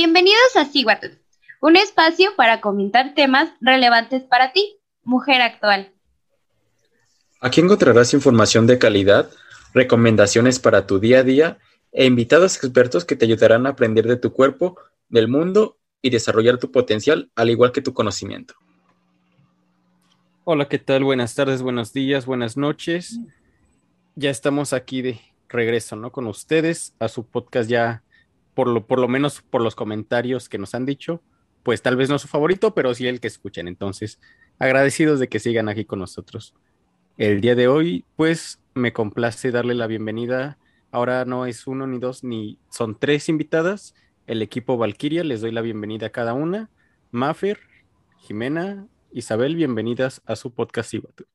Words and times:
Bienvenidos 0.00 0.54
a 0.54 0.64
Siguatu, 0.64 1.08
un 1.60 1.74
espacio 1.74 2.30
para 2.36 2.60
comentar 2.60 3.14
temas 3.16 3.50
relevantes 3.60 4.22
para 4.22 4.52
ti, 4.52 4.78
mujer 5.02 5.42
actual. 5.42 5.92
Aquí 7.40 7.60
encontrarás 7.60 8.14
información 8.14 8.68
de 8.68 8.78
calidad, 8.78 9.28
recomendaciones 9.74 10.60
para 10.60 10.86
tu 10.86 11.00
día 11.00 11.18
a 11.18 11.22
día 11.24 11.58
e 11.90 12.04
invitados 12.04 12.54
expertos 12.58 13.04
que 13.04 13.16
te 13.16 13.24
ayudarán 13.24 13.66
a 13.66 13.70
aprender 13.70 14.06
de 14.06 14.14
tu 14.14 14.32
cuerpo, 14.32 14.78
del 15.08 15.26
mundo 15.26 15.78
y 16.00 16.10
desarrollar 16.10 16.58
tu 16.58 16.70
potencial, 16.70 17.32
al 17.34 17.50
igual 17.50 17.72
que 17.72 17.82
tu 17.82 17.92
conocimiento. 17.92 18.54
Hola, 20.44 20.68
¿qué 20.68 20.78
tal? 20.78 21.02
Buenas 21.02 21.34
tardes, 21.34 21.60
buenos 21.60 21.92
días, 21.92 22.24
buenas 22.24 22.56
noches. 22.56 23.18
Ya 24.14 24.30
estamos 24.30 24.72
aquí 24.72 25.02
de 25.02 25.20
regreso, 25.48 25.96
¿no? 25.96 26.12
Con 26.12 26.28
ustedes 26.28 26.94
a 27.00 27.08
su 27.08 27.26
podcast 27.26 27.68
ya, 27.68 28.04
por 28.58 28.66
lo, 28.66 28.88
por 28.88 28.98
lo 28.98 29.06
menos 29.06 29.40
por 29.40 29.62
los 29.62 29.76
comentarios 29.76 30.48
que 30.48 30.58
nos 30.58 30.74
han 30.74 30.84
dicho, 30.84 31.22
pues 31.62 31.80
tal 31.80 31.94
vez 31.94 32.10
no 32.10 32.18
su 32.18 32.26
favorito, 32.26 32.74
pero 32.74 32.92
sí 32.92 33.06
el 33.06 33.20
que 33.20 33.28
escuchen. 33.28 33.68
Entonces, 33.68 34.18
agradecidos 34.58 35.20
de 35.20 35.28
que 35.28 35.38
sigan 35.38 35.68
aquí 35.68 35.84
con 35.84 36.00
nosotros. 36.00 36.56
El 37.18 37.40
día 37.40 37.54
de 37.54 37.68
hoy, 37.68 38.04
pues 38.16 38.60
me 38.74 38.92
complace 38.92 39.52
darle 39.52 39.76
la 39.76 39.86
bienvenida. 39.86 40.58
Ahora 40.90 41.24
no 41.24 41.46
es 41.46 41.68
uno 41.68 41.86
ni 41.86 42.00
dos, 42.00 42.24
ni 42.24 42.58
son 42.68 42.98
tres 42.98 43.28
invitadas. 43.28 43.94
El 44.26 44.42
equipo 44.42 44.76
Valkyria, 44.76 45.22
les 45.22 45.40
doy 45.40 45.52
la 45.52 45.60
bienvenida 45.60 46.08
a 46.08 46.10
cada 46.10 46.34
una. 46.34 46.68
Mafer, 47.12 47.60
Jimena, 48.22 48.88
Isabel, 49.12 49.54
bienvenidas 49.54 50.20
a 50.26 50.34
su 50.34 50.52
podcast 50.52 50.92
Ibatu. 50.94 51.26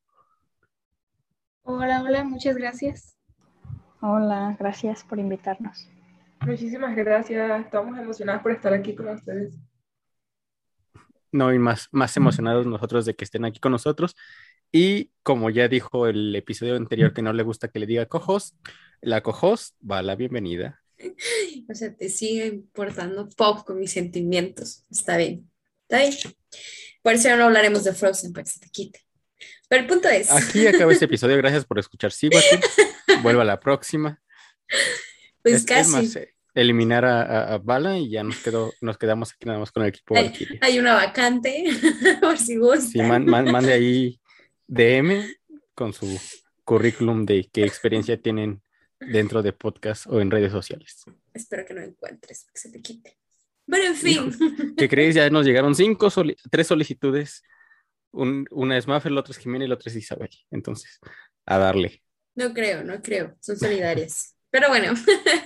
Hola, 1.61 2.03
hola, 2.03 2.25
muchas 2.25 2.57
gracias. 2.57 3.15
Hola, 4.01 4.57
gracias 4.59 5.05
por 5.05 5.19
invitarnos. 5.19 5.87
Muchísimas 6.45 6.95
gracias, 6.95 7.65
estamos 7.65 7.97
emocionados 7.97 8.41
por 8.41 8.51
estar 8.51 8.73
aquí 8.73 8.95
con 8.95 9.07
ustedes. 9.09 9.55
No, 11.31 11.53
y 11.53 11.57
más, 11.59 11.87
más 11.91 12.15
emocionados 12.15 12.65
nosotros 12.67 13.05
de 13.05 13.15
que 13.15 13.23
estén 13.23 13.45
aquí 13.45 13.59
con 13.59 13.71
nosotros. 13.71 14.15
Y 14.71 15.11
como 15.23 15.49
ya 15.49 15.67
dijo 15.67 16.07
el 16.07 16.35
episodio 16.35 16.75
anterior 16.75 17.13
que 17.13 17.21
no 17.21 17.33
le 17.33 17.43
gusta 17.43 17.67
que 17.69 17.79
le 17.79 17.85
diga 17.85 18.05
cojos, 18.07 18.55
la 19.01 19.21
cojos 19.21 19.75
va 19.89 19.99
a 19.99 20.03
la 20.03 20.15
bienvenida. 20.15 20.81
O 21.69 21.73
sea, 21.75 21.95
te 21.95 22.09
sigue 22.09 22.47
importando 22.47 23.29
poco 23.29 23.63
con 23.65 23.79
mis 23.79 23.91
sentimientos. 23.91 24.85
Está 24.91 25.15
bien, 25.15 25.49
está 25.87 25.99
bien. 25.99 26.13
Por 27.01 27.13
eso 27.13 27.35
no 27.37 27.45
hablaremos 27.45 27.85
de 27.85 27.93
Frozen 27.93 28.33
para 28.33 28.43
que 28.43 28.49
se 28.49 28.59
te 28.59 28.69
quite. 28.69 28.99
Pero 29.69 29.83
el 29.83 29.87
punto 29.87 30.09
es. 30.09 30.29
Aquí 30.29 30.67
acaba 30.67 30.91
este 30.91 31.05
episodio. 31.05 31.37
Gracias 31.37 31.63
por 31.65 31.79
escuchar. 31.79 32.11
Síguete. 32.11 32.59
Vuelva 33.23 33.43
a 33.43 33.45
la 33.45 33.59
próxima. 33.59 34.21
Pues 35.41 35.55
Es- 35.55 35.65
casi. 35.65 35.79
Es 35.81 35.87
más, 35.89 36.15
eh, 36.17 36.32
eliminar 36.55 37.03
a, 37.05 37.21
a- 37.23 37.53
a 37.53 37.57
Bala 37.57 37.97
y 37.97 38.09
ya 38.09 38.23
nos, 38.23 38.37
quedó, 38.37 38.71
nos 38.81 38.97
quedamos 38.97 39.31
aquí 39.33 39.45
nada 39.47 39.59
más 39.59 39.71
con 39.71 39.83
el 39.83 39.89
equipo 39.89 40.15
hay, 40.15 40.25
Valkyria. 40.25 40.59
hay 40.61 40.79
una 40.79 40.93
vacante, 40.93 41.65
por 42.21 42.37
si 42.37 42.57
gusta. 42.57 42.81
Sí, 42.81 43.01
man- 43.01 43.25
man- 43.25 43.51
mande 43.51 43.73
ahí 43.73 44.19
DM 44.67 45.25
con 45.75 45.93
su 45.93 46.19
currículum 46.63 47.25
de 47.25 47.49
qué 47.51 47.63
experiencia 47.65 48.21
tienen 48.21 48.61
dentro 48.99 49.41
de 49.41 49.51
podcast 49.53 50.07
o 50.07 50.21
en 50.21 50.31
redes 50.31 50.51
sociales. 50.51 51.03
Espero 51.33 51.65
que 51.65 51.73
no 51.73 51.81
encuentres, 51.81 52.45
que 52.53 52.59
se 52.59 52.69
te 52.71 52.81
quite. 52.81 53.17
Bueno, 53.65 53.85
en 53.85 53.95
fin. 53.95 54.75
¿Qué 54.77 54.87
crees? 54.87 55.15
Ya 55.15 55.29
nos 55.29 55.45
llegaron 55.45 55.73
cinco, 55.75 56.09
soli- 56.09 56.35
tres 56.51 56.67
solicitudes. 56.67 57.43
Un- 58.11 58.45
una 58.51 58.77
es 58.77 58.87
Maffer, 58.87 59.11
la 59.11 59.21
otra 59.21 59.31
es 59.31 59.37
Jimena 59.39 59.65
y 59.65 59.67
la 59.67 59.75
otra 59.75 59.89
es 59.89 59.95
Isabel. 59.97 60.29
Entonces, 60.51 60.99
a 61.45 61.57
darle. 61.57 62.03
No 62.35 62.53
creo, 62.53 62.83
no 62.83 63.01
creo. 63.01 63.35
Son 63.41 63.57
solidarias. 63.57 64.35
Pero 64.51 64.67
bueno, 64.69 64.93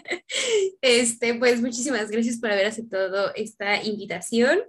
este, 0.82 1.34
pues 1.36 1.62
muchísimas 1.62 2.10
gracias 2.10 2.38
por 2.38 2.52
haber 2.52 2.66
aceptado 2.66 3.34
esta 3.36 3.84
invitación 3.84 4.60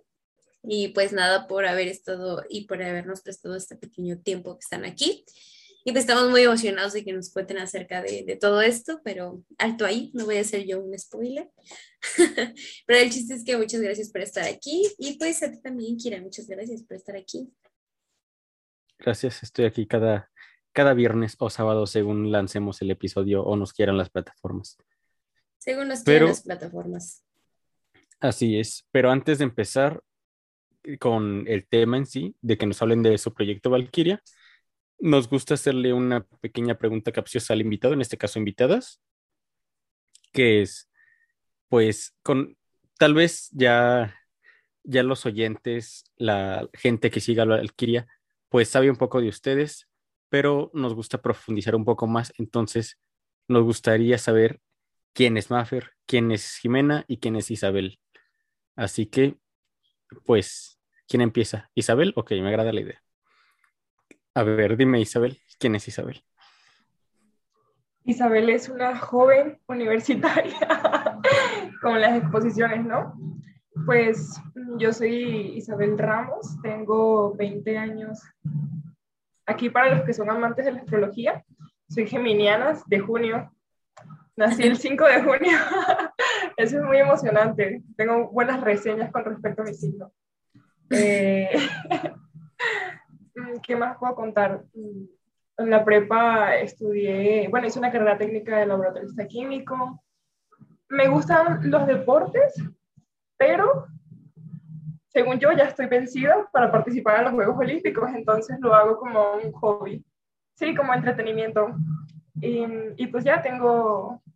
y 0.62 0.88
pues 0.88 1.12
nada 1.12 1.46
por 1.46 1.66
haber 1.66 1.88
estado 1.88 2.44
y 2.48 2.66
por 2.66 2.82
habernos 2.82 3.22
prestado 3.22 3.56
este 3.56 3.76
pequeño 3.76 4.18
tiempo 4.18 4.54
que 4.54 4.64
están 4.64 4.84
aquí. 4.84 5.24
Y 5.84 5.92
pues 5.92 6.04
estamos 6.04 6.28
muy 6.28 6.42
emocionados 6.42 6.92
de 6.92 7.04
que 7.04 7.12
nos 7.12 7.32
cuenten 7.32 7.58
acerca 7.58 8.02
de, 8.02 8.36
todo 8.38 8.60
esto, 8.60 9.00
pero 9.04 9.42
alto 9.56 9.86
ahí, 9.86 10.10
no 10.12 10.26
voy 10.26 10.36
a 10.36 10.42
hacer 10.42 10.66
yo 10.66 10.80
un 10.80 10.98
spoiler. 10.98 11.50
pero 12.86 13.00
el 13.00 13.10
chiste 13.10 13.34
es 13.34 13.44
que 13.44 13.56
muchas 13.56 13.80
gracias 13.80 14.10
por 14.10 14.20
estar 14.20 14.44
aquí 14.44 14.86
y 14.98 15.16
pues 15.16 15.42
a 15.42 15.50
ti 15.50 15.60
también, 15.62 15.96
Kira, 15.96 16.20
muchas 16.20 16.46
gracias 16.46 16.82
por 16.82 16.96
estar 16.96 17.16
aquí. 17.16 17.50
Gracias, 18.98 19.42
estoy 19.42 19.64
aquí 19.64 19.86
cada, 19.86 20.30
cada 20.72 20.92
viernes 20.92 21.36
o 21.38 21.48
sábado 21.48 21.86
según 21.86 22.32
lancemos 22.32 22.82
el 22.82 22.90
episodio 22.90 23.42
o 23.44 23.56
nos 23.56 23.72
quieran 23.72 23.96
las 23.96 24.10
plataformas. 24.10 24.76
Según 25.58 25.88
nos 25.88 26.00
Pero- 26.00 26.26
quieran 26.26 26.28
las 26.28 26.42
plataformas. 26.42 27.24
Así 28.20 28.58
es, 28.58 28.84
pero 28.90 29.10
antes 29.12 29.38
de 29.38 29.44
empezar 29.44 30.02
con 30.98 31.44
el 31.46 31.66
tema 31.68 31.96
en 31.96 32.06
sí, 32.06 32.34
de 32.40 32.56
que 32.58 32.66
nos 32.66 32.80
hablen 32.82 33.02
de 33.02 33.16
su 33.18 33.32
proyecto 33.32 33.70
Valkyria, 33.70 34.22
nos 34.98 35.28
gusta 35.28 35.54
hacerle 35.54 35.92
una 35.92 36.24
pequeña 36.40 36.76
pregunta 36.78 37.12
capciosa 37.12 37.52
al 37.52 37.60
invitado, 37.60 37.94
en 37.94 38.00
este 38.00 38.18
caso 38.18 38.40
invitadas, 38.40 39.00
que 40.32 40.62
es, 40.62 40.90
pues, 41.68 42.16
con 42.24 42.56
tal 42.98 43.14
vez 43.14 43.48
ya, 43.52 44.16
ya 44.82 45.04
los 45.04 45.24
oyentes, 45.24 46.04
la 46.16 46.68
gente 46.72 47.10
que 47.12 47.20
siga 47.20 47.44
Valkyria, 47.44 48.08
pues 48.48 48.68
sabe 48.68 48.90
un 48.90 48.96
poco 48.96 49.20
de 49.20 49.28
ustedes, 49.28 49.88
pero 50.28 50.70
nos 50.74 50.94
gusta 50.94 51.22
profundizar 51.22 51.76
un 51.76 51.84
poco 51.84 52.08
más, 52.08 52.32
entonces 52.38 52.98
nos 53.46 53.62
gustaría 53.62 54.18
saber 54.18 54.60
quién 55.12 55.36
es 55.36 55.50
Maffer, 55.50 55.92
quién 56.06 56.30
es 56.32 56.56
Jimena 56.56 57.04
y 57.08 57.18
quién 57.18 57.36
es 57.36 57.50
Isabel. 57.50 57.98
Así 58.76 59.06
que, 59.06 59.36
pues, 60.24 60.80
¿quién 61.08 61.20
empieza? 61.20 61.70
¿Isabel? 61.74 62.12
Ok, 62.16 62.32
me 62.32 62.48
agrada 62.48 62.72
la 62.72 62.80
idea. 62.80 63.02
A 64.34 64.42
ver, 64.44 64.76
dime 64.76 65.00
Isabel, 65.00 65.40
¿quién 65.58 65.74
es 65.74 65.88
Isabel? 65.88 66.22
Isabel 68.04 68.48
es 68.48 68.68
una 68.68 68.96
joven 68.96 69.60
universitaria, 69.66 70.58
como 71.82 71.96
en 71.96 72.02
las 72.02 72.16
exposiciones, 72.16 72.84
¿no? 72.84 73.14
Pues 73.84 74.40
yo 74.78 74.92
soy 74.92 75.56
Isabel 75.56 75.98
Ramos, 75.98 76.56
tengo 76.62 77.34
20 77.34 77.76
años. 77.76 78.22
Aquí 79.44 79.70
para 79.70 79.94
los 79.94 80.04
que 80.04 80.14
son 80.14 80.30
amantes 80.30 80.64
de 80.64 80.72
la 80.72 80.78
astrología, 80.78 81.44
soy 81.88 82.06
geminiana 82.06 82.78
de 82.86 82.98
junio. 82.98 83.50
Nací 84.38 84.62
el 84.62 84.76
5 84.76 85.04
de 85.04 85.22
junio. 85.22 85.58
Eso 86.56 86.78
es 86.78 86.84
muy 86.84 86.98
emocionante. 86.98 87.82
Tengo 87.96 88.30
buenas 88.30 88.60
reseñas 88.60 89.10
con 89.10 89.24
respecto 89.24 89.62
a 89.62 89.64
mi 89.64 89.74
signo. 89.74 90.12
Eh, 90.90 91.50
¿Qué 93.64 93.74
más 93.74 93.98
puedo 93.98 94.14
contar? 94.14 94.62
En 95.56 95.70
la 95.70 95.84
prepa 95.84 96.54
estudié, 96.54 97.48
bueno, 97.48 97.66
hice 97.66 97.80
una 97.80 97.90
carrera 97.90 98.16
técnica 98.16 98.58
de 98.58 98.66
laboratorista 98.66 99.26
químico. 99.26 100.04
Me 100.88 101.08
gustan 101.08 101.68
los 101.68 101.84
deportes, 101.88 102.62
pero 103.36 103.88
según 105.08 105.40
yo 105.40 105.50
ya 105.50 105.64
estoy 105.64 105.86
vencida 105.86 106.48
para 106.52 106.70
participar 106.70 107.18
en 107.18 107.24
los 107.24 107.34
Juegos 107.34 107.58
Olímpicos, 107.58 108.08
entonces 108.14 108.56
lo 108.60 108.72
hago 108.72 108.98
como 108.98 109.32
un 109.32 109.50
hobby, 109.50 110.04
sí, 110.54 110.76
como 110.76 110.94
entretenimiento. 110.94 111.74
Y, 112.40 113.06
pues 113.08 113.24
ya 113.24 113.42
tengo 113.42 114.20
mm, 114.24 114.27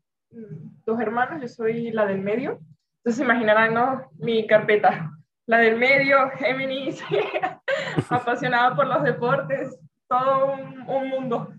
dos 0.85 1.01
hermanos, 1.01 1.41
yo 1.41 1.49
soy 1.49 1.91
la 1.91 2.07
del 2.07 2.21
medio, 2.21 2.61
entonces 2.99 3.23
imaginarán, 3.23 3.75
¿no? 3.75 4.11
Mi 4.19 4.47
carpeta, 4.47 5.11
la 5.47 5.59
del 5.59 5.77
medio, 5.77 6.31
Géminis, 6.39 7.01
apasionada 8.09 8.75
por 8.75 8.87
los 8.87 9.03
deportes, 9.03 9.77
todo 10.09 10.55
un, 10.55 10.83
un 10.89 11.09
mundo. 11.09 11.55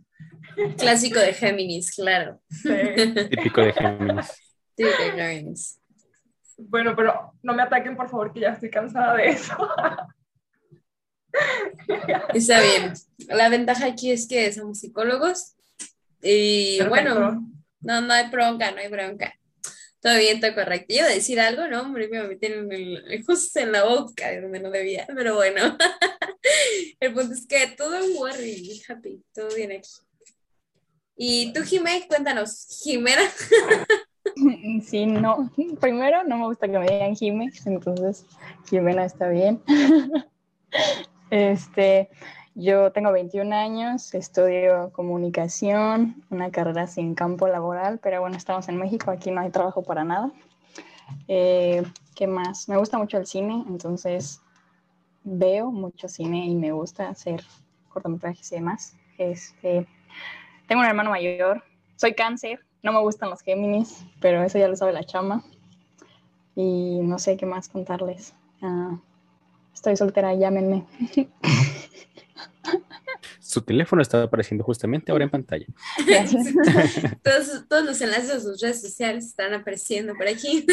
Clásico 0.77 1.19
de 1.19 1.33
Géminis, 1.33 1.95
claro. 1.95 2.39
Sí. 2.49 2.69
Típico 3.29 3.61
de 3.61 3.73
Géminis. 3.73 4.31
Típico 4.75 5.03
de 5.03 5.11
Géminis. 5.11 5.79
Bueno, 6.57 6.95
pero 6.95 7.33
no 7.41 7.53
me 7.53 7.63
ataquen, 7.63 7.95
por 7.95 8.09
favor, 8.09 8.31
que 8.31 8.41
ya 8.41 8.49
estoy 8.49 8.69
cansada 8.69 9.15
de 9.15 9.29
eso. 9.29 9.55
Está 12.33 12.61
bien. 12.61 12.93
La 13.27 13.49
ventaja 13.49 13.87
aquí 13.87 14.11
es 14.11 14.27
que 14.27 14.51
somos 14.53 14.79
psicólogos 14.79 15.55
y 16.21 16.77
Perfecto. 16.77 16.89
bueno, 16.89 17.52
no, 17.83 18.01
no 18.01 18.13
hay 18.13 18.29
bronca, 18.29 18.71
no 18.71 18.77
hay 18.77 18.87
bronca. 18.87 19.33
Todo 20.01 20.17
bien, 20.17 20.41
todo 20.41 20.53
correcto. 20.53 20.93
Yo 20.93 21.05
decir 21.05 21.39
algo, 21.39 21.67
¿no? 21.67 21.81
Hombre, 21.81 22.09
me 22.09 22.23
metieron 22.23 22.69
justo 23.25 23.59
en 23.59 23.71
la 23.71 23.85
boca 23.85 24.29
de 24.29 24.41
donde 24.41 24.59
no 24.59 24.69
debía, 24.69 25.07
pero 25.15 25.35
bueno. 25.35 25.77
El 26.99 27.13
punto 27.13 27.33
es 27.33 27.47
que 27.47 27.67
todo 27.77 27.97
worry, 28.17 28.81
happy, 28.87 29.23
todo 29.33 29.53
bien 29.55 29.71
aquí. 29.71 29.89
Y 31.15 31.53
tú, 31.53 31.61
Jimé, 31.63 32.05
cuéntanos, 32.07 32.81
Jimena, 32.83 33.21
Sí, 34.85 35.05
no. 35.05 35.51
Primero, 35.79 36.23
no 36.23 36.37
me 36.37 36.45
gusta 36.45 36.67
que 36.67 36.79
me 36.79 36.87
digan 36.87 37.15
Jime, 37.15 37.51
entonces 37.65 38.25
Jimena 38.69 39.05
está 39.05 39.29
bien. 39.29 39.61
Este, 41.29 42.09
yo 42.55 42.91
tengo 42.91 43.11
21 43.11 43.55
años, 43.55 44.13
estudio 44.13 44.91
comunicación, 44.93 46.23
una 46.29 46.51
carrera 46.51 46.87
sin 46.87 47.15
campo 47.15 47.47
laboral, 47.47 47.99
pero 48.01 48.21
bueno, 48.21 48.37
estamos 48.37 48.69
en 48.69 48.77
México, 48.77 49.11
aquí 49.11 49.31
no 49.31 49.41
hay 49.41 49.49
trabajo 49.49 49.83
para 49.83 50.03
nada. 50.03 50.31
Eh, 51.27 51.83
¿Qué 52.15 52.27
más? 52.27 52.69
Me 52.69 52.77
gusta 52.77 52.97
mucho 52.97 53.17
el 53.17 53.25
cine, 53.25 53.63
entonces 53.67 54.41
veo 55.23 55.71
mucho 55.71 56.07
cine 56.07 56.45
y 56.45 56.55
me 56.55 56.71
gusta 56.71 57.09
hacer 57.09 57.43
cortometrajes 57.89 58.51
y 58.51 58.55
demás. 58.55 58.95
Este, 59.17 59.87
tengo 60.67 60.81
un 60.81 60.87
hermano 60.87 61.09
mayor, 61.09 61.63
soy 61.95 62.13
cáncer, 62.13 62.59
no 62.83 62.91
me 62.91 62.99
gustan 62.99 63.29
los 63.29 63.41
Géminis, 63.41 64.05
pero 64.19 64.43
eso 64.43 64.59
ya 64.59 64.67
lo 64.67 64.75
sabe 64.75 64.93
la 64.93 65.03
chama. 65.03 65.43
Y 66.55 66.99
no 67.01 67.17
sé 67.17 67.35
qué 67.35 67.47
más 67.47 67.67
contarles. 67.67 68.35
Ah, 68.61 68.99
estoy 69.73 69.97
soltera, 69.97 70.35
llámenme. 70.35 70.85
Su 73.53 73.61
teléfono 73.61 74.01
está 74.01 74.23
apareciendo 74.23 74.63
justamente 74.63 75.11
ahora 75.11 75.25
en 75.25 75.29
pantalla. 75.29 75.67
Gracias. 76.07 76.47
Todos, 77.23 77.67
todos 77.69 77.85
los 77.85 78.01
enlaces 78.01 78.31
a 78.31 78.39
sus 78.39 78.59
redes 78.59 78.81
sociales 78.81 79.25
están 79.25 79.53
apareciendo 79.53 80.15
por 80.15 80.27
aquí. 80.27 80.65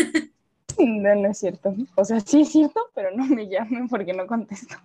No, 0.79 1.15
no 1.15 1.31
es 1.31 1.39
cierto. 1.39 1.75
O 1.95 2.05
sea, 2.07 2.21
sí 2.21 2.41
es 2.41 2.53
cierto, 2.53 2.81
pero 2.95 3.15
no 3.15 3.27
me 3.27 3.49
llamen 3.49 3.87
porque 3.89 4.15
no 4.15 4.27
contesto. 4.27 4.77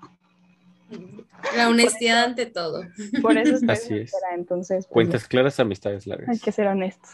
La 1.56 1.70
honestidad 1.70 2.26
ante 2.26 2.48
todo. 2.48 2.84
Por 3.22 3.38
eso 3.38 3.56
estoy 3.56 3.70
Así 3.70 3.94
es. 4.00 4.12
entonces 4.36 4.86
pues, 4.88 4.94
Cuentas 4.94 5.28
claras, 5.28 5.60
amistades 5.60 6.06
hay 6.06 6.12
largas. 6.12 6.42
que 6.42 6.52
ser 6.52 6.68
honestos. 6.68 7.12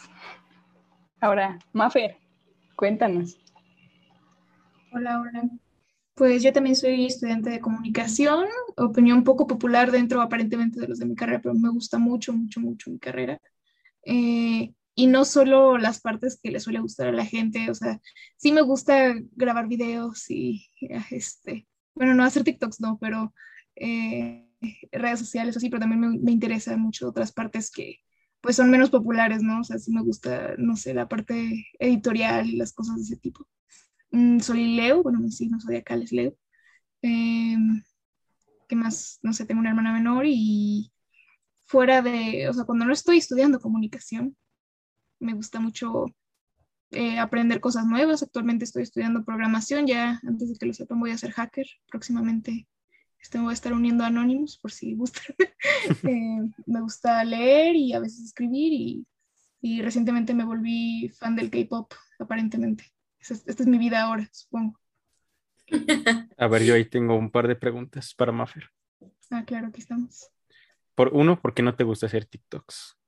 Ahora, 1.20 1.58
Mafer, 1.72 2.16
cuéntanos. 2.74 3.38
Hola, 4.92 5.20
hola. 5.20 5.42
Pues 6.14 6.42
yo 6.42 6.52
también 6.52 6.76
soy 6.76 7.06
estudiante 7.06 7.50
de 7.50 7.60
comunicación, 7.60 8.46
opinión 8.76 9.24
poco 9.24 9.46
popular 9.46 9.90
dentro 9.90 10.20
aparentemente 10.20 10.80
de 10.80 10.88
los 10.88 10.98
de 10.98 11.06
mi 11.06 11.14
carrera, 11.14 11.40
pero 11.42 11.54
me 11.54 11.70
gusta 11.70 11.98
mucho, 11.98 12.32
mucho, 12.34 12.60
mucho 12.60 12.90
mi 12.90 12.98
carrera. 12.98 13.40
Eh, 14.04 14.74
y 14.94 15.06
no 15.06 15.24
solo 15.24 15.78
las 15.78 16.00
partes 16.00 16.38
que 16.42 16.50
le 16.50 16.60
suele 16.60 16.80
gustar 16.80 17.08
a 17.08 17.12
la 17.12 17.24
gente, 17.24 17.70
o 17.70 17.74
sea, 17.74 18.00
sí 18.36 18.52
me 18.52 18.62
gusta 18.62 19.14
grabar 19.32 19.68
videos 19.68 20.30
y 20.30 20.66
este, 21.10 21.66
bueno, 21.94 22.14
no 22.14 22.24
hacer 22.24 22.44
TikToks, 22.44 22.80
no, 22.80 22.98
pero 23.00 23.32
eh, 23.76 24.48
redes 24.92 25.20
sociales 25.20 25.56
así, 25.56 25.70
pero 25.70 25.80
también 25.80 26.00
me, 26.00 26.18
me 26.18 26.32
interesa 26.32 26.76
mucho 26.76 27.08
otras 27.08 27.32
partes 27.32 27.70
que 27.70 27.98
pues 28.42 28.56
son 28.56 28.70
menos 28.70 28.90
populares, 28.90 29.42
¿no? 29.42 29.60
O 29.60 29.64
sea, 29.64 29.78
sí 29.78 29.92
me 29.92 30.02
gusta, 30.02 30.54
no 30.58 30.76
sé, 30.76 30.94
la 30.94 31.08
parte 31.08 31.66
editorial 31.78 32.48
y 32.48 32.56
las 32.56 32.72
cosas 32.72 32.96
de 32.96 33.02
ese 33.02 33.16
tipo. 33.16 33.46
Mm, 34.12 34.40
soy 34.40 34.76
Leo, 34.76 35.02
bueno, 35.02 35.20
mi 35.20 35.32
signo 35.32 35.60
zodiacal 35.60 36.02
es 36.02 36.12
Leo. 36.12 36.36
Eh, 37.02 37.56
¿Qué 38.68 38.76
más? 38.76 39.18
No 39.22 39.32
sé, 39.32 39.46
tengo 39.46 39.60
una 39.60 39.70
hermana 39.70 39.92
menor 39.92 40.24
y 40.26 40.92
fuera 41.66 42.02
de, 42.02 42.48
o 42.48 42.52
sea, 42.52 42.64
cuando 42.64 42.84
no 42.84 42.92
estoy 42.92 43.18
estudiando 43.18 43.60
comunicación, 43.60 44.36
me 45.20 45.34
gusta 45.34 45.60
mucho 45.60 46.06
eh, 46.90 47.18
aprender 47.18 47.60
cosas 47.60 47.86
nuevas. 47.86 48.22
Actualmente 48.22 48.64
estoy 48.64 48.82
estudiando 48.84 49.24
programación, 49.24 49.86
ya 49.86 50.20
antes 50.26 50.50
de 50.50 50.58
que 50.58 50.66
lo 50.66 50.74
sepan 50.74 51.00
voy 51.00 51.12
a 51.12 51.18
ser 51.18 51.32
hacker. 51.32 51.66
Próximamente 51.90 52.68
este, 53.20 53.38
me 53.38 53.44
voy 53.44 53.52
a 53.52 53.54
estar 53.54 53.72
uniendo 53.72 54.04
a 54.04 54.08
Anonymous 54.08 54.58
por 54.58 54.72
si 54.72 54.94
gustan. 54.94 55.24
Eh, 56.04 56.40
me 56.66 56.80
gusta 56.80 57.24
leer 57.24 57.76
y 57.76 57.92
a 57.92 58.00
veces 58.00 58.24
escribir 58.24 58.72
y, 58.72 59.06
y 59.60 59.82
recientemente 59.82 60.34
me 60.34 60.44
volví 60.44 61.08
fan 61.08 61.36
del 61.36 61.50
K-pop, 61.50 61.92
aparentemente. 62.18 62.92
Esta 63.30 63.62
es 63.62 63.66
mi 63.66 63.78
vida 63.78 64.02
ahora, 64.02 64.28
supongo. 64.32 64.78
A 66.36 66.48
ver, 66.48 66.64
yo 66.64 66.74
ahí 66.74 66.84
tengo 66.84 67.16
un 67.16 67.30
par 67.30 67.46
de 67.46 67.56
preguntas 67.56 68.14
para 68.14 68.32
Mafer. 68.32 68.70
Ah, 69.30 69.44
claro, 69.46 69.68
aquí 69.68 69.80
estamos. 69.80 70.30
Por 70.94 71.08
uno, 71.14 71.40
¿por 71.40 71.54
qué 71.54 71.62
no 71.62 71.74
te 71.74 71.84
gusta 71.84 72.06
hacer 72.06 72.26
TikToks? 72.26 72.98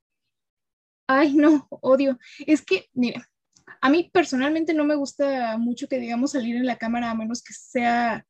Ay, 1.07 1.35
no, 1.35 1.67
odio. 1.71 2.19
Es 2.47 2.63
que, 2.63 2.89
mira, 2.95 3.29
a 3.81 3.91
mí 3.91 4.11
personalmente 4.13 4.73
no 4.73 4.85
me 4.85 4.95
gusta 4.95 5.59
mucho 5.59 5.89
que, 5.89 5.99
digamos, 5.99 6.33
salir 6.33 6.57
en 6.57 6.67
la 6.67 6.79
cámara 6.79 7.11
a 7.11 7.15
menos 7.15 7.43
que 7.43 7.53
sea 7.53 8.25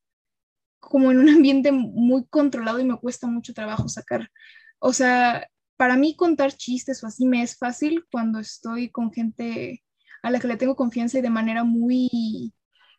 como 0.81 1.11
en 1.11 1.19
un 1.19 1.29
ambiente 1.29 1.71
muy 1.71 2.27
controlado 2.27 2.81
y 2.81 2.85
me 2.85 2.99
cuesta 2.99 3.27
mucho 3.27 3.55
trabajo 3.55 3.89
sacar. 3.89 4.31
O 4.79 4.93
sea, 4.93 5.49
para 5.77 5.97
mí 5.97 6.17
contar 6.17 6.53
chistes 6.53 7.03
o 7.03 7.07
así 7.07 7.27
me 7.27 7.43
es 7.43 7.57
fácil 7.57 8.05
cuando 8.11 8.39
estoy 8.39 8.91
con 8.91 9.13
gente 9.13 9.85
a 10.25 10.31
la 10.31 10.41
que 10.41 10.49
le 10.49 10.57
tengo 10.57 10.75
confianza 10.75 11.19
y 11.19 11.23
de 11.23 11.29
manera 11.29 11.65
muy, 11.65 12.55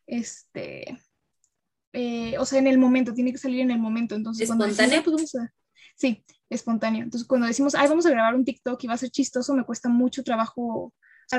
este, 0.06 0.96
eh, 1.92 2.38
o 2.38 2.46
sea, 2.46 2.60
en 2.60 2.68
el 2.68 2.78
momento, 2.78 3.16
tiene 3.16 3.32
que 3.32 3.40
salir 3.40 3.62
en 3.62 3.72
el 3.72 3.80
momento. 3.80 4.14
Entonces, 4.14 4.48
cuando 4.48 4.66
decimos, 4.66 4.92
¿Espontáneo? 4.92 5.00
"Ah, 5.00 5.04
pues 5.04 5.16
vamos 5.16 5.36
a-". 5.36 5.54
Sí, 5.96 6.24
espontáneo. 6.52 7.04
Entonces, 7.04 7.28
cuando 7.28 7.48
decimos, 7.48 7.74
ay, 7.74 7.88
vamos 7.88 8.06
a 8.06 8.12
grabar 8.12 8.36
un 8.36 8.46
TikTok 8.46 8.84
y 8.84 8.88
va 8.88 8.94
a 8.94 8.98
ser 8.98 9.10
chistoso, 9.10 9.56
me 9.56 9.64
cuesta 9.64 9.90
mucho 9.90 10.24
trabajo, 10.24 10.94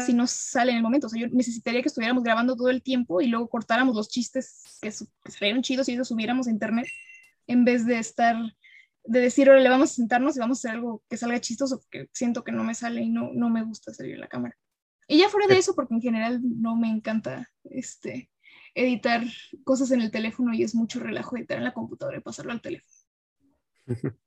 si 0.04 0.12
no 0.12 0.26
sale 0.26 0.72
en 0.72 0.78
el 0.78 0.82
momento. 0.82 1.06
O 1.06 1.10
sea, 1.10 1.20
yo 1.20 1.28
necesitaría 1.28 1.82
que 1.82 1.88
estuviéramos 1.88 2.24
grabando 2.24 2.56
todo 2.56 2.68
el 2.68 2.82
tiempo 2.82 3.20
y 3.20 3.28
luego 3.28 3.48
cortáramos 3.48 3.94
los 3.94 4.08
chistes 4.08 4.78
que, 4.82 4.90
que 4.90 5.30
salieron 5.30 5.62
chidos 5.62 5.88
y 5.88 5.94
los 5.94 6.08
subiéramos 6.08 6.48
a 6.48 6.50
internet, 6.50 6.88
en 7.46 7.64
vez 7.64 7.86
de 7.86 8.00
estar, 8.00 8.34
de 9.04 9.20
decir, 9.20 9.48
ahora 9.48 9.60
le 9.60 9.68
vamos 9.68 9.92
a 9.92 9.94
sentarnos 9.94 10.36
y 10.36 10.40
vamos 10.40 10.58
a 10.58 10.60
hacer 10.62 10.70
algo 10.78 11.04
que 11.08 11.16
salga 11.16 11.40
chistoso, 11.40 11.78
porque 11.78 12.08
siento 12.12 12.42
que 12.42 12.50
no 12.50 12.64
me 12.64 12.74
sale 12.74 13.02
y 13.02 13.08
no, 13.10 13.30
no 13.32 13.50
me 13.50 13.62
gusta 13.62 13.94
salir 13.94 14.14
en 14.14 14.20
la 14.22 14.26
cámara. 14.26 14.56
Y 15.06 15.18
ya 15.18 15.28
fuera 15.28 15.46
de 15.46 15.58
eso, 15.58 15.74
porque 15.74 15.94
en 15.94 16.00
general 16.00 16.40
no 16.42 16.76
me 16.76 16.88
encanta 16.88 17.50
este, 17.64 18.30
editar 18.74 19.22
cosas 19.64 19.90
en 19.92 20.00
el 20.00 20.10
teléfono 20.10 20.52
y 20.52 20.62
es 20.62 20.74
mucho 20.74 21.00
relajo 21.00 21.36
editar 21.36 21.58
en 21.58 21.64
la 21.64 21.72
computadora 21.72 22.18
y 22.18 22.22
pasarlo 22.22 22.52
al 22.52 22.60
teléfono. 22.60 22.92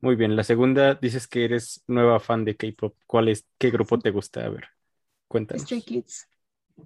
Muy 0.00 0.14
bien, 0.14 0.36
la 0.36 0.44
segunda, 0.44 0.94
dices 0.94 1.26
que 1.26 1.44
eres 1.44 1.82
nueva 1.88 2.20
fan 2.20 2.44
de 2.44 2.56
K-pop. 2.56 2.96
¿Cuál 3.06 3.28
es, 3.28 3.46
qué 3.58 3.70
grupo 3.70 3.98
te 3.98 4.10
gusta? 4.10 4.44
A 4.44 4.48
ver, 4.48 4.68
cuéntanos. 5.26 5.62
Stray 5.62 5.82
Kids. 5.82 6.28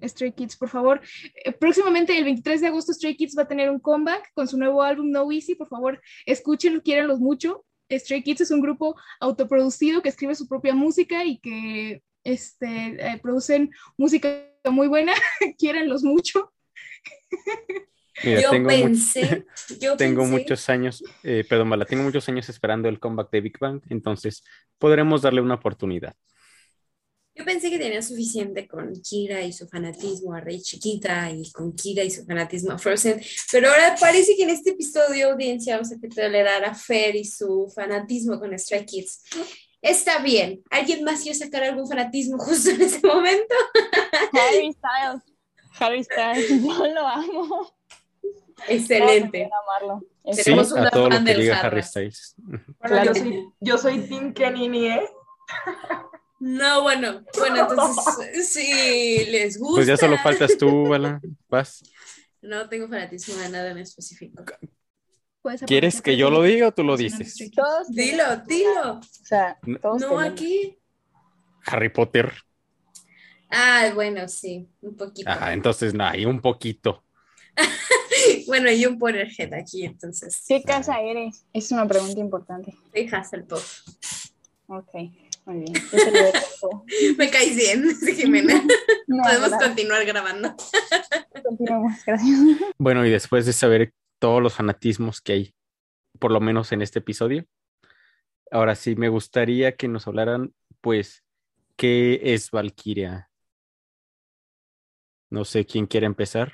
Stray 0.02 0.32
Kids, 0.32 0.56
por 0.56 0.70
favor. 0.70 1.02
Eh, 1.44 1.52
próximamente, 1.52 2.16
el 2.16 2.24
23 2.24 2.62
de 2.62 2.66
agosto, 2.68 2.94
Stray 2.94 3.16
Kids 3.16 3.36
va 3.36 3.42
a 3.42 3.48
tener 3.48 3.70
un 3.70 3.80
comeback 3.80 4.32
con 4.34 4.48
su 4.48 4.56
nuevo 4.56 4.82
álbum 4.82 5.10
No 5.10 5.30
Easy. 5.30 5.54
Por 5.54 5.68
favor, 5.68 6.00
escúchenlo, 6.24 6.82
quiéranlos 6.82 7.20
mucho. 7.20 7.66
Stray 7.90 8.22
Kids 8.22 8.42
es 8.42 8.50
un 8.50 8.62
grupo 8.62 8.96
autoproducido 9.20 10.00
que 10.00 10.08
escribe 10.08 10.34
su 10.34 10.48
propia 10.48 10.74
música 10.74 11.24
y 11.24 11.38
que 11.38 12.02
este, 12.24 12.66
eh, 12.98 13.20
producen 13.22 13.70
música 13.96 14.48
muy 14.70 14.88
buena. 14.88 15.12
quiéranlos 15.58 16.02
mucho. 16.02 16.52
Mira, 18.24 18.40
yo 18.42 18.50
tengo, 18.50 18.70
much- 18.70 18.82
pensé, 18.82 19.44
yo 19.80 19.96
tengo 19.96 20.22
pensé- 20.22 20.30
muchos 20.30 20.68
años, 20.68 21.02
eh, 21.24 21.44
perdón, 21.48 21.68
Mala, 21.68 21.84
tengo 21.86 22.02
muchos 22.04 22.28
años 22.28 22.48
esperando 22.48 22.88
el 22.88 23.00
comeback 23.00 23.30
de 23.30 23.40
Big 23.40 23.58
Bang, 23.58 23.80
entonces 23.88 24.44
podremos 24.78 25.22
darle 25.22 25.40
una 25.40 25.54
oportunidad. 25.54 26.14
Yo 27.34 27.46
pensé 27.46 27.70
que 27.70 27.78
tenía 27.78 28.02
suficiente 28.02 28.68
con 28.68 28.92
Kira 29.00 29.42
y 29.42 29.54
su 29.54 29.66
fanatismo 29.66 30.34
a 30.34 30.40
Rey 30.40 30.60
Chiquita 30.60 31.30
y 31.30 31.50
con 31.50 31.74
Kira 31.74 32.04
y 32.04 32.10
su 32.10 32.26
fanatismo 32.26 32.72
a 32.72 32.78
Frozen, 32.78 33.22
pero 33.50 33.70
ahora 33.70 33.96
parece 33.98 34.36
que 34.36 34.42
en 34.42 34.50
este 34.50 34.70
episodio, 34.72 35.30
audiencia, 35.32 35.76
vamos 35.76 35.92
a 35.92 35.98
que 35.98 36.08
tolerar 36.08 36.62
a 36.66 36.74
Fer 36.74 37.16
y 37.16 37.24
su 37.24 37.72
fanatismo 37.74 38.38
con 38.38 38.56
Stray 38.58 38.84
Kids. 38.84 39.22
Está 39.82 40.18
bien. 40.20 40.62
¿Alguien 40.70 41.02
más 41.04 41.22
quiere 41.22 41.36
sacar 41.36 41.64
algún 41.64 41.88
fanatismo 41.88 42.38
justo 42.38 42.70
en 42.70 42.80
ese 42.82 43.04
momento? 43.06 43.54
Harry 44.32 44.72
Styles. 44.72 45.22
Harry 45.78 46.04
Styles, 46.04 46.48
yo 46.62 46.86
lo 46.86 47.06
amo. 47.06 47.74
Excelente. 48.68 49.48
Amarlo. 49.66 50.04
Sí, 50.32 50.44
Tenemos 50.44 50.70
a 50.72 50.74
una 50.82 50.90
todo 50.90 51.08
lo 51.08 51.16
fan 51.16 51.24
que 51.24 51.32
del 51.32 51.40
diga. 51.42 51.60
Harry 51.60 51.82
Styles. 51.82 52.34
Bueno, 52.38 52.64
Claro. 52.80 53.12
yo 53.12 53.14
soy, 53.20 53.44
yo 53.60 53.78
soy 53.78 54.00
Team 54.08 54.32
Kenny, 54.32 54.86
¿eh? 54.86 55.02
No, 56.38 56.82
bueno, 56.82 57.22
bueno, 57.38 57.68
entonces, 57.70 58.48
si 58.52 59.24
les 59.26 59.58
gusta. 59.58 59.76
Pues 59.76 59.86
ya 59.86 59.96
solo 59.96 60.16
faltas 60.18 60.56
tú, 60.58 60.88
Bala. 60.88 61.20
Vas. 61.48 61.82
No 62.40 62.68
tengo 62.68 62.88
fanatismo 62.88 63.34
de 63.36 63.48
nada 63.48 63.70
en 63.70 63.78
específico. 63.78 64.44
Puedes 65.42 65.62
¿Quieres 65.62 66.00
que 66.00 66.16
yo 66.16 66.30
lo 66.30 66.42
diga 66.42 66.68
o 66.68 66.72
tú 66.72 66.84
lo 66.84 66.96
dices? 66.96 67.36
Todos 67.54 67.88
Dilo, 67.90 68.36
dilo. 68.46 68.92
O 69.00 69.00
sea, 69.24 69.58
No- 69.62 69.78
todos 69.80 70.00
No 70.00 70.08
tenemos. 70.10 70.32
aquí. 70.32 70.78
Harry 71.66 71.88
Potter. 71.88 72.32
Ah, 73.50 73.90
bueno, 73.94 74.28
sí, 74.28 74.68
un 74.80 74.96
poquito. 74.96 75.28
Ajá, 75.28 75.52
entonces, 75.52 75.92
nada, 75.94 76.16
y 76.16 76.24
un 76.24 76.40
poquito. 76.40 77.04
Bueno, 78.46 78.70
y 78.70 78.86
un 78.86 78.98
Potterhead 78.98 79.52
aquí, 79.54 79.84
entonces. 79.84 80.44
¿Qué 80.46 80.62
casa 80.62 81.00
eres? 81.00 81.44
Es 81.52 81.72
una 81.72 81.88
pregunta 81.88 82.20
importante. 82.20 82.72
Soy 82.92 83.08
Hasselhoff. 83.10 83.80
Ok, 84.68 84.94
muy 85.46 85.58
bien. 85.60 85.72
Me 87.18 87.30
caes 87.30 87.56
bien, 87.56 87.84
Jimena. 88.16 88.62
No, 89.08 89.22
Podemos 89.24 89.50
continuar 89.60 90.04
grabando. 90.04 90.54
Continuemos, 91.42 91.92
gracias. 92.06 92.38
Bueno, 92.78 93.04
y 93.04 93.10
después 93.10 93.44
de 93.46 93.52
saber 93.52 93.92
todos 94.22 94.40
los 94.40 94.54
fanatismos 94.54 95.20
que 95.20 95.32
hay, 95.32 95.54
por 96.20 96.30
lo 96.30 96.38
menos 96.38 96.70
en 96.70 96.80
este 96.80 97.00
episodio, 97.00 97.44
ahora 98.52 98.76
sí 98.76 98.94
me 98.94 99.08
gustaría 99.08 99.74
que 99.74 99.88
nos 99.88 100.06
hablaran, 100.06 100.54
pues, 100.80 101.24
¿qué 101.74 102.20
es 102.22 102.52
Valkyria? 102.52 103.32
No 105.28 105.44
sé 105.44 105.66
quién 105.66 105.88
quiere 105.88 106.06
empezar. 106.06 106.52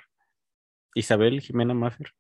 Isabel, 0.95 1.43
Jimena 1.43 1.75
Maffer. 1.75 2.15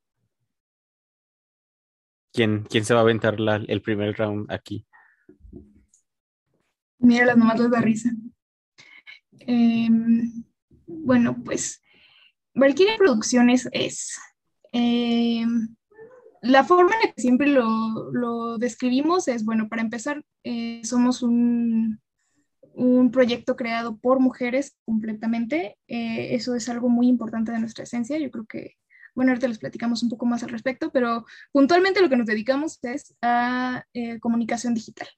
¿Quién, 2.31 2.65
quién 2.65 2.85
se 2.85 2.93
va 2.93 3.01
a 3.01 3.05
aventar 3.05 3.39
el 3.69 3.81
primer 3.81 4.19
round 4.19 4.53
aquí? 4.53 4.87
Mira, 6.99 7.25
las 7.25 7.39
mamás 7.39 7.59
les 7.59 7.71
da 7.71 7.81
risa. 7.81 8.11
Em, 9.39 10.45
bueno, 10.87 11.43
pues 11.43 11.83
Valkyria 12.53 12.99
Producciones 12.99 13.67
es 13.73 14.21
eh, 14.73 15.45
la 16.43 16.65
forma 16.65 16.95
en 16.95 17.01
la 17.09 17.15
que 17.15 17.21
siempre 17.21 17.49
lo, 17.49 18.13
lo 18.13 18.59
describimos 18.59 19.29
es, 19.29 19.45
bueno, 19.45 19.69
para 19.69 19.83
empezar, 19.83 20.25
eh, 20.45 20.81
somos 20.85 21.23
un, 21.23 22.01
un, 22.75 23.11
proyecto 23.11 23.57
creado 23.57 23.99
por 23.99 24.21
mujeres 24.21 24.77
completamente. 24.85 25.77
Eh, 25.89 26.35
eso 26.35 26.55
es 26.55 26.69
algo 26.69 26.89
muy 26.89 27.09
importante 27.09 27.53
de 27.53 27.59
nuestra 27.59 27.85
esencia. 27.85 28.19
Yo 28.19 28.31
creo 28.31 28.47
que, 28.47 28.75
bueno, 29.15 29.33
ahorita 29.33 29.49
les 29.49 29.59
platicamos 29.59 30.03
un 30.03 30.11
poco 30.11 30.27
más 30.27 30.43
al 30.43 30.51
respecto, 30.51 30.91
pero 30.93 31.25
puntualmente 31.53 32.01
lo 32.01 32.09
que 32.09 32.17
nos 32.17 32.27
dedicamos 32.27 32.79
es 32.83 33.15
a 33.21 33.85
eh, 33.93 34.21
comunicación 34.21 34.75
digital. 34.75 35.09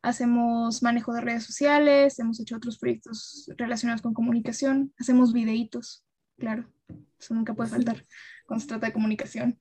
Hacemos 0.00 0.82
manejo 0.82 1.12
de 1.12 1.22
redes 1.22 1.44
sociales, 1.44 2.20
hemos 2.20 2.38
hecho 2.38 2.56
otros 2.56 2.78
proyectos 2.78 3.50
relacionados 3.56 4.00
con 4.00 4.14
comunicación, 4.14 4.94
hacemos 4.96 5.32
videitos, 5.32 6.04
claro, 6.38 6.72
eso 7.18 7.34
nunca 7.34 7.52
puede 7.52 7.70
faltar 7.70 8.04
cuando 8.48 8.62
se 8.62 8.68
trata 8.68 8.86
de 8.86 8.92
comunicación. 8.94 9.60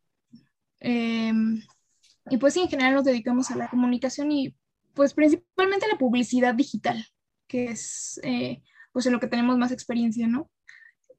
Eh, 0.80 1.34
y 2.30 2.38
pues 2.38 2.54
sí, 2.54 2.62
en 2.62 2.70
general 2.70 2.96
nos 2.96 3.04
dedicamos 3.04 3.52
a 3.52 3.58
la 3.58 3.70
comunicación 3.70 4.32
y 4.32 4.56
pues 4.94 5.14
principalmente 5.14 5.86
a 5.86 5.90
la 5.90 5.98
publicidad 5.98 6.56
digital, 6.56 7.06
que 7.48 7.66
es 7.66 8.20
eh, 8.24 8.64
pues 8.94 9.06
en 9.06 9.14
lo 9.14 9.20
que 9.20 9.28
tenemos 9.28 9.58
más 9.58 9.72
experiencia, 9.72 10.28
¿no? 10.28 10.50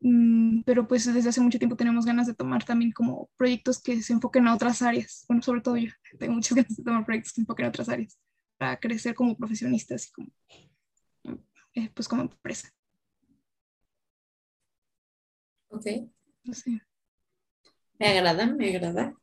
Mm, 0.00 0.62
pero 0.62 0.87
pues 0.88 1.12
desde 1.12 1.28
hace 1.28 1.40
mucho 1.40 1.58
tiempo 1.58 1.76
tenemos 1.76 2.06
ganas 2.06 2.26
de 2.26 2.34
tomar 2.34 2.64
también 2.64 2.92
como 2.92 3.30
proyectos 3.37 3.82
que 3.82 4.02
se 4.02 4.12
enfoquen 4.12 4.48
a 4.48 4.54
otras 4.54 4.82
áreas. 4.82 5.25
Bueno, 5.28 5.42
sobre 5.42 5.60
todo 5.60 5.76
yo 5.76 5.90
tengo 6.18 6.34
muchas 6.34 6.56
ganas 6.56 6.76
de 6.76 6.82
tomar 6.82 7.04
proyectos 7.04 7.32
que 7.32 7.37
se 7.37 7.40
enfoquen 7.42 7.66
a 7.66 7.68
otras 7.68 7.88
áreas 7.88 8.18
para 8.56 8.78
crecer 8.80 9.14
como 9.14 9.37
profesionistas 9.37 10.08
y 10.08 10.12
como, 10.12 10.28
eh, 11.75 11.90
pues 11.94 12.08
como 12.08 12.22
empresa. 12.22 12.70
Ok. 15.70 15.87
No 16.44 16.54
sé. 16.54 16.80
Me 17.98 18.08
agrada, 18.08 18.46
me 18.46 18.68
agrada. 18.76 19.14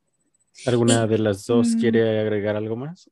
¿Alguna 0.66 1.08
de 1.08 1.18
las 1.20 1.46
dos 1.46 1.76
Mm. 1.76 1.80
quiere 1.80 2.20
agregar 2.20 2.56
algo 2.56 2.76
más? 2.76 3.10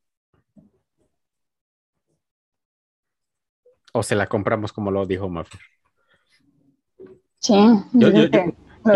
¿O 3.93 4.03
se 4.03 4.15
la 4.15 4.27
compramos 4.27 4.73
como 4.73 4.91
lo 4.91 5.05
dijo 5.05 5.29
Mafer? 5.29 5.61
Sí, 7.39 7.53
Yo- 7.93 8.09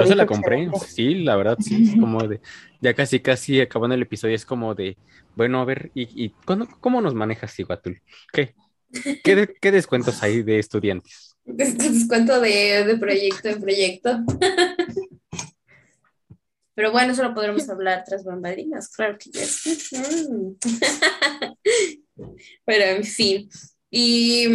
se 0.05 0.15
la 0.15 0.25
compré, 0.25 0.63
excelente. 0.63 0.87
sí, 0.87 1.15
la 1.15 1.35
verdad, 1.35 1.57
sí, 1.61 1.83
es 1.83 1.95
como 1.99 2.27
de, 2.27 2.41
ya 2.81 2.93
casi, 2.93 3.19
casi 3.21 3.61
acabando 3.61 3.95
el 3.95 4.01
episodio, 4.01 4.35
es 4.35 4.45
como 4.45 4.73
de, 4.75 4.97
bueno, 5.35 5.59
a 5.61 5.65
ver, 5.65 5.91
¿y, 5.93 6.25
y 6.25 6.29
cuándo- 6.45 6.67
cómo 6.79 6.99
nos 7.01 7.13
manejas, 7.13 7.57
Iguatul? 7.59 8.01
¿Qué? 8.33 8.55
¿Qué, 9.23 9.35
de- 9.35 9.55
qué 9.61 9.71
descuentos 9.71 10.21
hay 10.23 10.43
de 10.43 10.59
estudiantes? 10.59 11.35
Descuento 11.45 12.39
de, 12.41 12.83
de 12.85 12.97
proyecto 12.97 13.49
en 13.49 13.61
proyecto. 13.61 14.19
Pero 16.77 16.91
bueno, 16.91 17.11
eso 17.11 17.23
lo 17.23 17.33
podremos 17.33 17.67
hablar 17.69 18.03
tras 18.05 18.23
bambalinas, 18.23 18.89
claro 18.89 19.17
que. 19.17 19.31
Ujú. 19.31 20.59
Pero 22.65 22.83
en 22.83 23.03
fin. 23.03 23.49
Y 23.89 24.45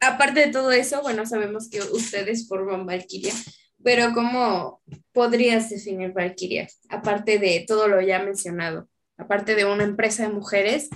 aparte 0.00 0.46
de 0.46 0.52
todo 0.52 0.70
eso, 0.70 1.02
bueno, 1.02 1.26
sabemos 1.26 1.68
que 1.68 1.80
ustedes 1.80 2.46
forman 2.46 2.86
Valkyria, 2.86 3.34
pero 3.82 4.12
¿cómo 4.14 4.80
podrías 5.12 5.68
definir 5.70 6.12
Valkyria? 6.12 6.68
Aparte 6.88 7.40
de 7.40 7.64
todo 7.66 7.88
lo 7.88 8.00
ya 8.00 8.22
mencionado, 8.22 8.88
aparte 9.16 9.56
de 9.56 9.64
una 9.64 9.82
empresa 9.82 10.22
de 10.22 10.32
mujeres, 10.32 10.88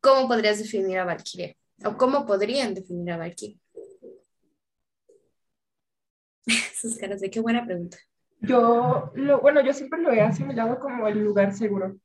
¿cómo 0.00 0.26
podrías 0.26 0.58
definir 0.58 0.98
a 0.98 1.04
Valkyria? 1.04 1.54
¿O 1.84 1.96
cómo 1.96 2.26
podrían 2.26 2.74
definir 2.74 3.12
a 3.12 3.16
Valkyria? 3.16 3.60
Sus 6.74 6.98
caras 6.98 7.20
de 7.20 7.30
qué 7.30 7.38
buena 7.38 7.64
pregunta. 7.64 7.98
Yo, 8.40 9.10
lo, 9.14 9.40
bueno, 9.40 9.60
yo 9.62 9.72
siempre 9.72 10.00
lo 10.00 10.12
he 10.12 10.20
asimilado 10.20 10.78
como 10.78 11.08
el 11.08 11.22
lugar 11.24 11.52
seguro, 11.52 11.96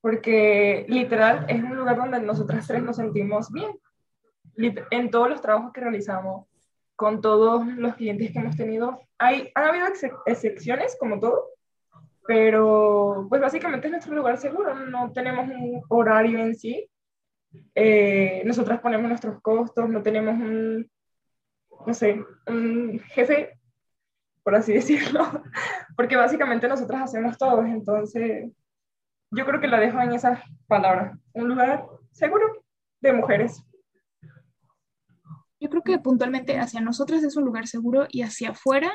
porque 0.00 0.86
literal 0.88 1.44
es 1.48 1.62
un 1.62 1.76
lugar 1.76 1.96
donde 1.96 2.20
nosotras 2.20 2.66
tres 2.66 2.82
nos 2.82 2.96
sentimos 2.96 3.52
bien. 3.52 3.70
En 4.90 5.10
todos 5.10 5.28
los 5.28 5.40
trabajos 5.40 5.72
que 5.72 5.80
realizamos, 5.80 6.46
con 6.96 7.20
todos 7.20 7.66
los 7.66 7.94
clientes 7.94 8.32
que 8.32 8.38
hemos 8.40 8.56
tenido, 8.56 9.00
hay, 9.18 9.52
han 9.54 9.64
habido 9.64 9.86
ex- 9.86 10.06
excepciones, 10.26 10.96
como 10.98 11.20
todo, 11.20 11.50
pero 12.26 13.26
pues 13.28 13.40
básicamente 13.40 13.86
es 13.86 13.92
nuestro 13.92 14.14
lugar 14.14 14.38
seguro, 14.38 14.74
no 14.74 15.12
tenemos 15.12 15.46
un 15.48 15.82
horario 15.88 16.40
en 16.40 16.56
sí, 16.56 16.90
eh, 17.74 18.42
nosotras 18.44 18.80
ponemos 18.80 19.08
nuestros 19.08 19.40
costos, 19.40 19.88
no 19.88 20.02
tenemos 20.02 20.34
un, 20.34 20.90
no 21.86 21.94
sé, 21.94 22.22
un 22.46 22.98
jefe 23.10 23.57
por 24.48 24.54
así 24.54 24.72
decirlo, 24.80 25.42
porque 25.94 26.16
básicamente 26.16 26.66
nosotras 26.68 27.02
hacemos 27.02 27.36
todo, 27.36 27.66
entonces 27.66 28.50
yo 29.30 29.44
creo 29.44 29.60
que 29.60 29.68
la 29.68 29.78
dejo 29.78 30.00
en 30.00 30.12
esas 30.12 30.40
palabras, 30.66 31.18
un 31.34 31.48
lugar 31.48 31.84
seguro 32.12 32.64
de 33.02 33.12
mujeres. 33.12 33.62
Yo 35.60 35.68
creo 35.68 35.82
que 35.82 35.98
puntualmente 35.98 36.58
hacia 36.58 36.80
nosotras 36.80 37.22
es 37.24 37.36
un 37.36 37.44
lugar 37.44 37.66
seguro 37.66 38.06
y 38.08 38.22
hacia 38.22 38.52
afuera, 38.52 38.90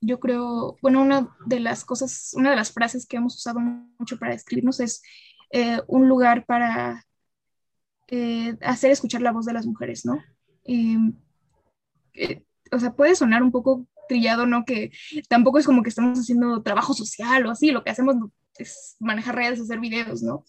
yo 0.00 0.20
creo, 0.20 0.76
bueno, 0.80 1.02
una 1.02 1.36
de 1.44 1.58
las 1.58 1.84
cosas, 1.84 2.30
una 2.36 2.50
de 2.50 2.56
las 2.56 2.70
frases 2.70 3.04
que 3.04 3.16
hemos 3.16 3.34
usado 3.34 3.58
mucho 3.98 4.16
para 4.16 4.30
describirnos 4.30 4.78
es 4.78 5.02
eh, 5.50 5.80
un 5.88 6.08
lugar 6.08 6.46
para 6.46 7.02
eh, 8.06 8.56
hacer 8.60 8.92
escuchar 8.92 9.22
la 9.22 9.32
voz 9.32 9.44
de 9.44 9.54
las 9.54 9.66
mujeres, 9.66 10.06
¿no? 10.06 10.22
Eh, 10.62 11.12
eh, 12.12 12.44
o 12.70 12.78
sea, 12.78 12.92
puede 12.92 13.16
sonar 13.16 13.42
un 13.42 13.50
poco 13.50 13.88
trillado, 14.08 14.46
¿no? 14.46 14.64
Que 14.64 14.92
tampoco 15.28 15.58
es 15.58 15.66
como 15.66 15.82
que 15.82 15.88
estamos 15.88 16.18
haciendo 16.18 16.62
trabajo 16.62 16.94
social 16.94 17.46
o 17.46 17.50
así, 17.50 17.70
lo 17.70 17.84
que 17.84 17.90
hacemos 17.90 18.16
es 18.58 18.96
manejar 19.00 19.36
redes, 19.36 19.60
hacer 19.60 19.80
videos, 19.80 20.22
¿no? 20.22 20.44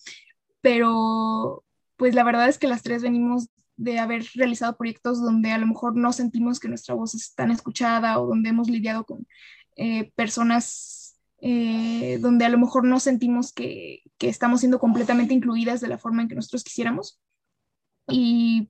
Pero 0.62 1.64
pues 1.98 2.16
la 2.16 2.24
verdad 2.24 2.50
es 2.50 2.58
que 2.58 2.68
las 2.68 2.84
tres 2.84 3.02
venimos 3.02 3.50
de 3.78 4.00
haber 4.00 4.26
realizado 4.36 4.78
proyectos 4.78 5.22
donde 5.22 5.52
a 5.52 5.58
lo 5.58 5.68
mejor 5.68 5.96
no 5.96 6.14
sentimos 6.14 6.60
que 6.60 6.70
nuestra 6.70 6.96
voz 6.96 7.14
es 7.14 7.36
tan 7.36 7.52
escuchada 7.52 8.20
o 8.20 8.28
donde 8.28 8.50
hemos 8.50 8.70
lidiado 8.70 9.06
con 9.06 9.28
eh, 9.76 10.12
personas 10.16 11.18
eh, 11.40 12.18
donde 12.22 12.46
a 12.46 12.50
lo 12.50 12.58
mejor 12.58 12.86
no 12.86 13.00
sentimos 13.00 13.54
que, 13.54 14.02
que, 14.18 14.30
estamos 14.30 14.62
siendo 14.62 14.80
completamente 14.80 15.34
incluidas 15.34 15.82
de 15.82 15.90
la 15.90 15.98
forma 15.98 16.22
en 16.22 16.30
que 16.30 16.36
nosotros 16.36 16.64
quisiéramos. 16.64 17.20
Y 18.08 18.70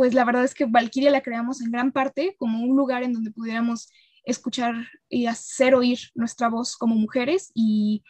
pues 0.00 0.14
la 0.14 0.24
verdad 0.24 0.44
es 0.44 0.54
que 0.54 0.64
Valkyria 0.64 1.10
la 1.10 1.20
creamos 1.20 1.60
en 1.60 1.70
gran 1.70 1.92
parte 1.92 2.34
como 2.38 2.64
un 2.64 2.74
lugar 2.74 3.02
en 3.02 3.12
donde 3.12 3.32
pudiéramos 3.32 3.90
escuchar 4.24 4.74
y 5.10 5.26
hacer 5.26 5.74
oír 5.74 5.98
nuestra 6.14 6.48
voz 6.48 6.74
como 6.74 6.94
mujeres 6.94 7.50
y 7.52 8.02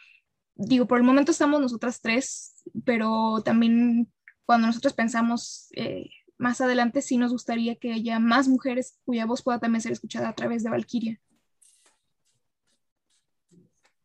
digo, 0.55 0.87
por 0.87 0.99
el 0.99 1.03
momento 1.03 1.33
estamos 1.33 1.59
nosotras 1.59 1.99
tres, 1.99 2.63
pero 2.85 3.41
también 3.43 4.09
cuando 4.45 4.67
nosotros 4.67 4.93
pensamos 4.93 5.67
eh, 5.75 6.09
más 6.37 6.61
adelante, 6.61 7.01
sí 7.01 7.17
nos 7.17 7.33
gustaría 7.33 7.75
que 7.75 7.91
haya 7.91 8.19
más 8.19 8.47
mujeres 8.47 8.97
cuya 9.03 9.25
voz 9.25 9.41
pueda 9.43 9.59
también 9.59 9.81
ser 9.81 9.91
escuchada 9.91 10.29
a 10.29 10.33
través 10.33 10.63
de 10.63 10.69
Valkyria. 10.69 11.19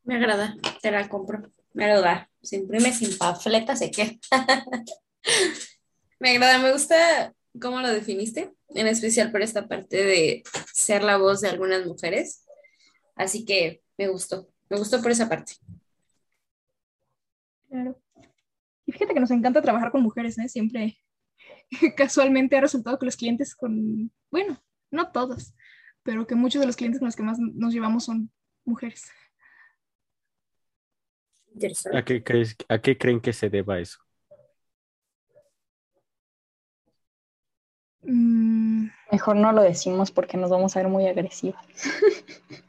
Me 0.03 0.17
agrada, 0.17 0.57
te 0.83 0.91
la 0.91 1.09
compro. 1.09 1.53
Me 1.73 1.85
agrada. 1.85 2.29
Se 2.43 2.57
imprime 2.57 2.93
sin 2.93 3.17
pafleta, 3.17 3.77
sé 3.77 3.93
qué. 3.93 4.19
me 6.19 6.31
agrada, 6.31 6.59
me 6.59 6.73
gusta 6.73 7.36
cómo 7.61 7.81
lo 7.81 7.89
definiste, 7.89 8.53
en 8.69 8.87
especial 8.87 9.31
por 9.31 9.43
esta 9.43 9.69
parte 9.69 10.05
de 10.05 10.43
ser 10.73 11.03
la 11.03 11.17
voz 11.17 11.41
de 11.41 11.49
algunas 11.49 11.87
mujeres. 11.87 12.47
Así 13.15 13.45
que 13.45 13.83
me 13.97 14.09
gustó, 14.09 14.49
me 14.69 14.79
gustó 14.79 15.01
por 15.01 15.11
esa 15.11 15.29
parte. 15.29 15.55
Claro. 17.69 18.01
Y 18.87 18.93
fíjate 18.93 19.15
que 19.15 19.21
nos 19.21 19.31
encanta 19.31 19.63
trabajar 19.63 19.91
con 19.91 20.03
mujeres, 20.03 20.39
¿eh? 20.39 20.49
Siempre 20.49 20.97
casualmente 21.97 22.57
ha 22.57 22.61
resultado 22.61 22.99
que 22.99 23.07
los 23.07 23.17
clientes 23.17 23.55
con, 23.55 24.13
bueno, 24.31 24.63
no 24.91 25.11
todos, 25.11 25.55
pero 26.03 26.27
que 26.27 26.35
muchos 26.35 26.61
de 26.61 26.67
los 26.67 26.77
clientes 26.77 27.01
con 27.01 27.07
los 27.07 27.17
que 27.17 27.23
más 27.23 27.39
nos 27.39 27.75
llevamos 27.75 28.05
son 28.05 28.31
mujeres. 28.65 29.11
¿A 31.93 32.05
qué, 32.05 32.23
crees, 32.23 32.55
¿A 32.69 32.79
qué 32.81 32.99
creen 32.99 33.21
que 33.21 33.33
se 33.33 33.49
deba 33.49 33.81
eso? 33.81 33.99
Mm, 38.07 38.87
Mejor 39.13 39.37
no 39.37 39.53
lo 39.53 39.63
decimos 39.63 40.11
porque 40.11 40.37
nos 40.37 40.51
vamos 40.51 40.77
a 40.77 40.81
ver 40.81 40.89
muy 40.89 41.07
agresivas. 41.07 41.65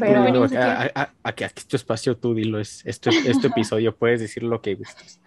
Pero, 0.00 0.24
dilo, 0.24 0.44
aquí, 0.44 0.56
a, 0.56 0.90
a, 0.94 1.12
aquí, 1.22 1.44
aquí, 1.44 1.60
es 1.60 1.68
tu 1.68 1.76
espacio, 1.76 2.16
tú 2.16 2.34
dilo, 2.34 2.58
es, 2.58 2.84
es, 2.84 3.00
tu, 3.00 3.10
es 3.10 3.40
tu 3.40 3.46
episodio, 3.52 3.96
puedes 3.96 4.20
decir 4.20 4.42
lo 4.42 4.60
que 4.60 4.74
gustes. 4.74 5.20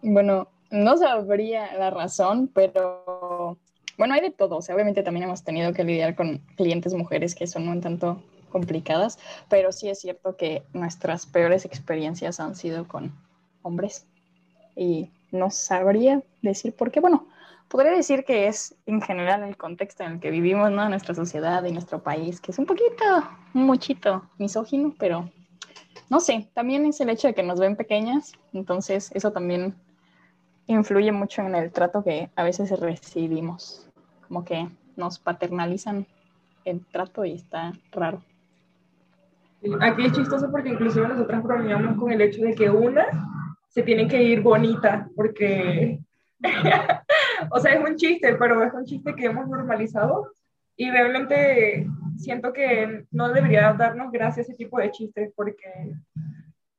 Bueno, 0.00 0.48
no 0.70 0.96
sabría 0.96 1.76
la 1.76 1.90
razón, 1.90 2.48
pero 2.54 3.58
bueno, 3.98 4.14
hay 4.14 4.20
de 4.20 4.30
todo. 4.30 4.58
O 4.58 4.62
sea, 4.62 4.76
obviamente 4.76 5.02
también 5.02 5.24
hemos 5.24 5.42
tenido 5.42 5.72
que 5.72 5.82
lidiar 5.82 6.14
con 6.14 6.38
clientes 6.56 6.94
mujeres 6.94 7.34
que 7.34 7.48
son 7.48 7.68
un 7.68 7.80
tanto 7.80 8.22
complicadas, 8.50 9.18
pero 9.48 9.72
sí 9.72 9.88
es 9.88 9.98
cierto 9.98 10.36
que 10.36 10.62
nuestras 10.72 11.26
peores 11.26 11.64
experiencias 11.64 12.38
han 12.38 12.54
sido 12.54 12.86
con 12.86 13.12
hombres 13.62 14.06
y 14.76 15.10
no 15.32 15.50
sabría 15.50 16.22
decir 16.42 16.74
por 16.74 16.90
qué. 16.90 17.00
Bueno, 17.00 17.26
podría 17.68 17.92
decir 17.92 18.24
que 18.24 18.46
es 18.46 18.74
en 18.86 19.00
general 19.00 19.42
el 19.42 19.56
contexto 19.56 20.04
en 20.04 20.12
el 20.12 20.20
que 20.20 20.30
vivimos, 20.30 20.70
¿no? 20.70 20.88
Nuestra 20.88 21.14
sociedad 21.14 21.64
y 21.64 21.72
nuestro 21.72 22.02
país, 22.02 22.40
que 22.40 22.52
es 22.52 22.58
un 22.58 22.66
poquito, 22.66 23.04
un 23.54 23.64
muchito 23.64 24.28
misógino, 24.38 24.94
pero 24.98 25.30
no 26.08 26.20
sé, 26.20 26.48
también 26.54 26.86
es 26.86 27.00
el 27.00 27.10
hecho 27.10 27.28
de 27.28 27.34
que 27.34 27.42
nos 27.42 27.58
ven 27.58 27.76
pequeñas, 27.76 28.32
entonces 28.52 29.10
eso 29.14 29.32
también 29.32 29.74
influye 30.66 31.12
mucho 31.12 31.42
en 31.42 31.54
el 31.54 31.72
trato 31.72 32.02
que 32.02 32.30
a 32.36 32.42
veces 32.44 32.70
recibimos, 32.78 33.88
como 34.26 34.44
que 34.44 34.68
nos 34.96 35.18
paternalizan 35.18 36.06
el 36.64 36.84
trato 36.86 37.24
y 37.24 37.32
está 37.32 37.72
raro. 37.92 38.22
Aquí 39.80 40.04
es 40.04 40.12
chistoso 40.12 40.50
porque 40.50 40.70
inclusive 40.70 41.08
nosotras 41.08 41.42
bromeamos 41.42 41.98
con 41.98 42.12
el 42.12 42.20
hecho 42.20 42.42
de 42.42 42.54
que 42.54 42.70
una 42.70 43.06
se 43.76 43.82
tiene 43.82 44.08
que 44.08 44.22
ir 44.22 44.40
bonita, 44.40 45.06
porque, 45.14 46.00
o 47.50 47.60
sea, 47.60 47.74
es 47.74 47.86
un 47.86 47.94
chiste, 47.96 48.34
pero 48.36 48.64
es 48.64 48.72
un 48.72 48.86
chiste 48.86 49.14
que 49.14 49.26
hemos 49.26 49.46
normalizado 49.46 50.32
y 50.76 50.90
realmente 50.90 51.86
siento 52.16 52.54
que 52.54 53.04
no 53.10 53.28
debería 53.28 53.74
darnos 53.74 54.10
gracias 54.10 54.48
ese 54.48 54.56
tipo 54.56 54.78
de 54.78 54.90
chistes 54.92 55.30
porque 55.36 55.92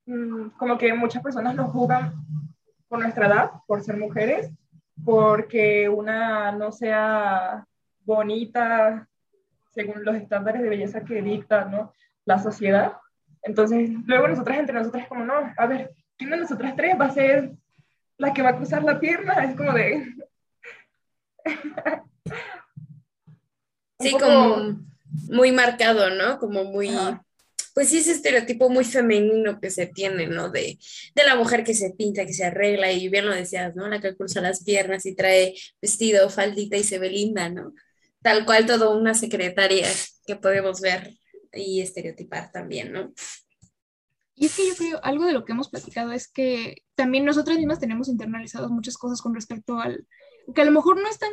mm, 0.07 0.47
como 0.57 0.75
que 0.79 0.91
muchas 0.95 1.21
personas 1.21 1.53
nos 1.53 1.71
juzgan 1.71 2.15
por 2.87 2.97
nuestra 2.97 3.27
edad, 3.27 3.51
por 3.67 3.83
ser 3.83 3.97
mujeres, 3.97 4.49
porque 5.05 5.89
una 5.89 6.51
no 6.51 6.71
sea 6.71 7.63
bonita 8.05 9.07
según 9.69 10.03
los 10.03 10.15
estándares 10.15 10.63
de 10.63 10.69
belleza 10.69 11.01
que 11.01 11.21
dicta 11.21 11.65
¿no? 11.65 11.93
la 12.25 12.39
sociedad. 12.39 12.93
Entonces, 13.43 13.91
luego 14.07 14.27
nosotras 14.27 14.57
entre 14.57 14.79
nosotras 14.79 15.07
como, 15.07 15.23
no, 15.23 15.53
a 15.55 15.67
ver, 15.67 15.91
¿quién 16.17 16.31
de 16.31 16.37
nosotras 16.37 16.75
tres 16.75 16.95
va 16.99 17.05
a 17.05 17.13
ser 17.13 17.51
la 18.17 18.33
que 18.33 18.41
va 18.41 18.49
a 18.49 18.57
cruzar 18.57 18.83
la 18.83 18.99
pierna? 18.99 19.33
Es 19.45 19.55
como 19.55 19.73
de... 19.73 20.05
sí, 23.99 24.11
como 24.11 24.79
muy 25.29 25.51
marcado, 25.51 26.09
¿no? 26.09 26.39
Como 26.39 26.65
muy... 26.65 26.89
Pues 27.73 27.89
sí, 27.89 27.99
ese 27.99 28.13
estereotipo 28.13 28.69
muy 28.69 28.83
femenino 28.83 29.59
que 29.59 29.69
se 29.69 29.85
tiene, 29.85 30.25
¿no? 30.25 30.49
De, 30.49 30.79
de 31.13 31.23
la 31.23 31.35
mujer 31.35 31.63
que 31.63 31.75
se 31.75 31.91
pinta, 31.91 32.25
que 32.25 32.33
se 32.33 32.43
arregla, 32.43 32.91
y 32.91 33.07
bien 33.07 33.27
lo 33.27 33.35
decías, 33.35 33.75
¿no? 33.75 33.87
La 33.87 34.01
que 34.01 34.15
cruza 34.15 34.41
las 34.41 34.63
piernas 34.63 35.05
y 35.05 35.15
trae 35.15 35.53
vestido, 35.79 36.27
faldita 36.31 36.75
y 36.75 36.83
se 36.83 36.97
ve 36.97 37.11
linda, 37.11 37.49
¿no? 37.49 37.73
Tal 38.23 38.45
cual 38.45 38.65
todo 38.65 38.97
una 38.97 39.13
secretaria 39.13 39.87
que 40.25 40.35
podemos 40.35 40.81
ver 40.81 41.13
y 41.53 41.81
estereotipar 41.81 42.51
también, 42.51 42.91
¿no? 42.91 43.13
Y 44.39 44.45
es 44.45 44.55
que 44.55 44.67
yo 44.67 44.75
creo, 44.75 44.99
algo 45.03 45.25
de 45.25 45.33
lo 45.33 45.43
que 45.43 45.53
hemos 45.53 45.67
platicado 45.67 46.11
es 46.11 46.27
que 46.27 46.83
también 46.93 47.25
nosotras 47.25 47.57
mismas 47.57 47.79
tenemos 47.79 48.07
internalizadas 48.07 48.69
muchas 48.69 48.95
cosas 48.95 49.19
con 49.19 49.33
respecto 49.33 49.79
al, 49.79 50.07
que 50.53 50.61
a 50.61 50.65
lo 50.65 50.71
mejor 50.71 51.01
no 51.01 51.09
están 51.09 51.31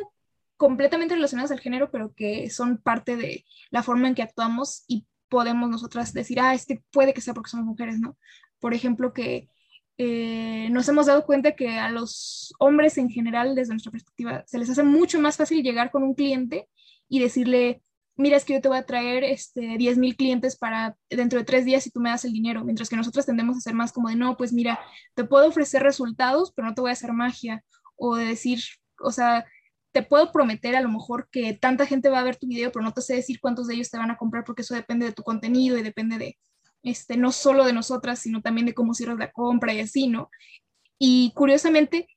completamente 0.57 1.13
relacionadas 1.13 1.51
al 1.51 1.59
género, 1.59 1.91
pero 1.91 2.15
que 2.15 2.49
son 2.49 2.79
parte 2.79 3.15
de 3.15 3.45
la 3.69 3.83
forma 3.83 4.07
en 4.07 4.15
que 4.15 4.23
actuamos 4.23 4.85
y 4.87 5.05
podemos 5.29 5.69
nosotras 5.69 6.13
decir, 6.13 6.39
ah, 6.39 6.55
este 6.55 6.83
puede 6.91 7.13
que 7.13 7.21
sea 7.21 7.35
porque 7.35 7.51
somos 7.51 7.67
mujeres, 7.67 7.99
¿no? 7.99 8.17
Por 8.59 8.73
ejemplo, 8.73 9.13
que 9.13 9.49
eh, 9.99 10.69
nos 10.71 10.89
hemos 10.89 11.05
dado 11.05 11.27
cuenta 11.27 11.55
que 11.55 11.77
a 11.77 11.91
los 11.91 12.55
hombres 12.57 12.97
en 12.97 13.11
general, 13.11 13.53
desde 13.53 13.73
nuestra 13.73 13.91
perspectiva, 13.91 14.43
se 14.47 14.57
les 14.57 14.69
hace 14.71 14.81
mucho 14.81 15.21
más 15.21 15.37
fácil 15.37 15.61
llegar 15.61 15.91
con 15.91 16.01
un 16.01 16.15
cliente 16.15 16.67
y 17.07 17.19
decirle, 17.19 17.83
mira, 18.15 18.37
es 18.37 18.45
que 18.45 18.53
yo 18.53 18.61
te 18.61 18.67
voy 18.67 18.77
a 18.77 18.85
traer 18.85 19.23
este, 19.23 19.77
10 19.77 19.97
mil 19.97 20.15
clientes 20.15 20.57
para 20.57 20.95
dentro 21.09 21.39
de 21.39 21.45
tres 21.45 21.65
días 21.65 21.85
y 21.85 21.91
tú 21.91 21.99
me 21.99 22.09
das 22.09 22.25
el 22.25 22.33
dinero, 22.33 22.63
mientras 22.63 22.89
que 22.89 22.95
nosotros 22.95 23.25
tendemos 23.25 23.57
a 23.57 23.61
ser 23.61 23.73
más 23.73 23.91
como 23.91 24.09
de, 24.09 24.15
no, 24.15 24.37
pues 24.37 24.53
mira, 24.53 24.79
te 25.13 25.23
puedo 25.23 25.47
ofrecer 25.47 25.83
resultados, 25.83 26.53
pero 26.55 26.67
no 26.67 26.73
te 26.73 26.81
voy 26.81 26.89
a 26.89 26.93
hacer 26.93 27.13
magia, 27.13 27.63
o 27.95 28.15
de 28.15 28.25
decir, 28.25 28.61
o 28.99 29.11
sea, 29.11 29.45
te 29.91 30.03
puedo 30.03 30.31
prometer 30.31 30.75
a 30.75 30.81
lo 30.81 30.89
mejor 30.89 31.29
que 31.31 31.53
tanta 31.53 31.85
gente 31.85 32.09
va 32.09 32.19
a 32.19 32.23
ver 32.23 32.35
tu 32.35 32.47
video, 32.47 32.71
pero 32.71 32.83
no 32.83 32.93
te 32.93 33.01
sé 33.01 33.15
decir 33.15 33.39
cuántos 33.39 33.67
de 33.67 33.75
ellos 33.75 33.89
te 33.89 33.97
van 33.97 34.11
a 34.11 34.17
comprar 34.17 34.43
porque 34.43 34.61
eso 34.61 34.75
depende 34.75 35.05
de 35.05 35.13
tu 35.13 35.23
contenido 35.23 35.77
y 35.77 35.83
depende 35.83 36.17
de, 36.17 36.37
este, 36.83 37.17
no 37.17 37.31
solo 37.31 37.65
de 37.65 37.73
nosotras, 37.73 38.19
sino 38.19 38.41
también 38.41 38.65
de 38.65 38.73
cómo 38.73 38.93
cierras 38.93 39.17
la 39.17 39.31
compra 39.31 39.73
y 39.73 39.79
así, 39.79 40.07
¿no? 40.07 40.29
Y 40.97 41.31
curiosamente, 41.33 42.07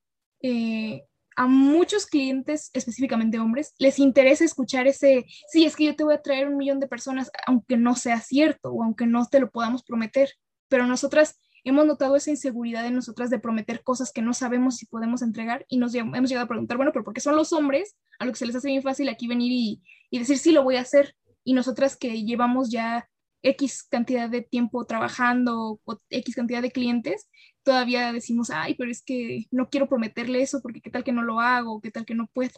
eh, 0.43 1.05
a 1.39 1.47
muchos 1.47 2.07
clientes, 2.07 2.69
específicamente 2.73 3.39
hombres, 3.39 3.73
les 3.79 4.01
interesa 4.01 4.45
escuchar 4.45 4.89
ese, 4.89 5.25
sí, 5.47 5.65
es 5.65 5.77
que 5.77 5.85
yo 5.85 5.95
te 5.95 6.03
voy 6.03 6.15
a 6.15 6.21
traer 6.21 6.49
un 6.49 6.57
millón 6.57 6.81
de 6.81 6.89
personas, 6.89 7.31
aunque 7.47 7.77
no 7.77 7.95
sea 7.95 8.21
cierto 8.21 8.73
o 8.73 8.83
aunque 8.83 9.07
no 9.07 9.25
te 9.25 9.39
lo 9.39 9.49
podamos 9.49 9.85
prometer, 9.85 10.31
pero 10.67 10.85
nosotras 10.85 11.41
hemos 11.63 11.87
notado 11.87 12.17
esa 12.17 12.31
inseguridad 12.31 12.85
en 12.87 12.97
nosotras 12.97 13.31
de 13.31 13.39
prometer 13.39 13.85
cosas 13.85 14.11
que 14.11 14.21
no 14.21 14.35
sabemos 14.35 14.79
si 14.79 14.87
podemos 14.87 15.23
entregar 15.23 15.65
y 15.69 15.79
nos 15.79 15.95
hemos 15.95 16.29
llegado 16.29 16.47
a 16.47 16.49
preguntar, 16.49 16.77
bueno, 16.77 16.91
pero 16.93 17.05
¿por 17.05 17.15
qué 17.15 17.21
son 17.21 17.37
los 17.37 17.53
hombres 17.53 17.97
a 18.19 18.25
lo 18.25 18.33
que 18.33 18.39
se 18.39 18.47
les 18.47 18.57
hace 18.57 18.67
bien 18.67 18.83
fácil 18.83 19.09
aquí 19.09 19.29
venir 19.29 19.53
y, 19.53 19.81
y 20.11 20.19
decir, 20.19 20.39
sí, 20.39 20.51
lo 20.51 20.65
voy 20.65 20.75
a 20.75 20.81
hacer? 20.81 21.15
Y 21.45 21.53
nosotras 21.53 21.97
que 21.97 22.25
llevamos 22.25 22.69
ya 22.69 23.09
X 23.43 23.85
cantidad 23.85 24.29
de 24.29 24.43
tiempo 24.43 24.85
trabajando 24.87 25.79
o 25.85 26.01
X 26.11 26.35
cantidad 26.35 26.63
de 26.63 26.73
clientes, 26.73 27.29
todavía 27.69 28.15
decimos, 28.15 28.49
ay, 28.49 28.75
pero 28.77 28.91
es 28.91 29.03
que 29.03 29.45
no 29.51 29.69
quiero 29.69 29.91
prometerle 29.91 30.41
eso 30.41 30.63
porque 30.63 30.81
qué 30.81 30.89
tal 30.89 31.05
que 31.05 31.13
no 31.13 31.21
lo 31.21 31.39
hago, 31.39 31.83
qué 31.83 31.91
tal 31.91 32.07
que 32.07 32.15
no 32.15 32.27
puedo, 32.29 32.55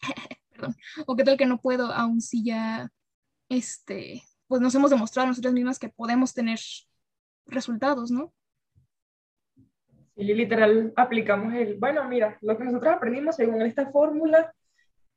perdón, 0.50 0.76
o 1.04 1.16
qué 1.16 1.24
tal 1.24 1.36
que 1.36 1.46
no 1.46 1.60
puedo, 1.60 1.92
aun 1.92 2.20
si 2.20 2.44
ya, 2.44 2.88
este, 3.48 4.22
pues 4.46 4.62
nos 4.62 4.72
hemos 4.76 4.90
demostrado 4.92 5.26
nosotras 5.26 5.52
mismas 5.52 5.80
que 5.80 5.88
podemos 5.88 6.32
tener 6.32 6.60
resultados, 7.46 8.12
¿no? 8.12 8.32
Y 10.14 10.32
literal 10.32 10.92
aplicamos 10.94 11.52
el, 11.54 11.76
bueno, 11.76 12.06
mira, 12.08 12.38
lo 12.40 12.56
que 12.56 12.62
nosotros 12.62 12.94
aprendimos 12.94 13.34
según 13.34 13.62
esta 13.62 13.90
fórmula 13.90 14.54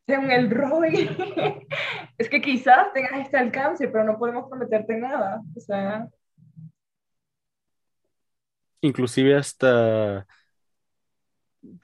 según 0.07 0.31
el 0.31 0.49
ROI, 0.49 1.09
es 2.17 2.29
que 2.29 2.41
quizás 2.41 2.93
tengas 2.93 3.19
este 3.19 3.37
alcance, 3.37 3.87
pero 3.89 4.03
no 4.03 4.17
podemos 4.17 4.47
prometerte 4.49 4.97
nada. 4.97 5.41
O 5.55 5.59
sea. 5.59 6.07
Inclusive 8.85 9.35
hasta, 9.35 10.27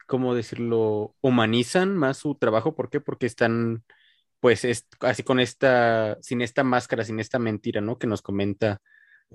¿cómo 0.05 0.35
decirlo? 0.35 1.15
Humanizan 1.21 1.97
más 1.97 2.17
su 2.17 2.35
trabajo. 2.35 2.75
¿Por 2.75 2.89
qué? 2.91 3.01
Porque 3.01 3.25
están, 3.25 3.83
pues, 4.39 4.65
es, 4.65 4.87
así 4.99 5.23
con 5.23 5.39
esta, 5.39 6.17
sin 6.21 6.41
esta 6.41 6.63
máscara, 6.63 7.03
sin 7.03 7.19
esta 7.19 7.39
mentira, 7.39 7.81
¿no? 7.81 7.97
Que 7.97 8.05
nos 8.05 8.21
comenta 8.21 8.81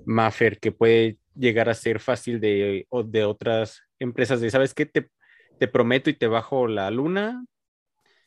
Maffer, 0.05 0.59
que 0.59 0.71
puede 0.71 1.17
llegar 1.35 1.69
a 1.69 1.73
ser 1.73 1.99
fácil 1.99 2.39
de, 2.39 2.87
de 3.05 3.23
otras 3.25 3.81
empresas 3.99 4.39
de, 4.39 4.49
¿sabes 4.49 4.73
qué? 4.73 4.85
Te, 4.85 5.09
te 5.59 5.67
prometo 5.67 6.09
y 6.09 6.13
te 6.13 6.27
bajo 6.27 6.67
la 6.67 6.89
luna, 6.89 7.43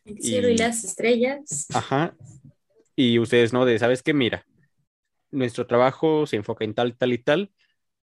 el 0.04 0.20
cielo 0.20 0.48
y, 0.48 0.58
las 0.58 0.84
estrellas. 0.84 1.66
Ajá. 1.72 2.14
Y 2.94 3.18
ustedes, 3.18 3.52
¿no? 3.54 3.64
De, 3.64 3.78
¿sabes 3.78 4.02
qué? 4.02 4.12
Mira, 4.12 4.44
nuestro 5.30 5.66
trabajo 5.66 6.26
se 6.26 6.36
enfoca 6.36 6.64
en 6.64 6.74
tal, 6.74 6.96
tal 6.96 7.12
y 7.12 7.18
tal, 7.18 7.50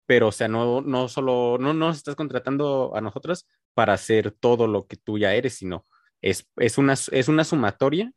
pero, 0.06 0.28
o 0.28 0.32
sea, 0.32 0.48
no, 0.48 0.80
no 0.80 1.08
solo, 1.08 1.58
no 1.60 1.74
nos 1.74 1.96
estás 1.96 2.14
contratando 2.16 2.92
a 2.96 3.00
nosotras 3.00 3.46
para 3.74 3.92
hacer 3.94 4.30
todo 4.32 4.66
lo 4.66 4.86
que 4.86 4.96
tú 4.96 5.18
ya 5.18 5.34
eres, 5.34 5.54
sino 5.54 5.86
es, 6.22 6.48
es, 6.56 6.78
una, 6.78 6.94
es 6.94 7.28
una 7.28 7.44
sumatoria 7.44 8.12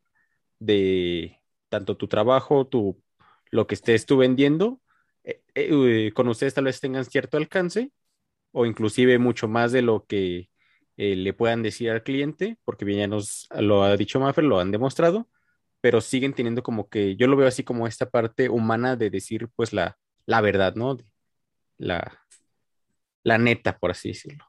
de 0.58 1.40
tanto 1.68 1.96
tu 1.96 2.08
trabajo, 2.08 2.66
tu, 2.66 3.02
lo 3.50 3.66
que 3.66 3.74
estés 3.74 4.06
tú 4.06 4.16
vendiendo, 4.18 4.80
eh, 5.24 5.42
eh, 5.54 6.12
con 6.14 6.28
ustedes 6.28 6.54
tal 6.54 6.64
vez 6.64 6.80
tengan 6.80 7.04
cierto 7.04 7.36
alcance 7.36 7.92
o 8.52 8.66
inclusive 8.66 9.18
mucho 9.18 9.48
más 9.48 9.72
de 9.72 9.82
lo 9.82 10.06
que 10.06 10.50
eh, 10.96 11.16
le 11.16 11.32
puedan 11.34 11.62
decir 11.62 11.90
al 11.90 12.02
cliente, 12.02 12.58
porque 12.64 12.84
bien 12.84 13.00
ya 13.00 13.06
nos 13.08 13.48
lo 13.58 13.84
ha 13.84 13.96
dicho 13.96 14.20
Maffer, 14.20 14.44
lo 14.44 14.60
han 14.60 14.70
demostrado, 14.70 15.28
pero 15.80 16.00
siguen 16.00 16.34
teniendo 16.34 16.62
como 16.62 16.88
que, 16.88 17.16
yo 17.16 17.26
lo 17.26 17.36
veo 17.36 17.48
así 17.48 17.64
como 17.64 17.86
esta 17.86 18.10
parte 18.10 18.48
humana 18.48 18.96
de 18.96 19.10
decir 19.10 19.48
pues 19.56 19.72
la, 19.72 19.98
la 20.26 20.40
verdad, 20.40 20.74
¿no? 20.74 20.96
La, 21.80 22.20
la 23.22 23.38
neta, 23.38 23.78
por 23.78 23.92
así 23.92 24.10
decirlo. 24.10 24.44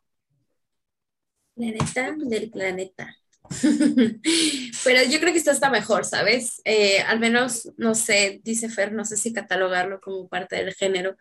La 1.56 1.68
neta 1.68 2.14
del 2.18 2.52
planeta. 2.52 3.16
Pero 4.84 5.04
yo 5.10 5.20
creo 5.20 5.32
que 5.32 5.40
esto 5.40 5.52
está 5.52 5.70
mejor, 5.70 6.06
¿sabes? 6.06 6.62
Eh, 6.66 7.00
al 7.00 7.20
menos, 7.20 7.72
no 7.78 7.96
sé, 7.96 8.42
dice 8.44 8.70
Fer, 8.70 8.92
no 8.92 9.06
sé 9.06 9.16
si 9.16 9.34
catalogarlo 9.34 10.00
como 10.02 10.28
parte 10.28 10.58
del 10.58 10.74
género, 10.74 11.16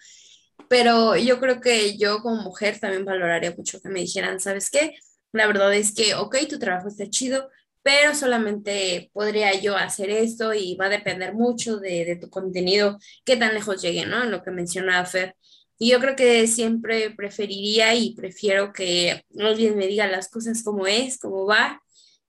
pero 0.68 1.16
yo 1.16 1.40
creo 1.40 1.61
que 1.61 1.96
yo 1.96 2.20
como 2.23 2.42
mujer 2.42 2.79
también 2.79 3.05
valoraría 3.05 3.55
mucho 3.57 3.81
que 3.81 3.88
me 3.88 4.01
dijeran, 4.01 4.40
¿sabes 4.40 4.70
qué? 4.70 4.94
La 5.33 5.46
verdad 5.46 5.73
es 5.75 5.94
que, 5.94 6.14
ok, 6.14 6.37
tu 6.49 6.59
trabajo 6.59 6.88
está 6.88 7.09
chido, 7.09 7.51
pero 7.83 8.14
solamente 8.14 9.11
podría 9.12 9.59
yo 9.61 9.77
hacer 9.77 10.11
esto 10.11 10.53
y 10.55 10.77
va 10.77 10.87
a 10.87 10.90
depender 10.90 11.35
mucho 11.35 11.79
de, 11.79 12.18
tu 12.20 12.31
contenido, 12.31 12.99
qué 13.25 13.37
tan 13.37 13.55
lejos 13.55 13.81
llegue, 13.83 14.07
¿no? 14.07 14.23
En 14.23 14.31
lo 14.31 14.42
que 14.42 14.51
mencionaba 14.51 15.05
Fer. 15.07 15.35
Y 15.81 15.90
yo 15.90 15.99
creo 15.99 16.14
que 16.14 16.47
siempre 16.47 17.11
preferiría 17.11 17.95
y 17.95 18.14
prefiero 18.14 18.73
que 18.73 19.25
alguien 19.40 19.77
me 19.77 19.88
diga 19.88 20.07
las 20.07 20.29
cosas 20.29 20.62
como 20.62 20.87
es, 20.87 21.19
como 21.19 21.47
va, 21.47 21.83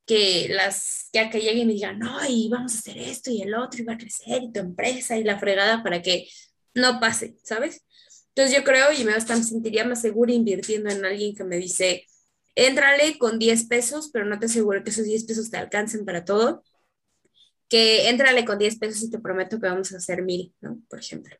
que 0.05 0.47
las 0.49 1.09
que 1.11 1.41
llegue 1.41 1.59
y 1.59 1.65
me 1.65 1.73
digan, 1.73 1.99
no, 1.99 2.17
y 2.27 2.49
vamos 2.49 2.73
a 2.73 2.79
hacer 2.79 2.97
esto 2.97 3.29
y 3.29 3.41
el 3.41 3.53
otro 3.53 3.81
y 3.81 3.85
va 3.85 3.93
a 3.93 3.97
crecer 3.97 4.41
y 4.43 4.51
tu 4.51 4.61
empresa 4.61 5.17
y 5.17 5.23
la 5.23 5.37
fregada 5.37 5.83
para 5.83 6.01
que 6.01 6.27
no 6.73 6.99
pase, 6.99 7.35
¿sabes? 7.43 7.83
Entonces 8.29 8.55
yo 8.55 8.63
creo 8.63 8.93
y 8.93 9.03
me 9.03 9.19
sentiría 9.19 9.85
más 9.85 10.01
segura 10.01 10.31
invirtiendo 10.31 10.89
en 10.89 11.03
alguien 11.03 11.35
que 11.35 11.43
me 11.43 11.57
dice, 11.57 12.05
Éntrale 12.55 13.17
con 13.17 13.39
10 13.39 13.65
pesos, 13.67 14.09
pero 14.11 14.25
no 14.25 14.37
te 14.39 14.47
aseguro 14.47 14.83
que 14.83 14.89
esos 14.89 15.05
10 15.05 15.23
pesos 15.25 15.49
te 15.49 15.57
alcancen 15.57 16.05
para 16.05 16.25
todo. 16.25 16.63
Que 17.69 18.09
éntrale 18.09 18.43
con 18.43 18.57
10 18.57 18.77
pesos 18.77 19.03
y 19.03 19.09
te 19.09 19.19
prometo 19.19 19.59
que 19.59 19.67
vamos 19.67 19.93
a 19.93 19.97
hacer 19.97 20.21
mil, 20.23 20.53
¿no? 20.59 20.81
Por 20.89 20.99
ejemplo. 20.99 21.35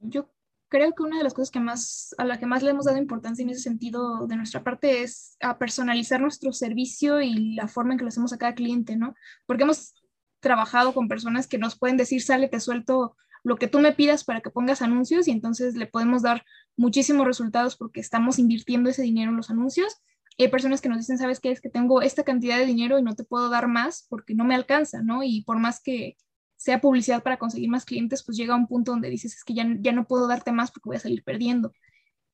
Yo 0.00 0.30
creo 0.68 0.92
que 0.94 1.02
una 1.02 1.18
de 1.18 1.24
las 1.24 1.34
cosas 1.34 1.50
que 1.50 1.60
más, 1.60 2.14
a 2.16 2.24
la 2.24 2.38
que 2.38 2.46
más 2.46 2.62
le 2.62 2.70
hemos 2.70 2.86
dado 2.86 2.98
importancia 2.98 3.42
en 3.42 3.50
ese 3.50 3.62
sentido 3.62 4.26
de 4.26 4.36
nuestra 4.36 4.62
parte 4.62 5.02
es 5.02 5.36
a 5.40 5.58
personalizar 5.58 6.20
nuestro 6.20 6.52
servicio 6.52 7.20
y 7.20 7.54
la 7.54 7.68
forma 7.68 7.92
en 7.92 7.98
que 7.98 8.04
lo 8.04 8.08
hacemos 8.08 8.32
a 8.32 8.38
cada 8.38 8.54
cliente, 8.54 8.96
¿no? 8.96 9.14
Porque 9.46 9.64
hemos 9.64 9.94
trabajado 10.40 10.94
con 10.94 11.08
personas 11.08 11.46
que 11.46 11.58
nos 11.58 11.78
pueden 11.78 11.96
decir, 11.96 12.22
sale, 12.22 12.48
te 12.48 12.60
suelto 12.60 13.16
lo 13.42 13.56
que 13.56 13.68
tú 13.68 13.80
me 13.80 13.92
pidas 13.92 14.24
para 14.24 14.40
que 14.40 14.50
pongas 14.50 14.82
anuncios 14.82 15.28
y 15.28 15.30
entonces 15.32 15.74
le 15.74 15.86
podemos 15.86 16.22
dar 16.22 16.44
muchísimos 16.76 17.26
resultados 17.26 17.76
porque 17.76 18.00
estamos 18.00 18.38
invirtiendo 18.38 18.90
ese 18.90 19.02
dinero 19.02 19.30
en 19.30 19.36
los 19.36 19.50
anuncios. 19.50 19.96
hay 20.38 20.48
personas 20.48 20.80
que 20.80 20.88
nos 20.88 20.98
dicen, 20.98 21.18
¿sabes 21.18 21.40
qué? 21.40 21.50
Es 21.50 21.60
que 21.60 21.68
tengo 21.68 22.00
esta 22.00 22.22
cantidad 22.22 22.58
de 22.58 22.66
dinero 22.66 22.98
y 22.98 23.02
no 23.02 23.14
te 23.14 23.24
puedo 23.24 23.50
dar 23.50 23.68
más 23.68 24.06
porque 24.08 24.34
no 24.34 24.44
me 24.44 24.54
alcanza, 24.54 25.02
¿no? 25.02 25.22
Y 25.22 25.42
por 25.42 25.58
más 25.58 25.80
que 25.82 26.16
sea 26.60 26.78
publicidad 26.82 27.22
para 27.22 27.38
conseguir 27.38 27.70
más 27.70 27.86
clientes, 27.86 28.22
pues 28.22 28.36
llega 28.36 28.54
un 28.54 28.66
punto 28.66 28.92
donde 28.92 29.08
dices, 29.08 29.34
es 29.34 29.44
que 29.44 29.54
ya, 29.54 29.66
ya 29.80 29.92
no 29.92 30.06
puedo 30.06 30.28
darte 30.28 30.52
más 30.52 30.70
porque 30.70 30.90
voy 30.90 30.96
a 30.96 31.00
salir 31.00 31.24
perdiendo. 31.24 31.72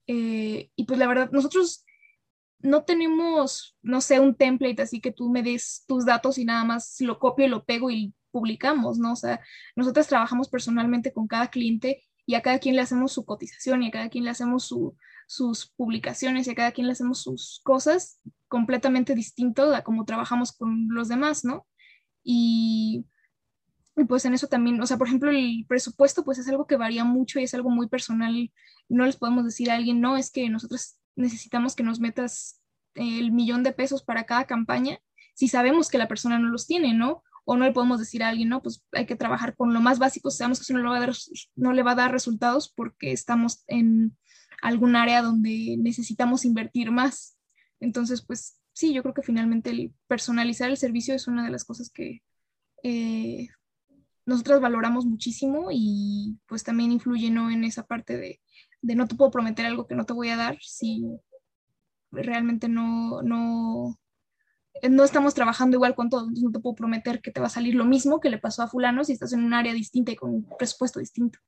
Eh, 0.08 0.68
y 0.74 0.84
pues 0.84 0.98
la 0.98 1.06
verdad, 1.06 1.30
nosotros 1.30 1.84
no 2.58 2.82
tenemos, 2.82 3.76
no 3.82 4.00
sé, 4.00 4.18
un 4.18 4.34
template 4.34 4.82
así 4.82 5.00
que 5.00 5.12
tú 5.12 5.30
me 5.30 5.44
des 5.44 5.84
tus 5.86 6.04
datos 6.04 6.38
y 6.38 6.44
nada 6.44 6.64
más 6.64 6.96
lo 7.00 7.20
copio 7.20 7.46
y 7.46 7.48
lo 7.48 7.64
pego 7.64 7.88
y 7.92 8.14
publicamos, 8.32 8.98
¿no? 8.98 9.12
O 9.12 9.16
sea, 9.16 9.40
nosotros 9.76 10.08
trabajamos 10.08 10.48
personalmente 10.48 11.12
con 11.12 11.28
cada 11.28 11.46
cliente 11.46 12.02
y 12.26 12.34
a 12.34 12.42
cada 12.42 12.58
quien 12.58 12.74
le 12.74 12.82
hacemos 12.82 13.12
su 13.12 13.24
cotización 13.24 13.84
y 13.84 13.88
a 13.88 13.92
cada 13.92 14.08
quien 14.08 14.24
le 14.24 14.30
hacemos 14.30 14.74
sus 15.28 15.72
publicaciones 15.76 16.48
y 16.48 16.50
a 16.50 16.56
cada 16.56 16.72
quien 16.72 16.88
le 16.88 16.94
hacemos 16.94 17.22
sus 17.22 17.60
cosas 17.62 18.20
completamente 18.48 19.14
distinto 19.14 19.72
a 19.72 19.82
como 19.82 20.04
trabajamos 20.04 20.50
con 20.50 20.88
los 20.90 21.06
demás, 21.06 21.44
¿no? 21.44 21.64
Y, 22.24 23.06
y, 23.96 24.04
pues 24.04 24.24
en 24.24 24.34
eso 24.34 24.46
también, 24.46 24.80
o 24.80 24.86
sea, 24.86 24.98
por 24.98 25.08
ejemplo, 25.08 25.30
el 25.30 25.64
presupuesto 25.68 26.24
pues 26.24 26.38
es 26.38 26.48
algo 26.48 26.66
que 26.66 26.76
varía 26.76 27.04
mucho 27.04 27.40
y 27.40 27.44
es 27.44 27.54
algo 27.54 27.70
muy 27.70 27.88
personal. 27.88 28.52
No 28.88 29.06
les 29.06 29.16
podemos 29.16 29.44
decir 29.44 29.70
a 29.70 29.74
alguien, 29.74 30.00
no, 30.00 30.16
es 30.16 30.30
que 30.30 30.48
nosotros 30.50 30.98
necesitamos 31.16 31.74
que 31.74 31.82
nos 31.82 31.98
metas 31.98 32.60
el 32.94 33.32
millón 33.32 33.62
de 33.62 33.72
pesos 33.72 34.02
para 34.02 34.24
cada 34.24 34.44
campaña 34.44 34.98
si 35.36 35.48
sabemos 35.48 35.90
que 35.90 35.98
la 35.98 36.08
persona 36.08 36.38
no 36.38 36.48
los 36.48 36.66
tiene, 36.66 36.94
¿no? 36.94 37.22
O 37.44 37.56
no 37.56 37.66
le 37.66 37.72
podemos 37.72 38.00
decir 38.00 38.22
a 38.22 38.28
alguien, 38.28 38.48
no, 38.48 38.62
pues 38.62 38.82
hay 38.92 39.04
que 39.04 39.16
trabajar 39.16 39.54
con 39.54 39.74
lo 39.74 39.80
más 39.80 39.98
básico, 39.98 40.30
sabemos 40.30 40.58
que 40.58 40.62
eso 40.62 40.72
no 40.72 40.82
le 40.82 40.88
va 40.88 40.96
a 40.96 41.00
dar, 41.00 41.12
no 41.54 41.72
le 41.74 41.82
va 41.82 41.92
a 41.92 41.96
dar 41.96 42.10
resultados 42.10 42.72
porque 42.74 43.12
estamos 43.12 43.62
en 43.66 44.16
algún 44.62 44.96
área 44.96 45.20
donde 45.20 45.76
necesitamos 45.78 46.46
invertir 46.46 46.90
más. 46.90 47.38
Entonces, 47.80 48.22
pues 48.22 48.58
sí, 48.72 48.94
yo 48.94 49.02
creo 49.02 49.14
que 49.14 49.22
finalmente 49.22 49.70
el 49.70 49.94
personalizar 50.08 50.70
el 50.70 50.78
servicio 50.78 51.14
es 51.14 51.28
una 51.28 51.44
de 51.44 51.50
las 51.50 51.64
cosas 51.64 51.90
que 51.90 52.22
eh, 52.82 53.48
nosotras 54.26 54.60
valoramos 54.60 55.06
muchísimo 55.06 55.68
y 55.70 56.38
pues 56.46 56.62
también 56.62 56.92
influye 56.92 57.30
¿no? 57.30 57.50
en 57.50 57.64
esa 57.64 57.84
parte 57.84 58.16
de 58.16 58.40
de 58.86 58.94
no 58.94 59.06
te 59.06 59.16
puedo 59.16 59.30
prometer 59.30 59.66
algo 59.66 59.86
que 59.86 59.94
no 59.94 60.06
te 60.06 60.12
voy 60.12 60.30
a 60.30 60.36
dar 60.36 60.58
si 60.60 61.04
realmente 62.12 62.68
no, 62.68 63.20
no, 63.22 63.98
no 64.82 65.04
estamos 65.04 65.34
trabajando 65.34 65.76
igual 65.76 65.94
con 65.94 66.08
todo. 66.08 66.28
no 66.30 66.52
te 66.52 66.60
puedo 66.60 66.76
prometer 66.76 67.20
que 67.20 67.32
te 67.32 67.40
va 67.40 67.46
a 67.46 67.50
salir 67.50 67.74
lo 67.74 67.84
mismo 67.84 68.20
que 68.20 68.30
le 68.30 68.38
pasó 68.38 68.62
a 68.62 68.68
fulano 68.68 69.04
si 69.04 69.12
estás 69.12 69.32
en 69.32 69.42
un 69.42 69.54
área 69.54 69.74
distinta 69.74 70.12
y 70.12 70.16
con 70.16 70.34
un 70.34 70.48
presupuesto 70.56 71.00
distinto. 71.00 71.38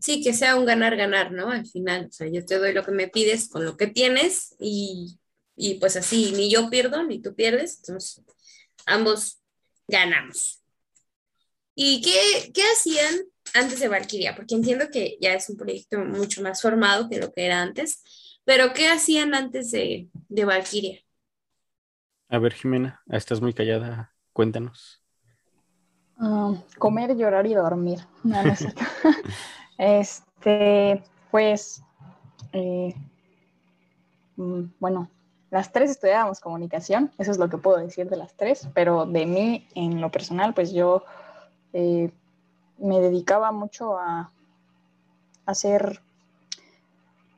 Sí, 0.00 0.22
que 0.22 0.32
sea 0.32 0.56
un 0.56 0.66
ganar-ganar, 0.66 1.32
¿no? 1.32 1.50
Al 1.50 1.66
final, 1.66 2.06
o 2.06 2.12
sea, 2.12 2.28
yo 2.28 2.44
te 2.44 2.58
doy 2.58 2.72
lo 2.72 2.84
que 2.84 2.92
me 2.92 3.08
pides 3.08 3.48
con 3.48 3.64
lo 3.64 3.76
que 3.76 3.86
tienes 3.88 4.56
y, 4.58 5.18
y 5.56 5.74
pues 5.74 5.96
así, 5.96 6.32
ni 6.36 6.50
yo 6.50 6.70
pierdo, 6.70 7.04
ni 7.04 7.20
tú 7.20 7.34
pierdes, 7.34 7.78
entonces 7.78 8.22
ambos 8.86 9.40
ganamos. 9.88 10.59
¿Y 11.82 12.02
qué, 12.02 12.52
qué 12.52 12.60
hacían 12.60 13.14
antes 13.54 13.80
de 13.80 13.88
Valkyria, 13.88 14.36
porque 14.36 14.54
entiendo 14.54 14.90
que 14.92 15.16
ya 15.18 15.32
es 15.32 15.48
un 15.48 15.56
proyecto 15.56 15.98
mucho 16.00 16.42
más 16.42 16.60
formado 16.60 17.08
que 17.08 17.18
lo 17.18 17.32
que 17.32 17.46
era 17.46 17.62
antes, 17.62 18.02
pero 18.44 18.74
¿qué 18.74 18.88
hacían 18.88 19.34
antes 19.34 19.70
de, 19.70 20.10
de 20.28 20.44
Valkyria? 20.44 21.00
A 22.28 22.38
ver, 22.38 22.52
Jimena, 22.52 23.00
estás 23.08 23.40
muy 23.40 23.54
callada, 23.54 24.12
cuéntanos. 24.34 25.02
Ah, 26.18 26.52
comer, 26.76 27.16
llorar 27.16 27.46
y 27.46 27.54
dormir. 27.54 28.00
No, 28.24 28.42
no 28.42 28.52
este, 29.78 31.02
pues, 31.30 31.82
eh, 32.52 32.94
mm, 34.36 34.64
bueno, 34.78 35.10
las 35.50 35.72
tres 35.72 35.92
estudiábamos 35.92 36.40
comunicación, 36.40 37.10
eso 37.16 37.30
es 37.30 37.38
lo 37.38 37.48
que 37.48 37.56
puedo 37.56 37.78
decir 37.78 38.10
de 38.10 38.18
las 38.18 38.36
tres, 38.36 38.68
pero 38.74 39.06
de 39.06 39.24
mí, 39.24 39.66
en 39.74 40.02
lo 40.02 40.10
personal, 40.10 40.52
pues 40.52 40.72
yo 40.72 41.04
eh, 41.72 42.10
me 42.78 43.00
dedicaba 43.00 43.52
mucho 43.52 43.98
a, 43.98 44.30
hacer 45.46 46.00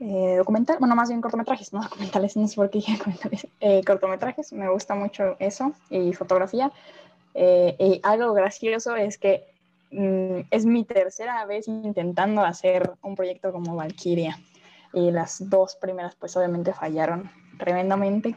eh, 0.01 0.37
documental, 0.37 0.77
bueno, 0.79 0.95
más 0.95 1.09
bien 1.09 1.21
cortometrajes, 1.21 1.73
no 1.73 1.83
documentales, 1.83 2.37
no 2.37 2.49
sé 2.49 2.57
por 2.57 2.71
qué 2.71 2.79
dije 2.79 2.97
documentales, 2.97 3.47
eh, 3.61 3.83
cortometrajes, 3.85 4.53
me 4.53 4.69
gusta 4.69 4.95
mucho 4.95 5.37
eso, 5.39 5.73
y 5.91 6.13
fotografía. 6.13 6.73
Eh, 7.35 7.77
y 7.79 8.01
algo 8.03 8.35
gracioso 8.35 8.95
es 8.95 9.17
que 9.17 9.47
mm, 9.91 10.49
es 10.51 10.67
mi 10.67 10.85
tercera 10.85 11.45
vez 11.47 11.67
intentando 11.67 12.45
hacer 12.45 12.93
un 13.03 13.15
proyecto 13.15 13.53
como 13.53 13.77
Valkyria, 13.77 14.39
y 14.93 15.11
las 15.11 15.49
dos 15.49 15.77
primeras 15.77 16.15
pues 16.17 16.37
obviamente 16.37 16.75
fallaron 16.75 17.31
tremendamente. 17.59 18.37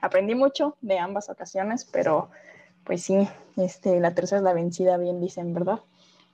Aprendí 0.00 0.34
mucho 0.36 0.76
de 0.80 0.98
ambas 0.98 1.28
ocasiones, 1.28 1.84
pero 1.84 2.30
pues 2.86 3.02
sí, 3.02 3.28
este, 3.56 3.98
la 4.00 4.14
tercera 4.14 4.38
es 4.38 4.44
la 4.44 4.54
vencida, 4.54 4.96
bien 4.96 5.20
dicen, 5.20 5.52
¿verdad? 5.52 5.80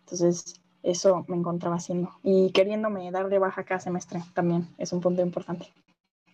Entonces, 0.00 0.60
eso 0.82 1.24
me 1.28 1.36
encontraba 1.36 1.76
haciendo. 1.76 2.10
Y 2.22 2.52
queriéndome 2.52 3.10
dar 3.10 3.28
de 3.28 3.38
baja 3.38 3.64
cada 3.64 3.80
semestre 3.80 4.20
también 4.34 4.68
es 4.78 4.92
un 4.92 5.00
punto 5.00 5.22
importante. 5.22 5.72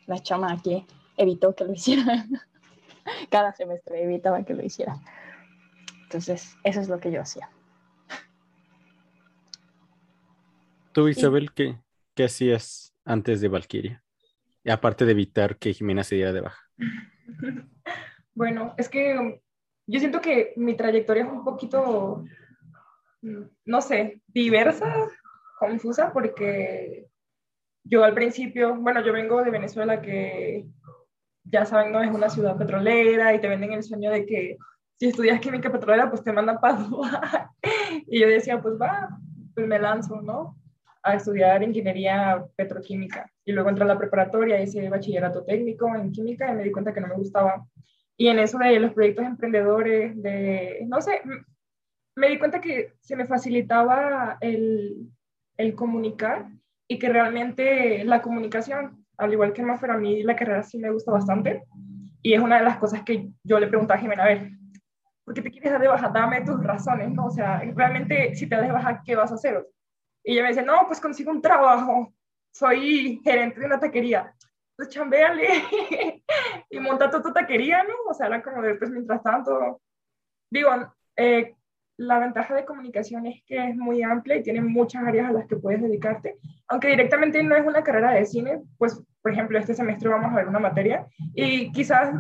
La 0.07 0.19
chama 0.19 0.53
aquí 0.53 0.85
evitó 1.17 1.55
que 1.55 1.65
lo 1.65 1.73
hiciera. 1.75 2.27
cada 3.31 3.55
semestre 3.55 4.03
evitaba 4.03 4.45
que 4.45 4.55
lo 4.55 4.65
hiciera. 4.65 4.97
Entonces, 6.03 6.57
eso 6.65 6.81
es 6.81 6.89
lo 6.89 6.99
que 6.99 7.13
yo 7.13 7.21
hacía. 7.21 7.51
Tú, 10.93 11.07
Isabel, 11.07 11.53
¿qué, 11.53 11.79
qué 12.15 12.25
hacías 12.25 12.93
antes 13.05 13.41
de 13.41 13.49
Valkyria? 13.49 14.03
Aparte 14.69 15.05
de 15.05 15.13
evitar 15.13 15.59
que 15.59 15.73
Jimena 15.73 16.03
se 16.03 16.17
diera 16.17 16.33
de 16.33 16.41
baja. 16.41 16.61
Bueno, 18.35 18.73
es 18.79 18.89
que 18.89 19.43
yo 19.89 19.99
siento 19.99 20.21
que 20.21 20.53
mi 20.57 20.77
trayectoria 20.77 21.25
es 21.25 21.31
un 21.31 21.45
poquito 21.45 22.25
no 23.21 23.81
sé, 23.81 24.21
diversa, 24.27 24.93
confusa, 25.59 26.13
porque 26.13 27.07
yo 27.85 28.05
al 28.05 28.15
principio, 28.15 28.77
bueno, 28.77 29.05
yo 29.05 29.13
vengo 29.13 29.43
de 29.43 29.51
Venezuela 29.51 30.01
que 30.01 30.67
ya 31.45 31.65
saben, 31.65 31.93
no 31.93 32.03
es 32.03 32.11
una 32.11 32.29
ciudad 32.29 32.57
petrolera 32.57 33.35
y 33.35 33.41
te 33.41 33.49
venden 33.49 33.73
el 33.73 33.83
sueño 33.83 34.11
de 34.11 34.27
que 34.27 34.59
si 34.99 35.07
estudias 35.07 35.41
química 35.41 35.71
petrolera, 35.71 36.11
pues 36.11 36.23
te 36.23 36.33
mandan 36.33 36.61
para 36.61 36.79
Y 38.07 38.21
yo 38.21 38.29
decía, 38.29 38.61
pues 38.61 38.75
va, 38.81 39.09
pues 39.55 39.67
me 39.67 39.79
lanzo, 39.79 40.21
¿no? 40.21 40.57
A 41.03 41.15
estudiar 41.15 41.63
ingeniería 41.63 42.45
petroquímica. 42.57 43.31
Y 43.45 43.53
luego 43.53 43.71
entré 43.71 43.85
a 43.85 43.89
la 43.89 43.99
preparatoria, 43.99 44.61
hice 44.61 44.89
bachillerato 44.89 45.45
técnico 45.45 45.95
en 45.95 46.13
química 46.13 46.51
y 46.51 46.57
me 46.57 46.65
di 46.65 46.73
cuenta 46.73 46.93
que 46.93 47.01
no 47.01 47.07
me 47.07 47.15
gustaba. 47.15 47.65
Y 48.21 48.29
en 48.29 48.41
eso 48.41 48.59
de 48.59 48.81
los 48.81 48.93
proyectos 48.93 49.25
emprendedores, 49.25 50.21
de, 50.21 50.85
no 50.89 51.01
sé, 51.01 51.23
me 52.17 52.29
di 52.29 52.39
cuenta 52.39 52.61
que 52.61 52.95
se 53.01 53.15
me 53.15 53.27
facilitaba 53.27 54.37
el, 54.41 55.09
el 55.57 55.75
comunicar 55.77 56.49
y 56.89 56.99
que 56.99 57.09
realmente 57.09 58.03
la 58.05 58.21
comunicación, 58.21 59.07
al 59.19 59.33
igual 59.33 59.53
que 59.53 59.63
más, 59.63 59.81
para 59.81 59.95
a 59.95 59.99
mí 59.99 60.25
la 60.25 60.35
carrera 60.35 60.65
sí 60.65 60.79
me 60.79 60.91
gusta 60.91 61.13
bastante. 61.13 61.63
Y 62.21 62.35
es 62.35 62.41
una 62.41 62.59
de 62.59 62.65
las 62.65 62.79
cosas 62.79 63.05
que 63.05 63.31
yo 63.45 63.61
le 63.61 63.69
preguntaba 63.69 63.99
a 63.99 64.03
Jimena, 64.03 64.25
a 64.25 64.27
ver, 64.27 64.51
¿por 65.25 65.35
qué 65.35 65.43
te 65.43 65.53
quieres 65.53 65.71
dar 65.71 65.81
de 65.81 65.87
baja? 65.87 66.09
Dame 66.09 66.41
tus 66.41 66.61
razones, 66.61 67.13
¿no? 67.13 67.27
O 67.27 67.31
sea, 67.31 67.63
realmente 67.75 68.35
si 68.35 68.49
te 68.49 68.57
das 68.57 68.67
de 68.67 68.73
baja, 68.73 69.01
¿qué 69.05 69.15
vas 69.15 69.31
a 69.31 69.37
hacer? 69.37 69.65
Y 70.25 70.33
ella 70.33 70.43
me 70.43 70.49
dice, 70.49 70.65
no, 70.65 70.87
pues 70.89 71.01
consigo 71.01 71.31
un 71.31 71.41
trabajo, 71.41 72.13
soy 72.51 73.21
gerente 73.23 73.61
de 73.61 73.67
una 73.67 73.79
taquería. 73.79 74.35
Pues 74.75 74.89
chambeale 74.89 75.63
y 76.71 76.81
monta 76.81 77.11
tu, 77.11 77.21
taquería, 77.33 77.83
¿no? 77.85 77.95
O 78.09 78.15
sea, 78.15 78.27
era 78.27 78.43
como 78.43 78.63
después, 78.63 78.91
mientras 78.91 79.23
tanto, 79.23 79.81
digo, 80.51 80.71
eh, 81.17 81.55
la 81.99 82.19
ventaja 82.21 82.55
de 82.55 82.65
comunicación 82.65 83.27
es 83.27 83.43
que 83.45 83.71
es 83.71 83.77
muy 83.77 84.03
amplia 84.03 84.37
y 84.37 84.43
tiene 84.43 84.61
muchas 84.61 85.03
áreas 85.05 85.29
a 85.29 85.33
las 85.33 85.47
que 85.47 85.57
puedes 85.57 85.83
dedicarte. 85.83 86.39
Aunque 86.69 86.89
directamente 86.89 87.43
no 87.43 87.57
es 87.57 87.67
una 87.67 87.83
carrera 87.83 88.13
de 88.13 88.25
cine, 88.25 88.63
pues, 88.79 89.03
por 89.21 89.33
ejemplo, 89.33 89.59
este 89.59 89.75
semestre 89.75 90.09
vamos 90.09 90.33
a 90.33 90.37
ver 90.37 90.49
una 90.49 90.61
materia 90.61 91.07
y 91.35 91.73
quizás 91.73 92.13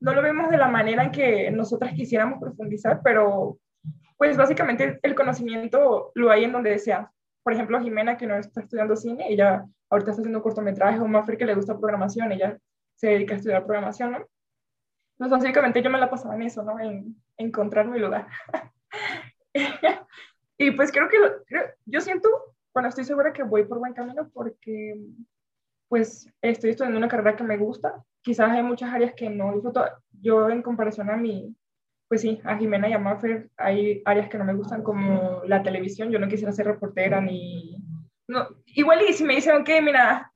no 0.00 0.14
lo 0.14 0.22
vemos 0.22 0.50
de 0.50 0.56
la 0.56 0.68
manera 0.68 1.04
en 1.04 1.10
que 1.10 1.50
nosotras 1.50 1.92
quisiéramos 1.92 2.40
profundizar, 2.40 3.00
pero 3.02 3.58
pues 4.16 4.36
básicamente 4.36 4.98
el 5.02 5.14
conocimiento 5.14 6.10
lo 6.14 6.30
hay 6.30 6.44
en 6.44 6.52
donde 6.52 6.78
sea. 6.78 7.10
por 7.42 7.52
ejemplo, 7.52 7.80
Jimena, 7.80 8.16
que 8.16 8.26
no 8.26 8.36
está 8.36 8.60
estudiando 8.60 8.96
cine, 8.96 9.26
ella 9.28 9.64
ahorita 9.90 10.10
está 10.10 10.22
haciendo 10.22 10.42
cortometrajes, 10.42 11.00
o 11.00 11.06
Maffer, 11.06 11.36
que 11.36 11.44
le 11.44 11.54
gusta 11.54 11.78
programación, 11.78 12.32
ella 12.32 12.58
se 12.96 13.08
dedica 13.08 13.34
a 13.34 13.36
estudiar 13.36 13.64
programación, 13.64 14.12
¿no? 14.12 14.26
Entonces, 15.18 15.38
básicamente 15.38 15.82
yo 15.82 15.90
me 15.90 15.98
la 15.98 16.10
pasaba 16.10 16.34
en 16.34 16.42
eso, 16.42 16.62
¿no? 16.62 16.78
En 16.78 17.16
encontrar 17.36 17.86
mi 17.86 17.98
lugar. 17.98 18.26
y 20.58 20.70
pues 20.72 20.92
creo 20.92 21.08
que 21.08 21.16
yo 21.86 22.00
siento, 22.00 22.28
bueno, 22.74 22.88
estoy 22.88 23.04
segura 23.04 23.32
que 23.32 23.42
voy 23.42 23.64
por 23.64 23.78
buen 23.78 23.94
camino 23.94 24.28
porque 24.32 24.98
pues 25.88 26.28
estoy 26.42 26.70
estudiando 26.70 26.98
una 26.98 27.08
carrera 27.08 27.36
que 27.36 27.44
me 27.44 27.56
gusta. 27.56 28.04
Quizás 28.22 28.50
hay 28.50 28.62
muchas 28.62 28.92
áreas 28.92 29.14
que 29.14 29.30
no 29.30 29.52
disfruto. 29.52 29.84
Yo 30.20 30.50
en 30.50 30.62
comparación 30.62 31.10
a 31.10 31.16
mi, 31.16 31.56
pues 32.08 32.20
sí, 32.20 32.40
a 32.44 32.56
Jimena 32.56 32.88
y 32.88 32.92
a 32.92 32.98
Maffer, 32.98 33.50
hay 33.56 34.02
áreas 34.04 34.28
que 34.28 34.38
no 34.38 34.44
me 34.44 34.54
gustan 34.54 34.82
como 34.82 35.42
la 35.46 35.62
televisión. 35.62 36.10
Yo 36.10 36.18
no 36.18 36.28
quisiera 36.28 36.52
ser 36.52 36.66
reportera 36.66 37.20
ni... 37.20 37.78
No, 38.28 38.48
igual 38.66 39.02
y 39.08 39.12
si 39.12 39.24
me 39.24 39.36
dicen, 39.36 39.56
ok, 39.56 39.68
mira, 39.82 40.32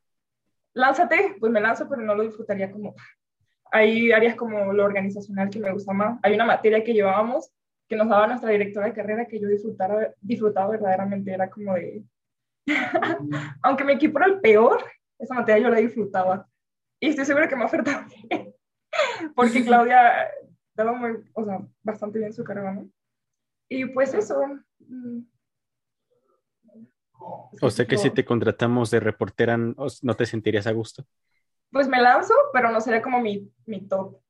lánzate, 0.75 1.37
pues 1.39 1.53
me 1.53 1.61
lanzo, 1.61 1.89
pero 1.89 2.03
no 2.03 2.15
lo 2.15 2.23
disfrutaría 2.23 2.71
como... 2.71 2.95
Hay 3.73 4.11
áreas 4.11 4.35
como 4.35 4.73
lo 4.73 4.85
organizacional 4.85 5.49
que 5.49 5.61
me 5.61 5.73
gusta 5.73 5.93
más. 5.93 6.19
Hay 6.23 6.35
una 6.35 6.45
materia 6.45 6.83
que 6.83 6.93
llevábamos 6.93 7.53
que 7.89 7.97
nos 7.97 8.09
daba 8.09 8.29
nuestra 8.29 8.51
directora 8.51 8.87
de 8.87 8.93
carrera 8.93 9.27
que 9.27 9.41
yo 9.41 9.49
disfrutara, 9.49 10.15
disfrutaba 10.21 10.71
verdaderamente, 10.71 11.33
era 11.33 11.51
como 11.51 11.75
de... 11.75 12.05
Aunque 13.63 13.85
mi 13.85 13.95
equipo 13.95 14.19
era 14.19 14.29
el 14.29 14.41
peor, 14.41 14.85
esa 15.19 15.35
materia 15.35 15.65
yo 15.65 15.71
la 15.71 15.81
disfrutaba. 15.81 16.49
Y 17.01 17.09
estoy 17.09 17.25
segura 17.25 17.49
que 17.49 17.57
me 17.57 17.65
ofertaba 17.65 18.07
bien, 18.29 18.55
porque 19.35 19.65
Claudia 19.65 20.31
daba 20.75 20.93
muy, 20.93 21.19
o 21.33 21.45
sea, 21.45 21.61
bastante 21.83 22.19
bien 22.19 22.33
su 22.33 22.45
carrera, 22.45 22.75
¿no? 22.75 22.89
Y 23.69 23.87
pues 23.87 24.15
eso. 24.15 24.41
O 27.61 27.71
sea 27.71 27.87
que 27.87 27.99
si 27.99 28.11
te 28.11 28.25
contratamos 28.25 28.91
de 28.91 29.01
reportera, 29.01 29.57
¿no 29.57 30.17
te 30.17 30.27
sentirías 30.27 30.67
a 30.67 30.73
gusto? 30.73 31.05
Pues 31.71 31.89
me 31.89 32.01
lanzo, 32.01 32.35
pero 32.53 32.71
no 32.71 32.81
sería 32.81 33.03
como 33.03 33.21
mi, 33.21 33.49
mi 33.67 33.87
top. 33.87 34.21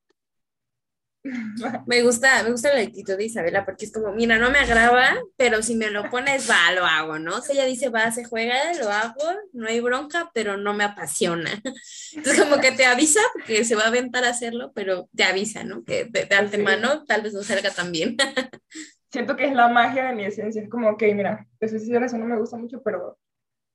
Me 1.85 2.01
gusta, 2.01 2.41
me 2.43 2.49
gusta 2.49 2.73
la 2.73 2.81
actitud 2.81 3.15
de 3.15 3.25
Isabela 3.25 3.63
porque 3.63 3.85
es 3.85 3.91
como, 3.91 4.11
mira, 4.11 4.39
no 4.39 4.49
me 4.49 4.57
agrava, 4.57 5.07
pero 5.37 5.61
si 5.61 5.75
me 5.75 5.91
lo 5.91 6.09
pones, 6.09 6.49
va, 6.49 6.71
lo 6.71 6.83
hago, 6.83 7.19
¿no? 7.19 7.37
O 7.37 7.41
sea, 7.41 7.53
ella 7.53 7.65
dice, 7.65 7.89
va, 7.89 8.11
se 8.11 8.25
juega, 8.25 8.55
lo 8.79 8.89
hago, 8.89 9.23
no 9.53 9.67
hay 9.67 9.79
bronca, 9.81 10.31
pero 10.33 10.57
no 10.57 10.73
me 10.73 10.83
apasiona. 10.83 11.51
Entonces, 12.13 12.43
como 12.43 12.59
que 12.59 12.71
te 12.71 12.85
avisa, 12.85 13.21
porque 13.33 13.63
se 13.65 13.75
va 13.75 13.83
a 13.83 13.87
aventar 13.87 14.23
a 14.23 14.29
hacerlo, 14.29 14.71
pero 14.73 15.09
te 15.15 15.23
avisa, 15.23 15.63
¿no? 15.63 15.83
Que 15.83 16.05
de, 16.05 16.27
antemano 16.35 17.05
tal 17.05 17.21
vez 17.21 17.33
no 17.33 17.43
salga 17.43 17.69
tan 17.69 17.91
bien. 17.91 18.17
Siento 19.11 19.35
que 19.35 19.45
es 19.45 19.53
la 19.53 19.67
magia 19.67 20.05
de 20.05 20.15
mi 20.15 20.23
esencia, 20.23 20.61
es 20.61 20.69
como, 20.69 20.89
ok, 20.89 21.03
mira, 21.13 21.45
eso 21.59 22.17
no 22.17 22.25
me 22.25 22.37
gusta 22.37 22.57
mucho, 22.57 22.81
pero 22.81 23.17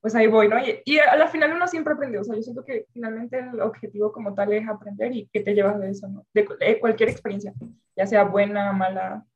pues 0.01 0.15
ahí 0.15 0.29
voy, 0.29 0.49
¿no? 0.49 0.59
Y, 0.59 0.81
y, 0.85 0.99
a 0.99 1.17
la 1.17 1.29
final 1.29 1.53
uno 1.53 1.67
siempre 1.67 1.95
aprende, 1.95 2.19
o 2.19 2.25
sea, 2.25 2.37
yo 2.37 2.43
siento 2.43 2.65
que 2.65 2.87
finalmente 2.93 3.39
el 3.41 3.61
objetivo 3.61 4.13
como 4.13 4.35
tal 4.35 4.53
es 4.53 4.69
aprender 4.69 5.13
y 5.13 5.29
que 5.33 5.41
te 5.41 5.53
llevas 5.53 5.81
de 5.81 5.91
eso, 5.91 6.09
¿no? 6.09 6.27
De, 6.33 6.79
cualquier 6.79 7.09
experiencia, 7.09 7.53
ya 7.97 8.07
sea 8.07 8.25
buena, 8.25 8.73
mala, 8.73 9.27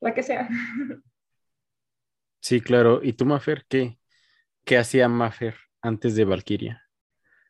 la 0.00 0.14
que 0.14 0.22
sea. 0.22 0.48
Sí, 2.40 2.60
claro. 2.60 3.00
¿Y 3.02 3.14
tú, 3.14 3.24
Mafer, 3.24 3.64
qué, 3.66 3.98
qué 4.66 4.76
hacía 4.76 5.08
Mafer 5.08 5.56
antes 5.80 6.14
de 6.14 6.26
Valkyria? 6.26 6.82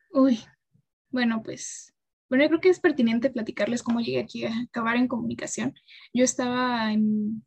Uy, 0.09 0.39
bueno, 1.09 1.43
pues, 1.43 1.93
bueno, 2.29 2.43
yo 2.43 2.49
creo 2.49 2.61
que 2.61 2.69
es 2.69 2.79
pertinente 2.79 3.29
platicarles 3.29 3.83
cómo 3.83 3.99
llegué 4.01 4.19
aquí 4.19 4.45
a 4.45 4.61
acabar 4.61 4.97
en 4.97 5.07
comunicación. 5.07 5.73
Yo 6.13 6.23
estaba 6.23 6.91
en 6.91 7.43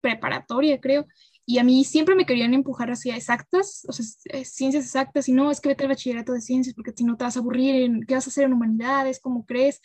preparatoria, 0.00 0.80
creo, 0.80 1.06
y 1.44 1.58
a 1.58 1.64
mí 1.64 1.82
siempre 1.84 2.14
me 2.14 2.26
querían 2.26 2.54
empujar 2.54 2.90
hacia 2.90 3.16
exactas, 3.16 3.86
o 3.88 3.92
sea, 3.92 4.04
eh, 4.26 4.44
ciencias 4.44 4.84
exactas, 4.84 5.28
y 5.28 5.32
no, 5.32 5.50
es 5.50 5.60
que 5.60 5.70
vete 5.70 5.84
al 5.84 5.88
bachillerato 5.88 6.32
de 6.32 6.40
ciencias 6.40 6.74
porque 6.74 6.92
si 6.94 7.04
no 7.04 7.16
te 7.16 7.24
vas 7.24 7.36
a 7.36 7.40
aburrir, 7.40 8.04
¿qué 8.06 8.14
vas 8.14 8.26
a 8.26 8.30
hacer 8.30 8.44
en 8.44 8.52
humanidades? 8.52 9.18
¿Cómo 9.18 9.46
crees? 9.46 9.80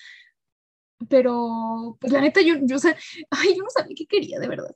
Pero, 1.09 1.97
pues 1.99 2.11
la 2.13 2.21
neta, 2.21 2.41
yo, 2.41 2.55
yo, 2.61 2.75
o 2.75 2.79
sea, 2.79 2.95
ay, 3.31 3.55
yo 3.55 3.63
no 3.63 3.69
sabía 3.69 3.95
qué 3.97 4.05
quería, 4.05 4.39
de 4.39 4.47
verdad. 4.47 4.75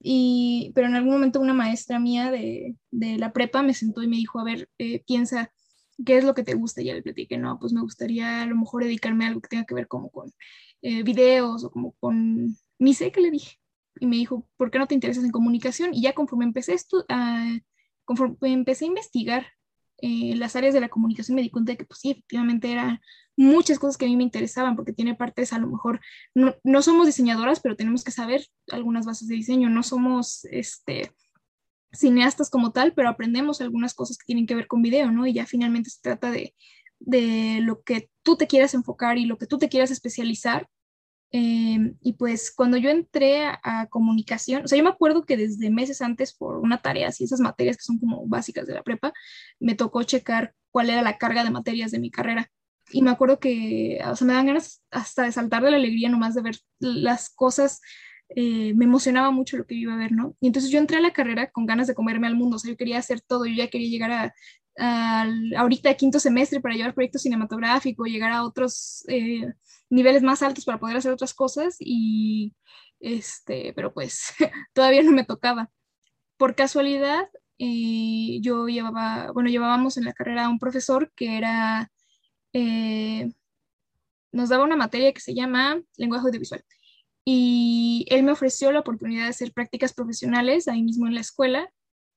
Y, 0.00 0.70
pero 0.74 0.86
en 0.86 0.94
algún 0.94 1.14
momento 1.14 1.40
una 1.40 1.54
maestra 1.54 1.98
mía 1.98 2.30
de, 2.30 2.76
de 2.90 3.18
la 3.18 3.32
prepa 3.32 3.62
me 3.62 3.74
sentó 3.74 4.02
y 4.02 4.08
me 4.08 4.16
dijo, 4.16 4.38
a 4.38 4.44
ver, 4.44 4.68
eh, 4.78 5.02
piensa, 5.04 5.50
¿qué 6.04 6.18
es 6.18 6.24
lo 6.24 6.34
que 6.34 6.44
te 6.44 6.54
gusta? 6.54 6.82
Ya 6.82 6.94
le 6.94 7.02
platiqué, 7.02 7.38
no, 7.38 7.58
pues 7.58 7.72
me 7.72 7.80
gustaría 7.80 8.42
a 8.42 8.46
lo 8.46 8.56
mejor 8.56 8.84
dedicarme 8.84 9.24
a 9.24 9.28
algo 9.28 9.40
que 9.40 9.48
tenga 9.48 9.64
que 9.64 9.74
ver 9.74 9.88
como 9.88 10.10
con 10.10 10.32
eh, 10.82 11.02
videos 11.02 11.64
o 11.64 11.70
como 11.70 11.92
con, 12.00 12.56
ni 12.78 12.94
sé 12.94 13.12
qué 13.12 13.20
le 13.20 13.30
dije 13.30 13.58
y 14.00 14.06
me 14.06 14.16
dijo, 14.16 14.46
¿por 14.56 14.70
qué 14.70 14.78
no 14.78 14.86
te 14.86 14.94
interesas 14.94 15.24
en 15.24 15.30
comunicación? 15.30 15.94
Y 15.94 16.02
ya 16.02 16.12
conforme 16.14 16.44
empecé, 16.44 16.76
a, 17.08 17.58
conforme 18.04 18.52
empecé 18.52 18.84
a 18.84 18.88
investigar 18.88 19.46
eh, 19.98 20.34
las 20.36 20.56
áreas 20.56 20.74
de 20.74 20.80
la 20.80 20.88
comunicación, 20.88 21.36
me 21.36 21.42
di 21.42 21.50
cuenta 21.50 21.72
de 21.72 21.78
que, 21.78 21.84
pues 21.84 22.00
sí, 22.00 22.10
efectivamente 22.10 22.70
eran 22.70 23.00
muchas 23.36 23.78
cosas 23.78 23.96
que 23.96 24.04
a 24.04 24.08
mí 24.08 24.16
me 24.16 24.24
interesaban, 24.24 24.76
porque 24.76 24.92
tiene 24.92 25.14
partes, 25.14 25.52
a 25.52 25.58
lo 25.58 25.68
mejor, 25.68 26.00
no, 26.34 26.54
no 26.64 26.82
somos 26.82 27.06
diseñadoras, 27.06 27.60
pero 27.60 27.76
tenemos 27.76 28.04
que 28.04 28.10
saber 28.10 28.46
algunas 28.70 29.06
bases 29.06 29.28
de 29.28 29.36
diseño, 29.36 29.70
no 29.70 29.82
somos, 29.82 30.44
este, 30.50 31.12
cineastas 31.94 32.50
como 32.50 32.72
tal, 32.72 32.92
pero 32.94 33.08
aprendemos 33.08 33.60
algunas 33.60 33.94
cosas 33.94 34.18
que 34.18 34.26
tienen 34.26 34.46
que 34.46 34.54
ver 34.54 34.66
con 34.66 34.82
video, 34.82 35.10
¿no? 35.10 35.26
Y 35.26 35.32
ya 35.32 35.46
finalmente 35.46 35.90
se 35.90 36.00
trata 36.02 36.30
de, 36.30 36.54
de 36.98 37.60
lo 37.62 37.82
que 37.82 38.10
tú 38.22 38.36
te 38.36 38.46
quieras 38.46 38.74
enfocar 38.74 39.18
y 39.18 39.26
lo 39.26 39.38
que 39.38 39.46
tú 39.46 39.58
te 39.58 39.68
quieras 39.68 39.90
especializar 39.90 40.68
Em, 41.36 41.96
y 42.00 42.12
pues 42.12 42.52
cuando 42.54 42.76
yo 42.76 42.90
entré 42.90 43.44
a, 43.44 43.88
comunicación, 43.90 44.64
o 44.64 44.68
sea, 44.68 44.78
yo 44.78 44.84
me 44.84 44.90
acuerdo 44.90 45.24
que 45.24 45.36
desde 45.36 45.68
meses 45.68 46.00
antes 46.00 46.32
por 46.32 46.58
una 46.58 46.80
tarea, 46.80 47.08
así 47.08 47.24
esas 47.24 47.40
materias 47.40 47.76
que 47.76 47.82
son 47.82 47.98
como 47.98 48.24
básicas 48.28 48.68
de 48.68 48.74
la 48.74 48.84
prepa, 48.84 49.12
me 49.58 49.74
tocó 49.74 50.04
checar 50.04 50.54
cuál 50.70 50.90
era 50.90 51.02
la 51.02 51.18
carga 51.18 51.42
de 51.42 51.50
materias 51.50 51.90
de 51.90 51.98
mi 51.98 52.12
carrera. 52.12 52.52
Y 52.92 53.02
me 53.02 53.10
acuerdo 53.10 53.40
que, 53.40 53.98
o 54.06 54.14
sea, 54.14 54.26
me 54.28 54.32
dan 54.32 54.46
ganas 54.46 54.84
hasta 54.92 55.24
de 55.24 55.32
saltar 55.32 55.64
de 55.64 55.72
la 55.72 55.76
alegría 55.78 56.08
nomás 56.08 56.36
de 56.36 56.42
ver 56.42 56.56
las 56.78 57.30
cosas. 57.30 57.80
Eh, 58.30 58.74
me 58.74 58.84
emocionaba 58.86 59.30
mucho 59.30 59.56
lo 59.56 59.66
que 59.66 59.74
iba 59.74 59.94
a 59.94 59.96
ver, 59.96 60.12
¿no? 60.12 60.36
Y 60.40 60.46
entonces 60.48 60.70
yo 60.70 60.78
entré 60.78 60.96
a 60.96 61.00
la 61.00 61.12
carrera 61.12 61.50
con 61.50 61.66
ganas 61.66 61.86
de 61.86 61.94
comerme 61.94 62.26
al 62.26 62.36
mundo, 62.36 62.56
o 62.56 62.58
sea, 62.58 62.70
yo 62.70 62.76
quería 62.76 62.98
hacer 62.98 63.20
todo, 63.20 63.46
yo 63.46 63.54
ya 63.54 63.68
quería 63.68 63.88
llegar 63.88 64.10
a, 64.12 64.34
ahorita 65.56 65.90
a 65.90 65.94
quinto 65.94 66.18
semestre 66.18 66.60
para 66.60 66.74
llevar 66.74 66.94
proyectos 66.94 67.22
cinematográficos, 67.22 68.08
llegar 68.08 68.32
a 68.32 68.44
otros 68.44 69.04
eh, 69.08 69.52
niveles 69.90 70.22
más 70.22 70.42
altos 70.42 70.64
para 70.64 70.78
poder 70.80 70.96
hacer 70.96 71.12
otras 71.12 71.34
cosas 71.34 71.76
y 71.78 72.54
este, 73.00 73.72
pero 73.74 73.92
pues 73.92 74.34
todavía 74.74 75.02
no 75.02 75.12
me 75.12 75.24
tocaba. 75.24 75.70
Por 76.36 76.54
casualidad, 76.56 77.28
eh, 77.58 78.38
yo 78.40 78.66
llevaba, 78.68 79.30
bueno, 79.32 79.50
llevábamos 79.50 79.96
en 79.96 80.04
la 80.04 80.12
carrera 80.12 80.46
a 80.46 80.48
un 80.48 80.58
profesor 80.58 81.12
que 81.14 81.36
era, 81.38 81.90
eh, 82.52 83.30
nos 84.32 84.48
daba 84.48 84.64
una 84.64 84.76
materia 84.76 85.12
que 85.12 85.20
se 85.20 85.34
llama 85.34 85.80
lenguaje 85.96 86.26
audiovisual. 86.26 86.64
Y 87.24 88.06
él 88.10 88.22
me 88.22 88.32
ofreció 88.32 88.70
la 88.72 88.80
oportunidad 88.80 89.24
de 89.24 89.30
hacer 89.30 89.52
prácticas 89.52 89.94
profesionales 89.94 90.68
ahí 90.68 90.82
mismo 90.82 91.06
en 91.06 91.14
la 91.14 91.20
escuela, 91.20 91.70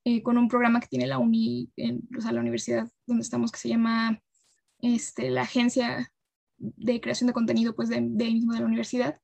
eh, 0.03 0.21
con 0.21 0.37
un 0.37 0.47
programa 0.47 0.79
que 0.79 0.87
tiene 0.87 1.07
la 1.07 1.17
uni, 1.17 1.71
en, 1.77 2.07
o 2.17 2.31
la 2.31 2.41
universidad 2.41 2.89
donde 3.05 3.23
estamos, 3.23 3.51
que 3.51 3.59
se 3.59 3.69
llama 3.69 4.21
este, 4.79 5.29
la 5.29 5.41
Agencia 5.41 6.11
de 6.57 6.99
creación 7.01 7.27
de 7.27 7.33
contenido 7.33 7.75
pues 7.75 7.89
de, 7.89 8.01
de 8.01 8.25
mismo 8.25 8.53
de 8.53 8.59
la 8.59 8.65
universidad. 8.65 9.19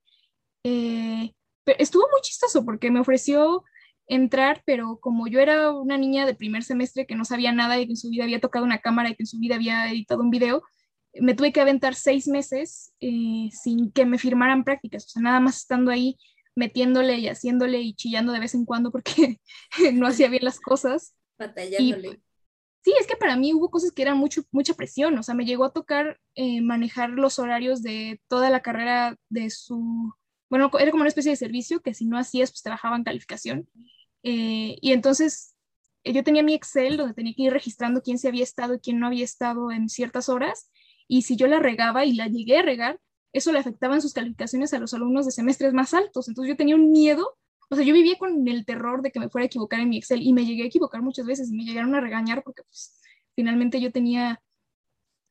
Eh, 0.63 1.34
pero 1.63 1.80
estuvo 1.80 2.04
muy 2.12 2.22
chistoso 2.22 2.63
porque 2.65 2.91
me 2.91 3.00
ofreció 3.00 3.63
entrar, 4.08 4.62
pero 4.65 5.00
como 5.00 5.28
yo 5.28 5.39
era 5.39 5.72
una 5.72 5.98
niña 5.98 6.26
de 6.26 6.36
primer 6.36 6.63
semestre 6.63 7.06
que 7.06 7.15
no 7.15 7.26
sabía 7.26 7.52
nada 7.52 7.80
y 7.80 7.86
que 7.86 7.93
en 7.93 7.98
su 7.98 8.10
vida 8.10 8.24
había 8.24 8.41
tocado 8.41 8.65
una 8.65 8.80
cámara 8.80 9.10
y 9.10 9.15
que 9.15 9.24
en 9.24 9.28
su 9.28 9.39
vida 9.39 9.56
había 9.56 9.89
editado 9.89 10.22
un 10.22 10.30
video, 10.30 10.63
me 11.15 11.36
tuve 11.36 11.52
que 11.52 11.62
aventar 11.62 11.95
seis 11.95 12.28
meses 12.28 12.93
eh, 12.99 13.49
sin 13.52 13.91
que 13.91 14.06
me 14.06 14.17
firmaran 14.17 14.63
prácticas, 14.63 15.06
o 15.06 15.10
sea, 15.10 15.21
nada 15.21 15.39
más 15.39 15.58
estando 15.58 15.91
ahí 15.91 16.17
metiéndole 16.56 17.17
y 17.17 17.28
haciéndole 17.28 17.82
y 17.82 17.93
chillando 17.95 18.32
de 18.32 18.39
vez 18.39 18.54
en 18.54 18.65
cuando 18.65 18.91
porque 18.91 19.39
no 19.93 20.08
hacía 20.08 20.28
bien 20.28 20.45
las 20.45 20.60
cosas. 20.60 21.15
Batallándole. 21.38 22.21
Sí, 22.84 22.93
es 22.99 23.08
que 23.08 23.15
para 23.15 23.38
mí 23.38 23.54
hubo 23.54 23.71
cosas 23.71 23.91
que 23.91 24.02
eran 24.02 24.17
mucho, 24.17 24.43
mucha 24.52 24.73
presión, 24.73 25.17
o 25.17 25.23
sea, 25.23 25.36
me 25.36 25.45
llegó 25.45 25.63
a 25.63 25.71
tocar 25.71 26.19
eh, 26.36 26.62
manejar 26.62 27.12
los 27.12 27.39
horarios 27.39 27.82
de 27.82 28.19
toda 28.28 28.49
la 28.49 28.62
carrera 28.62 29.15
de 29.30 29.49
su, 29.49 30.13
bueno, 30.49 30.69
era 30.78 30.91
como 30.91 31.02
una 31.02 31.08
especie 31.08 31.32
de 31.32 31.38
servicio 31.38 31.82
que 31.82 31.93
si 31.93 32.06
no 32.06 32.17
hacías, 32.17 32.52
pues 32.52 32.62
te 32.62 32.69
bajaban 32.69 33.06
calificación. 33.06 33.69
Eh, 34.23 34.78
y 34.82 34.91
entonces 34.91 35.56
eh, 36.04 36.13
yo 36.13 36.23
tenía 36.23 36.43
mi 36.43 36.54
Excel 36.54 36.97
donde 36.97 37.13
tenía 37.13 37.34
que 37.34 37.43
ir 37.43 37.54
registrando 37.54 38.02
quién 38.02 38.17
se 38.17 38.28
había 38.28 38.43
estado 38.43 38.76
y 38.76 38.80
quién 38.80 38.99
no 38.99 39.08
había 39.08 39.23
estado 39.23 39.71
en 39.71 39.88
ciertas 39.89 40.28
horas, 40.28 40.69
y 41.17 41.21
si 41.23 41.36
yo 41.36 41.47
la 41.47 41.60
regaba 41.60 42.06
y 42.06 42.13
la 42.13 42.28
llegué 42.28 42.58
a 42.58 42.63
regar, 42.63 42.99
eso 43.34 43.52
le 43.52 43.60
afectaba 43.60 43.95
en 43.95 44.02
sus 44.02 44.13
calificaciones 44.13 44.73
a 44.73 44.80
los 44.80 44.93
alumnos 44.93 45.26
de 45.26 45.32
semestres 45.32 45.73
más 45.73 45.93
altos. 45.93 46.28
Entonces 46.28 46.49
yo 46.49 46.58
tenía 46.58 46.76
un 46.76 46.91
miedo 46.91 47.38
o 47.73 47.76
sea, 47.76 47.84
yo 47.84 47.93
vivía 47.95 48.19
con 48.19 48.47
el 48.47 48.65
terror 48.65 49.02
de 49.02 49.12
que 49.12 49.19
me 49.19 49.30
fuera 49.30 49.43
a 49.43 49.47
equivocar 49.47 49.80
en 49.80 49.89
mi 49.89 49.97
Excel 49.97 50.21
y 50.21 50.32
me 50.32 50.45
llegué 50.45 50.62
a 50.62 50.67
equivocar 50.67 51.02
muchas 51.02 51.26
veces 51.26 51.49
y 51.49 51.56
me 51.56 51.63
llegaron 51.63 51.95
a 51.95 52.02
regañar 52.02 52.43
porque 52.43 52.62
pues 52.62 52.99
finalmente 53.36 53.82
yo 53.82 53.91
tenía, 53.91 54.43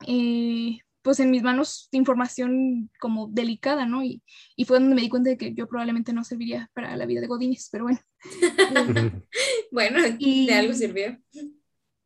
eh, 0.08 0.78
pues 1.02 1.20
en 1.20 1.30
mis 1.30 1.44
manos 1.44 1.88
información 1.92 2.90
como 2.98 3.28
delicada, 3.28 3.86
¿no? 3.86 4.02
Y, 4.02 4.22
y, 4.56 4.64
fue 4.64 4.80
donde 4.80 4.96
me 4.96 5.02
di 5.02 5.08
cuenta 5.08 5.30
de 5.30 5.36
que 5.36 5.54
yo 5.54 5.68
probablemente 5.68 6.12
no 6.12 6.24
serviría 6.24 6.68
para 6.74 6.96
la 6.96 7.06
vida 7.06 7.20
de 7.20 7.28
Godines, 7.28 7.68
pero 7.70 7.84
bueno. 7.84 8.00
bueno, 9.70 9.98
y, 10.18 10.46
de 10.48 10.54
algo 10.54 10.74
sirvió. 10.74 11.18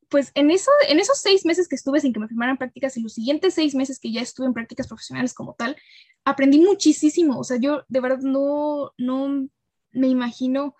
Pues 0.09 0.31
en, 0.35 0.51
eso, 0.51 0.71
en 0.89 1.01
esos 1.01 1.21
seis 1.21 1.45
meses 1.45 1.67
que 1.67 1.75
estuve 1.75 2.01
sin 2.01 2.13
que 2.13 2.21
me 2.21 2.29
firmaran 2.29 2.57
prácticas 2.57 2.97
y 2.97 3.03
los 3.03 3.15
siguientes 3.15 3.55
seis 3.55 3.75
meses 3.75 3.99
que 3.99 4.13
ya 4.13 4.21
estuve 4.21 4.47
en 4.47 4.55
prácticas 4.55 4.87
profesionales 4.87 5.35
como 5.35 5.55
tal, 5.55 5.77
aprendí 6.25 6.61
muchísimo. 6.61 7.39
O 7.39 7.45
sea, 7.45 7.57
yo 7.57 7.85
de 7.89 8.01
verdad 8.01 8.21
no, 8.21 8.93
no 8.99 9.49
me 9.93 10.07
imagino 10.07 10.77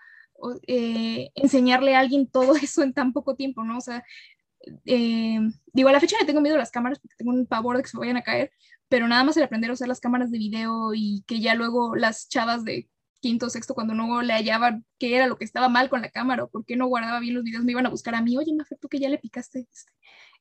eh, 0.67 1.29
enseñarle 1.35 1.95
a 1.95 1.99
alguien 1.99 2.27
todo 2.27 2.55
eso 2.61 2.83
en 2.83 2.93
tan 2.93 3.13
poco 3.13 3.35
tiempo, 3.35 3.63
¿no? 3.63 3.77
O 3.77 3.81
sea, 3.81 4.03
eh, 4.85 5.39
digo, 5.73 5.89
a 5.89 5.91
la 5.91 5.99
fecha 5.99 6.17
le 6.19 6.25
tengo 6.25 6.41
miedo 6.41 6.55
a 6.55 6.59
las 6.59 6.71
cámaras 6.71 6.99
porque 6.99 7.15
tengo 7.17 7.31
un 7.31 7.45
pavor 7.45 7.77
de 7.77 7.83
que 7.83 7.89
se 7.89 7.97
vayan 7.97 8.17
a 8.17 8.23
caer, 8.23 8.51
pero 8.87 9.07
nada 9.07 9.23
más 9.23 9.37
el 9.37 9.43
aprender 9.43 9.69
a 9.69 9.73
usar 9.73 9.87
las 9.87 9.99
cámaras 9.99 10.31
de 10.31 10.37
video 10.37 10.93
y 10.93 11.23
que 11.27 11.39
ya 11.39 11.55
luego 11.55 11.95
las 11.95 12.29
chavas 12.29 12.63
de 12.63 12.89
quinto 13.19 13.49
sexto, 13.49 13.73
cuando 13.73 13.93
no 13.93 14.21
le 14.21 14.33
hallaban 14.33 14.85
qué 14.99 15.15
era 15.15 15.27
lo 15.27 15.37
que 15.37 15.45
estaba 15.45 15.69
mal 15.69 15.89
con 15.89 16.01
la 16.01 16.09
cámara 16.09 16.43
o 16.43 16.49
por 16.49 16.65
qué 16.65 16.75
no 16.75 16.87
guardaba 16.87 17.19
bien 17.19 17.35
los 17.35 17.43
videos, 17.43 17.63
me 17.63 17.71
iban 17.71 17.85
a 17.85 17.89
buscar 17.89 18.15
a 18.15 18.21
mí, 18.21 18.37
oye, 18.37 18.53
Mafer, 18.53 18.77
tú 18.79 18.87
que 18.87 18.99
ya 18.99 19.09
le 19.09 19.17
picaste, 19.17 19.67
este, 19.71 19.91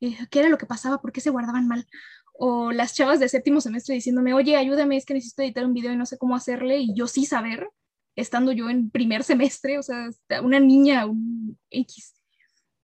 eh, 0.00 0.26
¿qué 0.30 0.40
era 0.40 0.48
lo 0.48 0.58
que 0.58 0.66
pasaba? 0.66 1.00
¿Por 1.00 1.12
qué 1.12 1.20
se 1.20 1.30
guardaban 1.30 1.68
mal? 1.68 1.86
O 2.32 2.72
las 2.72 2.94
chavas 2.94 3.20
de 3.20 3.28
séptimo 3.28 3.60
semestre 3.60 3.94
diciéndome, 3.94 4.34
oye, 4.34 4.56
ayúdame, 4.56 4.96
es 4.96 5.06
que 5.06 5.14
necesito 5.14 5.42
editar 5.42 5.64
un 5.64 5.74
video 5.74 5.92
y 5.92 5.96
no 5.96 6.06
sé 6.06 6.18
cómo 6.18 6.36
hacerle, 6.36 6.78
y 6.78 6.94
yo 6.94 7.06
sí 7.06 7.24
saber, 7.24 7.68
estando 8.14 8.52
yo 8.52 8.68
en 8.70 8.90
primer 8.90 9.24
semestre, 9.24 9.78
o 9.78 9.82
sea, 9.82 10.08
una 10.42 10.60
niña, 10.60 11.06
un 11.06 11.58
X. 11.70 12.14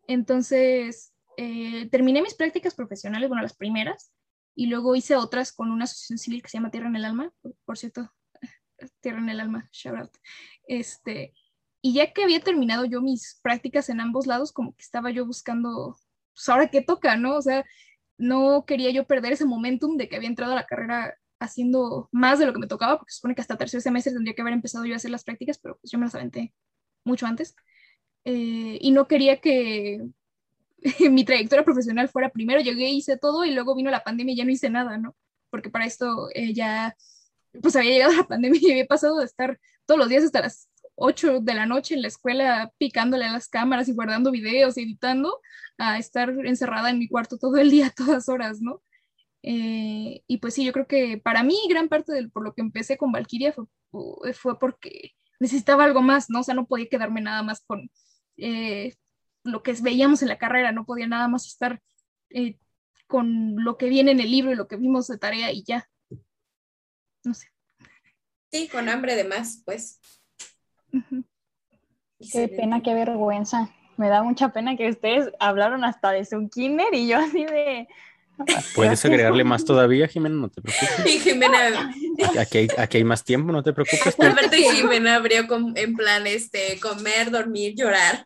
Entonces, 0.07 1.13
eh, 1.37 1.87
terminé 1.89 2.21
mis 2.21 2.35
prácticas 2.35 2.75
profesionales, 2.75 3.29
bueno, 3.29 3.43
las 3.43 3.55
primeras, 3.55 4.11
y 4.55 4.67
luego 4.67 4.95
hice 4.95 5.15
otras 5.15 5.53
con 5.53 5.71
una 5.71 5.85
asociación 5.85 6.17
civil 6.17 6.41
que 6.41 6.49
se 6.49 6.57
llama 6.57 6.71
Tierra 6.71 6.87
en 6.87 6.95
el 6.95 7.05
Alma, 7.05 7.31
por, 7.65 7.77
cierto, 7.77 8.11
Tierra 8.99 9.19
en 9.19 9.29
el 9.29 9.39
Alma, 9.39 9.69
shout 9.71 9.97
out. 9.97 10.11
Este, 10.67 11.33
y 11.81 11.93
ya 11.93 12.13
que 12.13 12.23
había 12.23 12.39
terminado 12.41 12.85
yo 12.85 13.01
mis 13.01 13.39
prácticas 13.41 13.89
en 13.89 14.01
ambos 14.01 14.27
lados, 14.27 14.51
como 14.51 14.75
que 14.75 14.81
estaba 14.81 15.11
yo 15.11 15.25
buscando, 15.25 15.97
pues 16.33 16.49
ahora 16.49 16.69
qué 16.69 16.81
toca, 16.81 17.15
¿no? 17.17 17.35
O 17.37 17.41
sea, 17.41 17.65
no 18.17 18.65
quería 18.65 18.91
yo 18.91 19.05
perder 19.05 19.33
ese 19.33 19.45
momentum 19.45 19.97
de 19.97 20.07
que 20.07 20.15
había 20.15 20.29
entrado 20.29 20.53
a 20.53 20.55
la 20.55 20.65
carrera 20.65 21.15
haciendo 21.39 22.07
más 22.11 22.39
de 22.39 22.45
lo 22.45 22.53
que 22.53 22.59
me 22.59 22.67
tocaba, 22.67 22.99
porque 22.99 23.13
supone 23.13 23.35
que 23.35 23.41
hasta 23.41 23.57
tercer 23.57 23.81
semestre 23.81 24.13
tendría 24.13 24.35
que 24.35 24.41
haber 24.41 24.53
empezado 24.53 24.85
yo 24.85 24.93
a 24.93 24.97
hacer 24.97 25.11
las 25.11 25.23
prácticas, 25.23 25.57
pero 25.57 25.77
pues 25.79 25.91
yo 25.91 25.97
me 25.97 26.05
las 26.05 26.15
aventé 26.15 26.53
mucho 27.03 27.25
antes. 27.25 27.55
Eh, 28.25 28.77
y 28.79 28.91
no 28.91 29.07
quería 29.07 29.41
que 29.41 30.05
mi 31.11 31.25
trayectoria 31.25 31.65
profesional 31.65 32.09
fuera 32.09 32.29
primero, 32.29 32.61
llegué, 32.61 32.89
hice 32.89 33.17
todo 33.17 33.45
y 33.45 33.51
luego 33.51 33.75
vino 33.75 33.89
la 33.89 34.03
pandemia 34.03 34.33
y 34.33 34.37
ya 34.37 34.45
no 34.45 34.51
hice 34.51 34.69
nada, 34.69 34.97
¿no? 34.97 35.15
Porque 35.49 35.69
para 35.69 35.85
esto 35.85 36.29
eh, 36.33 36.53
ya, 36.53 36.95
pues 37.61 37.75
había 37.75 37.91
llegado 37.91 38.13
la 38.13 38.27
pandemia 38.27 38.59
y 38.61 38.71
había 38.71 38.85
pasado 38.85 39.19
de 39.19 39.25
estar 39.25 39.59
todos 39.85 39.99
los 39.99 40.09
días 40.09 40.23
hasta 40.23 40.41
las 40.41 40.69
8 40.95 41.39
de 41.41 41.53
la 41.53 41.65
noche 41.65 41.95
en 41.95 42.01
la 42.01 42.07
escuela 42.07 42.71
picándole 42.77 43.25
a 43.25 43.31
las 43.31 43.49
cámaras 43.49 43.89
y 43.89 43.93
guardando 43.93 44.31
videos 44.31 44.77
y 44.77 44.83
editando, 44.83 45.39
a 45.77 45.97
estar 45.97 46.29
encerrada 46.45 46.89
en 46.89 46.99
mi 46.99 47.07
cuarto 47.07 47.37
todo 47.37 47.57
el 47.57 47.71
día, 47.71 47.91
todas 47.95 48.29
horas, 48.29 48.61
¿no? 48.61 48.81
Eh, 49.43 50.23
y 50.27 50.37
pues 50.37 50.53
sí, 50.53 50.63
yo 50.63 50.71
creo 50.71 50.87
que 50.87 51.17
para 51.17 51.43
mí 51.43 51.57
gran 51.69 51.89
parte 51.89 52.13
de 52.13 52.29
por 52.29 52.43
lo 52.43 52.53
que 52.53 52.61
empecé 52.61 52.97
con 52.97 53.11
Valkyria 53.11 53.53
fue, 53.53 54.33
fue, 54.33 54.59
porque 54.59 55.13
necesitaba 55.39 55.83
algo 55.83 56.01
más, 56.01 56.29
¿no? 56.29 56.41
O 56.41 56.43
sea, 56.43 56.53
no 56.53 56.67
podía 56.67 56.87
quedarme 56.89 57.21
nada 57.21 57.41
más 57.41 57.61
con 57.65 57.89
eh, 58.37 58.93
lo 59.43 59.63
que 59.63 59.73
veíamos 59.81 60.21
en 60.21 60.27
la 60.29 60.37
carrera, 60.37 60.71
no 60.71 60.85
podía 60.85 61.07
nada 61.07 61.27
más 61.27 61.47
estar 61.47 61.81
eh, 62.29 62.59
con 63.07 63.55
lo 63.63 63.77
que 63.77 63.89
viene 63.89 64.11
en 64.11 64.19
el 64.19 64.31
libro 64.31 64.51
y 64.51 64.55
lo 64.55 64.67
que 64.67 64.77
vimos 64.77 65.07
de 65.07 65.17
tarea 65.17 65.51
y 65.51 65.63
ya. 65.63 65.89
No 67.23 67.33
sé. 67.33 67.47
Sí, 68.51 68.67
con 68.67 68.89
hambre 68.89 69.15
de 69.15 69.23
más, 69.23 69.61
pues. 69.65 69.99
Qué 72.31 72.47
pena, 72.49 72.81
qué 72.81 72.93
vergüenza. 72.93 73.69
Me 73.97 74.09
da 74.09 74.23
mucha 74.23 74.49
pena 74.49 74.75
que 74.75 74.89
ustedes 74.89 75.29
hablaron 75.39 75.83
hasta 75.83 76.11
de 76.11 76.25
su 76.25 76.49
kinder 76.49 76.93
y 76.93 77.07
yo 77.07 77.19
así 77.19 77.45
de... 77.45 77.87
Puedes 78.73 79.05
agregarle 79.05 79.43
más 79.43 79.63
todavía, 79.65 80.07
Jimena, 80.07 80.35
no 80.35 80.49
te 80.49 80.61
preocupes. 80.61 81.05
Y 81.05 81.19
Jimena. 81.19 81.93
Aquí 82.39 82.57
hay, 82.59 82.67
aquí 82.77 82.97
hay 82.97 83.03
más 83.03 83.23
tiempo, 83.23 83.51
no 83.51 83.63
te 83.63 83.73
preocupes. 83.73 84.15
Aparte, 84.19 84.57
Jimena 84.57 85.15
abrió 85.15 85.45
en 85.75 85.95
plan 85.95 86.25
este, 86.27 86.79
comer, 86.79 87.31
dormir, 87.31 87.75
llorar. 87.75 88.23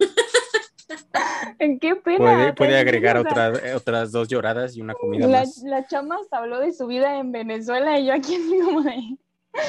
Qué 1.82 1.95
pena. 1.95 2.54
Puede, 2.56 2.78
agregar 2.78 3.17
otras 3.17 4.12
dos 4.12 4.28
lloradas 4.28 4.76
y 4.76 4.82
una 4.82 4.93
comida 4.93 5.28
la, 5.28 5.39
más. 5.39 5.63
La 5.63 5.88
chama 5.88 6.17
habló 6.32 6.60
de 6.60 6.71
su 6.74 6.88
vida 6.88 7.19
en 7.19 7.32
Venezuela 7.32 8.00
y 8.00 8.08
yo 8.08 8.13
aquí 8.13 8.38
de... 8.38 9.17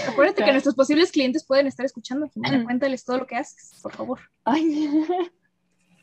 Acuérdate 0.09 0.44
que 0.44 0.50
nuestros 0.50 0.74
posibles 0.74 1.12
clientes 1.12 1.44
pueden 1.44 1.66
estar 1.66 1.87
escuchando. 1.87 2.29
Jimena, 2.29 2.64
cuéntales 2.64 3.05
todo 3.05 3.18
lo 3.18 3.26
que 3.26 3.37
haces, 3.37 3.79
por 3.83 3.92
favor. 3.92 4.20
Ay. 4.44 4.90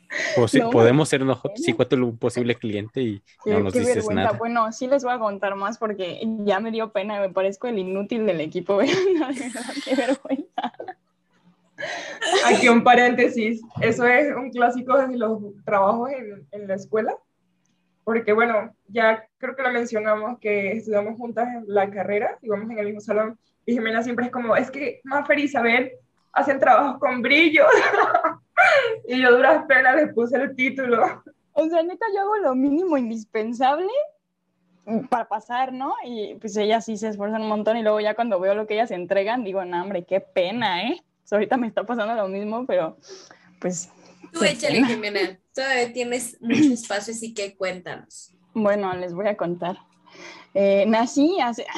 podemos 0.72 1.08
ser 1.08 1.22
sí, 1.56 1.74
un 2.00 2.18
posible 2.18 2.54
cliente 2.54 3.02
y 3.02 3.22
no 3.46 3.60
nos 3.60 3.72
dices 3.72 3.96
vergüenza. 3.96 4.22
nada. 4.22 4.38
Bueno, 4.38 4.72
sí 4.72 4.86
les 4.86 5.02
voy 5.04 5.12
a 5.12 5.18
contar 5.18 5.54
más 5.56 5.78
porque 5.78 6.20
ya 6.44 6.60
me 6.60 6.70
dio 6.70 6.92
pena, 6.92 7.20
me 7.20 7.30
parezco 7.30 7.66
el 7.66 7.78
inútil 7.78 8.26
del 8.26 8.40
equipo. 8.40 8.78
qué 9.84 9.94
vergüenza. 9.96 10.72
Aquí 12.46 12.68
un 12.68 12.82
paréntesis, 12.84 13.62
eso 13.80 14.06
es 14.06 14.34
un 14.34 14.50
clásico 14.50 14.96
de 14.96 15.16
los 15.16 15.40
trabajos 15.64 16.10
en, 16.10 16.46
en, 16.50 16.68
la 16.68 16.74
escuela, 16.74 17.16
porque 18.04 18.32
bueno, 18.32 18.74
ya 18.88 19.26
creo 19.38 19.56
que 19.56 19.62
lo 19.62 19.70
mencionamos 19.70 20.38
que 20.38 20.72
estudiamos 20.72 21.16
juntas 21.16 21.48
en 21.54 21.64
la 21.66 21.90
carrera, 21.90 22.38
íbamos 22.42 22.70
en 22.70 22.78
el 22.78 22.86
mismo 22.86 23.00
salón, 23.00 23.38
y 23.66 23.72
Jimena 23.72 24.02
siempre 24.02 24.26
es 24.26 24.30
como, 24.30 24.56
es 24.56 24.70
que 24.70 25.00
Mafer 25.04 25.38
y 25.38 25.44
Isabel 25.44 25.92
hacen 26.32 26.58
trabajos 26.58 26.98
con 26.98 27.22
brillo, 27.22 27.64
y 29.08 29.22
yo 29.22 29.36
duras 29.36 29.64
penas 29.66 29.96
les 29.96 30.12
puse 30.12 30.36
el 30.36 30.54
título. 30.54 31.22
O 31.52 31.68
sea, 31.68 31.82
neta, 31.82 32.06
yo 32.14 32.22
hago 32.22 32.36
lo 32.36 32.54
mínimo 32.54 32.98
indispensable 32.98 33.90
para 35.08 35.28
pasar, 35.28 35.72
¿no? 35.72 35.94
Y 36.04 36.34
pues 36.34 36.56
ellas 36.56 36.84
sí 36.84 36.96
se 36.96 37.08
esfuerzan 37.08 37.42
un 37.42 37.48
montón 37.48 37.76
y 37.76 37.82
luego 37.82 38.00
ya 38.00 38.14
cuando 38.14 38.40
veo 38.40 38.54
lo 38.54 38.66
que 38.66 38.74
ellas 38.74 38.90
entregan, 38.90 39.44
digo, 39.44 39.64
no, 39.64 39.80
hombre, 39.80 40.04
qué 40.04 40.20
pena, 40.20 40.82
¿eh? 40.82 41.02
Ahorita 41.32 41.56
me 41.56 41.66
está 41.66 41.84
pasando 41.84 42.14
lo 42.14 42.28
mismo, 42.28 42.66
pero 42.66 42.96
pues... 43.60 43.90
Tú 44.32 44.42
échale, 44.44 44.84
Jimena. 44.84 45.38
Todavía 45.54 45.92
tienes 45.92 46.38
mucho 46.40 46.72
espacio, 46.72 47.14
así 47.14 47.34
que 47.34 47.56
cuéntanos. 47.56 48.34
Bueno, 48.52 48.94
les 48.94 49.14
voy 49.14 49.28
a 49.28 49.36
contar. 49.36 49.78
Eh, 50.54 50.84
nací 50.86 51.38
hace... 51.40 51.66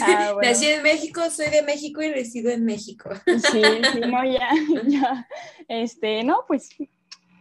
Ah, 0.00 0.34
nací 0.42 0.66
en 0.66 0.82
México, 0.82 1.20
soy 1.30 1.48
de 1.50 1.62
México 1.62 2.02
y 2.02 2.12
resido 2.12 2.50
en 2.50 2.64
México. 2.64 3.10
Sí, 3.24 3.62
sí, 3.92 4.00
no, 4.00 4.24
ya, 4.24 4.50
ya. 4.84 5.28
Este, 5.68 6.24
no, 6.24 6.44
pues 6.48 6.70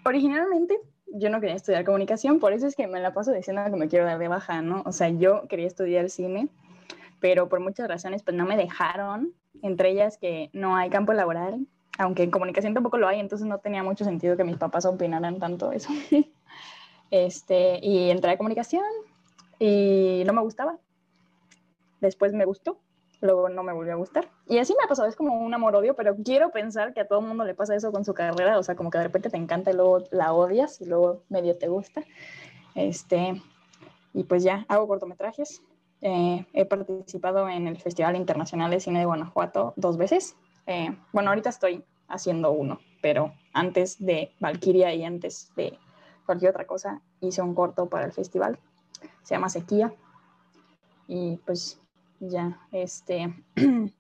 originalmente 0.06 0.80
yo 1.08 1.30
no 1.30 1.40
quería 1.40 1.56
estudiar 1.56 1.86
comunicación, 1.86 2.40
por 2.40 2.54
eso 2.54 2.68
es 2.68 2.76
que 2.76 2.88
me 2.88 3.00
la 3.00 3.14
paso 3.14 3.32
diciendo 3.32 3.64
que 3.66 3.78
me 3.78 3.88
quiero 3.88 4.06
dar 4.06 4.20
de 4.20 4.28
baja, 4.28 4.62
¿no? 4.62 4.84
O 4.86 4.92
sea, 4.92 5.10
yo 5.10 5.48
quería 5.48 5.68
estudiar 5.68 6.10
cine, 6.10 6.50
pero 7.20 7.50
por 7.50 7.60
muchas 7.60 7.88
razones 7.88 8.24
pues 8.24 8.36
no 8.36 8.46
me 8.46 8.58
dejaron 8.58 9.34
entre 9.62 9.92
ellas 9.92 10.18
que 10.18 10.50
no 10.54 10.76
hay 10.76 10.90
campo 10.90 11.14
laboral, 11.14 11.68
aunque 11.98 12.24
en 12.24 12.32
comunicación 12.32 12.74
tampoco 12.74 12.98
lo 12.98 13.08
hay, 13.08 13.20
entonces 13.20 13.48
no 13.48 13.60
tenía 13.60 13.84
mucho 13.84 14.04
sentido 14.04 14.38
que 14.38 14.44
mis 14.44 14.58
papás 14.58 14.86
opinaran 14.86 15.40
tanto 15.40 15.72
eso. 15.72 15.90
este, 17.12 17.80
y 17.82 18.10
entré 18.10 18.32
a 18.32 18.38
comunicación 18.38 18.84
y 19.60 20.24
no 20.26 20.34
me 20.34 20.42
gustaba. 20.42 20.78
Después 22.00 22.34
me 22.34 22.46
gustó, 22.46 22.80
luego 23.22 23.50
no 23.50 23.64
me 23.64 23.74
volvió 23.74 23.94
a 23.94 23.96
gustar. 23.96 24.30
Y 24.48 24.60
así 24.60 24.74
me 24.78 24.84
ha 24.84 24.88
pasado, 24.88 25.08
es 25.08 25.16
como 25.16 25.34
un 25.34 25.54
amor-odio, 25.54 25.96
pero 25.96 26.16
quiero 26.24 26.52
pensar 26.52 26.94
que 26.94 27.02
a 27.02 27.08
todo 27.08 27.22
mundo 27.22 27.44
le 27.44 27.56
pasa 27.56 27.76
eso 27.76 27.92
con 27.92 28.06
su 28.06 28.14
carrera, 28.14 28.60
o 28.60 28.64
sea, 28.64 28.76
como 28.76 28.92
que 28.92 29.00
de 29.00 29.06
repente 29.06 29.30
te 29.30 29.38
encanta 29.38 29.72
y 29.72 29.74
luego 29.74 30.04
la 30.12 30.34
odias 30.34 30.80
y 30.82 30.86
luego 30.86 31.24
medio 31.30 31.58
te 31.58 31.68
gusta. 31.68 32.04
Este, 32.76 33.42
y 34.14 34.24
pues 34.24 34.44
ya, 34.44 34.66
hago 34.68 34.88
cortometrajes, 34.88 35.64
eh, 36.02 36.46
he 36.54 36.66
participado 36.66 37.50
en 37.50 37.68
el 37.68 37.78
Festival 37.78 38.16
Internacional 38.16 38.72
de 38.72 38.80
Cine 38.80 39.00
de 39.00 39.06
Guanajuato 39.06 39.74
dos 39.76 39.98
veces. 39.98 40.36
Eh, 40.66 40.96
bueno, 41.12 41.30
ahorita 41.30 41.50
estoy 41.50 41.84
haciendo 42.08 42.52
uno, 42.52 42.80
pero 43.02 43.34
antes 43.54 44.04
de 44.04 44.32
Valkyria 44.40 44.94
y 44.94 45.04
antes 45.04 45.52
de 45.56 45.78
cualquier 46.26 46.52
otra 46.52 46.68
cosa, 46.68 47.02
hice 47.22 47.42
un 47.42 47.56
corto 47.56 47.88
para 47.88 48.06
el 48.06 48.12
festival. 48.12 48.60
Se 49.24 49.36
llama 49.36 49.50
Sequía. 49.50 49.94
Y 51.08 51.38
pues 51.46 51.80
ya, 52.20 52.60
este, 52.72 53.34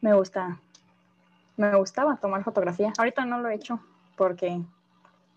me 0.00 0.14
gusta, 0.14 0.60
me 1.56 1.74
gustaba 1.76 2.16
tomar 2.16 2.42
fotografía. 2.44 2.92
Ahorita 2.98 3.24
no 3.24 3.40
lo 3.40 3.48
he 3.48 3.54
hecho 3.54 3.80
porque 4.16 4.60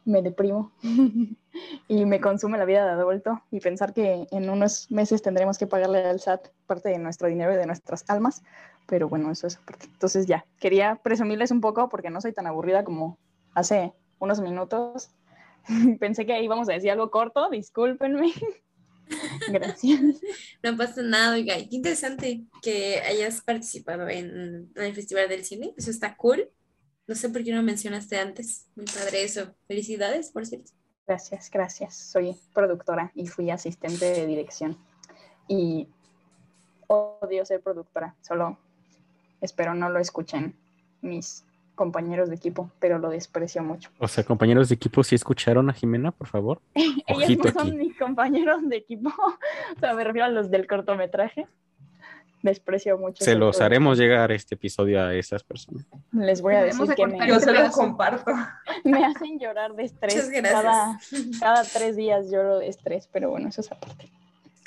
me 0.09 0.21
deprimo 0.21 0.71
y 1.87 2.05
me 2.05 2.19
consume 2.19 2.57
la 2.57 2.65
vida 2.65 2.85
de 2.85 2.91
adulto 2.91 3.41
y 3.51 3.59
pensar 3.59 3.93
que 3.93 4.27
en 4.31 4.49
unos 4.49 4.91
meses 4.91 5.21
tendremos 5.21 5.57
que 5.57 5.67
pagarle 5.67 6.05
al 6.05 6.19
SAT 6.19 6.49
parte 6.65 6.89
de 6.89 6.97
nuestro 6.97 7.27
dinero 7.27 7.53
y 7.53 7.57
de 7.57 7.65
nuestras 7.65 8.03
almas, 8.07 8.43
pero 8.87 9.07
bueno, 9.07 9.31
eso 9.31 9.47
es 9.47 9.57
aparte. 9.57 9.85
Entonces 9.85 10.25
ya, 10.25 10.45
quería 10.59 10.95
presumirles 10.95 11.51
un 11.51 11.61
poco 11.61 11.89
porque 11.89 12.09
no 12.09 12.21
soy 12.21 12.33
tan 12.33 12.47
aburrida 12.47 12.83
como 12.83 13.17
hace 13.53 13.93
unos 14.19 14.41
minutos. 14.41 15.11
Pensé 15.99 16.25
que 16.25 16.41
íbamos 16.41 16.69
a 16.69 16.73
decir 16.73 16.91
algo 16.91 17.11
corto, 17.11 17.49
discúlpenme. 17.49 18.33
Gracias. 19.51 20.01
No 20.61 20.77
pasa 20.77 21.01
nada, 21.01 21.35
oiga, 21.35 21.55
qué 21.55 21.75
interesante 21.75 22.43
que 22.61 22.99
hayas 22.99 23.41
participado 23.41 24.07
en, 24.07 24.71
en 24.75 24.83
el 24.83 24.93
Festival 24.93 25.29
del 25.29 25.45
Cine, 25.45 25.73
eso 25.77 25.89
está 25.89 26.15
cool. 26.15 26.49
No 27.09 27.15
sé 27.15 27.27
por 27.29 27.43
qué 27.43 27.51
no 27.51 27.63
mencionaste 27.63 28.19
antes, 28.19 28.67
muy 28.75 28.85
padre 28.85 29.23
eso. 29.23 29.55
Felicidades, 29.67 30.29
por 30.29 30.45
cierto. 30.45 30.69
Gracias, 31.07 31.49
gracias. 31.49 31.95
Soy 31.95 32.35
productora 32.53 33.11
y 33.15 33.25
fui 33.25 33.49
asistente 33.49 34.05
de 34.05 34.27
dirección. 34.27 34.77
Y 35.47 35.87
odio 36.85 37.43
ser 37.47 37.61
productora, 37.61 38.13
solo 38.21 38.59
espero 39.41 39.73
no 39.73 39.89
lo 39.89 39.97
escuchen 39.97 40.53
mis 41.01 41.43
compañeros 41.73 42.29
de 42.29 42.35
equipo, 42.35 42.69
pero 42.79 42.99
lo 42.99 43.09
desprecio 43.09 43.63
mucho. 43.63 43.89
O 43.97 44.07
sea, 44.07 44.23
compañeros 44.23 44.69
de 44.69 44.75
equipo, 44.75 45.03
¿sí 45.03 45.15
escucharon 45.15 45.67
a 45.71 45.73
Jimena, 45.73 46.11
por 46.11 46.27
favor? 46.27 46.61
Ellos 46.75 47.39
no 47.43 47.51
son 47.51 47.69
aquí. 47.69 47.75
mis 47.75 47.97
compañeros 47.97 48.69
de 48.69 48.77
equipo, 48.77 49.09
o 49.75 49.79
sea, 49.79 49.95
me 49.95 50.03
refiero 50.03 50.27
a 50.27 50.29
los 50.29 50.51
del 50.51 50.67
cortometraje. 50.67 51.47
Desprecio 52.41 52.97
mucho. 52.97 53.23
Se 53.23 53.35
los 53.35 53.59
haremos 53.59 53.97
llegar 53.97 54.31
este 54.31 54.55
episodio 54.55 55.03
a 55.03 55.13
esas 55.13 55.43
personas. 55.43 55.85
Les 56.11 56.41
voy 56.41 56.55
a 56.55 56.63
decir 56.63 56.87
que 56.95 57.05
me, 57.05 57.27
Yo 57.27 57.39
se 57.39 57.51
los 57.51 57.71
comparto. 57.71 58.31
me 58.85 59.03
hacen 59.03 59.39
llorar 59.39 59.73
de 59.75 59.83
estrés. 59.83 60.15
Muchas 60.15 60.29
gracias. 60.29 60.63
Cada, 60.63 60.99
cada 61.39 61.63
tres 61.63 61.95
días 61.95 62.31
lloro 62.31 62.59
de 62.59 62.67
estrés, 62.67 63.09
pero 63.11 63.29
bueno, 63.29 63.49
eso 63.49 63.61
es 63.61 63.71
aparte. 63.71 64.09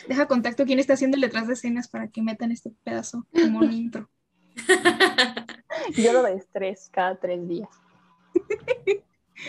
Deja 0.06 0.26
contacto 0.26 0.64
quién 0.64 0.78
está 0.78 0.94
haciendo 0.94 1.16
el 1.16 1.20
detrás 1.20 1.46
de 1.46 1.54
escenas 1.54 1.88
para 1.88 2.08
que 2.08 2.22
metan 2.22 2.52
este 2.52 2.72
pedazo 2.84 3.26
como 3.32 3.60
un 3.60 3.72
intro. 3.72 4.10
Lloro 5.96 6.22
de 6.22 6.34
estrés 6.34 6.88
cada 6.92 7.16
tres 7.16 7.46
días. 7.48 7.68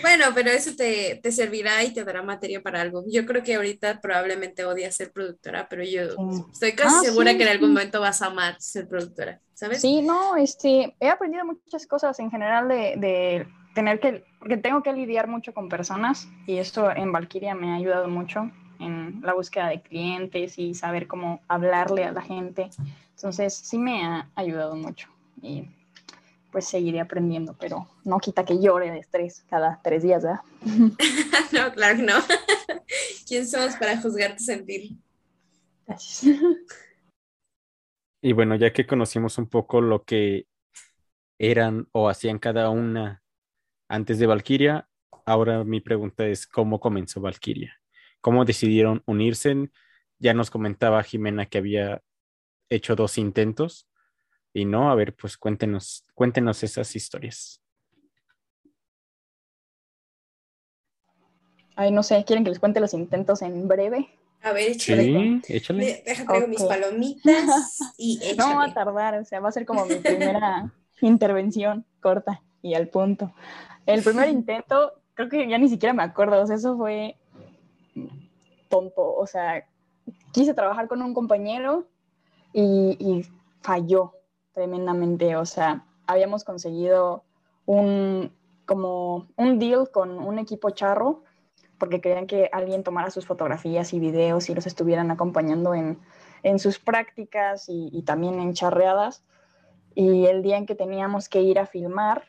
Bueno, 0.01 0.25
pero 0.33 0.49
eso 0.49 0.75
te, 0.75 1.19
te 1.21 1.31
servirá 1.31 1.83
y 1.83 1.93
te 1.93 2.03
dará 2.03 2.21
materia 2.23 2.61
para 2.61 2.81
algo. 2.81 3.03
Yo 3.07 3.25
creo 3.25 3.43
que 3.43 3.55
ahorita 3.55 4.01
probablemente 4.01 4.65
odias 4.65 4.95
ser 4.95 5.11
productora, 5.11 5.67
pero 5.69 5.83
yo 5.83 6.09
Sí. 6.09 6.43
estoy 6.51 6.73
casi 6.73 6.95
Ah, 6.95 7.01
segura 7.09 7.31
sí, 7.31 7.37
que 7.37 7.43
en 7.43 7.49
algún 7.49 7.73
momento 7.73 8.01
vas 8.01 8.21
a 8.21 8.27
amar 8.27 8.55
ser 8.59 8.87
productora, 8.87 9.39
¿sabes? 9.53 9.81
Sí, 9.81 10.01
no, 10.01 10.35
este, 10.35 10.95
he 10.99 11.09
aprendido 11.09 11.45
muchas 11.45 11.85
cosas 11.87 12.19
en 12.19 12.31
general 12.31 12.67
de, 12.67 12.95
de 12.97 13.47
tener 13.75 13.99
que, 13.99 14.23
porque 14.39 14.57
tengo 14.57 14.83
que 14.83 14.93
lidiar 14.93 15.27
mucho 15.27 15.53
con 15.53 15.69
personas 15.69 16.27
y 16.47 16.57
esto 16.57 16.91
en 16.91 17.11
Valkyria 17.11 17.55
me 17.55 17.71
ha 17.71 17.75
ayudado 17.75 18.07
mucho 18.07 18.51
en 18.79 19.21
la 19.23 19.33
búsqueda 19.33 19.69
de 19.69 19.81
clientes 19.81 20.57
y 20.59 20.73
saber 20.73 21.07
cómo 21.07 21.41
hablarle 21.47 22.03
a 22.03 22.11
la 22.11 22.21
gente. 22.21 22.69
Entonces, 23.15 23.53
sí 23.53 23.77
me 23.77 24.03
ha 24.05 24.29
ayudado 24.35 24.75
mucho 24.75 25.07
y 25.41 25.63
pues 26.54 26.66
seguiré 26.66 27.01
aprendiendo, 27.01 27.58
pero 27.60 27.89
no 28.06 28.20
quita 28.20 28.45
que 28.45 28.62
llore 28.62 28.91
de 28.91 28.99
estrés 28.99 29.43
cada 29.49 29.82
tres 29.84 30.04
días, 30.04 30.24
¿verdad? 30.24 30.41
No, 31.51 31.72
claro 31.74 31.97
que 31.97 32.04
no. 32.04 32.14
¿Quién 33.28 33.47
somos 33.47 33.76
para 33.76 33.99
juzgar 33.99 34.36
tu 34.38 34.43
sentir? 34.43 34.91
Gracias. 35.86 36.36
Y 38.22 38.34
bueno, 38.34 38.56
ya 38.56 38.72
que 38.72 38.88
conocimos 38.88 39.38
un 39.38 39.49
poco 39.49 39.82
lo 39.82 40.04
que 40.04 40.47
eran 41.39 41.88
o 41.91 42.08
hacían 42.08 42.39
cada 42.39 42.70
una 42.70 43.24
antes 43.89 44.18
de 44.20 44.28
Valkyria, 44.28 44.88
ahora 45.26 45.64
mi 45.64 45.82
pregunta 45.82 46.26
es 46.26 46.47
cómo 46.47 46.80
comenzó 46.80 47.20
Valkyria, 47.20 47.80
cómo 48.22 48.45
decidieron 48.45 49.04
unirse. 49.06 49.70
Ya 50.20 50.34
nos 50.34 50.49
comentaba 50.49 51.04
Jimena 51.04 51.47
que 51.47 51.58
había 51.58 52.01
hecho 52.70 52.95
dos 52.95 53.18
intentos 53.18 53.88
y 54.54 54.66
no, 54.66 54.91
a 54.91 54.95
ver, 54.95 55.16
pues 55.16 55.38
cuéntenos, 55.38 56.06
cuéntenos 56.14 56.64
esas 56.64 56.95
historias. 56.95 57.60
Ay, 61.76 61.91
no 61.91 62.04
sé, 62.04 62.24
¿quieren 62.26 62.43
que 62.43 62.51
les 62.51 62.60
cuente 62.60 62.80
los 62.80 62.93
intentos 62.93 63.41
en 63.41 63.68
breve? 63.68 64.10
A 64.43 64.51
ver, 64.51 64.72
échale. 64.72 65.41
Sí, 65.43 65.54
échale. 65.54 66.04
Deja 66.06 66.26
traigo 66.26 66.47
mis 66.47 66.62
palomitas 66.62 67.80
y 67.97 68.20
No 68.38 68.56
va 68.56 68.64
a 68.64 68.68
échale. 68.68 68.74
tardar, 68.74 69.20
o 69.20 69.26
sea, 69.26 69.39
va 69.39 69.49
a 69.49 69.54
ser 69.54 69.66
como 69.66 69.86
mi 69.86 69.95
primera 69.95 70.72
intervención 71.01 71.86
corta 72.01 72.43
y 72.62 72.76
al 72.76 72.89
punto. 72.89 73.34
El 73.86 74.04
primer 74.04 74.30
intento, 74.30 74.93
creo 75.16 75.30
que 75.30 75.47
ya 75.49 75.58
ni 75.58 75.68
siquiera 75.70 75.93
me 75.93 76.04
acuerdo, 76.04 76.41
o 76.41 76.45
sea, 76.45 76.56
eso 76.58 76.78
fue 76.78 77.18
tonto, 78.70 79.16
o 79.16 79.26
sea, 79.26 79.66
quise 80.32 80.54
trabajar 80.54 80.88
con 80.88 81.01
un 81.01 81.14
compañero 81.14 81.88
y, 82.54 82.97
y 82.99 83.26
falló 83.62 84.14
tremendamente, 84.54 85.36
o 85.36 85.45
sea, 85.45 85.86
habíamos 86.08 86.43
conseguido 86.43 87.24
un, 87.66 88.32
como 88.66 89.28
un 89.36 89.60
deal 89.60 89.89
con 89.91 90.20
un 90.20 90.39
equipo 90.39 90.70
charro 90.72 91.24
porque 91.78 91.99
querían 91.99 92.28
que 92.28 92.49
alguien 92.54 92.84
tomara 92.84 93.10
sus 93.10 93.26
fotografías 93.26 93.93
y 93.93 93.99
videos 93.99 94.49
y 94.49 94.56
los 94.56 94.68
estuvieran 94.68 95.12
acompañando 95.12 95.74
en, 95.74 95.99
en 96.43 96.60
sus 96.60 96.80
prácticas 96.80 97.66
y, 97.68 98.04
también 98.04 98.39
en 98.39 98.54
charreadas. 98.54 99.24
Y 99.95 100.26
el 100.26 100.43
día 100.43 100.58
en 100.58 100.66
que 100.66 100.76
teníamos 100.76 101.30
que 101.30 101.41
ir 101.41 101.60
a 101.60 101.66
filmar, 101.66 102.24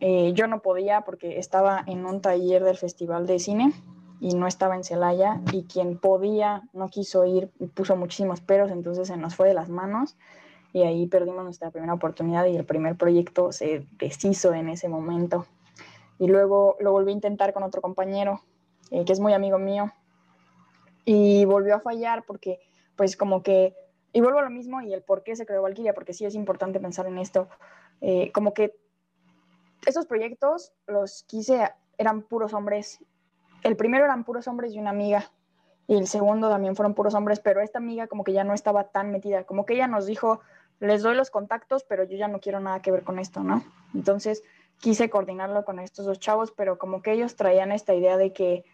eh, 0.00 0.32
yo 0.34 0.46
no 0.46 0.62
podía 0.62 1.02
porque 1.02 1.38
estaba 1.38 1.84
en 1.86 2.06
un 2.06 2.20
taller 2.20 2.64
del 2.64 2.76
Festival 2.76 3.26
de 3.26 3.38
Cine 3.38 3.72
y 4.20 4.34
no 4.34 4.46
estaba 4.46 4.74
en 4.74 4.84
Celaya 4.84 5.40
y 5.52 5.64
quien 5.64 5.98
podía 5.98 6.62
no 6.72 6.88
quiso 6.88 7.24
ir 7.24 7.52
y 7.58 7.66
puso 7.66 7.96
muchísimos 7.96 8.40
peros, 8.40 8.70
entonces 8.70 9.08
se 9.08 9.16
nos 9.16 9.34
fue 9.34 9.48
de 9.48 9.54
las 9.54 9.68
manos 9.68 10.16
y 10.72 10.82
ahí 10.82 11.06
perdimos 11.06 11.44
nuestra 11.44 11.70
primera 11.70 11.94
oportunidad 11.94 12.46
y 12.46 12.56
el 12.56 12.64
primer 12.64 12.96
proyecto 12.96 13.52
se 13.52 13.86
deshizo 13.98 14.54
en 14.54 14.68
ese 14.68 14.88
momento. 14.88 15.46
Y 16.18 16.28
luego 16.28 16.76
lo 16.80 16.92
volví 16.92 17.10
a 17.10 17.14
intentar 17.14 17.52
con 17.52 17.62
otro 17.62 17.82
compañero 17.82 18.40
eh, 18.90 19.06
que 19.06 19.12
es 19.12 19.20
muy 19.20 19.32
amigo 19.32 19.58
mío 19.58 19.90
y 21.06 21.46
volvió 21.46 21.76
a 21.76 21.80
fallar 21.80 22.24
porque 22.26 22.60
pues 22.94 23.16
como 23.16 23.42
que, 23.42 23.74
y 24.12 24.20
vuelvo 24.20 24.40
a 24.40 24.42
lo 24.42 24.50
mismo 24.50 24.82
y 24.82 24.92
el 24.92 25.02
por 25.02 25.22
qué 25.22 25.34
se 25.34 25.46
creó 25.46 25.62
Valkyria, 25.62 25.94
porque 25.94 26.12
sí 26.12 26.26
es 26.26 26.34
importante 26.34 26.78
pensar 26.78 27.06
en 27.06 27.16
esto, 27.16 27.48
eh, 28.02 28.30
como 28.32 28.52
que 28.52 28.76
estos 29.86 30.04
proyectos 30.04 30.72
los 30.86 31.22
quise, 31.22 31.70
eran 31.96 32.20
puros 32.20 32.52
hombres, 32.52 32.98
el 33.62 33.76
primero 33.76 34.04
eran 34.04 34.24
puros 34.24 34.46
hombres 34.46 34.74
y 34.74 34.78
una 34.78 34.90
amiga, 34.90 35.30
y 35.86 35.96
el 35.96 36.06
segundo 36.06 36.50
también 36.50 36.76
fueron 36.76 36.94
puros 36.94 37.14
hombres, 37.14 37.40
pero 37.40 37.62
esta 37.62 37.78
amiga 37.78 38.06
como 38.06 38.24
que 38.24 38.34
ya 38.34 38.44
no 38.44 38.52
estaba 38.52 38.84
tan 38.88 39.10
metida, 39.10 39.44
como 39.44 39.64
que 39.64 39.72
ella 39.74 39.88
nos 39.88 40.04
dijo, 40.04 40.40
les 40.82 41.02
doy 41.02 41.14
los 41.14 41.30
contactos, 41.30 41.84
pero 41.84 42.02
yo 42.02 42.16
ya 42.16 42.26
no 42.26 42.40
quiero 42.40 42.58
nada 42.58 42.82
que 42.82 42.90
ver 42.90 43.04
con 43.04 43.20
esto, 43.20 43.44
¿no? 43.44 43.62
Entonces 43.94 44.42
quise 44.80 45.08
coordinarlo 45.08 45.64
con 45.64 45.78
estos 45.78 46.06
dos 46.06 46.18
chavos, 46.18 46.50
pero 46.50 46.76
como 46.76 47.02
que 47.02 47.12
ellos 47.12 47.36
traían 47.36 47.70
esta 47.70 47.94
idea 47.94 48.16
de 48.16 48.32
que 48.32 48.64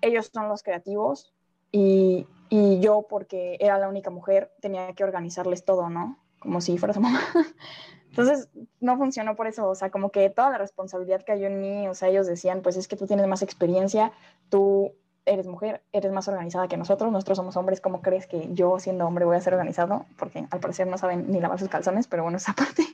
ellos 0.00 0.28
son 0.34 0.48
los 0.48 0.64
creativos 0.64 1.32
y, 1.70 2.26
y 2.48 2.80
yo, 2.80 3.06
porque 3.08 3.58
era 3.60 3.78
la 3.78 3.88
única 3.88 4.10
mujer, 4.10 4.50
tenía 4.60 4.92
que 4.92 5.04
organizarles 5.04 5.64
todo, 5.64 5.88
¿no? 5.88 6.18
Como 6.40 6.60
si 6.60 6.78
fuera 6.78 6.94
su 6.94 7.00
mamá. 7.00 7.20
Entonces, 8.10 8.48
no 8.80 8.98
funcionó 8.98 9.36
por 9.36 9.46
eso, 9.46 9.68
o 9.68 9.74
sea, 9.76 9.90
como 9.90 10.10
que 10.10 10.28
toda 10.30 10.50
la 10.50 10.58
responsabilidad 10.58 11.22
cayó 11.24 11.46
en 11.46 11.60
mí, 11.60 11.86
o 11.86 11.94
sea, 11.94 12.08
ellos 12.08 12.26
decían, 12.26 12.60
pues 12.60 12.76
es 12.76 12.88
que 12.88 12.96
tú 12.96 13.06
tienes 13.06 13.26
más 13.28 13.40
experiencia, 13.42 14.12
tú 14.50 14.92
eres 15.24 15.46
mujer, 15.46 15.82
eres 15.92 16.12
más 16.12 16.28
organizada 16.28 16.68
que 16.68 16.76
nosotros, 16.76 17.12
nosotros 17.12 17.36
somos 17.36 17.56
hombres, 17.56 17.80
¿cómo 17.80 18.02
crees 18.02 18.26
que 18.26 18.52
yo 18.52 18.78
siendo 18.78 19.06
hombre 19.06 19.24
voy 19.24 19.36
a 19.36 19.40
ser 19.40 19.54
organizado? 19.54 20.06
Porque 20.18 20.46
al 20.50 20.60
parecer 20.60 20.86
no 20.86 20.98
saben 20.98 21.30
ni 21.30 21.40
lavar 21.40 21.58
sus 21.58 21.68
calzones, 21.68 22.06
pero 22.08 22.22
bueno, 22.22 22.36
esa 22.38 22.54
parte. 22.54 22.84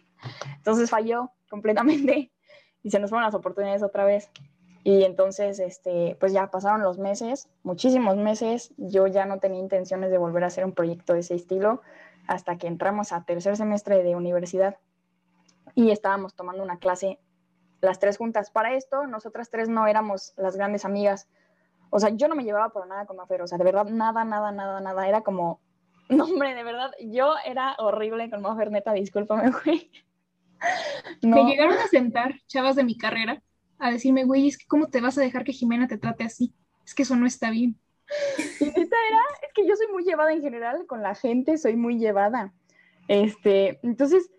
Entonces 0.57 0.91
falló 0.91 1.33
completamente 1.49 2.33
y 2.83 2.91
se 2.91 2.99
nos 2.99 3.11
fueron 3.11 3.25
las 3.25 3.35
oportunidades 3.35 3.83
otra 3.83 4.05
vez. 4.05 4.31
Y 4.85 5.05
entonces, 5.05 5.59
este, 5.59 6.17
pues 6.21 6.33
ya 6.33 6.51
pasaron 6.51 6.83
los 6.83 6.99
meses, 6.99 7.49
muchísimos 7.63 8.17
meses, 8.17 8.73
yo 8.77 9.07
ya 9.07 9.27
no 9.27 9.39
tenía 9.39 9.61
intenciones 9.61 10.11
de 10.11 10.19
volver 10.19 10.45
a 10.45 10.47
hacer 10.47 10.65
un 10.65 10.73
proyecto 10.73 11.15
de 11.15 11.21
ese 11.21 11.35
estilo 11.35 11.83
hasta 12.27 12.59
que 12.59 12.69
entramos 12.69 13.13
a 13.13 13.25
tercer 13.25 13.57
semestre 13.57 14.03
de 14.03 14.15
universidad 14.15 14.77
y 15.75 15.91
estábamos 15.91 16.35
tomando 16.35 16.63
una 16.63 16.79
clase 16.79 17.19
las 17.81 17.99
tres 17.99 18.17
juntas. 18.19 18.51
Para 18.51 18.75
esto, 18.75 19.07
nosotras 19.07 19.51
tres 19.51 19.69
no 19.69 19.87
éramos 19.87 20.33
las 20.37 20.57
grandes 20.57 20.85
amigas. 20.85 21.29
O 21.91 21.99
sea, 21.99 22.11
yo 22.11 22.29
no 22.29 22.35
me 22.35 22.45
llevaba 22.45 22.71
por 22.71 22.87
nada 22.87 23.07
con 23.07 23.17
Mafer, 23.17 23.43
o 23.43 23.47
sea, 23.47 23.59
de 23.59 23.65
verdad, 23.65 23.87
nada, 23.87 24.25
nada, 24.25 24.53
nada, 24.53 24.81
nada. 24.81 25.09
Era 25.09 25.23
como, 25.23 25.61
no, 26.09 26.25
hombre, 26.25 26.55
de 26.55 26.65
verdad, 26.65 26.91
yo 27.01 27.35
era 27.45 27.75
horrible 27.79 28.31
con 28.31 28.43
Mafer, 28.43 28.71
neta, 28.71 28.93
discúlpame, 28.93 29.51
güey. 29.65 29.91
Me 31.23 31.45
llegaron 31.45 31.75
a 31.75 31.87
sentar 31.87 32.35
chavas 32.47 32.75
de 32.75 32.85
mi 32.85 32.97
carrera 32.99 33.43
a 33.79 33.93
decirme, 33.93 34.25
güey, 34.25 34.49
es 34.49 34.59
que 34.59 34.67
cómo 34.67 34.89
te 34.89 35.01
vas 35.01 35.17
a 35.17 35.21
dejar 35.21 35.45
que 35.45 35.53
Jimena 35.53 35.87
te 35.87 35.99
trate 35.99 36.25
así. 36.25 36.53
Es 36.85 36.95
que 36.95 37.05
eso 37.05 37.15
no 37.15 37.27
está 37.27 37.51
bien. 37.51 37.79
Y 38.59 38.65
neta 38.65 38.81
era, 38.81 39.21
es 39.43 39.53
que 39.55 39.67
yo 39.69 39.77
soy 39.77 39.87
muy 39.93 40.03
llevada 40.03 40.33
en 40.33 40.43
general 40.43 40.87
con 40.87 41.03
la 41.03 41.15
gente, 41.15 41.59
soy 41.59 41.77
muy 41.77 41.99
llevada. 41.99 42.53
Este, 43.07 43.79
entonces, 43.83 44.31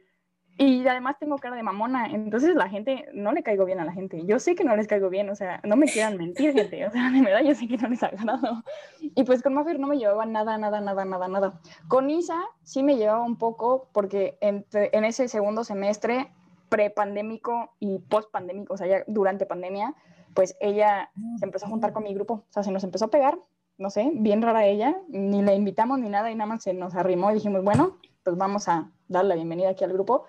y 0.62 0.86
además 0.86 1.16
tengo 1.18 1.38
cara 1.38 1.56
de 1.56 1.64
mamona, 1.64 2.08
entonces 2.08 2.54
la 2.54 2.68
gente, 2.68 3.06
no 3.14 3.32
le 3.32 3.44
caigo 3.44 3.64
bien 3.64 3.80
a 3.80 3.86
la 3.86 3.94
gente. 3.94 4.26
Yo 4.26 4.40
sé 4.40 4.56
que 4.56 4.66
no 4.66 4.76
les 4.76 4.88
caigo 4.88 5.10
bien, 5.10 5.30
o 5.30 5.36
sea, 5.36 5.62
no 5.64 5.78
me 5.78 5.86
quieran 5.86 6.18
mentir, 6.18 6.52
gente, 6.52 6.86
o 6.86 6.92
sea, 6.92 7.10
de 7.12 7.22
verdad 7.22 7.46
yo 7.46 7.56
sé 7.56 7.66
que 7.66 7.78
no 7.78 7.88
les 7.88 8.04
agrado. 8.04 8.62
Y 9.00 9.24
pues 9.24 9.42
con 9.42 9.54
Mafer 9.54 9.80
no 9.80 9.88
me 9.88 9.98
llevaba 9.98 10.26
nada, 10.26 10.58
nada, 10.58 10.82
nada, 10.82 11.06
nada, 11.06 11.28
nada. 11.30 11.62
Con 11.88 12.10
Isa 12.10 12.44
sí 12.64 12.84
me 12.84 12.98
llevaba 12.98 13.24
un 13.24 13.38
poco 13.38 13.88
porque 13.94 14.38
entre, 14.42 14.90
en 14.92 15.06
ese 15.06 15.30
segundo 15.30 15.64
semestre 15.64 16.30
prepandémico 16.68 17.72
y 17.80 18.00
postpandémico, 18.00 18.74
o 18.74 18.78
sea, 18.78 18.88
ya 18.88 19.04
durante 19.08 19.46
pandemia, 19.46 19.96
pues 20.34 20.58
ella 20.60 21.10
se 21.38 21.46
empezó 21.46 21.68
a 21.68 21.70
juntar 21.70 21.94
con 21.94 22.04
mi 22.04 22.14
grupo, 22.14 22.34
o 22.34 22.52
sea, 22.52 22.64
se 22.64 22.72
nos 22.72 22.84
empezó 22.84 23.06
a 23.06 23.12
pegar, 23.12 23.40
no 23.78 23.90
sé, 23.90 24.12
bien 24.14 24.42
rara 24.42 24.66
ella, 24.66 24.98
ni 25.08 25.42
la 25.42 25.54
invitamos 25.54 26.00
ni 26.00 26.10
nada 26.10 26.30
y 26.30 26.36
nada 26.36 26.50
más 26.50 26.64
se 26.64 26.74
nos 26.74 26.96
arrimó 26.96 27.32
y 27.32 27.36
dijimos, 27.36 27.64
bueno, 27.64 27.96
pues 28.24 28.36
vamos 28.36 28.68
a 28.68 28.92
darle 29.08 29.30
la 29.30 29.36
bienvenida 29.36 29.70
aquí 29.70 29.84
al 29.84 29.94
grupo. 29.94 30.26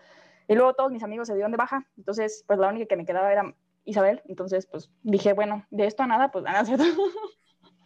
Y 0.50 0.56
luego 0.56 0.74
todos 0.74 0.90
mis 0.90 1.04
amigos 1.04 1.28
se 1.28 1.34
dieron 1.34 1.52
de 1.52 1.56
baja, 1.56 1.86
entonces 1.96 2.42
pues 2.44 2.58
la 2.58 2.66
única 2.66 2.86
que 2.86 2.96
me 2.96 3.06
quedaba 3.06 3.30
era 3.30 3.54
Isabel, 3.84 4.20
entonces 4.26 4.66
pues 4.66 4.90
dije, 5.04 5.32
bueno, 5.32 5.64
de 5.70 5.86
esto 5.86 6.02
a 6.02 6.08
nada, 6.08 6.32
pues 6.32 6.42
nada, 6.42 6.64
¿cierto? 6.64 6.82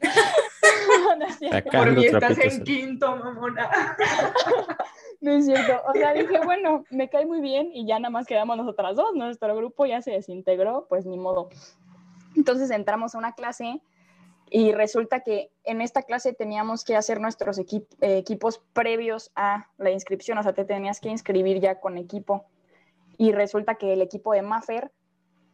no 1.18 1.26
es 1.26 1.36
cierto. 1.36 1.70
Por 1.70 1.92
mí 1.92 2.06
estás 2.06 2.38
en 2.38 2.64
quinto, 2.64 3.16
mamona. 3.16 3.70
no 5.20 5.32
es 5.32 5.44
cierto, 5.44 5.82
o 5.86 5.92
sea, 5.92 6.14
dije, 6.14 6.40
bueno, 6.42 6.86
me 6.88 7.10
cae 7.10 7.26
muy 7.26 7.42
bien 7.42 7.68
y 7.70 7.86
ya 7.86 7.98
nada 7.98 8.08
más 8.08 8.26
quedamos 8.26 8.56
nosotras 8.56 8.96
dos, 8.96 9.14
nuestro 9.14 9.54
grupo 9.54 9.84
ya 9.84 10.00
se 10.00 10.12
desintegró, 10.12 10.86
pues 10.88 11.04
ni 11.04 11.18
modo. 11.18 11.50
Entonces 12.34 12.70
entramos 12.70 13.14
a 13.14 13.18
una 13.18 13.34
clase 13.34 13.82
y 14.50 14.72
resulta 14.72 15.20
que 15.20 15.50
en 15.64 15.80
esta 15.80 16.02
clase 16.02 16.32
teníamos 16.32 16.84
que 16.84 16.96
hacer 16.96 17.20
nuestros 17.20 17.58
equipos 17.58 18.62
previos 18.72 19.32
a 19.34 19.68
la 19.76 19.90
inscripción, 19.90 20.38
o 20.38 20.42
sea, 20.42 20.54
te 20.54 20.64
tenías 20.64 21.00
que 21.00 21.08
inscribir 21.08 21.60
ya 21.60 21.80
con 21.80 21.98
equipo. 21.98 22.46
Y 23.16 23.32
resulta 23.32 23.76
que 23.76 23.92
el 23.92 24.02
equipo 24.02 24.32
de 24.32 24.42
Maffer 24.42 24.92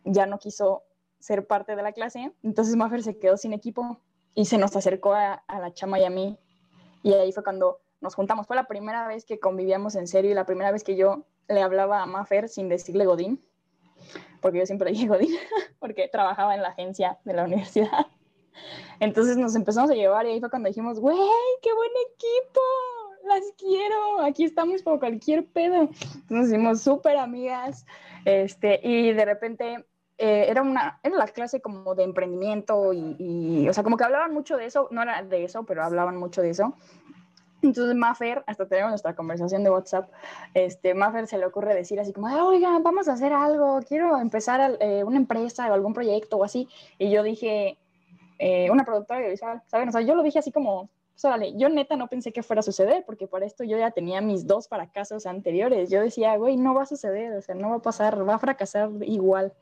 ya 0.05 0.27
no 0.27 0.39
quiso 0.39 0.85
ser 1.19 1.47
parte 1.47 1.77
de 1.77 1.83
la 1.83 1.93
clase, 1.93 2.33
entonces 2.43 2.77
Maffer 2.77 3.03
se 3.03 3.19
quedó 3.19 3.37
sin 3.37 3.53
equipo 3.53 4.01
y 4.35 4.47
se 4.47 4.59
nos 4.59 4.75
acercó 4.77 5.13
a, 5.13 5.43
la 5.49 5.73
chama 5.75 5.99
y 5.99 6.05
a 6.05 6.11
mí. 6.11 6.39
Y 7.03 7.13
ahí 7.13 7.33
fue 7.33 7.43
cuando 7.43 7.81
nos 8.01 8.15
juntamos. 8.15 8.47
Fue 8.47 8.57
la 8.57 8.67
primera 8.67 9.07
vez 9.07 9.25
que 9.25 9.39
convivíamos 9.39 9.95
en 9.97 10.07
serio 10.07 10.31
y 10.31 10.35
la 10.35 10.47
primera 10.47 10.73
vez 10.73 10.85
que 10.85 10.97
yo 10.97 11.25
le 11.49 11.63
hablaba 11.63 12.03
a 12.03 12.07
Maffer 12.07 12.49
sin 12.49 12.69
decirle 12.69 13.07
Godín, 13.07 13.45
porque 14.41 14.59
yo 14.59 14.67
siempre 14.67 14.93
dije 14.93 15.09
Godín, 15.09 15.37
porque 15.79 16.09
trabajaba 16.09 16.55
en 16.55 16.63
la 16.63 16.69
agencia 16.69 17.19
de 17.25 17.35
la 17.35 17.45
universidad. 17.45 18.07
Entonces 18.99 19.37
nos 19.37 19.55
empezamos 19.55 19.91
a 19.91 19.95
llevar 19.95 20.27
y 20.27 20.31
ahí 20.31 20.41
fue 20.41 20.51
cuando 20.51 20.69
dijimos, 20.69 21.01
güey, 21.01 21.17
qué 21.63 21.73
buen 21.73 21.91
equipo, 22.13 22.61
las 23.31 23.53
quiero, 23.57 24.21
aquí 24.23 24.45
estamos 24.45 24.83
por 24.83 24.99
cualquier 24.99 25.47
pedo. 25.47 25.89
Nos 26.29 26.49
hicimos 26.49 26.83
súper 26.83 27.17
amigas, 27.17 27.87
este, 28.25 28.81
y 28.83 29.13
de 29.13 29.25
repente 29.25 29.87
eh, 30.19 30.47
era, 30.49 30.63
una, 30.63 31.01
era 31.03 31.17
la 31.17 31.29
clase 31.29 31.61
como 31.61 31.95
de 31.95 32.05
emprendimiento 32.05 32.93
y, 32.93 33.17
y, 33.19 33.69
o 33.69 33.73
sea, 33.73 33.85
como 33.85 33.97
que 33.97 34.05
hablaban 34.05 34.35
mucho 34.35 34.57
de 34.57 34.67
eso, 34.67 34.89
no 34.91 35.03
era 35.03 35.23
de 35.23 35.45
eso, 35.45 35.65
pero 35.65 35.83
hablaban 35.83 36.17
mucho 36.17 36.43
de 36.43 36.51
eso. 36.51 36.75
Entonces 37.63 37.95
Maffer, 37.95 38.43
hasta 38.47 38.67
tenemos 38.67 38.91
nuestra 38.91 39.15
conversación 39.15 39.63
de 39.63 39.71
WhatsApp, 39.71 40.11
este, 40.55 40.95
Maffer 40.95 41.27
se 41.27 41.39
le 41.39 41.47
ocurre 41.47 41.75
decir 41.75 42.01
así 42.01 42.13
como, 42.13 42.27
oiga, 42.47 42.79
vamos 42.79 43.07
a 43.09 43.13
hacer 43.13 43.33
algo, 43.33 43.81
quiero 43.87 44.19
empezar 44.19 44.79
eh, 44.81 45.05
una 45.05 45.19
empresa 45.19 45.71
o 45.71 45.75
algún 45.75 45.93
proyecto 45.93 46.39
o 46.39 46.45
así. 46.45 46.69
Y 46.99 47.11
yo 47.11 47.23
dije, 47.23 47.79
eh, 48.39 48.71
una 48.71 48.85
productora 48.85 49.21
audiovisual, 49.21 49.63
¿saben? 49.67 49.91
O 49.91 49.93
sea, 49.93 50.01
yo 50.01 50.15
lo 50.15 50.23
dije 50.23 50.39
así 50.39 50.51
como, 50.51 50.89
vale, 51.29 51.53
yo 51.57 51.69
neta 51.69 51.97
no 51.97 52.09
pensé 52.09 52.33
que 52.33 52.43
fuera 52.43 52.61
a 52.61 52.63
suceder, 52.63 53.05
porque 53.05 53.27
para 53.27 53.47
esto 53.47 53.65
yo 53.65 53.77
ya 53.77 53.91
tenía 53.91 54.21
mis 54.21 54.47
dos 54.47 54.69
fracasos 54.69 55.27
anteriores. 55.27 55.91
Yo 55.91 56.01
decía, 56.01 56.37
güey, 56.37 56.57
no 56.57 56.75
va 56.75 56.83
a 56.83 56.87
suceder, 56.87 57.33
o 57.33 57.43
sea, 57.43 57.55
no 57.55 57.71
va 57.71 57.77
a 57.77 57.83
pasar, 57.83 58.29
va 58.29 58.35
a 58.35 58.39
fracasar 58.39 58.91
igual. 59.03 59.53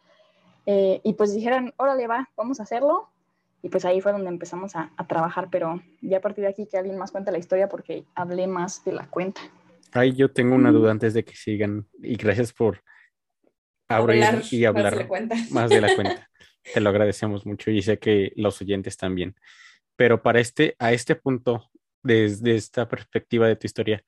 Eh, 0.67 1.01
y 1.03 1.15
pues 1.15 1.35
dijeron, 1.35 1.73
órale, 1.77 2.07
va, 2.07 2.29
vamos 2.37 2.61
a 2.61 2.65
hacerlo. 2.65 3.11
Y 3.63 3.71
pues 3.71 3.85
ahí 3.85 4.01
fue 4.01 4.13
donde 4.13 4.29
empezamos 4.29 4.77
a, 4.77 4.93
a, 4.97 5.07
trabajar, 5.07 5.49
pero 5.51 5.83
ya 6.01 6.19
a 6.19 6.21
partir 6.21 6.45
de 6.45 6.51
aquí 6.51 6.67
que 6.67 6.79
alguien 6.79 6.97
más 6.97 7.11
cuente 7.11 7.33
la 7.33 7.39
historia 7.39 7.69
porque 7.69 8.05
hablé 8.15 8.47
más 8.47 8.85
de 8.85 8.93
la 8.93 9.09
cuenta. 9.09 9.41
Ay, 9.93 10.13
yo 10.13 10.31
tengo 10.31 10.55
una 10.55 10.71
duda 10.71 10.93
antes 10.93 11.15
de 11.15 11.25
que 11.25 11.35
sigan 11.35 11.89
y 12.01 12.17
gracias 12.17 12.53
por 12.53 12.83
abrir 13.89 14.23
y 14.51 14.65
hablar 14.65 15.09
más 15.09 15.29
de, 15.29 15.37
más 15.51 15.71
de 15.71 15.81
la 15.81 15.95
cuenta. 15.95 16.31
Te 16.75 16.81
lo 16.81 16.91
agradecemos 16.91 17.47
mucho 17.47 17.71
y 17.71 17.83
sé 17.83 17.99
que 17.99 18.33
los 18.37 18.61
oyentes 18.61 18.97
también. 18.97 19.35
Pero 19.99 20.23
para 20.23 20.39
este, 20.39 20.77
a 20.79 20.93
este 20.93 21.17
punto, 21.17 21.73
desde 22.05 22.55
esta 22.55 22.89
perspectiva 22.89 23.49
de 23.49 23.57
tu 23.57 23.67
historia, 23.67 24.05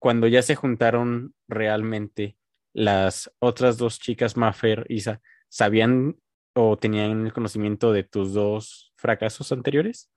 cuando 0.00 0.26
ya 0.26 0.42
se 0.42 0.56
juntaron 0.56 1.32
realmente 1.46 2.36
las 2.72 3.32
otras 3.38 3.78
dos 3.78 4.00
chicas, 4.00 4.36
Mafer 4.36 4.86
y 4.88 4.96
Isa, 4.96 5.22
¿sabían 5.48 6.20
o 6.54 6.76
tenían 6.76 7.24
el 7.24 7.32
conocimiento 7.32 7.92
de 7.92 8.02
tus 8.02 8.34
dos 8.34 8.92
fracasos 8.96 9.52
anteriores? 9.52 10.10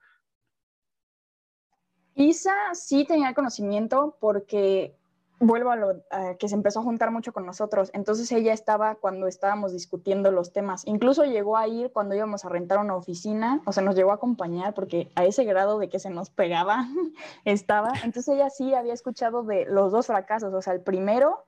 Isa 2.15 2.73
sí 2.73 3.05
tenía 3.05 3.35
conocimiento 3.35 4.17
porque 4.19 4.97
vuelvo 5.39 5.71
a 5.71 5.75
lo 5.75 6.03
que 6.39 6.47
se 6.47 6.55
empezó 6.55 6.79
a 6.79 6.83
juntar 6.83 7.11
mucho 7.11 7.33
con 7.33 7.45
nosotros. 7.45 7.91
Entonces 7.93 8.31
ella 8.31 8.53
estaba 8.53 8.95
cuando 8.95 9.27
estábamos 9.27 9.73
discutiendo 9.73 10.31
los 10.31 10.53
temas. 10.53 10.83
Incluso 10.85 11.25
llegó 11.25 11.57
a 11.57 11.67
ir 11.67 11.91
cuando 11.91 12.15
íbamos 12.15 12.45
a 12.45 12.49
rentar 12.49 12.79
una 12.79 12.95
oficina, 12.95 13.61
o 13.65 13.71
sea, 13.71 13.83
nos 13.83 13.95
llegó 13.95 14.11
a 14.11 14.15
acompañar 14.15 14.73
porque 14.73 15.11
a 15.15 15.25
ese 15.25 15.43
grado 15.43 15.79
de 15.79 15.89
que 15.89 15.99
se 15.99 16.09
nos 16.09 16.29
pegaba 16.29 16.87
estaba. 17.45 17.91
Entonces 18.03 18.29
ella 18.29 18.49
sí 18.49 18.73
había 18.73 18.93
escuchado 18.93 19.43
de 19.43 19.65
los 19.65 19.91
dos 19.91 20.07
fracasos, 20.07 20.53
o 20.53 20.61
sea, 20.61 20.73
el 20.73 20.81
primero 20.81 21.43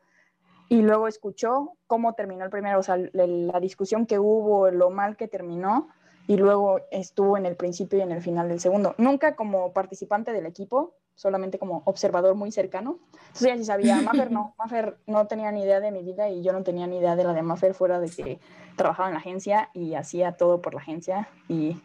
y 0.68 0.82
luego 0.82 1.08
escuchó 1.08 1.74
cómo 1.88 2.14
terminó 2.14 2.44
el 2.44 2.50
primero, 2.50 2.80
o 2.80 2.84
sea, 2.84 2.98
la 2.98 3.60
discusión 3.60 4.06
que 4.06 4.20
hubo, 4.20 4.72
lo 4.72 4.90
mal 4.90 5.16
que 5.16 5.28
terminó 5.28 5.90
y 6.28 6.38
luego 6.38 6.82
estuvo 6.92 7.38
en 7.38 7.46
el 7.46 7.56
principio 7.56 8.00
y 8.00 8.02
en 8.02 8.12
el 8.12 8.22
final 8.22 8.50
del 8.50 8.60
segundo. 8.60 8.96
Nunca 8.98 9.36
como 9.36 9.74
participante 9.74 10.32
del 10.32 10.48
equipo, 10.48 10.96
solamente 11.16 11.58
como 11.58 11.82
observador 11.86 12.36
muy 12.36 12.52
cercano. 12.52 13.00
Entonces 13.14 13.44
ella 13.44 13.58
sí 13.58 13.66
sabía, 13.66 13.96
Maffer 14.02 14.32
no, 14.32 14.54
Maffer 14.58 14.98
no 15.08 15.28
tenía 15.28 15.52
ni 15.52 15.64
idea 15.64 15.80
de 15.80 15.92
mi 15.92 16.04
vida 16.04 16.30
y 16.30 16.44
yo 16.44 16.54
no 16.54 16.64
tenía 16.64 16.88
ni 16.88 16.98
idea 16.98 17.16
de 17.16 17.24
la 17.24 17.34
de 17.34 17.42
Maffer 17.42 17.74
fuera 17.74 18.00
de 18.00 18.10
que 18.10 18.40
trabajaba 18.76 19.10
en 19.10 19.14
la 19.14 19.20
agencia 19.20 19.70
y 19.74 19.96
hacía 19.96 20.34
todo 20.34 20.62
por 20.62 20.74
la 20.74 20.82
agencia 20.82 21.30
y, 21.48 21.82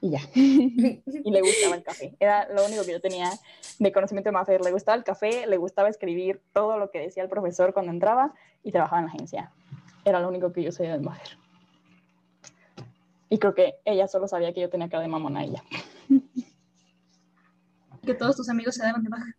y 0.00 0.10
ya. 0.10 0.20
y 0.34 1.30
le 1.30 1.40
gustaba 1.40 1.76
el 1.76 1.82
café. 1.82 2.14
Era 2.20 2.48
lo 2.50 2.64
único 2.66 2.84
que 2.84 2.92
yo 2.92 3.00
tenía 3.00 3.30
de 3.78 3.92
conocimiento 3.92 4.28
de 4.28 4.32
Maffer. 4.32 4.60
Le 4.60 4.70
gustaba 4.70 4.96
el 4.96 5.04
café, 5.04 5.46
le 5.46 5.56
gustaba 5.56 5.88
escribir 5.88 6.42
todo 6.52 6.78
lo 6.78 6.90
que 6.90 7.00
decía 7.00 7.22
el 7.22 7.28
profesor 7.28 7.72
cuando 7.72 7.90
entraba 7.90 8.34
y 8.62 8.70
trabajaba 8.70 9.00
en 9.00 9.06
la 9.06 9.12
agencia. 9.12 9.52
Era 10.04 10.20
lo 10.20 10.28
único 10.28 10.52
que 10.52 10.62
yo 10.62 10.70
sabía 10.70 10.92
de 10.92 11.00
Maffer. 11.00 11.38
Y 13.30 13.38
creo 13.38 13.54
que 13.54 13.76
ella 13.84 14.06
solo 14.06 14.28
sabía 14.28 14.52
que 14.52 14.60
yo 14.60 14.68
tenía 14.68 14.88
cara 14.88 15.02
de 15.02 15.08
mamona 15.08 15.42
ella 15.42 15.64
que 18.04 18.14
todos 18.14 18.36
tus 18.36 18.48
amigos 18.48 18.74
se 18.74 18.82
daban 18.82 19.02
de 19.02 19.10
baja. 19.10 19.36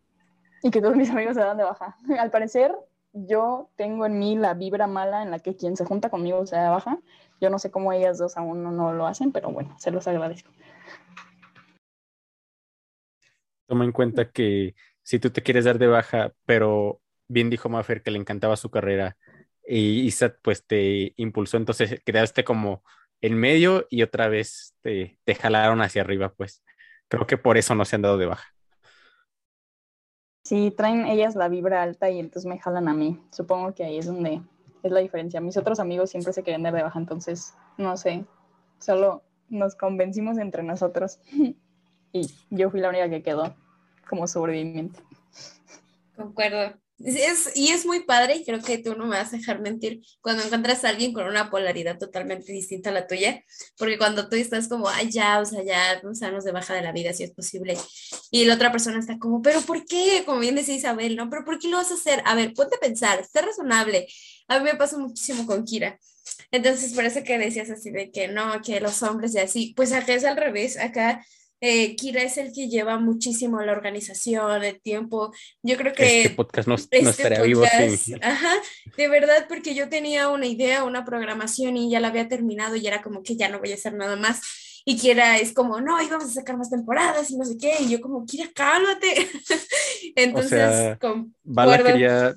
Y 0.63 0.71
que 0.71 0.81
todos 0.81 0.95
mis 0.95 1.09
amigos 1.09 1.35
se 1.35 1.41
dan 1.41 1.57
de 1.57 1.63
baja. 1.63 1.95
Al 2.19 2.31
parecer, 2.31 2.73
yo 3.13 3.69
tengo 3.75 4.05
en 4.05 4.19
mí 4.19 4.35
la 4.35 4.53
vibra 4.53 4.87
mala 4.87 5.23
en 5.23 5.31
la 5.31 5.39
que 5.39 5.55
quien 5.55 5.77
se 5.77 5.85
junta 5.85 6.09
conmigo 6.09 6.45
se 6.45 6.55
da 6.55 6.63
de 6.63 6.69
baja. 6.69 6.99
Yo 7.39 7.49
no 7.49 7.59
sé 7.59 7.71
cómo 7.71 7.93
ellas 7.93 8.17
dos 8.17 8.37
aún 8.37 8.63
no, 8.63 8.71
no 8.71 8.93
lo 8.93 9.07
hacen, 9.07 9.31
pero 9.31 9.51
bueno, 9.51 9.75
se 9.79 9.91
los 9.91 10.07
agradezco. 10.07 10.51
Toma 13.67 13.85
en 13.85 13.91
cuenta 13.91 14.29
que 14.31 14.75
si 15.01 15.19
tú 15.19 15.29
te 15.29 15.41
quieres 15.41 15.65
dar 15.65 15.79
de 15.79 15.87
baja, 15.87 16.33
pero 16.45 17.01
bien 17.27 17.49
dijo 17.49 17.69
Maffer 17.69 18.03
que 18.03 18.11
le 18.11 18.19
encantaba 18.19 18.55
su 18.57 18.69
carrera 18.69 19.17
y 19.67 20.01
Isat 20.01 20.37
pues 20.41 20.65
te 20.65 21.13
impulsó, 21.17 21.57
entonces 21.57 22.01
quedaste 22.05 22.43
como 22.43 22.83
en 23.21 23.35
medio 23.35 23.87
y 23.89 24.03
otra 24.03 24.27
vez 24.27 24.75
te, 24.81 25.19
te 25.23 25.35
jalaron 25.35 25.81
hacia 25.81 26.01
arriba, 26.01 26.33
pues 26.33 26.63
creo 27.07 27.25
que 27.25 27.37
por 27.37 27.57
eso 27.57 27.75
no 27.75 27.85
se 27.85 27.95
han 27.95 28.03
dado 28.03 28.17
de 28.17 28.27
baja. 28.27 28.54
Sí, 30.45 30.69
traen 30.69 31.07
ellas 31.07 31.35
la 31.35 31.49
vibra 31.49 31.81
alta 31.81 32.11
y 32.11 32.19
entonces 32.19 32.45
me 32.45 32.59
jalan 32.59 32.87
a 32.87 32.93
mí. 32.93 33.19
Supongo 33.31 33.73
que 33.73 33.83
ahí 33.83 33.97
es 33.97 34.05
donde 34.05 34.43
es 34.83 34.91
la 34.91 34.99
diferencia. 34.99 35.41
Mis 35.41 35.57
otros 35.57 35.79
amigos 35.79 36.11
siempre 36.11 36.33
se 36.33 36.43
quieren 36.43 36.61
dar 36.61 36.75
de 36.75 36.83
baja, 36.83 36.99
entonces, 36.99 37.55
no 37.79 37.97
sé, 37.97 38.25
solo 38.77 39.23
nos 39.49 39.75
convencimos 39.75 40.37
entre 40.37 40.61
nosotros 40.61 41.19
y 42.13 42.29
yo 42.51 42.69
fui 42.69 42.79
la 42.79 42.89
única 42.89 43.09
que 43.09 43.23
quedó 43.23 43.55
como 44.07 44.27
sobreviviente. 44.27 44.99
Concuerdo. 46.15 46.77
Es, 46.97 47.51
y 47.55 47.71
es 47.71 47.85
muy 47.85 48.05
padre, 48.05 48.37
y 48.37 48.45
creo 48.45 48.61
que 48.61 48.77
tú 48.77 48.95
no 48.95 49.05
me 49.05 49.17
vas 49.17 49.33
a 49.33 49.37
dejar 49.37 49.59
mentir 49.59 50.01
cuando 50.21 50.43
encuentras 50.43 50.85
a 50.85 50.89
alguien 50.89 51.11
con 51.11 51.25
una 51.25 51.49
polaridad 51.49 51.97
totalmente 51.97 52.53
distinta 52.53 52.89
a 52.89 52.93
la 52.93 53.05
tuya, 53.05 53.43
porque 53.77 53.97
cuando 53.97 54.29
tú 54.29 54.37
estás 54.37 54.69
como, 54.69 54.87
ay, 54.87 55.11
ya, 55.11 55.39
o 55.41 55.45
sea, 55.45 55.61
ya, 55.61 55.99
vamos 56.01 56.21
a 56.21 56.31
de 56.31 56.51
baja 56.53 56.73
de 56.73 56.81
la 56.81 56.93
vida 56.93 57.11
si 57.11 57.23
es 57.23 57.31
posible, 57.31 57.77
y 58.31 58.45
la 58.45 58.55
otra 58.55 58.71
persona 58.71 58.99
está 58.99 59.19
como, 59.19 59.41
pero 59.41 59.61
¿por 59.61 59.85
qué? 59.85 60.23
Como 60.25 60.39
bien 60.39 60.55
decía 60.55 60.75
Isabel, 60.75 61.17
¿no? 61.17 61.29
Pero 61.29 61.43
¿por 61.43 61.59
qué 61.59 61.67
lo 61.67 61.77
vas 61.77 61.91
a 61.91 61.95
hacer? 61.95 62.21
A 62.25 62.33
ver, 62.33 62.53
ponte 62.53 62.77
a 62.77 62.79
pensar, 62.79 63.25
sé 63.25 63.41
razonable. 63.41 64.07
A 64.47 64.59
mí 64.59 64.65
me 64.65 64.75
pasa 64.75 64.97
muchísimo 64.97 65.45
con 65.45 65.65
Kira. 65.65 65.99
Entonces, 66.51 66.93
por 66.93 67.03
eso 67.03 67.23
que 67.23 67.37
decías 67.37 67.69
así 67.69 67.91
de 67.91 68.11
que 68.11 68.27
no, 68.29 68.61
que 68.61 68.79
los 68.79 69.03
hombres 69.03 69.35
y 69.35 69.39
así, 69.39 69.73
pues 69.75 69.91
acá 69.91 70.13
es 70.13 70.23
al 70.23 70.37
revés, 70.37 70.77
acá 70.77 71.25
eh, 71.67 71.95
Kira 71.95 72.21
es 72.21 72.37
el 72.37 72.53
que 72.53 72.67
lleva 72.67 72.99
muchísimo 72.99 73.59
la 73.61 73.71
organización, 73.71 74.63
el 74.63 74.79
tiempo. 74.79 75.33
Yo 75.63 75.77
creo 75.77 75.93
que... 75.93 76.21
Este 76.21 76.35
podcast 76.35 76.67
no, 76.67 76.75
este 76.75 76.99
estaría 76.99 77.41
vivo 77.41 77.63
Ajá, 78.21 78.53
de 78.95 79.07
verdad, 79.07 79.47
porque 79.49 79.73
yo 79.73 79.89
tenía 79.89 80.29
una 80.29 80.45
idea, 80.45 80.83
una 80.83 81.03
programación 81.03 81.75
y 81.75 81.89
ya 81.89 81.99
la 81.99 82.09
había 82.09 82.27
terminado 82.27 82.75
y 82.75 82.85
era 82.85 83.01
como 83.01 83.23
que 83.23 83.35
ya 83.35 83.49
no 83.49 83.57
voy 83.57 83.71
a 83.71 83.75
hacer 83.75 83.95
nada 83.95 84.15
más. 84.15 84.41
Y 84.85 84.97
Kira 84.97 85.39
es 85.39 85.53
como, 85.53 85.81
no, 85.81 85.99
íbamos 86.03 86.25
a 86.25 86.33
sacar 86.33 86.55
más 86.55 86.69
temporadas 86.69 87.31
y 87.31 87.37
no 87.37 87.45
sé 87.45 87.57
qué. 87.57 87.73
Y 87.79 87.89
yo 87.89 87.99
como, 87.99 88.27
Kira, 88.27 88.45
cálmate. 88.53 89.27
Entonces, 90.15 90.53
o 90.53 90.55
sea, 90.55 90.97
quería 91.83 92.35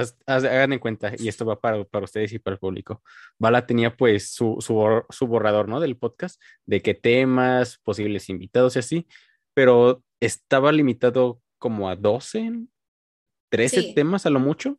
haz- 0.00 0.16
haz- 0.26 0.44
hagan 0.44 0.72
en 0.72 0.78
cuenta, 0.78 1.12
y 1.18 1.28
esto 1.28 1.44
va 1.46 1.60
para, 1.60 1.84
para 1.84 2.04
ustedes 2.04 2.32
y 2.32 2.38
para 2.38 2.54
el 2.54 2.60
público. 2.60 3.02
Bala 3.38 3.66
tenía 3.66 3.96
pues 3.96 4.30
su, 4.30 4.56
su, 4.60 4.74
bor- 4.74 5.06
su 5.10 5.26
borrador, 5.26 5.68
¿no? 5.68 5.80
Del 5.80 5.96
podcast, 5.96 6.40
de 6.66 6.82
qué 6.82 6.94
temas, 6.94 7.78
posibles 7.78 8.28
invitados 8.28 8.76
y 8.76 8.78
así, 8.80 9.06
pero 9.54 10.02
estaba 10.20 10.72
limitado 10.72 11.40
como 11.58 11.88
a 11.88 11.96
12, 11.96 12.66
13 13.50 13.80
Sí. 13.82 13.94
temas 13.94 14.26
a 14.26 14.30
lo 14.30 14.40
mucho. 14.40 14.78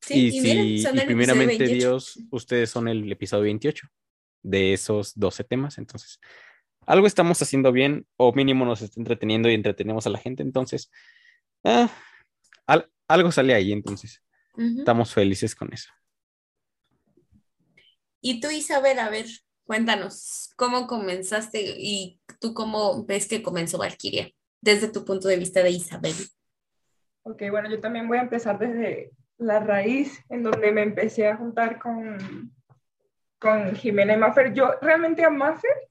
Sí, 0.00 0.28
y, 0.32 0.38
y 0.38 0.40
miren, 0.40 0.64
si, 0.78 0.88
y 1.02 1.06
primeramente 1.06 1.58
28. 1.64 1.74
Dios, 1.74 2.18
ustedes 2.30 2.70
son 2.70 2.86
el 2.88 3.10
episodio 3.10 3.42
28 3.44 3.88
de 4.42 4.72
esos 4.72 5.18
12 5.18 5.42
temas, 5.44 5.78
entonces 5.78 6.20
algo 6.86 7.08
estamos 7.08 7.42
haciendo 7.42 7.72
bien 7.72 8.06
o 8.16 8.32
mínimo 8.32 8.64
nos 8.64 8.80
está 8.82 9.00
entreteniendo 9.00 9.50
y 9.50 9.54
entretenemos 9.54 10.06
a 10.06 10.10
la 10.10 10.18
gente, 10.18 10.44
entonces 10.44 10.92
ah, 11.64 11.90
al- 12.68 12.88
algo 13.08 13.30
sale 13.32 13.54
ahí, 13.54 13.72
entonces 13.72 14.22
Ujú. 14.54 14.80
estamos 14.80 15.12
felices 15.12 15.54
con 15.54 15.72
eso. 15.72 15.90
Y 18.20 18.40
tú, 18.40 18.50
Isabel, 18.50 18.98
a 18.98 19.08
ver, 19.08 19.26
cuéntanos, 19.64 20.52
¿cómo 20.56 20.86
comenzaste 20.86 21.60
y 21.78 22.20
tú 22.40 22.54
cómo 22.54 23.04
ves 23.04 23.28
que 23.28 23.42
comenzó 23.42 23.78
Valkyria? 23.78 24.30
Desde 24.60 24.88
tu 24.88 25.04
punto 25.04 25.28
de 25.28 25.36
vista 25.36 25.62
de 25.62 25.70
Isabel. 25.70 26.14
Ok, 27.22 27.42
bueno, 27.50 27.70
yo 27.70 27.80
también 27.80 28.08
voy 28.08 28.18
a 28.18 28.22
empezar 28.22 28.58
desde 28.58 29.12
la 29.38 29.60
raíz, 29.60 30.24
en 30.28 30.42
donde 30.42 30.72
me 30.72 30.82
empecé 30.82 31.28
a 31.28 31.36
juntar 31.36 31.78
con, 31.78 32.52
con 33.38 33.74
Jimena 33.76 34.14
y 34.14 34.16
Maffer. 34.16 34.54
Yo 34.54 34.72
realmente 34.80 35.24
a 35.24 35.30
Maffer 35.30 35.88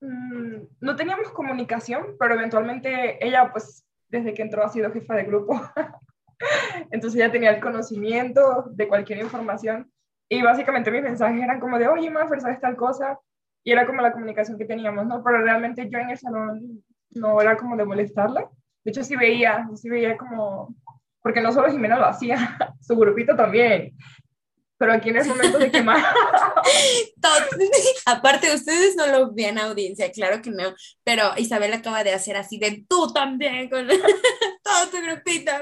mm, 0.00 0.56
no 0.80 0.96
teníamos 0.96 1.30
comunicación, 1.30 2.16
pero 2.18 2.34
eventualmente 2.34 3.24
ella, 3.24 3.50
pues, 3.52 3.86
desde 4.08 4.34
que 4.34 4.42
entró 4.42 4.64
ha 4.64 4.68
sido 4.68 4.92
jefa 4.92 5.14
de 5.14 5.24
grupo. 5.24 5.60
Entonces 6.90 7.20
ella 7.20 7.32
tenía 7.32 7.50
el 7.50 7.60
conocimiento 7.60 8.64
de 8.70 8.88
cualquier 8.88 9.18
información. 9.20 9.90
Y 10.28 10.42
básicamente 10.42 10.90
mis 10.90 11.02
mensajes 11.02 11.42
eran 11.42 11.60
como 11.60 11.78
de, 11.78 11.88
oye, 11.88 12.10
Maffer, 12.10 12.40
¿sabes 12.40 12.60
tal 12.60 12.76
cosa? 12.76 13.18
Y 13.64 13.72
era 13.72 13.86
como 13.86 14.00
la 14.00 14.12
comunicación 14.12 14.56
que 14.58 14.64
teníamos, 14.64 15.06
¿no? 15.06 15.22
Pero 15.24 15.42
realmente 15.42 15.88
yo 15.90 15.98
en 15.98 16.10
el 16.10 16.18
salón 16.18 16.82
no 17.10 17.40
era 17.40 17.56
como 17.56 17.76
de 17.76 17.84
molestarla. 17.84 18.48
De 18.84 18.90
hecho, 18.90 19.02
sí 19.02 19.16
veía, 19.16 19.68
sí 19.74 19.90
veía 19.90 20.16
como, 20.16 20.74
porque 21.20 21.40
no 21.40 21.52
solo 21.52 21.70
Jimena 21.70 21.98
lo 21.98 22.06
hacía, 22.06 22.36
su 22.80 22.96
grupito 22.96 23.34
también. 23.36 23.92
Pero 24.78 24.92
aquí 24.94 25.10
en 25.10 25.16
el 25.18 25.28
momento 25.28 25.58
de 25.58 25.70
quemar, 25.70 25.98
Todo- 25.98 26.49
Aparte, 28.06 28.54
ustedes 28.54 28.96
no 28.96 29.06
lo 29.06 29.32
ven 29.32 29.58
audiencia, 29.58 30.10
claro 30.10 30.42
que 30.42 30.50
no, 30.50 30.74
pero 31.04 31.32
Isabel 31.36 31.72
acaba 31.72 32.04
de 32.04 32.12
hacer 32.12 32.36
así 32.36 32.58
de 32.58 32.84
tú 32.88 33.12
también 33.12 33.68
con 33.68 33.86
todo 34.62 34.90
tu 34.90 35.00
grupito. 35.02 35.52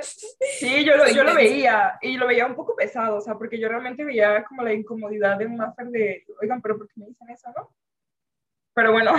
sí, 0.59 0.85
yo 0.85 0.97
lo, 0.97 1.09
yo 1.11 1.25
lo 1.25 1.35
veía 1.35 1.99
y 2.01 2.17
lo 2.17 2.27
veía 2.27 2.47
un 2.47 2.55
poco 2.55 2.75
pesado, 2.77 3.17
o 3.17 3.21
sea, 3.21 3.35
porque 3.35 3.59
yo 3.59 3.69
realmente 3.69 4.05
veía 4.05 4.45
como 4.45 4.63
la 4.63 4.73
incomodidad 4.73 5.39
de 5.39 5.47
un 5.47 5.57
máster 5.57 5.87
de, 5.89 6.25
oigan, 6.41 6.61
pero 6.63 6.79
¿por 6.79 6.89
qué 6.89 6.95
me 7.01 7.07
dicen 7.07 7.29
eso, 7.31 7.49
no? 7.57 7.71
Pero 8.75 8.93
bueno, 8.93 9.13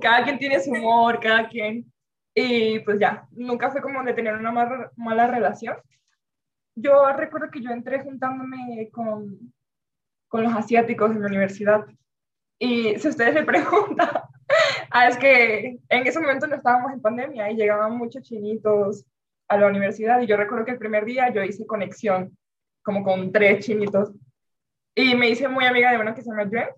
cada 0.00 0.24
quien 0.24 0.38
tiene 0.38 0.60
su 0.60 0.70
humor, 0.72 1.20
cada 1.20 1.48
quien. 1.48 1.84
Y 2.34 2.80
pues 2.80 2.98
ya, 2.98 3.26
nunca 3.32 3.70
fue 3.70 3.80
como 3.80 4.02
de 4.02 4.12
tener 4.14 4.34
una 4.34 4.50
mar- 4.50 4.90
mala 4.96 5.26
relación. 5.26 5.76
Yo 6.74 7.12
recuerdo 7.12 7.50
que 7.50 7.62
yo 7.62 7.70
entré 7.70 8.00
juntándome 8.02 8.88
con, 8.92 9.52
con 10.30 10.44
los 10.44 10.54
asiáticos 10.54 11.10
en 11.10 11.20
la 11.20 11.26
universidad. 11.26 11.84
Y 12.58 12.96
si 12.98 13.08
ustedes 13.08 13.34
me 13.34 13.42
preguntan, 13.42 14.08
ah, 14.90 15.08
es 15.08 15.18
que 15.18 15.78
en 15.88 16.06
ese 16.06 16.20
momento 16.20 16.46
no 16.46 16.54
estábamos 16.54 16.92
en 16.92 17.02
pandemia 17.02 17.50
y 17.50 17.56
llegaban 17.56 17.98
muchos 17.98 18.22
chinitos 18.22 19.04
a 19.48 19.56
la 19.58 19.66
universidad. 19.66 20.20
Y 20.20 20.26
yo 20.26 20.36
recuerdo 20.36 20.64
que 20.64 20.70
el 20.70 20.78
primer 20.78 21.04
día 21.04 21.30
yo 21.30 21.42
hice 21.42 21.66
conexión, 21.66 22.38
como 22.82 23.02
con 23.02 23.32
tres 23.32 23.66
chinitos. 23.66 24.12
Y 24.94 25.16
me 25.16 25.28
hice 25.28 25.48
muy 25.48 25.64
amiga 25.64 25.90
de 25.90 25.98
una 25.98 26.14
que 26.14 26.22
se 26.22 26.30
llama 26.30 26.48
Jen. 26.48 26.68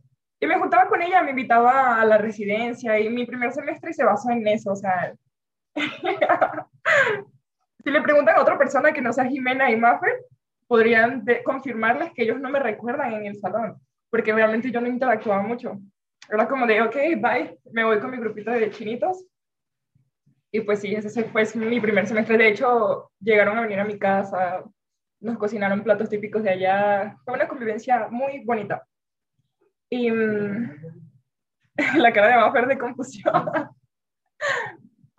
Y 0.40 0.46
me 0.46 0.58
juntaba 0.58 0.88
con 0.88 1.02
ella, 1.02 1.22
me 1.22 1.30
invitaba 1.30 2.00
a 2.00 2.04
la 2.06 2.16
residencia. 2.16 2.98
Y 2.98 3.10
mi 3.10 3.26
primer 3.26 3.52
semestre 3.52 3.92
se 3.92 4.02
basó 4.02 4.30
en 4.30 4.48
eso. 4.48 4.72
O 4.72 4.76
sea, 4.76 5.14
si 7.84 7.90
le 7.90 8.00
preguntan 8.00 8.36
a 8.36 8.40
otra 8.40 8.56
persona 8.56 8.92
que 8.92 9.02
no 9.02 9.12
sea 9.12 9.26
Jimena 9.26 9.70
y 9.70 9.76
Maffer, 9.76 10.24
podrían 10.66 11.24
confirmarles 11.44 12.12
que 12.12 12.22
ellos 12.22 12.40
no 12.40 12.50
me 12.50 12.58
recuerdan 12.58 13.12
en 13.14 13.26
el 13.26 13.36
salón, 13.36 13.76
porque 14.10 14.32
realmente 14.32 14.70
yo 14.70 14.80
no 14.80 14.88
interactuaba 14.88 15.42
mucho. 15.42 15.78
Era 16.30 16.48
como 16.48 16.66
de, 16.66 16.82
ok, 16.82 16.94
bye, 17.18 17.58
me 17.72 17.84
voy 17.84 17.98
con 18.00 18.10
mi 18.10 18.16
grupito 18.16 18.50
de 18.50 18.70
chinitos. 18.70 19.24
Y 20.50 20.60
pues 20.60 20.80
sí, 20.80 20.94
ese 20.94 21.24
fue 21.24 21.44
mi 21.54 21.80
primer 21.80 22.06
semestre. 22.06 22.36
De 22.36 22.48
hecho, 22.48 23.10
llegaron 23.20 23.58
a 23.58 23.62
venir 23.62 23.80
a 23.80 23.84
mi 23.84 23.98
casa, 23.98 24.62
nos 25.20 25.38
cocinaron 25.38 25.82
platos 25.82 26.08
típicos 26.08 26.42
de 26.42 26.50
allá. 26.50 27.16
Fue 27.24 27.34
una 27.34 27.48
convivencia 27.48 28.08
muy 28.10 28.44
bonita. 28.44 28.86
Y 29.88 30.10
mm, 30.10 30.70
la 31.96 32.12
cara 32.12 32.28
de 32.28 32.36
Maffer 32.36 32.66
de 32.66 32.78
confusión. 32.78 33.32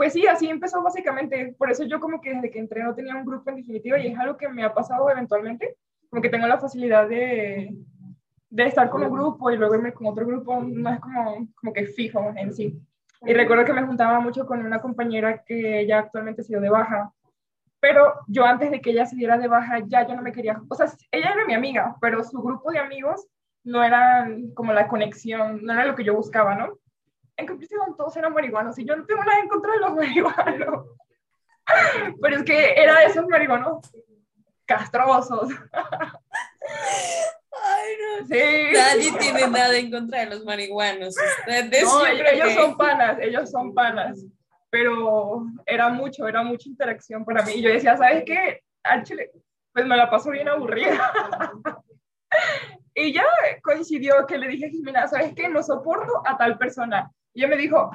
Pues 0.03 0.11
sí, 0.11 0.27
así 0.27 0.49
empezó 0.49 0.83
básicamente. 0.83 1.55
Por 1.57 1.71
eso 1.71 1.85
yo 1.85 2.01
como 2.01 2.19
que 2.19 2.33
desde 2.33 2.51
que 2.51 2.59
entré 2.59 2.83
no 2.83 2.93
tenía 2.93 3.15
un 3.15 3.23
grupo 3.23 3.49
en 3.49 3.55
definitiva 3.55 3.97
y 3.97 4.07
es 4.07 4.19
algo 4.19 4.35
que 4.35 4.49
me 4.49 4.65
ha 4.65 4.73
pasado 4.73 5.09
eventualmente. 5.09 5.77
Como 6.09 6.21
que 6.21 6.27
tengo 6.27 6.45
la 6.45 6.59
facilidad 6.59 7.07
de, 7.07 7.73
de 8.49 8.63
estar 8.65 8.89
con 8.89 9.01
un 9.01 9.13
grupo 9.13 9.49
y 9.49 9.55
luego 9.55 9.75
irme 9.75 9.93
con 9.93 10.07
otro 10.07 10.27
grupo. 10.27 10.59
No 10.61 10.89
es 10.89 10.99
como, 10.99 11.47
como 11.55 11.71
que 11.71 11.85
fijo 11.85 12.33
en 12.35 12.53
sí. 12.53 12.77
Y 13.25 13.33
recuerdo 13.33 13.63
que 13.63 13.71
me 13.71 13.85
juntaba 13.85 14.19
mucho 14.19 14.45
con 14.45 14.65
una 14.65 14.81
compañera 14.81 15.41
que 15.41 15.87
ya 15.87 15.99
actualmente 15.99 16.43
se 16.43 16.49
dio 16.49 16.59
de 16.59 16.69
baja. 16.69 17.13
Pero 17.79 18.13
yo 18.27 18.43
antes 18.43 18.71
de 18.71 18.81
que 18.81 18.89
ella 18.89 19.05
se 19.05 19.15
diera 19.15 19.37
de 19.37 19.47
baja, 19.47 19.79
ya 19.87 20.05
yo 20.05 20.17
no 20.17 20.21
me 20.21 20.33
quería... 20.33 20.61
O 20.67 20.75
sea, 20.75 20.87
ella 21.11 21.31
era 21.31 21.45
mi 21.45 21.53
amiga, 21.53 21.95
pero 22.01 22.25
su 22.25 22.41
grupo 22.41 22.73
de 22.73 22.79
amigos 22.79 23.25
no 23.63 23.81
eran 23.81 24.51
como 24.51 24.73
la 24.73 24.89
conexión, 24.89 25.63
no 25.63 25.71
era 25.71 25.85
lo 25.85 25.95
que 25.95 26.03
yo 26.03 26.13
buscaba, 26.13 26.55
¿no? 26.55 26.77
En 27.37 27.47
conclusión, 27.47 27.95
todos 27.97 28.15
eran 28.17 28.33
marihuanos 28.33 28.77
y 28.79 28.85
yo 28.85 28.95
no 28.95 29.05
tengo 29.05 29.23
nada 29.23 29.39
en 29.39 29.47
contra 29.49 29.73
de 29.73 29.79
los 29.79 29.93
marihuanos. 29.95 30.85
Pero 32.21 32.35
es 32.37 32.43
que 32.43 32.73
era 32.75 32.99
de 32.99 33.05
esos 33.05 33.25
marihuanos 33.27 33.79
castrosos. 34.65 35.49
Ay, 37.65 37.93
no. 37.99 38.27
Sí. 38.27 38.73
Nadie 38.73 39.11
tiene 39.19 39.47
nada 39.47 39.75
en 39.77 39.91
contra 39.91 40.19
de 40.21 40.25
los 40.27 40.43
marihuanos. 40.43 41.15
Ustedes, 41.47 41.83
No, 41.83 42.05
ellos 42.05 42.47
que- 42.47 42.55
son 42.55 42.77
panas, 42.77 43.17
ellos 43.21 43.49
son 43.49 43.73
panas. 43.73 44.19
Pero 44.69 45.45
era 45.67 45.89
mucho, 45.89 46.27
era 46.27 46.41
mucha 46.43 46.67
interacción 46.67 47.23
para 47.23 47.43
mí. 47.43 47.53
Y 47.53 47.61
yo 47.61 47.69
decía, 47.69 47.95
¿sabes 47.95 48.23
qué? 48.25 48.61
Al 48.83 49.03
chile, 49.03 49.31
pues 49.71 49.85
me 49.85 49.95
la 49.95 50.09
paso 50.09 50.31
bien 50.31 50.49
aburrida. 50.49 51.11
y 52.95 53.13
ya 53.13 53.23
coincidió 53.61 54.25
que 54.25 54.37
le 54.39 54.47
dije 54.47 54.65
a 54.65 54.69
Jimena, 54.69 55.07
¿sabes 55.07 55.33
qué? 55.35 55.47
No 55.47 55.61
soporto 55.61 56.23
a 56.25 56.37
tal 56.37 56.57
persona. 56.57 57.11
Y 57.33 57.41
ella 57.41 57.47
me 57.49 57.57
dijo, 57.57 57.91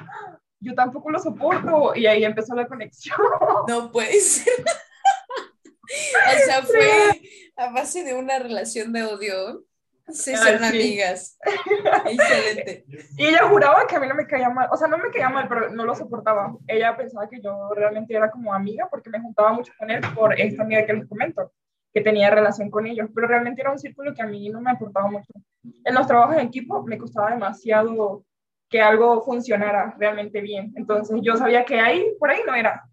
yo 0.59 0.73
tampoco 0.75 1.09
lo 1.11 1.19
soporto. 1.19 1.95
Y 1.95 2.05
ahí 2.05 2.23
empezó 2.25 2.55
la 2.55 2.67
conexión. 2.67 3.17
No 3.67 3.91
puede 3.91 4.19
ser. 4.19 4.53
o 4.65 6.45
sea, 6.45 6.61
fue 6.63 7.21
a 7.55 7.71
base 7.71 8.03
de 8.03 8.13
una 8.13 8.39
relación 8.39 8.91
de 8.93 9.03
odio. 9.03 9.63
Se 10.07 10.33
Ah, 10.33 10.37
hicieron 10.39 10.61
sí. 10.63 10.67
amigas. 10.69 11.37
Excelente. 12.05 12.85
Y 13.15 13.27
ella 13.27 13.47
juraba 13.47 13.85
que 13.87 13.95
a 13.95 13.99
mí 13.99 14.07
no 14.07 14.15
me 14.15 14.25
caía 14.25 14.49
mal, 14.49 14.67
o 14.71 14.75
sea, 14.77 14.87
no 14.87 14.97
me 14.97 15.11
caía 15.11 15.29
mal, 15.29 15.47
pero 15.47 15.69
no 15.69 15.85
lo 15.85 15.93
soportaba. 15.95 16.55
Ella 16.67 16.97
pensaba 16.97 17.29
que 17.29 17.39
yo 17.41 17.69
realmente 17.75 18.15
era 18.15 18.31
como 18.31 18.51
amiga 18.53 18.87
porque 18.89 19.09
me 19.11 19.19
juntaba 19.21 19.53
mucho 19.53 19.71
con 19.77 19.91
él 19.91 20.01
por 20.15 20.39
esta 20.39 20.63
amiga 20.63 20.83
que 20.85 20.93
les 20.93 21.07
comento, 21.07 21.51
que 21.93 22.01
tenía 22.01 22.31
relación 22.31 22.71
con 22.71 22.87
ellos, 22.87 23.07
pero 23.13 23.27
realmente 23.27 23.61
era 23.61 23.71
un 23.71 23.77
círculo 23.77 24.13
que 24.15 24.23
a 24.23 24.25
mí 24.25 24.49
no 24.49 24.61
me 24.61 24.71
aportaba 24.71 25.11
mucho. 25.11 25.31
En 25.85 25.93
los 25.93 26.07
trabajos 26.07 26.35
en 26.37 26.47
equipo 26.47 26.83
me 26.83 26.97
costaba 26.97 27.29
demasiado 27.29 28.23
que 28.69 28.81
algo 28.81 29.21
funcionara 29.23 29.95
realmente 29.97 30.41
bien, 30.41 30.71
entonces 30.75 31.19
yo 31.21 31.35
sabía 31.35 31.65
que 31.65 31.79
ahí, 31.79 32.15
por 32.19 32.29
ahí 32.29 32.41
no 32.45 32.53
era. 32.53 32.87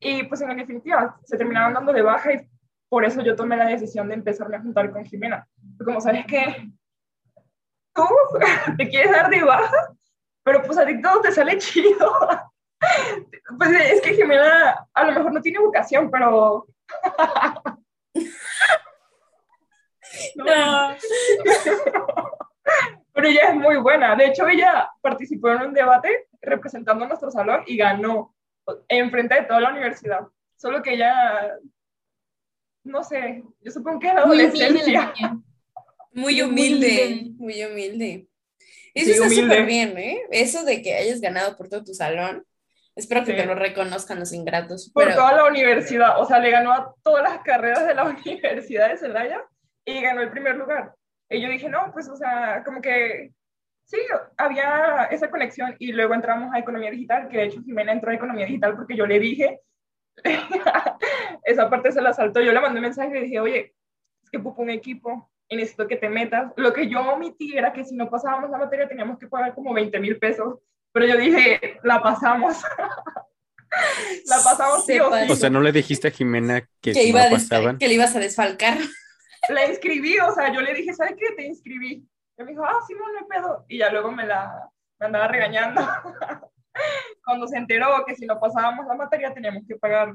Y 0.00 0.24
pues 0.24 0.40
en 0.40 0.56
definitiva, 0.56 1.18
se 1.24 1.36
terminaron 1.36 1.72
dando 1.72 1.92
de 1.92 2.02
baja 2.02 2.32
y 2.32 2.48
por 2.88 3.04
eso 3.04 3.22
yo 3.22 3.36
tomé 3.36 3.56
la 3.56 3.66
decisión 3.66 4.08
de 4.08 4.14
empezarme 4.14 4.56
a 4.56 4.62
juntar 4.62 4.90
con 4.90 5.04
Jimena. 5.04 5.46
Como 5.84 6.00
sabes 6.00 6.26
que 6.26 6.68
tú 7.94 8.04
te 8.76 8.88
quieres 8.88 9.12
dar 9.12 9.30
de 9.30 9.42
baja, 9.42 9.94
pero 10.42 10.62
pues 10.62 10.78
a 10.78 10.86
ti 10.86 11.00
todo 11.00 11.20
te 11.20 11.32
sale 11.32 11.58
chido. 11.58 12.12
Pues 13.56 13.70
es 13.70 14.02
que 14.02 14.12
Jimena 14.12 14.86
a 14.92 15.04
lo 15.04 15.12
mejor 15.12 15.32
no 15.32 15.40
tiene 15.40 15.58
vocación, 15.58 16.10
pero... 16.10 16.66
No. 20.36 20.94
Pero 23.14 23.28
ella 23.28 23.48
es 23.50 23.54
muy 23.54 23.76
buena. 23.76 24.14
De 24.16 24.26
hecho, 24.26 24.46
ella 24.48 24.90
participó 25.00 25.50
en 25.50 25.62
un 25.62 25.72
debate 25.72 26.26
representando 26.42 27.04
a 27.04 27.08
nuestro 27.08 27.30
salón 27.30 27.62
y 27.66 27.76
ganó 27.76 28.34
en 28.88 29.10
frente 29.10 29.36
de 29.36 29.42
toda 29.42 29.60
la 29.60 29.70
universidad. 29.70 30.20
Solo 30.56 30.82
que 30.82 30.94
ella, 30.94 31.54
no 32.84 33.02
sé, 33.02 33.42
yo 33.60 33.70
supongo 33.70 34.00
que 34.00 34.08
es 34.08 34.14
la 34.14 34.26
Muy 34.26 34.40
humilde 34.44 34.58
la 34.92 35.00
adolescencia. 35.02 35.14
Muy 36.12 36.42
humilde, 36.42 37.32
muy 37.38 37.64
humilde. 37.64 38.28
Eso 38.94 39.06
Sí, 39.06 39.10
está 39.12 39.28
súper 39.30 39.66
bien, 39.66 39.98
¿eh? 39.98 40.20
Eso 40.30 40.64
de 40.64 40.80
que 40.80 40.94
hayas 40.94 41.20
ganado 41.20 41.56
por 41.56 41.68
todo 41.68 41.82
tu 41.82 41.92
salón. 41.92 42.46
Espero 42.94 43.24
que 43.24 43.32
Sí. 43.32 43.36
te 43.36 43.46
lo 43.46 43.56
reconozcan 43.56 44.20
los 44.20 44.32
ingratos. 44.32 44.92
por 44.94 45.02
pero- 45.06 45.16
toda 45.16 45.32
la 45.32 45.44
universidad. 45.46 46.20
O 46.20 46.24
sea, 46.26 46.38
le 46.38 46.52
ganó 46.52 46.72
a 46.72 46.94
todas 47.02 47.24
las 47.24 47.42
carreras 47.42 47.84
de 47.88 47.94
la 47.96 48.04
Universidad 48.24 48.90
de 48.90 48.96
Celaya 48.98 49.42
y 49.84 50.00
ganó 50.00 50.20
el 50.20 50.30
primer 50.30 50.54
lugar. 50.54 50.94
Y 51.30 51.40
yo 51.40 51.48
dije, 51.48 51.68
no, 51.68 51.90
pues, 51.92 52.08
o 52.08 52.16
sea, 52.16 52.62
como 52.64 52.80
que 52.80 53.32
sí, 53.86 53.98
había 54.36 55.04
esa 55.10 55.30
conexión. 55.30 55.74
Y 55.78 55.92
luego 55.92 56.14
entramos 56.14 56.52
a 56.52 56.58
Economía 56.58 56.90
Digital, 56.90 57.28
que 57.28 57.38
de 57.38 57.44
hecho 57.44 57.62
Jimena 57.62 57.92
entró 57.92 58.10
a 58.10 58.14
Economía 58.14 58.46
Digital 58.46 58.76
porque 58.76 58.96
yo 58.96 59.06
le 59.06 59.18
dije, 59.18 59.60
esa 61.44 61.70
parte 61.70 61.92
se 61.92 62.02
la 62.02 62.12
saltó. 62.12 62.40
Yo 62.40 62.52
le 62.52 62.60
mandé 62.60 62.78
un 62.78 62.84
mensaje 62.84 63.10
y 63.10 63.14
le 63.14 63.22
dije, 63.22 63.40
oye, 63.40 63.74
es 64.22 64.30
que 64.30 64.38
pupo 64.38 64.62
un 64.62 64.70
equipo 64.70 65.30
y 65.48 65.56
necesito 65.56 65.86
que 65.86 65.96
te 65.96 66.08
metas. 66.08 66.52
Lo 66.56 66.72
que 66.72 66.88
yo 66.88 67.00
omití 67.00 67.56
era 67.56 67.72
que 67.72 67.84
si 67.84 67.94
no 67.94 68.10
pasábamos 68.10 68.50
la 68.50 68.58
materia 68.58 68.88
teníamos 68.88 69.18
que 69.18 69.26
pagar 69.26 69.54
como 69.54 69.74
20 69.74 69.98
mil 70.00 70.18
pesos. 70.18 70.58
Pero 70.92 71.06
yo 71.06 71.16
dije, 71.16 71.78
la 71.82 72.00
pasamos. 72.00 72.62
la 74.26 74.36
pasamos 74.36 74.86
sí 74.86 74.98
o 75.00 75.12
sí. 75.12 75.30
O 75.30 75.36
sea, 75.36 75.50
no 75.50 75.60
le 75.60 75.72
dijiste 75.72 76.08
a 76.08 76.10
Jimena 76.10 76.60
que, 76.80 76.92
que, 76.92 76.94
si 76.94 77.08
iba 77.08 77.24
no 77.24 77.30
pasaban. 77.30 77.78
que 77.78 77.88
le 77.88 77.94
ibas 77.94 78.14
a 78.14 78.20
desfalcar. 78.20 78.78
La 79.48 79.66
inscribí, 79.66 80.18
o 80.18 80.32
sea, 80.32 80.52
yo 80.52 80.60
le 80.60 80.74
dije, 80.74 80.92
¿sabes 80.92 81.14
qué? 81.18 81.34
Te 81.34 81.46
inscribí. 81.46 82.06
Y 82.36 82.42
me 82.42 82.50
dijo, 82.50 82.64
ah, 82.64 82.80
sí, 82.86 82.94
no, 82.94 83.20
no 83.20 83.26
pedo. 83.26 83.64
Y 83.68 83.78
ya 83.78 83.90
luego 83.90 84.10
me 84.10 84.26
la 84.26 84.70
me 84.98 85.06
andaba 85.06 85.28
regañando. 85.28 85.80
Cuando 87.24 87.46
se 87.46 87.56
enteró 87.56 87.86
que 88.06 88.14
si 88.16 88.26
no 88.26 88.38
pasábamos 88.38 88.86
la 88.86 88.94
materia 88.94 89.32
teníamos 89.32 89.62
que 89.66 89.76
pagar 89.76 90.14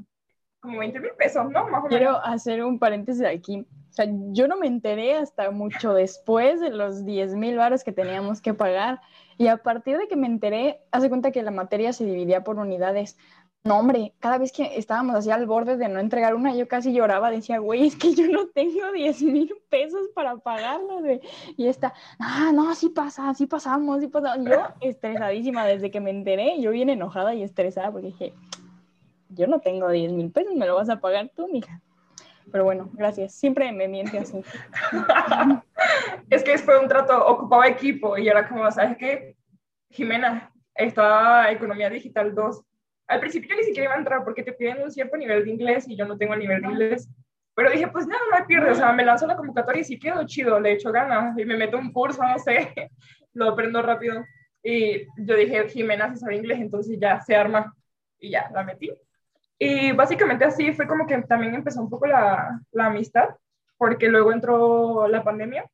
como 0.59 0.79
20 0.79 0.99
mil 0.99 1.11
pesos, 1.17 1.49
¿no? 1.49 1.69
Más 1.69 1.83
o 1.83 1.87
menos. 1.87 1.89
Quiero 1.89 2.25
hacer 2.25 2.63
un 2.63 2.79
paréntesis 2.79 3.25
aquí. 3.25 3.65
O 3.89 3.93
sea, 3.93 4.05
yo 4.31 4.47
no 4.47 4.57
me 4.57 4.67
enteré 4.67 5.15
hasta 5.15 5.51
mucho 5.51 5.93
después 5.93 6.59
de 6.59 6.69
los 6.69 7.05
10 7.05 7.35
mil 7.35 7.55
baros 7.57 7.83
que 7.83 7.93
teníamos 7.93 8.41
que 8.41 8.53
pagar. 8.53 8.99
Y 9.37 9.47
a 9.47 9.57
partir 9.57 9.97
de 9.97 10.07
que 10.07 10.17
me 10.17 10.27
enteré, 10.27 10.81
hace 10.91 11.07
cuenta 11.07 11.31
que 11.31 11.43
la 11.43 11.51
materia 11.51 11.93
se 11.93 12.03
dividía 12.03 12.43
por 12.43 12.57
unidades. 12.57 13.17
No, 13.65 13.77
hombre, 13.77 14.13
cada 14.19 14.37
vez 14.37 14.53
que 14.53 14.77
estábamos 14.77 15.15
así 15.15 15.31
al 15.31 15.45
borde 15.45 15.75
de 15.75 15.89
no 15.89 15.99
entregar 15.99 16.33
una, 16.33 16.55
yo 16.55 16.67
casi 16.69 16.93
lloraba, 16.93 17.29
decía, 17.29 17.59
güey, 17.59 17.87
es 17.87 17.95
que 17.97 18.15
yo 18.15 18.27
no 18.29 18.47
tengo 18.47 18.91
10 18.93 19.21
mil 19.23 19.53
pesos 19.69 20.07
para 20.15 20.37
pagarlo, 20.37 20.99
güey. 20.99 21.19
Y 21.57 21.67
esta, 21.67 21.93
ah, 22.19 22.51
no, 22.53 22.73
sí 22.73 22.89
pasa, 22.89 23.33
sí 23.33 23.47
pasamos, 23.47 23.99
sí 23.99 24.07
pasamos. 24.07 24.47
Yo 24.49 24.61
estresadísima 24.79 25.65
desde 25.65 25.91
que 25.91 25.99
me 25.99 26.09
enteré, 26.09 26.61
yo 26.61 26.71
bien 26.71 26.89
enojada 26.89 27.35
y 27.35 27.43
estresada 27.43 27.91
porque 27.91 28.07
dije, 28.07 28.33
yo 29.29 29.45
no 29.47 29.59
tengo 29.59 29.89
10 29.89 30.13
mil 30.13 30.31
pesos, 30.31 30.55
me 30.55 30.65
lo 30.65 30.75
vas 30.75 30.89
a 30.89 31.01
pagar 31.01 31.29
tú, 31.35 31.49
mija. 31.49 31.81
Pero 32.51 32.63
bueno, 32.63 32.89
gracias. 32.93 33.33
Siempre 33.33 33.71
me 33.71 33.87
miente 33.87 34.17
así. 34.19 34.41
es 36.29 36.43
que 36.43 36.57
fue 36.57 36.79
un 36.79 36.87
trato, 36.87 37.25
ocupaba 37.27 37.67
equipo 37.67 38.17
y 38.17 38.27
era 38.27 38.47
como, 38.47 38.71
¿sabes 38.71 38.97
qué? 38.97 39.35
Jimena, 39.91 40.51
está 40.73 41.51
Economía 41.51 41.89
Digital 41.89 42.33
2. 42.33 42.61
Al 43.09 43.19
principio 43.19 43.55
ni 43.55 43.63
siquiera 43.63 43.85
iba 43.85 43.95
a 43.95 43.97
entrar 43.97 44.23
porque 44.23 44.43
te 44.43 44.53
piden 44.53 44.83
un 44.83 44.91
cierto 44.91 45.17
nivel 45.17 45.43
de 45.43 45.51
inglés 45.51 45.85
y 45.87 45.97
yo 45.97 46.05
no 46.05 46.17
tengo 46.17 46.35
el 46.35 46.39
nivel 46.39 46.61
de 46.61 46.67
inglés. 46.67 47.09
Pero 47.55 47.71
dije, 47.71 47.87
pues 47.87 48.07
nada, 48.07 48.21
no 48.29 48.37
hay 48.37 48.43
pierde, 48.43 48.71
o 48.71 48.75
sea, 48.75 48.93
me 48.93 49.03
lanzo 49.03 49.27
la 49.27 49.35
convocatoria 49.35 49.81
y 49.81 49.83
si 49.83 49.99
quedo 49.99 50.25
chido, 50.25 50.59
le 50.59 50.73
echo 50.73 50.91
ganas 50.91 51.37
y 51.37 51.43
me 51.43 51.57
meto 51.57 51.77
un 51.77 51.91
curso, 51.91 52.23
no 52.23 52.39
sé, 52.39 52.73
lo 53.33 53.49
aprendo 53.49 53.81
rápido. 53.81 54.23
Y 54.63 55.05
yo 55.17 55.35
dije, 55.35 55.67
Jimena 55.67 56.09
se 56.09 56.17
sabe 56.17 56.37
inglés, 56.37 56.59
entonces 56.59 56.97
ya 56.99 57.19
se 57.19 57.35
arma 57.35 57.73
y 58.19 58.29
ya, 58.29 58.49
la 58.53 58.63
metí. 58.63 58.91
Y 59.57 59.91
básicamente 59.91 60.45
así 60.45 60.71
fue 60.71 60.87
como 60.87 61.05
que 61.05 61.17
también 61.23 61.53
empezó 61.55 61.81
un 61.81 61.89
poco 61.89 62.05
la, 62.05 62.61
la 62.71 62.85
amistad, 62.85 63.29
porque 63.77 64.07
luego 64.07 64.31
entró 64.31 65.07
la 65.07 65.23
pandemia 65.23 65.65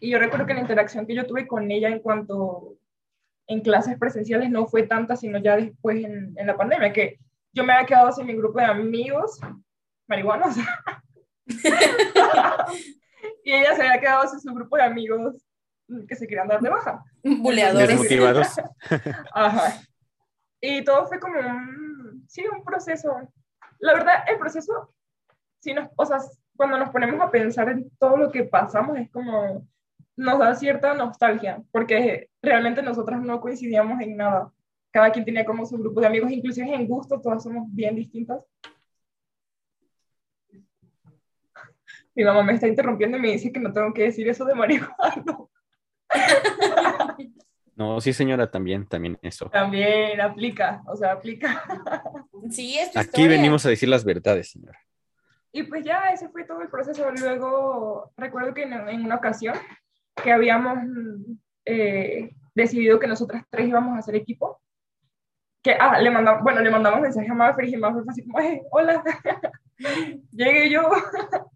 y 0.00 0.10
yo 0.10 0.18
recuerdo 0.18 0.44
que 0.44 0.54
la 0.54 0.60
interacción 0.60 1.06
que 1.06 1.14
yo 1.14 1.26
tuve 1.26 1.46
con 1.46 1.70
ella 1.70 1.88
en 1.88 2.00
cuanto 2.00 2.74
en 3.46 3.60
clases 3.60 3.98
presenciales 3.98 4.50
no 4.50 4.66
fue 4.66 4.84
tanta, 4.84 5.16
sino 5.16 5.38
ya 5.38 5.56
después 5.56 6.04
en, 6.04 6.34
en 6.36 6.46
la 6.46 6.56
pandemia, 6.56 6.92
que 6.92 7.18
yo 7.52 7.64
me 7.64 7.72
había 7.72 7.86
quedado 7.86 8.12
sin 8.12 8.26
mi 8.26 8.34
grupo 8.34 8.58
de 8.58 8.66
amigos 8.66 9.40
marihuanos. 10.06 10.56
y 13.44 13.52
ella 13.52 13.74
se 13.74 13.82
había 13.82 14.00
quedado 14.00 14.28
sin 14.28 14.40
su 14.40 14.54
grupo 14.54 14.76
de 14.76 14.84
amigos 14.84 15.44
que 16.08 16.16
se 16.16 16.26
querían 16.26 16.48
dar 16.48 16.60
de 16.60 16.70
baja. 16.70 17.04
Buleadores. 17.22 17.88
Desmotivados. 17.88 18.48
Ajá. 19.34 19.82
Y 20.60 20.82
todo 20.82 21.06
fue 21.06 21.20
como 21.20 21.38
un, 21.38 22.24
sí, 22.26 22.44
un 22.46 22.64
proceso. 22.64 23.14
La 23.78 23.92
verdad, 23.92 24.24
el 24.26 24.38
proceso, 24.38 24.94
sí 25.60 25.74
nos, 25.74 25.90
o 25.96 26.06
sea, 26.06 26.18
cuando 26.56 26.78
nos 26.78 26.90
ponemos 26.90 27.20
a 27.20 27.30
pensar 27.30 27.68
en 27.68 27.90
todo 27.98 28.16
lo 28.16 28.32
que 28.32 28.44
pasamos, 28.44 28.96
es 28.96 29.10
como, 29.10 29.66
nos 30.16 30.38
da 30.38 30.54
cierta 30.54 30.94
nostalgia, 30.94 31.62
porque 31.72 32.28
realmente 32.42 32.82
nosotras 32.82 33.20
no 33.22 33.40
coincidíamos 33.40 34.00
en 34.00 34.16
nada. 34.16 34.50
Cada 34.90 35.10
quien 35.10 35.24
tenía 35.24 35.44
como 35.44 35.66
su 35.66 35.76
grupo 35.76 36.00
de 36.00 36.06
amigos, 36.06 36.30
inclusive 36.30 36.72
en 36.72 36.86
gusto, 36.86 37.20
todas 37.20 37.42
somos 37.42 37.64
bien 37.68 37.96
distintas. 37.96 38.40
Mi 42.14 42.22
mamá 42.22 42.42
me 42.44 42.52
está 42.52 42.68
interrumpiendo 42.68 43.18
y 43.18 43.20
me 43.20 43.32
dice 43.32 43.52
que 43.52 43.58
no 43.58 43.72
tengo 43.72 43.92
que 43.92 44.04
decir 44.04 44.28
eso 44.28 44.44
de 44.44 44.54
marihuana. 44.54 44.94
No, 47.76 48.00
sí, 48.00 48.12
señora, 48.12 48.48
también, 48.48 48.86
también 48.86 49.18
eso. 49.20 49.50
También 49.50 50.20
aplica, 50.20 50.80
o 50.86 50.94
sea, 50.96 51.10
aplica. 51.10 51.64
Sí, 52.48 52.78
es 52.78 52.92
tu 52.92 53.00
Aquí 53.00 53.08
historia. 53.08 53.28
venimos 53.30 53.66
a 53.66 53.68
decir 53.70 53.88
las 53.88 54.04
verdades, 54.04 54.52
señora. 54.52 54.78
Y 55.50 55.64
pues 55.64 55.84
ya 55.84 56.10
ese 56.12 56.28
fue 56.28 56.44
todo 56.44 56.60
el 56.60 56.68
proceso. 56.68 57.10
Luego 57.10 58.12
recuerdo 58.16 58.54
que 58.54 58.62
en, 58.62 58.74
en 58.74 59.04
una 59.04 59.16
ocasión 59.16 59.56
que 60.22 60.32
habíamos 60.32 60.78
eh, 61.64 62.34
decidido 62.54 62.98
que 62.98 63.06
nosotras 63.06 63.44
tres 63.50 63.68
íbamos 63.68 63.96
a 63.96 63.98
hacer 63.98 64.14
equipo. 64.14 64.60
Que, 65.62 65.72
ah, 65.80 65.98
le 65.98 66.10
mandamos, 66.10 66.42
bueno, 66.42 66.60
le 66.60 66.70
mandamos 66.70 67.00
mensaje 67.00 67.30
a 67.30 67.34
Maffer 67.34 67.68
y 67.68 67.76
Maffer 67.76 68.04
fue 68.04 68.12
así 68.12 68.22
como, 68.24 68.38
"Ay, 68.38 68.60
hola, 68.70 69.02
llegué 70.30 70.70
yo. 70.70 70.90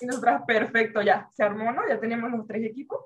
y 0.00 0.06
nosotras, 0.06 0.42
perfecto, 0.46 1.00
ya, 1.02 1.30
se 1.32 1.44
armó, 1.44 1.70
¿no? 1.72 1.88
Ya 1.88 2.00
tenemos 2.00 2.30
los 2.30 2.46
tres 2.46 2.64
equipos. 2.64 3.04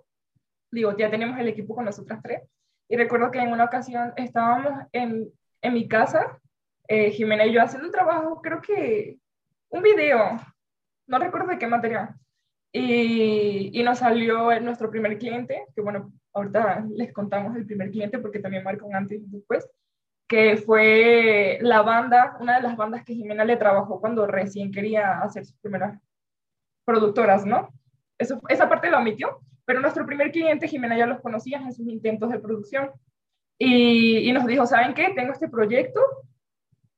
Digo, 0.71 0.97
ya 0.97 1.11
tenemos 1.11 1.39
el 1.39 1.49
equipo 1.49 1.75
con 1.75 1.85
nosotras 1.85 2.21
tres. 2.23 2.43
Y 2.89 2.97
recuerdo 2.97 3.31
que 3.31 3.39
en 3.39 3.53
una 3.53 3.65
ocasión 3.65 4.13
estábamos 4.17 4.73
en, 4.93 5.31
en 5.63 5.75
mi 5.75 5.87
casa, 5.89 6.41
eh, 6.89 7.11
Jimena 7.11 7.47
y 7.47 7.53
yo 7.53 7.63
haciendo 7.63 7.87
un 7.87 7.93
trabajo, 7.93 8.41
creo 8.43 8.61
que 8.61 9.19
un 9.69 9.83
video, 9.83 10.41
no 11.07 11.19
recuerdo 11.19 11.49
de 11.49 11.59
qué 11.59 11.67
material. 11.67 12.17
Y, 12.73 13.71
y 13.79 13.83
nos 13.83 13.99
salió 13.99 14.59
nuestro 14.61 14.91
primer 14.91 15.19
cliente, 15.19 15.67
que 15.75 15.81
bueno, 15.81 16.13
ahorita 16.33 16.87
les 16.91 17.13
contamos 17.13 17.57
el 17.57 17.67
primer 17.67 17.91
cliente 17.91 18.19
porque 18.19 18.39
también 18.39 18.65
marca 18.65 18.85
un 18.85 18.95
antes 18.95 19.21
y 19.21 19.27
después, 19.27 19.69
que 20.29 20.57
fue 20.57 21.59
la 21.61 21.83
banda, 21.83 22.37
una 22.41 22.57
de 22.57 22.63
las 22.63 22.77
bandas 22.77 23.05
que 23.05 23.15
Jimena 23.15 23.45
le 23.45 23.57
trabajó 23.57 24.01
cuando 24.01 24.27
recién 24.27 24.71
quería 24.71 25.21
hacer 25.21 25.45
sus 25.45 25.57
primeras 25.57 26.01
productoras, 26.85 27.45
¿no? 27.45 27.69
Eso, 28.17 28.41
esa 28.49 28.69
parte 28.69 28.91
la 28.91 28.99
omitió, 28.99 29.41
pero 29.65 29.81
nuestro 29.81 30.07
primer 30.07 30.31
cliente, 30.31 30.69
Jimena 30.69 30.97
ya 30.97 31.07
los 31.07 31.21
conocía 31.21 31.59
en 31.59 31.73
sus 31.73 31.89
intentos 31.89 32.31
de 32.31 32.39
producción. 32.39 32.91
Y, 33.59 34.19
y 34.19 34.33
nos 34.33 34.47
dijo, 34.47 34.67
¿saben 34.67 34.95
qué? 34.95 35.13
Tengo 35.15 35.33
este 35.33 35.49
proyecto, 35.49 36.01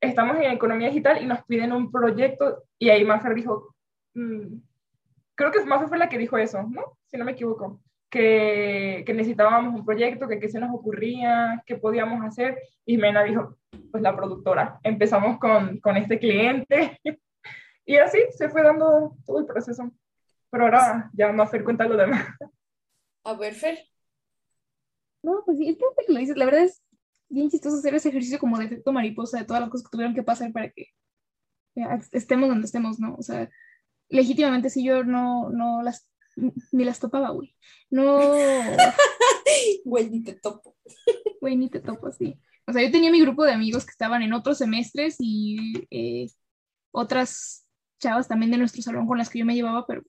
estamos 0.00 0.36
en 0.36 0.52
economía 0.52 0.88
digital 0.88 1.22
y 1.22 1.26
nos 1.26 1.42
piden 1.44 1.72
un 1.72 1.90
proyecto. 1.90 2.64
Y 2.78 2.90
ahí 2.90 3.04
Mafer 3.04 3.34
dijo, 3.34 3.74
mm, 4.14 4.58
creo 5.50 5.64
que 5.64 5.68
Mafer 5.68 5.88
fue 5.88 5.98
la 5.98 6.08
que 6.08 6.18
dijo 6.18 6.38
eso, 6.38 6.62
¿no? 6.62 6.98
Si 7.06 7.16
no 7.16 7.24
me 7.24 7.32
equivoco, 7.32 7.82
que, 8.10 9.02
que 9.06 9.14
necesitábamos 9.14 9.74
un 9.74 9.84
proyecto, 9.84 10.28
que 10.28 10.38
qué 10.38 10.48
se 10.48 10.60
nos 10.60 10.74
ocurría, 10.74 11.62
qué 11.66 11.76
podíamos 11.76 12.24
hacer. 12.24 12.58
Y 12.84 12.94
Jimena 12.94 13.24
dijo, 13.24 13.56
pues 13.90 14.02
la 14.02 14.14
productora. 14.14 14.78
Empezamos 14.82 15.38
con, 15.38 15.80
con 15.80 15.96
este 15.96 16.18
cliente 16.18 17.00
y 17.86 17.96
así 17.96 18.18
se 18.36 18.48
fue 18.50 18.62
dando 18.62 19.16
todo 19.26 19.38
el 19.38 19.46
proceso. 19.46 19.90
Pero 20.50 20.64
ahora 20.64 21.10
ya 21.14 21.32
Mafer 21.32 21.64
cuenta 21.64 21.86
lo 21.86 21.96
demás. 21.96 22.26
A 23.24 23.34
ver, 23.34 23.54
Fer. 23.54 23.78
No, 25.22 25.42
pues 25.44 25.58
sí, 25.58 25.68
es 25.68 25.76
que 25.76 26.12
lo 26.12 26.18
dices, 26.18 26.36
la 26.36 26.44
verdad 26.44 26.64
es 26.64 26.82
bien 27.28 27.48
chistoso 27.48 27.78
hacer 27.78 27.94
ese 27.94 28.10
ejercicio 28.10 28.38
como 28.38 28.58
de 28.58 28.66
efecto 28.66 28.92
mariposa 28.92 29.38
de 29.38 29.44
todas 29.44 29.62
las 29.62 29.70
cosas 29.70 29.86
que 29.86 29.92
tuvieron 29.92 30.14
que 30.14 30.22
pasar 30.22 30.52
para 30.52 30.68
que 30.70 30.88
estemos 32.10 32.48
donde 32.48 32.66
estemos, 32.66 32.98
¿no? 32.98 33.14
O 33.14 33.22
sea, 33.22 33.48
legítimamente 34.12 34.70
si 34.70 34.84
yo 34.84 35.04
no, 35.04 35.50
no 35.50 35.82
las, 35.82 36.08
ni 36.72 36.84
las 36.84 37.00
topaba, 37.00 37.30
güey. 37.30 37.54
No, 37.90 38.20
Güey, 39.84 40.10
ni 40.10 40.22
te 40.22 40.34
topo. 40.34 40.76
güey, 41.40 41.56
ni 41.56 41.68
te 41.68 41.80
topo 41.80 42.08
así. 42.08 42.38
O 42.66 42.72
sea, 42.72 42.82
yo 42.82 42.90
tenía 42.90 43.10
mi 43.10 43.20
grupo 43.20 43.44
de 43.44 43.52
amigos 43.52 43.84
que 43.84 43.90
estaban 43.90 44.22
en 44.22 44.32
otros 44.32 44.58
semestres 44.58 45.16
y 45.18 45.86
eh, 45.90 46.28
otras 46.92 47.66
chavas 48.00 48.28
también 48.28 48.50
de 48.50 48.58
nuestro 48.58 48.82
salón 48.82 49.06
con 49.06 49.18
las 49.18 49.28
que 49.30 49.40
yo 49.40 49.44
me 49.44 49.54
llevaba, 49.54 49.86
pero 49.86 50.02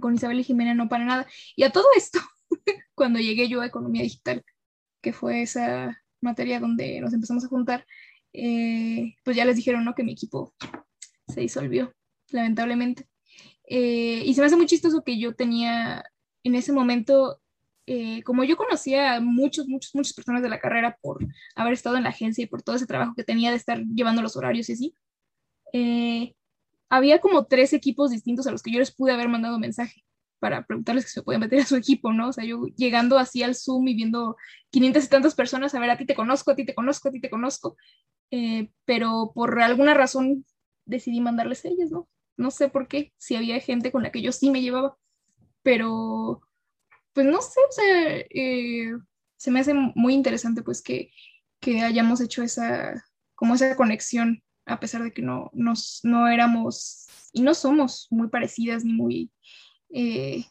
con 0.00 0.14
Isabel 0.14 0.40
y 0.40 0.44
Jimena 0.44 0.74
no 0.74 0.88
para 0.88 1.04
nada. 1.04 1.26
Y 1.56 1.62
a 1.64 1.70
todo 1.70 1.86
esto, 1.96 2.20
cuando 2.94 3.18
llegué 3.18 3.48
yo 3.48 3.60
a 3.60 3.66
Economía 3.66 4.02
Digital, 4.02 4.44
que 5.02 5.12
fue 5.12 5.42
esa 5.42 6.02
materia 6.20 6.60
donde 6.60 7.00
nos 7.00 7.12
empezamos 7.12 7.44
a 7.44 7.48
juntar, 7.48 7.86
eh, 8.32 9.14
pues 9.24 9.36
ya 9.36 9.44
les 9.44 9.56
dijeron, 9.56 9.84
¿no? 9.84 9.94
Que 9.94 10.04
mi 10.04 10.12
equipo 10.12 10.54
se 11.28 11.40
disolvió, 11.40 11.94
lamentablemente. 12.30 13.08
Eh, 13.66 14.22
y 14.24 14.34
se 14.34 14.40
me 14.40 14.46
hace 14.46 14.56
muy 14.56 14.66
chistoso 14.66 15.02
que 15.02 15.18
yo 15.18 15.34
tenía 15.34 16.04
en 16.42 16.54
ese 16.54 16.72
momento 16.72 17.40
eh, 17.86 18.22
como 18.22 18.44
yo 18.44 18.56
conocía 18.56 19.16
a 19.16 19.20
muchos, 19.20 19.68
muchos, 19.68 19.94
muchas 19.94 20.14
personas 20.14 20.42
de 20.42 20.48
la 20.48 20.60
carrera 20.60 20.96
por 21.02 21.18
haber 21.54 21.74
estado 21.74 21.96
en 21.96 22.04
la 22.04 22.08
agencia 22.10 22.42
y 22.42 22.46
por 22.46 22.62
todo 22.62 22.76
ese 22.76 22.86
trabajo 22.86 23.14
que 23.14 23.24
tenía 23.24 23.50
de 23.50 23.56
estar 23.56 23.82
llevando 23.94 24.22
los 24.22 24.36
horarios 24.36 24.68
y 24.70 24.72
así, 24.72 24.94
eh, 25.72 26.34
había 26.88 27.20
como 27.20 27.46
tres 27.46 27.72
equipos 27.72 28.10
distintos 28.10 28.46
a 28.46 28.52
los 28.52 28.62
que 28.62 28.72
yo 28.72 28.78
les 28.78 28.94
pude 28.94 29.12
haber 29.12 29.28
mandado 29.28 29.58
mensaje 29.58 30.04
para 30.38 30.64
preguntarles 30.66 31.04
si 31.04 31.10
se 31.10 31.22
podían 31.22 31.40
meter 31.40 31.60
a 31.60 31.66
su 31.66 31.76
equipo, 31.76 32.12
¿no? 32.12 32.28
O 32.28 32.32
sea, 32.32 32.44
yo 32.44 32.66
llegando 32.76 33.18
así 33.18 33.42
al 33.42 33.54
Zoom 33.54 33.88
y 33.88 33.94
viendo 33.94 34.36
500 34.70 35.04
y 35.04 35.08
tantas 35.08 35.34
personas, 35.34 35.74
a 35.74 35.80
ver, 35.80 35.90
a 35.90 35.98
ti 35.98 36.06
te 36.06 36.14
conozco, 36.14 36.50
a 36.52 36.56
ti 36.56 36.64
te 36.64 36.74
conozco, 36.74 37.08
a 37.08 37.12
ti 37.12 37.20
te 37.20 37.30
conozco, 37.30 37.76
eh, 38.30 38.70
pero 38.84 39.32
por 39.34 39.60
alguna 39.60 39.94
razón 39.94 40.44
decidí 40.86 41.20
mandarles 41.20 41.64
a 41.64 41.68
ellos, 41.68 41.90
¿no? 41.90 42.08
No 42.36 42.50
sé 42.50 42.68
por 42.68 42.88
qué, 42.88 43.12
si 43.16 43.36
había 43.36 43.60
gente 43.60 43.92
con 43.92 44.02
la 44.02 44.10
que 44.10 44.22
yo 44.22 44.32
sí 44.32 44.50
me 44.50 44.62
llevaba, 44.62 44.96
pero 45.62 46.42
pues 47.12 47.26
no 47.26 47.40
sé, 47.40 47.60
o 47.68 47.72
sea, 47.72 48.18
eh, 48.30 48.92
se 49.36 49.50
me 49.50 49.60
hace 49.60 49.74
muy 49.74 50.14
interesante 50.14 50.62
pues 50.62 50.82
que, 50.82 51.10
que, 51.60 51.80
hayamos 51.80 52.20
hecho 52.20 52.42
esa, 52.42 53.04
como 53.34 53.54
esa 53.54 53.76
conexión, 53.76 54.42
a 54.66 54.80
pesar 54.80 55.02
de 55.02 55.12
que 55.12 55.22
no, 55.22 55.50
nos, 55.54 56.00
no 56.02 56.28
éramos 56.28 57.06
y 57.32 57.42
no 57.42 57.54
somos 57.54 58.08
muy 58.10 58.28
parecidas 58.28 58.84
ni 58.84 58.92
muy, 58.92 59.32
eh, 59.90 60.44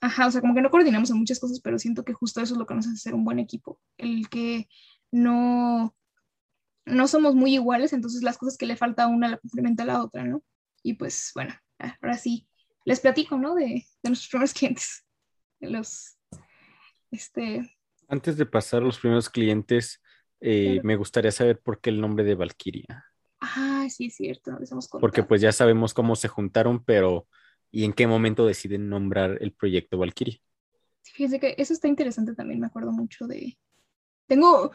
ajá, 0.00 0.26
o 0.26 0.30
sea, 0.30 0.40
como 0.40 0.54
que 0.54 0.62
no 0.62 0.70
coordinamos 0.70 1.10
en 1.10 1.18
muchas 1.18 1.40
cosas, 1.40 1.60
pero 1.60 1.78
siento 1.78 2.04
que 2.04 2.12
justo 2.12 2.40
eso 2.40 2.54
es 2.54 2.58
lo 2.58 2.66
que 2.66 2.74
nos 2.74 2.86
hace 2.86 2.96
ser 2.96 3.14
un 3.14 3.24
buen 3.24 3.38
equipo, 3.38 3.80
el 3.98 4.28
que 4.28 4.68
no, 5.10 5.94
no 6.86 7.08
somos 7.08 7.34
muy 7.34 7.54
iguales, 7.54 7.92
entonces 7.92 8.22
las 8.22 8.38
cosas 8.38 8.56
que 8.56 8.66
le 8.66 8.76
falta 8.76 9.04
a 9.04 9.08
una 9.08 9.28
la 9.28 9.38
complementa 9.38 9.82
a 9.82 9.86
la 9.86 10.02
otra, 10.02 10.24
¿no? 10.24 10.42
Y 10.84 10.94
pues 10.94 11.32
bueno, 11.34 11.52
ahora 11.78 12.16
sí, 12.16 12.46
les 12.84 13.00
platico, 13.00 13.36
¿no? 13.36 13.56
De, 13.56 13.64
de 13.64 14.10
nuestros 14.10 14.28
primeros 14.28 14.54
clientes 14.54 15.04
los, 15.70 16.16
este... 17.10 17.76
Antes 18.08 18.36
de 18.36 18.46
pasar 18.46 18.82
a 18.82 18.86
los 18.86 18.98
primeros 18.98 19.30
clientes, 19.30 20.02
eh, 20.40 20.80
me 20.82 20.96
gustaría 20.96 21.32
saber 21.32 21.60
por 21.60 21.80
qué 21.80 21.90
el 21.90 22.00
nombre 22.00 22.24
de 22.24 22.34
Valkyria. 22.34 23.04
Ah, 23.40 23.86
sí, 23.90 24.06
es 24.06 24.16
cierto, 24.16 24.56
Porque 25.00 25.22
pues 25.22 25.40
ya 25.40 25.52
sabemos 25.52 25.94
cómo 25.94 26.16
se 26.16 26.28
juntaron, 26.28 26.84
pero 26.84 27.26
¿y 27.70 27.84
en 27.84 27.92
qué 27.92 28.06
momento 28.06 28.46
deciden 28.46 28.88
nombrar 28.88 29.38
el 29.40 29.52
proyecto 29.52 29.98
Valkyria? 29.98 30.38
Fíjense 31.02 31.40
que 31.40 31.54
eso 31.58 31.72
está 31.72 31.88
interesante 31.88 32.34
también, 32.34 32.60
me 32.60 32.66
acuerdo 32.66 32.92
mucho 32.92 33.26
de... 33.26 33.58
Tengo 34.26 34.72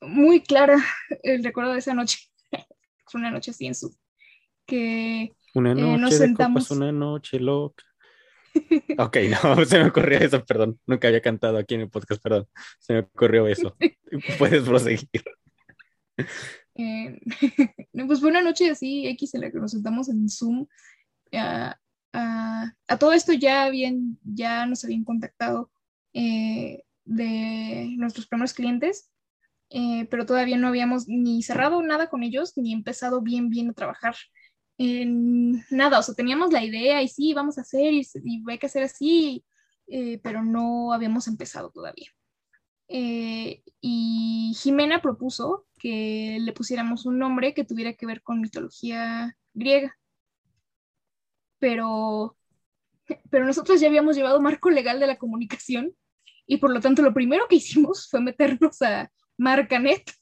muy 0.00 0.42
clara 0.42 0.76
el 1.22 1.44
recuerdo 1.44 1.72
de 1.72 1.78
esa 1.78 1.94
noche. 1.94 2.18
Fue 3.06 3.20
una 3.20 3.30
noche 3.30 3.50
así 3.50 3.66
en 3.66 3.74
su... 3.74 3.96
Que 4.66 5.34
una 5.58 5.72
eh, 5.72 5.74
noche 5.74 6.16
sentamos... 6.16 6.70
una 6.70 6.92
noche 6.92 7.38
loca. 7.38 7.84
Ok, 8.98 9.16
no, 9.44 9.64
se 9.64 9.78
me 9.78 9.88
ocurrió 9.88 10.18
eso, 10.18 10.44
perdón. 10.44 10.80
Nunca 10.86 11.08
había 11.08 11.20
cantado 11.20 11.58
aquí 11.58 11.74
en 11.74 11.82
el 11.82 11.90
podcast, 11.90 12.22
perdón. 12.22 12.48
Se 12.78 12.94
me 12.94 12.98
ocurrió 13.00 13.46
eso. 13.46 13.76
Puedes 14.38 14.64
proseguir. 14.64 15.08
Eh, 16.74 17.20
pues 18.06 18.20
fue 18.20 18.30
una 18.30 18.42
noche 18.42 18.70
así, 18.70 19.06
X, 19.06 19.34
en 19.34 19.42
la 19.42 19.50
que 19.50 19.58
nos 19.58 19.72
sentamos 19.72 20.08
en 20.08 20.28
Zoom. 20.28 20.66
a 21.32 21.78
todo 22.98 23.12
esto 23.12 23.32
ya, 23.32 23.64
habían, 23.64 24.18
ya 24.24 24.66
nos 24.66 24.84
habían 24.84 25.04
contactado 25.04 25.70
eh, 26.12 26.82
de 27.04 27.94
nuestros 27.96 28.26
primeros 28.26 28.52
clientes, 28.52 29.10
eh, 29.70 30.06
pero 30.10 30.26
todavía 30.26 30.56
no 30.56 30.68
habíamos 30.68 31.06
ni 31.08 31.42
cerrado 31.42 31.80
nada 31.82 32.08
con 32.08 32.22
ellos, 32.22 32.54
ni 32.56 32.72
empezado 32.72 33.22
bien, 33.22 33.50
bien 33.50 33.70
a 33.70 33.72
trabajar 33.72 34.14
nada, 34.78 35.98
o 35.98 36.02
sea, 36.02 36.14
teníamos 36.14 36.52
la 36.52 36.64
idea 36.64 37.02
y 37.02 37.08
sí, 37.08 37.34
vamos 37.34 37.58
a 37.58 37.62
hacer 37.62 37.92
y, 37.92 38.06
hay 38.48 38.58
que 38.58 38.66
hacer 38.66 38.84
así, 38.84 39.44
eh, 39.88 40.20
pero 40.22 40.44
no 40.44 40.92
habíamos 40.92 41.26
empezado 41.26 41.70
todavía. 41.70 42.08
Eh, 42.88 43.62
y 43.80 44.54
Jimena 44.56 45.02
propuso 45.02 45.66
que 45.78 46.38
le 46.40 46.52
pusiéramos 46.52 47.06
un 47.06 47.18
nombre 47.18 47.54
que 47.54 47.64
tuviera 47.64 47.92
que 47.92 48.06
ver 48.06 48.22
con 48.22 48.40
mitología 48.40 49.36
griega. 49.52 49.96
Pero, 51.58 52.36
pero 53.30 53.44
nosotros 53.44 53.80
ya 53.80 53.88
habíamos 53.88 54.16
llevado 54.16 54.40
marco 54.40 54.70
legal 54.70 55.00
de 55.00 55.08
la 55.08 55.18
comunicación 55.18 55.94
y 56.46 56.58
por 56.58 56.72
lo 56.72 56.80
tanto 56.80 57.02
lo 57.02 57.12
primero 57.12 57.46
que 57.48 57.56
hicimos 57.56 58.08
fue 58.08 58.20
meternos 58.20 58.80
a 58.82 59.10
Marcanet 59.36 60.17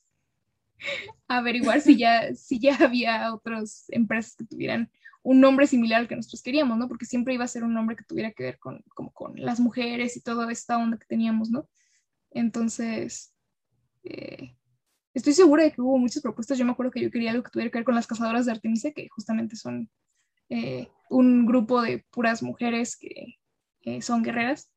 averiguar 1.28 1.80
si 1.80 1.96
ya, 1.96 2.34
si 2.34 2.58
ya 2.58 2.76
había 2.76 3.34
otras 3.34 3.86
empresas 3.88 4.36
que 4.36 4.44
tuvieran 4.44 4.90
un 5.22 5.40
nombre 5.40 5.66
similar 5.66 6.00
al 6.00 6.08
que 6.08 6.14
nosotros 6.14 6.42
queríamos, 6.42 6.78
¿no? 6.78 6.86
Porque 6.86 7.04
siempre 7.04 7.34
iba 7.34 7.44
a 7.44 7.48
ser 7.48 7.64
un 7.64 7.74
nombre 7.74 7.96
que 7.96 8.04
tuviera 8.04 8.30
que 8.30 8.44
ver 8.44 8.58
con, 8.60 8.84
como 8.94 9.12
con 9.12 9.34
las 9.36 9.58
mujeres 9.58 10.16
y 10.16 10.20
toda 10.20 10.50
esta 10.52 10.78
onda 10.78 10.98
que 10.98 11.06
teníamos, 11.06 11.50
¿no? 11.50 11.68
Entonces, 12.30 13.34
eh, 14.04 14.54
estoy 15.14 15.32
segura 15.32 15.64
de 15.64 15.72
que 15.72 15.80
hubo 15.80 15.98
muchas 15.98 16.22
propuestas. 16.22 16.58
Yo 16.58 16.64
me 16.64 16.70
acuerdo 16.70 16.92
que 16.92 17.00
yo 17.00 17.10
quería 17.10 17.32
algo 17.32 17.42
que 17.42 17.50
tuviera 17.50 17.72
que 17.72 17.78
ver 17.78 17.84
con 17.84 17.96
las 17.96 18.06
cazadoras 18.06 18.46
de 18.46 18.52
Artemisa, 18.52 18.92
que 18.92 19.08
justamente 19.08 19.56
son 19.56 19.90
eh, 20.48 20.88
un 21.10 21.44
grupo 21.44 21.82
de 21.82 22.04
puras 22.12 22.42
mujeres 22.42 22.96
que 22.96 23.38
son 24.00 24.22
guerreras. 24.22 24.70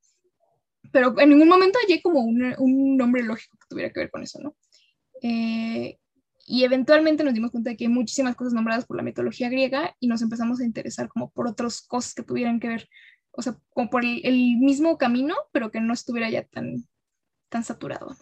Pero 0.92 1.20
en 1.20 1.30
ningún 1.30 1.48
momento 1.48 1.78
hallé 1.80 2.02
como 2.02 2.22
un, 2.22 2.56
un 2.58 2.98
nombre 2.98 3.22
lógico 3.22 3.56
que 3.58 3.68
tuviera 3.70 3.92
que 3.92 4.00
ver 4.00 4.10
con 4.10 4.24
eso, 4.24 4.40
¿no? 4.42 4.56
Eh, 5.22 6.00
y 6.46 6.64
eventualmente 6.64 7.24
nos 7.24 7.36
dimos 7.36 7.52
cuenta 7.52 7.70
de 7.70 7.78
que 7.78 7.84
hay 7.86 7.90
muchísimas 7.90 8.36
cosas 8.36 8.54
nombradas 8.54 8.86
por 8.86 8.98
la 8.98 9.04
mitología 9.04 9.50
griega 9.50 9.96
y 10.00 10.08
nos 10.08 10.24
empezamos 10.24 10.60
a 10.60 10.66
interesar 10.66 11.08
como 11.08 11.30
por 11.30 11.48
otras 11.48 11.82
cosas 11.82 12.16
que 12.16 12.24
tuvieran 12.24 12.60
que 12.60 12.70
ver, 12.70 12.90
o 13.32 13.44
sea, 13.44 13.56
como 13.70 13.92
por 13.92 14.04
el, 14.04 14.58
mismo 14.58 14.98
camino, 14.98 15.36
pero 15.52 15.70
que 15.70 15.80
no 15.80 15.94
estuviera 15.94 16.28
ya 16.30 16.44
tan, 16.44 16.88
tan 17.50 17.64
saturado. 17.64 18.18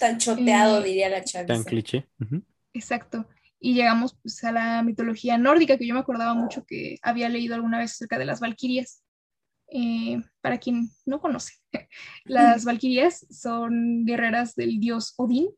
Tan 0.00 0.16
choteado, 0.16 0.80
eh, 0.80 0.84
diría 0.88 1.10
la 1.10 1.22
chaviza. 1.22 1.52
Tan 1.52 1.64
cliché. 1.64 2.08
Exacto. 2.72 3.28
Y 3.60 3.74
llegamos 3.74 4.16
pues, 4.22 4.42
a 4.44 4.52
la 4.52 4.82
mitología 4.82 5.36
nórdica, 5.36 5.76
que 5.76 5.86
yo 5.86 5.92
me 5.92 6.00
acordaba 6.00 6.32
mucho 6.32 6.64
que 6.64 6.96
había 7.02 7.28
leído 7.28 7.54
alguna 7.54 7.78
vez 7.78 7.92
acerca 7.92 8.18
de 8.18 8.24
las 8.24 8.40
valquirias. 8.40 9.02
Eh, 9.68 10.22
para 10.40 10.58
quien 10.58 10.88
no 11.04 11.20
conoce, 11.20 11.54
las 12.24 12.64
valquirias 12.64 13.26
son 13.28 14.06
guerreras 14.06 14.54
del 14.54 14.78
dios 14.78 15.12
Odín, 15.16 15.48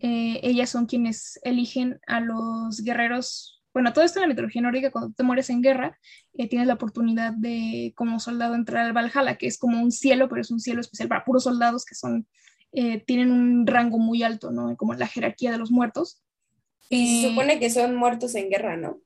eh, 0.00 0.40
ellas 0.42 0.70
son 0.70 0.86
quienes 0.86 1.38
eligen 1.42 2.00
a 2.06 2.20
los 2.20 2.82
guerreros. 2.82 3.62
Bueno, 3.72 3.92
todo 3.92 4.04
esto 4.04 4.18
en 4.18 4.22
la 4.22 4.28
mitología 4.28 4.62
nórdica, 4.62 4.90
cuando 4.90 5.12
te 5.12 5.22
mueres 5.22 5.50
en 5.50 5.62
guerra, 5.62 5.98
eh, 6.34 6.48
tienes 6.48 6.68
la 6.68 6.74
oportunidad 6.74 7.32
de, 7.32 7.92
como 7.96 8.20
soldado, 8.20 8.54
entrar 8.54 8.84
al 8.84 8.92
Valhalla, 8.92 9.36
que 9.36 9.46
es 9.46 9.58
como 9.58 9.80
un 9.80 9.90
cielo, 9.90 10.28
pero 10.28 10.40
es 10.40 10.50
un 10.50 10.60
cielo 10.60 10.80
especial 10.80 11.08
para 11.08 11.24
puros 11.24 11.44
soldados 11.44 11.84
que 11.84 11.94
son, 11.94 12.26
eh, 12.72 13.02
tienen 13.04 13.32
un 13.32 13.66
rango 13.66 13.98
muy 13.98 14.22
alto, 14.22 14.50
¿no? 14.50 14.76
Como 14.76 14.94
la 14.94 15.06
jerarquía 15.06 15.52
de 15.52 15.58
los 15.58 15.70
muertos. 15.70 16.22
Y 16.88 17.22
se 17.22 17.28
supone 17.30 17.58
que 17.58 17.70
son 17.70 17.96
muertos 17.96 18.34
en 18.34 18.50
guerra, 18.50 18.76
¿no? 18.76 19.00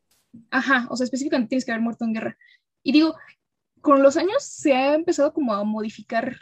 Ajá, 0.50 0.86
o 0.90 0.96
sea, 0.96 1.04
específicamente 1.04 1.50
tienes 1.50 1.64
que 1.64 1.72
haber 1.72 1.82
muerto 1.82 2.04
en 2.04 2.12
guerra. 2.12 2.38
Y 2.82 2.92
digo, 2.92 3.14
con 3.80 4.02
los 4.02 4.16
años 4.16 4.42
se 4.42 4.74
ha 4.74 4.94
empezado 4.94 5.32
como 5.32 5.54
a 5.54 5.64
modificar 5.64 6.36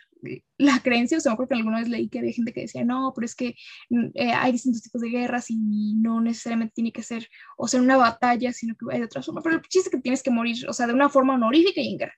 la 0.58 0.80
creencia, 0.80 1.18
o 1.18 1.20
sea, 1.20 1.32
acuerdo 1.32 1.50
que 1.50 1.54
alguna 1.56 1.78
vez 1.78 1.88
leí 1.88 2.08
que 2.08 2.18
había 2.18 2.32
gente 2.32 2.52
que 2.52 2.62
decía, 2.62 2.84
no, 2.84 3.12
pero 3.14 3.24
es 3.24 3.34
que 3.34 3.54
mm, 3.90 4.06
eh, 4.14 4.32
hay 4.32 4.52
distintos 4.52 4.82
tipos 4.82 5.00
de 5.00 5.10
guerras 5.10 5.50
y 5.50 5.94
no 5.96 6.20
necesariamente 6.20 6.74
tiene 6.74 6.92
que 6.92 7.02
ser, 7.02 7.28
o 7.56 7.68
sea, 7.68 7.80
una 7.80 7.96
batalla, 7.96 8.52
sino 8.52 8.74
que 8.74 8.86
hay 8.90 9.00
de 9.00 9.06
otra 9.06 9.22
forma, 9.22 9.42
pero 9.42 9.56
el 9.56 9.62
chiste 9.62 9.88
es 9.88 9.94
que 9.94 10.00
tienes 10.00 10.22
que 10.22 10.30
morir, 10.30 10.68
o 10.68 10.72
sea, 10.72 10.86
de 10.86 10.94
una 10.94 11.08
forma 11.08 11.34
honorífica 11.34 11.80
y 11.80 11.92
en 11.92 11.98
guerra. 11.98 12.14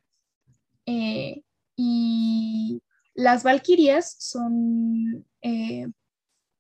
Eh, 0.87 1.43
y 1.77 2.83
las 3.15 3.43
valquirias 3.43 4.17
son 4.19 5.27
eh, 5.43 5.87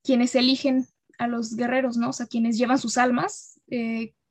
quienes 0.03 0.35
eligen 0.35 0.87
a 1.19 1.27
los 1.27 1.57
guerreros, 1.57 1.97
¿no? 1.97 2.11
O 2.11 2.13
sea, 2.13 2.27
quienes 2.27 2.59
llevan 2.59 2.79
sus 2.79 2.99
almas 2.99 3.61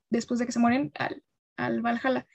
después 0.09 0.39
de 0.39 0.45
que 0.45 0.51
se 0.51 0.59
mueren 0.59 0.91
al, 0.95 1.21
al 1.57 1.81
Valhalla. 1.81 2.25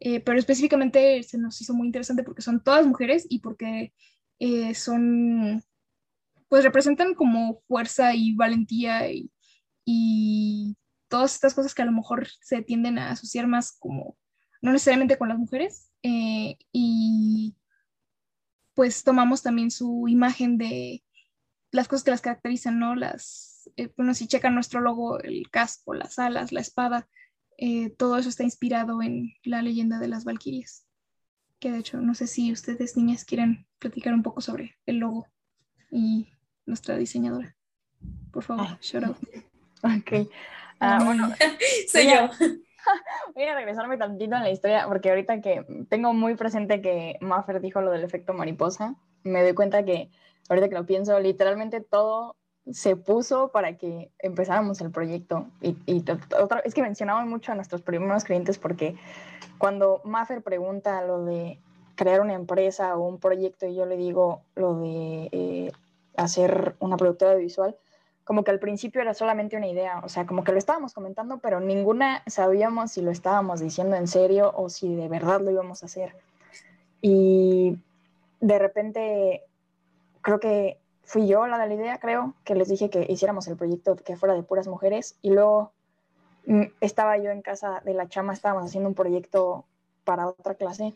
pero 0.00 0.38
específicamente 0.38 1.22
se 1.22 1.38
nos 1.38 1.60
hizo 1.60 1.74
muy 1.74 1.86
interesante 1.86 2.22
porque 2.22 2.42
son 2.42 2.62
todas 2.64 2.86
mujeres 2.86 3.26
y 3.28 3.40
porque 3.40 3.92
eh, 4.38 4.74
son, 4.74 5.64
pues 6.48 6.64
representan 6.64 7.14
como 7.14 7.60
fuerza 7.68 8.14
y 8.14 8.34
valentía 8.34 9.10
y, 9.10 9.30
todas 11.08 11.34
estas 11.34 11.54
cosas 11.54 11.74
que 11.74 11.80
a 11.80 11.86
lo 11.86 11.92
mejor 11.92 12.28
se 12.42 12.60
tienden 12.60 12.98
a 12.98 13.10
asociar 13.12 13.46
más 13.46 13.72
como, 13.78 14.18
no 14.60 14.72
necesariamente 14.72 15.16
con 15.16 15.30
las 15.30 15.38
mujeres, 15.38 15.90
eh, 16.02 16.58
y 16.70 17.56
pues 18.74 19.04
tomamos 19.04 19.42
también 19.42 19.70
su 19.70 20.06
imagen 20.08 20.58
de 20.58 21.02
las 21.72 21.88
cosas 21.88 22.04
que 22.04 22.10
las 22.10 22.20
caracterizan, 22.20 22.78
¿no? 22.78 22.94
Las, 22.94 23.70
eh, 23.76 23.90
bueno, 23.96 24.12
si 24.12 24.26
checan 24.26 24.54
nuestro 24.54 24.80
logo, 24.80 25.18
el 25.20 25.48
casco, 25.50 25.94
las 25.94 26.18
alas, 26.18 26.52
la 26.52 26.60
espada, 26.60 27.08
todo 27.96 28.18
eso 28.18 28.28
está 28.28 28.44
inspirado 28.44 29.02
en 29.02 29.32
la 29.42 29.62
leyenda 29.62 29.98
de 29.98 30.08
las 30.08 30.24
Valquirias 30.24 30.87
que 31.58 31.70
de 31.70 31.78
hecho 31.78 32.00
no 32.00 32.14
sé 32.14 32.26
si 32.26 32.52
ustedes 32.52 32.96
niñas 32.96 33.24
quieren 33.24 33.66
platicar 33.78 34.14
un 34.14 34.22
poco 34.22 34.40
sobre 34.40 34.76
el 34.86 34.98
logo 34.98 35.26
y 35.90 36.28
nuestra 36.66 36.96
diseñadora. 36.96 37.56
Por 38.32 38.42
favor, 38.42 38.66
ah. 38.68 38.78
shout 38.80 39.04
out. 39.04 39.16
Ok. 39.82 40.28
Ah, 40.80 41.02
bueno, 41.04 41.30
soy 41.88 42.06
yo. 42.06 42.28
voy 43.34 43.44
a 43.44 43.54
regresarme 43.54 43.96
tantito 43.96 44.36
en 44.36 44.42
la 44.42 44.50
historia, 44.50 44.86
porque 44.86 45.10
ahorita 45.10 45.40
que 45.40 45.64
tengo 45.88 46.12
muy 46.12 46.34
presente 46.34 46.80
que 46.80 47.16
Maffer 47.20 47.60
dijo 47.60 47.80
lo 47.80 47.90
del 47.90 48.04
efecto 48.04 48.32
mariposa, 48.32 48.96
me 49.24 49.42
doy 49.42 49.54
cuenta 49.54 49.84
que 49.84 50.10
ahorita 50.48 50.68
que 50.68 50.74
lo 50.74 50.86
pienso, 50.86 51.18
literalmente 51.20 51.80
todo 51.80 52.36
se 52.72 52.96
puso 52.96 53.48
para 53.48 53.76
que 53.76 54.10
empezáramos 54.18 54.80
el 54.80 54.90
proyecto. 54.90 55.46
Y, 55.60 55.76
y 55.86 56.04
otra, 56.38 56.60
es 56.60 56.74
que 56.74 56.82
mencionamos 56.82 57.26
mucho 57.26 57.52
a 57.52 57.54
nuestros 57.54 57.82
primeros 57.82 58.24
clientes 58.24 58.58
porque 58.58 58.96
cuando 59.58 60.00
Maffer 60.04 60.42
pregunta 60.42 61.02
lo 61.02 61.24
de 61.24 61.58
crear 61.94 62.20
una 62.20 62.34
empresa 62.34 62.96
o 62.96 63.06
un 63.06 63.18
proyecto 63.18 63.66
y 63.66 63.74
yo 63.74 63.84
le 63.84 63.96
digo 63.96 64.42
lo 64.54 64.74
de 64.74 65.28
eh, 65.32 65.72
hacer 66.16 66.76
una 66.78 66.96
productora 66.96 67.34
visual, 67.34 67.76
como 68.24 68.44
que 68.44 68.50
al 68.50 68.58
principio 68.58 69.00
era 69.00 69.14
solamente 69.14 69.56
una 69.56 69.68
idea, 69.68 70.00
o 70.04 70.08
sea, 70.08 70.26
como 70.26 70.44
que 70.44 70.52
lo 70.52 70.58
estábamos 70.58 70.92
comentando, 70.92 71.38
pero 71.38 71.60
ninguna 71.60 72.22
sabíamos 72.26 72.92
si 72.92 73.00
lo 73.00 73.10
estábamos 73.10 73.60
diciendo 73.60 73.96
en 73.96 74.06
serio 74.06 74.52
o 74.54 74.68
si 74.68 74.94
de 74.94 75.08
verdad 75.08 75.40
lo 75.40 75.50
íbamos 75.50 75.82
a 75.82 75.86
hacer. 75.86 76.14
Y 77.00 77.78
de 78.40 78.58
repente, 78.58 79.44
creo 80.20 80.38
que 80.40 80.78
fui 81.08 81.26
yo 81.26 81.46
la 81.46 81.56
de 81.56 81.68
la 81.68 81.74
idea, 81.74 81.98
creo, 81.98 82.34
que 82.44 82.54
les 82.54 82.68
dije 82.68 82.90
que 82.90 83.06
hiciéramos 83.08 83.48
el 83.48 83.56
proyecto 83.56 83.96
que 83.96 84.14
fuera 84.14 84.34
de 84.34 84.42
puras 84.42 84.68
mujeres 84.68 85.16
y 85.22 85.30
luego 85.30 85.72
mm, 86.46 86.64
estaba 86.82 87.16
yo 87.16 87.30
en 87.30 87.40
casa 87.40 87.80
de 87.82 87.94
la 87.94 88.08
chama, 88.08 88.34
estábamos 88.34 88.66
haciendo 88.66 88.90
un 88.90 88.94
proyecto 88.94 89.64
para 90.04 90.28
otra 90.28 90.54
clase 90.54 90.94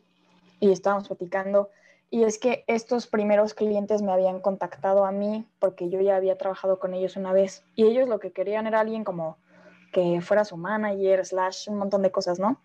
y 0.60 0.70
estábamos 0.70 1.08
platicando 1.08 1.70
y 2.10 2.24
es 2.24 2.38
que 2.38 2.62
estos 2.66 3.06
primeros 3.06 3.54
clientes 3.54 4.02
me 4.02 4.12
habían 4.12 4.40
contactado 4.40 5.06
a 5.06 5.12
mí 5.12 5.48
porque 5.58 5.88
yo 5.88 5.98
ya 6.02 6.16
había 6.16 6.36
trabajado 6.36 6.78
con 6.78 6.92
ellos 6.92 7.16
una 7.16 7.32
vez. 7.32 7.64
Y 7.74 7.84
ellos 7.84 8.06
lo 8.06 8.20
que 8.20 8.32
querían 8.32 8.66
era 8.66 8.80
alguien 8.80 9.02
como 9.02 9.38
que 9.94 10.20
fuera 10.20 10.44
su 10.44 10.58
manager, 10.58 11.24
slash, 11.24 11.70
un 11.70 11.78
montón 11.78 12.02
de 12.02 12.10
cosas, 12.10 12.38
¿no? 12.38 12.60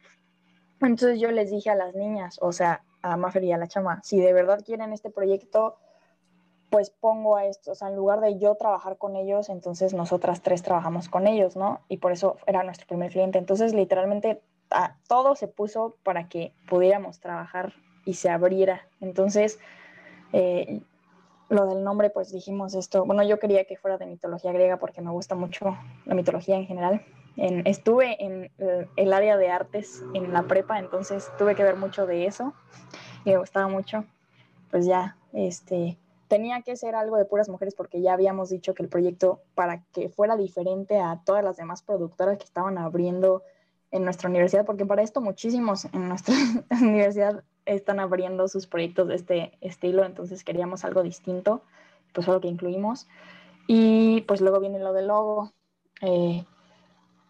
Entonces 0.81 1.21
yo 1.21 1.31
les 1.31 1.49
dije 1.49 1.69
a 1.69 1.75
las 1.75 1.95
niñas, 1.95 2.39
o 2.41 2.51
sea, 2.51 2.83
a 3.01 3.15
Mafer 3.15 3.45
y 3.45 3.53
a 3.53 3.57
la 3.57 3.67
chama, 3.67 4.01
si 4.03 4.19
de 4.19 4.33
verdad 4.33 4.65
quieren 4.65 4.91
este 4.91 5.09
proyecto, 5.09 5.77
pues 6.69 6.89
pongo 6.89 7.37
a 7.37 7.45
esto, 7.45 7.71
o 7.71 7.75
sea, 7.75 7.87
en 7.89 7.95
lugar 7.95 8.19
de 8.19 8.37
yo 8.39 8.55
trabajar 8.55 8.97
con 8.97 9.15
ellos, 9.15 9.49
entonces 9.49 9.93
nosotras 9.93 10.41
tres 10.41 10.63
trabajamos 10.63 11.07
con 11.07 11.25
ellos, 11.27 11.55
¿no? 11.55 11.79
Y 11.87 11.97
por 11.97 12.11
eso 12.11 12.37
era 12.45 12.63
nuestro 12.63 12.87
primer 12.87 13.11
cliente. 13.11 13.37
Entonces, 13.37 13.73
literalmente, 13.73 14.41
todo 15.07 15.35
se 15.35 15.47
puso 15.47 15.95
para 16.03 16.27
que 16.27 16.53
pudiéramos 16.69 17.19
trabajar 17.19 17.73
y 18.05 18.15
se 18.15 18.29
abriera. 18.29 18.87
Entonces, 18.99 19.59
eh, 20.33 20.81
lo 21.49 21.65
del 21.67 21.83
nombre, 21.85 22.09
pues 22.09 22.33
dijimos 22.33 22.73
esto, 22.73 23.05
bueno, 23.05 23.23
yo 23.23 23.39
quería 23.39 23.63
que 23.63 23.77
fuera 23.77 23.97
de 23.97 24.05
mitología 24.05 24.51
griega 24.51 24.77
porque 24.77 25.01
me 25.01 25.11
gusta 25.11 25.35
mucho 25.35 25.77
la 26.05 26.15
mitología 26.15 26.57
en 26.57 26.65
general. 26.65 27.05
En, 27.37 27.65
estuve 27.65 28.21
en 28.21 28.51
el, 28.57 28.89
el, 28.97 29.13
área 29.13 29.37
de 29.37 29.49
artes 29.49 30.03
en 30.13 30.33
la 30.33 30.43
prepa, 30.43 30.79
entonces 30.79 31.31
tuve 31.37 31.55
que 31.55 31.63
ver 31.63 31.77
mucho 31.77 32.05
de 32.05 32.25
eso 32.25 32.53
y 33.23 33.29
me 33.29 33.37
gustaba 33.37 33.67
mucho. 33.69 34.03
Pues 34.69 34.85
ya, 34.85 35.15
este, 35.31 35.97
tenía 36.27 36.61
que 36.61 36.75
ser 36.75 36.95
algo 36.95 37.17
de 37.17 37.25
puras 37.25 37.49
mujeres 37.49 37.75
porque 37.75 38.01
ya 38.01 38.13
habíamos 38.13 38.49
dicho 38.49 38.73
que 38.73 38.83
el 38.83 38.89
proyecto, 38.89 39.41
para 39.55 39.83
que 39.93 40.09
fuera 40.09 40.35
diferente 40.35 40.99
a 40.99 41.21
todas 41.25 41.43
las 41.43 41.57
demás 41.57 41.81
productoras 41.81 42.37
que 42.37 42.45
estaban 42.45 42.77
abriendo 42.77 43.43
en 43.91 44.03
nuestra 44.03 44.29
universidad, 44.29 44.65
porque 44.65 44.85
para 44.85 45.01
esto 45.01 45.21
muchísimos 45.21 45.85
en 45.85 46.09
nuestra 46.09 46.35
universidad 46.81 47.43
están 47.65 47.99
abriendo 47.99 48.47
sus 48.47 48.67
proyectos 48.67 49.07
de 49.07 49.15
este 49.15 49.57
estilo, 49.61 50.05
entonces 50.05 50.43
queríamos 50.43 50.83
algo 50.85 51.03
distinto, 51.03 51.61
pues 52.13 52.25
fue 52.25 52.35
lo 52.35 52.41
que 52.41 52.47
incluimos. 52.47 53.07
Y 53.67 54.21
pues 54.21 54.39
luego 54.39 54.59
viene 54.59 54.79
lo 54.79 54.93
del 54.93 55.07
logo. 55.07 55.51
Eh, 56.01 56.45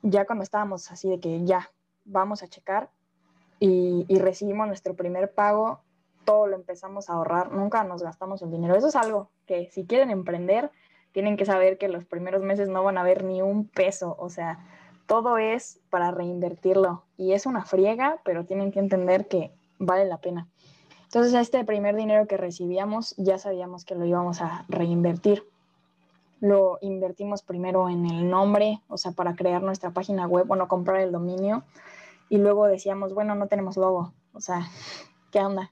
ya 0.04 0.26
cuando 0.26 0.44
estábamos 0.44 0.92
así 0.92 1.10
de 1.10 1.20
que 1.20 1.44
ya 1.46 1.72
vamos 2.06 2.44
a 2.44 2.48
checar 2.48 2.90
y, 3.60 4.06
y, 4.08 4.20
recibimos 4.20 4.68
nuestro 4.68 4.96
primer 4.96 5.34
pago, 5.34 5.82
todo 6.28 6.46
lo 6.46 6.58
empezamos 6.58 7.10
a 7.10 7.14
ahorrar, 7.14 7.54
nunca 7.54 7.86
nos 7.86 8.04
gastamos 8.04 8.42
el 8.42 8.52
dinero. 8.52 8.76
Eso 8.76 8.90
es 8.90 8.98
algo 8.98 9.32
que 9.46 9.70
si 9.72 9.86
quieren 9.86 10.12
emprender, 10.12 10.72
tienen 11.14 11.38
que 11.38 11.46
saber 11.46 11.78
que 11.78 11.88
los 11.88 12.04
primeros 12.04 12.44
meses 12.44 12.68
no 12.68 12.84
van 12.84 12.98
a 12.98 13.04
ver 13.04 13.24
ni 13.24 13.42
un 13.42 13.66
peso, 13.70 14.14
o 14.20 14.30
sea, 14.30 14.60
todo 15.06 15.38
es 15.38 15.80
para 15.90 16.12
reinvertirlo 16.12 17.06
y 17.16 17.32
es 17.32 17.46
una 17.46 17.64
friega, 17.64 18.20
pero 18.26 18.44
tienen 18.44 18.74
que 18.74 18.80
entender 18.80 19.30
que 19.30 19.54
vale 19.80 20.04
la 20.04 20.18
pena. 20.18 20.50
Entonces, 21.06 21.34
este 21.34 21.64
primer 21.64 21.96
dinero 21.96 22.28
que 22.28 22.36
recibíamos 22.36 23.16
ya 23.16 23.38
sabíamos 23.38 23.86
que 23.86 23.96
lo 23.96 24.04
íbamos 24.04 24.42
a 24.42 24.66
reinvertir. 24.68 25.48
Lo 26.42 26.78
invertimos 26.82 27.42
primero 27.42 27.88
en 27.88 28.06
el 28.06 28.30
nombre, 28.30 28.82
o 28.90 28.98
sea, 28.98 29.14
para 29.14 29.34
crear 29.38 29.64
nuestra 29.64 29.92
página 29.92 30.28
web, 30.28 30.46
bueno, 30.46 30.68
comprar 30.68 31.00
el 31.00 31.14
dominio. 31.14 31.64
Y 32.28 32.38
luego 32.38 32.68
decíamos, 32.68 33.14
bueno, 33.14 33.34
no 33.34 33.48
tenemos 33.48 33.78
logo, 33.78 34.12
o 34.34 34.42
sea, 34.42 34.68
¿qué 35.32 35.40
onda? 35.40 35.72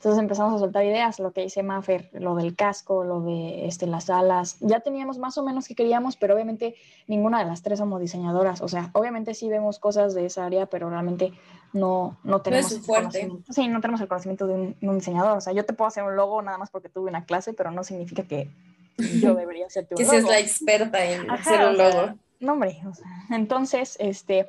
Entonces 0.00 0.18
empezamos 0.18 0.54
a 0.54 0.58
soltar 0.60 0.82
ideas, 0.82 1.18
lo 1.18 1.32
que 1.32 1.42
dice 1.42 1.62
Maffer, 1.62 2.08
lo 2.14 2.34
del 2.34 2.56
casco, 2.56 3.04
lo 3.04 3.20
de 3.20 3.66
este, 3.66 3.86
las 3.86 4.08
alas. 4.08 4.56
Ya 4.60 4.80
teníamos 4.80 5.18
más 5.18 5.36
o 5.36 5.42
menos 5.42 5.68
que 5.68 5.74
queríamos, 5.74 6.16
pero 6.16 6.32
obviamente 6.32 6.74
ninguna 7.06 7.40
de 7.40 7.44
las 7.44 7.60
tres 7.60 7.80
somos 7.80 8.00
diseñadoras. 8.00 8.62
O 8.62 8.68
sea, 8.68 8.88
obviamente 8.94 9.34
sí 9.34 9.50
vemos 9.50 9.78
cosas 9.78 10.14
de 10.14 10.24
esa 10.24 10.46
área, 10.46 10.64
pero 10.64 10.88
realmente 10.88 11.34
no, 11.74 12.16
no 12.24 12.40
tenemos... 12.40 12.78
No 12.78 12.82
fuerte. 12.82 13.30
Sí, 13.50 13.68
no 13.68 13.82
tenemos 13.82 14.00
el 14.00 14.08
conocimiento 14.08 14.46
de 14.46 14.54
un, 14.54 14.76
un, 14.80 14.94
diseñador. 15.00 15.36
O 15.36 15.40
sea, 15.42 15.52
yo 15.52 15.66
te 15.66 15.74
puedo 15.74 15.88
hacer 15.88 16.02
un 16.02 16.16
logo 16.16 16.40
nada 16.40 16.56
más 16.56 16.70
porque 16.70 16.88
tuve 16.88 17.10
una 17.10 17.26
clase, 17.26 17.52
pero 17.52 17.70
no 17.70 17.84
significa 17.84 18.22
que 18.22 18.48
yo 19.20 19.34
debería 19.34 19.66
hacerte 19.66 19.96
un 19.96 19.98
que 19.98 20.04
logo. 20.04 20.14
Que 20.14 20.22
seas 20.22 20.30
la 20.30 20.38
experta 20.38 21.04
en 21.04 21.30
Ajá, 21.30 21.42
hacer 21.42 21.68
un 21.68 21.76
logo. 21.76 21.88
O 21.88 21.92
sea, 22.04 22.16
no, 22.40 22.52
hombre. 22.54 22.80
O 22.88 22.94
sea, 22.94 23.06
entonces, 23.32 23.98
este 24.00 24.48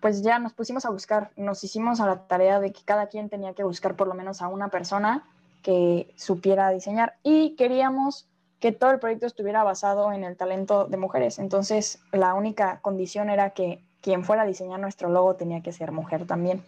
pues 0.00 0.22
ya 0.22 0.38
nos 0.38 0.52
pusimos 0.52 0.84
a 0.84 0.90
buscar, 0.90 1.30
nos 1.36 1.62
hicimos 1.64 2.00
a 2.00 2.06
la 2.06 2.26
tarea 2.26 2.60
de 2.60 2.72
que 2.72 2.82
cada 2.84 3.08
quien 3.08 3.28
tenía 3.28 3.54
que 3.54 3.64
buscar 3.64 3.96
por 3.96 4.08
lo 4.08 4.14
menos 4.14 4.42
a 4.42 4.48
una 4.48 4.68
persona 4.68 5.24
que 5.62 6.12
supiera 6.16 6.70
diseñar 6.70 7.16
y 7.22 7.56
queríamos 7.56 8.28
que 8.60 8.72
todo 8.72 8.90
el 8.90 8.98
proyecto 8.98 9.26
estuviera 9.26 9.62
basado 9.62 10.12
en 10.12 10.24
el 10.24 10.36
talento 10.36 10.86
de 10.86 10.96
mujeres. 10.96 11.38
Entonces, 11.38 12.00
la 12.12 12.34
única 12.34 12.80
condición 12.80 13.30
era 13.30 13.50
que 13.50 13.84
quien 14.00 14.24
fuera 14.24 14.42
a 14.42 14.46
diseñar 14.46 14.80
nuestro 14.80 15.08
logo 15.08 15.36
tenía 15.36 15.62
que 15.62 15.72
ser 15.72 15.92
mujer 15.92 16.26
también. 16.26 16.62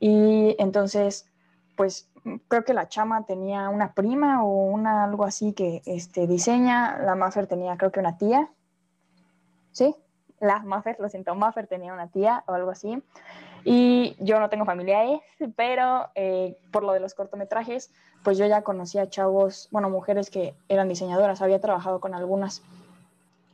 Y 0.00 0.56
entonces, 0.58 1.26
pues 1.76 2.08
creo 2.48 2.64
que 2.64 2.74
la 2.74 2.88
chama 2.88 3.24
tenía 3.24 3.68
una 3.68 3.92
prima 3.92 4.42
o 4.44 4.66
una 4.66 5.04
algo 5.04 5.24
así 5.24 5.52
que 5.52 5.82
este, 5.86 6.26
diseña, 6.26 6.98
la 6.98 7.14
Maffer 7.14 7.46
tenía 7.46 7.76
creo 7.76 7.92
que 7.92 8.00
una 8.00 8.18
tía, 8.18 8.50
¿sí? 9.72 9.94
La 10.40 10.60
Maffer, 10.60 10.96
lo 10.98 11.08
siento, 11.08 11.34
Maffer 11.34 11.66
tenía 11.66 11.92
una 11.92 12.08
tía 12.08 12.44
o 12.46 12.52
algo 12.52 12.70
así. 12.70 13.02
Y 13.64 14.16
yo 14.20 14.38
no 14.38 14.48
tengo 14.48 14.64
familiares, 14.64 15.20
pero 15.56 16.08
eh, 16.14 16.56
por 16.70 16.84
lo 16.84 16.92
de 16.92 17.00
los 17.00 17.14
cortometrajes, 17.14 17.90
pues 18.22 18.38
yo 18.38 18.46
ya 18.46 18.62
conocía 18.62 19.08
chavos, 19.08 19.68
bueno, 19.70 19.90
mujeres 19.90 20.30
que 20.30 20.54
eran 20.68 20.88
diseñadoras, 20.88 21.42
había 21.42 21.60
trabajado 21.60 22.00
con 22.00 22.14
algunas. 22.14 22.62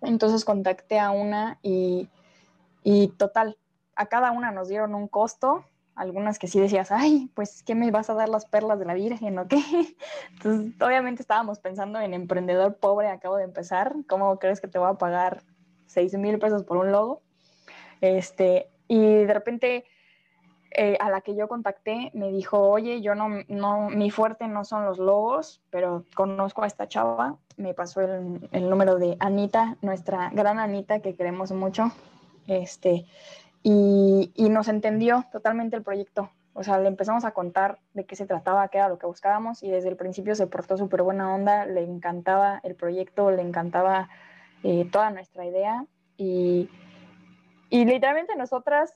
Entonces 0.02 0.44
contacté 0.44 0.98
a 0.98 1.10
una 1.10 1.58
y, 1.62 2.08
y 2.82 3.08
total, 3.08 3.56
a 3.96 4.06
cada 4.06 4.32
una 4.32 4.50
nos 4.50 4.68
dieron 4.68 4.94
un 4.94 5.08
costo, 5.08 5.64
algunas 5.94 6.38
que 6.38 6.48
sí 6.48 6.58
decías, 6.58 6.90
ay, 6.90 7.30
pues, 7.34 7.62
¿qué 7.62 7.74
me 7.74 7.90
vas 7.90 8.10
a 8.10 8.14
dar 8.14 8.28
las 8.28 8.46
perlas 8.46 8.78
de 8.78 8.86
la 8.86 8.94
Virgen 8.94 9.38
o 9.38 9.46
qué? 9.46 9.62
Entonces, 10.32 10.74
obviamente 10.80 11.22
estábamos 11.22 11.58
pensando 11.58 12.00
en 12.00 12.14
emprendedor 12.14 12.76
pobre, 12.76 13.08
acabo 13.08 13.36
de 13.36 13.44
empezar, 13.44 13.94
¿cómo 14.08 14.38
crees 14.38 14.60
que 14.60 14.68
te 14.68 14.78
voy 14.78 14.90
a 14.90 14.94
pagar 14.94 15.42
6 15.92 16.14
mil 16.14 16.38
pesos 16.38 16.64
por 16.64 16.78
un 16.78 16.92
logo. 16.92 17.22
Este, 18.00 18.68
y 18.88 19.24
de 19.24 19.32
repente 19.32 19.84
eh, 20.74 20.96
a 21.00 21.10
la 21.10 21.20
que 21.20 21.36
yo 21.36 21.48
contacté 21.48 22.10
me 22.14 22.30
dijo, 22.30 22.58
oye, 22.58 23.02
yo 23.02 23.14
no, 23.14 23.28
no, 23.48 23.90
mi 23.90 24.10
fuerte 24.10 24.48
no 24.48 24.64
son 24.64 24.86
los 24.86 24.98
logos, 24.98 25.60
pero 25.70 26.04
conozco 26.14 26.62
a 26.62 26.66
esta 26.66 26.88
chava, 26.88 27.36
me 27.58 27.74
pasó 27.74 28.00
el, 28.00 28.48
el, 28.52 28.70
número 28.70 28.96
de 28.96 29.16
Anita, 29.20 29.76
nuestra 29.82 30.30
gran 30.30 30.58
Anita, 30.58 31.00
que 31.00 31.14
queremos 31.14 31.52
mucho, 31.52 31.92
este, 32.46 33.04
y, 33.62 34.32
y 34.34 34.48
nos 34.48 34.68
entendió 34.68 35.26
totalmente 35.30 35.76
el 35.76 35.82
proyecto. 35.82 36.30
O 36.54 36.62
sea, 36.62 36.78
le 36.78 36.88
empezamos 36.88 37.24
a 37.26 37.32
contar 37.32 37.78
de 37.92 38.04
qué 38.04 38.16
se 38.16 38.26
trataba, 38.26 38.68
qué 38.68 38.78
era 38.78 38.88
lo 38.88 38.98
que 38.98 39.06
buscábamos, 39.06 39.62
y 39.62 39.70
desde 39.70 39.90
el 39.90 39.96
principio 39.96 40.34
se 40.34 40.46
portó 40.46 40.78
súper 40.78 41.02
buena 41.02 41.34
onda, 41.34 41.66
le 41.66 41.82
encantaba 41.82 42.60
el 42.62 42.76
proyecto, 42.76 43.30
le 43.30 43.42
encantaba 43.42 44.08
eh, 44.62 44.88
toda 44.90 45.10
nuestra 45.10 45.44
idea 45.44 45.86
y, 46.16 46.68
y 47.70 47.84
literalmente 47.84 48.36
nosotras 48.36 48.94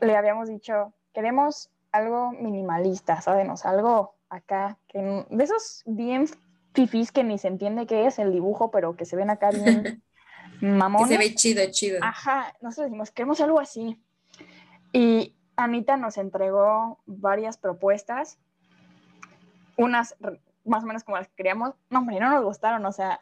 le 0.00 0.16
habíamos 0.16 0.48
dicho, 0.48 0.92
queremos 1.12 1.70
algo 1.92 2.32
minimalista, 2.32 3.20
¿sabes? 3.20 3.64
Algo 3.64 4.16
acá, 4.28 4.78
que, 4.88 4.98
de 5.28 5.44
esos 5.44 5.82
bien 5.86 6.26
fifís 6.72 7.12
que 7.12 7.22
ni 7.22 7.38
se 7.38 7.48
entiende 7.48 7.86
qué 7.86 8.06
es 8.06 8.18
el 8.18 8.32
dibujo, 8.32 8.70
pero 8.70 8.96
que 8.96 9.04
se 9.04 9.16
ven 9.16 9.30
acá 9.30 9.50
bien 9.50 10.02
mamones. 10.60 11.08
Que 11.08 11.14
se 11.14 11.28
ve 11.28 11.34
chido, 11.34 11.62
chido. 11.70 11.98
Ajá, 12.02 12.52
nosotros 12.60 12.86
decimos, 12.86 13.10
queremos 13.12 13.40
algo 13.40 13.60
así. 13.60 14.02
Y 14.92 15.36
Anita 15.56 15.96
nos 15.96 16.18
entregó 16.18 16.98
varias 17.06 17.56
propuestas, 17.56 18.38
unas 19.76 20.16
más 20.64 20.82
o 20.82 20.86
menos 20.86 21.04
como 21.04 21.16
las 21.16 21.28
que 21.28 21.34
queríamos. 21.36 21.74
No, 21.90 22.00
hombre, 22.00 22.18
no 22.18 22.30
nos 22.30 22.44
gustaron, 22.44 22.84
o 22.86 22.92
sea, 22.92 23.20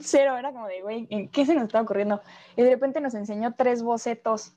cero, 0.00 0.36
era 0.36 0.52
como 0.52 0.66
de, 0.66 0.82
güey, 0.82 1.06
¿en 1.10 1.28
qué 1.28 1.46
se 1.46 1.54
nos 1.54 1.64
está 1.64 1.80
ocurriendo? 1.80 2.20
Y 2.56 2.62
de 2.62 2.70
repente 2.70 3.00
nos 3.00 3.14
enseñó 3.14 3.54
tres 3.56 3.82
bocetos. 3.82 4.52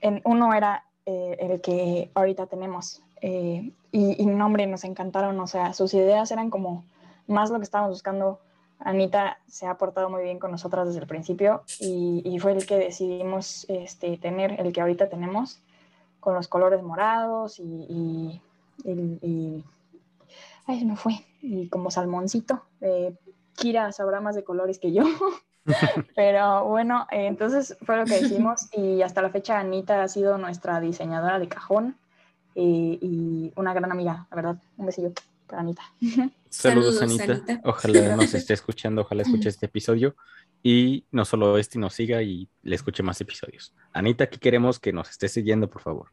En, 0.00 0.20
uno 0.24 0.54
era 0.54 0.84
eh, 1.06 1.36
el 1.40 1.60
que 1.60 2.10
ahorita 2.14 2.46
tenemos. 2.46 3.02
Eh, 3.20 3.72
y, 3.92 4.22
y 4.22 4.26
no, 4.26 4.46
hombre, 4.46 4.66
nos 4.66 4.84
encantaron, 4.84 5.38
o 5.38 5.46
sea, 5.46 5.72
sus 5.72 5.94
ideas 5.94 6.30
eran 6.30 6.50
como 6.50 6.84
más 7.26 7.50
lo 7.50 7.58
que 7.58 7.64
estábamos 7.64 7.96
buscando. 7.96 8.40
Anita 8.84 9.38
se 9.46 9.66
ha 9.66 9.76
portado 9.78 10.10
muy 10.10 10.22
bien 10.22 10.38
con 10.38 10.50
nosotras 10.50 10.86
desde 10.88 11.00
el 11.00 11.06
principio 11.06 11.62
y, 11.78 12.38
fue 12.40 12.52
el 12.52 12.66
que 12.66 12.76
decidimos 12.76 13.64
este, 13.68 14.16
tener, 14.16 14.60
el 14.60 14.72
que 14.72 14.80
ahorita 14.80 15.08
tenemos, 15.08 15.60
con 16.20 16.34
los 16.34 16.48
colores 16.48 16.82
morados 16.82 17.60
y, 17.60 18.40
ay, 20.66 20.84
me 20.84 20.96
fue, 20.96 21.24
y 21.40 21.68
como 21.68 21.90
salmoncito. 21.90 22.62
Eh, 22.80 23.14
Kira 23.62 23.92
sabrá 23.92 24.20
más 24.20 24.34
de 24.34 24.42
colores 24.42 24.78
que 24.78 24.92
yo. 24.92 25.04
Pero 26.16 26.64
bueno, 26.66 27.06
eh, 27.12 27.26
entonces 27.26 27.76
fue 27.82 27.96
lo 27.96 28.04
que 28.04 28.20
hicimos 28.20 28.68
y 28.72 29.02
hasta 29.02 29.22
la 29.22 29.30
fecha 29.30 29.60
Anita 29.60 30.02
ha 30.02 30.08
sido 30.08 30.36
nuestra 30.36 30.80
diseñadora 30.80 31.38
de 31.38 31.48
cajón 31.48 31.96
eh, 32.56 32.98
y 33.00 33.52
una 33.54 33.72
gran 33.72 33.92
amiga, 33.92 34.26
la 34.30 34.36
verdad. 34.36 34.56
Un 34.76 34.86
besillo 34.86 35.12
para 35.46 35.62
Anita. 35.62 35.82
Saludos, 36.50 36.98
Saludos, 36.98 37.02
Anita. 37.02 37.32
Anita. 37.32 37.60
Ojalá 37.64 38.16
nos 38.16 38.34
esté 38.34 38.54
escuchando, 38.54 39.02
ojalá 39.02 39.22
escuche 39.22 39.48
este 39.48 39.66
episodio. 39.66 40.16
Y 40.64 41.06
no 41.10 41.24
solo 41.24 41.58
este, 41.58 41.78
y 41.78 41.80
nos 41.80 41.94
siga 41.94 42.22
y 42.22 42.48
le 42.62 42.76
escuche 42.76 43.02
más 43.02 43.20
episodios. 43.20 43.74
Anita, 43.92 44.24
aquí 44.24 44.38
queremos 44.38 44.78
que 44.78 44.92
nos 44.92 45.10
esté 45.10 45.28
siguiendo, 45.28 45.68
por 45.68 45.82
favor. 45.82 46.08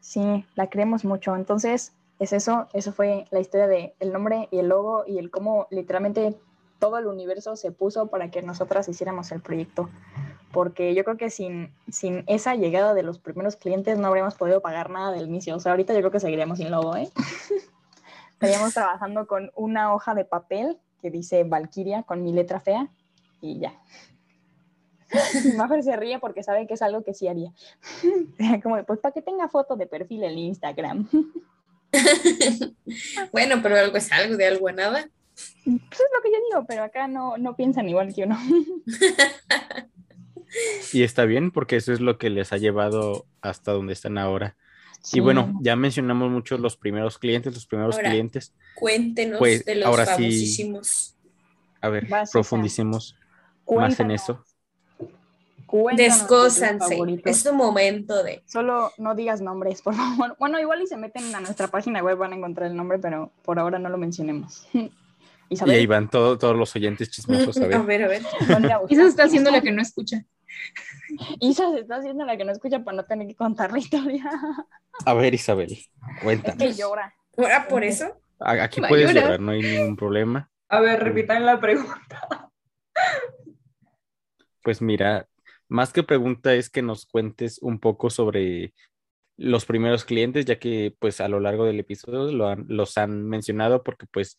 Sí, 0.00 0.44
la 0.54 0.68
queremos 0.68 1.04
mucho. 1.04 1.34
Entonces, 1.34 1.94
es 2.18 2.32
eso, 2.32 2.68
eso 2.72 2.92
fue 2.92 3.26
la 3.30 3.40
historia 3.40 3.66
de 3.66 3.94
el 4.00 4.12
nombre 4.12 4.48
y 4.50 4.58
el 4.58 4.68
logo 4.68 5.04
y 5.06 5.18
el 5.18 5.30
cómo 5.30 5.66
literalmente 5.70 6.34
todo 6.78 6.98
el 6.98 7.06
universo 7.06 7.56
se 7.56 7.72
puso 7.72 8.08
para 8.08 8.30
que 8.30 8.42
nosotras 8.42 8.88
hiciéramos 8.88 9.32
el 9.32 9.40
proyecto. 9.40 9.88
Porque 10.52 10.94
yo 10.94 11.04
creo 11.04 11.16
que 11.16 11.30
sin, 11.30 11.72
sin 11.90 12.24
esa 12.26 12.54
llegada 12.54 12.94
de 12.94 13.02
los 13.02 13.18
primeros 13.18 13.56
clientes 13.56 13.98
no 13.98 14.06
habríamos 14.08 14.34
podido 14.34 14.60
pagar 14.60 14.90
nada 14.90 15.12
del 15.12 15.26
inicio. 15.26 15.56
O 15.56 15.60
sea, 15.60 15.72
ahorita 15.72 15.92
yo 15.92 16.00
creo 16.00 16.10
que 16.10 16.20
seguiríamos 16.20 16.58
sin 16.58 16.70
logo, 16.70 16.96
¿eh? 16.96 17.10
Estaríamos 18.32 18.74
trabajando 18.74 19.26
con 19.26 19.50
una 19.54 19.94
hoja 19.94 20.14
de 20.14 20.24
papel 20.24 20.78
que 21.00 21.10
dice 21.10 21.44
Valkyria 21.44 22.02
con 22.02 22.22
mi 22.22 22.32
letra 22.32 22.60
fea 22.60 22.88
y 23.40 23.58
ya. 23.58 23.74
Maffer 25.56 25.82
se 25.82 25.96
ríe 25.96 26.18
porque 26.18 26.42
sabe 26.42 26.66
que 26.66 26.74
es 26.74 26.82
algo 26.82 27.02
que 27.02 27.14
sí 27.14 27.28
haría. 27.28 27.52
Como, 28.62 28.76
de, 28.76 28.84
pues 28.84 28.98
para 29.00 29.12
que 29.12 29.22
tenga 29.22 29.48
foto 29.48 29.76
de 29.76 29.86
perfil 29.86 30.24
en 30.24 30.38
Instagram. 30.38 31.08
bueno, 33.32 33.56
pero 33.62 33.78
algo 33.78 33.96
es 33.96 34.10
algo, 34.12 34.36
de 34.36 34.46
algo 34.46 34.68
a 34.68 34.72
nada. 34.72 35.08
Pues 35.64 36.00
es 36.00 36.10
lo 36.14 36.22
que 36.22 36.30
yo 36.32 36.38
digo, 36.50 36.64
pero 36.66 36.82
acá 36.84 37.08
no, 37.08 37.36
no 37.36 37.56
piensan 37.56 37.88
igual 37.88 38.14
que 38.14 38.24
uno. 38.24 38.38
Y 40.92 41.02
está 41.02 41.24
bien 41.24 41.50
porque 41.50 41.76
eso 41.76 41.92
es 41.92 42.00
lo 42.00 42.16
que 42.18 42.30
les 42.30 42.52
ha 42.52 42.56
llevado 42.56 43.26
hasta 43.42 43.72
donde 43.72 43.92
están 43.92 44.16
ahora. 44.16 44.56
Sí. 45.02 45.18
Y 45.18 45.20
bueno, 45.20 45.52
ya 45.60 45.76
mencionamos 45.76 46.30
mucho 46.30 46.56
los 46.56 46.76
primeros 46.76 47.18
clientes, 47.18 47.52
los 47.52 47.66
primeros 47.66 47.96
Ahora, 47.96 48.10
clientes. 48.10 48.54
Cuéntenos 48.74 49.38
Pues, 49.38 49.64
de 49.64 49.74
los 49.74 49.86
ahora 49.86 50.06
sí. 50.06 50.12
famosísimos. 50.12 51.16
A 51.80 51.88
ver, 51.90 52.06
Vas, 52.08 52.30
profundicemos 52.30 53.16
más 53.68 54.00
en 54.00 54.12
eso. 54.12 54.42
cuéntanos 55.66 56.20
Descósanse. 56.20 56.98
Es 57.24 57.44
tu 57.44 57.52
momento 57.52 58.22
de. 58.22 58.42
Solo 58.46 58.92
no 58.98 59.14
digas 59.14 59.40
nombres, 59.42 59.82
por 59.82 59.94
favor. 59.94 60.36
Bueno, 60.38 60.58
igual 60.58 60.80
y 60.82 60.86
se 60.86 60.96
meten 60.96 61.34
a 61.34 61.40
nuestra 61.40 61.66
página 61.68 62.02
web 62.02 62.16
van 62.16 62.32
a 62.32 62.36
encontrar 62.36 62.70
el 62.70 62.76
nombre, 62.76 62.98
pero 62.98 63.30
por 63.42 63.58
ahora 63.58 63.78
no 63.78 63.88
lo 63.90 63.98
mencionemos. 63.98 64.66
Y 65.48 65.70
ahí 65.70 65.86
van 65.86 66.08
todo- 66.10 66.36
todos 66.38 66.56
los 66.56 66.74
oyentes 66.76 67.10
chismosos 67.10 67.56
a 67.58 67.60
A 67.64 67.68
ver. 67.68 67.82
ver, 67.84 68.02
a 68.04 68.08
ver. 68.08 68.22
¿dónde 68.48 68.68
la 68.68 68.80
Isa 68.88 69.02
se 69.02 69.08
está 69.08 69.24
haciendo 69.24 69.50
la 69.50 69.60
que 69.60 69.72
no 69.72 69.82
escucha. 69.82 70.24
Isa 71.40 71.70
se 71.72 71.80
está 71.80 71.96
haciendo 71.96 72.24
la 72.24 72.36
que 72.36 72.44
no 72.44 72.52
escucha 72.52 72.82
para 72.82 72.96
no 72.98 73.04
tener 73.04 73.28
que 73.28 73.34
contar 73.36 73.70
la 73.72 73.78
historia. 73.78 74.24
A 75.04 75.14
ver, 75.14 75.34
Isabel, 75.34 75.72
Es 75.72 75.88
que 75.88 76.20
cuéntanos. 76.22 76.76
llora. 76.76 77.14
Ahora 77.36 77.68
por 77.68 77.84
eso. 77.84 78.18
A- 78.40 78.62
Aquí 78.64 78.80
Va 78.80 78.86
a 78.86 78.88
puedes 78.88 79.08
llorar. 79.08 79.24
llorar, 79.24 79.40
no 79.40 79.52
hay 79.52 79.62
ningún 79.62 79.96
problema. 79.96 80.50
A 80.68 80.80
ver, 80.80 81.02
repitan 81.02 81.44
la 81.46 81.60
pregunta. 81.60 82.50
Pues 84.62 84.82
mira, 84.82 85.28
más 85.68 85.92
que 85.92 86.02
pregunta 86.02 86.54
es 86.54 86.70
que 86.70 86.82
nos 86.82 87.06
cuentes 87.06 87.58
un 87.62 87.78
poco 87.78 88.10
sobre 88.10 88.74
los 89.36 89.64
primeros 89.66 90.04
clientes, 90.04 90.44
ya 90.46 90.58
que 90.58 90.94
pues 90.98 91.20
a 91.20 91.28
lo 91.28 91.40
largo 91.40 91.66
del 91.66 91.78
episodio 91.78 92.32
lo 92.32 92.48
han- 92.48 92.64
los 92.68 92.96
han 92.98 93.24
mencionado 93.28 93.82
porque 93.82 94.06
pues 94.10 94.38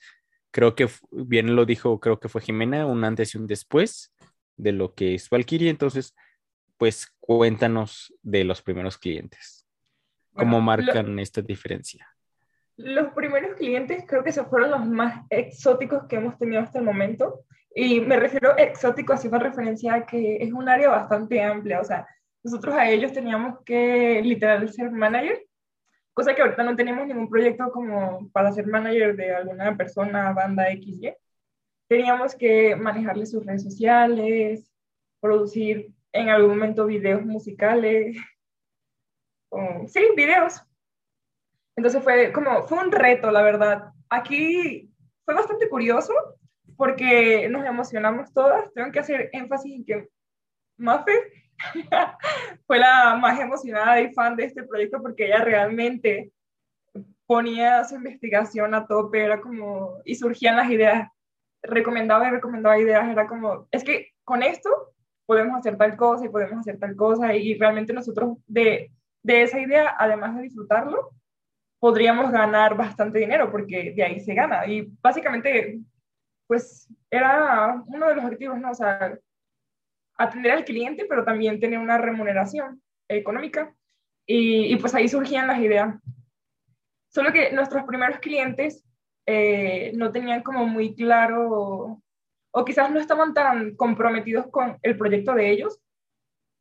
creo 0.52 0.76
que 0.76 0.90
bien 1.12 1.56
lo 1.56 1.66
dijo, 1.66 2.00
creo 2.00 2.20
que 2.20 2.30
fue 2.30 2.42
Jimena, 2.42 2.86
un 2.86 3.04
antes 3.04 3.34
y 3.34 3.38
un 3.38 3.48
después 3.48 4.14
de 4.56 4.72
lo 4.72 4.94
que 4.94 5.16
es 5.16 5.30
Valkyrie, 5.30 5.70
entonces 5.70 6.16
pues 6.78 7.14
cuéntanos 7.20 8.14
de 8.22 8.44
los 8.44 8.62
primeros 8.62 8.98
clientes. 8.98 9.68
¿Cómo 10.34 10.62
Bueno, 10.62 10.66
marcan 10.66 11.20
esta 11.20 11.42
diferencia? 11.42 12.08
Los 12.78 13.08
primeros 13.14 13.56
clientes 13.56 14.04
creo 14.08 14.24
que 14.24 14.30
esos 14.30 14.48
fueron 14.48 14.70
los 14.70 14.86
más 14.86 15.26
exóticos 15.32 16.04
que 16.08 16.18
hemos 16.18 16.38
tenido 16.38 16.62
hasta 16.62 16.78
el 16.78 16.86
momento. 16.86 17.44
Y 17.74 18.02
me 18.02 18.18
refiero 18.18 18.56
exótico 18.58 19.14
haciendo 19.14 19.40
referencia 19.40 19.96
a 19.96 20.06
que 20.06 20.38
es 20.38 20.54
un 20.54 20.70
área 20.70 20.90
bastante 20.90 21.42
amplia. 21.44 21.82
O 21.82 21.84
sea, 21.84 22.08
nosotros 22.44 22.76
a 22.76 22.90
ellos 22.90 23.14
teníamos 23.14 23.60
que 23.66 24.22
literal 24.24 24.72
ser 24.72 24.92
manager, 24.92 25.44
cosa 26.18 26.34
que 26.34 26.42
ahorita 26.42 26.64
no 26.64 26.76
tenemos 26.76 27.06
ningún 27.06 27.30
proyecto 27.30 27.72
como 27.72 28.28
para 28.32 28.52
ser 28.52 28.66
manager 28.66 29.16
de 29.16 29.36
alguna 29.36 29.78
persona, 29.78 30.34
banda 30.34 30.68
XY. 30.72 31.14
Teníamos 31.88 32.34
que 32.34 32.76
manejarle 32.76 33.28
sus 33.28 33.46
redes 33.46 33.62
sociales, 33.62 34.68
producir 35.20 35.94
en 36.12 36.30
algún 36.30 36.58
momento 36.58 36.88
videos 36.88 37.24
musicales. 37.24 38.18
o- 39.50 39.88
sí, 39.88 40.00
videos. 40.16 40.60
Entonces 41.76 42.04
fue 42.04 42.34
como, 42.34 42.64
fue 42.68 42.80
un 42.80 42.92
reto, 42.92 43.30
la 43.30 43.44
verdad. 43.44 43.92
Aquí 44.10 44.92
fue 45.24 45.36
bastante 45.36 45.70
curioso 45.70 46.14
porque 46.78 47.48
nos 47.48 47.64
emocionamos 47.64 48.34
todas. 48.34 48.74
Tengo 48.74 48.92
que 48.92 49.00
hacer 49.02 49.30
énfasis 49.34 49.76
en 49.76 49.86
que 49.86 50.10
Maffer 50.78 51.32
fue 52.68 52.80
la 52.80 53.16
más 53.16 53.40
emocionada 53.40 54.00
y 54.02 54.14
fan 54.14 54.36
de 54.36 54.46
este 54.46 54.64
proyecto 54.64 55.02
porque 55.02 55.26
ella 55.26 55.44
realmente 55.44 56.32
ponía 57.26 57.84
su 57.84 57.96
investigación 57.96 58.74
a 58.74 58.88
tope, 58.88 59.24
era 59.24 59.42
como, 59.42 59.98
y 60.06 60.16
surgían 60.16 60.56
las 60.56 60.70
ideas, 60.70 61.10
recomendaba 61.62 62.28
y 62.28 62.32
recomendaba 62.32 62.80
ideas, 62.80 63.10
era 63.10 63.28
como, 63.28 63.68
es 63.72 63.84
que 63.84 64.12
con 64.24 64.44
esto 64.44 64.70
podemos 65.26 65.60
hacer 65.60 65.78
tal 65.78 65.98
cosa 65.98 66.26
y 66.26 66.30
podemos 66.30 66.60
hacer 66.60 66.80
tal 66.80 66.96
cosa, 66.96 67.36
y 67.36 67.56
realmente 67.56 67.92
nosotros 67.92 68.38
de, 68.48 68.92
de 69.24 69.42
esa 69.44 69.60
idea, 69.60 69.96
además 70.00 70.36
de 70.36 70.44
disfrutarlo, 70.44 71.12
podríamos 71.80 72.32
ganar 72.32 72.76
bastante 72.76 73.20
dinero 73.20 73.52
porque 73.52 73.94
de 73.96 74.04
ahí 74.04 74.20
se 74.20 74.34
gana. 74.34 74.66
Y 74.66 74.88
básicamente, 75.02 75.80
pues 76.48 76.88
era 77.12 77.84
uno 77.88 78.08
de 78.08 78.16
los 78.16 78.26
objetivos, 78.26 78.60
¿no? 78.60 78.72
O 78.72 78.76
sea, 78.76 79.18
atender 80.18 80.52
al 80.52 80.66
cliente, 80.66 81.06
pero 81.08 81.24
también 81.24 81.60
tener 81.60 81.80
una 81.80 81.98
remuneración 81.98 82.82
económica. 83.08 83.74
Y, 84.26 84.76
pues 84.78 84.94
ahí 84.94 85.08
surgían 85.08 85.48
las 85.48 85.60
ideas. 85.60 85.96
Solo 87.10 87.32
que 87.32 87.52
nuestros 87.54 87.84
primeros 87.86 88.20
clientes 88.20 88.84
eh, 89.26 89.94
no 89.96 90.12
tenían 90.12 90.44
como 90.44 90.66
muy 90.66 90.94
claro, 90.96 92.02
o 92.52 92.66
quizás 92.66 92.92
no 92.92 93.00
estaban 93.00 93.34
tan 93.34 93.76
comprometidos 93.76 94.48
con 94.52 94.78
el 94.82 94.98
proyecto 94.98 95.34
de 95.34 95.50
ellos. 95.52 95.80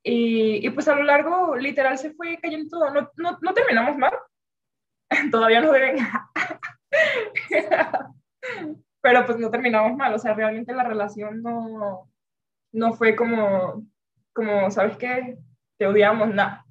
Y, 0.05 0.65
y 0.65 0.71
pues 0.71 0.87
a 0.87 0.95
lo 0.95 1.03
largo, 1.03 1.57
literal, 1.57 1.99
se 1.99 2.13
fue 2.13 2.39
cayendo 2.41 2.69
todo. 2.71 2.91
No, 2.91 3.11
no, 3.17 3.39
no 3.41 3.55
terminamos 3.55 3.97
mal, 3.97 4.13
todavía 5.33 5.61
nos 5.61 5.73
deben. 5.73 5.97
Pero 9.01 9.27
pues 9.27 9.39
no 9.39 9.51
terminamos 9.51 9.97
mal, 9.97 10.15
o 10.15 10.19
sea, 10.19 10.35
realmente 10.35 10.73
la 10.73 10.85
relación 10.85 11.43
no, 11.43 12.09
no 12.73 12.93
fue 12.95 13.17
como, 13.17 13.85
como, 14.33 14.71
¿sabes 14.71 14.97
qué? 14.97 15.39
Te 15.79 15.87
odiamos, 15.87 16.35
nada. 16.35 16.65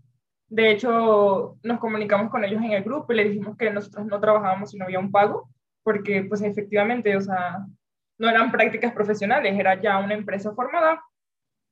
De 0.47 0.71
hecho, 0.71 1.57
nos 1.63 1.79
comunicamos 1.79 2.29
con 2.29 2.43
ellos 2.43 2.61
en 2.61 2.71
el 2.71 2.83
grupo 2.83 3.11
y 3.11 3.15
le 3.15 3.29
dijimos 3.29 3.57
que 3.57 3.71
nosotros 3.71 4.05
no 4.05 4.19
trabajábamos 4.19 4.71
si 4.71 4.77
no 4.77 4.85
había 4.85 4.99
un 4.99 5.11
pago, 5.11 5.49
porque 5.83 6.23
pues 6.23 6.41
efectivamente, 6.41 7.15
o 7.17 7.21
sea, 7.21 7.65
no 8.17 8.29
eran 8.29 8.51
prácticas 8.51 8.93
profesionales, 8.93 9.57
era 9.57 9.81
ya 9.81 9.99
una 9.99 10.13
empresa 10.13 10.53
formada 10.53 11.03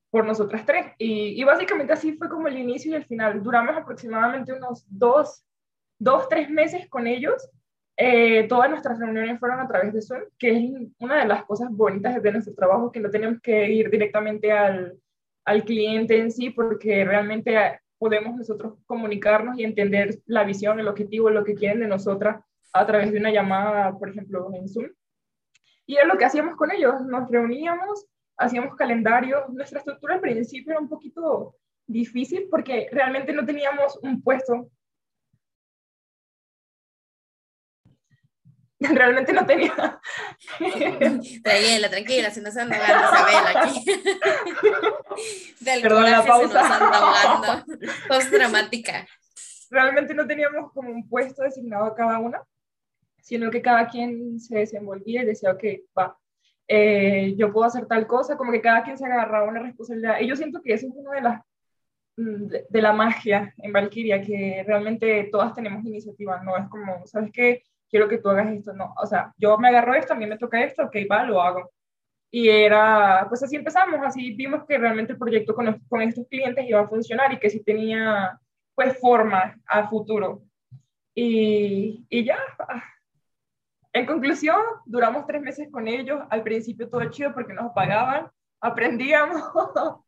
por 0.09 0.25
nosotras 0.25 0.65
tres. 0.65 0.87
Y, 0.97 1.39
y 1.41 1.43
básicamente 1.43 1.93
así 1.93 2.13
fue 2.13 2.29
como 2.29 2.47
el 2.47 2.57
inicio 2.57 2.91
y 2.91 2.95
el 2.95 3.05
final. 3.05 3.41
Duramos 3.41 3.75
aproximadamente 3.75 4.53
unos 4.53 4.85
dos, 4.87 5.45
dos, 5.97 6.29
tres 6.29 6.49
meses 6.49 6.87
con 6.89 7.07
ellos. 7.07 7.49
Eh, 7.95 8.47
todas 8.47 8.69
nuestras 8.69 8.99
reuniones 8.99 9.39
fueron 9.39 9.59
a 9.59 9.67
través 9.67 9.93
de 9.93 10.01
Zoom, 10.01 10.21
que 10.37 10.49
es 10.49 10.71
una 10.99 11.19
de 11.19 11.27
las 11.27 11.45
cosas 11.45 11.69
bonitas 11.71 12.21
de 12.21 12.31
nuestro 12.31 12.55
trabajo, 12.55 12.91
que 12.91 12.99
no 12.99 13.09
tenemos 13.09 13.39
que 13.41 13.69
ir 13.69 13.89
directamente 13.89 14.51
al, 14.51 14.97
al 15.45 15.63
cliente 15.63 16.17
en 16.17 16.31
sí, 16.31 16.49
porque 16.49 17.05
realmente 17.05 17.79
podemos 17.99 18.35
nosotros 18.35 18.73
comunicarnos 18.85 19.57
y 19.57 19.63
entender 19.63 20.19
la 20.25 20.43
visión, 20.43 20.79
el 20.79 20.87
objetivo, 20.87 21.29
lo 21.29 21.43
que 21.43 21.55
quieren 21.55 21.79
de 21.79 21.87
nosotras 21.87 22.43
a 22.73 22.85
través 22.85 23.11
de 23.11 23.19
una 23.19 23.31
llamada, 23.31 23.97
por 23.97 24.09
ejemplo, 24.09 24.49
en 24.53 24.67
Zoom. 24.67 24.89
Y 25.85 25.97
es 25.97 26.05
lo 26.05 26.17
que 26.17 26.25
hacíamos 26.25 26.55
con 26.55 26.71
ellos, 26.71 27.01
nos 27.05 27.29
reuníamos, 27.29 28.07
hacíamos 28.37 28.75
calendario. 28.75 29.45
Nuestra 29.49 29.79
estructura 29.79 30.15
al 30.15 30.21
principio 30.21 30.71
era 30.71 30.81
un 30.81 30.89
poquito 30.89 31.55
difícil 31.85 32.47
porque 32.49 32.87
realmente 32.91 33.33
no 33.33 33.45
teníamos 33.45 33.99
un 34.01 34.21
puesto 34.21 34.69
realmente 38.93 39.33
no 39.33 39.45
tenía. 39.45 39.99
tranquila, 41.43 41.89
tranquila, 41.89 42.31
se 42.31 42.41
nos 42.41 42.57
anda 42.57 42.77
ahogando 42.77 43.59
aquí. 43.59 43.85
Del 45.61 45.81
Perdón, 45.81 46.11
la 46.11 46.21
se 46.21 46.27
pausa. 46.27 47.65
Post 48.07 48.29
dramática. 48.31 49.07
realmente 49.69 50.13
no 50.13 50.27
teníamos 50.27 50.71
como 50.71 50.89
un 50.89 51.07
puesto 51.07 51.43
designado 51.43 51.85
a 51.85 51.95
cada 51.95 52.19
una, 52.19 52.41
sino 53.21 53.49
que 53.49 53.61
cada 53.61 53.87
quien 53.87 54.39
se 54.39 54.59
desenvolvía 54.59 55.23
y 55.23 55.25
decía, 55.25 55.51
ok, 55.51 55.63
va, 55.97 56.17
eh, 56.67 57.35
yo 57.37 57.51
puedo 57.53 57.65
hacer 57.65 57.85
tal 57.85 58.05
cosa, 58.07 58.37
como 58.37 58.51
que 58.51 58.61
cada 58.61 58.83
quien 58.83 58.97
se 58.97 59.05
agarraba 59.05 59.47
una 59.47 59.61
responsabilidad. 59.61 60.19
Y 60.19 60.27
yo 60.27 60.35
siento 60.35 60.61
que 60.61 60.73
eso 60.73 60.87
es 60.87 60.93
una 60.95 61.11
de 61.15 61.21
las 61.21 61.41
mm, 62.17 62.47
de, 62.47 62.65
de 62.69 62.81
la 62.81 62.93
magia 62.93 63.53
en 63.57 63.71
Valkyria, 63.71 64.21
que 64.21 64.63
realmente 64.67 65.29
todas 65.31 65.53
tenemos 65.53 65.85
iniciativa, 65.85 66.41
no 66.43 66.57
es 66.57 66.67
como, 66.69 67.05
¿sabes 67.07 67.31
qué? 67.31 67.63
Quiero 67.93 68.09
que 68.09 68.17
tú 68.17 68.27
hagas 68.27 68.51
esto, 68.51 68.73
no, 68.73 68.91
o 68.97 69.05
sea, 69.05 69.31
yo 69.37 69.55
me 69.59 69.67
agarro 69.67 69.93
esto, 69.93 70.13
a 70.13 70.15
mí 70.15 70.25
me 70.25 70.39
toca 70.39 70.63
esto, 70.63 70.85
ok, 70.85 70.95
va, 71.11 71.25
lo 71.25 71.39
hago. 71.39 71.71
Y 72.31 72.49
era, 72.49 73.27
pues 73.29 73.43
así 73.43 73.55
empezamos, 73.55 73.99
así 74.03 74.33
vimos 74.33 74.65
que 74.67 74.79
realmente 74.79 75.13
el 75.13 75.19
proyecto 75.19 75.53
con, 75.53 75.79
con 75.87 76.01
estos 76.01 76.27
clientes 76.27 76.65
iba 76.67 76.79
a 76.79 76.87
funcionar 76.87 77.31
y 77.31 77.37
que 77.37 77.51
sí 77.51 77.63
tenía, 77.63 78.39
pues, 78.73 78.99
forma 78.99 79.55
a 79.67 79.87
futuro. 79.87 80.41
Y, 81.13 82.03
y 82.09 82.25
ya, 82.25 82.39
ah. 82.57 82.83
en 83.93 84.07
conclusión, 84.07 84.59
duramos 84.85 85.27
tres 85.27 85.43
meses 85.43 85.69
con 85.71 85.87
ellos, 85.87 86.19
al 86.31 86.41
principio 86.41 86.89
todo 86.89 87.07
chido 87.11 87.31
porque 87.31 87.53
nos 87.53 87.73
pagaban, 87.73 88.31
aprendíamos, 88.59 89.39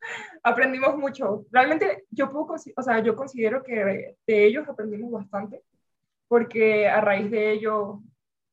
aprendimos 0.44 0.98
mucho. 0.98 1.45
Realmente 1.52 2.06
yo 2.10 2.32
puedo, 2.32 2.56
o 2.76 2.82
sea, 2.82 2.98
yo 3.03 3.16
considero 3.16 3.62
que 3.62 4.16
de 4.26 4.45
ellos 4.48 4.68
aprendimos 4.68 5.12
bastante, 5.12 5.62
porque 6.27 6.88
a 6.88 7.02
raíz 7.02 7.30
de 7.31 7.52
ello 7.52 8.02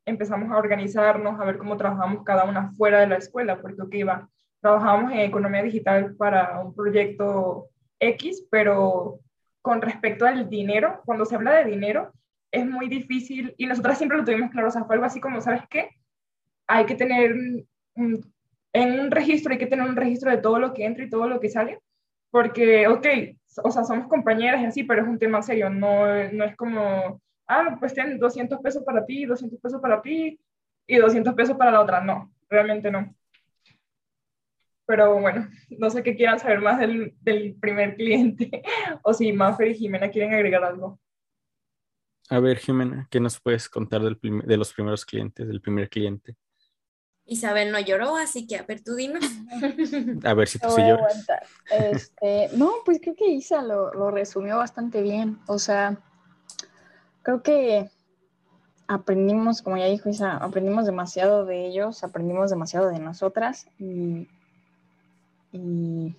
empezamos 0.04 0.50
a 0.50 0.58
organizarnos, 0.58 1.40
a 1.40 1.44
ver 1.44 1.58
cómo 1.58 1.76
trabajamos 1.76 2.24
cada 2.24 2.44
una 2.44 2.72
fuera 2.72 3.00
de 3.00 3.06
la 3.06 3.16
escuela, 3.16 3.60
porque 3.60 3.82
ok, 3.82 3.94
iba, 3.94 4.28
trabajábamos 4.60 5.12
en 5.12 5.20
economía 5.20 5.62
digital 5.62 6.14
para 6.16 6.60
un 6.60 6.74
proyecto 6.74 7.68
X, 8.00 8.46
pero 8.50 9.20
con 9.60 9.80
respecto 9.80 10.26
al 10.26 10.48
dinero, 10.48 11.00
cuando 11.04 11.24
se 11.24 11.36
habla 11.36 11.52
de 11.54 11.70
dinero, 11.70 12.12
es 12.50 12.66
muy 12.66 12.88
difícil, 12.88 13.54
y 13.56 13.66
nosotras 13.66 13.96
siempre 13.96 14.18
lo 14.18 14.24
tuvimos 14.24 14.50
claro, 14.50 14.68
o 14.68 14.70
sea, 14.70 14.84
fue 14.84 14.96
algo 14.96 15.06
así 15.06 15.20
como, 15.20 15.40
¿sabes 15.40 15.62
qué? 15.70 15.90
Hay 16.66 16.84
que 16.84 16.94
tener, 16.96 17.32
un- 17.94 18.32
en 18.74 19.00
un 19.00 19.10
registro, 19.10 19.52
hay 19.52 19.58
que 19.58 19.66
tener 19.66 19.88
un 19.88 19.96
registro 19.96 20.30
de 20.30 20.38
todo 20.38 20.58
lo 20.58 20.74
que 20.74 20.84
entra 20.84 21.04
y 21.04 21.10
todo 21.10 21.28
lo 21.28 21.40
que 21.40 21.48
sale, 21.48 21.78
porque, 22.30 22.88
ok, 22.88 23.06
o 23.62 23.70
sea, 23.70 23.84
somos 23.84 24.08
compañeras 24.08 24.62
y 24.62 24.64
así, 24.64 24.84
pero 24.84 25.02
es 25.02 25.08
un 25.08 25.18
tema 25.18 25.42
serio, 25.42 25.70
no, 25.70 26.06
no 26.32 26.44
es 26.44 26.56
como, 26.56 27.20
ah, 27.52 27.76
pues 27.78 27.94
ten 27.94 28.18
200 28.18 28.58
pesos 28.60 28.82
para 28.84 29.04
ti, 29.04 29.24
200 29.26 29.60
pesos 29.60 29.80
para 29.80 30.00
ti 30.02 30.38
y 30.86 30.96
200 30.96 31.34
pesos 31.34 31.56
para 31.56 31.70
la 31.70 31.80
otra, 31.80 32.00
no, 32.00 32.32
realmente 32.48 32.90
no. 32.90 33.14
Pero 34.86 35.20
bueno, 35.20 35.48
no 35.78 35.90
sé 35.90 36.02
qué 36.02 36.16
quieran 36.16 36.38
saber 36.38 36.60
más 36.60 36.78
del, 36.80 37.14
del 37.20 37.54
primer 37.54 37.94
cliente, 37.94 38.62
o 39.02 39.14
si 39.14 39.32
Maffer 39.32 39.68
y 39.68 39.74
Jimena 39.74 40.10
quieren 40.10 40.34
agregar 40.34 40.64
algo. 40.64 40.98
A 42.30 42.40
ver, 42.40 42.58
Jimena, 42.58 43.06
¿qué 43.10 43.20
nos 43.20 43.40
puedes 43.40 43.68
contar 43.68 44.02
del 44.02 44.16
prim- 44.18 44.42
de 44.42 44.56
los 44.56 44.72
primeros 44.72 45.04
clientes, 45.04 45.46
del 45.46 45.60
primer 45.60 45.88
cliente? 45.88 46.36
Isabel 47.24 47.70
no 47.70 47.78
lloró, 47.78 48.16
así 48.16 48.46
que 48.46 48.56
a 48.56 48.62
ver, 48.64 48.82
tú 48.82 48.94
dinos. 48.94 49.22
A 50.24 50.34
ver 50.34 50.48
si 50.48 50.58
tú 50.58 50.66
No 50.68 50.74
sí 50.74 50.82
lloras. 50.82 51.24
Este, 51.70 52.48
no, 52.56 52.72
pues 52.84 53.00
creo 53.00 53.14
que 53.14 53.28
Isa 53.28 53.62
lo, 53.62 53.92
lo 53.94 54.10
resumió 54.10 54.56
bastante 54.58 55.02
bien. 55.02 55.38
O 55.46 55.58
sea, 55.58 55.98
creo 57.22 57.42
que 57.42 57.90
aprendimos, 58.88 59.62
como 59.62 59.76
ya 59.76 59.86
dijo 59.86 60.08
Isa, 60.08 60.36
aprendimos 60.36 60.86
demasiado 60.86 61.44
de 61.44 61.66
ellos, 61.66 62.04
aprendimos 62.04 62.50
demasiado 62.50 62.88
de 62.88 62.98
nosotras 62.98 63.66
y. 63.78 64.28
y 65.52 66.14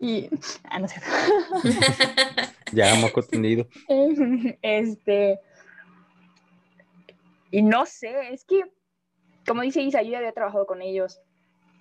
y, 0.00 0.30
ah, 0.64 0.78
no 0.78 0.88
cierto. 0.88 1.08
Ya, 2.72 2.94
moco 2.96 3.22
tendido. 3.22 3.66
Este. 4.62 5.38
Y 7.50 7.62
no 7.62 7.84
sé, 7.84 8.32
es 8.32 8.44
que, 8.44 8.62
como 9.46 9.62
dice 9.62 9.82
Isa, 9.82 10.02
yo 10.02 10.12
ya 10.12 10.18
había 10.18 10.32
trabajado 10.32 10.66
con 10.66 10.82
ellos. 10.82 11.20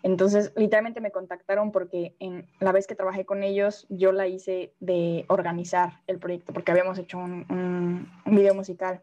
Entonces, 0.02 0.54
literalmente 0.56 1.02
me 1.02 1.12
contactaron 1.12 1.72
porque 1.72 2.16
en 2.20 2.48
la 2.60 2.72
vez 2.72 2.88
que 2.88 2.96
trabajé 2.96 3.26
con 3.26 3.44
ellos, 3.44 3.86
yo 3.90 4.12
la 4.12 4.28
hice 4.28 4.74
de 4.80 5.26
organizar 5.28 6.02
el 6.08 6.20
proyecto, 6.20 6.54
porque 6.54 6.72
habíamos 6.72 6.98
hecho 6.98 7.18
un, 7.18 8.10
video 8.26 8.54
musical. 8.54 9.02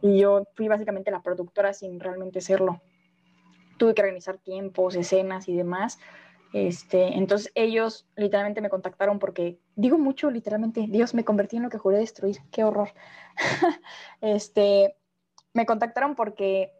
Y 0.00 0.18
yo 0.18 0.44
fui 0.54 0.68
básicamente 0.68 1.10
la 1.10 1.22
productora 1.22 1.74
sin 1.74 2.00
realmente 2.00 2.40
serlo. 2.40 2.80
Tuve 3.76 3.94
que 3.94 4.02
organizar 4.02 4.38
tiempos, 4.38 4.94
escenas 4.96 5.48
y 5.48 5.56
demás. 5.56 5.98
Este, 6.52 7.16
entonces 7.16 7.50
ellos 7.54 8.06
literalmente 8.16 8.60
me 8.60 8.68
contactaron 8.68 9.18
porque, 9.18 9.58
digo 9.74 9.98
mucho 9.98 10.30
literalmente, 10.30 10.86
Dios, 10.88 11.14
me 11.14 11.24
convertí 11.24 11.56
en 11.56 11.62
lo 11.62 11.70
que 11.70 11.78
juré 11.78 11.98
destruir, 11.98 12.38
qué 12.50 12.64
horror. 12.64 12.90
este, 14.20 14.96
me 15.54 15.66
contactaron 15.66 16.14
porque 16.14 16.72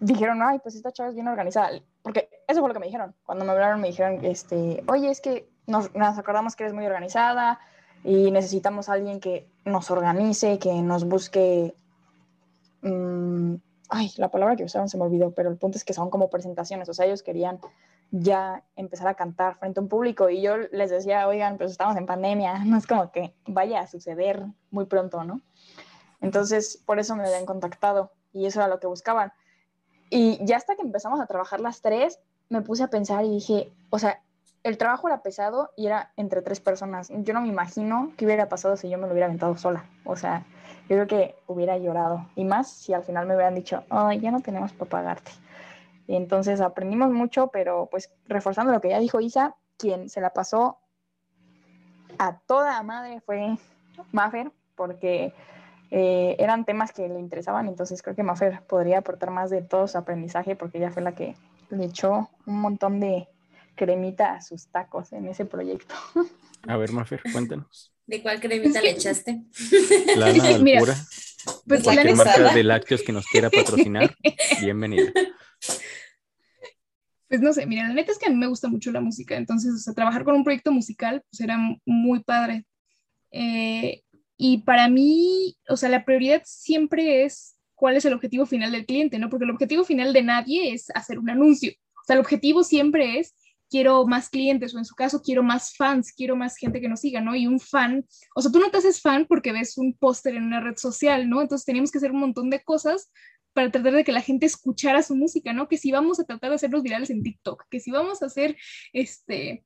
dijeron, 0.00 0.40
ay, 0.42 0.58
pues 0.58 0.74
esta 0.74 0.92
chava 0.92 1.08
es 1.08 1.14
bien 1.14 1.28
organizada, 1.28 1.70
porque 2.06 2.30
eso 2.46 2.60
fue 2.60 2.68
lo 2.68 2.72
que 2.72 2.78
me 2.78 2.86
dijeron. 2.86 3.16
Cuando 3.24 3.44
me 3.44 3.50
hablaron 3.50 3.80
me 3.80 3.88
dijeron, 3.88 4.24
este, 4.24 4.80
oye, 4.86 5.10
es 5.10 5.20
que 5.20 5.50
nos, 5.66 5.92
nos 5.92 6.16
acordamos 6.16 6.54
que 6.54 6.62
eres 6.62 6.72
muy 6.72 6.86
organizada 6.86 7.58
y 8.04 8.30
necesitamos 8.30 8.88
a 8.88 8.92
alguien 8.92 9.18
que 9.18 9.50
nos 9.64 9.90
organice, 9.90 10.60
que 10.60 10.72
nos 10.82 11.04
busque... 11.04 11.74
mm, 12.82 13.54
ay, 13.88 14.12
la 14.18 14.30
palabra 14.30 14.54
que 14.54 14.62
usaron 14.62 14.88
se 14.88 14.96
me 14.96 15.02
olvidó, 15.02 15.32
pero 15.32 15.50
el 15.50 15.56
punto 15.56 15.78
es 15.78 15.84
que 15.84 15.94
son 15.94 16.08
como 16.08 16.30
presentaciones, 16.30 16.88
o 16.88 16.94
sea, 16.94 17.06
ellos 17.06 17.24
querían 17.24 17.58
ya 18.12 18.62
empezar 18.76 19.08
a 19.08 19.14
cantar 19.14 19.56
frente 19.58 19.80
a 19.80 19.82
un 19.82 19.88
público 19.88 20.30
y 20.30 20.40
yo 20.40 20.58
les 20.58 20.90
decía, 20.90 21.26
oigan, 21.26 21.58
pues 21.58 21.72
estamos 21.72 21.96
en 21.96 22.06
pandemia, 22.06 22.58
no 22.64 22.76
es 22.78 22.86
como 22.86 23.10
que 23.10 23.34
vaya 23.48 23.80
a 23.80 23.88
suceder 23.88 24.46
muy 24.70 24.86
pronto, 24.86 25.24
¿no? 25.24 25.40
Entonces, 26.20 26.80
por 26.86 27.00
eso 27.00 27.16
me 27.16 27.24
habían 27.24 27.46
contactado 27.46 28.12
y 28.32 28.46
eso 28.46 28.60
era 28.60 28.68
lo 28.68 28.78
que 28.78 28.86
buscaban. 28.86 29.32
Y 30.10 30.44
ya 30.44 30.56
hasta 30.56 30.76
que 30.76 30.82
empezamos 30.82 31.20
a 31.20 31.26
trabajar 31.26 31.60
las 31.60 31.80
tres, 31.80 32.20
me 32.48 32.62
puse 32.62 32.82
a 32.82 32.88
pensar 32.88 33.24
y 33.24 33.30
dije, 33.30 33.72
o 33.90 33.98
sea, 33.98 34.22
el 34.62 34.78
trabajo 34.78 35.08
era 35.08 35.22
pesado 35.22 35.70
y 35.76 35.86
era 35.86 36.12
entre 36.16 36.42
tres 36.42 36.60
personas. 36.60 37.10
Yo 37.10 37.34
no 37.34 37.40
me 37.40 37.48
imagino 37.48 38.12
qué 38.16 38.24
hubiera 38.24 38.48
pasado 38.48 38.76
si 38.76 38.88
yo 38.88 38.98
me 38.98 39.06
lo 39.06 39.12
hubiera 39.12 39.26
aventado 39.26 39.56
sola. 39.56 39.84
O 40.04 40.16
sea, 40.16 40.44
yo 40.88 40.96
creo 40.96 41.06
que 41.06 41.34
hubiera 41.46 41.78
llorado. 41.78 42.26
Y 42.34 42.44
más 42.44 42.70
si 42.70 42.92
al 42.92 43.04
final 43.04 43.26
me 43.26 43.34
hubieran 43.34 43.54
dicho, 43.54 43.84
ay, 43.90 44.20
ya 44.20 44.30
no 44.30 44.40
tenemos 44.40 44.72
para 44.72 44.90
pagarte. 44.90 45.30
Y 46.08 46.16
entonces 46.16 46.60
aprendimos 46.60 47.10
mucho, 47.10 47.48
pero 47.48 47.88
pues 47.90 48.10
reforzando 48.26 48.72
lo 48.72 48.80
que 48.80 48.90
ya 48.90 48.98
dijo 48.98 49.20
Isa, 49.20 49.56
quien 49.76 50.08
se 50.08 50.20
la 50.20 50.30
pasó 50.30 50.78
a 52.18 52.38
toda 52.38 52.82
madre 52.82 53.20
fue 53.20 53.56
Maffer, 54.12 54.50
porque 54.74 55.34
eh, 55.90 56.36
eran 56.38 56.64
temas 56.64 56.92
que 56.92 57.08
le 57.08 57.18
interesaban, 57.18 57.68
entonces 57.68 58.02
creo 58.02 58.16
que 58.16 58.22
Maffer 58.22 58.62
podría 58.68 58.98
aportar 58.98 59.30
más 59.30 59.50
de 59.50 59.62
todo 59.62 59.86
su 59.88 59.96
aprendizaje, 59.98 60.56
porque 60.56 60.78
ella 60.78 60.90
fue 60.90 61.02
la 61.02 61.14
que 61.14 61.34
le 61.70 61.84
echó 61.84 62.30
un 62.46 62.60
montón 62.60 63.00
de 63.00 63.28
cremita 63.74 64.34
a 64.34 64.42
sus 64.42 64.66
tacos 64.68 65.12
en 65.12 65.26
ese 65.28 65.44
proyecto. 65.44 65.94
A 66.66 66.76
ver, 66.76 66.92
Mafer, 66.92 67.22
cuéntanos. 67.32 67.92
¿De 68.06 68.22
cuál 68.22 68.40
cremita 68.40 68.80
le 68.80 68.90
echaste? 68.90 69.42
Lana 70.16 70.32
Mira, 70.62 70.78
Alpura, 70.78 70.94
Pues 71.66 71.80
la 71.80 71.84
cualquier 71.84 72.16
neta- 72.16 72.24
marca 72.24 72.54
de 72.54 72.64
lácteos 72.64 73.02
que 73.02 73.12
nos 73.12 73.26
quiera 73.26 73.50
patrocinar, 73.50 74.14
bienvenida. 74.60 75.12
Pues 77.28 77.40
no 77.40 77.52
sé, 77.52 77.66
mira, 77.66 77.88
la 77.88 77.94
neta 77.94 78.12
es 78.12 78.18
que 78.18 78.26
a 78.26 78.30
mí 78.30 78.36
me 78.36 78.46
gusta 78.46 78.68
mucho 78.68 78.92
la 78.92 79.00
música, 79.00 79.36
entonces, 79.36 79.72
o 79.74 79.78
sea, 79.78 79.94
trabajar 79.94 80.22
con 80.24 80.36
un 80.36 80.44
proyecto 80.44 80.70
musical, 80.70 81.22
pues 81.28 81.40
era 81.40 81.58
muy 81.84 82.20
padre. 82.22 82.64
Eh, 83.32 84.02
y 84.36 84.58
para 84.58 84.88
mí, 84.88 85.56
o 85.68 85.76
sea, 85.76 85.88
la 85.88 86.04
prioridad 86.04 86.42
siempre 86.44 87.24
es 87.24 87.58
cuál 87.74 87.96
es 87.96 88.04
el 88.04 88.12
objetivo 88.12 88.46
final 88.46 88.72
del 88.72 88.86
cliente, 88.86 89.18
¿no? 89.18 89.30
Porque 89.30 89.44
el 89.44 89.50
objetivo 89.50 89.84
final 89.84 90.12
de 90.12 90.22
nadie 90.22 90.72
es 90.72 90.90
hacer 90.94 91.18
un 91.18 91.30
anuncio. 91.30 91.72
O 91.72 92.04
sea, 92.06 92.14
el 92.14 92.20
objetivo 92.20 92.64
siempre 92.64 93.18
es 93.18 93.34
quiero 93.68 94.06
más 94.06 94.28
clientes 94.28 94.74
o 94.74 94.78
en 94.78 94.84
su 94.84 94.94
caso 94.94 95.22
quiero 95.22 95.42
más 95.42 95.74
fans, 95.76 96.12
quiero 96.12 96.36
más 96.36 96.56
gente 96.56 96.80
que 96.80 96.88
nos 96.88 97.00
siga, 97.00 97.20
¿no? 97.20 97.34
Y 97.34 97.46
un 97.46 97.58
fan, 97.60 98.06
o 98.34 98.42
sea, 98.42 98.52
tú 98.52 98.58
no 98.58 98.70
te 98.70 98.78
haces 98.78 99.00
fan 99.00 99.26
porque 99.26 99.52
ves 99.52 99.76
un 99.78 99.94
póster 99.94 100.36
en 100.36 100.44
una 100.44 100.60
red 100.60 100.76
social, 100.76 101.28
¿no? 101.28 101.42
Entonces 101.42 101.64
teníamos 101.64 101.90
que 101.90 101.98
hacer 101.98 102.12
un 102.12 102.20
montón 102.20 102.50
de 102.50 102.62
cosas 102.62 103.10
para 103.52 103.70
tratar 103.70 103.94
de 103.94 104.04
que 104.04 104.12
la 104.12 104.20
gente 104.20 104.46
escuchara 104.46 105.02
su 105.02 105.16
música, 105.16 105.52
¿no? 105.52 105.66
Que 105.66 105.78
si 105.78 105.90
vamos 105.90 106.20
a 106.20 106.24
tratar 106.24 106.50
de 106.50 106.56
hacerlos 106.56 106.82
virales 106.82 107.10
en 107.10 107.22
TikTok, 107.22 107.64
que 107.70 107.80
si 107.80 107.90
vamos 107.90 108.22
a 108.22 108.26
hacer, 108.26 108.56
este, 108.92 109.64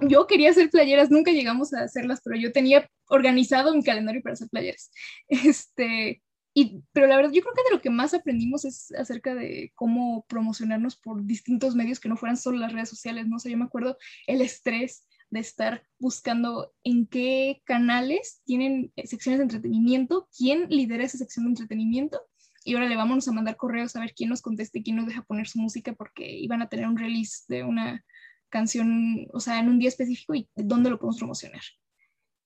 yo 0.00 0.26
quería 0.26 0.50
hacer 0.50 0.70
playeras, 0.70 1.10
nunca 1.10 1.30
llegamos 1.30 1.72
a 1.72 1.82
hacerlas, 1.82 2.20
pero 2.24 2.36
yo 2.36 2.52
tenía 2.52 2.88
organizado 3.08 3.74
mi 3.74 3.82
calendario 3.82 4.22
para 4.22 4.34
hacer 4.34 4.48
playeras. 4.48 4.90
Este, 5.28 6.22
y, 6.56 6.82
pero 6.92 7.08
la 7.08 7.16
verdad, 7.16 7.32
yo 7.32 7.42
creo 7.42 7.54
que 7.54 7.68
de 7.68 7.76
lo 7.76 7.82
que 7.82 7.90
más 7.90 8.14
aprendimos 8.14 8.64
es 8.64 8.92
acerca 8.92 9.34
de 9.34 9.72
cómo 9.74 10.24
promocionarnos 10.28 10.96
por 10.96 11.24
distintos 11.24 11.74
medios 11.74 11.98
que 11.98 12.08
no 12.08 12.16
fueran 12.16 12.36
solo 12.36 12.58
las 12.58 12.72
redes 12.72 12.88
sociales, 12.88 13.26
¿no? 13.26 13.36
O 13.36 13.38
sea, 13.40 13.50
yo 13.50 13.58
me 13.58 13.64
acuerdo 13.64 13.96
el 14.28 14.40
estrés 14.40 15.08
de 15.30 15.40
estar 15.40 15.84
buscando 15.98 16.72
en 16.84 17.06
qué 17.06 17.60
canales 17.64 18.40
tienen 18.44 18.92
secciones 19.04 19.38
de 19.38 19.44
entretenimiento, 19.44 20.28
quién 20.36 20.68
lidera 20.68 21.02
esa 21.02 21.18
sección 21.18 21.46
de 21.46 21.50
entretenimiento. 21.50 22.20
Y 22.64 22.74
ahora 22.74 22.88
le 22.88 22.96
vamos 22.96 23.26
a 23.26 23.32
mandar 23.32 23.56
correos 23.56 23.96
a 23.96 24.00
ver 24.00 24.14
quién 24.14 24.30
nos 24.30 24.40
conteste, 24.40 24.82
quién 24.82 24.96
nos 24.96 25.06
deja 25.06 25.22
poner 25.22 25.48
su 25.48 25.58
música, 25.58 25.92
porque 25.92 26.30
iban 26.30 26.62
a 26.62 26.68
tener 26.68 26.86
un 26.86 26.96
release 26.96 27.44
de 27.48 27.64
una 27.64 28.04
canción, 28.54 29.26
o 29.32 29.40
sea, 29.40 29.58
en 29.58 29.68
un 29.68 29.80
día 29.80 29.88
específico 29.88 30.32
y 30.36 30.48
dónde 30.54 30.90
lo 30.90 30.98
podemos 30.98 31.18
promocionar. 31.18 31.62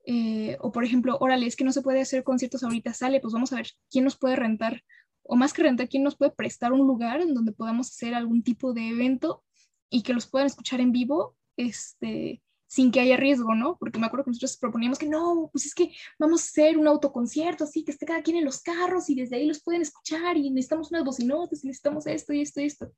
Eh, 0.06 0.56
o 0.60 0.72
por 0.72 0.84
ejemplo, 0.84 1.18
órale, 1.20 1.46
es 1.46 1.54
que 1.54 1.64
no 1.64 1.72
se 1.72 1.82
puede 1.82 2.00
hacer 2.00 2.24
conciertos 2.24 2.62
ahorita, 2.62 2.94
sale, 2.94 3.20
pues 3.20 3.34
vamos 3.34 3.52
a 3.52 3.56
ver 3.56 3.68
quién 3.90 4.04
nos 4.04 4.16
puede 4.16 4.36
rentar, 4.36 4.82
o 5.22 5.36
más 5.36 5.52
que 5.52 5.62
rentar, 5.62 5.86
quién 5.90 6.02
nos 6.02 6.16
puede 6.16 6.30
prestar 6.30 6.72
un 6.72 6.86
lugar 6.86 7.20
en 7.20 7.34
donde 7.34 7.52
podamos 7.52 7.88
hacer 7.88 8.14
algún 8.14 8.42
tipo 8.42 8.72
de 8.72 8.88
evento 8.88 9.44
y 9.90 10.02
que 10.02 10.14
los 10.14 10.26
puedan 10.26 10.46
escuchar 10.46 10.80
en 10.80 10.92
vivo, 10.92 11.36
este, 11.58 12.40
sin 12.66 12.90
que 12.90 13.00
haya 13.00 13.18
riesgo, 13.18 13.54
¿no? 13.54 13.76
Porque 13.78 13.98
me 13.98 14.06
acuerdo 14.06 14.24
que 14.24 14.30
nosotros 14.30 14.56
proponíamos 14.56 14.98
que 14.98 15.08
no, 15.10 15.50
pues 15.52 15.66
es 15.66 15.74
que 15.74 15.92
vamos 16.18 16.40
a 16.40 16.44
hacer 16.44 16.78
un 16.78 16.88
autoconcierto, 16.88 17.64
así 17.64 17.84
que 17.84 17.92
esté 17.92 18.06
cada 18.06 18.22
quien 18.22 18.38
en 18.38 18.46
los 18.46 18.62
carros 18.62 19.10
y 19.10 19.14
desde 19.14 19.36
ahí 19.36 19.46
los 19.46 19.62
pueden 19.62 19.82
escuchar 19.82 20.38
y 20.38 20.48
necesitamos 20.48 20.90
unas 20.90 21.04
bocinotas 21.04 21.62
y 21.62 21.66
necesitamos 21.66 22.06
esto 22.06 22.32
y 22.32 22.40
esto 22.40 22.60
y 22.62 22.64
esto. 22.64 22.92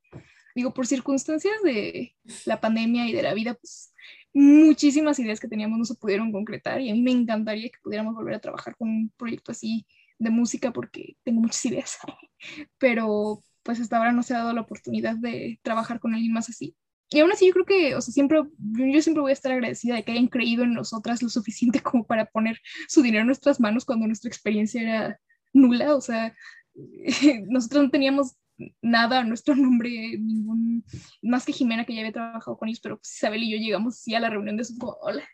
Digo, 0.54 0.74
por 0.74 0.86
circunstancias 0.86 1.54
de 1.62 2.16
la 2.44 2.60
pandemia 2.60 3.08
y 3.08 3.12
de 3.12 3.22
la 3.22 3.34
vida, 3.34 3.54
pues 3.54 3.92
muchísimas 4.32 5.18
ideas 5.18 5.40
que 5.40 5.48
teníamos 5.48 5.78
no 5.78 5.84
se 5.84 5.94
pudieron 5.94 6.32
concretar 6.32 6.80
y 6.80 6.90
a 6.90 6.94
mí 6.94 7.02
me 7.02 7.10
encantaría 7.10 7.68
que 7.68 7.78
pudiéramos 7.82 8.14
volver 8.14 8.34
a 8.34 8.40
trabajar 8.40 8.76
con 8.76 8.88
un 8.88 9.12
proyecto 9.16 9.52
así 9.52 9.86
de 10.18 10.30
música 10.30 10.72
porque 10.72 11.16
tengo 11.24 11.40
muchas 11.40 11.64
ideas, 11.64 11.98
pero 12.78 13.42
pues 13.62 13.80
hasta 13.80 13.98
ahora 13.98 14.12
no 14.12 14.22
se 14.22 14.34
ha 14.34 14.38
dado 14.38 14.52
la 14.52 14.62
oportunidad 14.62 15.16
de 15.16 15.58
trabajar 15.62 16.00
con 16.00 16.14
alguien 16.14 16.32
más 16.32 16.48
así. 16.48 16.76
Y 17.12 17.18
aún 17.18 17.32
así 17.32 17.46
yo 17.46 17.52
creo 17.52 17.64
que, 17.64 17.94
o 17.96 18.00
sea, 18.00 18.12
siempre, 18.12 18.40
yo 18.58 19.02
siempre 19.02 19.20
voy 19.20 19.30
a 19.30 19.34
estar 19.34 19.50
agradecida 19.50 19.96
de 19.96 20.04
que 20.04 20.12
hayan 20.12 20.28
creído 20.28 20.62
en 20.62 20.74
nosotras 20.74 21.22
lo 21.22 21.28
suficiente 21.28 21.80
como 21.82 22.06
para 22.06 22.26
poner 22.26 22.60
su 22.88 23.02
dinero 23.02 23.22
en 23.22 23.26
nuestras 23.26 23.58
manos 23.58 23.84
cuando 23.84 24.06
nuestra 24.06 24.28
experiencia 24.28 24.80
era 24.82 25.20
nula, 25.52 25.96
o 25.96 26.00
sea, 26.00 26.34
nosotros 27.48 27.84
no 27.84 27.90
teníamos 27.90 28.36
nada 28.82 29.20
a 29.20 29.24
nuestro 29.24 29.54
nombre, 29.56 30.18
ningún, 30.18 30.84
más 31.22 31.44
que 31.44 31.52
Jimena 31.52 31.84
que 31.84 31.94
ya 31.94 32.00
había 32.00 32.12
trabajado 32.12 32.56
con 32.56 32.68
ellos, 32.68 32.80
pero 32.80 32.96
pues 32.96 33.14
Isabel 33.14 33.42
y 33.42 33.50
yo 33.50 33.58
llegamos 33.58 33.96
así 33.96 34.14
a 34.14 34.20
la 34.20 34.30
reunión 34.30 34.56
de 34.56 34.64
su 34.64 34.76
hola, 35.00 35.26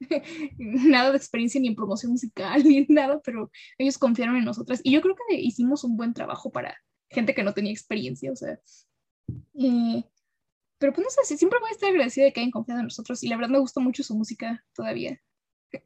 nada 0.58 1.10
de 1.10 1.16
experiencia 1.16 1.60
ni 1.60 1.68
en 1.68 1.74
promoción 1.74 2.12
musical 2.12 2.62
ni 2.64 2.78
en 2.78 2.86
nada, 2.88 3.20
pero 3.24 3.50
ellos 3.78 3.98
confiaron 3.98 4.36
en 4.36 4.44
nosotras 4.44 4.80
y 4.82 4.92
yo 4.92 5.00
creo 5.00 5.14
que 5.28 5.40
hicimos 5.40 5.84
un 5.84 5.96
buen 5.96 6.14
trabajo 6.14 6.50
para 6.50 6.76
gente 7.10 7.34
que 7.34 7.42
no 7.42 7.52
tenía 7.52 7.72
experiencia, 7.72 8.30
o 8.32 8.36
sea, 8.36 8.58
eh, 9.58 10.04
pero 10.78 10.94
pues 10.94 11.04
no 11.04 11.24
sé, 11.24 11.36
siempre 11.36 11.58
voy 11.60 11.68
a 11.68 11.72
estar 11.72 11.90
agradecida 11.90 12.24
de 12.24 12.32
que 12.32 12.40
hayan 12.40 12.50
confiado 12.50 12.80
en 12.80 12.86
nosotros 12.86 13.22
y 13.22 13.28
la 13.28 13.36
verdad 13.36 13.50
me 13.50 13.58
gusta 13.58 13.80
mucho 13.80 14.02
su 14.02 14.14
música 14.14 14.64
todavía. 14.74 15.20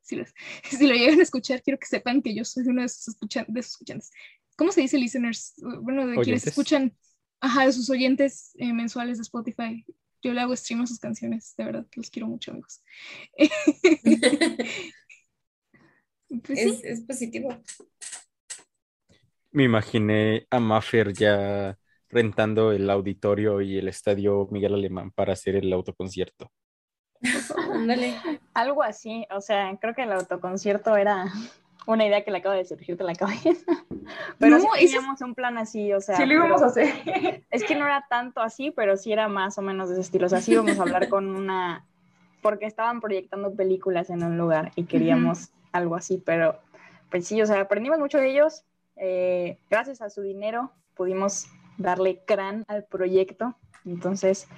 Si, 0.01 0.19
si 0.63 0.87
lo 0.87 0.95
llegan 0.95 1.21
a 1.21 1.23
escuchar, 1.25 1.63
quiero 1.63 1.79
que 1.79 1.87
sepan 1.87 2.23
que 2.23 2.35
yo 2.35 2.45
soy 2.45 2.67
uno 2.69 2.83
de 2.83 2.89
sus, 2.89 3.05
de 3.05 3.63
sus 3.63 3.73
escuchantes. 3.73 4.11
¿Cómo 4.57 4.73
se 4.73 4.81
dice 4.81 4.99
listeners? 4.99 5.55
Bueno, 5.81 6.07
de 6.07 6.17
quienes 6.19 6.47
escuchan, 6.47 6.97
ajá, 7.41 7.67
de 7.67 7.73
sus 7.73 7.91
oyentes 7.91 8.53
eh, 8.59 8.73
mensuales 8.73 9.19
de 9.19 9.23
Spotify. 9.23 9.85
Yo 10.23 10.33
le 10.33 10.41
hago 10.41 10.57
stream 10.57 10.83
a 10.83 10.87
sus 10.87 10.99
canciones, 10.99 11.55
de 11.57 11.65
verdad, 11.65 11.87
los 11.95 12.11
quiero 12.11 12.29
mucho, 12.29 12.51
amigos. 12.51 12.83
Pues 16.43 16.83
es, 16.83 17.01
positivo. 17.03 17.57
Me 19.53 19.65
imaginé 19.65 20.47
a 20.51 20.59
Maffer 20.59 21.13
ya 21.13 21.79
rentando 22.09 22.73
el 22.73 22.89
auditorio 22.91 23.61
y 23.61 23.79
el 23.79 23.89
estadio 23.89 24.49
Miguel 24.51 24.75
Alemán 24.75 25.11
para 25.13 25.33
hacer 25.35 25.57
el 25.57 25.73
autoconcierto. 25.73 26.51
Algo 28.53 28.83
así, 28.83 29.27
o 29.31 29.41
sea, 29.41 29.77
creo 29.81 29.95
que 29.95 30.03
el 30.03 30.13
autoconcierto 30.13 30.97
era 30.97 31.33
una 31.87 32.07
idea 32.07 32.25
que 32.25 32.31
le 32.31 32.39
acaba 32.39 32.55
de 32.55 32.65
surgir 32.65 32.97
de 32.97 33.05
la 33.05 33.15
cabeza. 33.15 33.65
Pero 34.39 34.59
no, 34.59 34.65
teníamos 34.79 35.21
un 35.21 35.35
plan 35.35 35.59
así, 35.59 35.93
o 35.93 36.01
sea. 36.01 36.17
Sí, 36.17 36.27
lo 36.27 36.35
íbamos 36.35 36.63
a 36.63 36.67
hacer. 36.67 37.45
Es 37.51 37.65
que 37.65 37.75
no 37.75 37.85
era 37.85 38.07
tanto 38.09 38.41
así, 38.41 38.71
pero 38.71 38.97
sí 38.97 39.13
era 39.13 39.29
más 39.29 39.59
o 39.59 39.63
menos 39.63 39.89
de 39.89 39.95
ese 39.95 40.03
estilo. 40.03 40.27
O 40.27 40.29
sea, 40.29 40.41
sí 40.41 40.53
íbamos 40.53 40.79
a 40.79 40.83
hablar 40.83 41.09
con 41.09 41.35
una. 41.35 41.87
Porque 42.43 42.67
estaban 42.67 43.01
proyectando 43.01 43.55
películas 43.55 44.11
en 44.11 44.23
un 44.23 44.37
lugar 44.37 44.73
y 44.77 44.85
queríamos 44.85 45.51
algo 45.73 45.97
así, 45.97 46.23
pero 46.25 46.59
pues 47.11 47.27
sí, 47.27 47.41
o 47.41 47.47
sea, 47.47 47.61
aprendimos 47.61 47.99
mucho 47.99 48.19
de 48.19 48.31
ellos. 48.31 48.65
Eh, 48.97 49.59
gracias 49.71 50.03
a 50.03 50.11
su 50.11 50.21
dinero 50.23 50.73
pudimos 50.95 51.47
darle 51.79 52.21
crán 52.25 52.65
al 52.69 52.85
proyecto. 52.85 53.55
Entonces, 53.85 54.49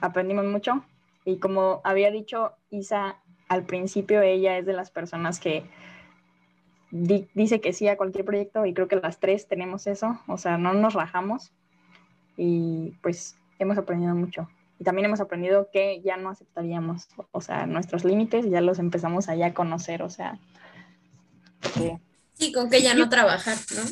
aprendimos 0.00 0.44
mucho. 0.44 0.84
Y 1.24 1.38
como 1.38 1.80
había 1.84 2.10
dicho 2.10 2.52
Isa 2.70 3.16
al 3.48 3.64
principio, 3.64 4.22
ella 4.22 4.58
es 4.58 4.66
de 4.66 4.72
las 4.72 4.90
personas 4.90 5.40
que 5.40 5.64
dice 6.94 7.60
que 7.60 7.72
sí 7.72 7.88
a 7.88 7.96
cualquier 7.96 8.24
proyecto 8.24 8.64
y 8.66 8.72
creo 8.72 8.86
que 8.86 8.96
las 8.96 9.18
tres 9.18 9.48
tenemos 9.48 9.88
eso, 9.88 10.20
o 10.28 10.38
sea, 10.38 10.58
no 10.58 10.74
nos 10.74 10.94
rajamos 10.94 11.52
y 12.36 12.92
pues 13.02 13.36
hemos 13.58 13.76
aprendido 13.78 14.14
mucho. 14.14 14.48
Y 14.78 14.84
también 14.84 15.06
hemos 15.06 15.20
aprendido 15.20 15.68
que 15.72 16.00
ya 16.02 16.16
no 16.16 16.30
aceptaríamos, 16.30 17.08
o 17.32 17.40
sea, 17.40 17.66
nuestros 17.66 18.04
límites 18.04 18.48
ya 18.48 18.60
los 18.60 18.78
empezamos 18.78 19.28
allá 19.28 19.46
a 19.46 19.54
conocer, 19.54 20.02
o 20.02 20.10
sea. 20.10 20.38
Sí, 22.34 22.52
con 22.52 22.70
que 22.70 22.82
ya 22.82 22.94
no 22.94 23.08
trabajar, 23.08 23.56
¿no? 23.74 23.82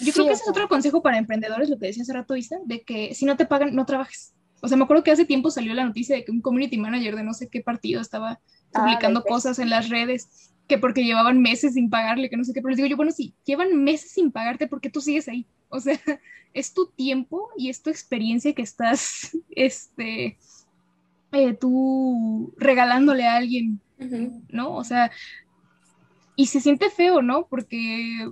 Yo 0.00 0.12
creo 0.12 0.26
que 0.26 0.32
ese 0.32 0.42
es 0.42 0.48
otro 0.48 0.68
consejo 0.68 1.02
para 1.02 1.18
emprendedores, 1.18 1.70
lo 1.70 1.78
que 1.78 1.86
decía 1.86 2.02
hace 2.02 2.12
rato 2.12 2.36
Isa, 2.36 2.56
de 2.64 2.82
que 2.82 3.14
si 3.14 3.24
no 3.24 3.36
te 3.36 3.46
pagan, 3.46 3.74
no 3.74 3.86
trabajes. 3.86 4.34
O 4.60 4.68
sea, 4.68 4.76
me 4.76 4.84
acuerdo 4.84 5.04
que 5.04 5.10
hace 5.10 5.24
tiempo 5.24 5.50
salió 5.50 5.72
la 5.74 5.84
noticia 5.84 6.16
de 6.16 6.24
que 6.24 6.32
un 6.32 6.40
community 6.40 6.76
manager 6.76 7.16
de 7.16 7.22
no 7.22 7.34
sé 7.34 7.48
qué 7.48 7.60
partido 7.60 8.00
estaba 8.00 8.40
ah, 8.74 8.80
publicando 8.80 9.22
cosas 9.22 9.58
en 9.58 9.70
las 9.70 9.88
redes 9.88 10.52
que 10.66 10.78
porque 10.78 11.04
llevaban 11.04 11.40
meses 11.40 11.74
sin 11.74 11.90
pagarle, 11.90 12.30
que 12.30 12.36
no 12.36 12.44
sé 12.44 12.52
qué, 12.52 12.62
pero 12.62 12.70
les 12.70 12.76
digo 12.76 12.88
yo, 12.88 12.96
bueno, 12.96 13.12
sí, 13.12 13.34
llevan 13.44 13.84
meses 13.84 14.12
sin 14.12 14.32
pagarte, 14.32 14.66
porque 14.66 14.90
tú 14.90 15.00
sigues 15.00 15.28
ahí? 15.28 15.46
O 15.68 15.80
sea, 15.80 15.98
es 16.54 16.72
tu 16.72 16.86
tiempo 16.86 17.50
y 17.56 17.68
es 17.68 17.82
tu 17.82 17.90
experiencia 17.90 18.54
que 18.54 18.62
estás, 18.62 19.36
este, 19.50 20.38
eh, 21.32 21.54
tú 21.54 22.54
regalándole 22.56 23.26
a 23.26 23.36
alguien, 23.36 23.80
¿no? 24.48 24.74
O 24.74 24.84
sea, 24.84 25.10
y 26.36 26.46
se 26.46 26.60
siente 26.60 26.90
feo, 26.90 27.22
¿no? 27.22 27.46
Porque, 27.46 28.30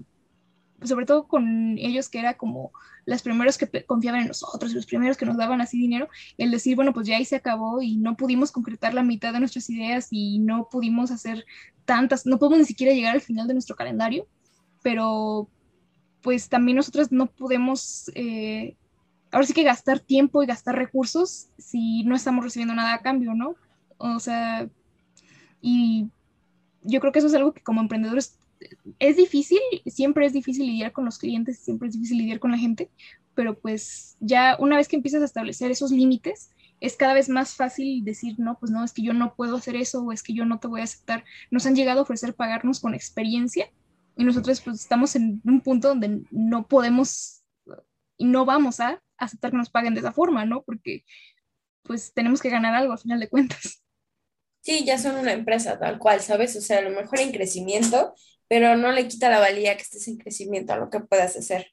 sobre 0.83 1.07
todo 1.07 1.29
con 1.29 1.79
ellos 1.79 2.09
que 2.09 2.19
era 2.19 2.35
como 2.35 2.73
las 3.05 3.23
primeros 3.23 3.59
que 3.59 3.85
confiaban 3.85 4.23
en 4.23 4.29
nosotros, 4.29 4.73
los 4.73 4.87
primeros 4.87 5.17
que 5.17 5.27
nos 5.27 5.37
daban 5.37 5.61
así 5.61 5.79
dinero, 5.79 6.09
el 6.39 6.51
decir, 6.51 6.77
bueno, 6.77 6.93
pues 6.93 7.07
ya 7.07 7.17
ahí 7.17 7.25
se 7.25 7.37
acabó 7.37 7.83
y 7.83 7.97
no 7.97 8.17
pudimos 8.17 8.53
concretar 8.53 8.95
la 8.95 9.03
mitad 9.03 9.33
de 9.33 9.41
nuestras 9.41 9.69
ideas 9.71 10.09
y 10.11 10.39
no 10.39 10.69
pudimos 10.71 11.11
hacer 11.11 11.45
tantas, 11.85 12.27
no 12.27 12.39
podemos 12.39 12.61
ni 12.61 12.65
siquiera 12.65 12.93
llegar 12.93 13.15
al 13.15 13.21
final 13.21 13.49
de 13.49 13.55
nuestro 13.55 13.77
calendario, 13.77 14.27
pero 14.83 15.49
pues 16.23 16.49
también 16.49 16.77
nosotros 16.77 17.11
no 17.11 17.27
podemos, 17.27 18.11
eh, 18.15 18.77
ahora 19.33 19.47
sí 19.47 19.53
que 19.53 19.65
gastar 19.65 19.99
tiempo 19.99 20.43
y 20.43 20.47
gastar 20.47 20.77
recursos 20.77 21.49
si 21.59 22.05
no 22.05 22.15
estamos 22.15 22.45
recibiendo 22.45 22.75
nada 22.75 22.95
a 22.95 23.03
cambio, 23.03 23.35
¿no? 23.35 23.57
O 23.99 24.21
sea, 24.21 24.69
y 25.61 26.09
yo 26.83 27.01
creo 27.01 27.13
que 27.13 27.19
eso 27.19 27.29
es 27.29 27.35
algo 27.35 27.53
que 27.53 27.63
como 27.63 27.81
emprendedores 27.81 28.39
es 28.99 29.17
difícil, 29.17 29.61
siempre 29.87 30.27
es 30.27 30.33
difícil 30.33 30.67
lidiar 30.67 30.93
con 30.93 31.05
los 31.05 31.19
clientes, 31.19 31.59
siempre 31.59 31.89
es 31.89 31.95
difícil 31.95 32.19
lidiar 32.19 32.39
con 32.39 32.51
la 32.51 32.59
gente, 32.59 32.91
pero 33.35 33.59
pues 33.59 34.17
ya 34.21 34.57
una 34.59 34.77
vez 34.77 34.89
que 34.89 34.97
empiezas 34.97 35.23
a 35.23 35.27
establecer 35.27 35.71
esos 35.71 35.91
límites, 35.91 36.51
es 36.81 36.97
cada 36.97 37.15
vez 37.15 37.29
más 37.29 37.55
fácil 37.55 38.05
decir, 38.05 38.35
no, 38.39 38.59
pues 38.59 38.73
no, 38.73 38.83
es 38.85 38.93
que 38.93 39.03
yo 39.03 39.13
no 39.13 39.35
puedo 39.37 39.57
hacer 39.57 39.77
eso 39.77 40.03
o 40.03 40.13
es 40.13 40.23
que 40.23 40.35
yo 40.35 40.45
no 40.45 40.59
te 40.59 40.67
voy 40.67 40.81
a 40.81 40.85
aceptar. 40.85 41.25
Nos 41.51 41.65
han 41.65 41.77
llegado 41.77 42.01
a 42.01 42.03
ofrecer 42.03 42.35
pagarnos 42.35 42.81
con 42.81 42.95
experiencia 42.95 43.71
y 44.17 44.25
nosotros 44.25 44.61
pues 44.61 44.81
estamos 44.81 45.15
en 45.15 45.41
un 45.45 45.61
punto 45.61 45.89
donde 45.89 46.23
no 46.31 46.67
podemos 46.67 47.43
y 48.17 48.25
no 48.25 48.45
vamos 48.45 48.81
a 48.81 49.01
aceptar 49.17 49.53
que 49.53 49.57
nos 49.57 49.71
paguen 49.71 49.95
de 49.95 50.01
esa 50.01 50.13
forma, 50.13 50.45
¿no? 50.45 50.63
Porque 50.63 51.05
pues 51.83 52.13
tenemos 52.13 52.41
que 52.43 52.51
ganar 52.51 52.75
algo 52.75 52.93
al 52.93 52.99
final 52.99 53.21
de 53.21 53.29
cuentas. 53.29 53.83
Sí, 54.61 54.85
ya 54.85 54.97
son 54.97 55.17
una 55.17 55.33
empresa 55.33 55.79
tal 55.79 55.99
cual, 55.99 56.21
¿sabes? 56.21 56.55
O 56.57 56.61
sea, 56.61 56.79
a 56.79 56.83
lo 56.83 56.91
mejor 56.91 57.19
en 57.19 57.33
crecimiento 57.33 58.15
pero 58.53 58.77
no 58.77 58.93
le 58.93 59.09
quita 59.09 59.31
la 59.31 59.39
valía 59.39 59.77
que 59.77 59.83
estés 59.83 60.09
en 60.09 60.19
crecimiento 60.19 60.75
a 60.75 60.77
lo 60.77 60.91
que 60.91 61.01
puedas 61.01 61.39
hacer. 61.39 61.69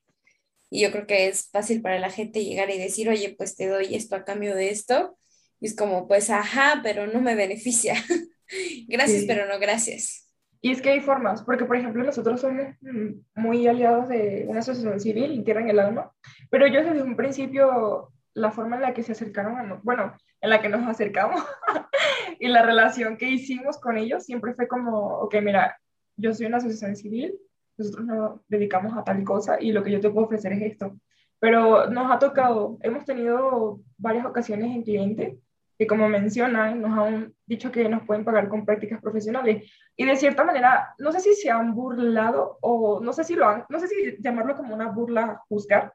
Y 0.70 0.82
yo 0.82 0.94
creo 0.94 1.06
que 1.06 1.28
es 1.28 1.50
fácil 1.52 1.82
para 1.82 2.00
la 2.00 2.10
gente 2.10 2.46
llegar 2.46 2.70
y 2.70 2.78
decir, 2.78 3.10
oye, 3.10 3.36
pues 3.38 3.58
te 3.58 3.68
doy 3.68 3.96
esto 3.96 4.16
a 4.16 4.24
cambio 4.24 4.56
de 4.56 4.70
esto. 4.70 5.18
Y 5.60 5.68
es 5.68 5.76
como, 5.76 6.08
pues, 6.08 6.30
ajá, 6.30 6.80
pero 6.82 7.06
no 7.06 7.20
me 7.20 7.36
beneficia. 7.36 7.96
gracias, 8.88 9.26
pero 9.28 9.46
no 9.46 9.60
gracias. 9.60 10.32
Y 10.62 10.72
es 10.72 10.82
que 10.82 10.92
hay 10.92 11.02
formas, 11.02 11.44
porque 11.44 11.66
por 11.66 11.76
ejemplo 11.76 12.02
nosotros 12.02 12.40
somos 12.40 12.68
mm, 12.80 13.10
muy 13.36 13.68
aliados 13.68 14.08
de 14.08 14.46
una 14.48 14.62
asociación 14.62 15.02
civil 15.02 15.34
y 15.34 15.44
Tierra 15.44 15.60
en 15.60 15.72
el 15.72 15.80
Alma, 15.80 16.14
pero 16.50 16.66
ellos 16.66 16.86
desde 16.86 17.04
un 17.04 17.18
principio, 17.18 18.14
la 18.34 18.52
forma 18.52 18.78
en 18.78 18.84
la 18.84 18.94
que 18.94 19.04
se 19.04 19.12
acercaron, 19.12 19.58
a 19.58 19.82
bueno, 19.84 20.16
en 20.40 20.50
la 20.50 20.62
que 20.62 20.70
nos 20.70 20.88
acercamos 20.88 21.44
y 22.40 22.48
la 22.48 22.64
relación 22.64 23.18
que 23.18 23.30
hicimos 23.30 23.78
con 23.80 23.98
ellos 23.98 24.24
siempre 24.24 24.54
fue 24.54 24.70
como, 24.70 25.20
ok, 25.20 25.36
mira, 25.42 25.78
yo 26.20 26.34
soy 26.34 26.48
una 26.48 26.58
asociación 26.58 26.96
civil, 26.96 27.40
nosotros 27.78 28.06
nos 28.06 28.42
dedicamos 28.48 28.98
a 28.98 29.04
tal 29.04 29.24
cosa 29.24 29.58
y 29.60 29.72
lo 29.72 29.84
que 29.84 29.92
yo 29.92 30.00
te 30.00 30.10
puedo 30.10 30.26
ofrecer 30.26 30.54
es 30.54 30.62
esto. 30.74 30.98
Pero 31.40 31.90
nos 31.90 32.12
ha 32.12 32.20
tocado, 32.20 32.78
hemos 32.82 33.06
tenido 33.06 33.80
varias 33.98 34.26
ocasiones 34.26 34.76
en 34.76 34.84
cliente 34.84 35.40
que 35.80 35.88
como 35.88 36.10
mencionan, 36.10 36.82
nos 36.82 36.98
han 37.00 37.34
dicho 37.46 37.72
que 37.72 37.88
nos 37.88 38.06
pueden 38.06 38.26
pagar 38.26 38.50
con 38.50 38.66
prácticas 38.66 39.02
profesionales. 39.02 39.72
Y 39.96 40.06
de 40.06 40.18
cierta 40.18 40.44
manera, 40.44 40.94
no 40.98 41.14
sé 41.14 41.22
si 41.22 41.34
se 41.36 41.50
han 41.50 41.74
burlado 41.74 42.58
o 42.60 43.00
no 43.00 43.14
sé 43.14 43.24
si 43.24 43.36
lo 43.36 43.48
han, 43.48 43.64
no 43.70 43.80
sé 43.80 43.88
si 43.88 44.18
llamarlo 44.20 44.58
como 44.58 44.76
una 44.76 44.90
burla 44.92 45.42
juzgar, 45.48 45.94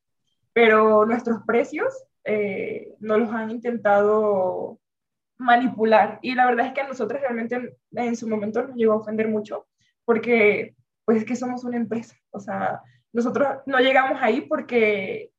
pero 0.55 1.05
nuestros 1.05 1.43
precios 1.47 1.93
eh, 2.25 2.95
no 3.01 3.19
los 3.19 3.31
han 3.31 3.51
intentado 3.51 4.79
manipular. 5.37 6.19
Y 6.23 6.35
la 6.35 6.47
verdad 6.47 6.69
es 6.69 6.73
que 6.73 6.81
a 6.81 6.89
nosotros 6.89 7.21
realmente 7.21 7.77
en, 7.93 8.17
su 8.17 8.27
momento 8.27 8.67
nos 8.67 8.77
llegó 8.77 8.95
a 8.95 8.97
ofender 8.97 9.29
mucho, 9.29 9.67
porque 10.05 10.75
pues 11.05 11.19
es 11.19 11.25
que 11.25 11.37
somos 11.37 11.65
una 11.65 11.77
empresa. 11.77 12.17
O 12.31 12.41
sea, 12.41 12.81
nosotros 13.13 13.47
no 13.67 13.79
llegamos 13.79 14.19
ahí 14.21 14.43
porque 14.43 15.31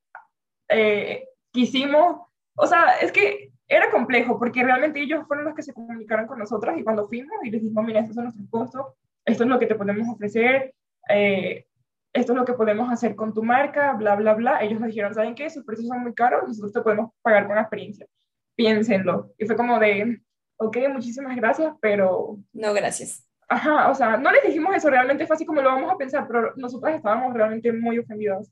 eh, 0.68 1.28
quisimos, 1.52 2.26
o 2.56 2.66
sea, 2.66 2.98
es 3.00 3.12
que 3.12 3.52
era 3.68 3.90
complejo, 3.90 4.38
porque 4.38 4.62
realmente 4.62 5.00
ellos 5.00 5.26
fueron 5.26 5.46
los 5.46 5.54
que 5.54 5.62
se 5.62 5.74
comunicaron 5.74 6.26
con 6.26 6.38
nosotros 6.38 6.76
y 6.78 6.84
cuando 6.84 7.08
fuimos 7.08 7.36
y 7.42 7.50
les 7.50 7.62
dijimos, 7.62 7.84
mira, 7.84 8.00
estos 8.00 8.14
son 8.14 8.24
nuestros 8.24 8.48
costos, 8.48 8.86
esto 9.24 9.42
es 9.42 9.48
lo 9.48 9.58
que 9.58 9.66
te 9.66 9.74
podemos 9.74 10.08
ofrecer, 10.08 10.72
eh, 11.08 11.66
esto 12.12 12.32
es 12.32 12.38
lo 12.38 12.44
que 12.44 12.54
podemos 12.54 12.90
hacer 12.90 13.14
con 13.16 13.34
tu 13.34 13.42
marca, 13.42 13.92
bla, 13.92 14.14
bla, 14.16 14.34
bla. 14.34 14.62
Ellos 14.62 14.80
nos 14.80 14.88
dijeron, 14.88 15.12
¿saben 15.12 15.34
qué? 15.34 15.50
Sus 15.50 15.64
precios 15.64 15.88
son 15.88 16.00
muy 16.00 16.14
caros, 16.14 16.48
nosotros 16.48 16.72
te 16.72 16.80
podemos 16.80 17.10
pagar 17.20 17.46
con 17.46 17.58
experiencia. 17.58 18.06
Piénsenlo. 18.54 19.34
Y 19.36 19.44
fue 19.44 19.56
como 19.56 19.78
de, 19.78 20.22
ok, 20.56 20.78
muchísimas 20.90 21.36
gracias, 21.36 21.74
pero... 21.80 22.38
No, 22.54 22.72
gracias. 22.72 23.25
Ajá, 23.48 23.90
o 23.90 23.94
sea, 23.94 24.16
no 24.16 24.32
les 24.32 24.42
dijimos 24.44 24.74
eso, 24.74 24.90
realmente 24.90 25.26
fue 25.26 25.36
así 25.36 25.46
como 25.46 25.62
lo 25.62 25.70
vamos 25.70 25.92
a 25.92 25.96
pensar, 25.96 26.26
pero 26.26 26.52
nosotros 26.56 26.94
estábamos 26.94 27.32
realmente 27.32 27.72
muy 27.72 27.98
ofendidos. 27.98 28.48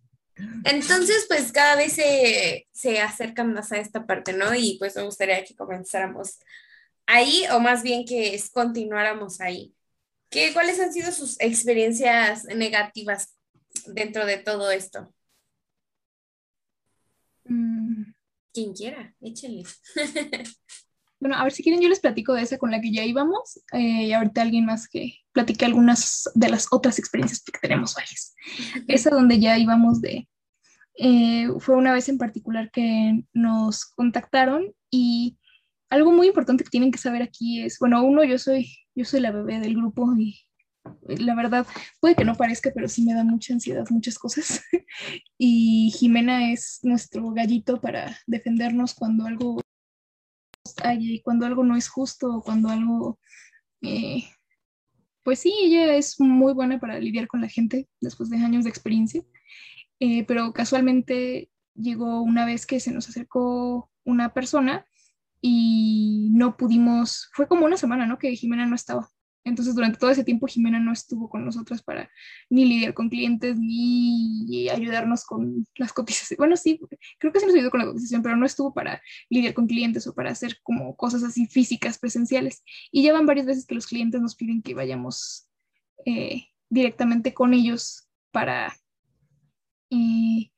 Entonces, 0.64 1.26
pues 1.28 1.52
cada 1.52 1.76
vez 1.76 1.92
se, 1.92 2.66
se 2.72 3.00
acercan 3.00 3.52
más 3.52 3.72
a 3.72 3.78
esta 3.78 4.06
parte, 4.06 4.32
¿no? 4.32 4.54
Y 4.54 4.76
pues 4.78 4.96
me 4.96 5.02
gustaría 5.02 5.44
que 5.44 5.54
comenzáramos 5.54 6.38
ahí, 7.06 7.44
o 7.52 7.60
más 7.60 7.82
bien 7.82 8.04
que 8.04 8.40
continuáramos 8.52 9.40
ahí. 9.40 9.74
¿Qué, 10.30 10.52
¿Cuáles 10.52 10.80
han 10.80 10.92
sido 10.92 11.12
sus 11.12 11.40
experiencias 11.40 12.44
negativas 12.44 13.36
dentro 13.86 14.26
de 14.26 14.38
todo 14.38 14.70
esto? 14.70 15.12
Mm. 17.44 18.12
Quien 18.52 18.72
quiera, 18.72 19.14
échenle. 19.20 19.64
bueno, 21.24 21.38
a 21.38 21.44
ver 21.44 21.54
si 21.54 21.62
quieren, 21.62 21.80
yo 21.80 21.88
les 21.88 22.00
platico 22.00 22.34
de 22.34 22.42
esa 22.42 22.58
con 22.58 22.70
la 22.70 22.82
que 22.82 22.92
ya 22.92 23.02
íbamos 23.02 23.58
eh, 23.72 24.08
y 24.08 24.12
ahorita 24.12 24.42
alguien 24.42 24.66
más 24.66 24.86
que 24.86 25.20
platique 25.32 25.64
algunas 25.64 26.30
de 26.34 26.50
las 26.50 26.66
otras 26.70 26.98
experiencias 26.98 27.42
que 27.42 27.58
tenemos 27.58 27.94
varias. 27.94 28.34
Esa 28.88 29.08
donde 29.08 29.40
ya 29.40 29.56
íbamos 29.56 30.02
de, 30.02 30.28
eh, 30.98 31.48
fue 31.60 31.76
una 31.76 31.94
vez 31.94 32.10
en 32.10 32.18
particular 32.18 32.70
que 32.70 33.24
nos 33.32 33.86
contactaron 33.86 34.74
y 34.90 35.38
algo 35.88 36.12
muy 36.12 36.26
importante 36.26 36.62
que 36.62 36.68
tienen 36.68 36.90
que 36.90 36.98
saber 36.98 37.22
aquí 37.22 37.62
es, 37.62 37.78
bueno, 37.78 38.04
uno, 38.04 38.22
yo 38.22 38.36
soy, 38.36 38.70
yo 38.94 39.06
soy 39.06 39.20
la 39.20 39.30
bebé 39.30 39.60
del 39.60 39.76
grupo 39.76 40.14
y 40.18 40.38
la 41.06 41.34
verdad, 41.34 41.66
puede 42.00 42.16
que 42.16 42.26
no 42.26 42.34
parezca, 42.34 42.70
pero 42.74 42.86
sí 42.86 43.02
me 43.02 43.14
da 43.14 43.24
mucha 43.24 43.54
ansiedad 43.54 43.86
muchas 43.88 44.18
cosas. 44.18 44.60
y 45.38 45.90
Jimena 45.96 46.52
es 46.52 46.80
nuestro 46.82 47.30
gallito 47.30 47.80
para 47.80 48.14
defendernos 48.26 48.92
cuando 48.92 49.24
algo 49.24 49.63
hay, 50.84 51.20
cuando 51.22 51.46
algo 51.46 51.64
no 51.64 51.76
es 51.76 51.88
justo 51.88 52.36
o 52.36 52.42
cuando 52.42 52.68
algo, 52.68 53.18
eh, 53.82 54.24
pues 55.22 55.40
sí, 55.40 55.54
ella 55.62 55.94
es 55.96 56.20
muy 56.20 56.52
buena 56.52 56.78
para 56.78 56.98
lidiar 56.98 57.26
con 57.26 57.40
la 57.40 57.48
gente 57.48 57.88
después 58.00 58.30
de 58.30 58.38
años 58.38 58.64
de 58.64 58.70
experiencia, 58.70 59.22
eh, 60.00 60.24
pero 60.24 60.52
casualmente 60.52 61.50
llegó 61.74 62.20
una 62.22 62.44
vez 62.44 62.66
que 62.66 62.80
se 62.80 62.92
nos 62.92 63.08
acercó 63.08 63.90
una 64.04 64.32
persona 64.32 64.86
y 65.40 66.30
no 66.32 66.56
pudimos, 66.56 67.28
fue 67.32 67.48
como 67.48 67.66
una 67.66 67.76
semana, 67.76 68.06
¿no? 68.06 68.18
Que 68.18 68.36
Jimena 68.36 68.66
no 68.66 68.74
estaba. 68.74 69.10
Entonces, 69.44 69.74
durante 69.74 69.98
todo 69.98 70.10
ese 70.10 70.24
tiempo, 70.24 70.46
Jimena 70.46 70.80
no 70.80 70.92
estuvo 70.92 71.28
con 71.28 71.44
nosotras 71.44 71.82
para 71.82 72.10
ni 72.48 72.64
lidiar 72.64 72.94
con 72.94 73.10
clientes, 73.10 73.58
ni 73.58 74.68
ayudarnos 74.70 75.24
con 75.24 75.66
las 75.76 75.92
cotizaciones. 75.92 76.38
Bueno, 76.38 76.56
sí, 76.56 76.80
creo 77.18 77.32
que 77.32 77.40
sí 77.40 77.46
nos 77.46 77.54
ayudó 77.54 77.70
con 77.70 77.80
la 77.80 77.86
cotización, 77.86 78.22
pero 78.22 78.36
no 78.36 78.46
estuvo 78.46 78.72
para 78.72 79.02
lidiar 79.28 79.52
con 79.52 79.66
clientes 79.66 80.06
o 80.06 80.14
para 80.14 80.30
hacer 80.30 80.60
como 80.62 80.96
cosas 80.96 81.22
así 81.22 81.46
físicas, 81.46 81.98
presenciales. 81.98 82.64
Y 82.90 83.02
ya 83.02 83.12
van 83.12 83.26
varias 83.26 83.46
veces 83.46 83.66
que 83.66 83.74
los 83.74 83.86
clientes 83.86 84.20
nos 84.20 84.34
piden 84.34 84.62
que 84.62 84.74
vayamos 84.74 85.46
eh, 86.06 86.48
directamente 86.70 87.34
con 87.34 87.52
ellos 87.52 88.08
para, 88.30 88.74
eh, 89.90 90.50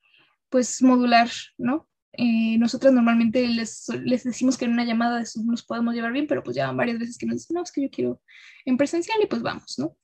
pues, 0.49 0.81
modular, 0.81 1.29
¿no? 1.57 1.89
Eh, 2.17 2.57
normalmente 2.57 3.47
les, 3.47 3.87
les, 4.03 4.23
decimos 4.23 4.57
que 4.57 4.65
en 4.65 4.71
una 4.71 4.85
llamada 4.85 5.19
de 5.19 5.25
Zoom 5.25 5.47
nos 5.47 5.63
podemos 5.63 5.93
llevar 5.93 6.11
bien, 6.11 6.25
pero 6.25 6.43
pues 6.43 6.55
ya 6.55 6.65
van 6.65 6.75
varias 6.75 6.97
veces 6.97 7.17
que 7.17 7.27
nos 7.27 7.35
dicen, 7.35 7.53
no, 7.53 7.63
es 7.63 7.71
que 7.71 7.83
yo 7.83 7.89
quiero 7.91 8.21
en 8.65 8.75
presencial 8.75 9.19
y 9.21 9.27
pues 9.27 9.43
vamos, 9.43 9.77
¿no? 9.77 9.95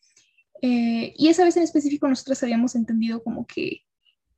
Eh, 0.61 1.14
y 1.18 1.27
esa 1.27 1.44
vez 1.44 1.57
en 1.57 1.64
específico 1.64 2.07
nosotras 2.07 2.44
habíamos 2.44 2.76
entendido 2.76 3.23
como 3.23 3.48
que 3.48 3.81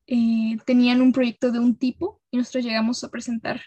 eh, 0.07 0.57
tenían 0.65 1.01
un 1.01 1.11
proyecto 1.11 1.51
de 1.51 1.59
un 1.59 1.75
tipo 1.75 2.21
y 2.31 2.37
nosotros 2.37 2.63
llegamos 2.63 3.03
a 3.03 3.11
presentar 3.11 3.61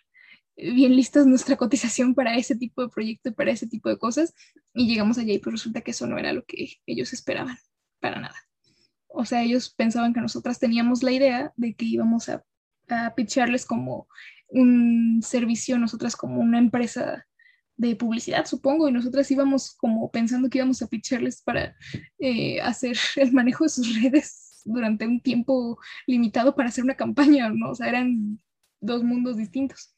bien 0.56 0.96
listas 0.96 1.26
nuestra 1.26 1.56
cotización 1.58 2.14
para 2.14 2.34
ese 2.36 2.56
tipo 2.56 2.82
de 2.82 2.88
proyecto 2.88 3.28
y 3.28 3.32
para 3.32 3.50
ese 3.50 3.66
tipo 3.66 3.90
de 3.90 3.98
cosas 3.98 4.32
y 4.72 4.88
llegamos 4.88 5.18
allá 5.18 5.34
y 5.34 5.38
pues 5.38 5.52
resulta 5.52 5.82
que 5.82 5.90
eso 5.90 6.06
no 6.06 6.18
era 6.18 6.32
lo 6.32 6.44
que 6.44 6.68
ellos 6.86 7.12
esperaban, 7.12 7.58
para 8.00 8.20
nada. 8.20 8.36
O 9.08 9.24
sea, 9.24 9.42
ellos 9.42 9.74
pensaban 9.74 10.14
que 10.14 10.20
nosotras 10.20 10.58
teníamos 10.58 11.02
la 11.02 11.12
idea 11.12 11.52
de 11.56 11.74
que 11.74 11.84
íbamos 11.84 12.28
a 12.28 12.44
a 12.88 13.14
pitcharles 13.14 13.64
como 13.66 14.08
un 14.48 15.20
servicio, 15.22 15.78
nosotras 15.78 16.16
como 16.16 16.40
una 16.40 16.58
empresa 16.58 17.26
de 17.76 17.94
publicidad, 17.94 18.44
supongo, 18.44 18.88
y 18.88 18.92
nosotras 18.92 19.30
íbamos 19.30 19.74
como 19.76 20.10
pensando 20.10 20.50
que 20.50 20.58
íbamos 20.58 20.82
a 20.82 20.88
pitcharles 20.88 21.42
para 21.42 21.76
eh, 22.18 22.60
hacer 22.60 22.96
el 23.16 23.32
manejo 23.32 23.64
de 23.64 23.70
sus 23.70 24.02
redes 24.02 24.62
durante 24.64 25.06
un 25.06 25.20
tiempo 25.20 25.78
limitado 26.06 26.54
para 26.54 26.68
hacer 26.68 26.84
una 26.84 26.96
campaña, 26.96 27.48
¿no? 27.50 27.70
O 27.70 27.74
sea, 27.74 27.88
eran 27.88 28.38
dos 28.80 29.02
mundos 29.04 29.36
distintos. 29.36 29.94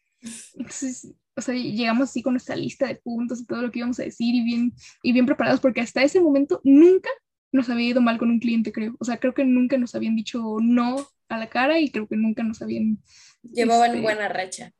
Entonces, 0.54 1.14
o 1.34 1.40
sea, 1.40 1.54
llegamos 1.54 2.10
así 2.10 2.22
con 2.22 2.34
nuestra 2.34 2.54
lista 2.54 2.86
de 2.86 2.96
puntos 2.96 3.40
y 3.40 3.46
todo 3.46 3.62
lo 3.62 3.70
que 3.70 3.78
íbamos 3.78 3.98
a 3.98 4.04
decir 4.04 4.34
y 4.34 4.44
bien, 4.44 4.74
y 5.02 5.12
bien 5.12 5.26
preparados, 5.26 5.60
porque 5.60 5.80
hasta 5.80 6.02
ese 6.02 6.20
momento 6.20 6.60
nunca 6.64 7.08
nos 7.52 7.68
había 7.68 7.88
ido 7.88 8.00
mal 8.00 8.18
con 8.18 8.30
un 8.30 8.38
cliente, 8.38 8.72
creo. 8.72 8.96
O 8.98 9.04
sea, 9.04 9.18
creo 9.18 9.34
que 9.34 9.44
nunca 9.44 9.76
nos 9.78 9.94
habían 9.94 10.16
dicho 10.16 10.58
no 10.60 11.06
a 11.28 11.38
la 11.38 11.48
cara 11.48 11.78
y 11.80 11.90
creo 11.90 12.06
que 12.08 12.16
nunca 12.16 12.42
nos 12.42 12.62
habían... 12.62 12.98
Llevaban 13.42 13.90
este, 13.90 14.02
buena 14.02 14.28
racha. 14.28 14.72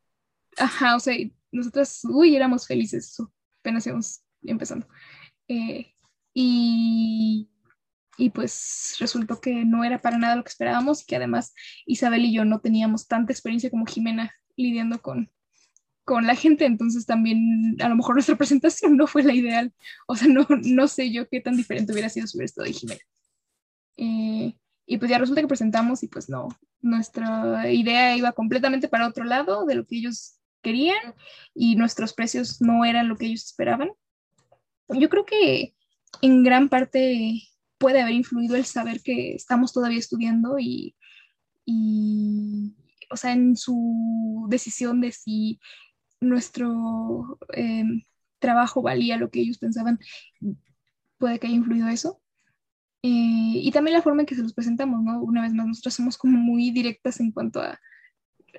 Ajá, 0.57 0.97
o 0.97 1.01
sea, 1.01 1.17
nosotras, 1.53 2.01
uy, 2.05 2.37
éramos 2.37 2.67
felices, 2.67 3.17
apenas 3.61 3.87
íbamos 3.87 4.23
empezando. 4.43 4.87
Eh, 5.49 5.95
y, 6.35 7.51
y 8.17 8.31
pues 8.31 8.97
resultó 9.01 9.41
que 9.41 9.65
no 9.65 9.85
era 9.85 10.01
para 10.01 10.19
nada 10.19 10.37
lo 10.37 10.45
que 10.45 10.51
esperábamos 10.51 11.03
y 11.03 11.07
que 11.07 11.17
además 11.17 11.55
Isabel 11.87 12.25
y 12.25 12.33
yo 12.33 12.45
no 12.45 12.61
teníamos 12.61 13.09
tanta 13.09 13.33
experiencia 13.33 13.71
como 13.71 13.87
Jimena 13.87 14.33
lidiando 14.57 15.01
con, 15.01 15.31
con 16.11 16.27
la 16.27 16.35
gente, 16.35 16.65
entonces 16.65 17.07
también 17.07 17.77
a 17.81 17.89
lo 17.89 17.95
mejor 17.95 18.17
nuestra 18.17 18.35
presentación 18.37 18.97
no 18.97 19.07
fue 19.07 19.23
la 19.23 19.33
ideal. 19.33 19.73
O 20.09 20.17
sea, 20.17 20.27
no, 20.27 20.45
no 20.65 20.89
sé 20.89 21.13
yo 21.13 21.29
qué 21.29 21.41
tan 21.41 21.57
diferente 21.57 21.93
hubiera 21.93 22.09
sido 22.09 22.27
si 22.27 22.37
hubiera 22.37 22.47
estado 22.47 22.67
de 22.67 22.73
Jimena. 22.73 23.01
Eh, 23.97 24.57
y 24.87 24.99
pues 24.99 25.09
ya 25.09 25.19
resulta 25.19 25.41
que 25.41 25.47
presentamos 25.47 26.03
y 26.03 26.09
pues 26.09 26.29
no, 26.29 26.49
nuestra 26.81 27.71
idea 27.71 28.17
iba 28.17 28.33
completamente 28.33 28.89
para 28.89 29.07
otro 29.07 29.23
lado 29.23 29.67
de 29.67 29.77
lo 29.77 29.87
que 29.87 29.99
ellos 29.99 30.41
querían 30.63 31.15
y 31.55 31.77
nuestros 31.77 32.13
precios 32.13 32.61
no 32.61 32.85
eran 32.85 33.07
lo 33.07 33.17
que 33.17 33.27
ellos 33.27 33.45
esperaban. 33.45 33.93
Yo 34.89 35.09
creo 35.11 35.25
que 35.25 35.77
en 36.23 36.43
gran 36.43 36.69
parte 36.69 37.41
puede 37.79 38.01
haber 38.03 38.15
influido 38.15 38.57
el 38.57 38.65
saber 38.65 39.01
que 39.01 39.37
estamos 39.37 39.73
todavía 39.73 40.01
estudiando 40.01 40.59
y, 40.59 40.97
y 41.65 42.75
o 43.11 43.17
sea, 43.17 43.33
en 43.33 43.57
su 43.57 44.49
decisión 44.49 45.01
de 45.01 45.13
si 45.13 45.61
nuestro 46.21 47.39
em, 47.53 48.03
trabajo 48.39 48.83
valía 48.83 49.17
lo 49.17 49.31
que 49.31 49.41
ellos 49.41 49.59
pensaban, 49.59 49.99
puede 51.19 51.39
que 51.39 51.47
haya 51.47 51.57
influido 51.57 51.89
eso. 51.89 52.21
Eh, 53.03 53.09
y 53.63 53.71
también 53.73 53.97
la 53.97 54.03
forma 54.03 54.23
en 54.23 54.27
que 54.27 54.35
se 54.35 54.43
los 54.43 54.55
presentamos, 54.55 55.03
¿no? 55.03 55.23
Una 55.23 55.43
vez 55.43 55.53
más, 55.55 55.67
nosotros 55.67 55.95
somos 55.95 56.19
como 56.19 56.39
muy 56.39 56.71
directas 56.71 57.21
en 57.21 57.33
cuanto 57.33 57.61
a 57.63 57.79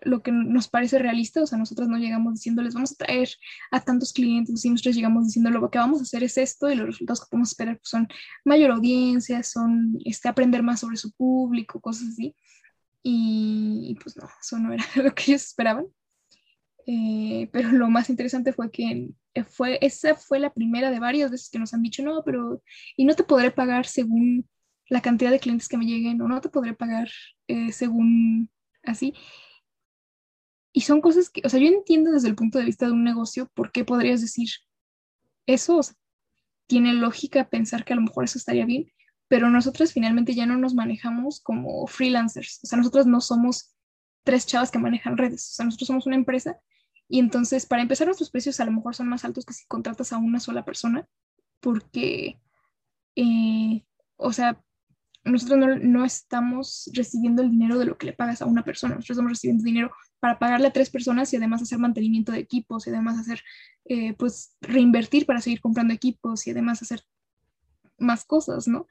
lo 0.03 0.23
que 0.23 0.31
nos 0.31 0.67
parece 0.67 0.99
realista, 0.99 1.41
o 1.41 1.45
sea, 1.45 1.57
nosotros 1.57 1.88
no 1.88 1.97
llegamos 1.97 2.35
diciéndoles 2.35 2.73
vamos 2.73 2.93
a 2.93 2.95
traer 2.95 3.29
a 3.71 3.81
tantos 3.81 4.13
clientes, 4.13 4.61
sino 4.61 4.73
nosotros 4.73 4.95
llegamos 4.95 5.27
diciendo 5.27 5.49
lo 5.51 5.69
que 5.69 5.77
vamos 5.77 5.99
a 5.99 6.03
hacer 6.03 6.23
es 6.23 6.38
esto 6.38 6.71
y 6.71 6.75
los 6.75 6.88
resultados 6.88 7.21
que 7.21 7.29
podemos 7.29 7.49
esperar 7.49 7.77
pues, 7.77 7.89
son 7.89 8.07
mayor 8.45 8.71
audiencia, 8.71 9.43
son 9.43 9.99
este, 10.05 10.29
aprender 10.29 10.63
más 10.63 10.79
sobre 10.79 10.97
su 10.97 11.11
público, 11.11 11.79
cosas 11.81 12.09
así. 12.09 12.35
Y, 13.03 13.97
pues 14.01 14.15
no, 14.17 14.29
eso 14.39 14.59
no 14.59 14.73
era 14.73 14.83
lo 14.95 15.13
que 15.13 15.23
ellos 15.31 15.43
esperaban. 15.43 15.88
Eh, 16.87 17.49
pero 17.51 17.71
lo 17.71 17.89
más 17.89 18.09
interesante 18.09 18.53
fue 18.53 18.71
que 18.71 19.09
eh, 19.33 19.43
fue, 19.43 19.77
esa 19.81 20.15
fue 20.15 20.39
la 20.39 20.53
primera 20.53 20.91
de 20.91 20.99
varias 20.99 21.31
veces 21.31 21.49
que 21.49 21.59
nos 21.59 21.73
han 21.73 21.81
dicho, 21.81 22.03
no, 22.03 22.23
pero, 22.23 22.61
y 22.97 23.05
no 23.05 23.15
te 23.15 23.23
podré 23.23 23.51
pagar 23.51 23.85
según 23.85 24.47
la 24.87 25.01
cantidad 25.01 25.31
de 25.31 25.39
clientes 25.39 25.69
que 25.69 25.77
me 25.77 25.85
lleguen, 25.85 26.21
o 26.21 26.27
no 26.27 26.41
te 26.41 26.49
podré 26.49 26.73
pagar 26.73 27.09
eh, 27.47 27.71
según 27.71 28.49
así. 28.83 29.13
y 30.73 30.81
son 30.81 31.01
cosas 31.01 31.29
que, 31.29 31.41
o 31.45 31.49
sea, 31.49 31.59
yo 31.59 31.67
entiendo 31.67 32.11
desde 32.11 32.29
el 32.29 32.35
punto 32.35 32.57
de 32.57 32.65
vista 32.65 32.85
de 32.85 32.93
un 32.93 33.03
negocio 33.03 33.49
por 33.53 33.71
qué 33.71 33.85
podrías 33.85 34.21
decir 34.21 34.49
eso, 35.45 35.77
o 35.77 35.83
sea, 35.83 35.95
tiene 36.67 36.93
lógica 36.93 37.49
pensar 37.49 37.83
que 37.85 37.93
a 37.93 37.95
lo 37.97 38.01
mejor 38.03 38.23
eso 38.23 38.37
estaría 38.37 38.65
bien, 38.65 38.91
pero 39.27 39.49
nosotros 39.49 39.93
finalmente 39.93 40.33
ya 40.33 40.45
no 40.45 40.57
nos 40.57 40.73
manejamos 40.73 41.41
como 41.41 41.87
freelancers, 41.87 42.59
o 42.63 42.67
sea, 42.67 42.77
nosotros 42.77 43.05
no 43.05 43.21
somos 43.21 43.75
tres 44.23 44.45
chavas 44.45 44.71
que 44.71 44.79
manejan 44.79 45.17
redes, 45.17 45.51
o 45.51 45.53
sea, 45.55 45.65
nosotros 45.65 45.87
somos 45.87 46.05
una 46.05 46.15
empresa 46.15 46.59
y 47.11 47.19
entonces 47.19 47.65
para 47.65 47.81
empezar 47.81 48.07
nuestros 48.07 48.29
precios 48.29 48.61
a 48.61 48.65
lo 48.65 48.71
mejor 48.71 48.95
son 48.95 49.09
más 49.09 49.25
altos 49.25 49.45
que 49.45 49.51
si 49.51 49.65
contratas 49.67 50.13
a 50.13 50.17
una 50.17 50.39
sola 50.39 50.63
persona, 50.63 51.05
porque, 51.59 52.39
eh, 53.17 53.83
o 54.15 54.31
sea, 54.31 54.63
nosotros 55.25 55.59
no, 55.59 55.75
no, 55.75 56.05
estamos 56.05 56.89
recibiendo 56.93 57.41
el 57.41 57.51
dinero 57.51 57.77
de 57.77 57.83
lo 57.83 57.97
que 57.97 58.05
le 58.05 58.13
pagas 58.13 58.41
a 58.41 58.45
una 58.45 58.63
persona, 58.63 58.95
nosotros 58.95 59.15
estamos 59.17 59.33
recibiendo 59.33 59.61
dinero 59.61 59.91
para 60.21 60.39
pagarle 60.39 60.67
a 60.67 60.71
tres 60.71 60.89
personas 60.89 61.33
y 61.33 61.35
además 61.35 61.61
hacer 61.61 61.79
mantenimiento 61.79 62.31
de 62.31 62.39
equipos 62.39 62.88
y 62.88 62.91
además 62.91 63.19
hacer, 63.19 63.41
eh, 63.83 64.13
pues, 64.13 64.55
reinvertir 64.61 65.25
para 65.25 65.41
seguir 65.41 65.59
comprando 65.59 65.93
equipos 65.93 66.47
y 66.47 66.51
además 66.51 66.81
hacer 66.81 67.03
más 67.97 68.23
cosas, 68.23 68.69
¿no? 68.69 68.88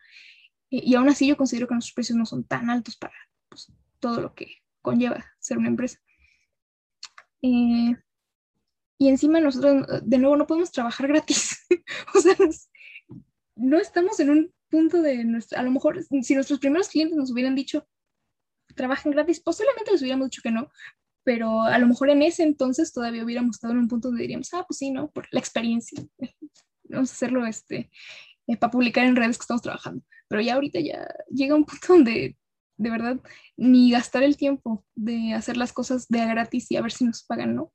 Y, 0.69 0.91
y 0.91 0.95
aún 0.95 1.09
así 1.09 1.27
yo 1.27 1.39
considero 1.39 1.67
que 1.67 1.75
nuestros 1.75 1.95
precios 1.95 2.19
no 2.19 2.27
son 2.27 2.45
tan 2.45 2.69
altos 2.69 2.99
para 2.99 3.15
pues, 3.49 3.73
todo 3.99 4.21
lo 4.21 4.35
que 4.35 4.57
conlleva 4.83 5.25
ser 5.39 5.57
una 5.57 5.69
empresa. 5.69 5.99
Eh, 7.41 7.97
y 9.01 9.09
encima 9.09 9.41
nosotros, 9.41 9.87
de 10.03 10.19
nuevo, 10.19 10.37
no 10.37 10.47
podemos 10.47 10.71
trabajar 10.71 11.09
gratis. 11.09 11.67
o 12.15 12.21
sea, 12.21 12.37
no 13.57 13.79
estamos 13.79 14.21
en 14.21 14.29
un 14.29 14.55
punto 14.69 15.01
de 15.01 15.25
nuestra, 15.25 15.59
a 15.59 15.63
lo 15.63 15.71
mejor 15.71 16.05
si 16.23 16.35
nuestros 16.35 16.59
primeros 16.59 16.91
clientes 16.91 17.17
nos 17.17 17.31
hubieran 17.31 17.55
dicho, 17.55 17.89
trabajen 18.77 19.13
gratis, 19.13 19.41
posiblemente 19.41 19.91
les 19.91 20.03
hubiéramos 20.03 20.29
dicho 20.29 20.43
que 20.43 20.51
no, 20.51 20.69
pero 21.25 21.63
a 21.63 21.79
lo 21.79 21.87
mejor 21.87 22.11
en 22.11 22.21
ese 22.21 22.43
entonces 22.43 22.93
todavía 22.93 23.25
hubiéramos 23.25 23.57
estado 23.57 23.73
en 23.73 23.79
un 23.79 23.89
punto 23.89 24.09
donde 24.09 24.21
diríamos, 24.21 24.53
ah, 24.53 24.67
pues 24.69 24.77
sí, 24.77 24.91
¿no? 24.91 25.11
Por 25.11 25.27
la 25.31 25.41
experiencia. 25.41 26.05
Vamos 26.85 27.11
a 27.11 27.15
hacerlo 27.15 27.47
este, 27.47 27.91
eh, 28.49 28.57
para 28.59 28.71
publicar 28.71 29.07
en 29.07 29.17
redes 29.17 29.39
que 29.39 29.45
estamos 29.45 29.63
trabajando. 29.63 30.05
Pero 30.29 30.43
ya 30.43 30.57
ahorita 30.57 30.79
ya 30.79 31.09
llega 31.31 31.55
un 31.55 31.65
punto 31.65 31.95
donde 31.95 32.37
de 32.77 32.91
verdad 32.91 33.19
ni 33.57 33.93
gastar 33.93 34.25
el 34.25 34.37
tiempo 34.37 34.85
de 34.95 35.33
hacer 35.33 35.57
las 35.57 35.73
cosas 35.73 36.07
de 36.09 36.21
a 36.21 36.27
gratis 36.27 36.71
y 36.71 36.77
a 36.77 36.83
ver 36.83 36.93
si 36.93 37.07
nos 37.07 37.25
pagan, 37.25 37.55
¿no? 37.55 37.73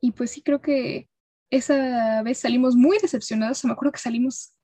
Y 0.00 0.12
pues 0.12 0.32
sí 0.32 0.42
creo 0.42 0.60
que 0.60 1.08
esa 1.50 2.22
vez 2.22 2.38
salimos 2.38 2.76
muy 2.76 2.98
decepcionados. 2.98 3.64
Me 3.64 3.72
acuerdo 3.72 3.92
que 3.92 3.98
salimos 3.98 4.54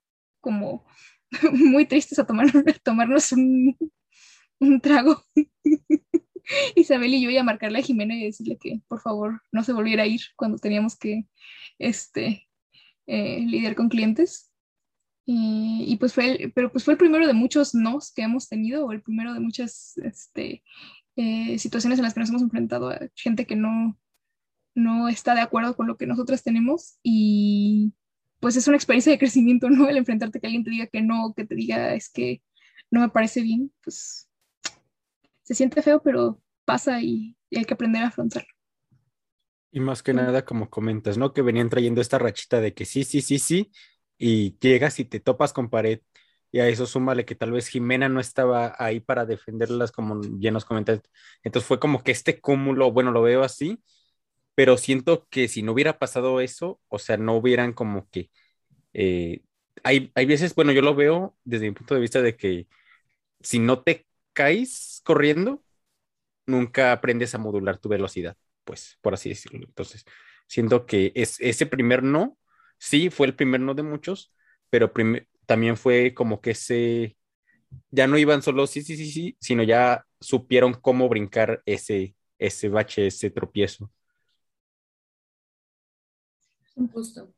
como 0.40 0.84
muy 1.52 1.86
tristes 1.86 2.18
a, 2.18 2.26
tomar, 2.26 2.46
tomarnos 2.82 3.32
un, 3.32 3.76
un 4.60 4.80
trago. 4.80 5.22
Isabel 6.74 7.14
y 7.14 7.22
yo 7.22 7.30
iba 7.30 7.40
a 7.40 7.44
marcarle 7.44 7.78
a 7.78 7.82
Jimena 7.82 8.14
y 8.14 8.24
decirle 8.24 8.58
que 8.58 8.80
por 8.88 9.00
favor 9.00 9.42
no 9.52 9.62
se 9.62 9.72
volviera 9.72 10.02
a 10.02 10.06
ir 10.06 10.20
cuando 10.36 10.58
teníamos 10.58 10.96
que 10.96 11.26
este, 11.78 12.48
eh, 13.06 13.40
lidiar 13.40 13.74
con 13.74 13.88
clientes. 13.88 14.52
Y, 15.26 15.84
y, 15.86 15.96
pues 15.96 16.12
fue 16.12 16.30
el, 16.30 16.52
pero 16.52 16.72
pues 16.72 16.84
fue 16.84 16.94
el 16.94 16.98
primero 16.98 17.26
de 17.26 17.34
muchos 17.34 17.74
nos 17.74 18.12
que 18.12 18.22
hemos 18.22 18.48
tenido, 18.48 18.86
o 18.86 18.92
el 18.92 19.02
primero 19.02 19.32
de 19.32 19.38
muchas 19.38 19.96
este, 19.98 20.64
eh, 21.14 21.58
situaciones 21.58 21.98
en 21.98 22.04
las 22.04 22.14
que 22.14 22.20
nos 22.20 22.30
hemos 22.30 22.42
enfrentado 22.42 22.90
a 22.90 22.98
gente 23.14 23.46
que 23.46 23.54
no, 23.54 23.99
no 24.80 25.08
está 25.08 25.34
de 25.34 25.42
acuerdo 25.42 25.76
con 25.76 25.86
lo 25.86 25.96
que 25.96 26.06
nosotros 26.06 26.42
tenemos 26.42 26.98
y 27.02 27.94
pues 28.40 28.56
es 28.56 28.66
una 28.68 28.76
experiencia 28.76 29.12
de 29.12 29.18
crecimiento, 29.18 29.70
¿no? 29.70 29.88
El 29.88 29.98
enfrentarte 29.98 30.38
a 30.38 30.40
que 30.40 30.46
alguien 30.48 30.64
te 30.64 30.70
diga 30.70 30.86
que 30.88 31.02
no, 31.02 31.34
que 31.36 31.46
te 31.46 31.54
diga 31.54 31.94
es 31.94 32.10
que 32.10 32.42
no 32.90 33.00
me 33.00 33.10
parece 33.10 33.42
bien, 33.42 33.72
pues 33.84 34.28
se 35.42 35.54
siente 35.54 35.82
feo, 35.82 36.02
pero 36.02 36.42
pasa 36.64 37.00
y, 37.02 37.36
y 37.50 37.58
hay 37.58 37.64
que 37.64 37.74
aprender 37.74 38.02
a 38.02 38.08
afrontarlo. 38.08 38.48
Y 39.72 39.80
más 39.80 40.02
que 40.02 40.14
nada, 40.14 40.44
como 40.44 40.68
comentas, 40.70 41.16
¿no? 41.18 41.32
Que 41.32 41.42
venían 41.42 41.70
trayendo 41.70 42.00
esta 42.00 42.18
rachita 42.18 42.60
de 42.60 42.74
que 42.74 42.84
sí, 42.84 43.04
sí, 43.04 43.20
sí, 43.22 43.38
sí, 43.38 43.70
y 44.18 44.58
llegas 44.58 44.98
y 44.98 45.04
te 45.04 45.20
topas 45.20 45.52
con 45.52 45.70
pared, 45.70 46.00
y 46.52 46.58
a 46.60 46.68
eso 46.68 46.86
súmale 46.86 47.24
que 47.24 47.36
tal 47.36 47.52
vez 47.52 47.68
Jimena 47.68 48.08
no 48.08 48.18
estaba 48.20 48.74
ahí 48.78 49.00
para 49.00 49.26
defenderlas, 49.26 49.92
como 49.92 50.20
ya 50.40 50.50
nos 50.50 50.64
comentaste. 50.64 51.08
Entonces 51.44 51.68
fue 51.68 51.78
como 51.78 52.02
que 52.02 52.10
este 52.12 52.40
cúmulo, 52.40 52.90
bueno, 52.92 53.12
lo 53.12 53.22
veo 53.22 53.44
así, 53.44 53.80
pero 54.54 54.76
siento 54.78 55.26
que 55.30 55.48
si 55.48 55.62
no 55.62 55.72
hubiera 55.72 55.98
pasado 55.98 56.40
eso, 56.40 56.80
o 56.88 56.98
sea, 56.98 57.16
no 57.16 57.36
hubieran 57.36 57.72
como 57.72 58.08
que... 58.10 58.30
Eh, 58.94 59.42
hay, 59.84 60.12
hay 60.14 60.26
veces, 60.26 60.54
bueno, 60.54 60.72
yo 60.72 60.82
lo 60.82 60.94
veo 60.94 61.36
desde 61.44 61.66
mi 61.68 61.72
punto 61.74 61.94
de 61.94 62.00
vista 62.02 62.22
de 62.22 62.36
que 62.36 62.68
si 63.40 63.58
no 63.60 63.82
te 63.82 64.06
caes 64.34 65.02
corriendo, 65.04 65.62
nunca 66.46 66.92
aprendes 66.92 67.34
a 67.34 67.38
modular 67.38 67.78
tu 67.78 67.88
velocidad, 67.88 68.36
pues, 68.64 68.98
por 69.02 69.14
así 69.14 69.28
decirlo. 69.30 69.66
Entonces, 69.66 70.04
siento 70.46 70.86
que 70.86 71.12
es, 71.14 71.38
ese 71.40 71.66
primer 71.66 72.02
no, 72.02 72.38
sí, 72.78 73.10
fue 73.10 73.26
el 73.26 73.34
primer 73.36 73.60
no 73.60 73.74
de 73.74 73.82
muchos, 73.82 74.32
pero 74.70 74.92
también 75.46 75.76
fue 75.76 76.14
como 76.14 76.40
que 76.40 76.52
ese, 76.52 77.16
ya 77.90 78.06
no 78.06 78.18
iban 78.18 78.42
solo 78.42 78.66
sí, 78.66 78.82
sí, 78.82 78.96
sí, 78.96 79.10
sí, 79.10 79.36
sino 79.40 79.62
ya 79.62 80.06
supieron 80.20 80.74
cómo 80.74 81.08
brincar 81.08 81.62
ese, 81.66 82.16
ese 82.38 82.68
bache, 82.68 83.08
ese 83.08 83.30
tropiezo. 83.30 83.90
Justo. 86.88 87.32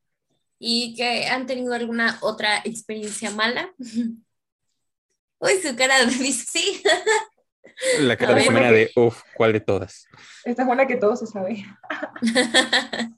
¿Y 0.59 0.95
que 0.95 1.27
han 1.27 1.47
tenido 1.47 1.75
alguna 1.75 2.19
otra 2.21 2.59
experiencia 2.65 3.31
mala? 3.31 3.73
Uy, 5.39 5.53
su 5.61 5.75
cara 5.75 6.05
dice 6.05 6.45
sí. 6.47 6.83
La 8.01 8.17
cara 8.17 8.35
de 8.35 8.43
Jimena 8.43 8.71
de, 8.71 8.91
uff, 8.95 9.23
¿cuál 9.35 9.53
de 9.53 9.61
todas? 9.61 10.07
Esta 10.45 10.63
es 10.63 10.69
una 10.69 10.87
que 10.87 10.97
todos 10.97 11.19
se 11.19 11.27
sabe. 11.27 11.65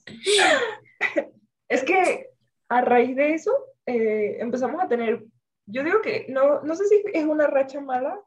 es 1.69 1.85
que 1.85 2.31
a 2.69 2.81
raíz 2.81 3.15
de 3.15 3.35
eso 3.35 3.53
eh, 3.85 4.37
empezamos 4.41 4.83
a 4.83 4.89
tener, 4.89 5.25
yo 5.67 5.85
digo 5.85 6.01
que 6.01 6.27
no, 6.31 6.63
no 6.63 6.75
sé 6.77 6.87
si 6.87 7.03
es 7.13 7.25
una 7.25 7.47
racha 7.47 7.81
mala 7.81 8.19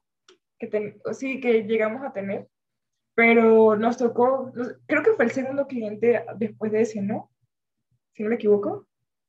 que 0.60 0.68
ten, 0.68 1.02
sí 1.14 1.40
que 1.40 1.64
llegamos 1.64 2.04
a 2.04 2.14
tener, 2.14 2.48
pero 3.16 3.76
nos 3.76 3.98
tocó, 3.98 4.52
creo 4.86 5.02
que 5.02 5.14
fue 5.14 5.26
el 5.26 5.32
segundo 5.32 5.66
cliente 5.66 6.24
después 6.36 6.72
de 6.72 6.82
ese, 6.82 7.02
¿no? 7.02 7.32
Si 8.18 8.24
no 8.24 8.30
me 8.30 8.36
equivoco. 8.36 8.88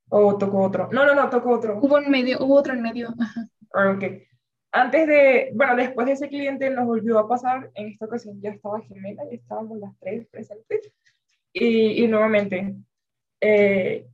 ¿O 0.08 0.38
tocó 0.38 0.62
otro? 0.62 0.88
No, 0.90 1.04
no, 1.04 1.14
no, 1.14 1.28
tocó 1.28 1.50
otro. 1.50 1.78
Hubo 1.78 1.98
en 1.98 2.10
medio, 2.10 2.38
hubo 2.42 2.54
otro 2.54 2.72
en 2.72 2.80
medio. 2.80 3.10
Ajá. 3.20 3.46
Ah, 3.74 3.90
ok. 3.90 4.04
Antes 4.72 5.06
de, 5.06 5.50
bueno, 5.54 5.76
después 5.76 6.06
de 6.06 6.14
ese 6.14 6.28
cliente 6.28 6.70
nos 6.70 6.86
volvió 6.86 7.18
a 7.18 7.28
pasar, 7.28 7.70
en 7.74 7.88
esta 7.88 8.06
ocasión 8.06 8.40
ya 8.40 8.50
estaba 8.50 8.80
Jimena, 8.80 9.24
ya 9.24 9.36
estábamos 9.36 9.78
las 9.78 9.92
tres 9.98 10.26
presentes, 10.28 10.90
y, 11.52 12.02
y 12.02 12.08
nuevamente 12.08 12.76
eh, 13.40 14.06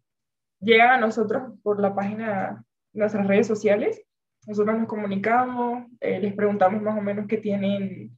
llegan 0.60 0.90
a 0.90 0.98
nosotros 0.98 1.52
por 1.62 1.80
la 1.80 1.94
página, 1.94 2.64
nuestras 2.92 3.26
redes 3.26 3.46
sociales, 3.46 4.02
nosotros 4.46 4.78
nos 4.78 4.88
comunicamos, 4.88 5.86
eh, 6.00 6.20
les 6.20 6.34
preguntamos 6.34 6.82
más 6.82 6.98
o 6.98 7.00
menos 7.00 7.26
qué 7.26 7.38
tienen 7.38 8.16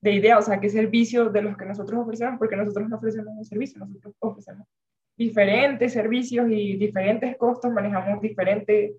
de 0.00 0.12
idea, 0.12 0.38
o 0.38 0.42
sea, 0.42 0.60
qué 0.60 0.68
servicio 0.68 1.30
de 1.30 1.42
los 1.42 1.56
que 1.56 1.64
nosotros 1.64 2.00
ofrecemos, 2.00 2.38
porque 2.38 2.56
nosotros 2.56 2.88
no 2.88 2.96
ofrecemos 2.96 3.34
un 3.36 3.44
servicio, 3.44 3.78
nosotros 3.78 4.14
ofrecemos 4.20 4.66
diferentes 5.16 5.92
servicios 5.92 6.48
y 6.50 6.76
diferentes 6.76 7.36
costos, 7.36 7.72
manejamos 7.72 8.20
diferentes, 8.20 8.92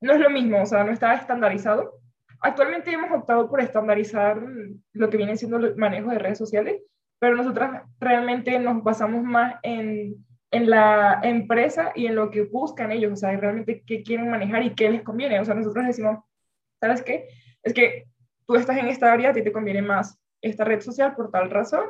no 0.00 0.12
es 0.12 0.20
lo 0.20 0.30
mismo, 0.30 0.62
o 0.62 0.66
sea, 0.66 0.84
no 0.84 0.92
está 0.92 1.14
estandarizado. 1.14 1.94
Actualmente 2.40 2.92
hemos 2.92 3.10
optado 3.10 3.48
por 3.48 3.60
estandarizar 3.60 4.42
lo 4.92 5.10
que 5.10 5.16
viene 5.16 5.36
siendo 5.36 5.56
el 5.56 5.76
manejo 5.76 6.10
de 6.10 6.18
redes 6.18 6.38
sociales, 6.38 6.82
pero 7.18 7.36
nosotros 7.36 7.70
realmente 7.98 8.58
nos 8.58 8.82
basamos 8.82 9.22
más 9.22 9.54
en, 9.62 10.16
en 10.50 10.68
la 10.68 11.20
empresa 11.22 11.92
y 11.94 12.06
en 12.06 12.16
lo 12.16 12.30
que 12.30 12.42
buscan 12.42 12.92
ellos, 12.92 13.12
o 13.12 13.16
sea, 13.16 13.34
realmente 13.36 13.82
qué 13.86 14.02
quieren 14.02 14.30
manejar 14.30 14.62
y 14.62 14.74
qué 14.74 14.90
les 14.90 15.02
conviene. 15.02 15.40
O 15.40 15.44
sea, 15.44 15.54
nosotros 15.54 15.86
decimos, 15.86 16.18
¿sabes 16.80 17.02
qué? 17.02 17.28
Es 17.62 17.72
que 17.72 18.04
tú 18.46 18.56
estás 18.56 18.76
en 18.76 18.88
esta 18.88 19.10
área, 19.10 19.30
a 19.30 19.32
ti 19.32 19.42
te 19.42 19.52
conviene 19.52 19.80
más 19.80 20.18
esta 20.42 20.64
red 20.64 20.80
social 20.80 21.14
por 21.14 21.30
tal 21.30 21.50
razón 21.50 21.84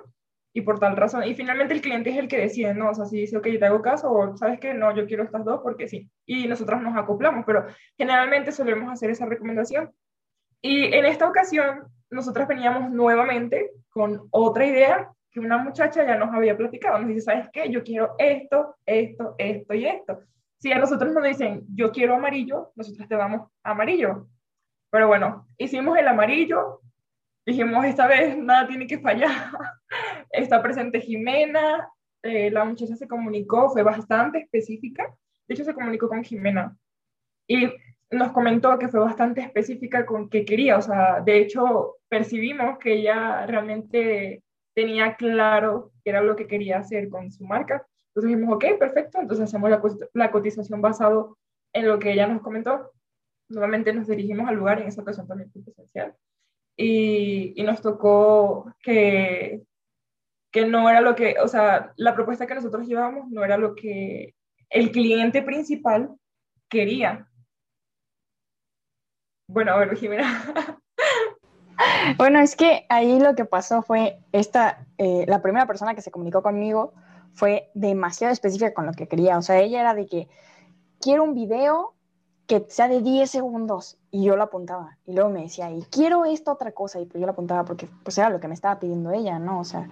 y 0.56 0.60
por 0.62 0.78
tal 0.78 0.97
razón. 0.97 1.24
Y 1.24 1.35
finalmente 1.35 1.74
el 1.74 1.81
cliente 1.81 2.10
es 2.10 2.16
el 2.16 2.28
que 2.28 2.39
decide, 2.39 2.72
¿no? 2.74 2.90
O 2.90 2.94
sea, 2.94 3.05
si 3.06 3.18
dice, 3.18 3.36
ok, 3.36 3.43
te 3.43 3.64
hago 3.66 3.82
caso, 3.82 4.10
o 4.10 4.36
sabes 4.36 4.60
que 4.60 4.72
no, 4.72 4.94
yo 4.94 5.05
quiero 5.05 5.24
estas 5.24 5.44
dos 5.44 5.60
porque 5.62 5.89
sí. 5.89 6.09
Y 6.24 6.47
nosotros 6.47 6.81
nos 6.81 6.97
acoplamos, 6.97 7.44
pero 7.44 7.66
generalmente 7.98 8.52
solemos 8.52 8.90
hacer 8.90 9.10
esa 9.10 9.26
recomendación. 9.26 9.93
Y 10.62 10.94
en 10.94 11.05
esta 11.06 11.28
ocasión, 11.28 11.89
nosotros 12.09 12.47
veníamos 12.47 12.90
nuevamente 12.90 13.72
con 13.90 14.28
otra 14.31 14.64
idea 14.64 15.10
que 15.32 15.40
una 15.40 15.59
muchacha 15.59 16.06
ya 16.06 16.16
nos 16.16 16.32
había 16.32 16.56
platicado. 16.56 17.01
Nos 17.01 17.09
dice, 17.09 17.22
¿sabes 17.22 17.48
qué? 17.52 17.68
Yo 17.68 17.82
quiero 17.82 18.14
esto, 18.18 18.76
esto, 18.86 19.35
esto 19.36 19.74
y 19.74 19.86
esto. 19.86 20.20
Si 20.60 20.70
a 20.70 20.78
nosotros 20.78 21.12
nos 21.12 21.24
dicen, 21.24 21.64
yo 21.74 21.90
quiero 21.90 22.14
amarillo, 22.14 22.70
nosotros 22.76 23.09
te 23.09 23.16
damos 23.16 23.51
amarillo. 23.64 24.28
Pero 24.90 25.09
bueno, 25.09 25.48
hicimos 25.59 25.98
el 25.98 26.06
amarillo, 26.06 26.81
dijimos, 27.44 27.85
esta 27.85 28.06
vez 28.06 28.39
nada 28.39 28.68
tiene 28.68 28.86
que 28.86 29.01
fallar. 29.01 29.31
Está 30.35 30.62
presente 30.62 31.01
Jimena, 31.01 31.89
eh, 32.23 32.51
la 32.51 32.65
muchacha 32.65 32.97
se 32.97 33.06
comunicó, 33.06 33.70
fue 33.70 33.82
bastante 33.82 34.39
específica. 34.39 35.15
De 35.47 35.55
hecho, 35.55 35.65
se 35.65 35.74
comunicó 35.74 36.09
con 36.09 36.24
Jimena 36.24 36.77
y 37.47 37.70
nos 38.11 38.32
comentó 38.32 38.78
que 38.78 38.89
fue 38.89 39.01
bastante 39.01 39.40
específica 39.43 40.06
con 40.06 40.28
qué 40.28 40.44
quería. 40.44 40.78
O 40.78 40.82
sea, 40.82 41.20
de 41.20 41.39
hecho, 41.39 41.97
percibimos 42.09 42.78
que 42.78 42.94
ella 42.94 43.47
realmente 43.47 44.43
tenía 44.74 45.16
claro 45.16 45.93
qué 46.02 46.11
era 46.11 46.20
lo 46.20 46.36
que 46.36 46.47
quería 46.47 46.78
hacer 46.78 47.09
con 47.09 47.31
su 47.31 47.44
marca. 47.44 47.86
Entonces 48.09 48.36
dijimos, 48.36 48.55
ok, 48.56 48.78
perfecto, 48.78 49.20
entonces 49.20 49.44
hacemos 49.44 49.70
la, 49.70 49.82
la 50.12 50.31
cotización 50.31 50.81
basado 50.81 51.36
en 51.73 51.89
lo 51.89 51.98
que 51.98 52.12
ella 52.12 52.27
nos 52.27 52.43
comentó. 52.43 52.93
Nuevamente 53.48 53.93
nos 53.93 54.06
dirigimos 54.06 54.48
al 54.48 54.56
lugar, 54.56 54.81
en 54.81 54.89
esa 54.89 55.02
ocasión 55.02 55.27
también 55.27 55.51
fue 55.51 55.62
presencial. 55.62 56.15
Y, 56.77 57.52
y, 57.56 57.62
nos 57.62 57.81
tocó 57.81 58.73
que, 58.82 59.62
que 60.55 60.64
no 60.64 60.89
era 60.89 61.01
lo 61.01 61.16
que, 61.16 61.35
o 61.43 61.48
sea, 61.48 61.93
la 61.97 62.14
propuesta 62.14 62.47
que 62.47 62.55
nosotros 62.55 62.86
llevábamos 62.86 63.28
no 63.28 63.44
era 63.44 63.59
lo 63.59 63.74
que 63.74 64.36
el 64.70 64.93
cliente 64.93 65.43
principal 65.43 66.14
quería. 66.68 67.28
Bueno, 69.48 69.72
a 69.72 69.78
ver, 69.78 69.97
Jimena. 69.97 70.24
Bueno, 72.18 72.39
es 72.39 72.55
que 72.55 72.86
ahí 72.89 73.18
lo 73.18 73.35
que 73.35 73.44
pasó 73.44 73.82
fue 73.82 74.20
esta, 74.31 74.86
eh, 74.97 75.24
la 75.26 75.43
primera 75.43 75.66
persona 75.66 75.97
que 75.97 76.02
se 76.02 76.12
comunicó 76.12 76.40
conmigo 76.40 76.94
fue 77.32 77.72
demasiado 77.74 78.32
específica 78.32 78.72
con 78.74 78.86
lo 78.86 78.93
que 78.93 79.09
quería. 79.09 79.36
O 79.39 79.43
sea, 79.43 79.59
ella 79.59 79.81
era 79.81 79.93
de 79.93 80.06
que 80.06 80.28
quiero 81.01 81.24
un 81.24 81.35
video 81.35 81.93
que 82.46 82.66
sea 82.68 82.88
de 82.88 83.00
10 83.00 83.30
segundos 83.30 83.98
y 84.10 84.24
yo 84.24 84.36
lo 84.36 84.42
apuntaba. 84.42 84.98
Y 85.06 85.14
luego 85.14 85.30
me 85.30 85.42
decía, 85.42 85.70
y 85.70 85.82
quiero 85.84 86.24
esta 86.24 86.52
otra 86.52 86.72
cosa 86.72 87.00
y 87.00 87.06
pues 87.06 87.20
yo 87.20 87.26
lo 87.26 87.32
apuntaba 87.32 87.64
porque 87.64 87.88
pues 88.02 88.18
era 88.18 88.30
lo 88.30 88.40
que 88.40 88.48
me 88.48 88.54
estaba 88.54 88.78
pidiendo 88.78 89.10
ella, 89.12 89.38
¿no? 89.38 89.60
O 89.60 89.64
sea, 89.64 89.88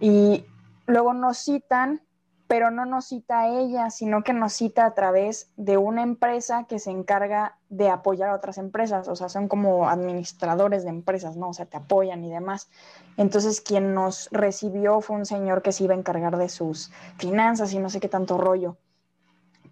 y 0.00 0.44
luego 0.86 1.12
nos 1.14 1.38
citan 1.38 2.02
pero 2.48 2.70
no 2.70 2.86
nos 2.86 3.04
cita 3.04 3.40
a 3.40 3.48
ella, 3.48 3.90
sino 3.90 4.24
que 4.24 4.32
nos 4.32 4.54
cita 4.54 4.86
a 4.86 4.94
través 4.94 5.50
de 5.56 5.76
una 5.76 6.02
empresa 6.02 6.64
que 6.64 6.78
se 6.78 6.90
encarga 6.90 7.58
de 7.68 7.90
apoyar 7.90 8.30
a 8.30 8.34
otras 8.34 8.56
empresas, 8.56 9.06
o 9.06 9.14
sea, 9.14 9.28
son 9.28 9.48
como 9.48 9.88
administradores 9.88 10.82
de 10.82 10.88
empresas, 10.88 11.36
¿no? 11.36 11.50
O 11.50 11.52
sea, 11.52 11.66
te 11.66 11.76
apoyan 11.76 12.24
y 12.24 12.30
demás. 12.30 12.70
Entonces, 13.18 13.60
quien 13.60 13.92
nos 13.92 14.30
recibió 14.32 15.02
fue 15.02 15.16
un 15.16 15.26
señor 15.26 15.60
que 15.60 15.72
se 15.72 15.84
iba 15.84 15.94
a 15.94 15.98
encargar 15.98 16.38
de 16.38 16.48
sus 16.48 16.90
finanzas 17.18 17.74
y 17.74 17.78
no 17.78 17.90
sé 17.90 18.00
qué 18.00 18.08
tanto 18.08 18.38
rollo. 18.38 18.78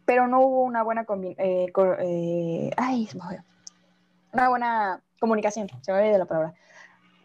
Pero 0.07 0.27
no 0.29 0.41
hubo 0.41 0.63
una 0.63 0.83
buena, 0.83 1.05
eh, 1.39 1.67
eh, 1.77 2.71
una 4.33 4.49
buena 4.49 5.03
comunicación, 5.21 5.69
se 5.83 5.93
me 5.93 5.99
olvidó 5.99 6.19
la 6.19 6.25
palabra 6.27 6.55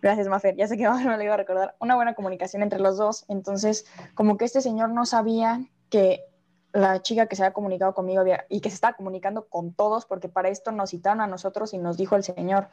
Gracias, 0.01 0.27
Mafer. 0.27 0.55
Ya 0.55 0.67
sé 0.67 0.77
que 0.77 0.83
no 1.05 1.17
le 1.17 1.23
iba 1.23 1.35
a 1.35 1.37
recordar. 1.37 1.75
Una 1.79 1.95
buena 1.95 2.15
comunicación 2.15 2.63
entre 2.63 2.79
los 2.79 2.97
dos. 2.97 3.25
Entonces, 3.27 3.85
como 4.15 4.37
que 4.37 4.45
este 4.45 4.61
señor 4.61 4.89
no 4.89 5.05
sabía 5.05 5.63
que 5.89 6.25
la 6.73 7.01
chica 7.01 7.27
que 7.27 7.35
se 7.35 7.43
había 7.43 7.53
comunicado 7.53 7.93
conmigo 7.93 8.21
había, 8.21 8.45
y 8.49 8.61
que 8.61 8.69
se 8.69 8.75
estaba 8.75 8.95
comunicando 8.95 9.47
con 9.47 9.73
todos, 9.73 10.05
porque 10.05 10.29
para 10.29 10.49
esto 10.49 10.71
nos 10.71 10.91
citaron 10.91 11.21
a 11.21 11.27
nosotros 11.27 11.73
y 11.73 11.77
nos 11.77 11.97
dijo 11.97 12.15
el 12.15 12.23
señor, 12.23 12.69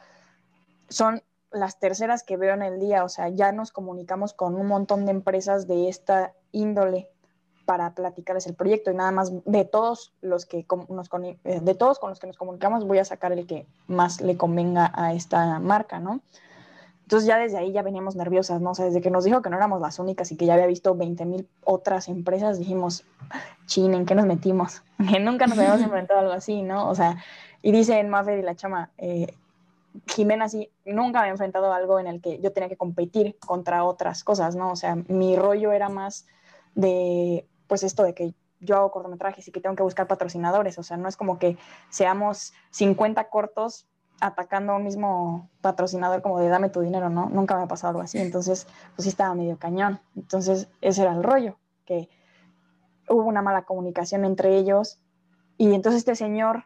son 0.87 1.21
las 1.51 1.79
terceras 1.79 2.23
que 2.23 2.37
veo 2.37 2.53
en 2.53 2.61
el 2.61 2.79
día, 2.79 3.03
o 3.03 3.09
sea, 3.09 3.27
ya 3.27 3.51
nos 3.51 3.71
comunicamos 3.71 4.33
con 4.33 4.55
un 4.55 4.67
montón 4.67 5.05
de 5.05 5.11
empresas 5.11 5.67
de 5.67 5.89
esta 5.89 6.33
índole 6.51 7.09
para 7.69 7.91
platicarles 7.91 8.47
el 8.47 8.55
proyecto 8.55 8.89
y 8.89 8.95
nada 8.95 9.11
más 9.11 9.31
de 9.45 9.63
todos 9.63 10.11
los 10.21 10.47
que 10.47 10.65
nos 10.89 11.07
eh, 11.43 11.59
de 11.61 11.75
todos 11.75 11.99
con 11.99 12.09
los 12.09 12.19
que 12.19 12.25
nos 12.25 12.35
comunicamos 12.35 12.83
voy 12.83 12.97
a 12.97 13.05
sacar 13.05 13.31
el 13.31 13.45
que 13.45 13.67
más 13.85 14.21
le 14.21 14.37
convenga 14.37 14.91
a 14.95 15.13
esta 15.13 15.59
marca, 15.59 15.99
¿no? 15.99 16.19
Entonces 17.03 17.27
ya 17.27 17.37
desde 17.37 17.59
ahí 17.59 17.71
ya 17.71 17.83
veníamos 17.83 18.15
nerviosas, 18.15 18.59
¿no? 18.59 18.71
O 18.71 18.73
sea, 18.73 18.85
desde 18.85 19.01
que 19.01 19.11
nos 19.11 19.23
dijo 19.23 19.43
que 19.43 19.51
no 19.51 19.57
éramos 19.57 19.81
las 19.81 19.99
únicas 19.99 20.31
y 20.31 20.35
que 20.35 20.47
ya 20.47 20.55
había 20.55 20.65
visto 20.65 20.95
20 20.95 21.25
mil 21.27 21.47
otras 21.63 22.07
empresas, 22.07 22.57
dijimos, 22.57 23.05
chin, 23.67 23.93
¿en 23.93 24.07
qué 24.07 24.15
nos 24.15 24.25
metimos? 24.25 24.81
Nunca 25.21 25.45
nos 25.45 25.59
habíamos 25.59 25.81
enfrentado 25.81 26.21
a 26.21 26.23
algo 26.23 26.33
así, 26.33 26.63
¿no? 26.63 26.89
O 26.89 26.95
sea, 26.95 27.17
y 27.61 27.71
dice 27.71 27.99
en 27.99 28.09
Maffer 28.09 28.39
y 28.39 28.41
la 28.41 28.55
chama, 28.55 28.89
eh, 28.97 29.27
Jimena 30.07 30.49
sí, 30.49 30.71
nunca 30.85 31.19
había 31.19 31.33
enfrentado 31.33 31.71
a 31.71 31.75
algo 31.75 31.99
en 31.99 32.07
el 32.07 32.19
que 32.19 32.39
yo 32.39 32.51
tenía 32.51 32.67
que 32.67 32.77
competir 32.77 33.37
contra 33.45 33.83
otras 33.83 34.23
cosas, 34.23 34.55
¿no? 34.55 34.71
O 34.71 34.75
sea, 34.75 34.95
mi 35.07 35.35
rollo 35.35 35.71
era 35.71 35.89
más 35.89 36.25
de, 36.73 37.45
pues 37.69 37.83
esto 37.83 38.03
de 38.03 38.13
que 38.13 38.33
yo 38.59 38.75
hago 38.75 38.91
cortometrajes 38.91 39.47
y 39.47 39.51
que 39.51 39.61
tengo 39.61 39.75
que 39.75 39.83
buscar 39.83 40.07
patrocinadores, 40.07 40.77
o 40.77 40.83
sea, 40.83 40.97
no 40.97 41.07
es 41.07 41.15
como 41.15 41.39
que 41.39 41.57
seamos 41.89 42.51
50 42.71 43.29
cortos 43.29 43.87
atacando 44.19 44.73
a 44.73 44.75
un 44.75 44.83
mismo 44.83 45.49
patrocinador 45.61 46.21
como 46.21 46.39
de 46.39 46.49
dame 46.49 46.69
tu 46.69 46.81
dinero, 46.81 47.09
¿no? 47.09 47.29
Nunca 47.29 47.55
me 47.55 47.63
ha 47.63 47.67
pasado 47.67 47.91
algo 47.91 48.01
así, 48.01 48.17
entonces 48.17 48.67
pues 48.95 49.03
sí 49.03 49.09
estaba 49.09 49.33
medio 49.33 49.57
cañón. 49.57 50.01
Entonces 50.17 50.67
ese 50.81 51.03
era 51.03 51.13
el 51.13 51.23
rollo, 51.23 51.57
que 51.85 52.09
hubo 53.07 53.23
una 53.23 53.41
mala 53.41 53.61
comunicación 53.61 54.25
entre 54.25 54.57
ellos 54.57 54.99
y 55.57 55.73
entonces 55.73 55.99
este 55.99 56.15
señor 56.15 56.65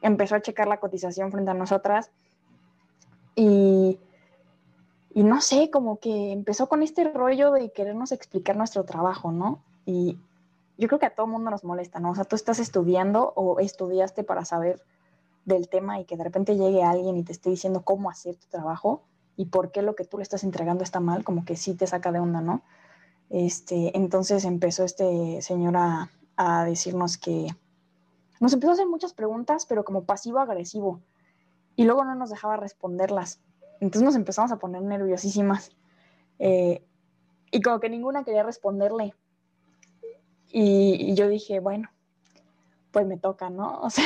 empezó 0.00 0.36
a 0.36 0.42
checar 0.42 0.68
la 0.68 0.78
cotización 0.78 1.32
frente 1.32 1.50
a 1.50 1.54
nosotras 1.54 2.12
y, 3.34 3.98
y 5.12 5.24
no 5.24 5.40
sé, 5.40 5.70
como 5.70 5.98
que 5.98 6.30
empezó 6.30 6.68
con 6.68 6.82
este 6.82 7.04
rollo 7.04 7.50
de 7.50 7.72
querernos 7.72 8.12
explicar 8.12 8.56
nuestro 8.56 8.84
trabajo, 8.84 9.32
¿no? 9.32 9.60
Y 9.86 10.18
yo 10.78 10.88
creo 10.88 10.98
que 10.98 11.06
a 11.06 11.14
todo 11.14 11.26
mundo 11.26 11.50
nos 11.50 11.64
molesta, 11.64 12.00
¿no? 12.00 12.10
O 12.10 12.14
sea, 12.14 12.24
tú 12.24 12.36
estás 12.36 12.58
estudiando 12.58 13.32
o 13.36 13.60
estudiaste 13.60 14.24
para 14.24 14.44
saber 14.44 14.82
del 15.44 15.68
tema 15.68 16.00
y 16.00 16.04
que 16.04 16.16
de 16.16 16.24
repente 16.24 16.56
llegue 16.56 16.82
alguien 16.82 17.16
y 17.16 17.22
te 17.22 17.32
esté 17.32 17.50
diciendo 17.50 17.82
cómo 17.82 18.10
hacer 18.10 18.36
tu 18.36 18.46
trabajo 18.48 19.02
y 19.36 19.46
por 19.46 19.72
qué 19.72 19.82
lo 19.82 19.94
que 19.94 20.04
tú 20.04 20.16
le 20.16 20.22
estás 20.22 20.44
entregando 20.44 20.84
está 20.84 21.00
mal, 21.00 21.24
como 21.24 21.44
que 21.44 21.56
sí 21.56 21.74
te 21.74 21.86
saca 21.86 22.12
de 22.12 22.20
onda, 22.20 22.40
¿no? 22.40 22.62
Este, 23.30 23.96
entonces 23.96 24.44
empezó 24.44 24.84
este 24.84 25.42
señor 25.42 25.76
a, 25.76 26.10
a 26.36 26.64
decirnos 26.64 27.18
que 27.18 27.48
nos 28.40 28.52
empezó 28.52 28.70
a 28.70 28.74
hacer 28.74 28.86
muchas 28.86 29.14
preguntas, 29.14 29.66
pero 29.66 29.84
como 29.84 30.04
pasivo-agresivo, 30.04 31.00
y 31.76 31.84
luego 31.84 32.04
no 32.04 32.14
nos 32.14 32.30
dejaba 32.30 32.56
responderlas. 32.56 33.40
Entonces 33.80 34.02
nos 34.02 34.16
empezamos 34.16 34.52
a 34.52 34.58
poner 34.58 34.82
nerviosísimas. 34.82 35.72
Eh, 36.38 36.84
y 37.50 37.60
como 37.62 37.80
que 37.80 37.88
ninguna 37.88 38.24
quería 38.24 38.42
responderle. 38.42 39.14
Y, 40.56 41.10
y, 41.10 41.14
yo 41.16 41.28
dije, 41.28 41.58
bueno, 41.58 41.90
pues 42.92 43.06
me 43.06 43.18
toca, 43.18 43.50
¿no? 43.50 43.80
O 43.82 43.90
sea, 43.90 44.04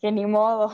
que 0.00 0.10
ni 0.10 0.26
modo. 0.26 0.72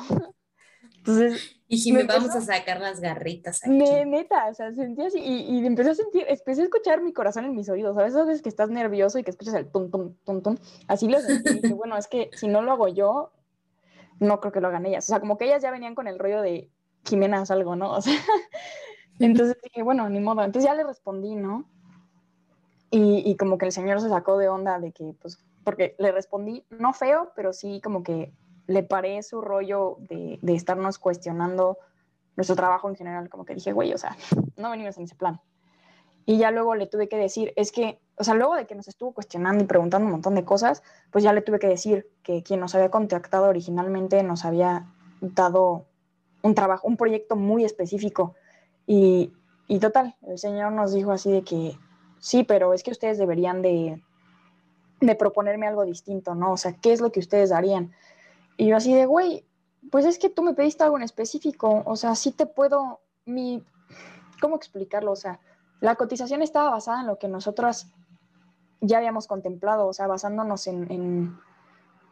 Entonces. 0.97 1.57
Y 1.69 1.93
me 1.93 2.05
vamos 2.05 2.35
a 2.35 2.41
sacar 2.41 2.81
las 2.81 2.99
garritas. 2.99 3.63
Aquí. 3.63 3.71
Me, 3.71 4.07
neta, 4.07 4.49
o 4.49 4.55
sea, 4.55 4.73
sentí 4.73 5.03
así 5.03 5.19
y, 5.19 5.59
y, 5.59 5.67
empecé 5.67 5.91
a 5.91 5.95
sentir, 5.95 6.25
empecé 6.27 6.63
a 6.63 6.65
escuchar 6.65 7.03
mi 7.03 7.13
corazón 7.13 7.45
en 7.45 7.55
mis 7.55 7.69
oídos. 7.69 7.99
A 7.99 8.03
veces 8.03 8.41
que 8.41 8.49
estás 8.49 8.71
nervioso 8.71 9.19
y 9.19 9.25
que 9.25 9.31
escuchas 9.31 9.53
el 9.53 9.71
tum, 9.71 9.91
tum, 9.91 10.15
tum, 10.25 10.43
tum. 10.43 10.57
Así 10.87 11.07
lo 11.07 11.21
sentí. 11.21 11.51
y 11.51 11.61
dije, 11.61 11.75
bueno, 11.75 11.99
es 11.99 12.09
que 12.09 12.31
si 12.33 12.49
no 12.49 12.63
lo 12.63 12.73
hago 12.73 12.89
yo, 12.89 13.33
no 14.21 14.41
creo 14.41 14.53
que 14.53 14.63
lo 14.63 14.69
hagan 14.69 14.87
ellas. 14.87 15.05
O 15.05 15.09
sea, 15.09 15.21
como 15.21 15.37
que 15.37 15.45
ellas 15.45 15.61
ya 15.61 15.71
venían 15.71 15.95
con 15.95 16.09
el 16.09 16.19
rollo 16.19 16.41
de 16.41 16.71
Jimena, 17.07 17.45
algo, 17.47 17.77
¿no? 17.77 17.93
O 17.99 18.01
sea, 18.01 18.19
entonces 19.19 19.59
dije, 19.63 19.83
bueno, 19.83 20.09
ni 20.09 20.21
modo. 20.21 20.43
Entonces 20.43 20.67
ya 20.67 20.75
le 20.75 20.85
respondí, 20.85 21.35
¿no? 21.35 21.69
Y, 22.91 23.23
y 23.31 23.37
como 23.37 23.59
que 23.59 23.67
el 23.67 23.73
señor 23.73 24.01
se 24.01 24.09
sacó 24.09 24.39
de 24.39 24.49
onda 24.49 24.79
de 24.79 24.93
que, 24.93 25.15
pues, 25.21 25.39
porque 25.65 25.95
le 25.99 26.13
respondí, 26.13 26.65
no 26.71 26.93
feo, 26.93 27.33
pero 27.37 27.53
sí 27.53 27.81
como 27.83 28.03
que 28.03 28.33
le 28.67 28.83
paré 28.83 29.23
su 29.23 29.41
rollo 29.41 29.97
de, 30.01 30.39
de, 30.41 30.55
estarnos 30.55 30.99
cuestionando 30.99 31.79
nuestro 32.37 32.57
trabajo 32.57 32.89
en 32.89 32.97
general, 32.97 33.29
como 33.29 33.45
que 33.45 33.55
dije, 33.55 33.73
güey, 33.73 33.93
o 33.93 33.99
sea, 33.99 34.17
no 34.57 34.71
venimos 34.71 34.97
en 34.97 35.05
ese 35.05 35.15
plan. 35.15 35.41
Y 36.25 36.37
ya 36.37 36.51
luego 36.51 36.75
le 36.75 36.87
tuve 36.87 37.09
que 37.09 37.17
decir, 37.17 37.55
es 37.57 37.73
que, 37.73 37.99
o 38.17 38.23
sea, 38.25 38.35
luego 38.35 38.55
de 38.55 38.67
que 38.67 38.75
nos 38.75 38.87
estuvo 38.87 39.13
cuestionando 39.13 39.65
y 39.65 39.67
preguntando 39.67 40.05
un 40.05 40.13
montón 40.13 40.35
de 40.35 40.45
cosas, 40.45 40.83
pues 41.11 41.25
ya 41.25 41.33
le 41.33 41.41
tuve 41.41 41.59
que 41.59 41.69
decir 41.69 42.07
que 42.23 42.43
quien 42.43 42.61
nos 42.61 42.75
había 42.75 42.91
contactado 42.91 43.49
originalmente 43.49 44.23
nos 44.23 44.45
había 44.45 44.87
dado 45.23 45.87
un 46.43 46.55
trabajo, 46.55 46.87
un 46.87 46.99
proyecto 46.99 47.35
muy 47.35 47.65
específico. 47.65 48.35
Y, 48.87 49.33
y 49.69 49.79
total, 49.79 50.17
el 50.27 50.39
señor 50.39 50.73
nos 50.73 50.93
dijo 50.93 51.13
así 51.13 51.33
de 51.33 51.43
que, 51.43 51.79
sí, 52.21 52.45
pero 52.45 52.75
es 52.75 52.83
que 52.83 52.91
ustedes 52.91 53.19
deberían 53.19 53.63
de, 53.63 54.03
de 55.01 55.15
proponerme 55.15 55.67
algo 55.67 55.85
distinto, 55.85 56.35
¿no? 56.35 56.53
O 56.53 56.57
sea, 56.57 56.75
¿qué 56.75 56.93
es 56.93 57.01
lo 57.01 57.13
que 57.13 57.21
ustedes 57.21 57.53
harían? 57.53 57.93
Y 58.57 58.69
yo 58.69 58.77
así 58.77 58.95
de, 58.95 59.07
güey, 59.07 59.45
pues 59.91 60.05
es 60.05 60.19
que 60.19 60.29
tú 60.29 60.43
me 60.43 60.55
pediste 60.55 60.85
algo 60.85 60.97
en 60.97 61.05
específico, 61.05 61.83
o 61.85 61.97
sea, 61.97 62.15
sí 62.15 62.33
te 62.33 62.47
puedo, 62.47 63.01
mi, 63.25 63.65
¿cómo 64.41 64.57
explicarlo? 64.57 65.13
O 65.13 65.17
sea, 65.17 65.41
la 65.81 65.95
cotización 65.95 66.43
estaba 66.43 66.71
basada 66.71 67.01
en 67.01 67.07
lo 67.07 67.19
que 67.19 67.29
nosotros 67.29 67.87
ya 68.81 68.99
habíamos 68.99 69.27
contemplado, 69.27 69.87
o 69.87 69.93
sea, 69.93 70.07
basándonos 70.07 70.67
en, 70.67 70.91
en, 70.91 71.39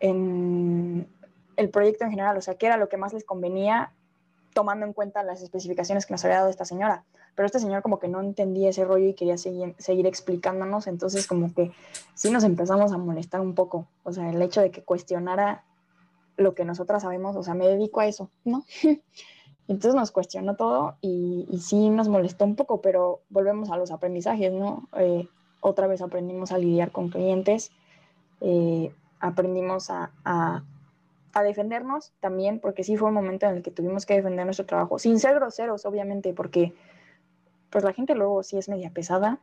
en 0.01 1.09
el 1.57 1.71
proyecto 1.71 2.05
en 2.05 2.11
general, 2.11 2.37
o 2.37 2.41
sea, 2.41 2.57
qué 2.57 2.67
era 2.67 2.77
lo 2.77 2.89
que 2.89 2.97
más 2.97 3.13
les 3.13 3.25
convenía 3.25 3.93
tomando 4.55 4.87
en 4.87 4.93
cuenta 4.93 5.23
las 5.23 5.43
especificaciones 5.43 6.07
que 6.07 6.15
nos 6.15 6.25
había 6.25 6.39
dado 6.39 6.49
esta 6.49 6.65
señora. 6.65 7.05
Pero 7.37 7.47
este 7.47 7.61
señor 7.61 7.83
como 7.83 7.99
que 7.99 8.09
no 8.09 8.21
entendía 8.21 8.71
ese 8.71 8.85
rollo 8.85 9.07
y 9.07 9.15
quería 9.15 9.37
seguir, 9.37 10.07
explicándonos, 10.07 10.87
entonces 10.87 11.27
como 11.27 11.53
que 11.55 11.71
sí 12.15 12.31
nos 12.31 12.45
empezamos 12.45 12.93
a 12.93 12.99
molestar 12.99 13.43
un 13.43 13.55
poco, 13.55 13.87
o 14.05 14.13
sea, 14.13 14.31
el 14.31 14.41
hecho 14.41 14.63
de 14.63 14.71
que 14.71 14.83
cuestionara 14.83 15.63
lo 16.39 16.55
que 16.55 16.65
nosotras 16.65 17.03
sabemos, 17.03 17.37
o 17.37 17.43
sea, 17.43 17.55
me 17.55 17.69
dedico 17.69 18.01
a 18.01 18.07
eso, 18.07 18.31
¿no? 18.45 18.65
Entonces 19.69 19.95
nos 19.95 20.13
cuestionó 20.13 20.57
todo 20.57 20.97
y, 21.01 21.47
y, 21.51 21.59
sí 21.59 21.91
nos 21.91 22.09
molestó 22.09 22.45
un 22.45 22.57
poco, 22.57 22.81
pero 22.81 23.21
volvemos 23.29 23.71
a 23.71 23.77
los 23.77 23.91
aprendizajes, 23.91 24.53
¿no? 24.53 24.89
Eh, 24.97 25.29
otra 25.61 25.89
vez 25.89 26.01
aprendimos 26.01 26.53
a 26.53 26.59
lidiar 26.59 26.91
con 26.91 27.09
clientes, 27.09 27.73
eh, 28.41 28.93
aprendimos 29.21 29.91
a, 29.91 30.13
a, 30.25 30.63
a, 31.33 31.43
defendernos 31.43 32.13
también, 32.21 32.61
porque 32.61 32.85
sí 32.85 32.97
fue 32.97 33.09
un 33.09 33.15
momento 33.15 33.47
en 33.47 33.57
el 33.57 33.63
que 33.63 33.73
tuvimos 33.73 34.07
que 34.07 34.15
defender 34.15 34.45
nuestro 34.45 34.67
trabajo, 34.67 34.99
sin 34.99 35.19
ser 35.19 35.35
groseros, 35.35 35.85
obviamente, 35.85 36.33
porque 36.33 36.73
pues 37.77 37.85
la 37.85 37.93
gente 37.93 38.15
luego 38.15 38.43
sí 38.43 38.57
es 38.57 38.71
media 38.71 38.89
pesada 38.89 39.39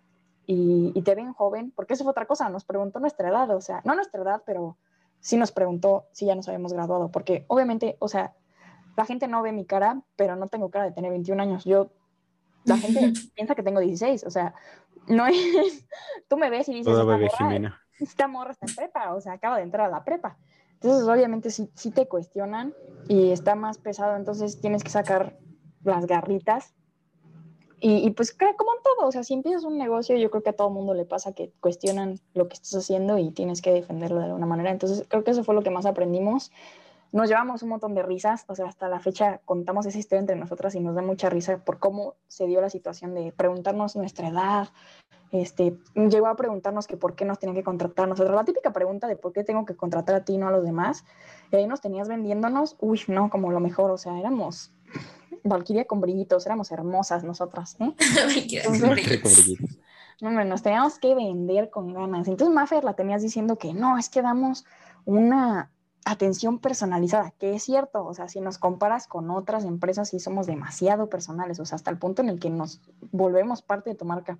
y, 0.47 0.91
y 0.95 1.03
te 1.03 1.13
ven 1.13 1.33
joven, 1.33 1.71
porque 1.75 1.93
eso 1.93 2.03
fue 2.03 2.09
otra 2.09 2.25
cosa, 2.25 2.49
nos 2.49 2.65
preguntó 2.65 2.99
nuestra 2.99 3.29
edad, 3.29 3.47
o 3.51 3.61
sea, 3.61 3.83
no 3.85 3.93
nuestra 3.93 4.23
edad, 4.23 4.41
pero 4.43 4.75
sí 5.19 5.37
nos 5.37 5.51
preguntó 5.51 6.07
si 6.13 6.25
ya 6.25 6.33
nos 6.33 6.47
habíamos 6.47 6.73
graduado, 6.73 7.11
porque 7.11 7.45
obviamente, 7.47 7.95
o 7.99 8.07
sea, 8.07 8.33
la 8.97 9.05
gente 9.05 9.27
no 9.27 9.43
ve 9.43 9.51
mi 9.51 9.65
cara, 9.65 10.01
pero 10.15 10.35
no 10.35 10.47
tengo 10.47 10.71
cara 10.71 10.85
de 10.85 10.93
tener 10.93 11.11
21 11.11 11.43
años. 11.43 11.63
Yo, 11.63 11.91
la 12.65 12.77
gente 12.77 13.13
piensa 13.35 13.53
que 13.53 13.61
tengo 13.61 13.79
16, 13.79 14.23
o 14.23 14.31
sea, 14.31 14.55
no 15.05 15.27
es, 15.27 15.35
tú 16.27 16.35
me 16.37 16.49
ves 16.49 16.67
y 16.69 16.73
dices, 16.73 16.91
Toda 16.91 17.15
esta 17.23 17.47
morra, 17.47 17.81
esta 17.99 18.27
morra 18.27 18.51
está 18.53 18.65
en 18.65 18.75
prepa, 18.75 19.13
o 19.13 19.21
sea, 19.21 19.33
acaba 19.33 19.57
de 19.57 19.63
entrar 19.63 19.85
a 19.85 19.91
la 19.91 20.03
prepa. 20.03 20.39
Entonces, 20.81 21.07
obviamente, 21.07 21.51
sí, 21.51 21.69
sí 21.75 21.91
te 21.91 22.07
cuestionan 22.07 22.73
y 23.07 23.29
está 23.29 23.53
más 23.53 23.77
pesado, 23.77 24.15
entonces 24.15 24.59
tienes 24.59 24.83
que 24.83 24.89
sacar 24.89 25.37
las 25.83 26.07
garritas. 26.07 26.73
Y, 27.85 27.97
y 28.07 28.11
pues, 28.11 28.31
como 28.31 28.47
en 28.47 28.81
todo, 28.81 29.09
o 29.09 29.11
sea, 29.11 29.23
si 29.23 29.33
empiezas 29.33 29.65
un 29.65 29.77
negocio, 29.77 30.15
yo 30.15 30.31
creo 30.31 30.41
que 30.41 30.51
a 30.51 30.53
todo 30.53 30.69
mundo 30.69 30.93
le 30.93 31.03
pasa 31.03 31.33
que 31.33 31.51
cuestionan 31.59 32.17
lo 32.33 32.47
que 32.47 32.53
estás 32.53 32.73
haciendo 32.75 33.17
y 33.17 33.31
tienes 33.31 33.61
que 33.61 33.73
defenderlo 33.73 34.19
de 34.19 34.27
alguna 34.27 34.45
manera. 34.45 34.71
Entonces, 34.71 35.05
creo 35.09 35.25
que 35.25 35.31
eso 35.31 35.43
fue 35.43 35.53
lo 35.53 35.63
que 35.63 35.69
más 35.69 35.85
aprendimos. 35.85 36.49
Nos 37.11 37.27
llevamos 37.27 37.61
un 37.61 37.67
montón 37.67 37.93
de 37.93 38.01
risas, 38.01 38.45
o 38.47 38.55
sea, 38.55 38.67
hasta 38.67 38.87
la 38.87 39.01
fecha 39.01 39.41
contamos 39.43 39.85
esa 39.85 39.99
historia 39.99 40.21
entre 40.21 40.37
nosotras 40.37 40.73
y 40.75 40.79
nos 40.79 40.95
da 40.95 41.01
mucha 41.01 41.29
risa 41.29 41.57
por 41.57 41.77
cómo 41.77 42.15
se 42.29 42.47
dio 42.47 42.61
la 42.61 42.69
situación 42.69 43.15
de 43.15 43.33
preguntarnos 43.33 43.97
nuestra 43.97 44.29
edad, 44.29 44.69
este, 45.33 45.77
llegó 45.95 46.27
a 46.27 46.37
preguntarnos 46.37 46.87
que 46.87 46.95
por 46.95 47.15
qué 47.15 47.25
nos 47.25 47.37
tenían 47.37 47.57
que 47.57 47.63
contratar 47.63 48.07
nosotros. 48.07 48.33
La 48.33 48.45
típica 48.45 48.71
pregunta 48.71 49.07
de 49.07 49.17
por 49.17 49.33
qué 49.33 49.43
tengo 49.43 49.65
que 49.65 49.75
contratar 49.75 50.15
a 50.15 50.23
ti 50.23 50.35
y 50.35 50.37
no 50.37 50.47
a 50.47 50.51
los 50.51 50.63
demás. 50.63 51.03
Y 51.51 51.57
ahí 51.57 51.67
nos 51.67 51.81
tenías 51.81 52.07
vendiéndonos, 52.07 52.77
uy, 52.79 53.01
no, 53.09 53.29
como 53.29 53.51
lo 53.51 53.59
mejor, 53.59 53.91
o 53.91 53.97
sea, 53.97 54.17
éramos 54.17 54.71
Valquiria 55.43 55.85
con 55.85 56.01
brillitos, 56.01 56.45
éramos 56.45 56.71
hermosas 56.71 57.23
nosotras, 57.23 57.77
¿eh? 57.79 57.93
Con 58.65 58.79
brillitos. 58.89 59.59
No, 60.21 60.29
hombre, 60.29 60.45
nos 60.45 60.61
teníamos 60.61 60.99
que 60.99 61.15
vender 61.15 61.69
con 61.69 61.93
ganas. 61.93 62.27
Entonces, 62.27 62.53
Maffer 62.53 62.83
la 62.83 62.93
tenías 62.93 63.21
diciendo 63.21 63.57
que 63.57 63.73
no, 63.73 63.97
es 63.97 64.09
que 64.09 64.21
damos 64.21 64.63
una 65.05 65.71
atención 66.05 66.59
personalizada, 66.59 67.31
que 67.39 67.55
es 67.55 67.63
cierto, 67.63 68.05
o 68.05 68.13
sea, 68.13 68.27
si 68.27 68.41
nos 68.41 68.57
comparas 68.57 69.07
con 69.07 69.29
otras 69.31 69.63
empresas, 69.63 70.09
sí 70.09 70.19
somos 70.19 70.47
demasiado 70.47 71.09
personales, 71.09 71.59
o 71.59 71.65
sea, 71.65 71.77
hasta 71.77 71.91
el 71.91 71.97
punto 71.97 72.21
en 72.21 72.29
el 72.29 72.39
que 72.39 72.49
nos 72.49 72.81
volvemos 73.11 73.61
parte 73.61 73.91
de 73.91 73.95
tu 73.95 74.05
marca. 74.05 74.37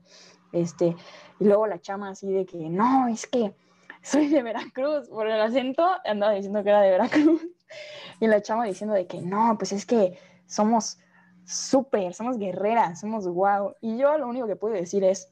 Este, 0.52 0.96
y 1.40 1.46
luego 1.46 1.68
la 1.68 1.80
chama 1.80 2.10
así 2.10 2.32
de 2.32 2.46
que, 2.46 2.70
no, 2.70 3.08
es 3.08 3.28
que 3.28 3.54
soy 4.02 4.28
de 4.28 4.44
Veracruz, 4.44 5.08
por 5.08 5.28
el 5.28 5.42
acento 5.42 5.86
andaba 6.06 6.34
diciendo 6.34 6.64
que 6.64 6.70
era 6.70 6.82
de 6.82 6.92
Veracruz, 6.92 7.42
y 8.20 8.28
la 8.28 8.42
chama 8.42 8.66
diciendo 8.66 8.94
de 8.94 9.08
que, 9.08 9.22
no, 9.22 9.58
pues 9.58 9.72
es 9.72 9.86
que 9.86 10.18
somos 10.54 10.98
súper, 11.46 12.14
somos 12.14 12.38
guerreras, 12.38 13.00
somos 13.00 13.28
guau. 13.28 13.76
Y 13.82 13.98
yo 13.98 14.18
lo 14.18 14.28
único 14.28 14.48
que 14.48 14.56
pude 14.56 14.74
decir 14.74 15.04
es, 15.04 15.30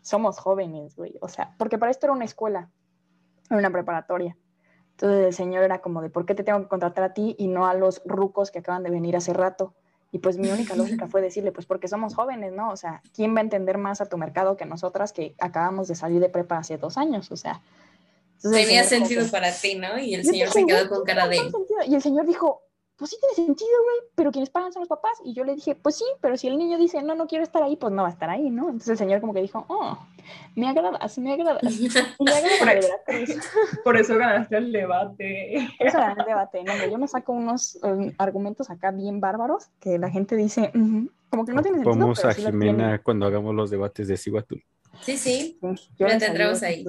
somos 0.00 0.38
jóvenes, 0.38 0.96
güey. 0.96 1.16
O 1.20 1.28
sea, 1.28 1.54
porque 1.58 1.76
para 1.78 1.90
esto 1.90 2.06
era 2.06 2.12
una 2.14 2.24
escuela, 2.24 2.70
era 3.48 3.58
una 3.58 3.70
preparatoria. 3.70 4.36
Entonces 4.92 5.26
el 5.26 5.34
señor 5.34 5.62
era 5.64 5.80
como 5.80 6.02
de, 6.02 6.10
¿por 6.10 6.24
qué 6.26 6.34
te 6.34 6.44
tengo 6.44 6.60
que 6.60 6.68
contratar 6.68 7.04
a 7.04 7.14
ti 7.14 7.34
y 7.38 7.48
no 7.48 7.66
a 7.66 7.74
los 7.74 8.00
rucos 8.04 8.50
que 8.50 8.60
acaban 8.60 8.82
de 8.82 8.90
venir 8.90 9.16
hace 9.16 9.32
rato? 9.32 9.74
Y 10.12 10.18
pues 10.18 10.38
mi 10.38 10.50
única 10.50 10.74
lógica 10.76 11.06
fue 11.06 11.20
decirle, 11.20 11.52
pues 11.52 11.66
porque 11.66 11.86
somos 11.88 12.14
jóvenes, 12.14 12.52
¿no? 12.52 12.70
O 12.70 12.76
sea, 12.76 13.00
¿quién 13.14 13.34
va 13.34 13.38
a 13.40 13.42
entender 13.42 13.78
más 13.78 14.00
a 14.00 14.06
tu 14.06 14.18
mercado 14.18 14.56
que 14.56 14.66
nosotras 14.66 15.12
que 15.12 15.34
acabamos 15.38 15.88
de 15.88 15.94
salir 15.94 16.20
de 16.20 16.28
prepa 16.28 16.58
hace 16.58 16.78
dos 16.78 16.96
años? 16.98 17.30
O 17.30 17.36
sea, 17.36 17.60
Tenía 18.42 18.84
sentido 18.84 19.24
que- 19.24 19.30
para 19.30 19.52
ti, 19.52 19.74
¿no? 19.76 19.98
Y 19.98 20.14
el 20.14 20.24
señor 20.24 20.48
se 20.48 20.64
quedó 20.64 20.78
"Güey, 20.78 20.88
con 20.88 21.04
cara 21.04 21.28
de. 21.28 21.36
todo 21.36 21.50
sentido". 21.50 21.80
Y 21.86 21.94
el 21.94 22.02
señor 22.02 22.24
dijo, 22.26 22.62
pues 23.00 23.12
sí 23.12 23.16
tiene 23.18 23.46
sentido, 23.46 23.70
güey, 23.82 24.10
pero 24.14 24.30
quienes 24.30 24.50
pagan 24.50 24.74
son 24.74 24.80
los 24.80 24.88
papás. 24.88 25.12
Y 25.24 25.32
yo 25.32 25.42
le 25.42 25.54
dije, 25.54 25.74
pues 25.74 25.96
sí, 25.96 26.04
pero 26.20 26.36
si 26.36 26.48
el 26.48 26.58
niño 26.58 26.76
dice, 26.76 27.02
no, 27.02 27.14
no 27.14 27.26
quiero 27.26 27.42
estar 27.42 27.62
ahí, 27.62 27.74
pues 27.74 27.94
no 27.94 28.02
va 28.02 28.08
a 28.08 28.12
estar 28.12 28.28
ahí, 28.28 28.50
¿no? 28.50 28.66
Entonces 28.66 28.90
el 28.90 28.98
señor 28.98 29.22
como 29.22 29.32
que 29.32 29.40
dijo, 29.40 29.64
oh, 29.68 29.98
me 30.54 30.68
agradas, 30.68 31.16
me 31.16 31.32
agradas. 31.32 31.62
Me 31.62 32.30
agrada 32.30 32.64
la 32.66 32.74
de 32.74 32.80
Veracruz. 32.80 33.44
Por 33.84 33.96
eso 33.96 34.18
ganaste 34.18 34.58
el 34.58 34.70
debate. 34.70 35.56
Eso 35.78 35.96
era 35.96 36.12
el 36.12 36.26
debate, 36.26 36.62
¿no? 36.62 36.74
Yo 36.90 36.98
me 36.98 37.08
saco 37.08 37.32
unos 37.32 37.78
um, 37.82 38.12
argumentos 38.18 38.68
acá 38.68 38.90
bien 38.90 39.18
bárbaros 39.18 39.68
que 39.80 39.98
la 39.98 40.10
gente 40.10 40.36
dice, 40.36 40.70
como 41.30 41.46
que 41.46 41.54
no 41.54 41.62
tiene 41.62 41.78
sentido. 41.78 41.96
Vamos 41.96 42.22
a 42.22 42.34
sí 42.34 42.42
Jimena 42.42 43.02
cuando 43.02 43.24
hagamos 43.24 43.54
los 43.54 43.70
debates 43.70 44.08
de 44.08 44.18
Cihuatl. 44.18 44.56
Sí, 45.00 45.16
sí. 45.16 45.58
Yo 45.98 46.06
Lo 46.06 46.18
tendremos 46.18 46.62
ahí. 46.62 46.84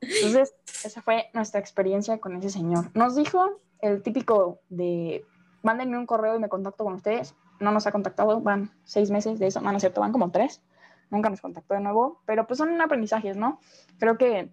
Entonces, 0.00 0.54
esa 0.84 1.02
fue 1.02 1.26
nuestra 1.34 1.58
experiencia 1.58 2.18
con 2.18 2.36
ese 2.36 2.50
señor. 2.50 2.90
Nos 2.94 3.16
dijo 3.16 3.60
el 3.80 4.02
típico 4.02 4.60
de, 4.68 5.24
mándenme 5.62 5.98
un 5.98 6.06
correo 6.06 6.36
y 6.36 6.38
me 6.38 6.48
contacto 6.48 6.84
con 6.84 6.94
ustedes. 6.94 7.34
No 7.60 7.72
nos 7.72 7.86
ha 7.86 7.92
contactado, 7.92 8.40
van 8.40 8.70
seis 8.84 9.10
meses 9.10 9.38
de 9.38 9.48
eso, 9.48 9.60
no, 9.60 9.70
no 9.70 9.76
es 9.76 9.82
cierto, 9.82 10.00
van 10.00 10.12
como 10.12 10.30
tres. 10.30 10.62
Nunca 11.10 11.30
nos 11.30 11.40
contactó 11.40 11.74
de 11.74 11.80
nuevo, 11.80 12.20
pero 12.26 12.46
pues 12.46 12.58
son 12.58 12.80
aprendizajes, 12.80 13.36
¿no? 13.36 13.60
Creo 13.98 14.18
que 14.18 14.50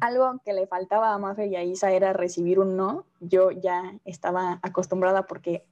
algo 0.00 0.40
que 0.44 0.52
le 0.52 0.66
faltaba 0.66 1.14
a 1.14 1.18
Mafe 1.18 1.46
y 1.46 1.56
a 1.56 1.62
Isa 1.62 1.92
era 1.92 2.12
recibir 2.12 2.58
un 2.58 2.76
no. 2.76 3.04
Yo 3.20 3.50
ya 3.50 3.94
estaba 4.04 4.58
acostumbrada 4.62 5.26
porque, 5.26 5.64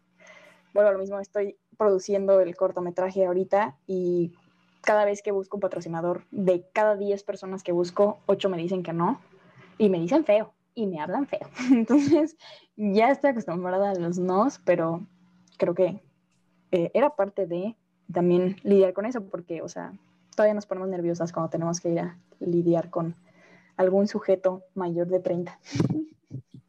bueno, 0.72 0.92
lo 0.92 0.98
mismo, 0.98 1.18
estoy 1.18 1.58
produciendo 1.76 2.40
el 2.40 2.56
cortometraje 2.56 3.26
ahorita 3.26 3.76
y 3.86 4.32
cada 4.82 5.04
vez 5.04 5.22
que 5.22 5.32
busco 5.32 5.56
un 5.56 5.60
patrocinador, 5.60 6.22
de 6.30 6.64
cada 6.72 6.96
10 6.96 7.22
personas 7.24 7.62
que 7.62 7.72
busco, 7.72 8.18
8 8.26 8.48
me 8.48 8.56
dicen 8.56 8.82
que 8.82 8.92
no 8.92 9.20
y 9.76 9.90
me 9.90 9.98
dicen 9.98 10.24
feo 10.24 10.54
y 10.78 10.86
me 10.86 11.00
hablan 11.00 11.26
feo. 11.26 11.50
Entonces, 11.72 12.36
ya 12.76 13.10
estoy 13.10 13.30
acostumbrada 13.30 13.90
a 13.90 13.94
los 13.94 14.18
nos, 14.18 14.60
pero 14.60 15.06
creo 15.56 15.74
que 15.74 16.00
eh, 16.70 16.90
era 16.94 17.16
parte 17.16 17.46
de 17.46 17.74
también 18.12 18.56
lidiar 18.62 18.92
con 18.92 19.04
eso, 19.04 19.24
porque, 19.24 19.60
o 19.60 19.68
sea, 19.68 19.92
todavía 20.36 20.54
nos 20.54 20.66
ponemos 20.66 20.88
nerviosas 20.88 21.32
cuando 21.32 21.50
tenemos 21.50 21.80
que 21.80 21.90
ir 21.90 21.98
a 21.98 22.18
lidiar 22.38 22.90
con 22.90 23.16
algún 23.76 24.06
sujeto 24.06 24.62
mayor 24.74 25.08
de 25.08 25.20
30. 25.20 25.58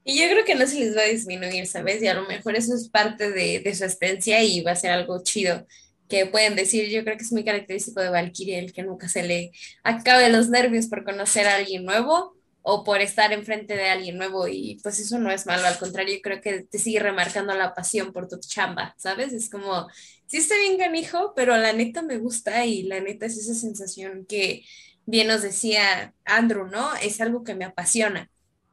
Y 0.05 0.19
yo 0.19 0.27
creo 0.27 0.43
que 0.43 0.55
no 0.55 0.65
se 0.65 0.79
les 0.79 0.97
va 0.97 1.01
a 1.01 1.05
disminuir, 1.05 1.67
¿sabes? 1.67 2.01
Y 2.01 2.07
a 2.07 2.15
lo 2.15 2.27
mejor 2.27 2.55
eso 2.55 2.73
es 2.73 2.89
parte 2.89 3.29
de, 3.29 3.59
de 3.59 3.75
su 3.75 3.83
experiencia 3.83 4.41
y 4.41 4.61
va 4.61 4.71
a 4.71 4.75
ser 4.75 4.89
algo 4.89 5.21
chido 5.21 5.67
que 6.07 6.25
pueden 6.25 6.55
decir. 6.55 6.89
Yo 6.89 7.03
creo 7.03 7.15
que 7.15 7.21
es 7.21 7.31
muy 7.31 7.43
característico 7.43 8.01
de 8.01 8.09
Valkyria 8.09 8.57
el 8.57 8.73
que 8.73 8.81
nunca 8.81 9.07
se 9.07 9.21
le 9.21 9.51
acabe 9.83 10.29
los 10.29 10.49
nervios 10.49 10.87
por 10.87 11.03
conocer 11.03 11.45
a 11.45 11.57
alguien 11.57 11.85
nuevo 11.85 12.38
o 12.61 12.83
por 12.83 13.01
estar 13.01 13.31
enfrente 13.33 13.75
de 13.75 13.89
alguien 13.89 14.17
nuevo 14.17 14.47
y 14.47 14.79
pues 14.83 14.99
eso 14.99 15.17
no 15.19 15.31
es 15.31 15.45
malo, 15.45 15.65
al 15.67 15.79
contrario, 15.79 16.15
yo 16.15 16.21
creo 16.21 16.41
que 16.41 16.63
te 16.63 16.79
sigue 16.79 16.99
remarcando 16.99 17.53
la 17.55 17.73
pasión 17.73 18.11
por 18.13 18.27
tu 18.27 18.39
chamba, 18.39 18.93
¿sabes? 18.97 19.33
Es 19.33 19.49
como, 19.49 19.87
sí 20.27 20.37
está 20.37 20.55
bien 20.57 20.77
canijo, 20.77 21.33
pero 21.35 21.57
la 21.57 21.73
neta 21.73 22.01
me 22.01 22.17
gusta 22.17 22.65
y 22.65 22.83
la 22.83 22.99
neta 22.99 23.25
es 23.25 23.37
esa 23.37 23.55
sensación 23.55 24.25
que 24.27 24.63
bien 25.05 25.27
nos 25.27 25.41
decía 25.41 26.13
Andrew, 26.25 26.67
¿no? 26.67 26.95
Es 26.97 27.21
algo 27.21 27.43
que 27.43 27.55
me 27.55 27.65
apasiona. 27.65 28.29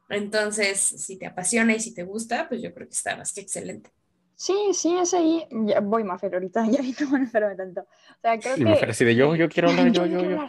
Entonces, 0.09 0.79
si 0.79 1.17
te 1.17 1.25
apasiona 1.27 1.75
y 1.75 1.79
si 1.79 1.93
te 1.93 2.03
gusta, 2.03 2.47
pues 2.49 2.61
yo 2.61 2.73
creo 2.73 2.87
que 2.87 2.93
está 2.93 3.17
más 3.17 3.33
que 3.33 3.41
excelente. 3.41 3.91
Sí, 4.35 4.53
sí, 4.73 4.95
es 4.97 5.13
ahí. 5.13 5.47
Ya 5.65 5.79
voy, 5.79 6.03
Mafer, 6.03 6.33
ahorita 6.35 6.65
ya 6.71 6.81
vi 6.81 6.93
cómo 6.93 7.17
no 7.17 7.29
tanto. 7.31 7.81
O 7.81 8.19
sea, 8.21 8.39
creo 8.39 8.55
Y 8.55 8.63
que... 8.63 8.73
así 8.89 9.05
de 9.05 9.15
yo, 9.15 9.35
yo 9.35 9.49
quiero 9.49 9.69
hablar, 9.69 9.91
yo, 9.91 10.05
yo. 10.05 10.47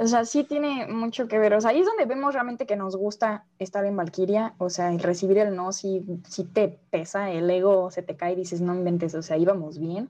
O 0.00 0.06
sea, 0.06 0.24
sí 0.24 0.44
tiene 0.44 0.86
mucho 0.86 1.26
que 1.26 1.38
ver. 1.38 1.54
O 1.54 1.60
sea, 1.60 1.70
ahí 1.70 1.80
es 1.80 1.86
donde 1.86 2.04
vemos 2.04 2.32
realmente 2.32 2.66
que 2.66 2.76
nos 2.76 2.94
gusta 2.96 3.44
estar 3.58 3.84
en 3.84 3.96
Valkyria. 3.96 4.54
O 4.58 4.70
sea, 4.70 4.92
el 4.92 5.00
recibir 5.00 5.38
el 5.38 5.56
no, 5.56 5.72
si, 5.72 6.04
si 6.28 6.44
te 6.44 6.78
pesa, 6.90 7.30
el 7.32 7.50
ego 7.50 7.90
se 7.90 8.02
te 8.02 8.16
cae 8.16 8.34
y 8.34 8.36
dices, 8.36 8.60
no 8.60 8.74
inventes, 8.74 9.14
o 9.14 9.22
sea, 9.22 9.36
íbamos 9.36 9.78
bien. 9.78 10.08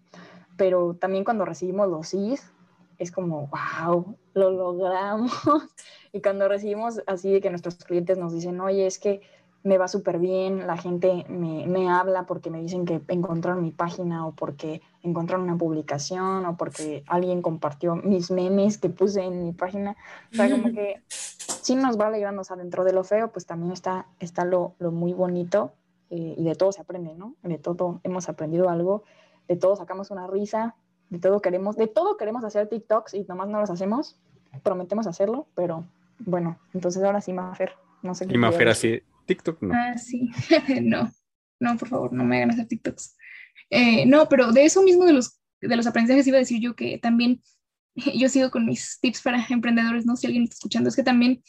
Pero 0.58 0.94
también 0.94 1.24
cuando 1.24 1.46
recibimos 1.46 1.88
los 1.88 2.08
sís, 2.08 2.52
es 2.98 3.10
como, 3.10 3.48
wow, 3.48 4.14
lo 4.34 4.50
logramos. 4.50 5.32
y 6.12 6.20
cuando 6.20 6.48
recibimos 6.48 7.00
así 7.06 7.32
de 7.32 7.40
que 7.40 7.48
nuestros 7.48 7.76
clientes 7.76 8.18
nos 8.18 8.34
dicen, 8.34 8.60
oye, 8.60 8.86
es 8.86 8.98
que 8.98 9.22
me 9.64 9.76
va 9.76 9.88
súper 9.88 10.18
bien, 10.18 10.66
la 10.66 10.76
gente 10.76 11.24
me, 11.28 11.66
me, 11.66 11.90
habla 11.90 12.24
porque 12.24 12.50
me 12.50 12.60
dicen 12.60 12.84
que 12.84 13.00
encontraron 13.08 13.62
mi 13.62 13.70
página 13.70 14.26
o 14.26 14.32
porque 14.32 14.80
encontraron 15.02 15.44
una 15.44 15.58
publicación 15.58 16.46
o 16.46 16.56
porque 16.56 17.02
alguien 17.06 17.42
compartió 17.42 17.96
mis 17.96 18.30
memes 18.30 18.78
que 18.78 18.88
puse 18.88 19.22
en 19.22 19.44
mi 19.44 19.52
página. 19.52 19.96
O 20.32 20.36
sea, 20.36 20.50
como 20.50 20.72
que 20.72 21.02
sí 21.08 21.74
nos 21.74 21.98
va 21.98 22.06
alegrando, 22.06 22.42
o 22.42 22.44
sea, 22.44 22.56
dentro 22.56 22.84
de 22.84 22.92
lo 22.92 23.04
feo, 23.04 23.30
pues 23.30 23.46
también 23.46 23.72
está, 23.72 24.06
está 24.20 24.44
lo, 24.44 24.74
lo 24.78 24.92
muy 24.92 25.12
bonito 25.12 25.72
eh, 26.10 26.34
y 26.36 26.44
de 26.44 26.54
todo 26.54 26.72
se 26.72 26.80
aprende, 26.80 27.14
¿no? 27.14 27.34
De 27.42 27.58
todo 27.58 28.00
hemos 28.04 28.28
aprendido 28.28 28.70
algo, 28.70 29.02
de 29.48 29.56
todo 29.56 29.76
sacamos 29.76 30.10
una 30.10 30.26
risa, 30.26 30.76
de 31.10 31.18
todo 31.18 31.40
queremos, 31.40 31.76
de 31.76 31.86
todo 31.86 32.16
queremos 32.16 32.44
hacer 32.44 32.68
TikToks 32.68 33.14
y 33.14 33.24
nomás 33.24 33.48
no 33.48 33.60
los 33.60 33.70
hacemos, 33.70 34.16
prometemos 34.62 35.06
hacerlo, 35.06 35.46
pero 35.54 35.84
bueno, 36.20 36.58
entonces 36.72 37.02
ahora 37.02 37.20
sí, 37.20 37.32
Mafer, 37.32 37.72
no 38.02 38.14
sé 38.14 38.26
qué. 38.26 38.34
Y 38.34 38.38
Mafer 38.38 38.68
así, 38.68 39.02
TikTok 39.28 39.62
no. 39.62 39.74
Ah, 39.74 39.96
sí. 39.96 40.30
no, 40.82 41.12
no, 41.60 41.76
por 41.76 41.88
favor, 41.88 42.12
no 42.12 42.24
me 42.24 42.38
hagan 42.38 42.50
hacer 42.50 42.66
TikToks. 42.66 43.16
Eh, 43.70 44.06
no, 44.06 44.28
pero 44.28 44.50
de 44.52 44.64
eso 44.64 44.82
mismo 44.82 45.04
de 45.04 45.12
los, 45.12 45.40
de 45.60 45.76
los 45.76 45.86
aprendizajes 45.86 46.26
iba 46.26 46.38
a 46.38 46.40
decir 46.40 46.60
yo 46.60 46.74
que 46.74 46.98
también 46.98 47.40
yo 48.14 48.28
sigo 48.28 48.50
con 48.50 48.64
mis 48.64 48.98
tips 49.00 49.22
para 49.22 49.44
emprendedores, 49.50 50.06
no 50.06 50.16
si 50.16 50.26
alguien 50.26 50.44
está 50.44 50.54
escuchando, 50.54 50.88
es 50.88 50.96
que 50.96 51.02
también 51.02 51.42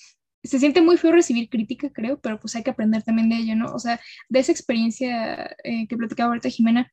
se 0.43 0.59
siente 0.59 0.81
muy 0.81 0.97
feo 0.97 1.11
recibir 1.11 1.49
crítica, 1.49 1.91
creo, 1.91 2.19
pero 2.19 2.39
pues 2.39 2.55
hay 2.55 2.63
que 2.63 2.69
aprender 2.69 3.03
también 3.03 3.29
de 3.29 3.37
ello, 3.37 3.55
¿no? 3.55 3.73
O 3.73 3.79
sea, 3.79 3.99
de 4.29 4.39
esa 4.39 4.51
experiencia 4.51 5.55
eh, 5.63 5.87
que 5.87 5.97
platicaba 5.97 6.29
ahorita 6.29 6.49
Jimena, 6.49 6.91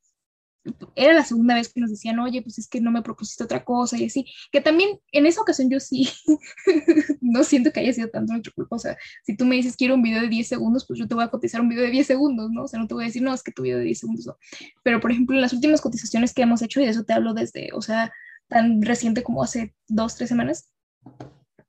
era 0.94 1.12
la 1.12 1.24
segunda 1.24 1.54
vez 1.54 1.72
que 1.72 1.80
nos 1.80 1.90
decían, 1.90 2.18
oye, 2.18 2.42
pues 2.42 2.58
es 2.58 2.68
que 2.68 2.80
no 2.80 2.90
me 2.90 3.02
propusiste 3.02 3.44
otra 3.44 3.64
cosa 3.64 3.96
y 3.98 4.06
así, 4.06 4.26
que 4.50 4.60
también 4.60 4.98
en 5.12 5.26
esa 5.26 5.40
ocasión 5.40 5.70
yo 5.70 5.80
sí, 5.80 6.08
no 7.20 7.44
siento 7.44 7.72
que 7.72 7.80
haya 7.80 7.92
sido 7.92 8.08
tanto 8.08 8.32
nuestra 8.32 8.52
culpa, 8.52 8.76
o 8.76 8.78
sea, 8.78 8.96
si 9.24 9.36
tú 9.36 9.44
me 9.44 9.56
dices 9.56 9.76
quiero 9.76 9.94
un 9.94 10.02
video 10.02 10.22
de 10.22 10.28
10 10.28 10.48
segundos, 10.48 10.86
pues 10.86 10.98
yo 10.98 11.08
te 11.08 11.14
voy 11.14 11.24
a 11.24 11.28
cotizar 11.28 11.60
un 11.60 11.68
video 11.68 11.84
de 11.84 11.90
10 11.90 12.06
segundos, 12.06 12.50
¿no? 12.50 12.64
O 12.64 12.68
sea, 12.68 12.80
no 12.80 12.86
te 12.86 12.94
voy 12.94 13.04
a 13.04 13.06
decir, 13.06 13.22
no, 13.22 13.32
es 13.34 13.42
que 13.42 13.52
tu 13.52 13.62
video 13.62 13.78
de 13.78 13.84
10 13.84 13.98
segundos 13.98 14.26
no. 14.26 14.36
Pero, 14.82 15.00
por 15.00 15.10
ejemplo, 15.10 15.36
en 15.36 15.42
las 15.42 15.52
últimas 15.52 15.80
cotizaciones 15.80 16.34
que 16.34 16.42
hemos 16.42 16.62
hecho, 16.62 16.80
y 16.80 16.84
de 16.84 16.90
eso 16.90 17.04
te 17.04 17.12
hablo 17.12 17.34
desde, 17.34 17.70
o 17.72 17.82
sea, 17.82 18.12
tan 18.48 18.82
reciente 18.82 19.22
como 19.22 19.42
hace 19.42 19.74
dos, 19.88 20.16
tres 20.16 20.28
semanas, 20.28 20.70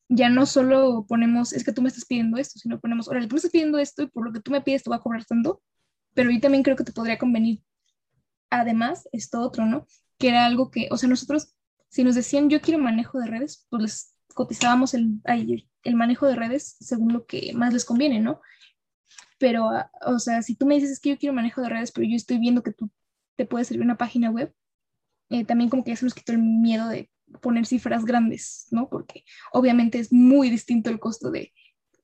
ya 0.09 0.29
no 0.29 0.45
solo 0.45 1.05
ponemos, 1.07 1.53
es 1.53 1.63
que 1.63 1.73
tú 1.73 1.81
me 1.81 1.89
estás 1.89 2.05
pidiendo 2.05 2.37
esto, 2.37 2.59
sino 2.59 2.79
ponemos, 2.79 3.07
órale, 3.07 3.27
tú 3.27 3.35
me 3.35 3.37
estás 3.37 3.51
pidiendo 3.51 3.77
esto 3.77 4.03
y 4.03 4.07
por 4.07 4.25
lo 4.25 4.31
que 4.31 4.39
tú 4.39 4.51
me 4.51 4.61
pides 4.61 4.83
te 4.83 4.89
voy 4.89 4.97
a 4.97 5.01
cobrar 5.01 5.25
tanto, 5.25 5.61
pero 6.13 6.31
yo 6.31 6.39
también 6.39 6.63
creo 6.63 6.75
que 6.75 6.83
te 6.83 6.93
podría 6.93 7.17
convenir 7.17 7.61
además, 8.49 9.07
esto 9.11 9.41
otro, 9.41 9.65
¿no? 9.65 9.87
Que 10.17 10.29
era 10.29 10.45
algo 10.45 10.71
que, 10.71 10.87
o 10.91 10.97
sea, 10.97 11.09
nosotros, 11.09 11.55
si 11.89 12.03
nos 12.03 12.15
decían 12.15 12.49
yo 12.49 12.61
quiero 12.61 12.79
manejo 12.79 13.19
de 13.19 13.27
redes, 13.27 13.65
pues 13.69 13.81
les 13.81 14.15
cotizábamos 14.33 14.93
el, 14.93 15.21
el 15.83 15.95
manejo 15.95 16.27
de 16.27 16.35
redes 16.35 16.77
según 16.79 17.13
lo 17.13 17.25
que 17.25 17.53
más 17.53 17.73
les 17.73 17.85
conviene, 17.85 18.19
¿no? 18.19 18.41
Pero, 19.39 19.69
ah, 19.69 19.91
o 20.05 20.19
sea, 20.19 20.41
si 20.41 20.55
tú 20.55 20.65
me 20.65 20.75
dices 20.75 20.99
que 20.99 21.09
yo 21.09 21.17
quiero 21.17 21.33
manejo 21.33 21.61
de 21.61 21.69
redes, 21.69 21.91
pero 21.91 22.07
yo 22.07 22.15
estoy 22.15 22.39
viendo 22.39 22.63
que 22.63 22.73
tú 22.73 22.89
te 23.35 23.45
puedes 23.45 23.67
servir 23.67 23.83
una 23.83 23.97
página 23.97 24.31
web, 24.31 24.53
eh, 25.29 25.45
también 25.45 25.69
como 25.69 25.83
que 25.83 25.91
ya 25.91 25.97
se 25.97 26.05
nos 26.05 26.13
quitó 26.13 26.31
el 26.31 26.39
miedo 26.39 26.87
de 26.87 27.09
poner 27.41 27.65
cifras 27.65 28.05
grandes, 28.05 28.67
¿no? 28.71 28.89
Porque 28.89 29.23
obviamente 29.51 29.99
es 29.99 30.11
muy 30.11 30.49
distinto 30.49 30.89
el 30.89 30.99
costo 30.99 31.29
de 31.29 31.53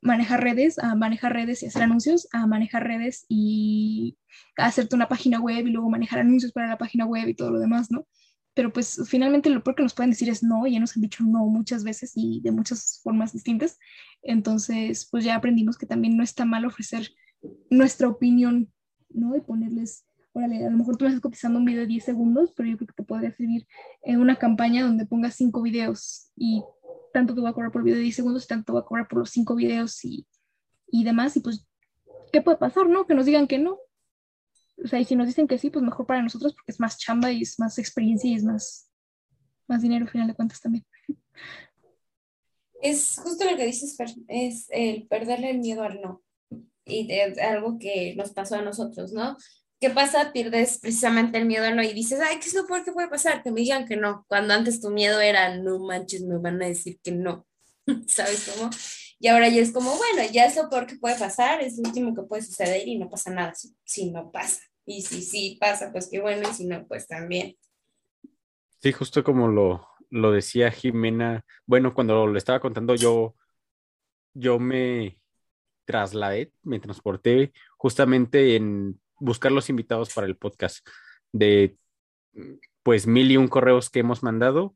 manejar 0.04 0.44
redes, 0.44 0.78
a 0.80 0.96
manejar 0.96 1.34
redes 1.34 1.64
y 1.64 1.68
hacer 1.68 1.84
anuncios, 1.84 2.28
a 2.34 2.46
manejar 2.46 2.86
redes 2.86 3.26
y 3.30 4.18
hacerte 4.58 4.96
una 4.96 5.08
página 5.08 5.40
web 5.40 5.66
y 5.68 5.72
luego 5.72 5.90
manejar 5.90 6.20
anuncios 6.20 6.52
para 6.52 6.68
la 6.68 6.78
página 6.78 7.06
web 7.06 7.28
y 7.28 7.34
todo 7.34 7.52
lo 7.52 7.60
demás, 7.60 7.92
¿no? 7.92 8.06
Pero 8.54 8.72
pues 8.72 9.02
finalmente 9.08 9.50
lo 9.50 9.64
peor 9.64 9.76
que 9.76 9.84
nos 9.84 9.96
pueden 9.96 10.12
decir 10.12 10.30
es 10.30 10.44
no, 10.44 10.68
ya 10.68 10.80
nos 10.80 10.96
han 10.96 11.02
dicho 11.02 11.24
no 11.24 11.46
muchas 11.46 11.84
veces 11.84 12.12
y 12.16 12.42
de 12.42 12.52
muchas 12.52 13.00
formas 13.02 13.34
distintas. 13.34 13.80
Entonces, 14.22 15.08
pues 15.10 15.24
ya 15.24 15.36
aprendimos 15.36 15.78
que 15.78 15.88
también 15.88 16.16
no 16.16 16.24
está 16.24 16.46
mal 16.46 16.66
ofrecer 16.66 17.10
nuestra 17.70 18.08
opinión, 18.08 18.72
¿no? 19.10 19.36
Y 19.36 19.42
ponerles, 19.42 20.06
órale, 20.34 20.66
a 20.66 20.70
lo 20.70 20.78
mejor 20.78 20.98
tú 20.98 21.06
me 21.06 21.10
estás 21.10 21.22
cotizando 21.22 21.60
un 21.60 21.66
video 21.66 21.82
de 21.82 21.88
10 21.88 22.04
segundos, 22.04 22.54
pero 22.56 22.70
yo 22.70 22.78
creo 22.78 22.88
que 22.88 22.94
te 22.94 23.04
podría 23.04 23.32
servir 23.32 23.68
en 24.02 24.20
una 24.20 24.38
campaña 24.38 24.84
donde 24.84 25.06
pongas 25.06 25.36
5 25.36 25.62
videos 25.62 26.32
y 26.36 26.64
tanto 27.14 27.36
te 27.36 27.42
voy 27.42 27.50
a 27.50 27.54
cobrar 27.54 27.72
por 27.72 27.82
el 27.82 27.86
video 27.86 27.98
de 27.98 28.04
10 28.04 28.16
segundos, 28.16 28.48
tanto 28.48 28.66
te 28.66 28.72
voy 28.74 28.82
a 28.82 28.86
cobrar 28.86 29.08
por 29.08 29.20
los 29.20 29.30
5 29.30 29.56
videos 29.56 30.04
y, 30.04 30.28
y 30.88 31.04
demás. 31.04 31.38
Y 31.38 31.40
pues, 31.40 31.68
¿qué 32.32 32.42
puede 32.42 32.58
pasar, 32.58 32.90
no? 32.90 33.06
Que 33.06 33.14
nos 33.14 33.26
digan 33.26 33.48
que 33.48 33.60
no. 33.60 33.78
O 34.84 34.88
sea, 34.88 35.00
y 35.00 35.06
si 35.06 35.16
nos 35.16 35.28
dicen 35.28 35.48
que 35.48 35.60
sí, 35.60 35.70
pues 35.70 35.86
mejor 35.86 36.08
para 36.08 36.24
nosotros 36.24 36.54
porque 36.56 36.72
es 36.72 36.80
más 36.80 36.98
chamba 36.98 37.32
y 37.32 37.44
es 37.44 37.60
más 37.60 37.78
experiencia 37.78 38.30
y 38.30 38.34
es 38.34 38.44
más, 38.44 38.90
más 39.68 39.84
dinero, 39.84 40.06
al 40.06 40.12
final 40.12 40.28
de 40.28 40.34
cuentas 40.34 40.60
también. 40.60 40.86
Es 42.82 43.18
justo 43.18 43.50
lo 43.50 43.56
que 43.56 43.66
dices, 43.66 43.96
es 44.28 44.68
el 44.72 45.08
perderle 45.08 45.52
el 45.52 45.60
miedo 45.60 45.84
al 45.84 46.02
no. 46.02 46.24
Y 46.86 47.08
de 47.08 47.22
algo 47.42 47.78
que 47.80 48.14
nos 48.18 48.32
pasó 48.32 48.56
a 48.56 48.62
nosotros, 48.62 49.14
¿no? 49.14 49.38
¿Qué 49.84 49.90
pasa? 49.90 50.32
Pierdes 50.32 50.80
precisamente 50.80 51.38
el 51.38 51.44
miedo 51.44 51.70
no 51.76 51.84
y 51.84 51.92
dices, 51.92 52.22
ay, 52.22 52.40
¿qué 52.40 52.48
es 52.48 52.54
lo 52.54 52.66
peor 52.66 52.86
que 52.86 52.94
puede 52.94 53.10
pasar? 53.10 53.44
Que 53.44 53.52
me 53.52 53.60
digan 53.60 53.86
que 53.86 53.98
no, 53.98 54.24
cuando 54.30 54.54
antes 54.54 54.80
tu 54.80 54.90
miedo 54.90 55.20
era, 55.20 55.58
no 55.58 55.78
manches, 55.78 56.22
me 56.22 56.38
van 56.38 56.64
a 56.64 56.68
decir 56.68 57.02
que 57.04 57.12
no, 57.12 57.46
¿sabes 58.08 58.50
cómo? 58.50 58.70
Y 59.20 59.28
ahora 59.28 59.50
ya 59.50 59.62
es 59.62 59.74
como, 59.74 59.94
bueno, 59.98 60.22
ya 60.32 60.46
es 60.46 60.56
lo 60.56 60.70
peor 60.70 60.88
que 60.88 60.96
puede 60.96 61.20
pasar, 61.20 61.62
es 61.62 61.78
lo 61.78 61.90
último 61.90 62.16
que 62.16 62.22
puede 62.22 62.44
suceder 62.44 62.88
y 62.88 62.98
no 62.98 63.10
pasa 63.10 63.30
nada 63.32 63.52
si, 63.84 64.10
no 64.10 64.32
pasa. 64.32 64.62
Y 64.86 65.02
si 65.02 65.22
sí 65.22 65.58
pasa, 65.60 65.92
pues 65.92 66.08
qué 66.10 66.22
bueno, 66.22 66.50
y 66.50 66.54
si 66.54 66.66
no, 66.66 66.88
pues 66.88 67.06
también. 67.06 67.58
Sí, 68.82 68.94
justo 68.94 69.22
como 69.22 69.50
lo, 69.50 69.86
lo 70.10 70.32
decía 70.32 70.72
Jimena, 70.72 71.44
bueno, 71.66 71.94
cuando 71.94 72.26
lo 72.26 72.38
estaba 72.38 72.62
contando 72.62 72.96
yo, 72.96 73.36
yo 74.34 74.60
me 74.60 75.20
trasladé, 75.84 76.54
me 76.62 76.80
transporté 76.80 77.52
justamente 77.76 78.56
en 78.56 79.03
buscar 79.24 79.52
los 79.52 79.70
invitados 79.70 80.14
para 80.14 80.28
el 80.28 80.36
podcast 80.36 80.86
de 81.32 81.78
pues 82.84 83.08
mil 83.08 83.32
y 83.32 83.38
un 83.38 83.48
correos 83.48 83.90
que 83.90 84.00
hemos 84.00 84.24
mandado 84.24 84.76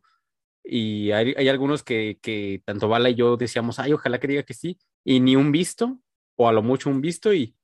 y 0.63 1.11
hay, 1.11 1.47
algunos 1.47 1.81
que, 1.81 2.19
que, 2.21 2.61
tanto 2.65 2.89
Bala 2.89 3.09
y 3.09 3.15
yo 3.15 3.37
decíamos, 3.37 3.79
ay, 3.79 3.93
ojalá 3.93 4.19
que 4.19 4.27
diga 4.27 4.43
que 4.43 4.53
sí, 4.53 4.77
y 5.05 5.21
ni 5.21 5.37
un 5.37 5.51
visto, 5.51 5.97
o 6.35 6.49
a 6.49 6.51
lo 6.51 6.61
mucho 6.61 6.89
un 6.89 6.99
visto, 6.99 7.33
y 7.33 7.55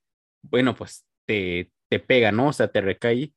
bueno, 0.41 0.73
pues 0.73 1.05
te, 1.25 1.71
te 1.89 1.99
pega, 1.99 2.31
¿no? 2.31 2.47
O 2.47 2.53
sea, 2.53 2.69
te 2.69 2.79
recae, 2.79 3.33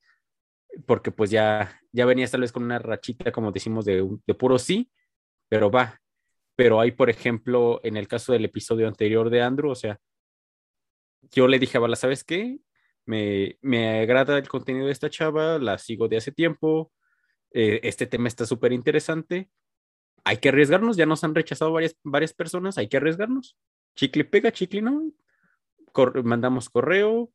porque 0.86 1.10
pues 1.10 1.30
ya, 1.30 1.80
ya 1.90 2.06
venías 2.06 2.30
tal 2.30 2.42
vez 2.42 2.52
con 2.52 2.62
una 2.62 2.78
rachita, 2.78 3.32
como 3.32 3.50
decimos, 3.50 3.84
de, 3.84 4.08
de 4.24 4.34
puro 4.34 4.58
sí, 4.60 4.90
pero 5.48 5.68
va. 5.70 6.00
Pero 6.54 6.80
hay, 6.80 6.92
por 6.92 7.10
ejemplo, 7.10 7.80
en 7.82 7.96
el 7.96 8.06
caso 8.06 8.32
del 8.32 8.44
episodio 8.44 8.86
anterior 8.86 9.30
de 9.30 9.42
Andrew, 9.42 9.70
o 9.70 9.74
sea, 9.74 9.98
yo 11.32 11.48
le 11.48 11.58
dije 11.58 11.76
a 11.76 11.80
Bala, 11.80 11.96
¿sabes 11.96 12.22
qué? 12.22 12.60
Me, 13.06 13.58
me 13.62 14.00
agrada 14.00 14.38
el 14.38 14.48
contenido 14.48 14.86
de 14.86 14.92
esta 14.92 15.10
chava, 15.10 15.58
la 15.58 15.78
sigo 15.78 16.08
de 16.08 16.18
hace 16.18 16.32
tiempo, 16.32 16.92
eh, 17.52 17.80
este 17.84 18.06
tema 18.06 18.28
está 18.28 18.44
súper 18.44 18.72
interesante, 18.72 19.48
hay 20.24 20.38
que 20.38 20.48
arriesgarnos, 20.48 20.96
ya 20.96 21.06
nos 21.06 21.24
han 21.24 21.34
rechazado 21.34 21.72
varias, 21.72 21.96
varias 22.02 22.34
personas, 22.34 22.78
hay 22.78 22.88
que 22.88 22.96
arriesgarnos. 22.96 23.56
Chicle 23.94 24.24
pega, 24.24 24.50
chicle 24.52 24.82
no. 24.82 25.12
mandamos 26.24 26.68
correo, 26.68 27.30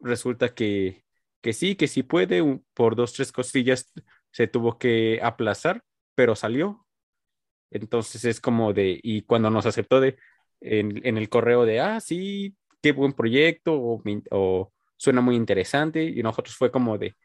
resulta 0.00 0.52
que, 0.52 1.04
que 1.40 1.52
sí, 1.52 1.76
que 1.76 1.86
sí 1.86 2.02
puede, 2.02 2.60
por 2.74 2.96
dos, 2.96 3.12
tres 3.12 3.30
cosillas 3.30 3.92
se 4.32 4.48
tuvo 4.48 4.76
que 4.76 5.20
aplazar, 5.22 5.84
pero 6.16 6.34
salió. 6.34 6.84
Entonces 7.70 8.24
es 8.24 8.40
como 8.40 8.72
de, 8.72 8.98
y 9.02 9.22
cuando 9.22 9.48
nos 9.48 9.64
aceptó 9.66 10.00
de, 10.00 10.18
en, 10.60 11.00
en 11.06 11.16
el 11.16 11.28
correo 11.28 11.64
de, 11.64 11.80
ah, 11.80 12.00
sí, 12.00 12.56
qué 12.82 12.92
buen 12.92 13.12
proyecto, 13.12 13.74
o 13.78 14.72
suena 15.02 15.20
muy 15.20 15.34
interesante 15.34 16.04
y 16.04 16.22
nosotros 16.22 16.54
fue 16.54 16.70
como 16.70 16.96
de, 16.96 17.16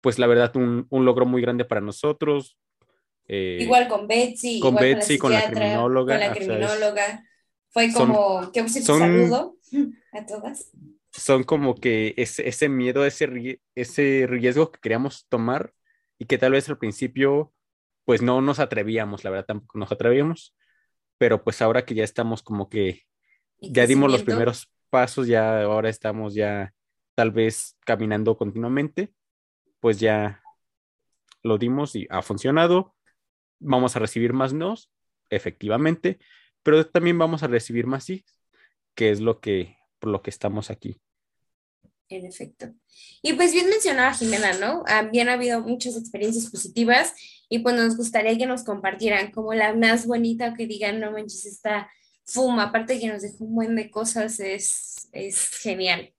pues 0.00 0.20
la 0.20 0.28
verdad, 0.28 0.54
un, 0.54 0.86
un 0.88 1.04
logro 1.04 1.26
muy 1.26 1.42
grande 1.42 1.64
para 1.64 1.80
nosotros. 1.80 2.56
Eh, 3.26 3.58
igual 3.60 3.88
con 3.88 4.06
Betsy, 4.06 4.60
con 4.60 4.76
Betsy, 4.76 5.18
con 5.18 5.32
la, 5.32 5.44
criminóloga. 5.50 6.16
Con 6.16 6.28
la 6.28 6.32
criminóloga. 6.32 7.24
fue 7.70 7.92
como, 7.92 8.52
que 8.52 8.60
un 8.60 8.68
saludo 8.68 9.56
a 10.12 10.26
todas. 10.26 10.70
Son 11.10 11.42
como 11.42 11.74
que 11.74 12.14
ese, 12.16 12.48
ese 12.48 12.68
miedo, 12.68 13.04
ese, 13.04 13.60
ese 13.74 14.26
riesgo 14.28 14.70
que 14.70 14.78
queríamos 14.78 15.26
tomar 15.28 15.72
y 16.20 16.26
que 16.26 16.38
tal 16.38 16.52
vez 16.52 16.68
al 16.68 16.78
principio 16.78 17.52
pues 18.04 18.22
no 18.22 18.40
nos 18.40 18.60
atrevíamos, 18.60 19.24
la 19.24 19.30
verdad 19.30 19.46
tampoco 19.46 19.76
nos 19.76 19.90
atrevíamos, 19.90 20.54
pero 21.18 21.42
pues 21.42 21.60
ahora 21.60 21.84
que 21.84 21.96
ya 21.96 22.04
estamos 22.04 22.44
como 22.44 22.68
que 22.68 23.02
ya 23.60 23.86
dimos 23.86 24.10
los 24.12 24.22
primeros 24.22 24.70
pasos, 24.88 25.26
ya 25.26 25.62
ahora 25.62 25.88
estamos 25.88 26.34
ya 26.34 26.72
tal 27.18 27.32
vez 27.32 27.76
caminando 27.84 28.36
continuamente, 28.36 29.12
pues 29.80 29.98
ya 29.98 30.40
lo 31.42 31.58
dimos 31.58 31.96
y 31.96 32.06
ha 32.10 32.22
funcionado. 32.22 32.94
Vamos 33.58 33.96
a 33.96 33.98
recibir 33.98 34.32
más 34.32 34.52
nos, 34.52 34.92
efectivamente, 35.28 36.20
pero 36.62 36.88
también 36.88 37.18
vamos 37.18 37.42
a 37.42 37.48
recibir 37.48 37.88
más 37.88 38.04
sí, 38.04 38.24
que 38.94 39.10
es 39.10 39.18
lo 39.18 39.40
que 39.40 39.78
por 39.98 40.10
lo 40.10 40.22
que 40.22 40.30
estamos 40.30 40.70
aquí. 40.70 41.00
En 42.08 42.24
efecto. 42.24 42.72
Y 43.20 43.32
pues 43.32 43.52
bien 43.52 43.68
mencionaba 43.68 44.14
Jimena, 44.14 44.52
¿no? 44.52 44.84
Habían 44.86 45.28
habido 45.28 45.60
muchas 45.60 45.96
experiencias 45.96 46.48
positivas 46.48 47.16
y 47.48 47.58
pues 47.58 47.74
nos 47.74 47.96
gustaría 47.96 48.38
que 48.38 48.46
nos 48.46 48.62
compartieran 48.62 49.32
como 49.32 49.54
la 49.54 49.74
más 49.74 50.06
bonita 50.06 50.54
que 50.54 50.68
digan, 50.68 51.00
no 51.00 51.10
manches, 51.10 51.46
esta 51.46 51.90
fuma, 52.24 52.66
aparte 52.66 53.00
que 53.00 53.08
nos 53.08 53.22
dejó 53.22 53.42
un 53.42 53.56
buen 53.56 53.74
de 53.74 53.90
cosas, 53.90 54.38
es, 54.38 55.08
es 55.10 55.48
genial. 55.58 56.14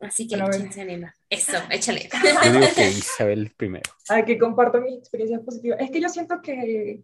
Así 0.00 0.28
que 0.28 0.36
échense 0.36 1.12
Eso, 1.28 1.58
échale. 1.70 2.08
Yo 2.44 2.52
digo 2.52 2.66
que 2.74 2.88
Isabel 2.88 3.52
primero. 3.56 3.90
Ay, 4.08 4.24
que 4.24 4.38
comparto 4.38 4.80
mi 4.80 4.94
experiencia 4.96 5.40
positiva. 5.40 5.76
Es 5.76 5.90
que 5.90 6.00
yo 6.00 6.08
siento 6.08 6.40
que 6.40 7.02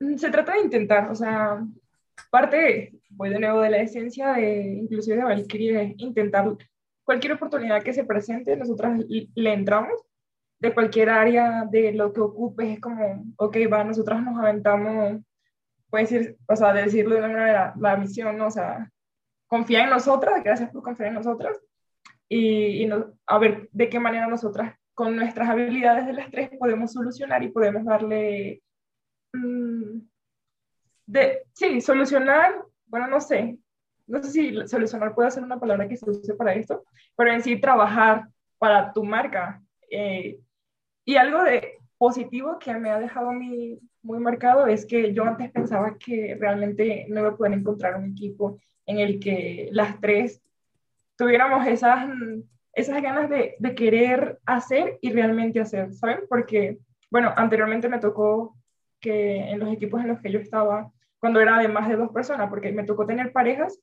mm, 0.00 0.16
se 0.16 0.30
trata 0.30 0.52
de 0.52 0.60
intentar, 0.60 1.10
o 1.10 1.14
sea, 1.14 1.66
parte, 2.30 2.92
voy 3.10 3.30
de 3.30 3.40
nuevo 3.40 3.60
de 3.60 3.70
la 3.70 3.78
esencia 3.78 4.34
de 4.34 4.78
inclusive 4.82 5.16
de 5.16 5.24
Valkyrie, 5.24 5.82
es 5.82 5.94
intentar 5.98 6.56
cualquier 7.04 7.34
oportunidad 7.34 7.82
que 7.82 7.92
se 7.92 8.04
presente, 8.04 8.56
nosotras 8.56 9.00
le 9.08 9.52
entramos 9.52 9.94
de 10.58 10.72
cualquier 10.72 11.10
área 11.10 11.64
de 11.70 11.92
lo 11.92 12.12
que 12.12 12.20
ocupes, 12.20 12.68
es 12.68 12.80
como, 12.80 13.24
ok, 13.36 13.56
va, 13.72 13.84
nosotras 13.84 14.22
nos 14.22 14.38
aventamos, 14.38 15.22
puede 15.90 16.04
decir, 16.04 16.36
o 16.48 16.56
sea, 16.56 16.72
decirlo 16.72 17.14
de 17.14 17.20
una 17.20 17.28
manera, 17.28 17.74
la 17.78 17.96
misión, 17.96 18.38
¿no? 18.38 18.46
o 18.46 18.50
sea, 18.50 18.90
confía 19.46 19.84
en 19.84 19.90
nosotras, 19.90 20.42
gracias 20.42 20.70
por 20.70 20.82
confiar 20.82 21.08
en 21.10 21.14
nosotras, 21.14 21.56
y, 22.28 22.88
a 23.26 23.38
ver 23.38 23.68
de 23.72 23.88
qué 23.88 24.00
manera 24.00 24.26
nosotras 24.26 24.74
con 24.94 25.14
nuestras 25.14 25.48
habilidades 25.48 26.06
del 26.06 26.18
estrés 26.18 26.50
podemos 26.58 26.92
solucionar 26.92 27.42
y 27.42 27.50
podemos 27.50 27.84
darle, 27.84 28.62
mm, 29.32 30.00
de, 31.06 31.42
sí, 31.52 31.80
solucionar, 31.80 32.64
bueno, 32.86 33.06
no 33.06 33.20
sé, 33.20 33.58
no 34.06 34.22
sé 34.22 34.30
si 34.30 34.68
solucionar 34.68 35.14
puede 35.14 35.30
ser 35.30 35.42
una 35.42 35.60
palabra 35.60 35.88
que 35.88 35.96
se 35.96 36.08
use 36.08 36.34
para 36.34 36.54
esto, 36.54 36.84
pero 37.16 37.32
en 37.32 37.42
sí 37.42 37.60
trabajar 37.60 38.28
para 38.58 38.92
tu 38.92 39.04
marca. 39.04 39.62
Eh, 39.90 40.38
y 41.04 41.16
algo 41.16 41.42
de 41.42 41.78
positivo 41.98 42.58
que 42.58 42.74
me 42.74 42.90
ha 42.90 42.98
dejado 42.98 43.32
mi, 43.32 43.78
muy 44.02 44.18
marcado 44.18 44.66
es 44.66 44.86
que 44.86 45.12
yo 45.12 45.24
antes 45.24 45.50
pensaba 45.50 45.96
que 45.98 46.36
realmente 46.38 47.06
no 47.08 47.20
iba 47.20 47.30
a 47.30 47.36
poder 47.36 47.52
encontrar 47.52 47.96
un 47.96 48.12
equipo 48.12 48.58
en 48.86 48.98
el 48.98 49.18
que 49.18 49.68
las 49.72 50.00
tres 50.00 50.42
tuviéramos 51.16 51.66
esas, 51.66 52.08
esas 52.72 53.02
ganas 53.02 53.28
de, 53.28 53.56
de 53.58 53.74
querer 53.74 54.38
hacer 54.46 54.98
y 55.00 55.12
realmente 55.12 55.60
hacer, 55.60 55.92
¿saben? 55.92 56.20
Porque, 56.28 56.78
bueno, 57.10 57.32
anteriormente 57.36 57.88
me 57.88 57.98
tocó 57.98 58.56
que 59.00 59.50
en 59.50 59.58
los 59.58 59.72
equipos 59.72 60.00
en 60.00 60.08
los 60.08 60.20
que 60.20 60.30
yo 60.30 60.38
estaba, 60.38 60.90
cuando 61.18 61.40
era 61.40 61.58
de 61.58 61.68
más 61.68 61.88
de 61.88 61.96
dos 61.96 62.10
personas, 62.10 62.48
porque 62.48 62.72
me 62.72 62.84
tocó 62.84 63.06
tener 63.06 63.32
parejas 63.32 63.80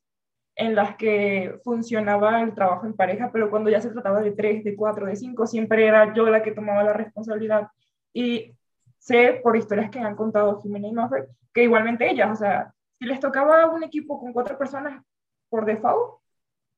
en 0.56 0.74
las 0.74 0.96
que 0.96 1.58
funcionaba 1.64 2.40
el 2.40 2.54
trabajo 2.54 2.86
en 2.86 2.94
pareja, 2.94 3.30
pero 3.32 3.50
cuando 3.50 3.70
ya 3.70 3.80
se 3.80 3.90
trataba 3.90 4.20
de 4.20 4.32
tres, 4.32 4.62
de 4.62 4.76
cuatro, 4.76 5.06
de 5.06 5.16
cinco, 5.16 5.46
siempre 5.46 5.86
era 5.86 6.14
yo 6.14 6.26
la 6.30 6.42
que 6.42 6.52
tomaba 6.52 6.84
la 6.84 6.92
responsabilidad. 6.92 7.68
Y 8.12 8.54
sé 8.98 9.40
por 9.42 9.56
historias 9.56 9.90
que 9.90 9.98
han 9.98 10.14
contado 10.14 10.60
Jimena 10.62 10.88
y 10.88 10.92
Maffer, 10.92 11.28
que 11.52 11.64
igualmente 11.64 12.08
ellas, 12.08 12.30
o 12.30 12.36
sea, 12.36 12.72
si 12.98 13.06
les 13.06 13.18
tocaba 13.18 13.66
un 13.66 13.82
equipo 13.82 14.20
con 14.20 14.32
cuatro 14.32 14.56
personas 14.56 15.02
por 15.48 15.64
default, 15.64 16.20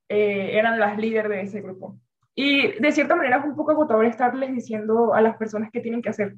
eh, 0.09 0.51
eran 0.59 0.79
las 0.79 0.99
líderes 0.99 1.31
de 1.31 1.41
ese 1.43 1.61
grupo. 1.61 1.99
Y 2.35 2.73
de 2.81 2.93
cierta 2.93 3.17
manera 3.17 3.39
es 3.39 3.45
un 3.45 3.57
poco 3.57 3.71
agotador 3.73 4.05
estarles 4.05 4.53
diciendo 4.53 5.15
a 5.15 5.21
las 5.21 5.37
personas 5.37 5.71
qué 5.73 5.81
tienen 5.81 6.03
que 6.03 6.11
hacer. 6.11 6.37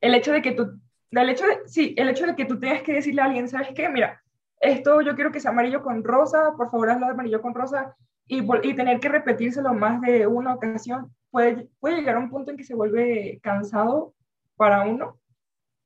El 0.00 0.14
hecho 0.14 0.32
de 0.32 0.42
que 0.42 0.52
tú, 0.52 0.80
el 1.12 1.28
hecho 1.28 1.46
de, 1.46 1.60
sí, 1.66 1.94
el 1.96 2.08
hecho 2.08 2.26
de 2.26 2.34
que 2.34 2.44
tú 2.44 2.58
tengas 2.58 2.82
que 2.82 2.94
decirle 2.94 3.22
a 3.22 3.26
alguien, 3.26 3.48
¿sabes 3.48 3.68
qué? 3.74 3.88
Mira, 3.88 4.20
esto 4.60 5.00
yo 5.00 5.14
quiero 5.14 5.30
que 5.30 5.40
sea 5.40 5.52
amarillo 5.52 5.82
con 5.82 6.02
rosa, 6.02 6.54
por 6.56 6.70
favor 6.70 6.90
hazlo 6.90 7.06
de 7.06 7.12
amarillo 7.12 7.40
con 7.40 7.54
rosa, 7.54 7.96
y, 8.26 8.44
y 8.62 8.74
tener 8.74 9.00
que 9.00 9.08
repetírselo 9.08 9.74
más 9.74 10.00
de 10.00 10.26
una 10.26 10.54
ocasión, 10.54 11.14
puede, 11.30 11.68
puede 11.80 11.96
llegar 11.96 12.16
a 12.16 12.20
un 12.20 12.30
punto 12.30 12.50
en 12.50 12.56
que 12.56 12.64
se 12.64 12.74
vuelve 12.74 13.40
cansado 13.42 14.14
para 14.56 14.82
uno. 14.82 15.18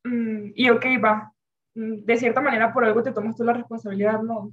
Mm, 0.05 0.53
y 0.55 0.71
ok, 0.71 0.85
va, 1.03 1.33
mm, 1.75 2.05
de 2.05 2.17
cierta 2.17 2.41
manera 2.41 2.73
por 2.73 2.85
algo 2.85 3.03
te 3.03 3.13
tomas 3.13 3.37
tú 3.37 3.45
la 3.45 3.53
responsabilidad, 3.55 4.21
no, 4.23 4.53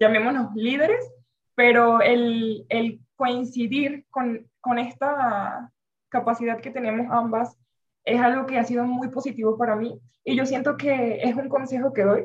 llamémonos 0.00 0.54
líderes, 0.54 1.12
pero 1.54 2.00
el, 2.00 2.64
el 2.70 3.00
coincidir 3.16 4.06
con, 4.10 4.48
con 4.60 4.78
esta 4.78 5.70
capacidad 6.08 6.60
que 6.60 6.70
tenemos 6.70 7.06
ambas 7.10 7.56
es 8.04 8.20
algo 8.20 8.46
que 8.46 8.58
ha 8.58 8.64
sido 8.64 8.84
muy 8.84 9.08
positivo 9.08 9.56
para 9.58 9.76
mí 9.76 10.00
y 10.24 10.36
yo 10.36 10.46
siento 10.46 10.76
que 10.76 11.20
es 11.22 11.36
un 11.36 11.48
consejo 11.48 11.92
que 11.92 12.02
doy 12.02 12.24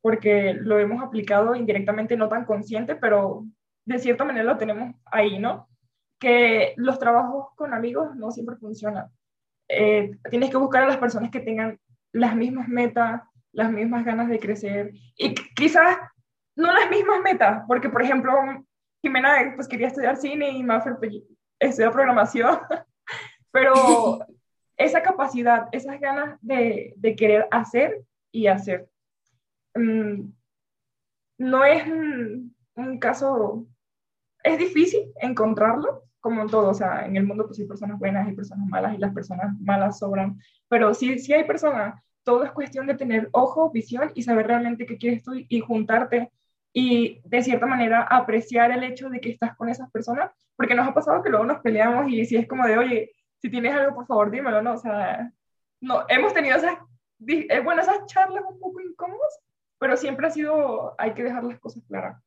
porque 0.00 0.52
lo 0.52 0.78
hemos 0.78 1.02
aplicado 1.02 1.54
indirectamente, 1.54 2.16
no 2.16 2.28
tan 2.28 2.44
consciente, 2.44 2.94
pero 2.94 3.46
de 3.86 3.98
cierta 3.98 4.24
manera 4.24 4.44
lo 4.44 4.58
tenemos 4.58 4.94
ahí, 5.06 5.38
¿no? 5.38 5.66
Que 6.18 6.74
los 6.76 6.98
trabajos 6.98 7.46
con 7.54 7.72
amigos 7.72 8.14
no 8.14 8.30
siempre 8.30 8.56
funcionan. 8.56 9.06
Eh, 9.68 10.18
tienes 10.28 10.50
que 10.50 10.58
buscar 10.58 10.82
a 10.82 10.88
las 10.88 10.98
personas 10.98 11.30
que 11.30 11.40
tengan 11.40 11.80
las 12.12 12.36
mismas 12.36 12.68
metas, 12.68 13.22
las 13.52 13.72
mismas 13.72 14.04
ganas 14.04 14.28
de 14.28 14.38
crecer 14.38 14.92
y 15.16 15.34
quizás 15.54 15.96
no 16.56 16.72
las 16.72 16.90
mismas 16.90 17.20
metas, 17.22 17.64
porque 17.66 17.88
por 17.88 18.02
ejemplo, 18.02 18.32
Jimena 19.02 19.52
pues 19.54 19.68
quería 19.68 19.88
estudiar 19.88 20.16
cine 20.16 20.50
y 20.50 20.62
Maffer 20.62 20.96
pues, 20.98 21.22
estudia 21.58 21.90
programación, 21.90 22.58
pero 23.50 23.74
esa 24.76 25.02
capacidad, 25.02 25.68
esas 25.72 26.00
ganas 26.00 26.38
de, 26.40 26.94
de 26.96 27.16
querer 27.16 27.46
hacer 27.50 28.02
y 28.32 28.46
hacer. 28.46 28.88
Mm, 29.74 30.32
no 31.38 31.64
es 31.64 31.86
un, 31.86 32.98
caso, 33.00 33.66
es 34.42 34.58
difícil 34.58 35.12
encontrarlo, 35.20 36.04
como 36.20 36.42
en 36.42 36.48
todo, 36.48 36.70
o 36.70 36.74
sea, 36.74 37.06
en 37.06 37.16
el 37.16 37.26
mundo 37.26 37.46
pues 37.46 37.58
hay 37.58 37.66
personas 37.66 37.98
buenas 37.98 38.28
y 38.28 38.34
personas 38.34 38.66
malas 38.68 38.94
y 38.94 38.98
las 38.98 39.12
personas 39.12 39.54
malas 39.60 39.98
sobran, 39.98 40.38
pero 40.68 40.94
sí, 40.94 41.18
sí 41.18 41.32
hay 41.32 41.44
personas, 41.44 42.00
todo 42.22 42.44
es 42.44 42.52
cuestión 42.52 42.86
de 42.86 42.94
tener 42.94 43.28
ojo, 43.32 43.70
visión 43.70 44.10
y 44.14 44.22
saber 44.22 44.46
realmente 44.46 44.86
qué 44.86 44.96
quieres 44.96 45.22
tú 45.22 45.32
y 45.34 45.60
juntarte 45.60 46.32
y 46.76 47.20
de 47.24 47.42
cierta 47.42 47.66
manera 47.66 48.02
apreciar 48.02 48.72
el 48.72 48.82
hecho 48.82 49.08
de 49.08 49.20
que 49.20 49.30
estás 49.30 49.56
con 49.56 49.68
esas 49.68 49.90
personas, 49.92 50.32
porque 50.56 50.74
nos 50.74 50.88
ha 50.88 50.92
pasado 50.92 51.22
que 51.22 51.30
luego 51.30 51.44
nos 51.44 51.60
peleamos 51.60 52.10
y 52.10 52.24
si 52.26 52.36
es 52.36 52.48
como 52.48 52.66
de, 52.66 52.76
oye, 52.76 53.12
si 53.40 53.48
tienes 53.48 53.72
algo, 53.72 53.94
por 53.94 54.06
favor, 54.06 54.30
dímelo, 54.30 54.60
¿no? 54.60 54.74
O 54.74 54.78
sea, 54.78 55.30
no, 55.80 56.04
hemos 56.08 56.34
tenido 56.34 56.56
esas, 56.56 56.76
eh, 57.28 57.60
bueno, 57.60 57.80
esas 57.80 58.04
charlas 58.06 58.42
un 58.50 58.58
poco 58.58 58.80
incómodas, 58.80 59.40
pero 59.78 59.96
siempre 59.96 60.26
ha 60.26 60.30
sido, 60.30 60.96
hay 60.98 61.14
que 61.14 61.22
dejar 61.22 61.44
las 61.44 61.60
cosas 61.60 61.84
claras. 61.86 62.20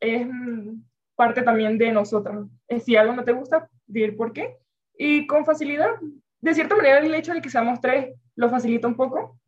Es 0.00 0.26
mm, 0.26 0.82
parte 1.14 1.42
también 1.42 1.76
de 1.76 1.92
nosotros. 1.92 2.48
Si 2.82 2.96
algo 2.96 3.12
no 3.12 3.24
te 3.24 3.32
gusta, 3.32 3.68
dir 3.86 4.16
por 4.16 4.32
qué. 4.32 4.56
Y 4.96 5.26
con 5.26 5.44
facilidad, 5.44 5.90
de 6.40 6.54
cierta 6.54 6.76
manera, 6.76 6.98
el 6.98 7.14
hecho 7.14 7.34
de 7.34 7.42
que 7.42 7.50
seamos 7.50 7.80
tres 7.80 8.14
lo 8.36 8.48
facilita 8.48 8.88
un 8.88 8.96
poco, 8.96 9.38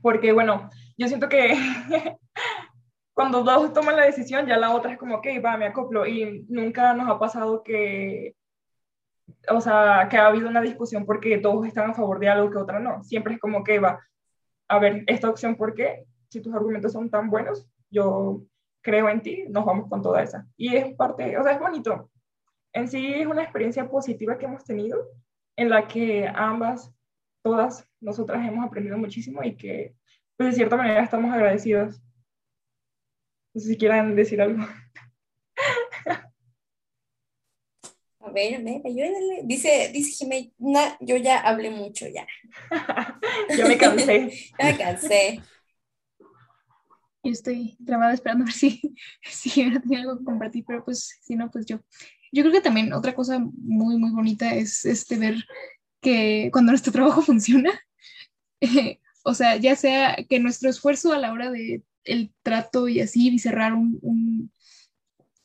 porque 0.00 0.32
bueno, 0.32 0.70
yo 0.96 1.08
siento 1.08 1.28
que 1.28 1.54
cuando 3.22 3.42
dos 3.44 3.72
toman 3.72 3.96
la 3.96 4.06
decisión, 4.06 4.46
ya 4.46 4.56
la 4.56 4.74
otra 4.74 4.92
es 4.92 4.98
como, 4.98 5.16
ok, 5.16 5.26
va, 5.44 5.56
me 5.56 5.66
acoplo. 5.66 6.06
Y 6.06 6.44
nunca 6.48 6.92
nos 6.94 7.08
ha 7.08 7.18
pasado 7.18 7.62
que, 7.62 8.34
o 9.48 9.60
sea, 9.60 10.08
que 10.10 10.16
ha 10.16 10.26
habido 10.26 10.48
una 10.48 10.60
discusión 10.60 11.06
porque 11.06 11.38
todos 11.38 11.66
están 11.66 11.90
a 11.90 11.94
favor 11.94 12.18
de 12.18 12.28
algo 12.28 12.50
que 12.50 12.58
otra 12.58 12.80
no. 12.80 13.02
Siempre 13.04 13.34
es 13.34 13.40
como, 13.40 13.62
que 13.62 13.78
va, 13.78 14.00
a 14.68 14.78
ver, 14.78 15.04
esta 15.06 15.30
opción, 15.30 15.56
¿por 15.56 15.74
qué? 15.74 16.04
si 16.32 16.40
tus 16.40 16.54
argumentos 16.54 16.92
son 16.92 17.10
tan 17.10 17.28
buenos, 17.28 17.68
yo 17.90 18.42
creo 18.80 19.10
en 19.10 19.20
ti, 19.20 19.44
nos 19.50 19.66
vamos 19.66 19.88
con 19.90 20.00
toda 20.00 20.22
esa. 20.22 20.46
Y 20.56 20.74
es 20.74 20.94
parte, 20.96 21.36
o 21.36 21.42
sea, 21.42 21.52
es 21.52 21.60
bonito. 21.60 22.10
En 22.72 22.88
sí 22.88 23.12
es 23.14 23.26
una 23.26 23.42
experiencia 23.42 23.88
positiva 23.88 24.38
que 24.38 24.46
hemos 24.46 24.64
tenido, 24.64 24.98
en 25.56 25.68
la 25.68 25.86
que 25.86 26.26
ambas, 26.34 26.90
todas 27.42 27.86
nosotras 28.00 28.48
hemos 28.48 28.64
aprendido 28.64 28.96
muchísimo 28.96 29.44
y 29.44 29.56
que, 29.56 29.94
pues, 30.38 30.50
de 30.50 30.56
cierta 30.56 30.76
manera 30.76 31.02
estamos 31.02 31.32
agradecidas. 31.34 32.02
No 33.54 33.60
sé 33.60 33.68
si 33.68 33.76
quieran 33.76 34.16
decir 34.16 34.40
algo. 34.40 34.64
A 38.20 38.30
ver, 38.30 38.54
a 38.54 38.58
ver, 38.58 38.80
ayúdenle. 38.84 39.42
Dice, 39.44 39.90
dice 39.92 40.12
Jimena, 40.12 40.96
yo 41.00 41.16
ya 41.16 41.40
hablé 41.40 41.70
mucho 41.70 42.06
ya. 42.06 42.26
yo 43.58 43.66
me 43.66 43.76
cansé. 43.76 44.30
ya 44.58 44.64
me 44.64 44.78
cansé. 44.78 45.40
Yo 47.24 47.30
estoy 47.30 47.76
trabada 47.84 48.14
esperando 48.14 48.44
a 48.44 48.46
ver 48.46 48.54
si, 48.54 48.80
si 49.22 49.50
tiene 49.50 49.98
algo 49.98 50.18
que 50.18 50.24
compartir, 50.24 50.64
pero 50.66 50.84
pues 50.84 51.18
si 51.20 51.36
no, 51.36 51.50
pues 51.50 51.66
yo. 51.66 51.80
Yo 52.34 52.42
creo 52.42 52.52
que 52.52 52.62
también 52.62 52.94
otra 52.94 53.14
cosa 53.14 53.38
muy, 53.38 53.98
muy 53.98 54.10
bonita 54.10 54.54
es 54.54 54.86
este 54.86 55.18
ver 55.18 55.34
que 56.00 56.48
cuando 56.52 56.72
nuestro 56.72 56.92
trabajo 56.92 57.20
funciona, 57.20 57.78
eh, 58.60 59.00
o 59.24 59.34
sea, 59.34 59.56
ya 59.56 59.76
sea 59.76 60.16
que 60.28 60.40
nuestro 60.40 60.70
esfuerzo 60.70 61.12
a 61.12 61.18
la 61.18 61.32
hora 61.32 61.50
de 61.50 61.82
el 62.04 62.32
trato 62.42 62.88
y 62.88 63.00
así, 63.00 63.28
y 63.28 63.38
cerrar 63.38 63.74
un, 63.74 64.50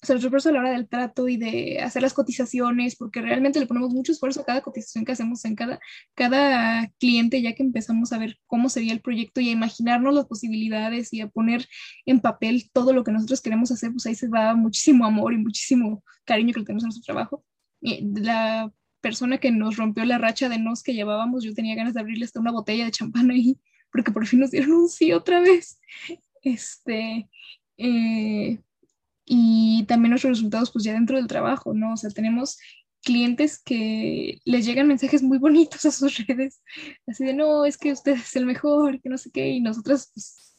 o 0.02 0.06
sea, 0.06 0.16
nuestro 0.16 0.52
a 0.52 0.54
la 0.54 0.60
hora 0.60 0.72
del 0.72 0.88
trato 0.88 1.28
y 1.28 1.38
de 1.38 1.80
hacer 1.82 2.04
las 2.04 2.14
cotizaciones, 2.14 2.96
porque 2.96 3.20
realmente 3.20 3.60
le 3.60 3.66
ponemos 3.66 3.92
mucho 3.92 4.12
esfuerzo 4.12 4.42
a 4.42 4.46
cada 4.46 4.62
cotización 4.62 5.04
que 5.04 5.12
hacemos 5.12 5.44
en 5.46 5.56
cada, 5.56 5.80
cada 6.14 6.88
cliente, 7.00 7.42
ya 7.42 7.56
que 7.56 7.64
empezamos 7.64 8.14
a 8.14 8.20
ver 8.20 8.38
cómo 8.46 8.70
sería 8.70 8.94
el 8.94 9.02
proyecto 9.02 9.42
y 9.42 9.50
a 9.50 9.54
imaginarnos 9.54 10.14
las 10.14 10.26
posibilidades 10.26 11.12
y 11.14 11.22
a 11.22 11.28
poner 11.30 11.68
en 12.06 12.20
papel 12.20 12.70
todo 12.72 12.94
lo 12.94 13.04
que 13.04 13.12
nosotros 13.12 13.42
queremos 13.42 13.72
hacer, 13.72 13.92
pues 13.92 14.06
ahí 14.06 14.14
se 14.14 14.28
va 14.28 14.54
muchísimo 14.56 15.04
amor 15.06 15.34
y 15.34 15.38
muchísimo 15.38 16.04
cariño 16.26 16.54
que 16.54 16.60
le 16.60 16.66
tenemos 16.66 16.84
a 16.84 16.88
nuestro 16.88 17.04
trabajo. 17.04 17.44
Y 17.82 18.06
la 18.22 18.72
persona 19.02 19.40
que 19.40 19.52
nos 19.52 19.78
rompió 19.78 20.06
la 20.06 20.20
racha 20.20 20.48
de 20.48 20.60
nos 20.60 20.84
que 20.84 20.94
llevábamos, 20.94 21.44
yo 21.44 21.56
tenía 21.56 21.76
ganas 21.76 21.96
de 21.96 22.02
abrirle 22.02 22.26
hasta 22.26 22.40
una 22.40 22.52
botella 22.52 22.86
de 22.86 22.92
champán 22.92 23.32
ahí, 23.32 23.60
porque 23.92 24.12
por 24.12 24.28
fin 24.28 24.42
nos 24.42 24.52
dieron 24.52 24.74
un 24.74 24.90
sí 24.90 25.12
otra 25.12 25.40
vez. 25.40 25.80
Este, 26.54 27.30
eh, 27.78 28.60
y 29.26 29.86
también 29.88 30.12
nuestros 30.12 30.38
resultados 30.38 30.72
pues 30.72 30.86
ya 30.86 30.94
dentro 30.94 31.18
del 31.18 31.28
trabajo, 31.28 31.74
¿no? 31.74 31.94
O 31.94 31.98
sea, 31.98 32.10
tenemos 32.10 32.58
clientes 33.04 33.62
que 33.62 34.40
les 34.46 34.66
llegan 34.66 34.88
mensajes 34.88 35.22
muy 35.22 35.38
bonitos 35.38 35.86
a 35.86 35.92
sus 35.92 36.18
redes, 36.28 36.62
así 37.06 37.26
de, 37.26 37.34
no, 37.34 37.66
es 37.66 37.78
que 37.78 37.92
usted 37.92 38.14
es 38.14 38.36
el 38.36 38.46
mejor, 38.46 39.02
que 39.02 39.10
no 39.10 39.18
sé 39.18 39.30
qué, 39.32 39.50
y 39.50 39.60
nosotros 39.60 40.12
pues, 40.14 40.56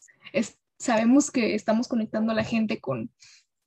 sabemos 0.79 1.31
que 1.31 1.55
estamos 1.55 1.89
conectando 1.89 2.33
a 2.33 2.37
la 2.37 2.45
gente 2.45 2.81
con, 2.81 3.11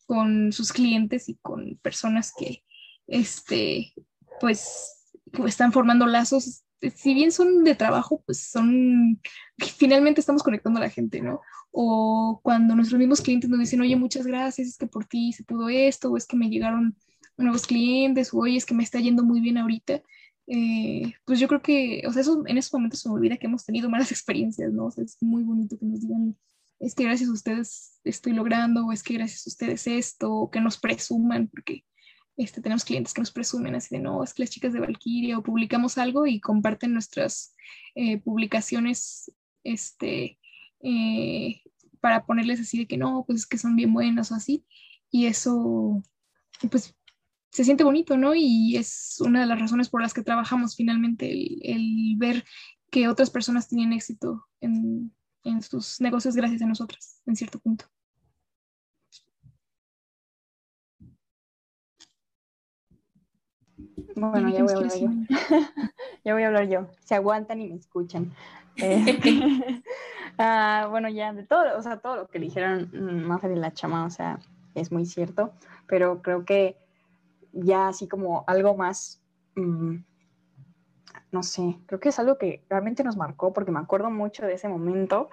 con 0.05 0.51
sus 0.51 0.71
clientes 0.71 1.27
y 1.27 1.35
con 1.41 1.79
personas 1.81 2.33
que, 2.37 2.63
este, 3.07 3.93
pues, 4.39 5.11
están 5.47 5.71
formando 5.73 6.05
lazos, 6.05 6.63
si 6.95 7.13
bien 7.13 7.31
son 7.31 7.63
de 7.63 7.75
trabajo, 7.75 8.23
pues 8.25 8.39
son, 8.39 9.21
finalmente 9.57 10.19
estamos 10.19 10.43
conectando 10.43 10.79
a 10.79 10.83
la 10.83 10.89
gente, 10.89 11.21
¿no? 11.21 11.41
O 11.71 12.39
cuando 12.43 12.75
nuestros 12.75 12.99
mismos 12.99 13.21
clientes 13.21 13.49
nos 13.49 13.59
dicen, 13.59 13.81
oye, 13.81 13.95
muchas 13.95 14.25
gracias, 14.27 14.67
es 14.67 14.77
que 14.77 14.87
por 14.87 15.05
ti 15.05 15.33
se 15.33 15.43
pudo 15.43 15.69
esto, 15.69 16.11
o 16.11 16.17
es 16.17 16.27
que 16.27 16.37
me 16.37 16.49
llegaron 16.49 16.95
nuevos 17.37 17.65
clientes, 17.65 18.33
o 18.33 18.39
oye, 18.39 18.57
es 18.57 18.65
que 18.65 18.73
me 18.73 18.83
está 18.83 18.99
yendo 18.99 19.23
muy 19.23 19.41
bien 19.41 19.57
ahorita, 19.57 20.01
eh, 20.47 21.13
pues 21.25 21.39
yo 21.39 21.47
creo 21.47 21.61
que, 21.61 22.03
o 22.07 22.11
sea, 22.11 22.21
eso, 22.21 22.43
en 22.45 22.57
esos 22.57 22.73
momentos 22.73 22.99
se 22.99 23.09
me 23.09 23.15
olvida 23.15 23.37
que 23.37 23.47
hemos 23.47 23.65
tenido 23.65 23.89
malas 23.89 24.11
experiencias, 24.11 24.73
¿no? 24.73 24.85
O 24.85 24.91
sea, 24.91 25.03
es 25.03 25.17
muy 25.21 25.43
bonito 25.43 25.77
que 25.77 25.85
nos 25.85 26.01
digan, 26.01 26.35
es 26.79 26.95
que 26.95 27.03
gracias 27.03 27.29
a 27.29 27.33
ustedes 27.33 27.99
estoy 28.03 28.33
logrando, 28.33 28.85
o 28.85 28.91
es 28.91 29.03
que 29.03 29.13
gracias 29.13 29.45
a 29.47 29.49
ustedes 29.49 29.87
esto, 29.87 30.33
o 30.33 30.51
que 30.51 30.61
nos 30.61 30.77
presuman, 30.77 31.47
porque 31.47 31.85
Este, 32.37 32.61
tenemos 32.61 32.85
clientes 32.85 33.13
que 33.13 33.21
nos 33.21 33.31
presumen 33.31 33.75
así 33.75 33.95
de, 33.95 34.01
no, 34.01 34.23
es 34.23 34.33
que 34.33 34.43
las 34.43 34.49
chicas 34.49 34.73
de 34.73 34.79
Valkyria 34.79 35.37
o 35.37 35.43
publicamos 35.43 35.97
algo 35.97 36.25
y 36.25 36.39
comparten 36.39 36.93
nuestras 36.93 37.53
eh, 37.95 38.17
publicaciones 38.19 39.31
este, 39.63 40.39
eh, 40.81 41.60
para 42.01 42.25
ponerles 42.25 42.59
así 42.59 42.79
de 42.79 42.87
que 42.87 42.97
no, 42.97 43.23
pues 43.25 43.45
que 43.45 43.57
son 43.57 43.75
bien 43.75 43.93
buenas 43.93 44.31
o 44.31 44.35
así. 44.35 44.65
Y 45.09 45.27
eso, 45.27 46.03
pues 46.69 46.95
se 47.51 47.63
siente 47.63 47.83
bonito, 47.83 48.17
¿no? 48.17 48.33
Y 48.35 48.77
es 48.77 49.17
una 49.19 49.41
de 49.41 49.45
las 49.45 49.59
razones 49.59 49.89
por 49.89 50.01
las 50.01 50.13
que 50.13 50.23
trabajamos 50.23 50.75
finalmente, 50.75 51.31
el, 51.71 52.15
ver 52.17 52.43
que 52.89 53.07
otras 53.07 53.29
personas 53.29 53.67
tienen 53.67 53.93
éxito 53.93 54.47
en, 54.59 55.13
en 55.43 55.61
sus 55.61 56.01
negocios 56.01 56.35
gracias 56.35 56.61
a 56.61 56.67
nosotras, 56.67 57.21
en 57.25 57.35
cierto 57.35 57.59
punto. 57.59 57.85
Bueno, 64.15 64.49
ya 64.49 64.63
voy 64.63 64.73
a 64.73 64.77
hablar 64.77 64.99
yo. 64.99 65.09
ya 66.23 66.33
voy 66.33 66.43
a 66.43 66.47
hablar 66.47 66.67
yo. 66.67 66.87
Se 67.03 67.15
aguantan 67.15 67.61
y 67.61 67.69
me 67.69 67.75
escuchan. 67.75 68.31
Eh, 68.77 69.03
ah, 70.37 70.87
bueno, 70.89 71.09
ya 71.09 71.33
de 71.33 71.43
todo, 71.43 71.77
o 71.77 71.81
sea, 71.81 71.97
todo 71.97 72.15
lo 72.15 72.27
que 72.27 72.39
dijeron 72.39 72.89
mm, 72.93 73.27
Mafer 73.27 73.51
y 73.51 73.55
la 73.55 73.73
chama, 73.73 74.05
o 74.05 74.09
sea, 74.09 74.39
es 74.75 74.93
muy 74.93 75.05
cierto, 75.05 75.51
pero 75.87 76.21
creo 76.21 76.45
que 76.45 76.77
ya 77.51 77.89
así 77.89 78.07
como 78.07 78.45
algo 78.47 78.77
más, 78.77 79.21
mm, 79.57 79.97
no 81.33 81.43
sé, 81.43 81.77
creo 81.85 81.99
que 81.99 82.09
es 82.09 82.19
algo 82.19 82.37
que 82.37 82.63
realmente 82.69 83.03
nos 83.03 83.17
marcó 83.17 83.51
porque 83.51 83.71
me 83.71 83.79
acuerdo 83.79 84.09
mucho 84.09 84.45
de 84.45 84.53
ese 84.53 84.69
momento. 84.69 85.29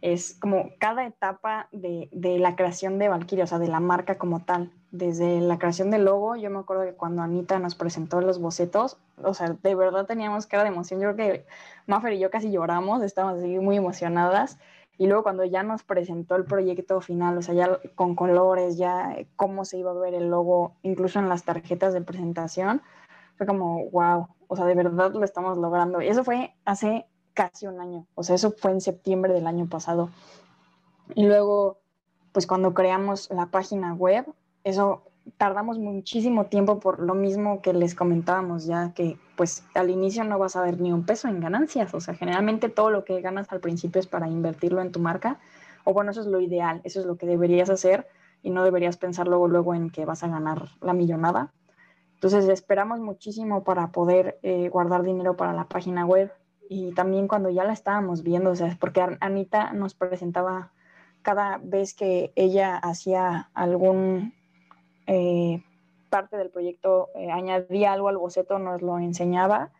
Es 0.00 0.34
como 0.40 0.70
cada 0.80 1.06
etapa 1.06 1.68
de, 1.70 2.08
de 2.10 2.40
la 2.40 2.56
creación 2.56 2.98
de 2.98 3.08
Valkyria, 3.08 3.44
o 3.44 3.46
sea, 3.46 3.60
de 3.60 3.68
la 3.68 3.78
marca 3.78 4.18
como 4.18 4.44
tal. 4.44 4.72
Desde 4.92 5.40
la 5.40 5.58
creación 5.58 5.90
del 5.90 6.04
logo, 6.04 6.36
yo 6.36 6.50
me 6.50 6.58
acuerdo 6.58 6.84
que 6.84 6.92
cuando 6.92 7.22
Anita 7.22 7.58
nos 7.58 7.74
presentó 7.74 8.20
los 8.20 8.38
bocetos, 8.38 8.98
o 9.24 9.32
sea, 9.32 9.56
de 9.62 9.74
verdad 9.74 10.04
teníamos 10.04 10.46
cara 10.46 10.64
de 10.64 10.68
emoción. 10.68 11.00
Yo 11.00 11.14
creo 11.14 11.16
que 11.16 11.46
Maffer 11.86 12.12
y 12.12 12.18
yo 12.18 12.30
casi 12.30 12.50
lloramos, 12.50 13.02
estábamos 13.02 13.38
así 13.38 13.58
muy 13.58 13.78
emocionadas. 13.78 14.58
Y 14.98 15.06
luego 15.06 15.22
cuando 15.22 15.44
ya 15.44 15.62
nos 15.62 15.82
presentó 15.82 16.36
el 16.36 16.44
proyecto 16.44 17.00
final, 17.00 17.38
o 17.38 17.42
sea, 17.42 17.54
ya 17.54 17.80
con 17.94 18.14
colores, 18.14 18.76
ya 18.76 19.16
cómo 19.36 19.64
se 19.64 19.78
iba 19.78 19.92
a 19.92 19.94
ver 19.94 20.12
el 20.12 20.28
logo, 20.28 20.74
incluso 20.82 21.18
en 21.18 21.30
las 21.30 21.44
tarjetas 21.44 21.94
de 21.94 22.02
presentación, 22.02 22.82
fue 23.36 23.46
como, 23.46 23.88
wow, 23.90 24.28
o 24.46 24.56
sea, 24.56 24.66
de 24.66 24.74
verdad 24.74 25.12
lo 25.14 25.24
estamos 25.24 25.56
logrando. 25.56 26.02
Y 26.02 26.08
eso 26.08 26.22
fue 26.22 26.54
hace 26.66 27.06
casi 27.32 27.66
un 27.66 27.80
año, 27.80 28.06
o 28.14 28.22
sea, 28.22 28.36
eso 28.36 28.52
fue 28.52 28.72
en 28.72 28.82
septiembre 28.82 29.32
del 29.32 29.46
año 29.46 29.66
pasado. 29.66 30.10
Y 31.14 31.24
luego, 31.26 31.78
pues 32.32 32.46
cuando 32.46 32.74
creamos 32.74 33.30
la 33.30 33.46
página 33.46 33.94
web, 33.94 34.26
eso 34.64 35.02
tardamos 35.36 35.78
muchísimo 35.78 36.46
tiempo 36.46 36.80
por 36.80 37.00
lo 37.00 37.14
mismo 37.14 37.62
que 37.62 37.72
les 37.72 37.94
comentábamos 37.94 38.66
ya 38.66 38.92
que 38.92 39.18
pues 39.36 39.64
al 39.74 39.90
inicio 39.90 40.24
no 40.24 40.38
vas 40.38 40.56
a 40.56 40.62
ver 40.62 40.80
ni 40.80 40.92
un 40.92 41.04
peso 41.04 41.28
en 41.28 41.40
ganancias, 41.40 41.94
o 41.94 42.00
sea, 42.00 42.14
generalmente 42.14 42.68
todo 42.68 42.90
lo 42.90 43.04
que 43.04 43.20
ganas 43.20 43.50
al 43.52 43.60
principio 43.60 44.00
es 44.00 44.06
para 44.06 44.28
invertirlo 44.28 44.80
en 44.82 44.92
tu 44.92 45.00
marca, 45.00 45.38
o 45.84 45.92
bueno, 45.92 46.10
eso 46.10 46.20
es 46.20 46.26
lo 46.26 46.40
ideal, 46.40 46.80
eso 46.84 47.00
es 47.00 47.06
lo 47.06 47.16
que 47.16 47.26
deberías 47.26 47.70
hacer 47.70 48.06
y 48.42 48.50
no 48.50 48.64
deberías 48.64 48.96
pensar 48.96 49.28
luego, 49.28 49.48
luego 49.48 49.74
en 49.74 49.90
que 49.90 50.04
vas 50.04 50.22
a 50.22 50.28
ganar 50.28 50.68
la 50.80 50.92
millonada. 50.92 51.52
Entonces 52.14 52.48
esperamos 52.48 53.00
muchísimo 53.00 53.64
para 53.64 53.90
poder 53.90 54.38
eh, 54.42 54.68
guardar 54.68 55.02
dinero 55.02 55.36
para 55.36 55.52
la 55.52 55.64
página 55.64 56.06
web. 56.06 56.32
Y 56.68 56.92
también 56.92 57.26
cuando 57.26 57.50
ya 57.50 57.64
la 57.64 57.72
estábamos 57.72 58.22
viendo, 58.22 58.50
o 58.50 58.54
sea, 58.54 58.76
porque 58.80 59.04
Anita 59.20 59.72
nos 59.72 59.94
presentaba 59.94 60.72
cada 61.22 61.58
vez 61.58 61.94
que 61.94 62.32
ella 62.36 62.76
hacía 62.76 63.50
algún 63.54 64.34
eh, 65.06 65.62
parte 66.10 66.36
del 66.36 66.50
proyecto 66.50 67.08
eh, 67.14 67.30
añadía 67.30 67.92
algo 67.92 68.08
al 68.08 68.18
boceto, 68.18 68.58
nos 68.58 68.82
lo 68.82 68.98
enseñaba 68.98 69.70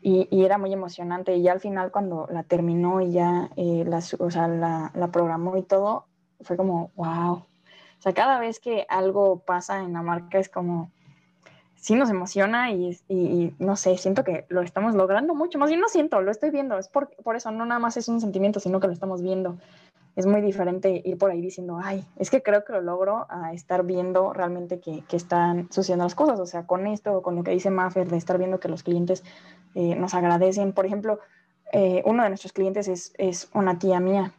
y, 0.00 0.28
era 0.44 0.58
muy 0.58 0.72
emocionante. 0.72 1.36
Y 1.36 1.42
ya 1.42 1.52
al 1.52 1.60
final 1.60 1.90
cuando 1.90 2.28
la 2.30 2.42
terminó 2.42 3.00
y 3.00 3.12
ya 3.12 3.50
eh, 3.56 3.84
la, 3.86 3.98
o 4.18 4.30
sea, 4.30 4.48
la, 4.48 5.08
programó 5.12 5.56
y 5.56 5.62
todo, 5.62 6.06
fue 6.42 6.56
como, 6.56 6.90
wow. 6.96 7.34
O 7.34 8.02
sea, 8.02 8.12
cada 8.12 8.40
vez 8.40 8.58
que 8.58 8.84
algo 8.88 9.40
pasa 9.40 9.80
en 9.80 9.92
la 9.92 10.02
marca 10.02 10.38
es 10.38 10.48
como, 10.48 10.90
sí 11.76 11.94
nos 11.94 12.10
emociona 12.10 12.72
y, 12.72 12.98
y, 13.08 13.54
no 13.58 13.76
sé, 13.76 13.96
siento 13.96 14.24
que 14.24 14.44
lo 14.48 14.62
estamos 14.62 14.94
logrando 14.94 15.34
mucho. 15.34 15.58
Más 15.58 15.68
bien 15.68 15.80
no 15.80 15.88
siento, 15.88 16.20
lo 16.20 16.30
estoy 16.30 16.50
viendo. 16.50 16.78
Es 16.78 16.88
por, 16.88 17.10
por 17.22 17.36
eso, 17.36 17.50
no 17.52 17.64
nada 17.64 17.78
más 17.78 17.96
es 17.96 18.08
un 18.08 18.20
sentimiento, 18.20 18.60
sino 18.60 18.80
que 18.80 18.88
lo 18.88 18.92
estamos 18.92 19.22
viendo 19.22 19.58
es 20.14 20.26
muy 20.26 20.42
diferente 20.42 21.00
ir 21.04 21.16
por 21.16 21.30
ahí 21.30 21.40
diciendo, 21.40 21.78
ay, 21.82 22.06
es 22.16 22.30
que 22.30 22.42
creo 22.42 22.64
que 22.64 22.72
lo 22.74 22.82
logro 22.82 23.26
a 23.30 23.52
estar 23.52 23.84
viendo 23.84 24.32
realmente 24.32 24.78
que, 24.78 25.02
que 25.08 25.16
están 25.16 25.72
sucediendo 25.72 26.04
las 26.04 26.14
cosas. 26.14 26.38
O 26.38 26.46
sea, 26.46 26.66
con 26.66 26.86
esto, 26.86 27.22
con 27.22 27.34
lo 27.34 27.42
que 27.42 27.52
dice 27.52 27.70
Maffer, 27.70 28.08
de 28.08 28.18
estar 28.18 28.36
viendo 28.38 28.60
que 28.60 28.68
los 28.68 28.82
clientes 28.82 29.24
eh, 29.74 29.94
nos 29.94 30.12
agradecen. 30.14 30.72
Por 30.72 30.84
ejemplo, 30.84 31.18
eh, 31.72 32.02
uno 32.04 32.22
de 32.22 32.28
nuestros 32.28 32.52
clientes 32.52 32.88
es, 32.88 33.14
es, 33.16 33.48
una 33.54 33.78
tía 33.78 34.00
mía. 34.00 34.32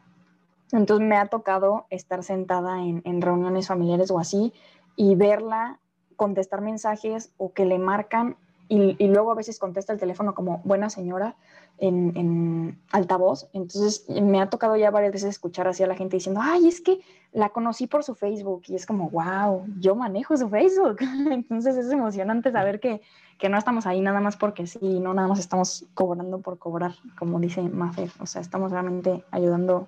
Entonces 0.71 1.07
me 1.07 1.17
ha 1.17 1.27
tocado 1.27 1.87
estar 1.89 2.23
sentada 2.23 2.83
en, 2.83 3.01
en 3.05 3.21
reuniones 3.21 3.67
familiares 3.67 4.11
o 4.11 4.19
así 4.19 4.53
y 4.95 5.15
verla 5.15 5.79
contestar 6.15 6.61
mensajes 6.61 7.33
o 7.37 7.53
que 7.53 7.65
le 7.65 7.79
marcan 7.79 8.37
y, 8.69 9.07
luego 9.07 9.31
a 9.31 9.35
veces 9.35 9.59
contesta 9.59 9.93
el 9.93 9.99
teléfono 9.99 10.33
como 10.33 10.59
buena 10.63 10.89
señora 10.89 11.35
en, 11.77 12.13
en, 12.15 12.79
altavoz. 12.91 13.47
Entonces 13.53 14.05
me 14.09 14.41
ha 14.41 14.49
tocado 14.49 14.75
ya 14.75 14.89
varias 14.89 15.13
veces 15.13 15.29
escuchar 15.29 15.67
así 15.67 15.83
a 15.83 15.87
la 15.87 15.95
gente 15.95 16.15
diciendo, 16.15 16.41
ay, 16.43 16.67
es 16.67 16.81
que 16.81 16.99
la 17.33 17.49
conocí 17.49 17.87
por 17.87 18.03
su 18.03 18.15
Facebook 18.15 18.63
y 18.67 18.75
es 18.75 18.85
como, 18.85 19.09
wow, 19.09 19.65
yo 19.79 19.95
manejo 19.95 20.35
su 20.37 20.49
Facebook. 20.49 20.97
Entonces 21.31 21.75
es 21.75 21.91
emocionante 21.91 22.51
saber 22.51 22.79
que, 22.79 23.01
que, 23.37 23.49
no 23.49 23.57
estamos 23.57 23.85
ahí 23.85 24.01
nada 24.01 24.21
más 24.21 24.37
porque 24.37 24.65
sí, 24.65 24.99
no 24.99 25.13
nada 25.13 25.27
más 25.27 25.39
estamos 25.39 25.85
cobrando 25.93 26.39
por 26.39 26.57
cobrar, 26.57 26.93
como 27.17 27.39
dice 27.39 27.61
Mafer. 27.61 28.11
O 28.19 28.25
sea, 28.25 28.41
estamos 28.41 28.71
realmente 28.71 29.23
ayudando 29.31 29.87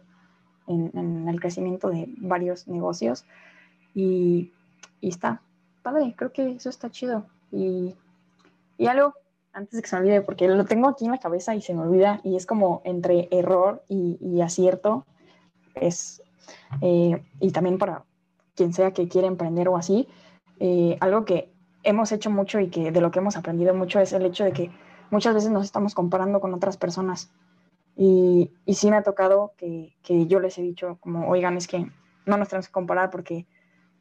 en, 0.68 0.92
en 0.94 1.28
el 1.30 1.40
crecimiento 1.40 1.90
de 1.90 2.14
varios 2.18 2.68
negocios 2.68 3.26
y, 3.94 4.52
y 5.02 5.10
está 5.10 5.42
padre, 5.86 6.16
creo 6.18 6.32
que 6.32 6.52
eso 6.52 6.70
está 6.70 6.90
chido. 6.90 7.26
Y, 7.52 7.96
y 8.78 8.88
algo 8.88 9.14
antes 9.56 9.78
de 9.78 9.82
que 9.82 9.88
se 9.88 9.96
me 9.96 10.02
olvide, 10.02 10.22
porque 10.22 10.48
lo 10.50 10.66
tengo 10.66 10.90
aquí 10.90 11.06
en 11.06 11.12
la 11.12 11.18
cabeza 11.18 11.56
y 11.56 11.62
se 11.62 11.74
me 11.74 11.82
olvida, 11.82 12.20
y 12.24 12.36
es 12.36 12.46
como 12.46 12.82
entre 12.84 13.30
error 13.32 13.84
y, 13.88 14.42
acierto, 14.42 15.06
es, 15.76 16.22
eh, 16.82 17.24
y 17.40 17.52
también 17.52 17.78
para 17.78 18.04
quien 18.54 18.74
sea 18.74 18.92
que 18.92 19.08
quiera 19.08 19.28
emprender 19.28 19.70
o 19.70 19.78
así, 19.78 20.10
eh, 20.60 20.98
algo 21.00 21.24
que 21.24 21.54
hemos 21.84 22.12
hecho 22.12 22.30
mucho 22.30 22.60
y 22.60 22.70
que 22.70 22.92
de 22.92 23.00
lo 23.00 23.12
que 23.12 23.20
hemos 23.20 23.38
aprendido 23.38 23.74
mucho 23.74 24.02
es 24.02 24.12
el 24.12 24.26
hecho 24.26 24.44
de 24.44 24.52
que 24.52 24.72
muchas 25.10 25.34
veces 25.34 25.52
nos 25.52 25.64
estamos 25.64 25.96
comparando 25.96 26.42
con 26.42 26.54
otras 26.54 26.76
personas. 26.76 27.32
Y, 27.96 28.52
y 28.66 28.74
sí 28.74 28.92
me 28.92 28.98
ha 28.98 29.04
tocado 29.04 29.54
que, 29.56 29.96
que, 30.04 30.28
yo 30.28 30.42
les 30.42 30.58
he 30.58 30.62
dicho 30.62 30.98
como, 31.00 31.30
oigan, 31.30 31.56
es 31.56 31.68
que 31.68 31.90
no 32.26 32.38
nos 32.38 32.50
tenemos 32.50 32.68
que 32.68 32.74
comparar 32.74 33.10
porque, 33.10 33.48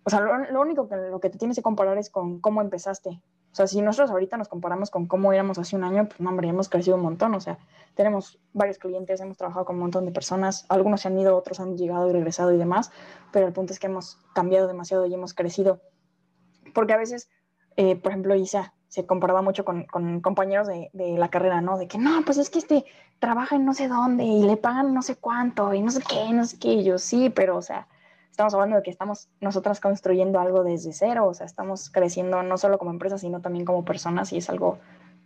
o 0.02 0.10
sea, 0.10 0.18
lo, 0.18 0.36
lo 0.51 0.60
único 0.60 0.88
que 0.88 0.96
lo 0.96 1.20
que 1.20 1.30
te 1.30 1.38
tienes 1.38 1.56
que 1.56 1.62
comparar 1.62 1.96
es 1.96 2.10
con 2.10 2.40
cómo 2.40 2.60
empezaste 2.60 3.20
o 3.55 3.56
sea, 3.56 3.68
si 3.68 3.81
nosotros 3.81 4.10
ahorita 4.10 4.36
nos 4.36 4.48
comparamos 4.48 4.90
con 4.90 5.06
cómo 5.06 5.32
éramos 5.32 5.60
hace 5.60 5.76
un 5.76 5.85
año, 5.85 6.09
pues 6.09 6.18
no, 6.18 6.31
hombre, 6.31 6.48
hemos 6.48 6.68
crecido 6.68 6.97
un 6.97 7.05
montón. 7.05 7.36
O 7.36 7.40
sea, 7.40 7.56
tenemos 7.94 8.40
varios 8.52 8.78
clientes, 8.78 9.20
hemos 9.20 9.36
trabajado 9.36 9.64
con 9.64 9.76
un 9.76 9.82
montón 9.82 10.05
de 10.06 10.10
personas, 10.10 10.66
algunos 10.68 11.02
se 11.02 11.06
han 11.06 11.16
ido, 11.16 11.36
otros 11.36 11.60
han 11.60 11.78
llegado 11.78 12.10
y 12.10 12.12
regresado 12.12 12.52
y 12.52 12.56
demás, 12.56 12.90
pero 13.32 13.47
el 13.47 13.52
punto 13.52 13.72
es 13.72 13.78
que 13.78 13.86
hemos 13.86 14.18
cambiado 14.35 14.66
demasiado 14.66 15.06
y 15.06 15.14
hemos 15.14 15.35
crecido. 15.35 15.81
Porque 16.74 16.94
a 16.94 16.97
veces, 16.97 17.28
eh, 17.76 17.94
por 17.94 18.10
ejemplo, 18.10 18.35
Isa 18.35 18.74
se 18.89 19.06
comparaba 19.06 19.40
mucho 19.40 19.64
con, 19.64 19.85
con 19.85 20.20
compañeros 20.20 20.66
de, 20.66 20.90
de, 20.93 21.16
la 21.16 21.28
carrera, 21.28 21.60
¿no? 21.60 21.78
De 21.78 21.86
que 21.86 21.97
no, 21.97 22.24
pues 22.24 22.39
es 22.39 22.51
que 22.51 22.59
este 22.59 22.85
trabaja 23.20 23.55
en 23.55 23.64
no 23.64 23.72
sé 23.72 23.86
dónde 23.86 24.24
y 24.24 24.43
le 24.43 24.56
pagan 24.56 24.93
no 24.93 25.02
sé 25.02 25.14
cuánto 25.14 25.72
y 25.74 25.81
no 25.81 25.93
sé 25.93 26.02
qué, 26.02 26.32
no 26.32 26.44
sé 26.44 26.59
qué. 26.59 26.72
Y 26.72 26.82
yo 26.82 26.98
sí, 26.98 27.31
pero, 27.31 27.56
o 27.56 27.62
sea, 27.62 27.86
estamos 28.35 28.52
hablando 28.52 28.74
de 28.74 28.82
que 28.82 28.90
estamos 28.90 29.28
nosotras 29.40 29.78
construyendo 29.78 30.40
algo 30.40 30.65
desde 30.65 30.93
cero, 30.93 31.28
o 31.28 31.35
sea, 31.35 31.47
estamos 31.47 31.89
creciendo 31.89 32.43
no 32.43 32.59
solo 32.59 32.78
como 32.78 32.90
empresa, 32.90 33.16
sino 33.16 33.40
también 33.40 33.65
como 33.65 33.85
personas 33.85 34.32
y 34.32 34.39
es 34.39 34.51
algo 34.51 34.81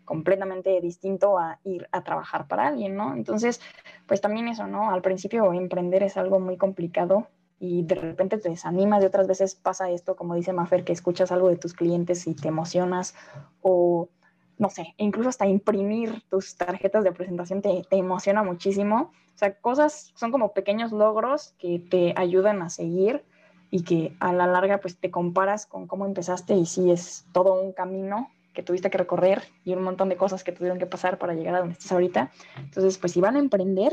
completamente 0.04 0.78
distinto 0.82 1.38
a 1.38 1.58
ir 1.64 1.88
a 1.90 2.04
trabajar 2.04 2.46
para 2.48 2.66
alguien, 2.66 2.96
¿no? 2.96 3.14
Entonces, 3.14 3.62
pues 4.06 4.20
también 4.20 4.46
eso, 4.48 4.66
¿no? 4.66 4.90
Al 4.90 5.00
principio 5.00 5.54
emprender 5.54 6.02
es 6.02 6.18
algo 6.18 6.38
muy 6.38 6.58
complicado 6.58 7.28
y 7.58 7.82
de 7.82 7.94
repente 7.94 8.36
te 8.36 8.50
desanimas 8.50 9.02
y 9.02 9.06
otras 9.06 9.26
veces 9.26 9.54
pasa 9.54 9.88
esto, 9.88 10.14
como 10.14 10.34
dice 10.34 10.52
Mafer, 10.52 10.84
que 10.84 10.92
escuchas 10.92 11.32
algo 11.32 11.48
de 11.48 11.56
tus 11.56 11.72
clientes 11.72 12.26
y 12.26 12.34
te 12.34 12.48
emocionas 12.48 13.14
o 13.62 14.10
no 14.58 14.70
sé, 14.70 14.94
incluso 14.96 15.28
hasta 15.28 15.46
imprimir 15.46 16.22
tus 16.28 16.56
tarjetas 16.56 17.04
de 17.04 17.12
presentación 17.12 17.62
te, 17.62 17.84
te, 17.88 17.96
emociona 17.96 18.42
muchísimo. 18.42 19.12
O 19.34 19.38
sea, 19.38 19.54
cosas 19.54 20.12
son 20.16 20.32
como 20.32 20.52
pequeños 20.52 20.90
logros 20.90 21.54
que 21.58 21.78
te 21.78 22.12
ayudan 22.16 22.60
a 22.62 22.68
seguir 22.68 23.24
y 23.70 23.84
que 23.84 24.16
a 24.18 24.32
la 24.32 24.46
larga 24.46 24.78
pues 24.78 24.98
te 24.98 25.10
comparas 25.10 25.66
con 25.66 25.86
cómo 25.86 26.06
empezaste 26.06 26.54
y 26.54 26.66
sí 26.66 26.90
es 26.90 27.24
todo 27.32 27.54
un 27.60 27.72
camino 27.72 28.30
que 28.52 28.62
tuviste 28.64 28.90
que 28.90 28.98
recorrer 28.98 29.44
y 29.64 29.74
un 29.74 29.82
montón 29.82 30.08
de 30.08 30.16
cosas 30.16 30.42
que 30.42 30.50
tuvieron 30.50 30.78
que 30.78 30.86
pasar 30.86 31.18
para 31.18 31.34
llegar 31.34 31.54
a 31.54 31.60
donde 31.60 31.74
estás 31.74 31.92
ahorita. 31.92 32.32
Entonces, 32.56 32.98
pues 32.98 33.12
si 33.12 33.20
van 33.20 33.36
a 33.36 33.38
emprender, 33.38 33.92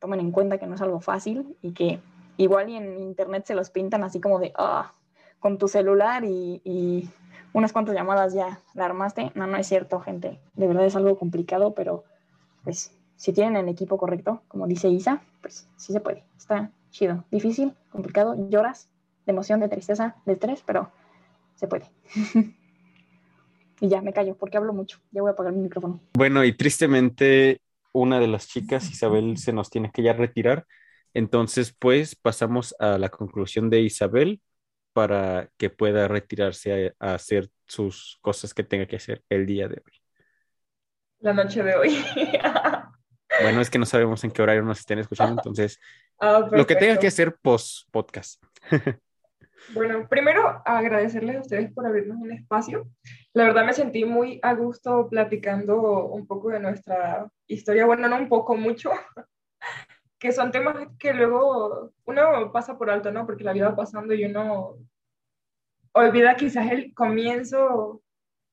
tomen 0.00 0.18
en 0.18 0.32
cuenta 0.32 0.58
que 0.58 0.66
no 0.66 0.74
es 0.74 0.82
algo 0.82 1.00
fácil 1.00 1.56
y 1.62 1.72
que 1.72 2.00
igual 2.36 2.70
en 2.70 3.00
internet 3.00 3.44
se 3.46 3.54
los 3.54 3.70
pintan 3.70 4.02
así 4.02 4.20
como 4.20 4.40
de, 4.40 4.52
ah, 4.56 4.94
con 5.38 5.58
tu 5.58 5.68
celular 5.68 6.24
y 6.24 7.08
unas 7.52 7.72
cuantas 7.72 7.94
llamadas 7.94 8.32
ya 8.34 8.60
la 8.74 8.84
armaste. 8.84 9.32
No, 9.34 9.46
no 9.46 9.56
es 9.56 9.66
cierto, 9.66 10.00
gente. 10.00 10.40
De 10.54 10.66
verdad 10.66 10.86
es 10.86 10.96
algo 10.96 11.18
complicado, 11.18 11.74
pero 11.74 12.04
pues 12.64 12.92
si 13.16 13.32
tienen 13.32 13.56
el 13.56 13.68
equipo 13.68 13.98
correcto, 13.98 14.42
como 14.48 14.66
dice 14.66 14.88
Isa, 14.88 15.22
pues 15.40 15.68
sí 15.76 15.92
se 15.92 16.00
puede. 16.00 16.24
Está 16.36 16.70
chido. 16.90 17.24
Difícil, 17.30 17.74
complicado, 17.90 18.34
lloras 18.48 18.88
de 19.26 19.32
emoción, 19.32 19.60
de 19.60 19.68
tristeza, 19.68 20.16
de 20.26 20.34
estrés, 20.34 20.62
pero 20.64 20.90
se 21.56 21.68
puede. 21.68 21.86
y 23.80 23.88
ya 23.88 24.00
me 24.02 24.12
callo 24.12 24.36
porque 24.36 24.56
hablo 24.56 24.72
mucho. 24.72 24.98
Ya 25.10 25.22
voy 25.22 25.30
a 25.30 25.32
apagar 25.32 25.52
mi 25.52 25.62
micrófono. 25.62 26.00
Bueno, 26.14 26.44
y 26.44 26.56
tristemente 26.56 27.60
una 27.92 28.20
de 28.20 28.28
las 28.28 28.46
chicas, 28.46 28.88
Isabel, 28.90 29.36
se 29.36 29.52
nos 29.52 29.70
tiene 29.70 29.90
que 29.92 30.02
ya 30.02 30.12
retirar. 30.12 30.66
Entonces, 31.12 31.74
pues 31.76 32.14
pasamos 32.14 32.74
a 32.78 32.98
la 32.98 33.08
conclusión 33.08 33.68
de 33.68 33.80
Isabel 33.80 34.40
para 35.00 35.48
que 35.56 35.70
pueda 35.70 36.08
retirarse 36.08 36.94
a, 36.98 37.06
a 37.12 37.14
hacer 37.14 37.48
sus 37.66 38.18
cosas 38.20 38.52
que 38.52 38.64
tenga 38.64 38.86
que 38.86 38.96
hacer 38.96 39.22
el 39.28 39.46
día 39.46 39.68
de 39.68 39.82
hoy. 39.84 39.92
La 41.20 41.32
noche 41.32 41.62
de 41.62 41.74
hoy. 41.76 42.04
Bueno, 43.42 43.60
es 43.60 43.70
que 43.70 43.78
no 43.78 43.86
sabemos 43.86 44.22
en 44.24 44.32
qué 44.32 44.42
horario 44.42 44.62
nos 44.62 44.80
estén 44.80 44.98
escuchando, 44.98 45.40
entonces 45.40 45.78
Ah, 46.20 46.46
lo 46.50 46.66
que 46.66 46.76
tenga 46.76 46.98
que 46.98 47.06
hacer 47.06 47.36
post 47.36 47.88
podcast. 47.90 48.42
Bueno, 49.74 50.08
primero 50.08 50.62
agradecerles 50.64 51.36
a 51.36 51.40
ustedes 51.40 51.72
por 51.74 51.86
abrirnos 51.86 52.16
un 52.16 52.32
espacio. 52.32 52.88
La 53.34 53.44
verdad 53.44 53.66
me 53.66 53.74
sentí 53.74 54.06
muy 54.06 54.40
a 54.42 54.54
gusto 54.54 55.06
platicando 55.10 56.06
un 56.06 56.26
poco 56.26 56.48
de 56.48 56.60
nuestra 56.60 57.30
historia, 57.46 57.84
bueno, 57.84 58.08
no 58.08 58.16
un 58.16 58.28
poco, 58.30 58.56
mucho, 58.56 58.90
que 60.18 60.32
son 60.32 60.50
temas 60.50 60.88
que 60.98 61.12
luego 61.12 61.92
uno 62.06 62.50
pasa 62.52 62.78
por 62.78 62.88
alto, 62.88 63.12
¿no? 63.12 63.26
Porque 63.26 63.44
la 63.44 63.52
vida 63.52 63.68
va 63.68 63.76
pasando 63.76 64.14
y 64.14 64.24
uno 64.24 64.76
olvida 65.92 66.36
quizás 66.36 66.70
el 66.70 66.94
comienzo 66.94 68.02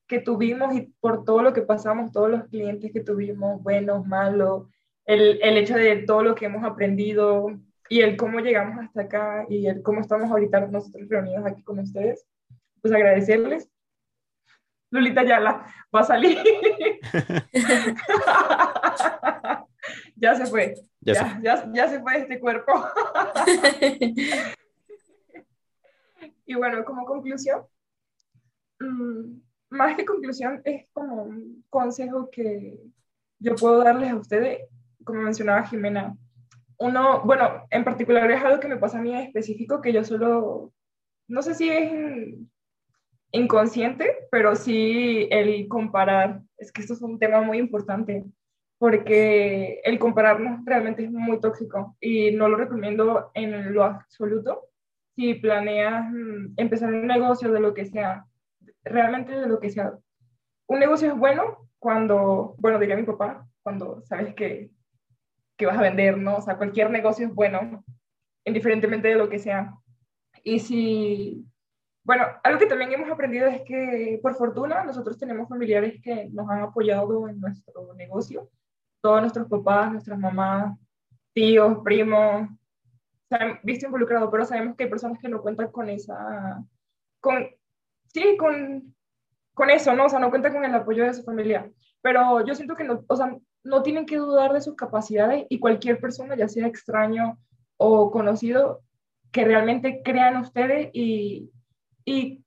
que 0.06 0.20
tuvimos 0.20 0.74
y 0.74 0.92
por 1.00 1.24
todo 1.24 1.42
lo 1.42 1.52
que 1.52 1.62
pasamos, 1.62 2.12
todos 2.12 2.30
los 2.30 2.44
clientes 2.44 2.92
que 2.92 3.00
tuvimos, 3.00 3.62
buenos, 3.62 4.06
malos, 4.06 4.68
el, 5.04 5.38
el 5.42 5.56
hecho 5.58 5.74
de 5.76 5.96
todo 5.98 6.22
lo 6.22 6.34
que 6.34 6.46
hemos 6.46 6.64
aprendido 6.64 7.48
y 7.90 8.00
el 8.00 8.16
cómo 8.16 8.40
llegamos 8.40 8.84
hasta 8.84 9.02
acá 9.02 9.46
y 9.48 9.66
el 9.66 9.82
cómo 9.82 10.00
estamos 10.00 10.30
ahorita 10.30 10.60
nosotros 10.66 11.08
reunidos 11.08 11.44
aquí 11.46 11.62
con 11.62 11.78
ustedes, 11.78 12.26
pues 12.82 12.92
agradecerles. 12.94 13.68
Lulita 14.90 15.22
ya 15.24 15.40
la 15.40 15.66
va 15.94 16.00
a 16.00 16.04
salir. 16.04 16.38
ya 20.16 20.34
se 20.34 20.46
fue. 20.46 20.74
Ya 21.00 21.14
Ya, 21.14 21.24
sé. 21.24 21.36
ya, 21.42 21.70
ya 21.74 21.88
se 21.88 22.00
fue 22.00 22.18
este 22.18 22.40
cuerpo. 22.40 22.72
Y 26.48 26.56
bueno, 26.56 26.84
como 26.84 27.04
conclusión, 27.04 27.62
mm, 28.80 29.40
más 29.70 29.96
que 29.96 30.04
conclusión, 30.04 30.60
es 30.64 30.86
como 30.92 31.24
un 31.24 31.64
consejo 31.68 32.30
que 32.30 32.78
yo 33.38 33.54
puedo 33.56 33.78
darles 33.84 34.10
a 34.12 34.16
ustedes, 34.16 34.60
como 35.04 35.20
mencionaba 35.22 35.66
Jimena. 35.66 36.16
Uno, 36.78 37.22
bueno, 37.24 37.66
en 37.70 37.84
particular 37.84 38.30
es 38.30 38.42
algo 38.42 38.60
que 38.60 38.68
me 38.68 38.76
pasa 38.78 38.98
a 38.98 39.02
mí 39.02 39.12
en 39.12 39.18
específico, 39.26 39.80
que 39.82 39.92
yo 39.92 40.04
solo, 40.04 40.72
no 41.28 41.42
sé 41.42 41.54
si 41.54 41.68
es 41.70 41.92
in- 41.92 42.50
inconsciente, 43.32 44.28
pero 44.30 44.56
sí 44.56 45.28
el 45.30 45.68
comparar. 45.68 46.42
Es 46.58 46.72
que 46.72 46.82
esto 46.82 46.94
es 46.94 47.02
un 47.02 47.18
tema 47.18 47.42
muy 47.42 47.58
importante, 47.58 48.24
porque 48.78 49.80
el 49.84 49.98
compararnos 49.98 50.64
realmente 50.64 51.04
es 51.04 51.10
muy 51.12 51.40
tóxico 51.40 51.96
y 52.00 52.32
no 52.32 52.48
lo 52.48 52.56
recomiendo 52.56 53.30
en 53.34 53.74
lo 53.74 53.84
absoluto 53.84 54.67
si 55.18 55.34
planeas 55.34 56.08
mm, 56.12 56.54
empezar 56.56 56.94
un 56.94 57.08
negocio 57.08 57.50
de 57.50 57.58
lo 57.58 57.74
que 57.74 57.86
sea, 57.86 58.24
realmente 58.84 59.32
de 59.32 59.48
lo 59.48 59.58
que 59.58 59.68
sea. 59.68 59.98
Un 60.68 60.78
negocio 60.78 61.08
es 61.08 61.18
bueno 61.18 61.68
cuando, 61.80 62.54
bueno, 62.58 62.78
diría 62.78 62.94
mi 62.94 63.02
papá, 63.02 63.44
cuando 63.64 64.00
sabes 64.02 64.32
que, 64.36 64.70
que 65.56 65.66
vas 65.66 65.76
a 65.76 65.82
vender, 65.82 66.16
¿no? 66.18 66.36
O 66.36 66.40
sea, 66.40 66.56
cualquier 66.56 66.90
negocio 66.90 67.26
es 67.26 67.34
bueno, 67.34 67.84
indiferentemente 68.44 69.08
de 69.08 69.16
lo 69.16 69.28
que 69.28 69.40
sea. 69.40 69.74
Y 70.44 70.60
si, 70.60 71.44
bueno, 72.04 72.24
algo 72.44 72.60
que 72.60 72.66
también 72.66 72.92
hemos 72.92 73.10
aprendido 73.10 73.48
es 73.48 73.62
que, 73.62 74.20
por 74.22 74.36
fortuna, 74.36 74.84
nosotros 74.84 75.18
tenemos 75.18 75.48
familiares 75.48 76.00
que 76.00 76.28
nos 76.30 76.48
han 76.48 76.60
apoyado 76.60 77.28
en 77.28 77.40
nuestro 77.40 77.92
negocio. 77.94 78.48
Todos 79.00 79.22
nuestros 79.22 79.48
papás, 79.48 79.90
nuestras 79.90 80.18
mamás, 80.20 80.78
tíos, 81.34 81.78
primos, 81.82 82.48
han 83.30 83.60
visto 83.62 83.86
involucrados, 83.86 84.28
pero 84.30 84.44
sabemos 84.44 84.76
que 84.76 84.84
hay 84.84 84.90
personas 84.90 85.18
que 85.18 85.28
no 85.28 85.42
cuentan 85.42 85.70
con 85.70 85.88
esa, 85.88 86.64
con, 87.20 87.46
sí, 88.12 88.36
con, 88.38 88.94
con 89.54 89.70
eso, 89.70 89.94
¿no? 89.94 90.06
O 90.06 90.08
sea, 90.08 90.18
no 90.18 90.30
cuentan 90.30 90.52
con 90.52 90.64
el 90.64 90.74
apoyo 90.74 91.04
de 91.04 91.14
su 91.14 91.22
familia. 91.22 91.70
Pero 92.00 92.44
yo 92.44 92.54
siento 92.54 92.74
que 92.74 92.84
no, 92.84 93.04
o 93.06 93.16
sea, 93.16 93.36
no 93.64 93.82
tienen 93.82 94.06
que 94.06 94.16
dudar 94.16 94.52
de 94.52 94.60
sus 94.60 94.76
capacidades 94.76 95.46
y 95.48 95.58
cualquier 95.58 96.00
persona, 96.00 96.36
ya 96.36 96.48
sea 96.48 96.66
extraño 96.66 97.38
o 97.76 98.10
conocido, 98.10 98.82
que 99.30 99.44
realmente 99.44 100.02
crea 100.02 100.30
en 100.30 100.38
ustedes 100.38 100.90
y, 100.92 101.50
y 102.04 102.44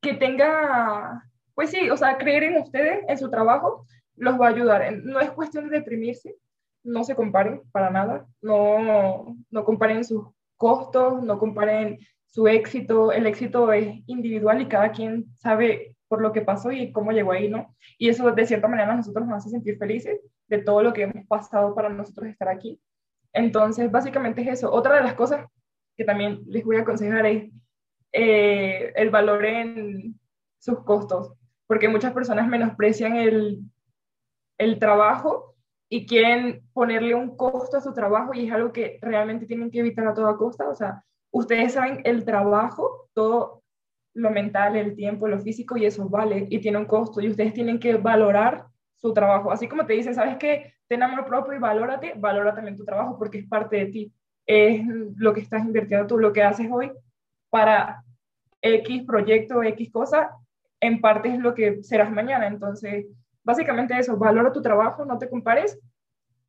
que 0.00 0.14
tenga, 0.14 1.24
pues 1.54 1.70
sí, 1.70 1.88
o 1.90 1.96
sea, 1.96 2.18
creer 2.18 2.44
en 2.44 2.58
ustedes, 2.58 3.04
en 3.08 3.18
su 3.18 3.30
trabajo, 3.30 3.86
los 4.16 4.38
va 4.40 4.46
a 4.46 4.50
ayudar. 4.50 4.92
No 5.02 5.20
es 5.20 5.30
cuestión 5.30 5.68
de 5.68 5.78
deprimirse, 5.78 6.36
no 6.84 7.04
se 7.04 7.14
comparen 7.14 7.62
para 7.72 7.90
nada, 7.90 8.26
no, 8.40 9.36
no 9.50 9.64
comparen 9.64 10.04
sus 10.04 10.26
costos, 10.56 11.22
no 11.22 11.38
comparen 11.38 11.98
su 12.26 12.46
éxito, 12.46 13.12
el 13.12 13.26
éxito 13.26 13.72
es 13.72 14.02
individual 14.06 14.60
y 14.60 14.66
cada 14.66 14.92
quien 14.92 15.26
sabe 15.34 15.96
por 16.08 16.20
lo 16.22 16.32
que 16.32 16.42
pasó 16.42 16.72
y 16.72 16.92
cómo 16.92 17.12
llegó 17.12 17.32
ahí, 17.32 17.48
¿no? 17.48 17.74
Y 17.98 18.08
eso 18.08 18.30
de 18.32 18.46
cierta 18.46 18.68
manera 18.68 18.92
a 18.92 18.96
nosotros 18.96 19.26
nos 19.26 19.38
hace 19.38 19.50
sentir 19.50 19.78
felices 19.78 20.20
de 20.46 20.58
todo 20.58 20.82
lo 20.82 20.92
que 20.92 21.02
hemos 21.02 21.26
pasado 21.26 21.74
para 21.74 21.88
nosotros 21.88 22.28
estar 22.28 22.48
aquí. 22.48 22.80
Entonces, 23.32 23.90
básicamente 23.90 24.40
es 24.42 24.48
eso. 24.48 24.72
Otra 24.72 24.96
de 24.96 25.02
las 25.02 25.14
cosas 25.14 25.46
que 25.96 26.04
también 26.04 26.40
les 26.46 26.64
voy 26.64 26.76
a 26.76 26.80
aconsejar 26.80 27.26
es 27.26 27.50
eh, 28.12 28.92
el 28.96 29.10
valor 29.10 29.44
en 29.44 30.18
sus 30.58 30.82
costos, 30.84 31.34
porque 31.66 31.88
muchas 31.88 32.12
personas 32.12 32.48
menosprecian 32.48 33.16
el, 33.16 33.60
el 34.58 34.78
trabajo 34.78 35.47
y 35.88 36.06
quieren 36.06 36.62
ponerle 36.72 37.14
un 37.14 37.36
costo 37.36 37.78
a 37.78 37.80
su 37.80 37.92
trabajo 37.92 38.34
y 38.34 38.46
es 38.46 38.52
algo 38.52 38.72
que 38.72 38.98
realmente 39.00 39.46
tienen 39.46 39.70
que 39.70 39.80
evitar 39.80 40.06
a 40.06 40.14
toda 40.14 40.36
costa. 40.36 40.68
O 40.68 40.74
sea, 40.74 41.02
ustedes 41.30 41.72
saben 41.72 42.00
el 42.04 42.24
trabajo, 42.24 43.08
todo 43.14 43.62
lo 44.14 44.30
mental, 44.30 44.76
el 44.76 44.94
tiempo, 44.94 45.28
lo 45.28 45.38
físico 45.38 45.76
y 45.76 45.86
eso 45.86 46.08
vale 46.08 46.46
y 46.50 46.60
tiene 46.60 46.78
un 46.78 46.86
costo 46.86 47.20
y 47.20 47.28
ustedes 47.28 47.54
tienen 47.54 47.78
que 47.78 47.94
valorar 47.94 48.66
su 48.96 49.14
trabajo. 49.14 49.50
Así 49.50 49.68
como 49.68 49.86
te 49.86 49.94
dicen, 49.94 50.14
¿sabes 50.14 50.36
qué? 50.36 50.74
Ten 50.88 51.02
amor 51.02 51.24
propio 51.24 51.54
y 51.54 51.58
valórate, 51.58 52.14
valora 52.16 52.54
también 52.54 52.76
tu 52.76 52.84
trabajo 52.84 53.16
porque 53.18 53.38
es 53.38 53.46
parte 53.46 53.76
de 53.76 53.86
ti. 53.86 54.12
Es 54.46 54.82
lo 55.16 55.32
que 55.32 55.40
estás 55.40 55.64
invirtiendo 55.64 56.06
tú, 56.06 56.18
lo 56.18 56.32
que 56.32 56.42
haces 56.42 56.68
hoy 56.70 56.90
para 57.50 58.02
X 58.60 59.04
proyecto, 59.04 59.62
X 59.62 59.90
cosa, 59.92 60.30
en 60.80 61.00
parte 61.00 61.28
es 61.28 61.38
lo 61.38 61.54
que 61.54 61.82
serás 61.82 62.10
mañana. 62.10 62.46
Entonces, 62.46 63.06
básicamente 63.48 63.98
eso, 63.98 64.14
valora 64.18 64.52
tu 64.52 64.60
trabajo, 64.60 65.06
no 65.06 65.16
te 65.16 65.26
compares 65.26 65.80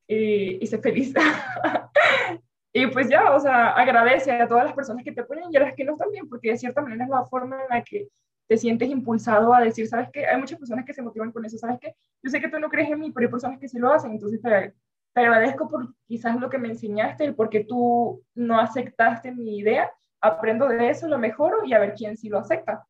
y, 0.05 0.61
y 0.61 0.67
sé 0.67 0.79
feliz. 0.79 1.13
y 2.73 2.87
pues 2.87 3.07
ya, 3.07 3.33
o 3.33 3.39
sea, 3.39 3.69
agradece 3.69 4.33
a 4.33 4.49
todas 4.49 4.65
las 4.65 4.73
personas 4.73 5.05
que 5.05 5.13
te 5.13 5.21
apoyan 5.21 5.45
y 5.49 5.55
a 5.55 5.61
las 5.61 5.75
que 5.75 5.85
no 5.85 5.95
también, 5.95 6.27
porque 6.27 6.51
de 6.51 6.57
cierta 6.57 6.81
manera 6.81 7.05
es 7.05 7.09
la 7.09 7.23
forma 7.23 7.55
en 7.63 7.69
la 7.69 7.81
que 7.81 8.09
te 8.49 8.57
sientes 8.57 8.89
impulsado 8.89 9.53
a 9.53 9.61
decir, 9.61 9.87
¿sabes 9.87 10.09
qué? 10.11 10.25
Hay 10.25 10.37
muchas 10.37 10.59
personas 10.59 10.83
que 10.83 10.93
se 10.93 11.01
motivan 11.01 11.31
con 11.31 11.45
eso, 11.45 11.57
¿sabes 11.57 11.77
qué? 11.79 11.95
Yo 12.21 12.29
sé 12.29 12.41
que 12.41 12.49
tú 12.49 12.59
no 12.59 12.67
crees 12.67 12.89
en 12.89 12.99
mí, 12.99 13.11
pero 13.11 13.27
hay 13.27 13.31
personas 13.31 13.59
que 13.59 13.69
sí 13.69 13.79
lo 13.79 13.93
hacen, 13.93 14.11
entonces 14.11 14.41
te, 14.41 14.73
te 15.13 15.21
agradezco 15.21 15.69
por 15.69 15.95
quizás 16.05 16.37
lo 16.37 16.49
que 16.49 16.57
me 16.57 16.67
enseñaste, 16.67 17.23
el 17.23 17.33
porque 17.33 17.63
tú 17.63 18.21
no 18.35 18.59
aceptaste 18.59 19.31
mi 19.31 19.59
idea, 19.59 19.89
aprendo 20.19 20.67
de 20.67 20.89
eso, 20.89 21.07
lo 21.07 21.17
mejoro 21.17 21.63
y 21.63 21.71
a 21.71 21.79
ver 21.79 21.93
quién 21.93 22.17
sí 22.17 22.27
lo 22.27 22.39
acepta. 22.39 22.85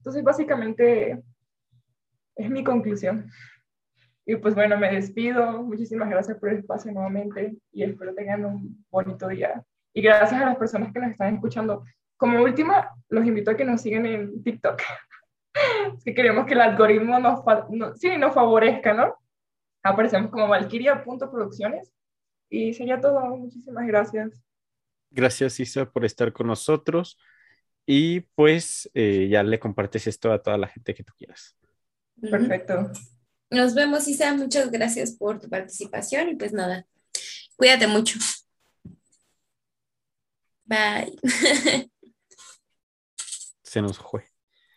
Entonces, 0.00 0.22
básicamente, 0.22 1.22
es 2.36 2.50
mi 2.50 2.62
conclusión. 2.62 3.30
Y 4.26 4.36
pues 4.36 4.54
bueno, 4.54 4.78
me 4.78 4.92
despido. 4.92 5.62
Muchísimas 5.62 6.08
gracias 6.08 6.38
por 6.38 6.48
el 6.48 6.58
espacio 6.58 6.92
nuevamente 6.92 7.56
y 7.72 7.82
espero 7.82 8.14
tengan 8.14 8.44
un 8.44 8.84
bonito 8.90 9.28
día. 9.28 9.62
Y 9.92 10.02
gracias 10.02 10.40
a 10.40 10.46
las 10.46 10.56
personas 10.56 10.92
que 10.92 11.00
nos 11.00 11.10
están 11.10 11.34
escuchando. 11.34 11.84
Como 12.16 12.42
última, 12.42 12.90
los 13.08 13.26
invito 13.26 13.50
a 13.50 13.56
que 13.56 13.64
nos 13.64 13.82
sigan 13.82 14.06
en 14.06 14.42
TikTok. 14.42 14.80
es 15.98 16.04
que 16.04 16.14
queremos 16.14 16.46
que 16.46 16.54
el 16.54 16.62
algoritmo 16.62 17.18
nos, 17.18 17.40
no, 17.70 17.94
sí, 17.96 18.16
nos 18.16 18.34
favorezca, 18.34 18.94
¿no? 18.94 19.14
Aparecemos 19.82 20.30
como 20.30 20.48
valkyria.producciones. 20.48 21.92
Y 22.48 22.72
sería 22.72 23.00
todo. 23.00 23.20
Muchísimas 23.36 23.86
gracias. 23.86 24.42
Gracias, 25.10 25.60
Isa, 25.60 25.90
por 25.90 26.04
estar 26.04 26.32
con 26.32 26.46
nosotros. 26.46 27.18
Y 27.86 28.20
pues 28.34 28.90
eh, 28.94 29.28
ya 29.28 29.42
le 29.42 29.58
compartes 29.58 30.06
esto 30.06 30.32
a 30.32 30.42
toda 30.42 30.56
la 30.56 30.68
gente 30.68 30.94
que 30.94 31.04
tú 31.04 31.12
quieras. 31.16 31.56
Perfecto. 32.20 32.90
Nos 33.54 33.74
vemos, 33.74 34.08
Isa. 34.08 34.34
Muchas 34.34 34.70
gracias 34.70 35.12
por 35.12 35.40
tu 35.40 35.48
participación 35.48 36.30
y 36.30 36.36
pues 36.36 36.52
nada, 36.52 36.86
cuídate 37.56 37.86
mucho. 37.86 38.18
Bye. 40.64 41.16
Se 43.62 43.80
nos 43.80 43.98
fue. 43.98 44.24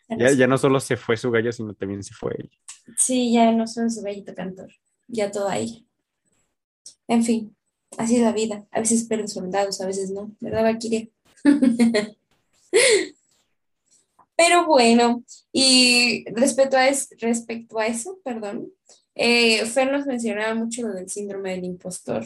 Ya, 0.08 0.32
ya 0.32 0.46
no 0.46 0.56
solo 0.56 0.80
se 0.80 0.96
fue 0.96 1.18
su 1.18 1.30
gallo, 1.30 1.52
sino 1.52 1.74
también 1.74 2.02
se 2.02 2.14
fue 2.14 2.34
ella. 2.38 2.58
Sí, 2.96 3.34
ya 3.34 3.52
no 3.52 3.66
solo 3.66 3.90
su 3.90 4.00
gallito 4.00 4.34
cantor, 4.34 4.72
ya 5.06 5.30
todo 5.30 5.48
ahí. 5.48 5.86
En 7.06 7.22
fin, 7.22 7.54
así 7.98 8.16
es 8.16 8.22
la 8.22 8.32
vida. 8.32 8.66
A 8.70 8.80
veces 8.80 9.04
pierden 9.04 9.28
soldados, 9.28 9.82
a 9.82 9.86
veces 9.86 10.10
no, 10.10 10.34
¿verdad, 10.40 10.62
Valkyria? 10.62 11.08
Pero 14.38 14.66
bueno, 14.66 15.24
y 15.52 16.24
respecto 16.32 16.76
a, 16.76 16.86
es- 16.86 17.08
respecto 17.18 17.76
a 17.80 17.88
eso, 17.88 18.20
perdón, 18.24 18.68
eh, 19.16 19.66
Fer 19.66 19.90
nos 19.90 20.06
mencionaba 20.06 20.54
mucho 20.54 20.82
lo 20.86 20.94
del 20.94 21.08
síndrome 21.10 21.50
del 21.50 21.64
impostor. 21.64 22.24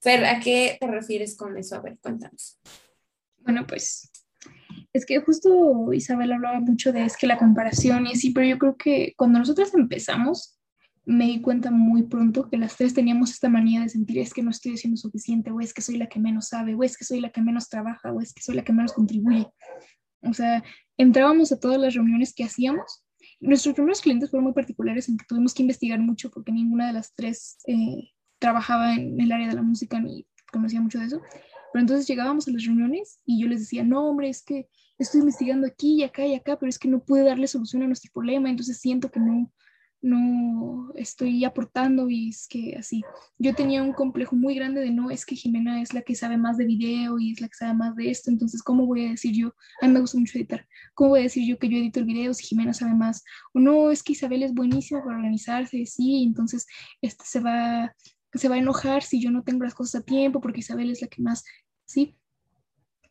Fer, 0.00 0.24
¿a 0.24 0.40
qué 0.40 0.76
te 0.80 0.88
refieres 0.88 1.36
con 1.36 1.56
eso? 1.56 1.76
A 1.76 1.80
ver, 1.82 1.98
cuéntanos. 2.02 2.58
Bueno, 3.38 3.64
pues 3.64 4.10
es 4.92 5.06
que 5.06 5.20
justo 5.20 5.92
Isabel 5.92 6.32
hablaba 6.32 6.58
mucho 6.58 6.92
de 6.92 7.04
es 7.04 7.16
que 7.16 7.28
la 7.28 7.38
comparación 7.38 8.08
y 8.08 8.12
así, 8.14 8.30
pero 8.30 8.44
yo 8.48 8.58
creo 8.58 8.76
que 8.76 9.14
cuando 9.16 9.38
nosotros 9.38 9.72
empezamos, 9.74 10.58
me 11.04 11.26
di 11.26 11.40
cuenta 11.40 11.70
muy 11.70 12.02
pronto 12.02 12.48
que 12.50 12.56
las 12.56 12.76
tres 12.76 12.92
teníamos 12.92 13.30
esta 13.30 13.48
manía 13.48 13.82
de 13.82 13.88
sentir 13.88 14.18
es 14.18 14.34
que 14.34 14.42
no 14.42 14.50
estoy 14.50 14.74
haciendo 14.74 14.96
suficiente, 14.96 15.52
o 15.52 15.60
es 15.60 15.72
que 15.72 15.80
soy 15.80 15.96
la 15.96 16.08
que 16.08 16.18
menos 16.18 16.48
sabe, 16.48 16.74
o 16.74 16.82
es 16.82 16.96
que 16.96 17.04
soy 17.04 17.20
la 17.20 17.30
que 17.30 17.40
menos 17.40 17.68
trabaja, 17.68 18.10
o 18.12 18.20
es 18.20 18.34
que 18.34 18.42
soy 18.42 18.56
la 18.56 18.64
que 18.64 18.72
menos 18.72 18.92
contribuye. 18.92 19.46
O 20.28 20.34
sea, 20.34 20.62
entrábamos 20.96 21.52
a 21.52 21.60
todas 21.60 21.80
las 21.80 21.94
reuniones 21.94 22.34
que 22.34 22.44
hacíamos. 22.44 23.04
Nuestros 23.40 23.74
primeros 23.74 24.00
clientes 24.00 24.30
fueron 24.30 24.44
muy 24.44 24.54
particulares 24.54 25.08
en 25.08 25.16
que 25.16 25.26
tuvimos 25.28 25.54
que 25.54 25.62
investigar 25.62 25.98
mucho 25.98 26.30
porque 26.30 26.52
ninguna 26.52 26.86
de 26.86 26.92
las 26.94 27.14
tres 27.14 27.58
eh, 27.66 28.10
trabajaba 28.38 28.94
en 28.94 29.20
el 29.20 29.32
área 29.32 29.48
de 29.48 29.54
la 29.54 29.62
música 29.62 30.00
ni 30.00 30.26
conocía 30.50 30.80
mucho 30.80 30.98
de 30.98 31.06
eso. 31.06 31.20
Pero 31.72 31.82
entonces 31.82 32.06
llegábamos 32.06 32.48
a 32.48 32.52
las 32.52 32.64
reuniones 32.64 33.20
y 33.26 33.40
yo 33.40 33.48
les 33.48 33.60
decía, 33.60 33.84
no, 33.84 34.08
hombre, 34.08 34.28
es 34.28 34.42
que 34.42 34.68
estoy 34.98 35.20
investigando 35.20 35.66
aquí 35.66 35.96
y 35.96 36.04
acá 36.04 36.26
y 36.26 36.34
acá, 36.34 36.58
pero 36.58 36.70
es 36.70 36.78
que 36.78 36.88
no 36.88 37.04
pude 37.04 37.22
darle 37.22 37.46
solución 37.46 37.82
a 37.82 37.86
nuestro 37.86 38.10
problema, 38.12 38.48
entonces 38.48 38.78
siento 38.78 39.10
que 39.10 39.20
no, 39.20 39.52
no 40.02 40.92
estoy 40.94 41.44
aportando 41.44 42.08
y 42.10 42.28
es 42.30 42.46
que 42.48 42.76
así. 42.78 43.02
Yo 43.38 43.54
tenía 43.54 43.82
un 43.82 43.92
complejo 43.92 44.36
muy 44.36 44.54
grande 44.54 44.80
de 44.80 44.90
no, 44.90 45.10
es 45.10 45.26
que 45.26 45.36
Jimena 45.36 45.82
es 45.82 45.94
la 45.94 46.02
que 46.02 46.14
sabe 46.14 46.36
más 46.36 46.56
de 46.56 46.64
video 46.66 47.18
y 47.18 47.32
es 47.32 47.40
la 47.40 47.48
que 47.48 47.54
sabe 47.54 47.74
más 47.74 47.96
de 47.96 48.10
esto, 48.10 48.30
entonces, 48.30 48.62
¿cómo 48.62 48.86
voy 48.86 49.06
a 49.06 49.10
decir 49.10 49.32
yo? 49.34 49.54
A 49.80 49.86
mí 49.86 49.92
me 49.94 50.00
gusta 50.00 50.18
mucho 50.18 50.38
editar. 50.38 50.66
¿Cómo 50.94 51.10
voy 51.10 51.20
a 51.20 51.22
decir 51.24 51.46
yo 51.48 51.58
que 51.58 51.68
yo 51.68 51.76
edito 51.78 52.00
el 52.00 52.06
video 52.06 52.34
si 52.34 52.44
Jimena 52.46 52.72
sabe 52.74 52.94
más? 52.94 53.24
O 53.52 53.60
no, 53.60 53.90
es 53.90 54.02
que 54.02 54.12
Isabel 54.12 54.42
es 54.42 54.54
buenísima 54.54 55.02
para 55.04 55.16
organizarse, 55.16 55.84
sí, 55.86 56.24
entonces 56.24 56.66
este 57.00 57.24
se 57.24 57.40
va 57.40 57.94
se 58.34 58.48
va 58.50 58.56
a 58.56 58.58
enojar 58.58 59.02
si 59.02 59.18
yo 59.20 59.30
no 59.30 59.42
tengo 59.44 59.64
las 59.64 59.74
cosas 59.74 60.02
a 60.02 60.04
tiempo 60.04 60.40
porque 60.42 60.60
Isabel 60.60 60.90
es 60.90 61.00
la 61.00 61.08
que 61.08 61.22
más, 61.22 61.42
¿sí? 61.86 62.16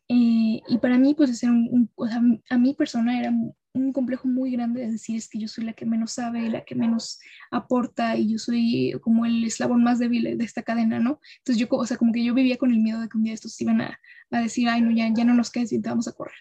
Eh, 0.08 0.62
y 0.68 0.78
para 0.80 0.98
mí, 0.98 1.14
pues, 1.14 1.42
era 1.42 1.52
un, 1.52 1.90
un- 1.96 2.42
a 2.48 2.58
mi 2.58 2.74
persona 2.74 3.18
era 3.18 3.32
un, 3.76 3.92
complejo 3.92 4.28
muy 4.28 4.50
grande 4.50 4.80
de 4.80 4.92
decir 4.92 5.16
es 5.16 5.28
que 5.28 5.38
yo 5.38 5.48
soy 5.48 5.64
la 5.64 5.72
que 5.72 5.86
menos 5.86 6.12
sabe, 6.12 6.48
la 6.50 6.64
que 6.64 6.74
menos 6.74 7.18
aporta 7.50 8.16
y 8.16 8.32
yo 8.32 8.38
soy 8.38 8.94
como 9.00 9.26
el 9.26 9.44
eslabón 9.44 9.82
más 9.82 9.98
débil 9.98 10.36
de 10.36 10.44
esta 10.44 10.62
cadena, 10.62 10.98
¿no? 10.98 11.20
Entonces 11.38 11.58
yo, 11.58 11.66
o 11.70 11.86
sea, 11.86 11.96
como 11.96 12.12
que 12.12 12.24
yo 12.24 12.34
vivía 12.34 12.56
con 12.56 12.72
el 12.72 12.80
miedo 12.80 13.00
de 13.00 13.08
que 13.08 13.16
un 13.18 13.24
día 13.24 13.34
estos 13.34 13.60
iban 13.60 13.80
a, 13.80 13.98
a 14.30 14.40
decir, 14.40 14.68
ay, 14.68 14.82
no, 14.82 14.90
ya, 14.90 15.08
ya 15.14 15.24
no 15.24 15.34
nos 15.34 15.50
quedes 15.50 15.72
y 15.72 15.80
te 15.80 15.88
vamos 15.88 16.08
a 16.08 16.12
correr. 16.12 16.34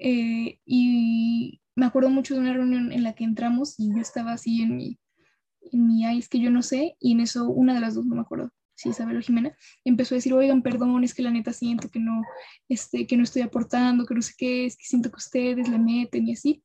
Eh, 0.00 0.60
y 0.64 1.60
me 1.76 1.86
acuerdo 1.86 2.10
mucho 2.10 2.34
de 2.34 2.40
una 2.40 2.54
reunión 2.54 2.92
en 2.92 3.02
la 3.02 3.14
que 3.14 3.24
entramos 3.24 3.74
y 3.78 3.94
yo 3.94 4.00
estaba 4.00 4.32
así 4.32 4.62
en 4.62 4.76
mi, 4.76 4.98
en 5.72 5.86
mi, 5.86 6.04
ay, 6.04 6.18
es 6.18 6.28
que 6.28 6.40
yo 6.40 6.50
no 6.50 6.62
sé, 6.62 6.96
y 7.00 7.12
en 7.12 7.20
eso 7.20 7.48
una 7.50 7.74
de 7.74 7.80
las 7.80 7.94
dos, 7.94 8.06
no 8.06 8.16
me 8.16 8.22
acuerdo, 8.22 8.50
si 8.80 8.88
Isabel 8.88 9.22
Jimena, 9.22 9.54
empezó 9.84 10.14
a 10.14 10.16
decir, 10.16 10.32
oigan, 10.32 10.62
perdón, 10.62 11.04
es 11.04 11.12
que 11.12 11.22
la 11.22 11.30
neta 11.30 11.52
siento 11.52 11.90
que 11.90 12.00
no, 12.00 12.22
este, 12.68 13.06
que 13.06 13.16
no 13.16 13.24
estoy 13.24 13.42
aportando, 13.42 14.06
que 14.06 14.14
no 14.14 14.22
sé 14.22 14.32
qué, 14.38 14.64
es 14.64 14.76
que 14.76 14.84
siento 14.84 15.10
que 15.10 15.18
ustedes 15.18 15.68
le 15.68 15.78
meten 15.78 16.26
y 16.26 16.32
así. 16.32 16.64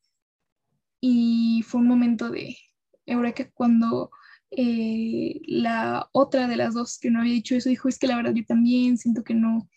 Y 1.02 1.64
fue 1.68 1.82
un 1.82 1.88
momento 1.88 2.30
de 2.30 2.58
eureka 3.06 3.52
cuando 3.54 4.12
eh, 4.50 5.42
la 5.46 6.08
otra 6.14 6.48
de 6.48 6.56
las 6.56 6.74
dos 6.74 6.98
que 7.00 7.12
no 7.12 7.20
había 7.20 7.34
dicho 7.34 7.54
eso 7.56 7.68
dijo, 7.68 7.90
es 7.90 8.00
que 8.00 8.08
la 8.08 8.16
verdad 8.16 8.34
yo 8.34 8.46
también 8.46 8.98
siento 8.98 9.24
que 9.24 9.34
no, 9.34 9.68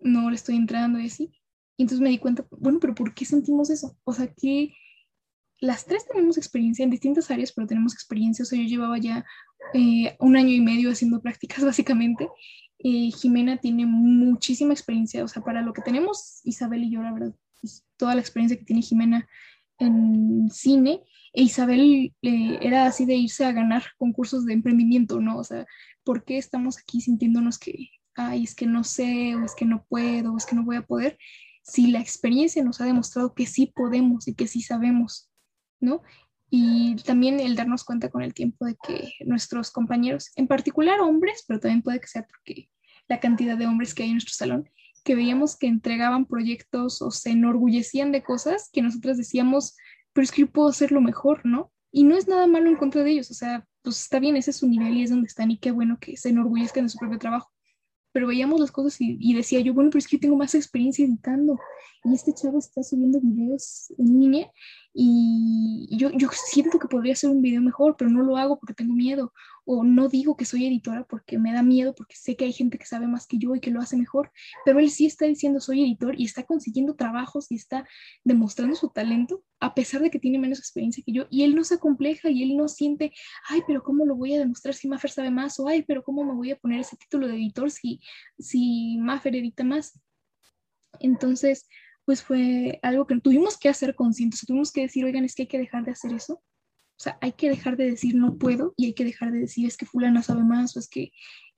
no 0.00 0.28
le 0.28 0.36
estoy 0.36 0.56
entrando 0.56 1.00
y 1.00 1.06
así. 1.06 1.32
Y 1.78 1.84
entonces 1.84 2.02
me 2.02 2.10
di 2.10 2.18
cuenta, 2.18 2.46
bueno, 2.50 2.78
pero 2.78 2.94
¿por 2.94 3.14
qué 3.14 3.24
sentimos 3.24 3.70
eso? 3.70 3.96
O 4.04 4.12
sea, 4.12 4.26
que 4.26 4.74
las 5.60 5.86
tres 5.86 6.06
tenemos 6.06 6.36
experiencia 6.36 6.82
en 6.82 6.90
distintas 6.90 7.30
áreas, 7.30 7.52
pero 7.52 7.66
tenemos 7.66 7.94
experiencia. 7.94 8.42
O 8.42 8.46
sea, 8.46 8.58
yo 8.58 8.68
llevaba 8.68 8.98
ya 8.98 9.24
eh, 9.74 10.16
un 10.20 10.36
año 10.36 10.50
y 10.50 10.60
medio 10.60 10.90
haciendo 10.90 11.20
prácticas, 11.20 11.64
básicamente. 11.64 12.28
Eh, 12.78 13.10
Jimena 13.10 13.56
tiene 13.56 13.86
muchísima 13.86 14.72
experiencia. 14.72 15.24
O 15.24 15.28
sea, 15.28 15.42
para 15.42 15.62
lo 15.62 15.72
que 15.72 15.82
tenemos 15.82 16.40
Isabel 16.44 16.84
y 16.84 16.90
yo, 16.90 17.02
la 17.02 17.12
verdad, 17.12 17.34
pues, 17.60 17.84
toda 17.96 18.14
la 18.14 18.20
experiencia 18.20 18.58
que 18.58 18.64
tiene 18.64 18.82
Jimena 18.82 19.26
en 19.78 20.48
cine, 20.50 21.02
e 21.32 21.42
Isabel 21.42 22.14
eh, 22.22 22.58
era 22.62 22.86
así 22.86 23.04
de 23.04 23.14
irse 23.14 23.44
a 23.44 23.52
ganar 23.52 23.84
concursos 23.98 24.46
de 24.46 24.54
emprendimiento, 24.54 25.20
¿no? 25.20 25.38
O 25.38 25.44
sea, 25.44 25.66
¿por 26.02 26.24
qué 26.24 26.38
estamos 26.38 26.78
aquí 26.78 27.00
sintiéndonos 27.02 27.58
que, 27.58 27.90
ay, 28.14 28.44
es 28.44 28.54
que 28.54 28.66
no 28.66 28.84
sé, 28.84 29.36
o 29.36 29.44
es 29.44 29.54
que 29.54 29.66
no 29.66 29.84
puedo, 29.86 30.32
o 30.32 30.36
es 30.38 30.46
que 30.46 30.56
no 30.56 30.64
voy 30.64 30.76
a 30.76 30.86
poder? 30.86 31.18
Si 31.62 31.88
la 31.88 32.00
experiencia 32.00 32.64
nos 32.64 32.80
ha 32.80 32.86
demostrado 32.86 33.34
que 33.34 33.44
sí 33.44 33.66
podemos 33.74 34.28
y 34.28 34.34
que 34.34 34.46
sí 34.46 34.62
sabemos, 34.62 35.30
¿no? 35.86 36.02
Y 36.50 36.96
también 36.96 37.40
el 37.40 37.56
darnos 37.56 37.84
cuenta 37.84 38.10
con 38.10 38.22
el 38.22 38.34
tiempo 38.34 38.66
de 38.66 38.76
que 38.86 39.12
nuestros 39.24 39.70
compañeros, 39.70 40.30
en 40.36 40.46
particular 40.46 41.00
hombres, 41.00 41.44
pero 41.46 41.58
también 41.58 41.82
puede 41.82 42.00
que 42.00 42.06
sea 42.06 42.26
porque 42.26 42.68
la 43.08 43.20
cantidad 43.20 43.56
de 43.56 43.66
hombres 43.66 43.94
que 43.94 44.02
hay 44.02 44.10
en 44.10 44.16
nuestro 44.16 44.34
salón, 44.34 44.68
que 45.04 45.14
veíamos 45.14 45.56
que 45.56 45.66
entregaban 45.66 46.26
proyectos 46.26 47.00
o 47.00 47.10
se 47.10 47.30
enorgullecían 47.30 48.12
de 48.12 48.22
cosas 48.22 48.68
que 48.72 48.82
nosotros 48.82 49.16
decíamos, 49.16 49.76
pero 50.12 50.24
es 50.24 50.32
que 50.32 50.42
yo 50.42 50.50
puedo 50.50 50.68
hacerlo 50.68 51.00
mejor, 51.00 51.46
¿no? 51.46 51.72
Y 51.92 52.04
no 52.04 52.16
es 52.16 52.28
nada 52.28 52.46
malo 52.46 52.68
en 52.68 52.76
contra 52.76 53.02
de 53.02 53.12
ellos, 53.12 53.30
o 53.30 53.34
sea, 53.34 53.64
pues 53.82 54.02
está 54.02 54.18
bien, 54.18 54.36
ese 54.36 54.50
es 54.50 54.56
su 54.58 54.68
nivel 54.68 54.96
y 54.96 55.04
es 55.04 55.10
donde 55.10 55.28
están 55.28 55.50
y 55.50 55.58
qué 55.58 55.70
bueno 55.70 55.98
que 56.00 56.16
se 56.16 56.30
enorgullezcan 56.30 56.84
de 56.84 56.90
su 56.90 56.98
propio 56.98 57.18
trabajo. 57.18 57.50
Pero 58.16 58.28
veíamos 58.28 58.58
las 58.58 58.72
cosas 58.72 58.96
y, 58.98 59.34
decía 59.34 59.60
yo, 59.60 59.74
bueno, 59.74 59.90
pero 59.90 59.98
es 59.98 60.08
que 60.08 60.16
yo 60.16 60.20
tengo 60.22 60.36
más 60.36 60.54
experiencia 60.54 61.04
editando 61.04 61.60
y 62.02 62.14
este 62.14 62.32
chavo 62.32 62.58
está 62.58 62.82
subiendo 62.82 63.20
videos 63.20 63.92
en 63.98 64.18
línea 64.18 64.50
y 64.94 65.86
yo, 65.98 66.08
yo 66.12 66.30
siento 66.32 66.78
que 66.78 66.88
podría 66.88 67.12
hacer 67.12 67.28
un 67.28 67.42
video 67.42 67.60
mejor, 67.60 67.94
pero 67.98 68.10
no 68.10 68.22
lo 68.22 68.38
hago 68.38 68.58
porque 68.58 68.72
tengo 68.72 68.94
miedo 68.94 69.34
o 69.66 69.82
no 69.84 70.08
digo 70.08 70.36
que 70.36 70.44
soy 70.44 70.64
editora 70.64 71.04
porque 71.04 71.38
me 71.38 71.52
da 71.52 71.62
miedo, 71.62 71.94
porque 71.94 72.14
sé 72.16 72.36
que 72.36 72.44
hay 72.44 72.52
gente 72.52 72.78
que 72.78 72.86
sabe 72.86 73.08
más 73.08 73.26
que 73.26 73.36
yo 73.36 73.54
y 73.54 73.60
que 73.60 73.72
lo 73.72 73.80
hace 73.80 73.96
mejor, 73.96 74.30
pero 74.64 74.78
él 74.78 74.90
sí 74.90 75.06
está 75.06 75.26
diciendo 75.26 75.60
soy 75.60 75.82
editor 75.82 76.18
y 76.18 76.24
está 76.24 76.44
consiguiendo 76.44 76.94
trabajos 76.94 77.50
y 77.50 77.56
está 77.56 77.86
demostrando 78.24 78.76
su 78.76 78.88
talento 78.90 79.42
a 79.58 79.74
pesar 79.74 80.00
de 80.02 80.10
que 80.10 80.20
tiene 80.20 80.38
menos 80.38 80.60
experiencia 80.60 81.02
que 81.04 81.12
yo 81.12 81.26
y 81.30 81.42
él 81.42 81.54
no 81.56 81.64
se 81.64 81.74
acompleja 81.74 82.30
y 82.30 82.42
él 82.42 82.56
no 82.56 82.68
siente, 82.68 83.12
ay, 83.48 83.62
pero 83.66 83.82
¿cómo 83.82 84.06
lo 84.06 84.14
voy 84.14 84.34
a 84.34 84.38
demostrar 84.38 84.74
si 84.74 84.88
Maffer 84.88 85.10
sabe 85.10 85.30
más? 85.30 85.58
O 85.58 85.68
ay, 85.68 85.82
pero 85.82 86.02
¿cómo 86.04 86.24
me 86.24 86.34
voy 86.34 86.52
a 86.52 86.56
poner 86.56 86.80
ese 86.80 86.96
título 86.96 87.26
de 87.26 87.34
editor 87.34 87.70
si, 87.70 88.00
si 88.38 88.98
Maffer 88.98 89.34
edita 89.34 89.64
más? 89.64 90.00
Entonces, 91.00 91.66
pues 92.04 92.22
fue 92.22 92.78
algo 92.82 93.06
que 93.06 93.20
tuvimos 93.20 93.58
que 93.58 93.68
hacer 93.68 93.96
conscientes, 93.96 94.46
tuvimos 94.46 94.70
que 94.72 94.82
decir, 94.82 95.04
oigan, 95.04 95.24
es 95.24 95.34
que 95.34 95.42
hay 95.42 95.48
que 95.48 95.58
dejar 95.58 95.84
de 95.84 95.90
hacer 95.90 96.12
eso. 96.12 96.40
O 96.98 97.02
sea, 97.02 97.18
hay 97.20 97.32
que 97.32 97.50
dejar 97.50 97.76
de 97.76 97.90
decir 97.90 98.14
no 98.14 98.38
puedo 98.38 98.72
y 98.76 98.86
hay 98.86 98.94
que 98.94 99.04
dejar 99.04 99.30
de 99.30 99.40
decir 99.40 99.66
es 99.66 99.76
que 99.76 99.86
fulana 99.86 100.22
sabe 100.22 100.44
más 100.44 100.76
o 100.76 100.80
es 100.80 100.88
que 100.88 101.12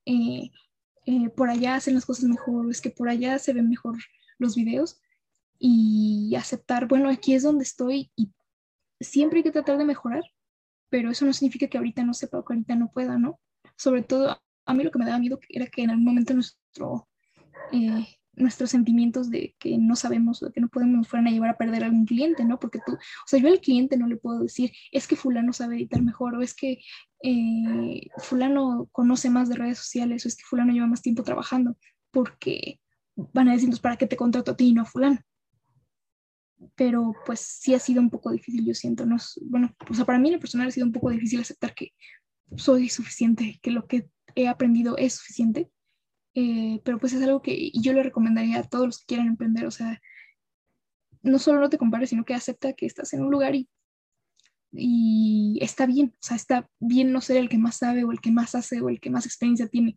eh, 0.04 0.50
eh, 1.06 1.28
por 1.30 1.48
allá 1.48 1.76
hacen 1.76 1.94
las 1.94 2.06
cosas 2.06 2.24
mejor 2.24 2.66
o 2.66 2.70
es 2.70 2.80
que 2.80 2.90
por 2.90 3.08
allá 3.08 3.38
se 3.38 3.52
ven 3.52 3.68
mejor 3.68 3.96
los 4.38 4.56
videos 4.56 5.00
y 5.58 6.34
aceptar, 6.36 6.86
bueno, 6.86 7.08
aquí 7.08 7.34
es 7.34 7.42
donde 7.42 7.64
estoy 7.64 8.10
y 8.16 8.32
siempre 9.00 9.38
hay 9.38 9.42
que 9.42 9.52
tratar 9.52 9.78
de 9.78 9.84
mejorar, 9.84 10.22
pero 10.88 11.10
eso 11.10 11.24
no 11.24 11.32
significa 11.32 11.68
que 11.68 11.78
ahorita 11.78 12.04
no 12.04 12.14
sepa 12.14 12.38
o 12.38 12.44
que 12.44 12.54
ahorita 12.54 12.76
no 12.76 12.90
pueda, 12.92 13.18
¿no? 13.18 13.40
Sobre 13.76 14.02
todo, 14.02 14.40
a 14.66 14.74
mí 14.74 14.84
lo 14.84 14.90
que 14.90 14.98
me 14.98 15.04
daba 15.04 15.18
miedo 15.18 15.38
era 15.48 15.66
que 15.66 15.82
en 15.82 15.90
algún 15.90 16.04
momento 16.04 16.34
nuestro... 16.34 17.08
Eh, 17.72 18.17
nuestros 18.38 18.70
sentimientos 18.70 19.30
de 19.30 19.54
que 19.58 19.78
no 19.78 19.96
sabemos 19.96 20.40
de 20.40 20.52
que 20.52 20.60
no 20.60 20.68
podemos 20.68 21.08
fueran 21.08 21.28
a 21.28 21.30
llevar 21.30 21.50
a 21.50 21.56
perder 21.56 21.82
a 21.82 21.86
algún 21.86 22.06
cliente, 22.06 22.44
¿no? 22.44 22.58
Porque 22.58 22.80
tú, 22.84 22.92
o 22.92 23.26
sea, 23.26 23.40
yo 23.40 23.48
al 23.48 23.60
cliente 23.60 23.96
no 23.96 24.06
le 24.06 24.16
puedo 24.16 24.40
decir, 24.40 24.72
es 24.92 25.06
que 25.06 25.16
fulano 25.16 25.52
sabe 25.52 25.76
editar 25.76 26.02
mejor, 26.02 26.34
o 26.34 26.42
es 26.42 26.54
que 26.54 26.80
eh, 27.22 28.08
fulano 28.18 28.88
conoce 28.92 29.30
más 29.30 29.48
de 29.48 29.56
redes 29.56 29.78
sociales, 29.78 30.24
o 30.24 30.28
es 30.28 30.36
que 30.36 30.44
fulano 30.44 30.72
lleva 30.72 30.86
más 30.86 31.02
tiempo 31.02 31.22
trabajando, 31.22 31.76
porque 32.10 32.80
van 33.16 33.48
a 33.48 33.52
decir, 33.52 33.70
¿para 33.80 33.96
qué 33.96 34.06
te 34.06 34.16
contrato 34.16 34.52
a 34.52 34.56
ti 34.56 34.68
y 34.68 34.72
no 34.72 34.82
a 34.82 34.86
fulano? 34.86 35.20
Pero 36.74 37.12
pues 37.24 37.40
sí 37.40 37.74
ha 37.74 37.78
sido 37.78 38.00
un 38.00 38.10
poco 38.10 38.30
difícil, 38.30 38.64
yo 38.64 38.74
siento, 38.74 39.06
¿no? 39.06 39.16
Bueno, 39.42 39.74
o 39.88 39.94
sea, 39.94 40.04
para 40.04 40.18
mí 40.18 40.28
en 40.28 40.34
lo 40.34 40.40
personal 40.40 40.68
ha 40.68 40.72
sido 40.72 40.86
un 40.86 40.92
poco 40.92 41.10
difícil 41.10 41.40
aceptar 41.40 41.74
que 41.74 41.92
soy 42.56 42.88
suficiente, 42.88 43.58
que 43.62 43.70
lo 43.70 43.86
que 43.86 44.08
he 44.34 44.48
aprendido 44.48 44.96
es 44.96 45.14
suficiente 45.14 45.70
eh, 46.34 46.80
pero 46.84 46.98
pues 46.98 47.12
es 47.12 47.22
algo 47.22 47.42
que 47.42 47.70
yo 47.74 47.92
le 47.92 48.02
recomendaría 48.02 48.58
a 48.60 48.62
todos 48.68 48.86
los 48.86 48.98
que 48.98 49.06
quieran 49.06 49.26
emprender, 49.28 49.66
o 49.66 49.70
sea, 49.70 50.00
no 51.22 51.38
solo 51.38 51.60
no 51.60 51.68
te 51.70 51.78
compares, 51.78 52.10
sino 52.10 52.24
que 52.24 52.34
acepta 52.34 52.72
que 52.72 52.86
estás 52.86 53.12
en 53.12 53.22
un 53.22 53.30
lugar 53.30 53.54
y, 53.54 53.68
y 54.72 55.58
está 55.62 55.86
bien, 55.86 56.12
o 56.14 56.18
sea, 56.20 56.36
está 56.36 56.68
bien 56.78 57.12
no 57.12 57.20
ser 57.20 57.38
el 57.38 57.48
que 57.48 57.58
más 57.58 57.76
sabe 57.76 58.04
o 58.04 58.12
el 58.12 58.20
que 58.20 58.30
más 58.32 58.54
hace 58.54 58.80
o 58.80 58.88
el 58.88 59.00
que 59.00 59.10
más 59.10 59.26
experiencia 59.26 59.68
tiene. 59.68 59.94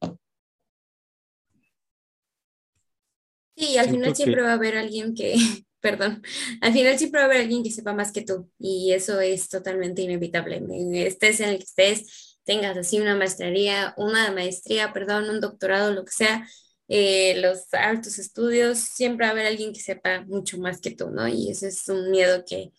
Sí, 3.56 3.78
al 3.78 3.90
final 3.90 4.16
siempre 4.16 4.38
que- 4.38 4.41
va 4.44 4.52
a 4.52 4.53
haber 4.56 4.78
alguien 4.78 5.14
que 5.14 5.36
perdón, 5.82 6.22
al 6.62 6.74
final 6.74 6.98
siempre 6.98 7.20
va 7.20 7.24
a 7.26 7.28
haber 7.28 7.41
alguien 7.41 7.64
que 7.64 7.72
sepa 7.72 7.94
más 7.94 8.12
que 8.12 8.22
tú 8.24 8.49
y 8.60 8.91
eso 8.94 9.20
es 9.20 9.49
totalmente 9.49 10.02
inevitable. 10.03 10.62
Estés 11.08 11.40
en 11.40 11.49
el 11.49 11.58
que 11.58 11.64
estés, 11.64 12.31
tengas 12.52 12.76
así 12.76 12.99
una 12.99 13.15
maestría, 13.15 13.94
una 13.95 14.30
maestría, 14.34 14.91
perdón, 14.91 15.30
un 15.30 15.40
doctorado, 15.40 15.94
lo 15.94 16.03
que 16.03 16.11
sea, 16.11 16.45
eh, 16.90 17.40
los 17.40 17.73
altos 17.73 18.19
estudios, 18.19 18.78
siempre 18.78 19.26
va 19.26 19.30
a 19.30 19.32
haber 19.32 19.45
alguien 19.45 19.72
que 19.72 19.80
sepa 19.80 20.26
mucho 20.26 20.57
más 20.57 20.82
que 20.82 20.91
tú, 20.91 21.11
¿no? 21.11 21.30
Y 21.30 21.49
ese 21.49 21.69
es 21.69 21.88
un 21.88 22.11
miedo 22.11 22.44
que 22.45 22.72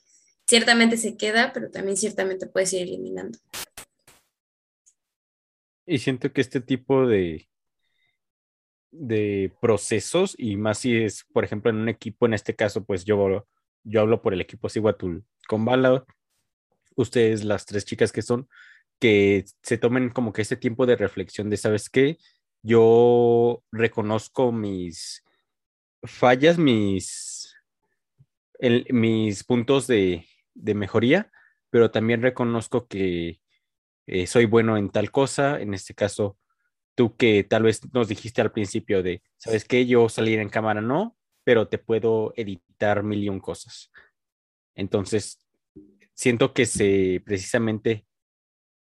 ciertamente 0.46 0.98
se 0.98 1.16
queda, 1.16 1.54
pero 1.54 1.70
también 1.70 1.96
ciertamente 1.96 2.46
puedes 2.46 2.70
ir 2.74 2.82
eliminando. 2.82 3.38
Y 5.86 5.98
siento 6.00 6.30
que 6.34 6.42
este 6.42 6.60
tipo 6.60 7.06
de, 7.06 7.48
de 8.90 9.54
procesos, 9.58 10.34
y 10.36 10.56
más 10.56 10.80
si 10.80 10.98
es, 10.98 11.24
por 11.32 11.44
ejemplo, 11.44 11.70
en 11.70 11.78
un 11.78 11.88
equipo, 11.88 12.26
en 12.26 12.34
este 12.34 12.54
caso, 12.54 12.84
pues 12.84 13.06
yo, 13.06 13.46
yo 13.84 14.00
hablo 14.02 14.20
por 14.20 14.34
el 14.34 14.42
equipo 14.42 14.68
Siguatul 14.68 15.24
con 15.48 15.64
Bala, 15.64 16.04
ustedes, 16.94 17.42
las 17.42 17.64
tres 17.64 17.86
chicas 17.86 18.12
que 18.12 18.20
son, 18.20 18.46
que 19.02 19.46
se 19.64 19.78
tomen 19.78 20.10
como 20.10 20.32
que 20.32 20.42
ese 20.42 20.56
tiempo 20.56 20.86
de 20.86 20.94
reflexión 20.94 21.50
de, 21.50 21.56
¿sabes 21.56 21.90
qué? 21.90 22.18
yo 22.62 23.64
reconozco 23.72 24.52
mis 24.52 25.24
fallas, 26.04 26.58
mis, 26.58 27.54
mis 28.90 29.44
puntos 29.44 29.86
de, 29.86 30.24
mejoría, 30.54 31.30
pero 31.70 31.90
también 31.90 32.22
reconozco 32.22 32.86
que 32.86 33.40
eh, 34.06 34.26
soy 34.26 34.46
bueno 34.46 34.76
en 34.76 34.90
tal 34.90 35.10
cosa, 35.10 35.60
en 35.60 35.74
este 35.74 35.94
caso, 35.94 36.38
tú 36.94 37.16
que 37.16 37.44
tal 37.44 37.64
vez 37.64 37.80
nos 37.92 38.08
dijiste 38.08 38.40
al 38.40 38.52
principio 38.52 39.02
de, 39.02 39.22
¿sabes 39.38 39.64
qué? 39.64 39.86
Yo 39.86 40.08
salir 40.08 40.38
en 40.38 40.48
cámara 40.48 40.80
no, 40.80 41.16
pero 41.44 41.68
te 41.68 41.78
puedo 41.78 42.32
editar 42.36 43.02
mil 43.02 43.24
y 43.24 43.28
un 43.28 43.40
cosas. 43.40 43.90
Entonces, 44.74 45.44
siento 46.14 46.52
que 46.52 46.66
se 46.66 47.22
precisamente 47.24 48.06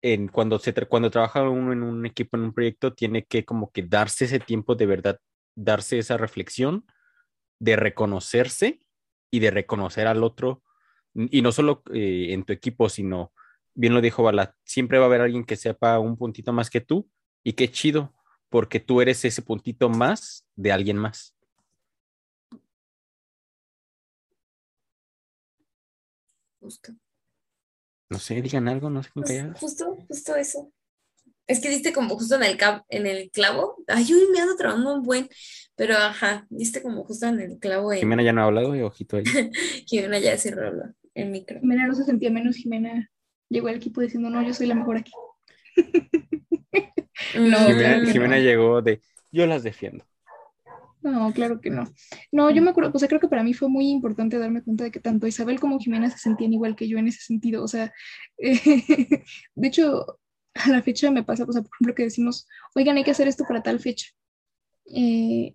en 0.03 0.29
cuando, 0.29 0.59
se 0.59 0.75
cuando 0.87 1.11
trabaja 1.11 1.49
uno 1.49 1.73
en 1.73 1.83
un 1.83 2.05
equipo, 2.05 2.37
en 2.37 2.43
un 2.43 2.53
proyecto, 2.53 2.93
tiene 2.93 3.25
que 3.25 3.45
como 3.45 3.71
que 3.71 3.83
darse 3.83 4.25
ese 4.27 4.41
tiempo 4.41 4.75
de 4.75 4.87
verdad, 4.87 5.21
darse 5.55 5.99
esa 5.99 6.17
reflexión 6.17 6.85
de 7.61 7.77
reconocerse 7.77 8.81
y 9.31 9.39
de 9.41 9.51
reconocer 9.53 10.09
al 10.09 10.25
otro, 10.25 10.63
y 11.15 11.43
no 11.43 11.53
solo 11.53 11.83
eh, 11.95 12.29
en 12.33 12.45
tu 12.45 12.53
equipo, 12.53 12.89
sino, 12.89 13.33
bien 13.75 13.95
lo 13.95 14.01
dijo 14.01 14.23
Bala, 14.23 14.57
siempre 14.65 14.99
va 14.99 15.05
a 15.05 15.09
haber 15.09 15.21
alguien 15.21 15.45
que 15.45 15.57
sepa 15.57 15.99
un 15.99 16.17
puntito 16.17 16.53
más 16.53 16.69
que 16.71 16.81
tú, 16.81 17.09
y 17.45 17.53
qué 17.55 17.71
chido, 17.71 18.13
porque 18.51 18.81
tú 18.81 19.01
eres 19.01 19.25
ese 19.25 19.43
puntito 19.43 19.89
más 19.89 20.47
de 20.57 20.73
alguien 20.73 20.99
más. 20.99 21.35
Justo. 26.61 26.93
No 28.13 28.19
sé, 28.19 28.43
digan 28.43 28.69
algo, 28.69 28.91
no 28.91 29.03
sé 29.03 29.09
cómo 29.15 29.25
pues, 29.25 29.43
Justo, 29.59 29.97
justo 30.07 30.37
eso. 30.37 30.71
Es 31.47 31.61
que 31.61 31.71
diste 31.71 31.95
como 31.95 32.15
justo 32.15 32.35
en 32.37 32.43
el, 32.43 32.59
en 32.91 33.07
el 33.07 33.31
clavo. 33.31 33.83
Ay, 33.89 34.05
yo 34.05 34.17
me 34.31 34.39
ando 34.39 34.55
trabajando 34.55 34.95
un 34.95 35.03
buen, 35.03 35.31
pero 35.77 35.97
ajá, 35.97 36.47
diste 36.51 36.83
como 36.83 37.05
justo 37.05 37.27
en 37.27 37.41
el 37.41 37.59
clavo. 37.59 37.91
Jimena 37.93 38.23
ya 38.23 38.35
no 38.35 38.43
ha 38.43 38.45
hablado, 38.45 38.77
y 38.77 38.83
ojito 38.83 39.17
ahí. 39.17 39.25
Jimena 39.87 40.19
ya 40.19 40.37
cerró 40.37 40.93
el 41.15 41.31
micro. 41.31 41.59
Jimena 41.61 41.87
no 41.87 41.95
se 41.95 42.05
sentía 42.05 42.31
menos, 42.31 42.57
Jimena 42.57 43.11
llegó 43.49 43.69
al 43.69 43.77
equipo 43.77 44.03
diciendo, 44.03 44.29
no, 44.29 44.47
yo 44.47 44.53
soy 44.53 44.67
la 44.67 44.75
mejor 44.75 44.99
aquí. 44.99 45.13
no, 47.35 47.59
Jimena 48.13 48.39
llegó 48.39 48.83
de, 48.83 49.01
yo 49.31 49.47
las 49.47 49.63
defiendo. 49.63 50.05
No, 51.03 51.33
claro 51.33 51.61
que 51.61 51.71
no. 51.71 51.85
No, 52.31 52.51
yo 52.51 52.63
me 52.63 52.71
acuerdo, 52.71 52.93
o 52.95 52.99
sea, 52.99 53.09
creo 53.09 53.21
que 53.21 53.29
para 53.29 53.43
mí 53.43 53.55
fue 53.55 53.69
muy 53.69 53.89
importante 53.91 54.39
darme 54.39 54.63
cuenta 54.63 54.85
de 54.85 54.91
que 54.93 55.01
tanto 55.01 55.27
Isabel 55.27 55.59
como 55.59 55.79
Jimena 55.79 56.09
se 56.11 56.19
sentían 56.19 56.53
igual 56.53 56.77
que 56.77 56.89
yo 56.89 56.99
en 56.99 57.09
ese 57.09 57.21
sentido. 57.21 57.65
O 57.65 57.69
sea, 57.69 57.93
de 58.39 59.25
hecho, 59.69 60.21
a 60.55 60.69
la 60.71 60.83
fecha 60.83 61.11
me 61.11 61.25
pasa, 61.25 61.43
o 61.45 61.47
por 61.47 61.57
ejemplo, 61.57 61.95
que 61.95 62.05
decimos, 62.05 62.47
oigan, 62.75 62.97
hay 62.97 63.05
que 63.05 63.11
hacer 63.11 63.27
esto 63.27 63.45
para 63.47 63.63
tal 63.63 63.81
fecha. 63.81 64.09
Eh, 64.87 65.55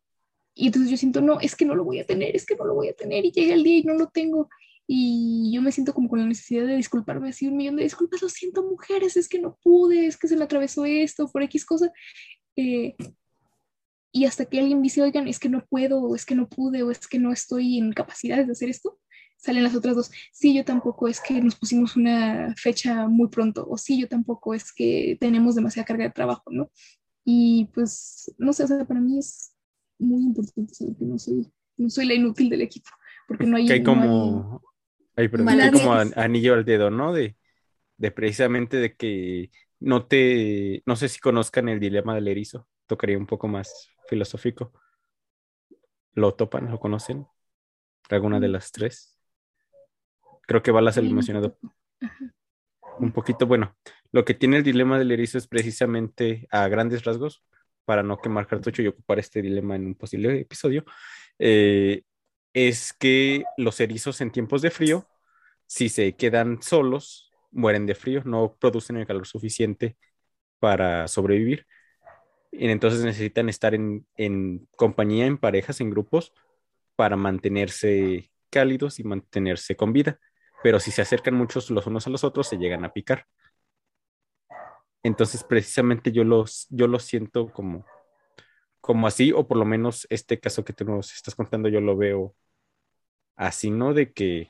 y 0.54 0.66
entonces 0.66 0.92
yo 0.92 0.98
siento, 0.98 1.22
no, 1.22 1.40
es 1.40 1.56
que 1.56 1.66
no 1.66 1.76
lo 1.76 1.84
voy 1.86 2.00
a 2.00 2.06
tener, 2.06 2.36
es 2.36 2.46
que 2.46 2.56
no 2.56 2.66
lo 2.66 2.74
voy 2.74 2.90
a 2.90 2.94
tener, 2.94 3.26
y 3.26 3.32
llega 3.32 3.54
el 3.54 3.64
día 3.64 3.78
y 3.78 3.84
no 3.84 3.94
lo 3.94 4.08
tengo. 4.08 4.50
Y 4.88 5.52
yo 5.54 5.62
me 5.62 5.72
siento 5.72 5.94
como 5.94 6.10
con 6.10 6.20
la 6.20 6.26
necesidad 6.26 6.66
de 6.66 6.76
disculparme, 6.78 7.30
así 7.30 7.48
un 7.48 7.58
millón 7.58 7.76
de 7.76 7.84
disculpas, 7.84 8.22
lo 8.22 8.30
siento, 8.30 8.64
mujeres, 8.64 9.18
es 9.18 9.30
que 9.30 9.40
no 9.40 9.58
pude, 9.64 10.08
es 10.08 10.18
que 10.18 10.28
se 10.28 10.36
me 10.38 10.46
atravesó 10.46 10.86
esto, 10.86 11.30
por 11.32 11.44
X 11.44 11.66
cosa. 11.66 11.92
Eh, 12.56 12.96
y 14.12 14.26
hasta 14.26 14.46
que 14.46 14.60
alguien 14.60 14.82
dice, 14.82 15.02
oigan, 15.02 15.28
es 15.28 15.40
que 15.40 15.50
no 15.50 15.66
puedo, 15.66 16.02
o 16.02 16.16
es 16.16 16.26
que 16.26 16.36
no 16.36 16.48
pude, 16.48 16.84
o 16.84 16.92
es 16.92 17.08
que 17.08 17.20
no 17.20 17.32
estoy 17.32 17.78
en 17.78 17.92
capacidades 17.94 18.48
de 18.48 18.54
hacer 18.54 18.70
esto, 18.70 19.00
salen 19.38 19.64
las 19.64 19.76
otras 19.76 19.96
dos. 19.96 20.12
Sí, 20.32 20.56
yo 20.56 20.66
tampoco, 20.66 21.08
es 21.08 21.22
que 21.22 21.42
nos 21.42 21.56
pusimos 21.56 21.96
una 21.96 22.54
fecha 22.58 23.08
muy 23.08 23.30
pronto, 23.30 23.68
o 23.70 23.78
sí, 23.78 24.00
yo 24.00 24.08
tampoco, 24.08 24.54
es 24.54 24.74
que 24.74 25.18
tenemos 25.20 25.56
demasiada 25.56 25.86
carga 25.86 26.06
de 26.06 26.12
trabajo, 26.12 26.44
¿no? 26.52 26.72
Y 27.24 27.70
pues, 27.74 28.34
no 28.38 28.54
sé, 28.54 28.64
o 28.64 28.68
sea, 28.68 28.86
para 28.86 29.02
mí 29.02 29.20
es 29.20 29.54
muy 30.00 30.24
importante 30.24 30.74
saber 30.74 30.96
que 30.96 31.06
no 31.06 31.20
soy, 31.20 31.52
no 31.78 31.90
soy 31.90 32.06
la 32.06 32.14
inútil 32.14 32.50
del 32.50 32.62
equipo, 32.62 32.90
porque 33.28 33.46
no 33.46 33.58
hay... 33.58 33.68
Que 33.68 33.74
hay 33.74 33.84
como, 33.84 34.62
hay, 35.16 35.30
como 35.30 35.94
anillo 36.16 36.54
al 36.54 36.66
dedo, 36.66 36.90
¿no? 36.90 37.14
De, 37.14 37.36
de 37.98 38.12
precisamente 38.12 38.78
de 38.78 38.96
que 38.96 39.52
no 39.80 40.06
te, 40.06 40.82
no 40.86 40.96
sé 40.96 41.10
si 41.10 41.20
conozcan 41.20 41.70
el 41.70 41.80
dilema 41.80 42.16
del 42.16 42.28
erizo, 42.28 42.68
tocaría 42.88 43.18
un 43.18 43.28
poco 43.28 43.48
más 43.48 43.90
filosófico. 44.08 44.74
¿Lo 46.14 46.34
topan? 46.34 46.70
¿Lo 46.72 46.80
conocen? 46.80 47.28
¿Alguna 48.10 48.40
de 48.40 48.48
mm. 48.48 48.52
las 48.52 48.72
tres? 48.72 49.20
Creo 50.44 50.64
que 50.64 50.72
Balas 50.72 50.98
el 50.98 51.14
mencionado 51.14 51.58
un 53.00 53.12
poquito. 53.12 53.46
Bueno, 53.46 53.76
lo 54.12 54.26
que 54.26 54.34
tiene 54.34 54.58
el 54.58 54.64
dilema 54.64 54.98
del 54.98 55.12
erizo 55.12 55.38
es 55.38 55.48
precisamente 55.48 56.48
a 56.52 56.68
grandes 56.68 57.04
rasgos, 57.04 57.44
para 57.88 58.04
no 58.04 58.18
quemar 58.18 58.48
cartucho 58.48 58.82
y 58.82 58.88
ocupar 58.88 59.18
este 59.18 59.42
dilema 59.42 59.78
en 59.78 59.88
un 59.88 59.96
posible 59.96 60.42
episodio, 60.42 60.84
eh, 61.40 62.04
es 62.54 62.92
que 62.92 63.46
los 63.56 63.80
erizos 63.80 64.20
en 64.20 64.32
tiempos 64.32 64.62
de 64.62 64.72
frío, 64.72 65.08
si 65.68 65.88
se 65.88 66.14
quedan 66.18 66.62
solos, 66.62 67.32
mueren 67.50 67.86
de 67.86 67.96
frío, 67.96 68.24
no 68.26 68.58
producen 68.60 68.98
el 68.98 69.08
calor 69.08 69.26
suficiente 69.26 69.96
para 70.60 71.08
sobrevivir 71.08 71.66
y 72.52 72.70
entonces 72.70 73.04
necesitan 73.04 73.50
estar 73.50 73.74
en, 73.74 74.68
compañía, 74.76 75.26
en 75.26 75.38
parejas, 75.38 75.82
en 75.82 75.90
grupos, 75.90 76.34
para 76.96 77.16
mantenerse 77.16 78.32
cálidos 78.50 79.00
y 79.00 79.04
mantenerse 79.04 79.76
con 79.76 79.94
vida. 79.94 80.20
Pero 80.64 80.80
si 80.80 80.92
se 80.92 81.02
acercan 81.02 81.36
muchos 81.36 81.70
los 81.70 81.86
unos 81.88 82.08
a 82.08 82.10
los 82.10 82.24
otros, 82.24 82.48
se 82.48 82.58
llegan 82.58 82.84
a 82.84 82.94
picar. 82.94 83.28
Entonces, 85.04 85.44
precisamente 85.44 86.12
yo 86.12 86.24
los, 86.24 86.68
yo 86.70 86.88
los 86.88 87.04
siento 87.04 87.52
como, 87.54 87.86
como 88.82 89.08
así, 89.08 89.32
o 89.32 89.48
por 89.48 89.58
lo 89.58 89.66
menos 89.66 90.08
este 90.10 90.40
caso 90.40 90.66
que 90.66 90.74
tú 90.74 90.86
nos 90.86 91.14
estás 91.14 91.36
contando, 91.36 91.70
yo 91.70 91.82
lo 91.82 91.96
veo 91.96 92.36
así, 93.36 93.70
¿no? 93.70 93.94
De 93.94 94.12
que 94.12 94.50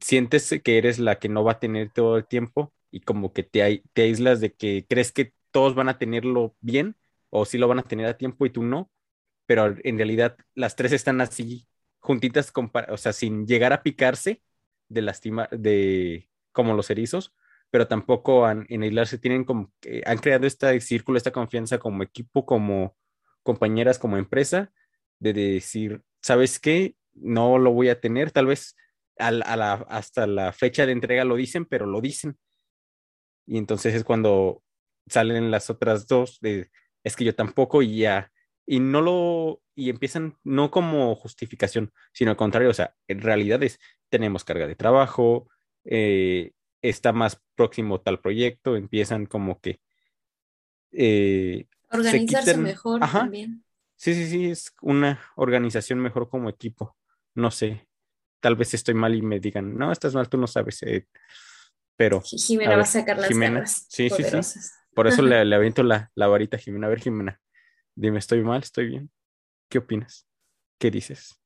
sientes 0.00 0.52
que 0.62 0.78
eres 0.78 0.98
la 0.98 1.18
que 1.18 1.28
no 1.28 1.44
va 1.44 1.52
a 1.52 1.60
tener 1.60 1.90
todo 1.90 2.16
el 2.18 2.26
tiempo 2.26 2.72
y 2.90 3.00
como 3.00 3.32
que 3.32 3.42
te, 3.42 3.82
te 3.92 4.02
aíslas 4.02 4.40
de 4.40 4.52
que 4.52 4.84
crees 4.88 5.12
que 5.12 5.32
todos 5.52 5.74
van 5.74 5.88
a 5.88 5.98
tenerlo 5.98 6.56
bien 6.60 6.96
o 7.30 7.44
si 7.44 7.58
lo 7.58 7.68
van 7.68 7.78
a 7.78 7.84
tener 7.84 8.06
a 8.06 8.18
tiempo 8.18 8.44
y 8.44 8.50
tú 8.50 8.62
no, 8.62 8.90
pero 9.46 9.74
en 9.84 9.96
realidad 9.96 10.36
las 10.54 10.76
tres 10.76 10.92
están 10.92 11.20
así 11.20 11.68
juntitas, 12.00 12.52
o 12.88 12.96
sea, 12.96 13.12
sin 13.12 13.46
llegar 13.46 13.72
a 13.72 13.82
picarse 13.82 14.42
de 14.88 15.02
lastima, 15.02 15.48
de 15.52 16.28
como 16.52 16.74
los 16.74 16.90
erizos, 16.90 17.32
pero 17.70 17.88
tampoco 17.88 18.50
en 18.50 18.82
aislarse, 18.82 19.18
tienen 19.18 19.44
como, 19.44 19.72
han 20.04 20.18
creado 20.18 20.46
este 20.46 20.78
círculo, 20.80 21.16
esta 21.16 21.30
confianza 21.30 21.78
como 21.78 22.02
equipo, 22.02 22.44
como 22.44 22.96
compañeras, 23.42 23.98
como 23.98 24.18
empresa, 24.18 24.72
de 25.18 25.32
decir, 25.32 26.02
¿sabes 26.20 26.58
qué? 26.58 26.96
No 27.14 27.58
lo 27.58 27.72
voy 27.72 27.88
a 27.88 28.00
tener, 28.00 28.30
tal 28.30 28.46
vez 28.46 28.76
hasta 29.16 30.26
la 30.26 30.52
fecha 30.52 30.84
de 30.84 30.92
entrega 30.92 31.24
lo 31.24 31.36
dicen, 31.36 31.64
pero 31.64 31.86
lo 31.86 32.00
dicen. 32.00 32.36
Y 33.46 33.58
entonces 33.58 33.94
es 33.94 34.04
cuando 34.04 34.62
salen 35.06 35.50
las 35.50 35.70
otras 35.70 36.06
dos 36.06 36.38
de 36.40 36.70
es 37.04 37.16
que 37.16 37.24
yo 37.24 37.34
tampoco 37.34 37.82
y 37.82 37.98
ya 37.98 38.32
y 38.66 38.80
no 38.80 39.00
lo 39.00 39.62
y 39.74 39.90
empiezan 39.90 40.36
no 40.44 40.70
como 40.70 41.14
justificación 41.16 41.92
sino 42.12 42.30
al 42.30 42.36
contrario 42.36 42.70
o 42.70 42.74
sea 42.74 42.94
en 43.08 43.20
realidad 43.20 43.62
es 43.62 43.78
tenemos 44.08 44.44
carga 44.44 44.66
de 44.66 44.76
trabajo 44.76 45.48
eh, 45.84 46.52
está 46.80 47.12
más 47.12 47.40
próximo 47.54 48.00
tal 48.00 48.20
proyecto 48.20 48.76
empiezan 48.76 49.26
como 49.26 49.60
que 49.60 49.80
eh, 50.92 51.66
organizarse 51.90 52.56
mejor 52.58 53.00
también. 53.00 53.64
Sí 53.96 54.14
sí 54.14 54.28
sí 54.28 54.50
es 54.50 54.74
una 54.80 55.20
organización 55.36 55.98
mejor 55.98 56.28
como 56.28 56.48
equipo 56.48 56.96
no 57.34 57.50
sé 57.50 57.88
tal 58.40 58.56
vez 58.56 58.74
estoy 58.74 58.94
mal 58.94 59.14
y 59.14 59.22
me 59.22 59.40
digan 59.40 59.76
no 59.76 59.90
estás 59.90 60.14
mal 60.14 60.28
tú 60.28 60.36
no 60.38 60.46
sabes 60.46 60.82
eh", 60.82 61.06
pero 61.96 62.20
Jimena 62.20 62.76
va 62.76 62.82
a 62.82 62.86
sacar 62.86 63.16
las 63.16 63.28
Jimena, 63.28 63.66
sí, 63.66 64.10
sí, 64.10 64.22
sí. 64.22 64.60
Por 64.94 65.06
eso 65.06 65.22
le, 65.22 65.44
le 65.44 65.56
aviento 65.56 65.82
la, 65.82 66.10
la 66.14 66.26
varita 66.26 66.56
a 66.56 66.60
Jimena. 66.60 66.86
A 66.86 66.90
ver, 66.90 67.00
Jimena, 67.00 67.40
dime, 67.94 68.18
¿estoy 68.18 68.42
mal? 68.42 68.62
¿Estoy 68.62 68.88
bien? 68.88 69.10
¿Qué 69.68 69.78
opinas? 69.78 70.26
¿Qué 70.78 70.90
dices? 70.90 71.40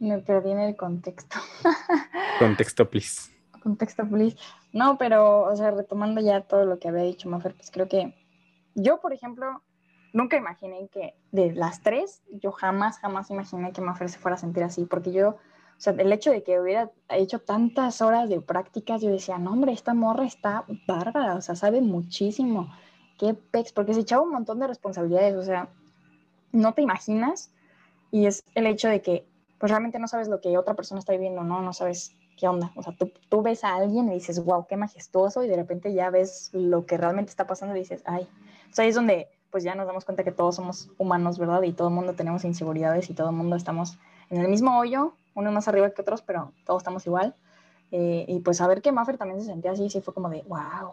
Me 0.00 0.18
perdí 0.18 0.50
en 0.50 0.60
el 0.60 0.76
contexto. 0.76 1.38
Contexto, 2.38 2.88
please. 2.88 3.30
Contexto, 3.62 4.08
please. 4.08 4.36
No, 4.72 4.96
pero, 4.96 5.42
o 5.42 5.54
sea, 5.54 5.70
retomando 5.70 6.22
ya 6.22 6.40
todo 6.40 6.64
lo 6.64 6.78
que 6.78 6.88
había 6.88 7.02
dicho 7.02 7.28
Mafer, 7.28 7.54
pues 7.54 7.70
creo 7.70 7.86
que 7.86 8.14
yo, 8.74 9.00
por 9.00 9.12
ejemplo, 9.12 9.62
nunca 10.14 10.38
imaginé 10.38 10.88
que 10.88 11.14
de 11.32 11.52
las 11.52 11.82
tres, 11.82 12.22
yo 12.30 12.50
jamás, 12.50 12.98
jamás 12.98 13.30
imaginé 13.30 13.72
que 13.72 13.82
Mafer 13.82 14.08
se 14.08 14.18
fuera 14.18 14.36
a 14.36 14.40
sentir 14.40 14.62
así, 14.62 14.86
porque 14.86 15.12
yo, 15.12 15.36
o 15.80 15.82
sea, 15.82 15.94
el 15.94 16.12
hecho 16.12 16.30
de 16.30 16.42
que 16.42 16.60
hubiera 16.60 16.90
hecho 17.08 17.38
tantas 17.38 18.02
horas 18.02 18.28
de 18.28 18.42
prácticas, 18.42 19.00
yo 19.00 19.08
decía, 19.08 19.38
no, 19.38 19.52
hombre, 19.52 19.72
esta 19.72 19.94
morra 19.94 20.26
está 20.26 20.66
bárbara, 20.86 21.36
o 21.36 21.40
sea, 21.40 21.56
sabe 21.56 21.80
muchísimo. 21.80 22.70
Qué 23.18 23.32
pex, 23.32 23.72
porque 23.72 23.94
se 23.94 24.00
echaba 24.00 24.20
un 24.20 24.30
montón 24.30 24.58
de 24.58 24.66
responsabilidades, 24.66 25.36
o 25.36 25.42
sea, 25.42 25.70
no 26.52 26.74
te 26.74 26.82
imaginas, 26.82 27.50
y 28.10 28.26
es 28.26 28.44
el 28.54 28.66
hecho 28.66 28.88
de 28.90 29.00
que, 29.00 29.26
pues 29.58 29.70
realmente 29.70 29.98
no 29.98 30.06
sabes 30.06 30.28
lo 30.28 30.42
que 30.42 30.58
otra 30.58 30.74
persona 30.74 30.98
está 30.98 31.12
viviendo, 31.12 31.44
¿no? 31.44 31.62
No 31.62 31.72
sabes 31.72 32.14
qué 32.38 32.46
onda. 32.46 32.72
O 32.76 32.82
sea, 32.82 32.94
tú, 32.98 33.10
tú 33.30 33.40
ves 33.40 33.64
a 33.64 33.76
alguien 33.76 34.10
y 34.10 34.16
dices, 34.16 34.44
wow, 34.44 34.66
qué 34.68 34.76
majestuoso, 34.76 35.42
y 35.44 35.48
de 35.48 35.56
repente 35.56 35.94
ya 35.94 36.10
ves 36.10 36.50
lo 36.52 36.84
que 36.84 36.98
realmente 36.98 37.30
está 37.30 37.46
pasando 37.46 37.74
y 37.74 37.78
dices, 37.78 38.02
ay. 38.04 38.28
O 38.70 38.74
sea, 38.74 38.82
ahí 38.82 38.90
es 38.90 38.96
donde 38.96 39.28
pues 39.50 39.64
ya 39.64 39.74
nos 39.74 39.86
damos 39.86 40.04
cuenta 40.04 40.24
que 40.24 40.30
todos 40.30 40.56
somos 40.56 40.90
humanos, 40.98 41.38
¿verdad? 41.38 41.62
Y 41.62 41.72
todo 41.72 41.88
el 41.88 41.94
mundo 41.94 42.12
tenemos 42.12 42.44
inseguridades 42.44 43.08
y 43.08 43.14
todo 43.14 43.30
el 43.30 43.36
mundo 43.36 43.56
estamos 43.56 43.98
en 44.28 44.42
el 44.42 44.48
mismo 44.48 44.78
hoyo, 44.78 45.14
uno 45.34 45.52
más 45.52 45.68
arriba 45.68 45.90
que 45.90 46.02
otros, 46.02 46.22
pero 46.22 46.52
todos 46.64 46.82
estamos 46.82 47.06
igual. 47.06 47.34
Eh, 47.92 48.24
y 48.28 48.40
pues 48.40 48.58
saber 48.58 48.82
que 48.82 48.92
Maffer 48.92 49.18
también 49.18 49.40
se 49.40 49.46
sentía 49.46 49.72
así, 49.72 49.90
sí 49.90 50.00
fue 50.00 50.14
como 50.14 50.28
de, 50.28 50.42
wow. 50.42 50.92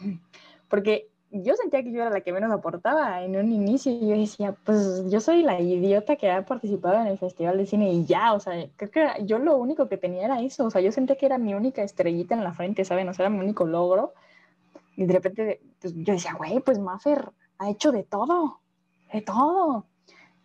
Porque 0.68 1.08
yo 1.30 1.54
sentía 1.54 1.82
que 1.82 1.92
yo 1.92 2.02
era 2.02 2.10
la 2.10 2.20
que 2.20 2.32
menos 2.32 2.52
aportaba 2.52 3.22
en 3.22 3.36
un 3.36 3.52
inicio 3.52 3.92
y 3.92 4.08
yo 4.08 4.16
decía, 4.16 4.54
pues 4.64 5.10
yo 5.10 5.20
soy 5.20 5.42
la 5.42 5.60
idiota 5.60 6.16
que 6.16 6.30
ha 6.30 6.44
participado 6.44 7.00
en 7.00 7.08
el 7.08 7.18
Festival 7.18 7.58
de 7.58 7.66
Cine 7.66 7.92
y 7.92 8.04
ya, 8.04 8.32
o 8.32 8.40
sea, 8.40 8.68
creo 8.76 8.90
que 8.90 9.24
yo 9.24 9.38
lo 9.38 9.56
único 9.56 9.88
que 9.88 9.96
tenía 9.96 10.24
era 10.24 10.40
eso, 10.40 10.66
o 10.66 10.70
sea, 10.70 10.80
yo 10.80 10.92
sentía 10.92 11.16
que 11.16 11.26
era 11.26 11.38
mi 11.38 11.54
única 11.54 11.82
estrellita 11.82 12.34
en 12.34 12.44
la 12.44 12.52
frente, 12.52 12.84
¿saben? 12.84 13.08
O 13.08 13.14
sea, 13.14 13.26
era 13.26 13.34
mi 13.34 13.40
único 13.40 13.66
logro. 13.66 14.14
Y 14.96 15.04
de 15.04 15.12
repente 15.12 15.60
pues, 15.80 15.94
yo 15.94 16.14
decía, 16.14 16.34
güey, 16.34 16.60
pues 16.60 16.78
Maffer 16.78 17.30
ha 17.58 17.70
hecho 17.70 17.92
de 17.92 18.04
todo, 18.04 18.60
de 19.12 19.20
todo. 19.20 19.84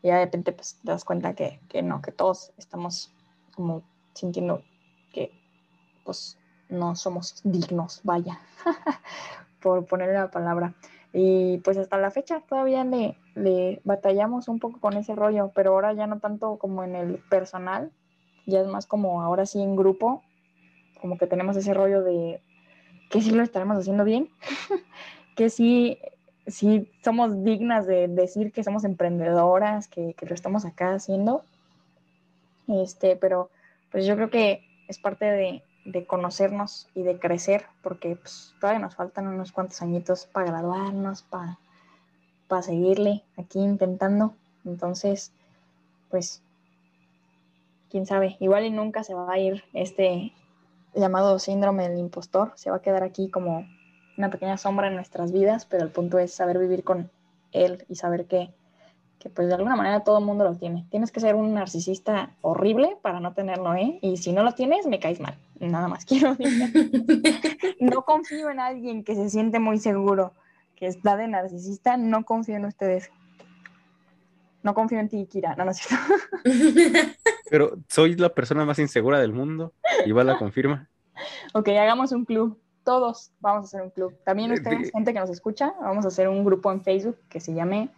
Y 0.01 0.09
de 0.09 0.25
repente 0.25 0.51
pues 0.51 0.79
te 0.83 0.91
das 0.91 1.05
cuenta 1.05 1.35
que, 1.35 1.61
que 1.69 1.81
no, 1.83 2.01
que 2.01 2.11
todos 2.11 2.51
estamos 2.57 3.13
como 3.61 3.83
sintiendo 4.13 4.63
que 5.13 5.31
pues 6.03 6.37
no 6.69 6.95
somos 6.95 7.41
dignos, 7.43 8.01
vaya. 8.03 8.39
por 9.61 9.85
ponerle 9.85 10.15
la 10.15 10.31
palabra. 10.31 10.73
Y 11.13 11.57
pues 11.59 11.77
hasta 11.77 11.97
la 11.97 12.11
fecha 12.11 12.41
todavía 12.41 12.83
le, 12.83 13.17
le 13.35 13.81
batallamos 13.83 14.47
un 14.47 14.59
poco 14.59 14.79
con 14.79 14.97
ese 14.97 15.15
rollo, 15.15 15.51
pero 15.53 15.71
ahora 15.71 15.93
ya 15.93 16.07
no 16.07 16.19
tanto 16.19 16.57
como 16.57 16.83
en 16.83 16.95
el 16.95 17.17
personal, 17.29 17.91
ya 18.45 18.61
es 18.61 18.67
más 18.67 18.87
como 18.87 19.21
ahora 19.21 19.45
sí 19.45 19.61
en 19.61 19.75
grupo, 19.75 20.23
como 20.99 21.17
que 21.17 21.27
tenemos 21.27 21.55
ese 21.57 21.73
rollo 21.73 22.01
de 22.01 22.41
que 23.09 23.21
sí 23.21 23.31
lo 23.31 23.43
estaremos 23.43 23.77
haciendo 23.77 24.05
bien, 24.05 24.29
que 25.35 25.49
sí, 25.49 25.97
sí 26.47 26.89
somos 27.03 27.43
dignas 27.43 27.85
de 27.85 28.07
decir 28.07 28.53
que 28.53 28.63
somos 28.63 28.85
emprendedoras, 28.85 29.89
que, 29.89 30.13
que 30.13 30.25
lo 30.25 30.33
estamos 30.33 30.65
acá 30.65 30.93
haciendo. 30.93 31.43
Este, 32.67 33.15
pero 33.15 33.49
pues 33.91 34.05
yo 34.05 34.15
creo 34.15 34.29
que 34.29 34.63
es 34.87 34.99
parte 34.99 35.25
de, 35.25 35.63
de 35.85 36.05
conocernos 36.05 36.87
y 36.93 37.03
de 37.03 37.19
crecer, 37.19 37.65
porque 37.81 38.15
pues, 38.15 38.53
todavía 38.59 38.79
nos 38.79 38.95
faltan 38.95 39.27
unos 39.27 39.51
cuantos 39.51 39.81
añitos 39.81 40.25
para 40.25 40.47
graduarnos, 40.47 41.23
para, 41.23 41.57
para 42.47 42.61
seguirle 42.61 43.23
aquí 43.37 43.59
intentando. 43.59 44.33
Entonces, 44.65 45.31
pues, 46.09 46.41
quién 47.89 48.05
sabe, 48.05 48.37
igual 48.39 48.65
y 48.65 48.71
nunca 48.71 49.03
se 49.03 49.13
va 49.13 49.31
a 49.31 49.39
ir 49.39 49.63
este 49.73 50.33
llamado 50.93 51.39
síndrome 51.39 51.87
del 51.87 51.99
impostor, 51.99 52.53
se 52.55 52.69
va 52.69 52.77
a 52.77 52.81
quedar 52.81 53.03
aquí 53.03 53.29
como 53.29 53.65
una 54.17 54.29
pequeña 54.29 54.57
sombra 54.57 54.87
en 54.87 54.95
nuestras 54.95 55.31
vidas, 55.31 55.65
pero 55.65 55.83
el 55.83 55.91
punto 55.91 56.19
es 56.19 56.33
saber 56.33 56.59
vivir 56.59 56.83
con 56.83 57.09
él 57.53 57.85
y 57.89 57.95
saber 57.95 58.25
que 58.25 58.53
que 59.21 59.29
pues 59.29 59.47
de 59.47 59.53
alguna 59.53 59.75
manera 59.75 60.03
todo 60.03 60.17
el 60.17 60.25
mundo 60.25 60.43
lo 60.43 60.55
tiene. 60.55 60.85
Tienes 60.89 61.11
que 61.11 61.19
ser 61.19 61.35
un 61.35 61.53
narcisista 61.53 62.31
horrible 62.41 62.97
para 63.03 63.19
no 63.19 63.33
tenerlo, 63.33 63.75
¿eh? 63.75 63.99
Y 64.01 64.17
si 64.17 64.33
no 64.33 64.41
lo 64.41 64.53
tienes, 64.53 64.87
me 64.87 64.99
caes 64.99 65.19
mal. 65.19 65.37
Nada 65.59 65.87
más 65.87 66.05
quiero 66.07 66.35
decir. 66.35 67.77
no 67.79 68.03
confío 68.03 68.49
en 68.49 68.59
alguien 68.59 69.03
que 69.03 69.13
se 69.15 69.29
siente 69.29 69.59
muy 69.59 69.77
seguro, 69.77 70.33
que 70.75 70.87
está 70.87 71.15
de 71.17 71.27
narcisista, 71.27 71.97
no 71.97 72.25
confío 72.25 72.55
en 72.55 72.65
ustedes. 72.65 73.11
No 74.63 74.73
confío 74.73 74.99
en 74.99 75.09
ti, 75.09 75.27
Kira. 75.27 75.55
No, 75.55 75.65
no 75.65 75.71
es 75.71 75.77
cierto. 75.77 76.05
Pero 77.49 77.77
soy 77.87 78.15
la 78.15 78.29
persona 78.29 78.65
más 78.65 78.79
insegura 78.79 79.19
del 79.19 79.33
mundo. 79.33 79.73
Igual 80.05 80.27
la 80.27 80.37
confirma. 80.39 80.89
Ok, 81.53 81.69
hagamos 81.69 82.11
un 82.11 82.25
club. 82.25 82.59
Todos 82.83 83.31
vamos 83.39 83.61
a 83.61 83.65
hacer 83.65 83.81
un 83.83 83.91
club. 83.91 84.17
También 84.23 84.51
ustedes, 84.51 84.91
gente 84.91 85.13
que 85.13 85.19
nos 85.19 85.29
escucha, 85.29 85.73
vamos 85.79 86.05
a 86.05 86.07
hacer 86.07 86.27
un 86.27 86.43
grupo 86.43 86.71
en 86.71 86.81
Facebook 86.81 87.17
que 87.29 87.39
se 87.39 87.53
llame 87.53 87.91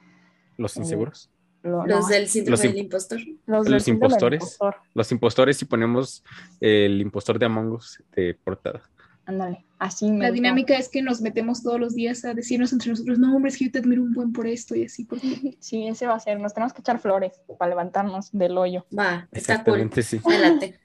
los 0.58 0.78
inseguros. 0.78 1.30
Lo, 1.64 1.86
los 1.86 2.02
no, 2.02 2.08
del 2.08 2.28
síndrome 2.28 2.62
del 2.62 2.78
impostor. 2.78 3.20
Los, 3.46 3.70
los 3.70 3.88
impostores. 3.88 4.42
Impostor. 4.42 4.76
Los 4.94 5.12
impostores 5.12 5.62
y 5.62 5.66
ponemos 5.66 6.24
el 6.60 7.00
impostor 7.00 7.40
de 7.40 7.46
Among 7.46 7.72
Us 7.72 8.04
de 8.16 8.36
portada. 8.44 8.82
Ándale, 9.26 9.66
así 9.80 10.12
me 10.12 10.18
La 10.20 10.26
gusta. 10.26 10.34
dinámica 10.34 10.78
es 10.78 10.90
que 10.90 11.02
nos 11.02 11.22
metemos 11.22 11.64
todos 11.64 11.80
los 11.80 11.96
días 11.96 12.26
a 12.26 12.34
decirnos 12.34 12.74
entre 12.74 12.90
nosotros, 12.90 13.18
no, 13.20 13.34
hombre, 13.34 13.52
es 13.52 13.58
que 13.58 13.66
yo 13.66 13.72
te 13.72 13.80
admiro 13.80 14.04
un 14.04 14.12
buen 14.14 14.34
por 14.34 14.48
esto 14.48 14.76
y 14.76 14.84
así. 14.86 15.06
Por... 15.06 15.20
Sí, 15.60 15.88
ese 15.88 16.08
va 16.08 16.16
a 16.16 16.20
ser. 16.20 16.40
Nos 16.42 16.54
tenemos 16.54 16.74
que 16.74 16.82
echar 16.82 17.00
flores 17.00 17.40
para 17.58 17.70
levantarnos 17.70 18.32
del 18.34 18.58
hoyo. 18.58 18.86
Va, 18.98 19.28
está 19.32 19.64
cool. 19.64 19.90
Sí. 20.02 20.20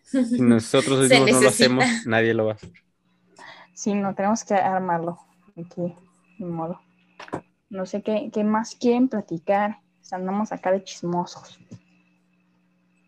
Si 0.08 0.40
nosotros 0.40 1.06
mismos 1.06 1.32
no 1.32 1.40
lo 1.42 1.48
hacemos, 1.50 1.84
nadie 2.06 2.32
lo 2.32 2.46
va 2.46 2.52
a 2.52 2.54
hacer. 2.54 2.72
Sí, 3.74 3.92
no, 3.92 4.14
tenemos 4.14 4.42
que 4.42 4.54
armarlo 4.54 5.18
aquí, 5.54 5.94
de 6.38 6.46
modo. 6.46 6.80
No 7.70 7.86
sé 7.86 8.02
qué, 8.02 8.30
qué 8.32 8.44
más 8.44 8.74
quieren 8.74 9.08
platicar. 9.08 9.80
Andamos 10.10 10.52
acá 10.52 10.72
de 10.72 10.82
chismosos. 10.82 11.58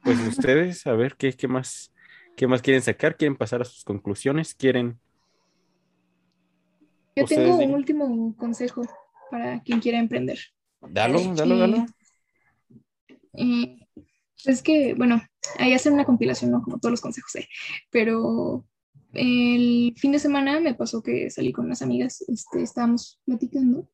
Pues 0.04 0.18
ustedes, 0.26 0.86
a 0.86 0.92
ver, 0.92 1.16
¿qué, 1.16 1.32
qué, 1.32 1.48
más, 1.48 1.92
¿qué 2.36 2.46
más 2.46 2.60
quieren 2.62 2.82
sacar? 2.82 3.16
¿Quieren 3.16 3.36
pasar 3.36 3.62
a 3.62 3.64
sus 3.64 3.84
conclusiones? 3.84 4.54
¿Quieren...? 4.54 4.98
Yo 7.16 7.24
tengo 7.24 7.56
un 7.56 7.74
último 7.74 8.34
consejo 8.36 8.82
para 9.30 9.60
quien 9.62 9.80
quiera 9.80 9.98
emprender. 9.98 10.38
Dalo, 10.80 11.20
dalo, 11.34 11.58
dalo. 11.58 11.86
Eh, 13.34 13.78
es 14.44 14.62
que, 14.62 14.94
bueno, 14.94 15.22
ahí 15.58 15.74
hacen 15.74 15.92
una 15.92 16.04
compilación, 16.04 16.50
¿no? 16.50 16.62
Como 16.62 16.78
todos 16.78 16.92
los 16.92 17.00
consejos, 17.00 17.34
¿eh? 17.36 17.48
pero 17.90 18.64
el 19.12 19.94
fin 19.96 20.12
de 20.12 20.18
semana 20.18 20.60
me 20.60 20.74
pasó 20.74 21.02
que 21.02 21.30
salí 21.30 21.52
con 21.52 21.66
unas 21.66 21.82
amigas, 21.82 22.22
este, 22.28 22.62
estábamos 22.62 23.20
platicando 23.26 23.88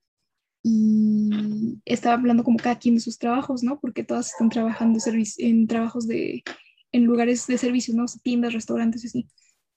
y 0.69 1.81
estaba 1.85 2.17
hablando 2.17 2.43
como 2.43 2.57
cada 2.57 2.77
quien 2.77 2.97
de 2.97 3.01
sus 3.01 3.21
trabajos, 3.21 3.63
¿no? 3.63 3.79
Porque 3.79 4.03
todas 4.03 4.33
están 4.33 4.49
trabajando 4.49 4.99
en 5.39 5.69
trabajos 5.69 6.09
de, 6.09 6.43
en 6.91 7.05
lugares 7.05 7.47
de 7.47 7.57
servicios, 7.57 7.97
¿no? 7.97 8.05
Tiendas, 8.21 8.53
restaurantes, 8.53 9.05
así. 9.05 9.29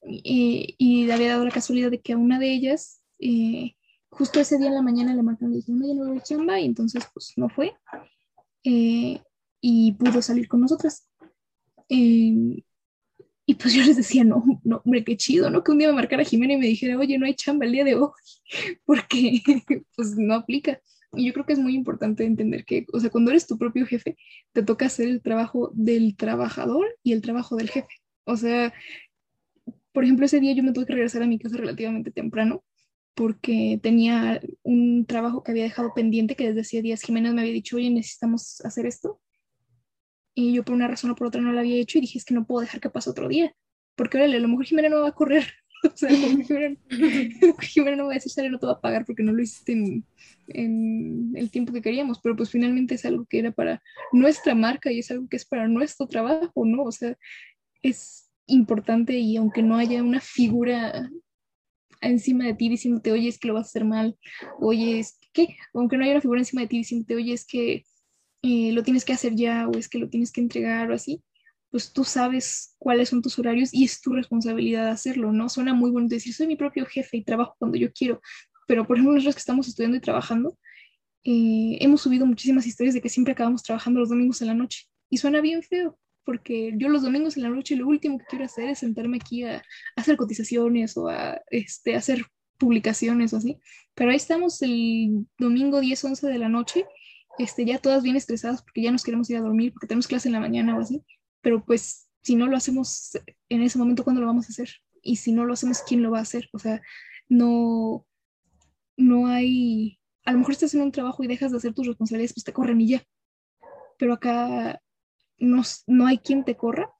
Y, 0.01 0.73
y 0.79 1.11
había 1.11 1.29
dado 1.29 1.45
la 1.45 1.51
casualidad 1.51 1.91
de 1.91 2.01
que 2.01 2.13
a 2.13 2.17
una 2.17 2.39
de 2.39 2.51
ellas, 2.51 3.03
eh, 3.19 3.75
justo 4.09 4.39
ese 4.39 4.57
día 4.57 4.69
en 4.69 4.73
la 4.73 4.81
mañana 4.81 5.13
le 5.13 5.21
marcaron 5.21 5.51
y 5.51 5.57
le 5.57 5.59
dijeron, 5.59 5.79
no, 5.79 6.05
ya 6.05 6.09
voy 6.11 6.21
chamba, 6.21 6.59
y 6.59 6.65
entonces 6.65 7.03
pues 7.13 7.33
no 7.35 7.49
fue. 7.49 7.75
Eh, 8.63 9.21
y 9.61 9.91
pudo 9.91 10.23
salir 10.23 10.47
con 10.47 10.61
nosotras. 10.61 11.07
Eh, 11.87 12.63
y 13.49 13.55
pues 13.55 13.73
yo 13.73 13.83
les 13.83 13.97
decía, 13.97 14.23
no, 14.23 14.43
no, 14.63 14.79
hombre, 14.85 15.03
qué 15.03 15.17
chido, 15.17 15.49
¿no? 15.49 15.63
Que 15.63 15.71
un 15.71 15.79
día 15.79 15.87
me 15.87 15.95
marcara 15.95 16.23
Jimena 16.23 16.53
y 16.53 16.57
me 16.57 16.67
dijera, 16.67 16.99
oye, 16.99 17.17
no 17.17 17.25
hay 17.25 17.33
chamba 17.33 17.65
el 17.65 17.71
día 17.71 17.83
de 17.83 17.95
hoy, 17.95 18.11
porque 18.85 19.41
pues 19.95 20.15
no 20.15 20.35
aplica. 20.35 20.79
Y 21.13 21.25
yo 21.25 21.33
creo 21.33 21.47
que 21.47 21.53
es 21.53 21.59
muy 21.59 21.73
importante 21.73 22.25
entender 22.25 22.63
que, 22.63 22.85
o 22.93 22.99
sea, 22.99 23.09
cuando 23.09 23.31
eres 23.31 23.47
tu 23.47 23.57
propio 23.57 23.87
jefe, 23.87 24.15
te 24.51 24.61
toca 24.61 24.85
hacer 24.85 25.07
el 25.07 25.23
trabajo 25.23 25.71
del 25.73 26.15
trabajador 26.15 26.95
y 27.01 27.13
el 27.13 27.23
trabajo 27.23 27.55
del 27.55 27.71
jefe. 27.71 27.87
O 28.25 28.37
sea, 28.37 28.71
por 29.93 30.03
ejemplo, 30.03 30.27
ese 30.27 30.39
día 30.39 30.53
yo 30.53 30.61
me 30.61 30.71
tuve 30.71 30.85
que 30.85 30.93
regresar 30.93 31.23
a 31.23 31.27
mi 31.27 31.39
casa 31.39 31.57
relativamente 31.57 32.11
temprano 32.11 32.63
porque 33.15 33.79
tenía 33.81 34.41
un 34.61 35.07
trabajo 35.07 35.41
que 35.41 35.53
había 35.53 35.63
dejado 35.63 35.95
pendiente, 35.95 36.35
que 36.35 36.49
desde 36.49 36.61
hacía 36.61 36.83
días 36.83 37.01
Jimena 37.01 37.33
me 37.33 37.41
había 37.41 37.53
dicho, 37.53 37.77
oye, 37.77 37.89
necesitamos 37.89 38.61
hacer 38.63 38.85
esto 38.85 39.19
y 40.33 40.53
yo 40.53 40.63
por 40.63 40.75
una 40.75 40.87
razón 40.87 41.11
o 41.11 41.15
por 41.15 41.27
otra 41.27 41.41
no 41.41 41.51
lo 41.51 41.59
había 41.59 41.77
hecho 41.77 41.97
y 41.97 42.01
dije, 42.01 42.17
es 42.17 42.25
que 42.25 42.33
no 42.33 42.45
puedo 42.45 42.61
dejar 42.61 42.79
que 42.79 42.89
pase 42.89 43.09
otro 43.09 43.27
día, 43.27 43.53
porque 43.95 44.17
órale, 44.17 44.37
a 44.37 44.39
lo 44.39 44.47
mejor 44.47 44.65
Jimena 44.65 44.89
no 44.89 45.01
va 45.01 45.09
a 45.09 45.13
correr, 45.13 45.45
o 45.83 45.95
sea, 45.95 46.09
Jimena, 46.09 46.77
Jimena, 47.61 47.97
no 47.97 48.05
va 48.05 48.11
a 48.11 48.15
decir, 48.15 48.31
sale, 48.31 48.49
no 48.49 48.59
te 48.59 48.65
va 48.65 48.73
a 48.73 48.81
pagar 48.81 49.05
porque 49.05 49.23
no 49.23 49.33
lo 49.33 49.41
hiciste 49.41 49.73
en, 49.73 50.05
en, 50.47 51.33
el 51.35 51.51
tiempo 51.51 51.73
que 51.73 51.81
queríamos, 51.81 52.19
pero 52.21 52.35
pues 52.35 52.49
finalmente 52.49 52.95
es 52.95 53.05
algo 53.05 53.25
que 53.25 53.39
era 53.39 53.51
para 53.51 53.81
nuestra 54.11 54.55
marca 54.55 54.91
y 54.91 54.99
es 54.99 55.11
algo 55.11 55.27
que 55.27 55.37
es 55.37 55.45
para 55.45 55.67
nuestro 55.67 56.07
trabajo, 56.07 56.65
¿no? 56.65 56.83
O 56.83 56.91
sea, 56.91 57.17
es 57.81 58.29
importante 58.47 59.17
y 59.17 59.37
aunque 59.37 59.61
no 59.61 59.77
haya 59.77 60.03
una 60.03 60.19
figura 60.19 61.09
encima 62.01 62.45
de 62.45 62.53
ti 62.53 62.69
diciéndote, 62.69 63.11
oye, 63.11 63.27
es 63.27 63.37
que 63.37 63.47
lo 63.47 63.53
vas 63.53 63.67
a 63.67 63.69
hacer 63.69 63.85
mal, 63.85 64.17
oye, 64.59 64.99
es 64.99 65.19
que, 65.33 65.55
aunque 65.73 65.97
no 65.97 66.03
haya 66.03 66.13
una 66.13 66.21
figura 66.21 66.41
encima 66.41 66.61
de 66.61 66.67
ti 66.67 66.77
diciéndote, 66.77 67.15
oye, 67.15 67.33
es 67.33 67.45
que 67.45 67.83
eh, 68.41 68.71
lo 68.71 68.83
tienes 68.83 69.05
que 69.05 69.13
hacer 69.13 69.35
ya 69.35 69.67
o 69.67 69.77
es 69.77 69.89
que 69.89 69.99
lo 69.99 70.09
tienes 70.09 70.31
que 70.31 70.41
entregar 70.41 70.91
o 70.91 70.93
así, 70.93 71.21
pues 71.71 71.93
tú 71.93 72.03
sabes 72.03 72.75
cuáles 72.79 73.09
son 73.09 73.21
tus 73.21 73.37
horarios 73.37 73.73
y 73.73 73.83
es 73.85 74.01
tu 74.01 74.13
responsabilidad 74.13 74.89
hacerlo, 74.89 75.31
¿no? 75.31 75.49
Suena 75.49 75.73
muy 75.73 75.91
bonito 75.91 76.15
decir, 76.15 76.33
soy 76.33 76.47
mi 76.47 76.55
propio 76.55 76.85
jefe 76.85 77.17
y 77.17 77.23
trabajo 77.23 77.55
cuando 77.59 77.77
yo 77.77 77.91
quiero, 77.91 78.21
pero 78.67 78.85
por 78.85 78.97
ejemplo, 78.97 79.13
nosotros 79.13 79.35
que 79.35 79.39
estamos 79.39 79.67
estudiando 79.67 79.97
y 79.97 80.01
trabajando, 80.01 80.57
eh, 81.23 81.77
hemos 81.81 82.01
subido 82.01 82.25
muchísimas 82.25 82.65
historias 82.65 82.95
de 82.95 83.01
que 83.01 83.09
siempre 83.09 83.33
acabamos 83.33 83.63
trabajando 83.63 83.99
los 83.99 84.09
domingos 84.09 84.41
en 84.41 84.47
la 84.47 84.53
noche 84.53 84.85
y 85.09 85.17
suena 85.17 85.41
bien 85.41 85.63
feo, 85.63 85.99
porque 86.23 86.73
yo 86.77 86.89
los 86.89 87.01
domingos 87.01 87.35
en 87.35 87.43
la 87.43 87.49
noche 87.49 87.75
lo 87.75 87.87
último 87.87 88.19
que 88.19 88.25
quiero 88.29 88.45
hacer 88.45 88.69
es 88.69 88.79
sentarme 88.79 89.17
aquí 89.17 89.43
a, 89.43 89.63
hacer 89.95 90.17
cotizaciones 90.17 90.95
o 90.97 91.07
a 91.07 91.41
este, 91.49 91.95
hacer 91.95 92.25
publicaciones 92.57 93.33
o 93.33 93.37
así, 93.37 93.57
pero 93.95 94.11
ahí 94.11 94.17
estamos 94.17 94.61
el 94.61 95.25
domingo 95.37 95.79
10, 95.79 96.03
11 96.03 96.27
de 96.27 96.37
la 96.37 96.49
noche, 96.49 96.85
este, 97.39 97.65
ya 97.65 97.79
todas 97.79 98.03
bien 98.03 98.17
estresadas 98.17 98.61
porque 98.61 98.81
ya 98.81 98.91
nos 98.91 99.03
queremos 99.03 99.29
ir 99.29 99.37
a 99.37 99.41
dormir, 99.41 99.71
porque 99.73 99.87
tenemos 99.87 100.07
clase 100.07 100.27
en 100.27 100.33
la 100.33 100.41
mañana 100.41 100.77
o 100.77 100.81
así, 100.81 101.01
pero 101.41 101.63
pues 101.63 102.09
si 102.21 102.35
no 102.35 102.47
lo 102.47 102.57
hacemos 102.57 103.17
en 103.47 103.63
ese 103.63 103.79
momento, 103.79 104.03
¿cuándo 104.03 104.21
lo 104.21 104.27
vamos 104.27 104.45
a 104.45 104.49
hacer? 104.49 104.69
Y 105.01 105.15
si 105.15 105.31
no 105.31 105.45
lo 105.45 105.53
hacemos, 105.53 105.81
¿quién 105.81 106.03
lo 106.03 106.11
va 106.11 106.19
a 106.19 106.23
hacer? 106.23 106.49
O 106.51 106.59
sea, 106.59 106.81
no, 107.29 108.05
no 108.97 109.27
hay, 109.27 109.99
a 110.25 110.33
lo 110.33 110.39
mejor 110.39 110.51
estás 110.51 110.73
en 110.73 110.81
un 110.81 110.91
trabajo 110.91 111.23
y 111.23 111.27
dejas 111.27 111.51
de 111.51 111.57
hacer 111.57 111.73
tus 111.73 111.87
responsabilidades, 111.87 112.33
pues 112.33 112.43
te 112.43 112.53
corren 112.53 112.81
y 112.81 112.89
ya. 112.89 113.03
Pero 113.97 114.13
acá 114.13 114.81
no, 115.37 115.63
no 115.87 116.07
hay 116.07 116.17
quien 116.17 116.43
te 116.43 116.57
corra, 116.57 116.91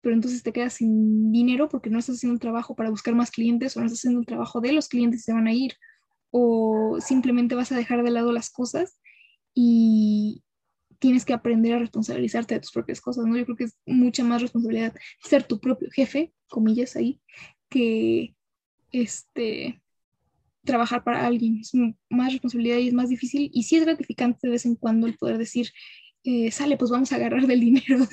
pero 0.00 0.16
entonces 0.16 0.42
te 0.42 0.52
quedas 0.52 0.74
sin 0.74 1.30
dinero 1.30 1.68
porque 1.68 1.88
no 1.88 2.00
estás 2.00 2.16
haciendo 2.16 2.34
un 2.34 2.40
trabajo 2.40 2.74
para 2.74 2.90
buscar 2.90 3.14
más 3.14 3.30
clientes 3.30 3.76
o 3.76 3.80
no 3.80 3.86
estás 3.86 4.00
haciendo 4.00 4.18
un 4.18 4.26
trabajo 4.26 4.60
de 4.60 4.72
los 4.72 4.88
clientes 4.88 5.20
que 5.20 5.26
se 5.26 5.32
van 5.32 5.46
a 5.46 5.52
ir 5.52 5.72
o 6.30 6.98
simplemente 7.00 7.54
vas 7.54 7.70
a 7.70 7.76
dejar 7.76 8.02
de 8.02 8.10
lado 8.10 8.32
las 8.32 8.50
cosas 8.50 8.98
y, 9.54 10.42
tienes 11.02 11.24
que 11.24 11.32
aprender 11.32 11.74
a 11.74 11.80
responsabilizarte 11.80 12.54
de 12.54 12.60
tus 12.60 12.70
propias 12.70 13.00
cosas, 13.00 13.26
¿no? 13.26 13.36
Yo 13.36 13.44
creo 13.44 13.56
que 13.56 13.64
es 13.64 13.76
mucha 13.84 14.22
más 14.22 14.40
responsabilidad 14.40 14.94
ser 15.20 15.42
tu 15.42 15.58
propio 15.58 15.90
jefe, 15.90 16.32
comillas 16.48 16.94
ahí, 16.94 17.20
que 17.68 18.36
este 18.92 19.82
trabajar 20.64 21.02
para 21.02 21.26
alguien. 21.26 21.58
Es 21.58 21.72
más 22.08 22.32
responsabilidad 22.32 22.78
y 22.78 22.86
es 22.86 22.94
más 22.94 23.08
difícil. 23.08 23.50
Y 23.52 23.64
sí 23.64 23.76
es 23.76 23.84
gratificante 23.84 24.46
de 24.46 24.52
vez 24.52 24.64
en 24.64 24.76
cuando 24.76 25.08
el 25.08 25.16
poder 25.16 25.38
decir, 25.38 25.70
eh, 26.22 26.52
sale, 26.52 26.76
pues 26.76 26.92
vamos 26.92 27.10
a 27.10 27.16
agarrar 27.16 27.48
del 27.48 27.58
dinero 27.60 28.06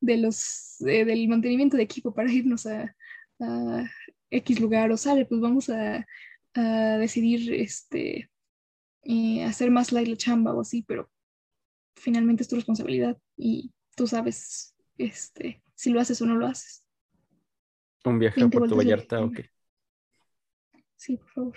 de, 0.00 0.16
los, 0.16 0.76
del 0.78 1.28
mantenimiento 1.28 1.76
de 1.76 1.82
equipo 1.82 2.14
para 2.14 2.32
irnos 2.32 2.66
a, 2.66 2.94
X 4.30 4.58
lugar, 4.58 4.90
o 4.90 4.96
sale, 4.96 5.26
pues 5.26 5.40
vamos 5.40 5.68
a, 5.68 6.06
decidir 6.98 7.52
este, 7.52 8.30
eh, 9.08 9.44
hacer 9.44 9.70
más 9.70 9.92
light 9.92 10.08
la 10.08 10.16
chamba 10.16 10.52
o 10.52 10.60
así, 10.60 10.82
pero 10.82 11.10
finalmente 11.94 12.42
es 12.42 12.48
tu 12.48 12.56
responsabilidad 12.56 13.16
y 13.36 13.72
tú 13.94 14.06
sabes 14.06 14.74
este, 14.98 15.62
si 15.74 15.90
lo 15.90 16.00
haces 16.00 16.20
o 16.22 16.26
no 16.26 16.34
lo 16.34 16.46
haces. 16.46 16.84
¿Un 18.04 18.18
viaje 18.18 18.42
a 18.42 18.48
Puerto 18.48 18.76
Vallarta 18.76 19.20
o 19.20 19.30
qué? 19.30 19.50
Sí, 20.96 21.16
por 21.16 21.30
favor. 21.30 21.56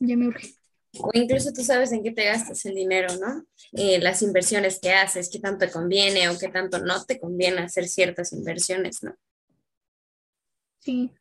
Ya 0.00 0.16
me 0.16 0.28
urge. 0.28 0.54
O 1.00 1.10
incluso 1.12 1.52
tú 1.52 1.62
sabes 1.62 1.92
en 1.92 2.02
qué 2.02 2.12
te 2.12 2.24
gastas 2.24 2.64
el 2.64 2.74
dinero, 2.74 3.08
¿no? 3.20 3.46
Eh, 3.72 3.98
las 4.00 4.22
inversiones 4.22 4.78
que 4.80 4.92
haces, 4.92 5.28
qué 5.30 5.38
tanto 5.38 5.66
te 5.66 5.72
conviene 5.72 6.28
o 6.28 6.38
qué 6.38 6.48
tanto 6.48 6.78
no 6.78 7.04
te 7.04 7.20
conviene 7.20 7.60
hacer 7.60 7.88
ciertas 7.88 8.32
inversiones, 8.32 9.02
¿no? 9.02 9.14
Sí, 10.78 11.12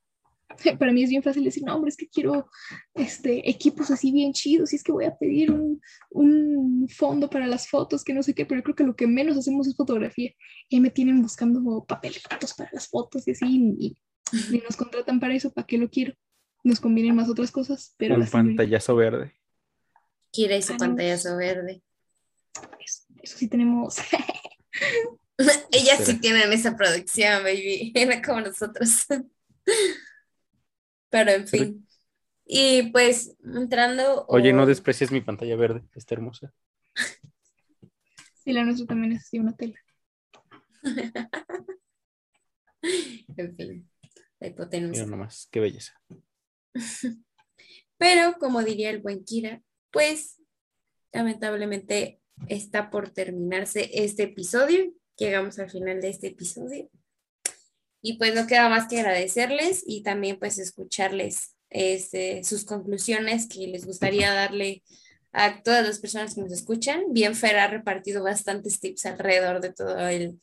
para 0.80 0.92
mí 0.92 1.04
es 1.04 1.10
bien 1.10 1.24
fácil 1.24 1.44
decir, 1.44 1.64
no, 1.64 1.76
hombre, 1.76 1.90
es 1.90 1.98
que 1.98 2.08
quiero 2.08 2.50
este, 2.94 3.50
equipos 3.50 3.92
así 3.92 4.12
bien 4.12 4.34
chidos 4.34 4.74
y 4.74 4.78
es 4.78 4.84
que 4.84 4.92
voy 4.92 5.06
a 5.06 5.16
pedir 5.16 5.52
un, 5.52 5.82
un, 6.10 6.88
fondo 6.90 7.30
para 7.30 7.48
las 7.48 7.68
fotos, 7.68 8.04
que 8.04 8.14
no 8.14 8.24
sé 8.24 8.34
qué, 8.34 8.46
pero 8.46 8.60
yo 8.60 8.64
creo 8.64 8.76
que 8.76 8.84
lo 8.84 8.96
que 8.96 9.08
menos 9.08 9.38
hacemos 9.38 9.68
es 9.68 9.76
fotografía. 9.76 10.32
Y 10.70 10.80
me 10.80 10.90
tienen 10.90 11.22
buscando 11.22 11.84
papeles 11.86 12.24
para 12.24 12.40
las 12.72 12.88
fotos 12.88 13.28
y 13.28 13.32
así, 13.32 13.76
y, 13.78 13.98
nos 14.62 14.76
contratan 14.76 15.20
para 15.20 15.36
eso, 15.36 15.54
¿para 15.54 15.66
qué 15.66 15.78
lo 15.78 15.90
quiero? 15.90 16.14
Nos 16.64 16.80
convienen 16.80 17.16
más 17.16 17.30
otras 17.30 17.52
cosas, 17.52 17.94
pero... 17.98 18.16
Un 18.16 18.28
pantallazo 18.28 18.96
verde. 18.96 19.34
Quiere 20.34 20.58
ese 20.58 20.74
ah, 20.74 20.78
pantallazo 20.78 21.38
verde. 21.38 21.82
Eso, 22.80 23.38
sí 23.38 23.48
tenemos. 23.48 23.98
Ellas 25.72 26.04
sí 26.04 26.20
tienen 26.20 26.52
esa 26.52 26.76
producción, 26.76 27.44
baby. 27.44 27.92
Era 27.96 28.22
como 28.22 28.42
nosotros. 28.42 29.06
Pero 31.10 31.32
en 31.32 31.48
fin. 31.48 31.88
Y 32.46 32.92
pues 32.92 33.36
entrando. 33.44 34.26
Oye, 34.30 34.54
no 34.54 34.66
desprecies 34.66 35.12
mi 35.12 35.22
pantalla 35.22 35.56
verde, 35.56 35.84
está 35.94 36.16
hermosa. 36.16 36.54
Sí, 38.44 38.54
la 38.54 38.64
nuestra 38.64 38.86
también 38.86 39.12
es 39.12 39.24
así, 39.24 39.40
una 39.40 39.54
tela. 39.58 39.78
en 42.82 43.56
fin, 43.58 43.90
la 44.40 44.48
hipotenusa. 44.48 44.92
Mira 44.94 45.06
nomás, 45.06 45.50
qué 45.52 45.60
belleza. 45.60 46.02
Pero, 47.98 48.38
como 48.40 48.64
diría 48.64 48.90
el 48.90 49.02
buen 49.02 49.26
Kira, 49.26 49.62
pues 49.92 50.42
lamentablemente 51.12 52.22
está 52.48 52.90
por 52.90 53.10
terminarse 53.10 53.90
este 53.94 54.24
episodio. 54.24 54.94
Llegamos 55.18 55.60
al 55.60 55.70
final 55.70 56.00
de 56.00 56.08
este 56.10 56.28
episodio. 56.28 56.90
Y 58.08 58.14
pues 58.18 58.34
no 58.34 58.48
queda 58.48 58.70
más 58.70 58.88
que 58.88 59.02
agradecerles 59.02 59.84
y 59.86 60.02
también 60.02 60.40
pues 60.40 60.58
escucharles 60.60 61.58
este, 61.70 62.42
sus 62.46 62.64
conclusiones 62.64 63.50
que 63.50 63.68
les 63.68 63.86
gustaría 63.86 64.32
darle 64.32 64.82
a 65.34 65.62
todas 65.62 65.86
las 65.86 66.00
personas 66.00 66.34
que 66.34 66.40
nos 66.40 66.54
escuchan. 66.54 67.04
Bien, 67.10 67.36
Fer 67.36 67.58
ha 67.58 67.68
repartido 67.68 68.24
bastantes 68.24 68.80
tips 68.80 69.08
alrededor 69.08 69.60
de 69.60 69.74
todo 69.74 70.08
el, 70.08 70.40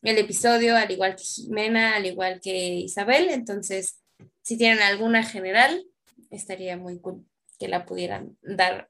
el 0.00 0.16
episodio, 0.16 0.74
al 0.74 0.90
igual 0.90 1.14
que 1.16 1.22
Jimena, 1.22 1.96
al 1.96 2.06
igual 2.06 2.40
que 2.40 2.76
Isabel. 2.76 3.28
Entonces, 3.28 4.00
si 4.40 4.56
tienen 4.56 4.80
alguna 4.80 5.22
general, 5.22 5.84
estaría 6.30 6.78
muy 6.78 6.98
cool 6.98 7.26
que 7.58 7.68
la 7.68 7.84
pudieran 7.84 8.38
dar 8.40 8.88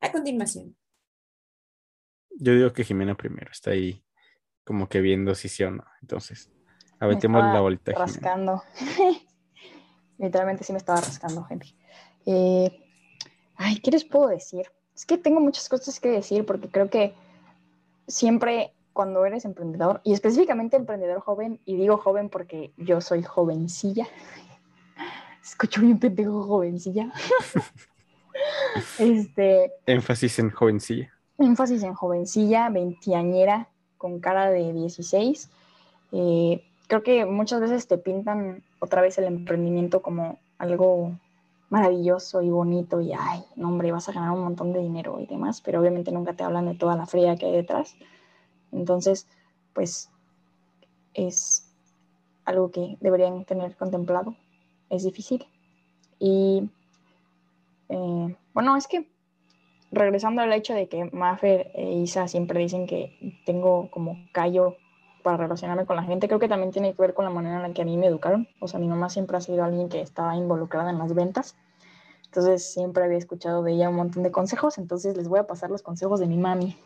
a 0.00 0.10
continuación. 0.10 0.76
Yo 2.30 2.52
digo 2.52 2.72
que 2.72 2.82
Jimena 2.82 3.16
primero, 3.16 3.52
está 3.52 3.70
ahí 3.70 4.04
como 4.64 4.88
que 4.88 5.00
viendo 5.00 5.36
si 5.36 5.48
sí 5.48 5.62
o 5.62 5.70
no. 5.70 5.84
Entonces, 6.02 6.50
Avetemos 7.00 7.42
la 7.42 7.60
vuelta. 7.60 7.92
Rascando. 7.92 8.62
Literalmente 10.18 10.64
sí 10.64 10.72
me 10.72 10.78
estaba 10.78 11.00
rascando, 11.00 11.44
gente. 11.44 11.66
Eh, 12.26 12.84
ay, 13.56 13.80
¿qué 13.80 13.90
les 13.90 14.04
puedo 14.04 14.28
decir? 14.28 14.66
Es 14.94 15.06
que 15.06 15.16
tengo 15.16 15.40
muchas 15.40 15.68
cosas 15.68 16.00
que 16.00 16.10
decir 16.10 16.44
porque 16.44 16.68
creo 16.68 16.90
que 16.90 17.14
siempre 18.08 18.72
cuando 18.92 19.24
eres 19.24 19.44
emprendedor, 19.44 20.00
y 20.02 20.12
específicamente 20.12 20.76
emprendedor 20.76 21.20
joven, 21.20 21.60
y 21.64 21.76
digo 21.76 21.98
joven 21.98 22.28
porque 22.28 22.72
yo 22.76 23.00
soy 23.00 23.22
jovencilla, 23.22 24.08
escucho 25.40 25.82
bien 25.82 26.00
pendejo 26.00 26.42
jovencilla. 26.42 27.12
este, 28.98 29.72
énfasis 29.86 30.40
en 30.40 30.50
jovencilla. 30.50 31.12
Énfasis 31.38 31.84
en 31.84 31.94
jovencilla, 31.94 32.70
veintiañera, 32.70 33.68
con 33.98 34.18
cara 34.18 34.50
de 34.50 34.72
16. 34.72 35.48
Eh, 36.10 36.67
creo 36.88 37.02
que 37.02 37.26
muchas 37.26 37.60
veces 37.60 37.86
te 37.86 37.98
pintan 37.98 38.64
otra 38.80 39.02
vez 39.02 39.16
el 39.18 39.24
emprendimiento 39.24 40.02
como 40.02 40.38
algo 40.58 41.12
maravilloso 41.68 42.42
y 42.42 42.48
bonito 42.48 43.00
y, 43.00 43.12
ay, 43.12 43.44
no, 43.54 43.68
hombre, 43.68 43.92
vas 43.92 44.08
a 44.08 44.12
ganar 44.12 44.32
un 44.32 44.42
montón 44.42 44.72
de 44.72 44.80
dinero 44.80 45.20
y 45.20 45.26
demás, 45.26 45.60
pero 45.60 45.80
obviamente 45.80 46.10
nunca 46.10 46.32
te 46.32 46.42
hablan 46.42 46.66
de 46.66 46.74
toda 46.74 46.96
la 46.96 47.06
fría 47.06 47.36
que 47.36 47.46
hay 47.46 47.52
detrás. 47.52 47.94
Entonces, 48.72 49.28
pues 49.74 50.10
es 51.12 51.70
algo 52.46 52.70
que 52.70 52.96
deberían 53.00 53.44
tener 53.44 53.76
contemplado. 53.76 54.34
Es 54.88 55.04
difícil. 55.04 55.46
Y 56.18 56.70
eh, 57.90 58.36
bueno, 58.54 58.76
es 58.76 58.88
que 58.88 59.06
regresando 59.90 60.40
al 60.40 60.52
hecho 60.54 60.72
de 60.72 60.88
que 60.88 61.04
Maffer 61.04 61.70
e 61.74 61.92
Isa 61.92 62.28
siempre 62.28 62.60
dicen 62.60 62.86
que 62.86 63.40
tengo 63.44 63.90
como 63.90 64.16
callo 64.32 64.76
para 65.28 65.44
relacionarme 65.44 65.84
con 65.84 65.96
la 65.96 66.04
gente. 66.04 66.26
Creo 66.26 66.38
que 66.38 66.48
también 66.48 66.72
tiene 66.72 66.94
que 66.94 67.02
ver 67.02 67.12
con 67.12 67.26
la 67.26 67.30
manera 67.30 67.56
en 67.56 67.62
la 67.62 67.74
que 67.74 67.82
a 67.82 67.84
mí 67.84 67.98
me 67.98 68.06
educaron. 68.06 68.48
O 68.60 68.66
sea, 68.66 68.80
mi 68.80 68.88
mamá 68.88 69.10
siempre 69.10 69.36
ha 69.36 69.42
sido 69.42 69.62
alguien 69.62 69.90
que 69.90 70.00
estaba 70.00 70.34
involucrada 70.34 70.88
en 70.88 70.96
las 70.96 71.14
ventas. 71.14 71.54
Entonces 72.24 72.72
siempre 72.72 73.04
había 73.04 73.18
escuchado 73.18 73.62
de 73.62 73.72
ella 73.72 73.90
un 73.90 73.96
montón 73.96 74.22
de 74.22 74.30
consejos. 74.30 74.78
Entonces 74.78 75.18
les 75.18 75.28
voy 75.28 75.38
a 75.38 75.46
pasar 75.46 75.68
los 75.68 75.82
consejos 75.82 76.18
de 76.18 76.28
mi 76.28 76.38
mami. 76.38 76.78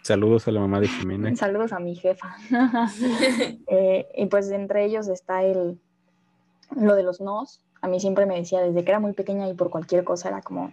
Saludos 0.00 0.48
a 0.48 0.52
la 0.52 0.60
mamá 0.60 0.80
de 0.80 0.88
Jimena. 0.88 1.36
Saludos 1.36 1.74
a 1.74 1.78
mi 1.78 1.96
jefa. 1.96 2.34
Eh, 3.68 4.08
y 4.16 4.24
pues 4.24 4.50
entre 4.50 4.86
ellos 4.86 5.08
está 5.08 5.42
el, 5.42 5.78
lo 6.74 6.94
de 6.94 7.02
los 7.02 7.20
nos. 7.20 7.60
A 7.82 7.88
mí 7.88 8.00
siempre 8.00 8.24
me 8.24 8.36
decía 8.36 8.62
desde 8.62 8.84
que 8.84 8.90
era 8.90 9.00
muy 9.00 9.12
pequeña 9.12 9.50
y 9.50 9.54
por 9.54 9.68
cualquier 9.68 10.02
cosa 10.02 10.30
era 10.30 10.40
como, 10.40 10.72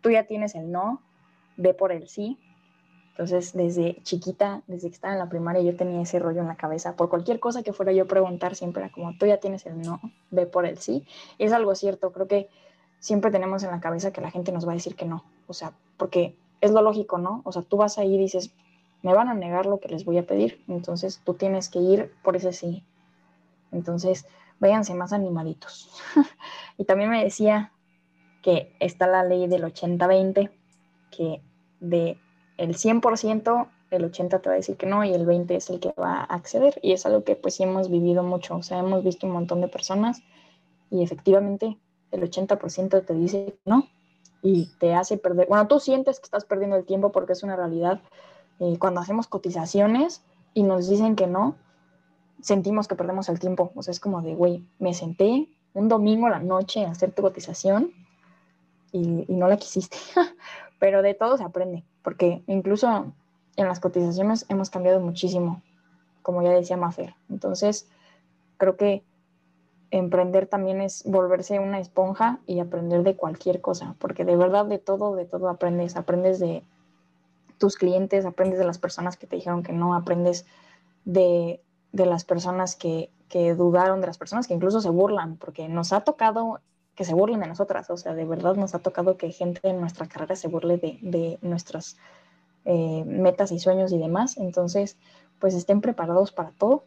tú 0.00 0.10
ya 0.10 0.24
tienes 0.24 0.56
el 0.56 0.72
no, 0.72 1.00
ve 1.56 1.74
por 1.74 1.92
el 1.92 2.08
sí. 2.08 2.40
Entonces, 3.16 3.54
desde 3.54 3.96
chiquita, 4.02 4.62
desde 4.66 4.88
que 4.88 4.94
estaba 4.94 5.14
en 5.14 5.18
la 5.20 5.30
primaria, 5.30 5.62
yo 5.62 5.74
tenía 5.74 6.02
ese 6.02 6.18
rollo 6.18 6.42
en 6.42 6.48
la 6.48 6.56
cabeza. 6.56 6.96
Por 6.96 7.08
cualquier 7.08 7.40
cosa 7.40 7.62
que 7.62 7.72
fuera 7.72 7.90
yo 7.92 8.06
preguntar, 8.06 8.54
siempre 8.54 8.82
era 8.82 8.92
como, 8.92 9.16
tú 9.16 9.24
ya 9.24 9.38
tienes 9.38 9.64
el 9.64 9.80
no, 9.80 10.02
ve 10.30 10.44
por 10.44 10.66
el 10.66 10.76
sí. 10.76 11.06
Y 11.38 11.44
es 11.44 11.52
algo 11.54 11.74
cierto, 11.74 12.12
creo 12.12 12.28
que 12.28 12.50
siempre 12.98 13.30
tenemos 13.30 13.62
en 13.62 13.70
la 13.70 13.80
cabeza 13.80 14.12
que 14.12 14.20
la 14.20 14.30
gente 14.30 14.52
nos 14.52 14.68
va 14.68 14.72
a 14.72 14.74
decir 14.74 14.96
que 14.96 15.06
no. 15.06 15.24
O 15.46 15.54
sea, 15.54 15.72
porque 15.96 16.36
es 16.60 16.72
lo 16.72 16.82
lógico, 16.82 17.16
¿no? 17.16 17.40
O 17.44 17.52
sea, 17.52 17.62
tú 17.62 17.78
vas 17.78 17.96
ahí 17.96 18.16
y 18.16 18.18
dices, 18.18 18.52
me 19.00 19.14
van 19.14 19.30
a 19.30 19.34
negar 19.34 19.64
lo 19.64 19.80
que 19.80 19.88
les 19.88 20.04
voy 20.04 20.18
a 20.18 20.26
pedir. 20.26 20.62
Entonces 20.68 21.22
tú 21.24 21.32
tienes 21.32 21.70
que 21.70 21.78
ir 21.78 22.12
por 22.22 22.36
ese 22.36 22.52
sí. 22.52 22.84
Entonces, 23.72 24.26
váyanse 24.58 24.92
más 24.92 25.14
animaditos. 25.14 25.90
y 26.76 26.84
también 26.84 27.08
me 27.08 27.24
decía 27.24 27.72
que 28.42 28.76
está 28.78 29.06
la 29.06 29.24
ley 29.24 29.46
del 29.46 29.64
80-20, 29.64 30.50
que 31.10 31.40
de 31.80 32.18
el 32.56 32.76
100%, 32.76 33.68
el 33.90 34.04
80 34.04 34.38
te 34.38 34.48
va 34.48 34.54
a 34.54 34.56
decir 34.56 34.76
que 34.76 34.86
no 34.86 35.04
y 35.04 35.12
el 35.12 35.26
20 35.26 35.54
es 35.56 35.70
el 35.70 35.80
que 35.80 35.92
va 35.98 36.20
a 36.20 36.24
acceder. 36.24 36.78
Y 36.82 36.92
es 36.92 37.06
algo 37.06 37.24
que 37.24 37.36
pues 37.36 37.54
sí 37.54 37.62
hemos 37.62 37.90
vivido 37.90 38.22
mucho. 38.22 38.56
O 38.56 38.62
sea, 38.62 38.78
hemos 38.78 39.04
visto 39.04 39.26
un 39.26 39.32
montón 39.32 39.60
de 39.60 39.68
personas 39.68 40.22
y 40.90 41.02
efectivamente 41.02 41.76
el 42.10 42.22
80% 42.22 43.04
te 43.04 43.14
dice 43.14 43.46
que 43.46 43.70
no 43.70 43.88
y 44.42 44.66
te 44.78 44.94
hace 44.94 45.18
perder, 45.18 45.48
bueno, 45.48 45.66
tú 45.66 45.80
sientes 45.80 46.20
que 46.20 46.24
estás 46.24 46.44
perdiendo 46.44 46.76
el 46.76 46.84
tiempo 46.84 47.10
porque 47.10 47.32
es 47.32 47.42
una 47.42 47.56
realidad. 47.56 48.00
Eh, 48.60 48.76
cuando 48.78 49.00
hacemos 49.00 49.26
cotizaciones 49.26 50.22
y 50.54 50.62
nos 50.62 50.88
dicen 50.88 51.16
que 51.16 51.26
no, 51.26 51.56
sentimos 52.40 52.88
que 52.88 52.94
perdemos 52.94 53.28
el 53.28 53.38
tiempo. 53.38 53.72
O 53.74 53.82
sea, 53.82 53.92
es 53.92 54.00
como 54.00 54.22
de, 54.22 54.34
güey, 54.34 54.64
me 54.78 54.94
senté 54.94 55.48
un 55.74 55.88
domingo 55.88 56.26
a 56.26 56.30
la 56.30 56.38
noche 56.38 56.86
a 56.86 56.90
hacer 56.90 57.12
tu 57.12 57.22
cotización 57.22 57.92
y, 58.92 59.24
y 59.28 59.36
no 59.36 59.48
la 59.48 59.56
quisiste. 59.56 59.98
Pero 60.78 61.02
de 61.02 61.14
todo 61.14 61.36
se 61.36 61.44
aprende, 61.44 61.84
porque 62.02 62.42
incluso 62.46 63.12
en 63.56 63.66
las 63.66 63.80
cotizaciones 63.80 64.46
hemos 64.48 64.70
cambiado 64.70 65.00
muchísimo, 65.00 65.62
como 66.22 66.42
ya 66.42 66.50
decía 66.50 66.76
Mafer. 66.76 67.14
Entonces, 67.30 67.88
creo 68.58 68.76
que 68.76 69.02
emprender 69.90 70.46
también 70.46 70.80
es 70.80 71.04
volverse 71.04 71.58
una 71.58 71.78
esponja 71.78 72.40
y 72.46 72.60
aprender 72.60 73.02
de 73.02 73.16
cualquier 73.16 73.60
cosa, 73.60 73.94
porque 73.98 74.24
de 74.24 74.36
verdad 74.36 74.66
de 74.66 74.78
todo, 74.78 75.14
de 75.14 75.24
todo 75.24 75.48
aprendes. 75.48 75.96
Aprendes 75.96 76.38
de 76.38 76.62
tus 77.58 77.76
clientes, 77.76 78.24
aprendes 78.26 78.58
de 78.58 78.66
las 78.66 78.78
personas 78.78 79.16
que 79.16 79.26
te 79.26 79.36
dijeron 79.36 79.62
que 79.62 79.72
no, 79.72 79.94
aprendes 79.94 80.46
de, 81.04 81.60
de 81.92 82.06
las 82.06 82.24
personas 82.24 82.76
que, 82.76 83.10
que, 83.28 83.54
dudaron, 83.54 84.00
de 84.00 84.08
las 84.08 84.18
personas 84.18 84.46
que 84.46 84.54
incluso 84.54 84.80
se 84.80 84.90
burlan, 84.90 85.36
porque 85.36 85.68
nos 85.68 85.92
ha 85.92 86.00
tocado 86.00 86.60
que 86.96 87.04
se 87.04 87.14
burlen 87.14 87.40
de 87.40 87.46
nosotras, 87.46 87.88
o 87.90 87.96
sea, 87.96 88.14
de 88.14 88.24
verdad 88.24 88.56
nos 88.56 88.74
ha 88.74 88.80
tocado 88.80 89.16
que 89.16 89.30
gente 89.30 89.60
en 89.62 89.80
nuestra 89.80 90.08
carrera 90.08 90.34
se 90.34 90.48
burle 90.48 90.78
de, 90.78 90.98
de 91.02 91.38
nuestras 91.42 91.96
eh, 92.64 93.04
metas 93.06 93.52
y 93.52 93.60
sueños 93.60 93.92
y 93.92 93.98
demás. 93.98 94.38
Entonces, 94.38 94.98
pues 95.38 95.54
estén 95.54 95.80
preparados 95.80 96.32
para 96.32 96.50
todo 96.50 96.84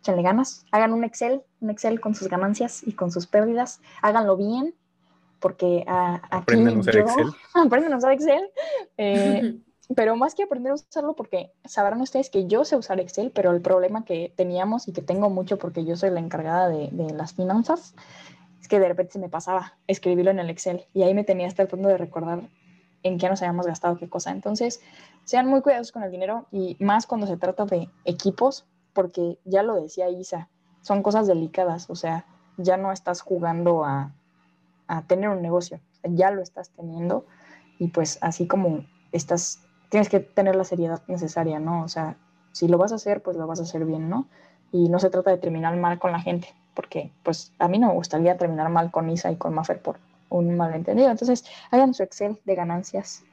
échenle 0.00 0.22
ganas, 0.22 0.64
hagan 0.70 0.92
un 0.92 1.04
Excel, 1.04 1.42
un 1.60 1.70
Excel 1.70 2.00
con 2.00 2.14
sus 2.14 2.28
ganancias 2.28 2.86
y 2.86 2.92
con 2.92 3.10
sus 3.10 3.26
pérdidas, 3.26 3.80
háganlo 4.02 4.36
bien, 4.36 4.74
porque 5.40 5.84
uh, 5.86 6.14
aquí 6.14 6.28
Aprendan 6.30 6.76
a 6.76 6.80
usar 6.80 6.94
yo, 6.94 7.00
Excel. 7.00 7.26
aprenden 7.54 7.92
a 7.92 7.96
usar 7.96 8.12
Excel, 8.12 8.50
eh, 8.96 9.58
pero 9.96 10.16
más 10.16 10.34
que 10.34 10.44
aprender 10.44 10.72
a 10.72 10.74
usarlo, 10.74 11.14
porque 11.14 11.52
sabrán 11.64 12.00
ustedes 12.00 12.30
que 12.30 12.46
yo 12.46 12.64
sé 12.64 12.76
usar 12.76 13.00
Excel, 13.00 13.30
pero 13.34 13.50
el 13.50 13.60
problema 13.60 14.04
que 14.04 14.32
teníamos 14.36 14.88
y 14.88 14.92
que 14.92 15.02
tengo 15.02 15.30
mucho 15.30 15.58
porque 15.58 15.84
yo 15.84 15.96
soy 15.96 16.10
la 16.10 16.20
encargada 16.20 16.68
de, 16.68 16.88
de 16.92 17.12
las 17.12 17.34
finanzas, 17.34 17.94
que 18.68 18.80
de 18.80 18.88
repente 18.88 19.12
se 19.12 19.18
me 19.18 19.28
pasaba 19.28 19.78
escribirlo 19.86 20.30
en 20.30 20.38
el 20.38 20.50
Excel 20.50 20.86
y 20.92 21.02
ahí 21.02 21.14
me 21.14 21.24
tenía 21.24 21.46
hasta 21.46 21.62
el 21.62 21.68
punto 21.68 21.88
de 21.88 21.98
recordar 21.98 22.48
en 23.02 23.18
qué 23.18 23.28
nos 23.28 23.42
habíamos 23.42 23.66
gastado 23.66 23.96
qué 23.96 24.08
cosa. 24.08 24.30
Entonces, 24.30 24.80
sean 25.24 25.46
muy 25.46 25.62
cuidadosos 25.62 25.92
con 25.92 26.02
el 26.02 26.10
dinero 26.10 26.46
y 26.50 26.76
más 26.80 27.06
cuando 27.06 27.26
se 27.26 27.36
trata 27.36 27.64
de 27.64 27.88
equipos, 28.04 28.66
porque 28.92 29.38
ya 29.44 29.62
lo 29.62 29.80
decía 29.80 30.08
Isa, 30.08 30.48
son 30.82 31.02
cosas 31.02 31.26
delicadas, 31.26 31.88
o 31.90 31.94
sea, 31.94 32.26
ya 32.56 32.76
no 32.76 32.92
estás 32.92 33.20
jugando 33.20 33.84
a, 33.84 34.12
a 34.86 35.02
tener 35.02 35.28
un 35.28 35.42
negocio, 35.42 35.80
ya 36.02 36.30
lo 36.30 36.42
estás 36.42 36.70
teniendo 36.70 37.26
y 37.78 37.88
pues 37.88 38.18
así 38.20 38.46
como 38.46 38.84
estás, 39.12 39.60
tienes 39.90 40.08
que 40.08 40.20
tener 40.20 40.56
la 40.56 40.64
seriedad 40.64 41.02
necesaria, 41.06 41.60
¿no? 41.60 41.82
O 41.82 41.88
sea, 41.88 42.16
si 42.52 42.66
lo 42.68 42.78
vas 42.78 42.92
a 42.92 42.96
hacer, 42.96 43.22
pues 43.22 43.36
lo 43.36 43.46
vas 43.46 43.60
a 43.60 43.62
hacer 43.62 43.84
bien, 43.84 44.08
¿no? 44.08 44.26
Y 44.72 44.88
no 44.88 44.98
se 44.98 45.10
trata 45.10 45.30
de 45.30 45.38
terminar 45.38 45.76
mal 45.76 45.98
con 45.98 46.12
la 46.12 46.20
gente, 46.20 46.54
porque 46.78 47.10
pues 47.24 47.52
a 47.58 47.66
mí 47.66 47.80
no 47.80 47.88
me 47.88 47.94
gustaría 47.94 48.36
terminar 48.36 48.68
mal 48.68 48.92
con 48.92 49.10
Isa 49.10 49.32
y 49.32 49.36
con 49.36 49.52
Maffer 49.52 49.82
por 49.82 49.98
un 50.28 50.56
malentendido. 50.56 51.10
Entonces, 51.10 51.44
hagan 51.72 51.92
su 51.92 52.04
Excel 52.04 52.38
de 52.44 52.54
ganancias, 52.54 53.24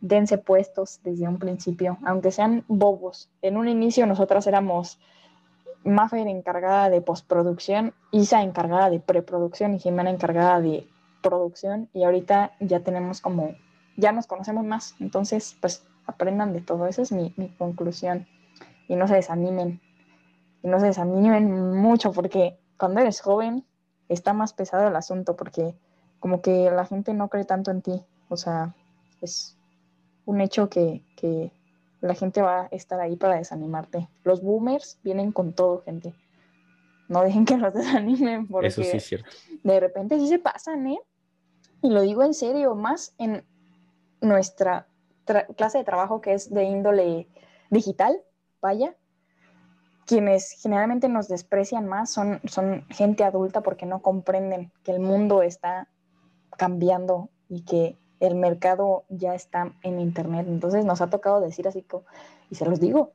dense 0.00 0.38
puestos 0.38 1.00
desde 1.04 1.28
un 1.28 1.38
principio, 1.38 1.98
aunque 2.06 2.30
sean 2.30 2.64
bobos. 2.66 3.28
En 3.42 3.58
un 3.58 3.68
inicio 3.68 4.06
nosotras 4.06 4.46
éramos 4.46 4.98
Maffer 5.84 6.26
encargada 6.26 6.88
de 6.88 7.02
postproducción, 7.02 7.92
Isa 8.12 8.42
encargada 8.42 8.88
de 8.88 9.00
preproducción 9.00 9.74
y 9.74 9.78
Jimena 9.78 10.08
encargada 10.08 10.62
de 10.62 10.88
producción 11.22 11.90
y 11.92 12.04
ahorita 12.04 12.52
ya 12.60 12.80
tenemos 12.80 13.20
como, 13.20 13.56
ya 13.98 14.12
nos 14.12 14.26
conocemos 14.26 14.64
más, 14.64 14.94
entonces 15.00 15.54
pues 15.60 15.84
aprendan 16.06 16.54
de 16.54 16.62
todo, 16.62 16.86
esa 16.86 17.02
es 17.02 17.12
mi, 17.12 17.34
mi 17.36 17.50
conclusión. 17.50 18.26
Y 18.88 18.96
no 18.96 19.06
se 19.06 19.16
desanimen, 19.16 19.82
no 20.62 20.80
se 20.80 20.86
desanimen 20.86 21.76
mucho 21.76 22.12
porque 22.12 22.58
cuando 22.76 23.00
eres 23.00 23.20
joven 23.20 23.64
está 24.08 24.32
más 24.32 24.52
pesado 24.52 24.88
el 24.88 24.96
asunto 24.96 25.36
porque 25.36 25.74
como 26.20 26.40
que 26.42 26.70
la 26.70 26.84
gente 26.84 27.14
no 27.14 27.28
cree 27.28 27.44
tanto 27.44 27.70
en 27.70 27.82
ti, 27.82 28.02
o 28.28 28.36
sea, 28.36 28.74
es 29.20 29.56
un 30.26 30.40
hecho 30.40 30.68
que, 30.68 31.02
que, 31.16 31.52
la 32.00 32.14
gente 32.14 32.42
va 32.42 32.62
a 32.62 32.66
estar 32.66 33.00
ahí 33.00 33.16
para 33.16 33.34
desanimarte. 33.34 34.08
Los 34.22 34.40
boomers 34.40 35.00
vienen 35.02 35.32
con 35.32 35.52
todo, 35.52 35.82
gente. 35.82 36.14
No 37.08 37.22
dejen 37.22 37.44
que 37.44 37.56
los 37.56 37.74
desanimen 37.74 38.46
porque 38.46 38.68
Eso 38.68 38.84
sí 38.84 38.96
es 38.96 39.04
cierto. 39.04 39.28
de 39.64 39.80
repente 39.80 40.16
sí 40.20 40.28
se 40.28 40.38
pasan, 40.38 40.86
¿eh? 40.86 41.00
Y 41.82 41.90
lo 41.90 42.02
digo 42.02 42.22
en 42.22 42.34
serio, 42.34 42.76
más 42.76 43.14
en 43.18 43.44
nuestra 44.20 44.86
clase 45.56 45.78
de 45.78 45.84
trabajo 45.84 46.20
que 46.20 46.34
es 46.34 46.50
de 46.50 46.64
índole 46.64 47.28
digital, 47.70 48.22
vaya, 48.60 48.96
quienes 50.08 50.52
generalmente 50.52 51.10
nos 51.10 51.28
desprecian 51.28 51.86
más 51.86 52.10
son, 52.10 52.40
son 52.44 52.86
gente 52.88 53.24
adulta 53.24 53.60
porque 53.60 53.84
no 53.84 54.00
comprenden 54.00 54.72
que 54.82 54.90
el 54.90 55.00
mundo 55.00 55.42
está 55.42 55.86
cambiando 56.56 57.28
y 57.50 57.62
que 57.66 57.98
el 58.18 58.34
mercado 58.34 59.04
ya 59.10 59.34
está 59.34 59.74
en 59.82 60.00
internet. 60.00 60.46
Entonces 60.48 60.86
nos 60.86 61.02
ha 61.02 61.10
tocado 61.10 61.42
decir 61.42 61.68
así, 61.68 61.82
como, 61.82 62.04
y 62.48 62.54
se 62.54 62.64
los 62.64 62.80
digo, 62.80 63.12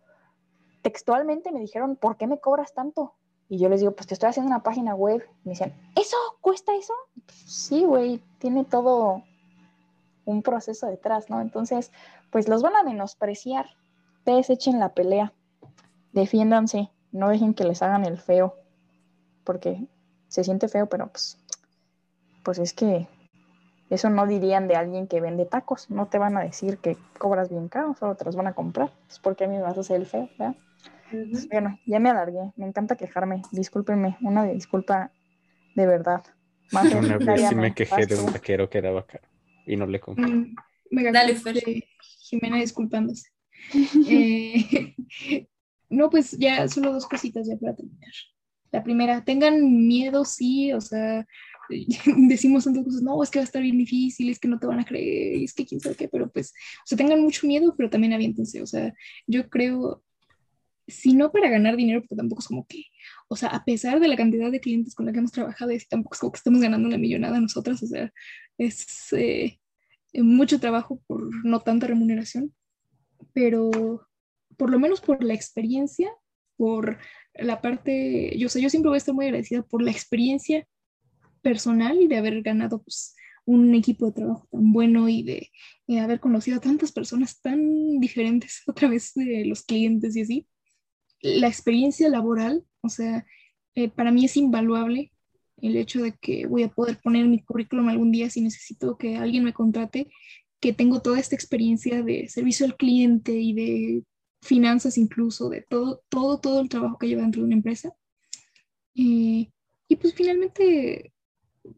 textualmente 0.84 1.52
me 1.52 1.62
dijeron, 1.62 1.96
¿por 1.96 2.16
qué 2.16 2.28
me 2.28 2.40
cobras 2.40 2.76
tanto? 2.76 3.16
Y 3.50 3.58
yo 3.58 3.70
les 3.70 3.80
digo, 3.80 3.94
pues 3.94 4.06
te 4.06 4.14
estoy 4.14 4.30
haciendo 4.30 4.52
una 4.52 4.62
página 4.62 4.94
web. 4.94 5.28
Me 5.44 5.54
dicen, 5.54 5.74
¿eso 5.96 6.18
cuesta 6.42 6.76
eso? 6.76 6.94
Sí, 7.28 7.86
güey, 7.86 8.22
tiene 8.38 8.66
todo 8.66 9.24
un 10.26 10.44
proceso 10.44 10.86
detrás, 10.86 11.32
¿no? 11.32 11.42
Entonces, 11.42 11.92
pues 12.32 12.48
los 12.48 12.62
van 12.62 12.76
a 12.76 12.84
menospreciar. 12.84 13.66
Ustedes 14.20 14.52
echen 14.52 14.80
la 14.80 14.94
pelea, 14.94 15.34
defiéndanse, 16.14 16.90
no 17.12 17.30
dejen 17.30 17.54
que 17.54 17.66
les 17.66 17.82
hagan 17.82 18.06
el 18.06 18.18
feo, 18.18 18.56
porque 19.44 19.86
se 20.28 20.44
siente 20.44 20.68
feo, 20.68 20.88
pero 20.88 21.08
pues, 21.08 21.38
pues 22.44 22.60
es 22.60 22.74
que 22.74 23.08
eso 23.90 24.10
no 24.10 24.26
dirían 24.26 24.68
de 24.68 24.76
alguien 24.76 25.08
que 25.08 25.22
vende 25.22 25.46
tacos. 25.46 25.90
No 25.90 26.08
te 26.08 26.18
van 26.18 26.38
a 26.38 26.42
decir 26.42 26.78
que 26.78 26.98
cobras 27.18 27.50
bien 27.50 27.68
caro, 27.68 27.96
solo 28.00 28.16
te 28.16 28.26
los 28.26 28.36
van 28.36 28.48
a 28.48 28.54
comprar. 28.54 28.92
Es 29.10 29.20
porque 29.20 29.44
a 29.44 29.48
mí 29.48 29.56
me 29.56 29.62
vas 29.62 29.78
a 29.78 29.82
hacer 29.82 29.98
el 29.98 30.08
feo, 30.08 30.30
¿verdad? 30.38 30.56
Uh 31.12 31.16
-huh. 31.16 31.50
Bueno, 31.52 31.80
ya 31.86 32.00
me 32.00 32.10
alargué. 32.10 32.52
Me 32.56 32.66
encanta 32.66 32.96
quejarme. 32.96 33.44
Discúlpenme. 33.52 34.18
Una 34.22 34.46
disculpa 34.46 35.12
de 35.76 35.86
verdad. 35.86 36.24
Más 36.72 36.92
una 36.94 37.18
vez 37.18 37.48
sí 37.48 37.56
me 37.56 37.76
quejé 37.76 38.08
de 38.08 38.16
un 38.16 38.34
taquero 38.34 38.68
que 38.68 38.82
daba 38.82 39.06
caro 39.06 39.28
y 39.68 39.76
no 39.76 39.86
le 39.86 40.00
compré. 40.00 40.26
Mm, 40.26 40.56
me 40.90 41.12
Dale, 41.12 41.36
Fer. 41.36 41.62
Jimena 42.22 42.58
disculpándose. 42.58 43.30
eh, 44.10 44.96
no, 45.94 46.10
pues 46.10 46.32
ya 46.32 46.68
solo 46.68 46.92
dos 46.92 47.06
cositas 47.08 47.48
ya 47.48 47.58
para 47.58 47.76
terminar. 47.76 48.12
La 48.72 48.84
primera, 48.84 49.24
tengan 49.24 49.88
miedo, 49.88 50.26
sí, 50.26 50.74
o 50.74 50.82
sea, 50.82 51.26
decimos 52.28 52.64
tantas 52.64 52.84
cosas, 52.84 53.02
no, 53.02 53.22
es 53.22 53.30
que 53.30 53.40
va 53.40 53.44
a 53.44 53.46
estar 53.46 53.62
bien 53.62 53.78
difícil, 53.78 54.30
es 54.30 54.40
que 54.40 54.48
no 54.48 54.60
te 54.60 54.68
van 54.68 54.80
a 54.80 54.86
creer, 54.86 55.44
es 55.44 55.54
que 55.54 55.66
quién 55.66 55.80
sabe 55.80 55.96
qué, 55.96 56.08
pero 56.08 56.32
pues, 56.32 56.54
o 56.80 56.88
sea, 56.88 56.98
tengan 56.98 57.22
mucho 57.22 57.48
miedo, 57.48 57.76
pero 57.78 57.90
también 57.90 58.14
aviéntense, 58.14 58.62
o 58.62 58.66
sea, 58.66 58.94
yo 59.28 59.50
creo, 59.50 60.04
si 60.88 61.14
no 61.14 61.32
para 61.32 61.50
ganar 61.50 61.76
dinero, 61.76 62.02
porque 62.02 62.16
tampoco 62.16 62.42
es 62.42 62.48
como 62.48 62.66
que, 62.68 62.86
o 63.28 63.36
sea, 63.36 63.50
a 63.50 63.64
pesar 63.64 64.00
de 64.00 64.08
la 64.08 64.18
cantidad 64.18 64.52
de 64.52 64.60
clientes 64.60 64.96
con 64.96 65.06
la 65.06 65.12
que 65.12 65.20
hemos 65.20 65.32
trabajado, 65.32 65.72
es 65.72 65.88
tampoco 65.88 66.16
es 66.16 66.20
como 66.20 66.32
que 66.32 66.38
estamos 66.38 66.62
ganando 66.62 66.88
una 66.88 66.98
millonada 66.98 67.40
nosotras, 67.40 67.82
o 67.84 67.88
sea, 67.88 68.12
es 68.58 69.14
eh, 69.14 69.60
mucho 70.14 70.60
trabajo 70.60 71.02
por 71.08 71.30
no 71.46 71.62
tanta 71.62 71.88
remuneración, 71.88 72.54
pero 73.34 74.08
por 74.58 74.70
lo 74.70 74.80
menos 74.80 75.02
por 75.02 75.24
la 75.24 75.34
experiencia, 75.34 76.12
por 76.58 76.98
la 77.36 77.62
parte, 77.62 78.38
yo 78.38 78.50
sé, 78.50 78.62
yo 78.62 78.70
siempre 78.70 78.90
voy 78.90 78.98
a 78.98 79.00
estar 79.00 79.16
muy 79.16 79.26
agradecida 79.26 79.64
por 79.64 79.82
la 79.82 79.92
experiencia 79.92 80.68
personal 81.42 82.02
y 82.02 82.08
de 82.08 82.18
haber 82.18 82.42
ganado 82.42 82.82
pues, 82.82 83.16
un 83.46 83.74
equipo 83.76 84.06
de 84.06 84.14
trabajo 84.14 84.48
tan 84.52 84.72
bueno 84.72 85.10
y 85.10 85.24
de, 85.24 85.50
de, 85.88 86.00
haber 86.00 86.20
conocido 86.20 86.58
a 86.58 86.62
tantas 86.62 86.92
personas 86.92 87.42
tan 87.42 88.00
diferentes 88.00 88.62
a 88.68 88.74
través 88.74 89.14
de 89.14 89.46
los 89.46 89.64
clientes 89.64 90.16
y 90.16 90.22
así. 90.22 90.48
La 91.22 91.48
experiencia 91.48 92.10
laboral, 92.10 92.66
o 92.82 92.90
sea, 92.90 93.26
eh, 93.76 93.90
para 93.90 94.12
mí 94.12 94.26
es 94.26 94.38
invaluable 94.38 95.12
el 95.58 95.78
hecho 95.78 96.02
de 96.04 96.14
que 96.14 96.46
voy 96.46 96.64
a 96.64 96.70
poder 96.70 97.00
poner 97.02 97.26
mi 97.28 97.42
currículum 97.42 97.88
algún 97.88 98.12
día 98.12 98.30
si 98.30 98.42
necesito 98.42 98.98
que 98.98 99.16
alguien 99.16 99.46
me 99.46 99.54
contrate, 99.54 100.10
que 100.60 100.74
tengo 100.74 101.02
toda 101.02 101.20
esta 101.20 101.36
experiencia 101.36 102.04
de 102.04 102.28
servicio 102.28 102.66
al 102.66 102.76
cliente 102.76 103.34
y 103.34 103.54
de 103.54 104.04
finanzas 104.44 104.98
incluso, 104.98 105.50
de 105.50 105.62
todo, 105.62 106.04
todo, 106.10 106.40
todo 106.40 106.62
el 106.62 106.70
trabajo 106.70 106.98
que 106.98 107.08
lleva 107.08 107.22
dentro 107.22 107.42
de 107.42 107.48
una 107.48 107.56
empresa. 107.56 107.94
Eh, 108.96 109.50
y 109.88 109.96
pues 109.96 110.14
finalmente, 110.14 111.14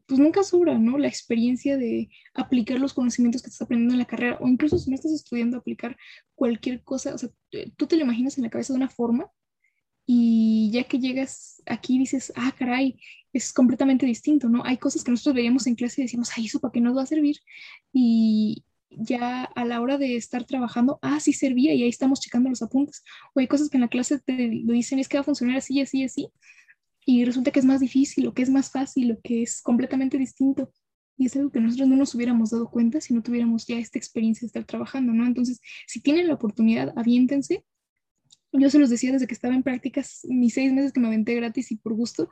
pues 0.05 0.19
nunca 0.19 0.43
sobra, 0.43 0.77
¿no? 0.77 0.97
La 0.97 1.07
experiencia 1.07 1.77
de 1.77 2.09
aplicar 2.33 2.79
los 2.79 2.93
conocimientos 2.93 3.41
que 3.41 3.49
estás 3.49 3.61
aprendiendo 3.61 3.93
en 3.93 3.99
la 3.99 4.05
carrera, 4.05 4.37
o 4.41 4.47
incluso 4.47 4.77
si 4.77 4.89
no 4.89 4.95
estás 4.95 5.11
estudiando, 5.11 5.57
aplicar 5.57 5.97
cualquier 6.35 6.83
cosa, 6.83 7.13
o 7.13 7.17
sea, 7.17 7.29
tú 7.77 7.87
te 7.87 7.95
lo 7.95 8.03
imaginas 8.03 8.37
en 8.37 8.43
la 8.43 8.49
cabeza 8.49 8.73
de 8.73 8.77
una 8.77 8.89
forma 8.89 9.31
y 10.05 10.69
ya 10.71 10.83
que 10.83 10.99
llegas 10.99 11.61
aquí 11.65 11.97
dices, 11.97 12.31
ah, 12.35 12.53
caray, 12.57 12.99
es 13.33 13.51
completamente 13.51 14.05
distinto, 14.05 14.49
¿no? 14.49 14.63
Hay 14.63 14.77
cosas 14.77 15.03
que 15.03 15.11
nosotros 15.11 15.35
veíamos 15.35 15.67
en 15.67 15.75
clase 15.75 16.01
y 16.01 16.05
decíamos, 16.05 16.31
ay, 16.35 16.45
¿eso 16.45 16.59
para 16.59 16.71
qué 16.71 16.81
nos 16.81 16.95
va 16.95 17.03
a 17.03 17.07
servir? 17.07 17.37
Y 17.91 18.63
ya 18.89 19.43
a 19.43 19.65
la 19.65 19.81
hora 19.81 19.97
de 19.97 20.15
estar 20.15 20.45
trabajando, 20.45 20.99
ah, 21.01 21.19
sí 21.19 21.33
servía 21.33 21.73
y 21.73 21.83
ahí 21.83 21.89
estamos 21.89 22.19
checando 22.19 22.49
los 22.49 22.61
apuntes. 22.61 23.03
O 23.33 23.39
hay 23.39 23.47
cosas 23.47 23.69
que 23.69 23.77
en 23.77 23.81
la 23.81 23.87
clase 23.87 24.19
te 24.19 24.49
dicen, 24.49 24.99
es 24.99 25.07
que 25.07 25.17
va 25.17 25.21
a 25.21 25.25
funcionar 25.25 25.57
así, 25.57 25.81
así, 25.81 26.03
así. 26.03 26.29
Y 27.05 27.25
resulta 27.25 27.51
que 27.51 27.59
es 27.59 27.65
más 27.65 27.79
difícil, 27.79 28.27
o 28.27 28.33
que 28.33 28.41
es 28.41 28.49
más 28.49 28.71
fácil, 28.71 29.11
o 29.11 29.21
que 29.21 29.43
es 29.43 29.61
completamente 29.61 30.17
distinto. 30.17 30.71
Y 31.17 31.27
es 31.27 31.35
algo 31.35 31.51
que 31.51 31.61
nosotros 31.61 31.87
no 31.87 31.95
nos 31.95 32.13
hubiéramos 32.15 32.49
dado 32.49 32.69
cuenta 32.69 32.99
si 32.99 33.13
no 33.13 33.21
tuviéramos 33.21 33.65
ya 33.67 33.77
esta 33.77 33.97
experiencia 33.97 34.41
de 34.41 34.47
estar 34.47 34.65
trabajando, 34.65 35.13
¿no? 35.13 35.25
Entonces, 35.25 35.61
si 35.87 36.01
tienen 36.01 36.27
la 36.27 36.33
oportunidad, 36.33 36.93
aviéntense, 36.97 37.63
yo 38.51 38.69
se 38.69 38.79
los 38.79 38.89
decía 38.89 39.11
desde 39.11 39.27
que 39.27 39.33
estaba 39.33 39.55
en 39.55 39.63
prácticas, 39.63 40.21
mis 40.23 40.53
seis 40.53 40.73
meses 40.73 40.91
que 40.91 40.99
me 40.99 41.07
aventé 41.07 41.35
gratis 41.35 41.71
y 41.71 41.77
por 41.77 41.93
gusto. 41.93 42.29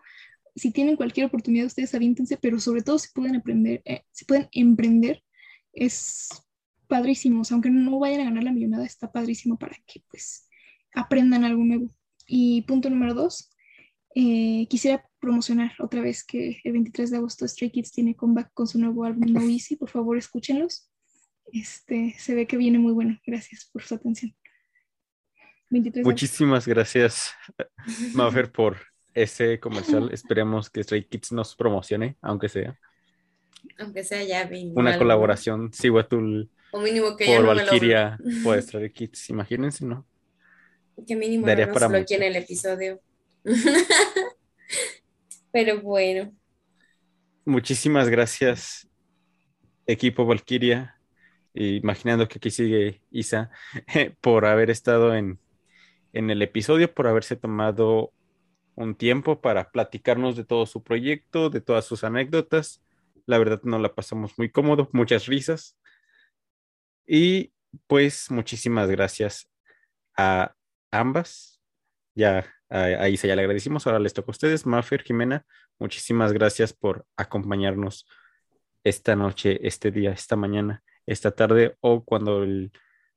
Si 0.56 0.72
tienen 0.72 0.95
cualquier 0.95 1.27
oportunidad, 1.27 1.65
ustedes 1.65 1.93
aviéntense, 1.95 2.38
pero 2.38 2.59
sobre 2.59 2.82
todo 2.82 2.99
si 2.99 3.09
pueden 3.14 3.35
aprender, 3.35 3.82
eh, 3.85 4.03
si 4.11 4.25
pueden 4.25 4.48
emprender, 4.51 5.23
es 5.74 6.30
padrísimo. 6.88 7.42
aunque 7.52 7.69
no 7.69 8.00
vayan 8.00 8.22
a 8.22 8.26
ganar 8.26 8.43
la 8.43 8.52
millonada, 8.52 8.85
está 8.85 9.11
padrísimo 9.11 9.58
para 9.58 9.76
que 9.85 10.03
pues 10.10 10.48
aprendan 10.93 11.43
algo 11.43 11.64
nuevo. 11.64 11.90
Y 12.26 12.61
punto 12.64 12.90
número 12.90 13.14
dos, 13.14 13.52
eh, 14.16 14.68
quisiera 14.69 15.03
promocionar 15.19 15.74
otra 15.80 16.02
vez 16.02 16.24
que 16.24 16.60
el 16.64 16.74
23 16.74 17.11
de 17.11 17.18
agosto 17.18 17.48
Stray 17.48 17.72
Kids 17.72 17.92
tiene 17.92 18.16
comeback 18.16 18.52
con 18.53 18.68
su 18.68 18.80
nuevo 18.80 19.03
álbum 19.03 19.32
No 19.32 19.42
Easy. 19.42 19.76
Por 19.76 19.90
favor, 19.90 20.18
escúchenlos. 20.18 20.90
Este, 21.52 22.16
se 22.18 22.35
ve 22.35 22.48
que 22.48 22.58
viene 22.58 22.80
muy 22.80 22.93
bueno. 22.93 23.19
Gracias 23.26 23.69
por 23.72 23.84
su 23.84 23.95
atención. 23.95 24.35
Muchísimas 26.03 26.68
gracias, 26.68 27.32
Mafer, 28.14 28.52
por 28.52 28.77
ese 29.14 29.60
comercial. 29.60 30.10
Esperemos 30.11 30.69
que 30.69 30.84
Stray 30.84 31.06
Kids 31.06 31.32
nos 31.32 31.56
promocione, 31.56 32.18
aunque 32.22 32.48
sea. 32.48 32.80
Aunque 33.77 34.03
sea 34.03 34.24
ya 34.24 34.50
Una 34.75 34.98
colaboración, 34.98 35.74
Siwatul 35.74 36.50
o 36.72 36.80
mínimo 36.80 37.16
que 37.16 37.25
por 37.25 37.45
Valkyria 37.45 38.17
por 38.43 38.59
Stray 38.61 38.90
Kids, 38.92 39.30
imagínense, 39.30 39.85
¿no? 39.85 40.06
Que 41.08 41.16
mínimo 41.16 41.45
Daría 41.45 41.67
no 41.67 41.90
nos 41.90 42.11
en 42.11 42.24
el 42.24 42.35
episodio. 42.35 43.00
Pero 45.51 45.82
bueno. 45.82 46.32
Muchísimas 47.45 48.09
gracias, 48.09 48.88
equipo 49.85 50.25
Valkyria. 50.25 51.00
Imaginando 51.53 52.27
que 52.27 52.40
aquí 52.40 52.50
sigue 52.50 53.01
Isa, 53.11 53.51
por 54.22 54.45
haber 54.45 54.72
estado 54.72 55.14
en 55.14 55.40
en 56.14 56.30
el 56.30 56.42
episodio 56.43 56.93
por 56.93 57.08
haberse 57.08 57.35
tomado 57.35 58.14
un 58.75 58.95
tiempo 58.95 59.42
para 59.42 59.72
platicarnos 59.72 60.35
de 60.35 60.45
todo 60.45 60.66
su 60.66 60.83
proyecto, 60.83 61.50
de 61.50 61.59
todas 61.59 61.85
sus 61.85 62.03
anécdotas. 62.03 62.82
La 63.26 63.38
verdad 63.38 63.61
no 63.64 63.80
la 63.80 63.93
pasamos 63.93 64.38
muy 64.38 64.52
cómodo, 64.52 64.90
muchas 64.92 65.26
risas. 65.27 65.77
Y 67.06 67.53
pues 67.88 68.30
muchísimas 68.32 68.90
gracias 68.90 69.50
a 70.18 70.56
ambas. 70.92 71.61
Ya 72.16 72.45
a, 72.69 73.10
Isa 73.10 73.27
ya 73.27 73.35
le 73.35 73.42
agradecimos, 73.42 73.85
ahora 73.85 74.00
les 74.00 74.14
toca 74.14 74.30
a 74.30 74.32
ustedes. 74.32 74.66
Mafer, 74.66 75.03
Jimena, 75.03 75.45
muchísimas 75.80 76.34
gracias 76.34 76.74
por 76.74 77.06
acompañarnos 77.16 78.08
esta 78.84 79.16
noche, 79.16 79.66
este 79.66 79.92
día, 79.92 80.11
esta 80.11 80.35
mañana, 80.35 80.84
esta 81.06 81.32
tarde 81.32 81.77
o 81.82 82.03
cuando 82.03 82.43
el 82.43 82.72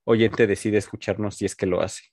oyente 0.05 0.47
decide 0.47 0.79
escucharnos 0.79 1.37
si 1.37 1.45
es 1.45 1.57
que 1.57 1.67
lo 1.67 1.81
hace. 1.81 2.05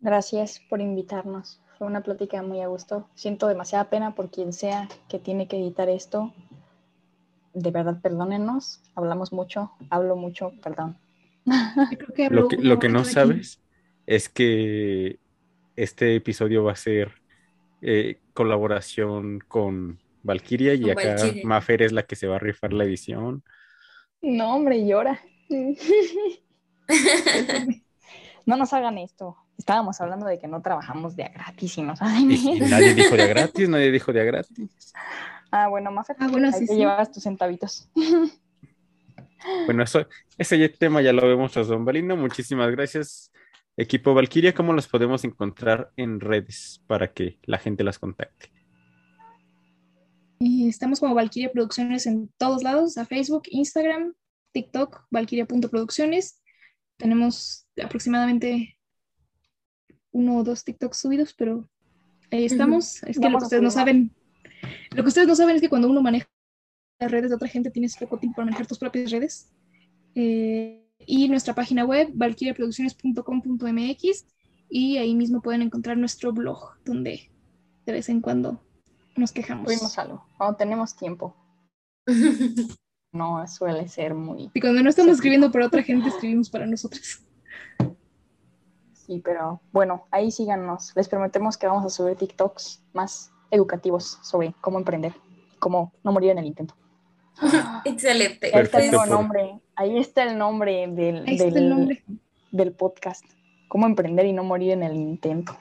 Gracias 0.00 0.60
por 0.68 0.80
invitarnos. 0.80 1.60
Fue 1.78 1.86
una 1.86 2.02
plática 2.02 2.42
muy 2.42 2.60
a 2.62 2.68
gusto. 2.68 3.08
Siento 3.14 3.48
demasiada 3.48 3.90
pena 3.90 4.14
por 4.14 4.30
quien 4.30 4.52
sea 4.52 4.88
que 5.08 5.18
tiene 5.18 5.46
que 5.46 5.58
editar 5.58 5.88
esto. 5.88 6.32
De 7.52 7.70
verdad, 7.70 8.00
perdónenos. 8.00 8.82
Hablamos 8.94 9.32
mucho, 9.32 9.72
hablo 9.90 10.16
mucho, 10.16 10.52
perdón. 10.62 10.96
lo, 12.30 12.78
que, 12.78 12.88
no 12.88 13.04
sabes 13.04 13.60
es 14.06 14.28
que 14.28 15.18
este 15.76 16.16
episodio 16.16 16.64
va 16.64 16.72
a 16.72 16.76
ser 16.76 17.12
eh, 17.82 18.20
colaboración 18.32 19.38
con 19.46 20.00
Valkyria 20.22 20.74
y 20.74 20.90
acá 20.90 21.16
Mafer 21.44 21.82
es 21.82 21.92
la 21.92 22.04
que 22.04 22.16
se 22.16 22.26
va 22.26 22.36
a 22.36 22.40
rifar 22.40 22.72
la 22.72 22.84
edición. 22.84 23.44
No, 24.22 24.56
hombre, 24.56 24.86
llora. 24.86 25.20
no 28.46 28.56
nos 28.56 28.72
hagan 28.72 28.96
esto. 28.98 29.36
Estábamos 29.58 30.00
hablando 30.00 30.26
de 30.26 30.38
que 30.38 30.48
no 30.48 30.60
trabajamos 30.60 31.16
de 31.16 31.24
a 31.24 31.28
gratis 31.28 31.78
y 31.78 31.82
no 31.82 31.96
saben. 31.96 32.28
nadie 32.68 32.94
dijo 32.94 33.16
de 33.16 33.22
a 33.22 33.26
gratis, 33.34 33.68
nadie 33.68 33.90
dijo 33.90 34.12
de 34.12 34.20
a 34.20 34.24
gratis. 34.24 34.92
Ah, 35.50 35.68
bueno, 35.68 35.90
más 35.90 36.10
ah, 36.10 36.28
bueno, 36.28 36.52
sí, 36.52 36.66
te 36.66 36.76
llevas 36.76 37.10
tus 37.10 37.22
centavitos. 37.22 37.88
Bueno, 39.66 39.84
eso, 39.84 40.06
ese 40.38 40.68
tema 40.70 41.02
ya 41.02 41.12
lo 41.12 41.26
vemos 41.28 41.52
tras 41.52 41.68
Balino. 41.68 42.16
Muchísimas 42.16 42.68
gracias, 42.72 43.30
equipo 43.76 44.12
Valkyria. 44.12 44.54
¿Cómo 44.54 44.72
los 44.72 44.88
podemos 44.88 45.22
encontrar 45.24 45.92
en 45.96 46.18
redes 46.18 46.82
para 46.88 47.12
que 47.12 47.38
la 47.44 47.58
gente 47.58 47.84
las 47.84 47.98
contacte? 47.98 48.50
Estamos 50.40 51.00
como 51.00 51.14
Valkyria 51.14 51.52
Producciones 51.52 52.06
en 52.06 52.28
todos 52.38 52.62
lados, 52.62 52.98
a 52.98 53.06
Facebook, 53.06 53.44
Instagram, 53.50 54.14
TikTok, 54.52 55.06
valkyria.producciones. 55.10 56.42
Tenemos 56.96 57.66
aproximadamente 57.82 58.75
uno 60.16 60.38
o 60.38 60.42
dos 60.42 60.64
TikToks 60.64 60.96
subidos, 60.96 61.34
pero 61.34 61.68
ahí 62.30 62.46
estamos. 62.46 63.02
Es 63.04 63.18
que 63.18 63.28
lo 63.28 63.38
que 63.38 63.44
ustedes 63.44 63.62
no 63.62 63.70
saben, 63.70 64.14
lo 64.94 65.02
que 65.02 65.08
ustedes 65.08 65.28
no 65.28 65.36
saben 65.36 65.56
es 65.56 65.62
que 65.62 65.68
cuando 65.68 65.90
uno 65.90 66.00
maneja 66.00 66.26
las 66.98 67.10
redes 67.10 67.28
de 67.28 67.36
otra 67.36 67.48
gente, 67.48 67.70
tienes 67.70 67.94
poco 67.96 68.18
tiempo 68.18 68.36
para 68.36 68.46
manejar 68.46 68.66
tus 68.66 68.78
propias 68.78 69.10
redes. 69.10 69.52
Eh, 70.14 70.82
y 71.00 71.28
nuestra 71.28 71.54
página 71.54 71.84
web, 71.84 72.08
valkyriaproducciones.com.mx, 72.14 74.26
y 74.70 74.96
ahí 74.96 75.14
mismo 75.14 75.42
pueden 75.42 75.60
encontrar 75.62 75.98
nuestro 75.98 76.32
blog, 76.32 76.82
donde 76.84 77.30
de 77.84 77.92
vez 77.92 78.08
en 78.08 78.22
cuando 78.22 78.62
nos 79.16 79.32
quejamos. 79.32 79.70
Subimos 79.70 79.98
algo, 79.98 80.26
cuando 80.38 80.56
tenemos 80.56 80.96
tiempo. 80.96 81.36
no 83.12 83.46
suele 83.46 83.86
ser 83.88 84.14
muy... 84.14 84.50
Y 84.54 84.60
cuando 84.60 84.82
no 84.82 84.88
estamos 84.88 85.12
escribiendo 85.12 85.52
para 85.52 85.66
otra 85.66 85.82
gente, 85.82 86.08
escribimos 86.08 86.48
para 86.48 86.64
nosotros. 86.66 87.22
Sí, 89.06 89.22
pero 89.24 89.60
bueno, 89.72 90.06
ahí 90.10 90.32
síganos. 90.32 90.92
Les 90.96 91.08
prometemos 91.08 91.56
que 91.56 91.68
vamos 91.68 91.84
a 91.84 91.90
subir 91.90 92.16
TikToks 92.16 92.82
más 92.92 93.30
educativos 93.52 94.18
sobre 94.22 94.52
cómo 94.60 94.78
emprender, 94.78 95.12
cómo 95.60 95.92
no 96.02 96.10
morir 96.10 96.30
en 96.30 96.38
el 96.38 96.46
intento. 96.46 96.74
Excelente. 97.84 98.50
Ahí 98.52 98.62
está 98.62 98.78
el 98.80 98.90
nombre. 99.08 99.60
Ahí 99.76 99.98
está 99.98 100.24
el 100.24 100.36
nombre 100.36 100.88
del, 100.88 101.24
del, 102.50 102.72
podcast. 102.72 103.24
Cómo 103.68 103.86
emprender 103.86 104.26
y 104.26 104.32
no 104.32 104.42
morir 104.42 104.72
en 104.72 104.82
el 104.82 104.96
intento. 104.96 105.56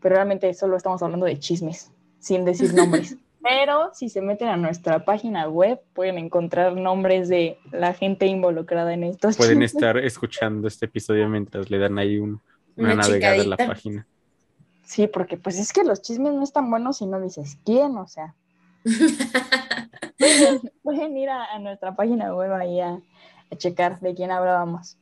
Pero 0.00 0.14
realmente 0.14 0.52
solo 0.54 0.76
estamos 0.76 1.02
hablando 1.02 1.26
de 1.26 1.38
chismes, 1.38 1.90
sin 2.18 2.44
decir 2.44 2.72
nombres. 2.72 3.16
Pero 3.48 3.90
si 3.94 4.08
se 4.08 4.20
meten 4.22 4.48
a 4.48 4.56
nuestra 4.56 5.04
página 5.04 5.48
web, 5.48 5.80
pueden 5.92 6.18
encontrar 6.18 6.74
nombres 6.74 7.28
de 7.28 7.60
la 7.70 7.94
gente 7.94 8.26
involucrada 8.26 8.92
en 8.92 9.04
estos. 9.04 9.36
Pueden 9.36 9.62
estar 9.62 9.96
escuchando 9.98 10.66
este 10.66 10.86
episodio 10.86 11.28
mientras 11.28 11.70
le 11.70 11.78
dan 11.78 11.96
ahí 11.98 12.18
una, 12.18 12.40
navegada 12.76 13.36
en 13.36 13.50
la 13.50 13.56
página. 13.56 14.06
Sí, 14.82 15.06
porque 15.06 15.36
pues 15.36 15.60
es 15.60 15.72
que 15.72 15.84
los 15.84 16.02
chismes 16.02 16.32
no 16.32 16.42
están 16.42 16.68
buenos 16.70 16.98
si 16.98 17.06
no 17.06 17.20
dices 17.20 17.56
quién, 17.64 17.96
o 17.96 18.08
sea. 18.08 18.34
pueden, 20.82 21.16
ir 21.16 21.28
a, 21.30 21.56
nuestra 21.60 21.94
página 21.94 22.34
web 22.34 22.52
ahí 22.52 22.80
a, 22.80 23.00
checar 23.58 24.00
de 24.00 24.14
quién 24.14 24.32
hablábamos. 24.32 24.98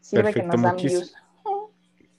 Sirve 0.00 0.34
que 0.34 0.42
nos 0.42 0.60
dan 0.60 0.76
views. 0.76 1.14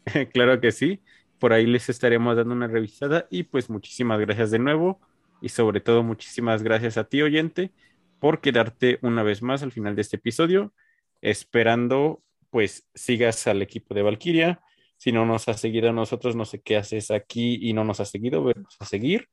claro 0.32 0.62
que 0.62 0.72
sí 0.72 1.02
por 1.40 1.54
ahí 1.54 1.66
les 1.66 1.90
estaremos 1.90 2.36
dando 2.36 2.54
una 2.54 2.68
revisada 2.68 3.28
y 3.30 3.44
pues 3.44 3.70
muchísimas 3.70 4.20
gracias 4.20 4.52
de 4.52 4.60
nuevo 4.60 5.00
y 5.42 5.50
sobre 5.50 5.82
todo 5.82 6.04
muchísimas 6.04 6.64
gracias 6.64 6.98
a 6.98 7.06
ti 7.06 7.22
oyente 7.22 7.72
por 8.20 8.42
quedarte 8.42 9.00
una 9.02 9.24
vez 9.24 9.42
más 9.42 9.64
al 9.64 9.72
final 9.72 9.96
de 9.96 10.02
este 10.02 10.18
episodio, 10.18 10.74
esperando 11.22 12.24
pues 12.50 12.88
sigas 12.96 13.46
al 13.48 13.62
equipo 13.62 13.94
de 13.94 14.02
Valkyria. 14.02 14.62
Si 14.98 15.12
no 15.12 15.26
nos 15.26 15.48
has 15.48 15.62
seguido 15.62 15.90
a 15.90 15.94
nosotros, 15.94 16.36
no 16.36 16.46
sé 16.46 16.62
qué 16.62 16.78
haces 16.78 17.12
aquí 17.12 17.60
y 17.62 17.74
no 17.74 17.84
nos 17.84 18.00
has 18.00 18.10
seguido, 18.10 18.44
vamos 18.44 18.76
a 18.80 18.86
seguir. 18.86 19.30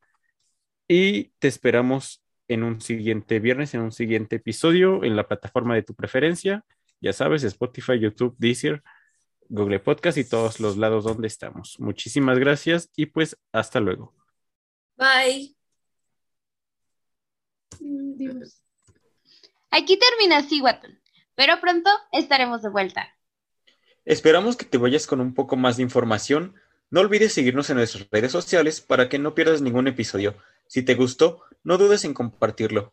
Y 0.88 1.30
te 1.38 1.48
esperamos 1.48 2.22
en 2.48 2.62
un 2.62 2.80
siguiente 2.80 3.40
viernes, 3.40 3.72
en 3.74 3.80
un 3.80 3.92
siguiente 3.92 4.36
episodio, 4.36 5.04
en 5.04 5.16
la 5.16 5.26
plataforma 5.26 5.74
de 5.74 5.82
tu 5.82 5.94
preferencia. 5.94 6.64
Ya 7.00 7.12
sabes, 7.12 7.44
Spotify, 7.44 7.98
YouTube, 7.98 8.34
Deezer, 8.38 8.82
Google 9.48 9.80
Podcast 9.80 10.18
y 10.18 10.24
todos 10.24 10.60
los 10.60 10.76
lados 10.76 11.04
donde 11.04 11.26
estamos. 11.26 11.78
Muchísimas 11.78 12.38
gracias 12.38 12.90
y 12.96 13.06
pues 13.06 13.36
hasta 13.52 13.80
luego. 13.80 14.12
Bye. 14.96 15.54
Dios. 17.80 18.62
Aquí 19.70 19.98
termina 19.98 20.42
Siguatón, 20.42 21.00
pero 21.34 21.60
pronto 21.60 21.90
estaremos 22.12 22.62
de 22.62 22.68
vuelta. 22.68 23.08
Esperamos 24.04 24.56
que 24.56 24.66
te 24.66 24.78
vayas 24.78 25.06
con 25.06 25.20
un 25.20 25.34
poco 25.34 25.56
más 25.56 25.76
de 25.76 25.82
información. 25.82 26.54
No 26.90 27.00
olvides 27.00 27.32
seguirnos 27.32 27.70
en 27.70 27.78
nuestras 27.78 28.08
redes 28.10 28.32
sociales 28.32 28.80
para 28.80 29.08
que 29.08 29.18
no 29.18 29.34
pierdas 29.34 29.62
ningún 29.62 29.88
episodio. 29.88 30.36
Si 30.66 30.82
te 30.82 30.94
gustó, 30.94 31.42
no 31.62 31.78
dudes 31.78 32.04
en 32.04 32.14
compartirlo. 32.14 32.92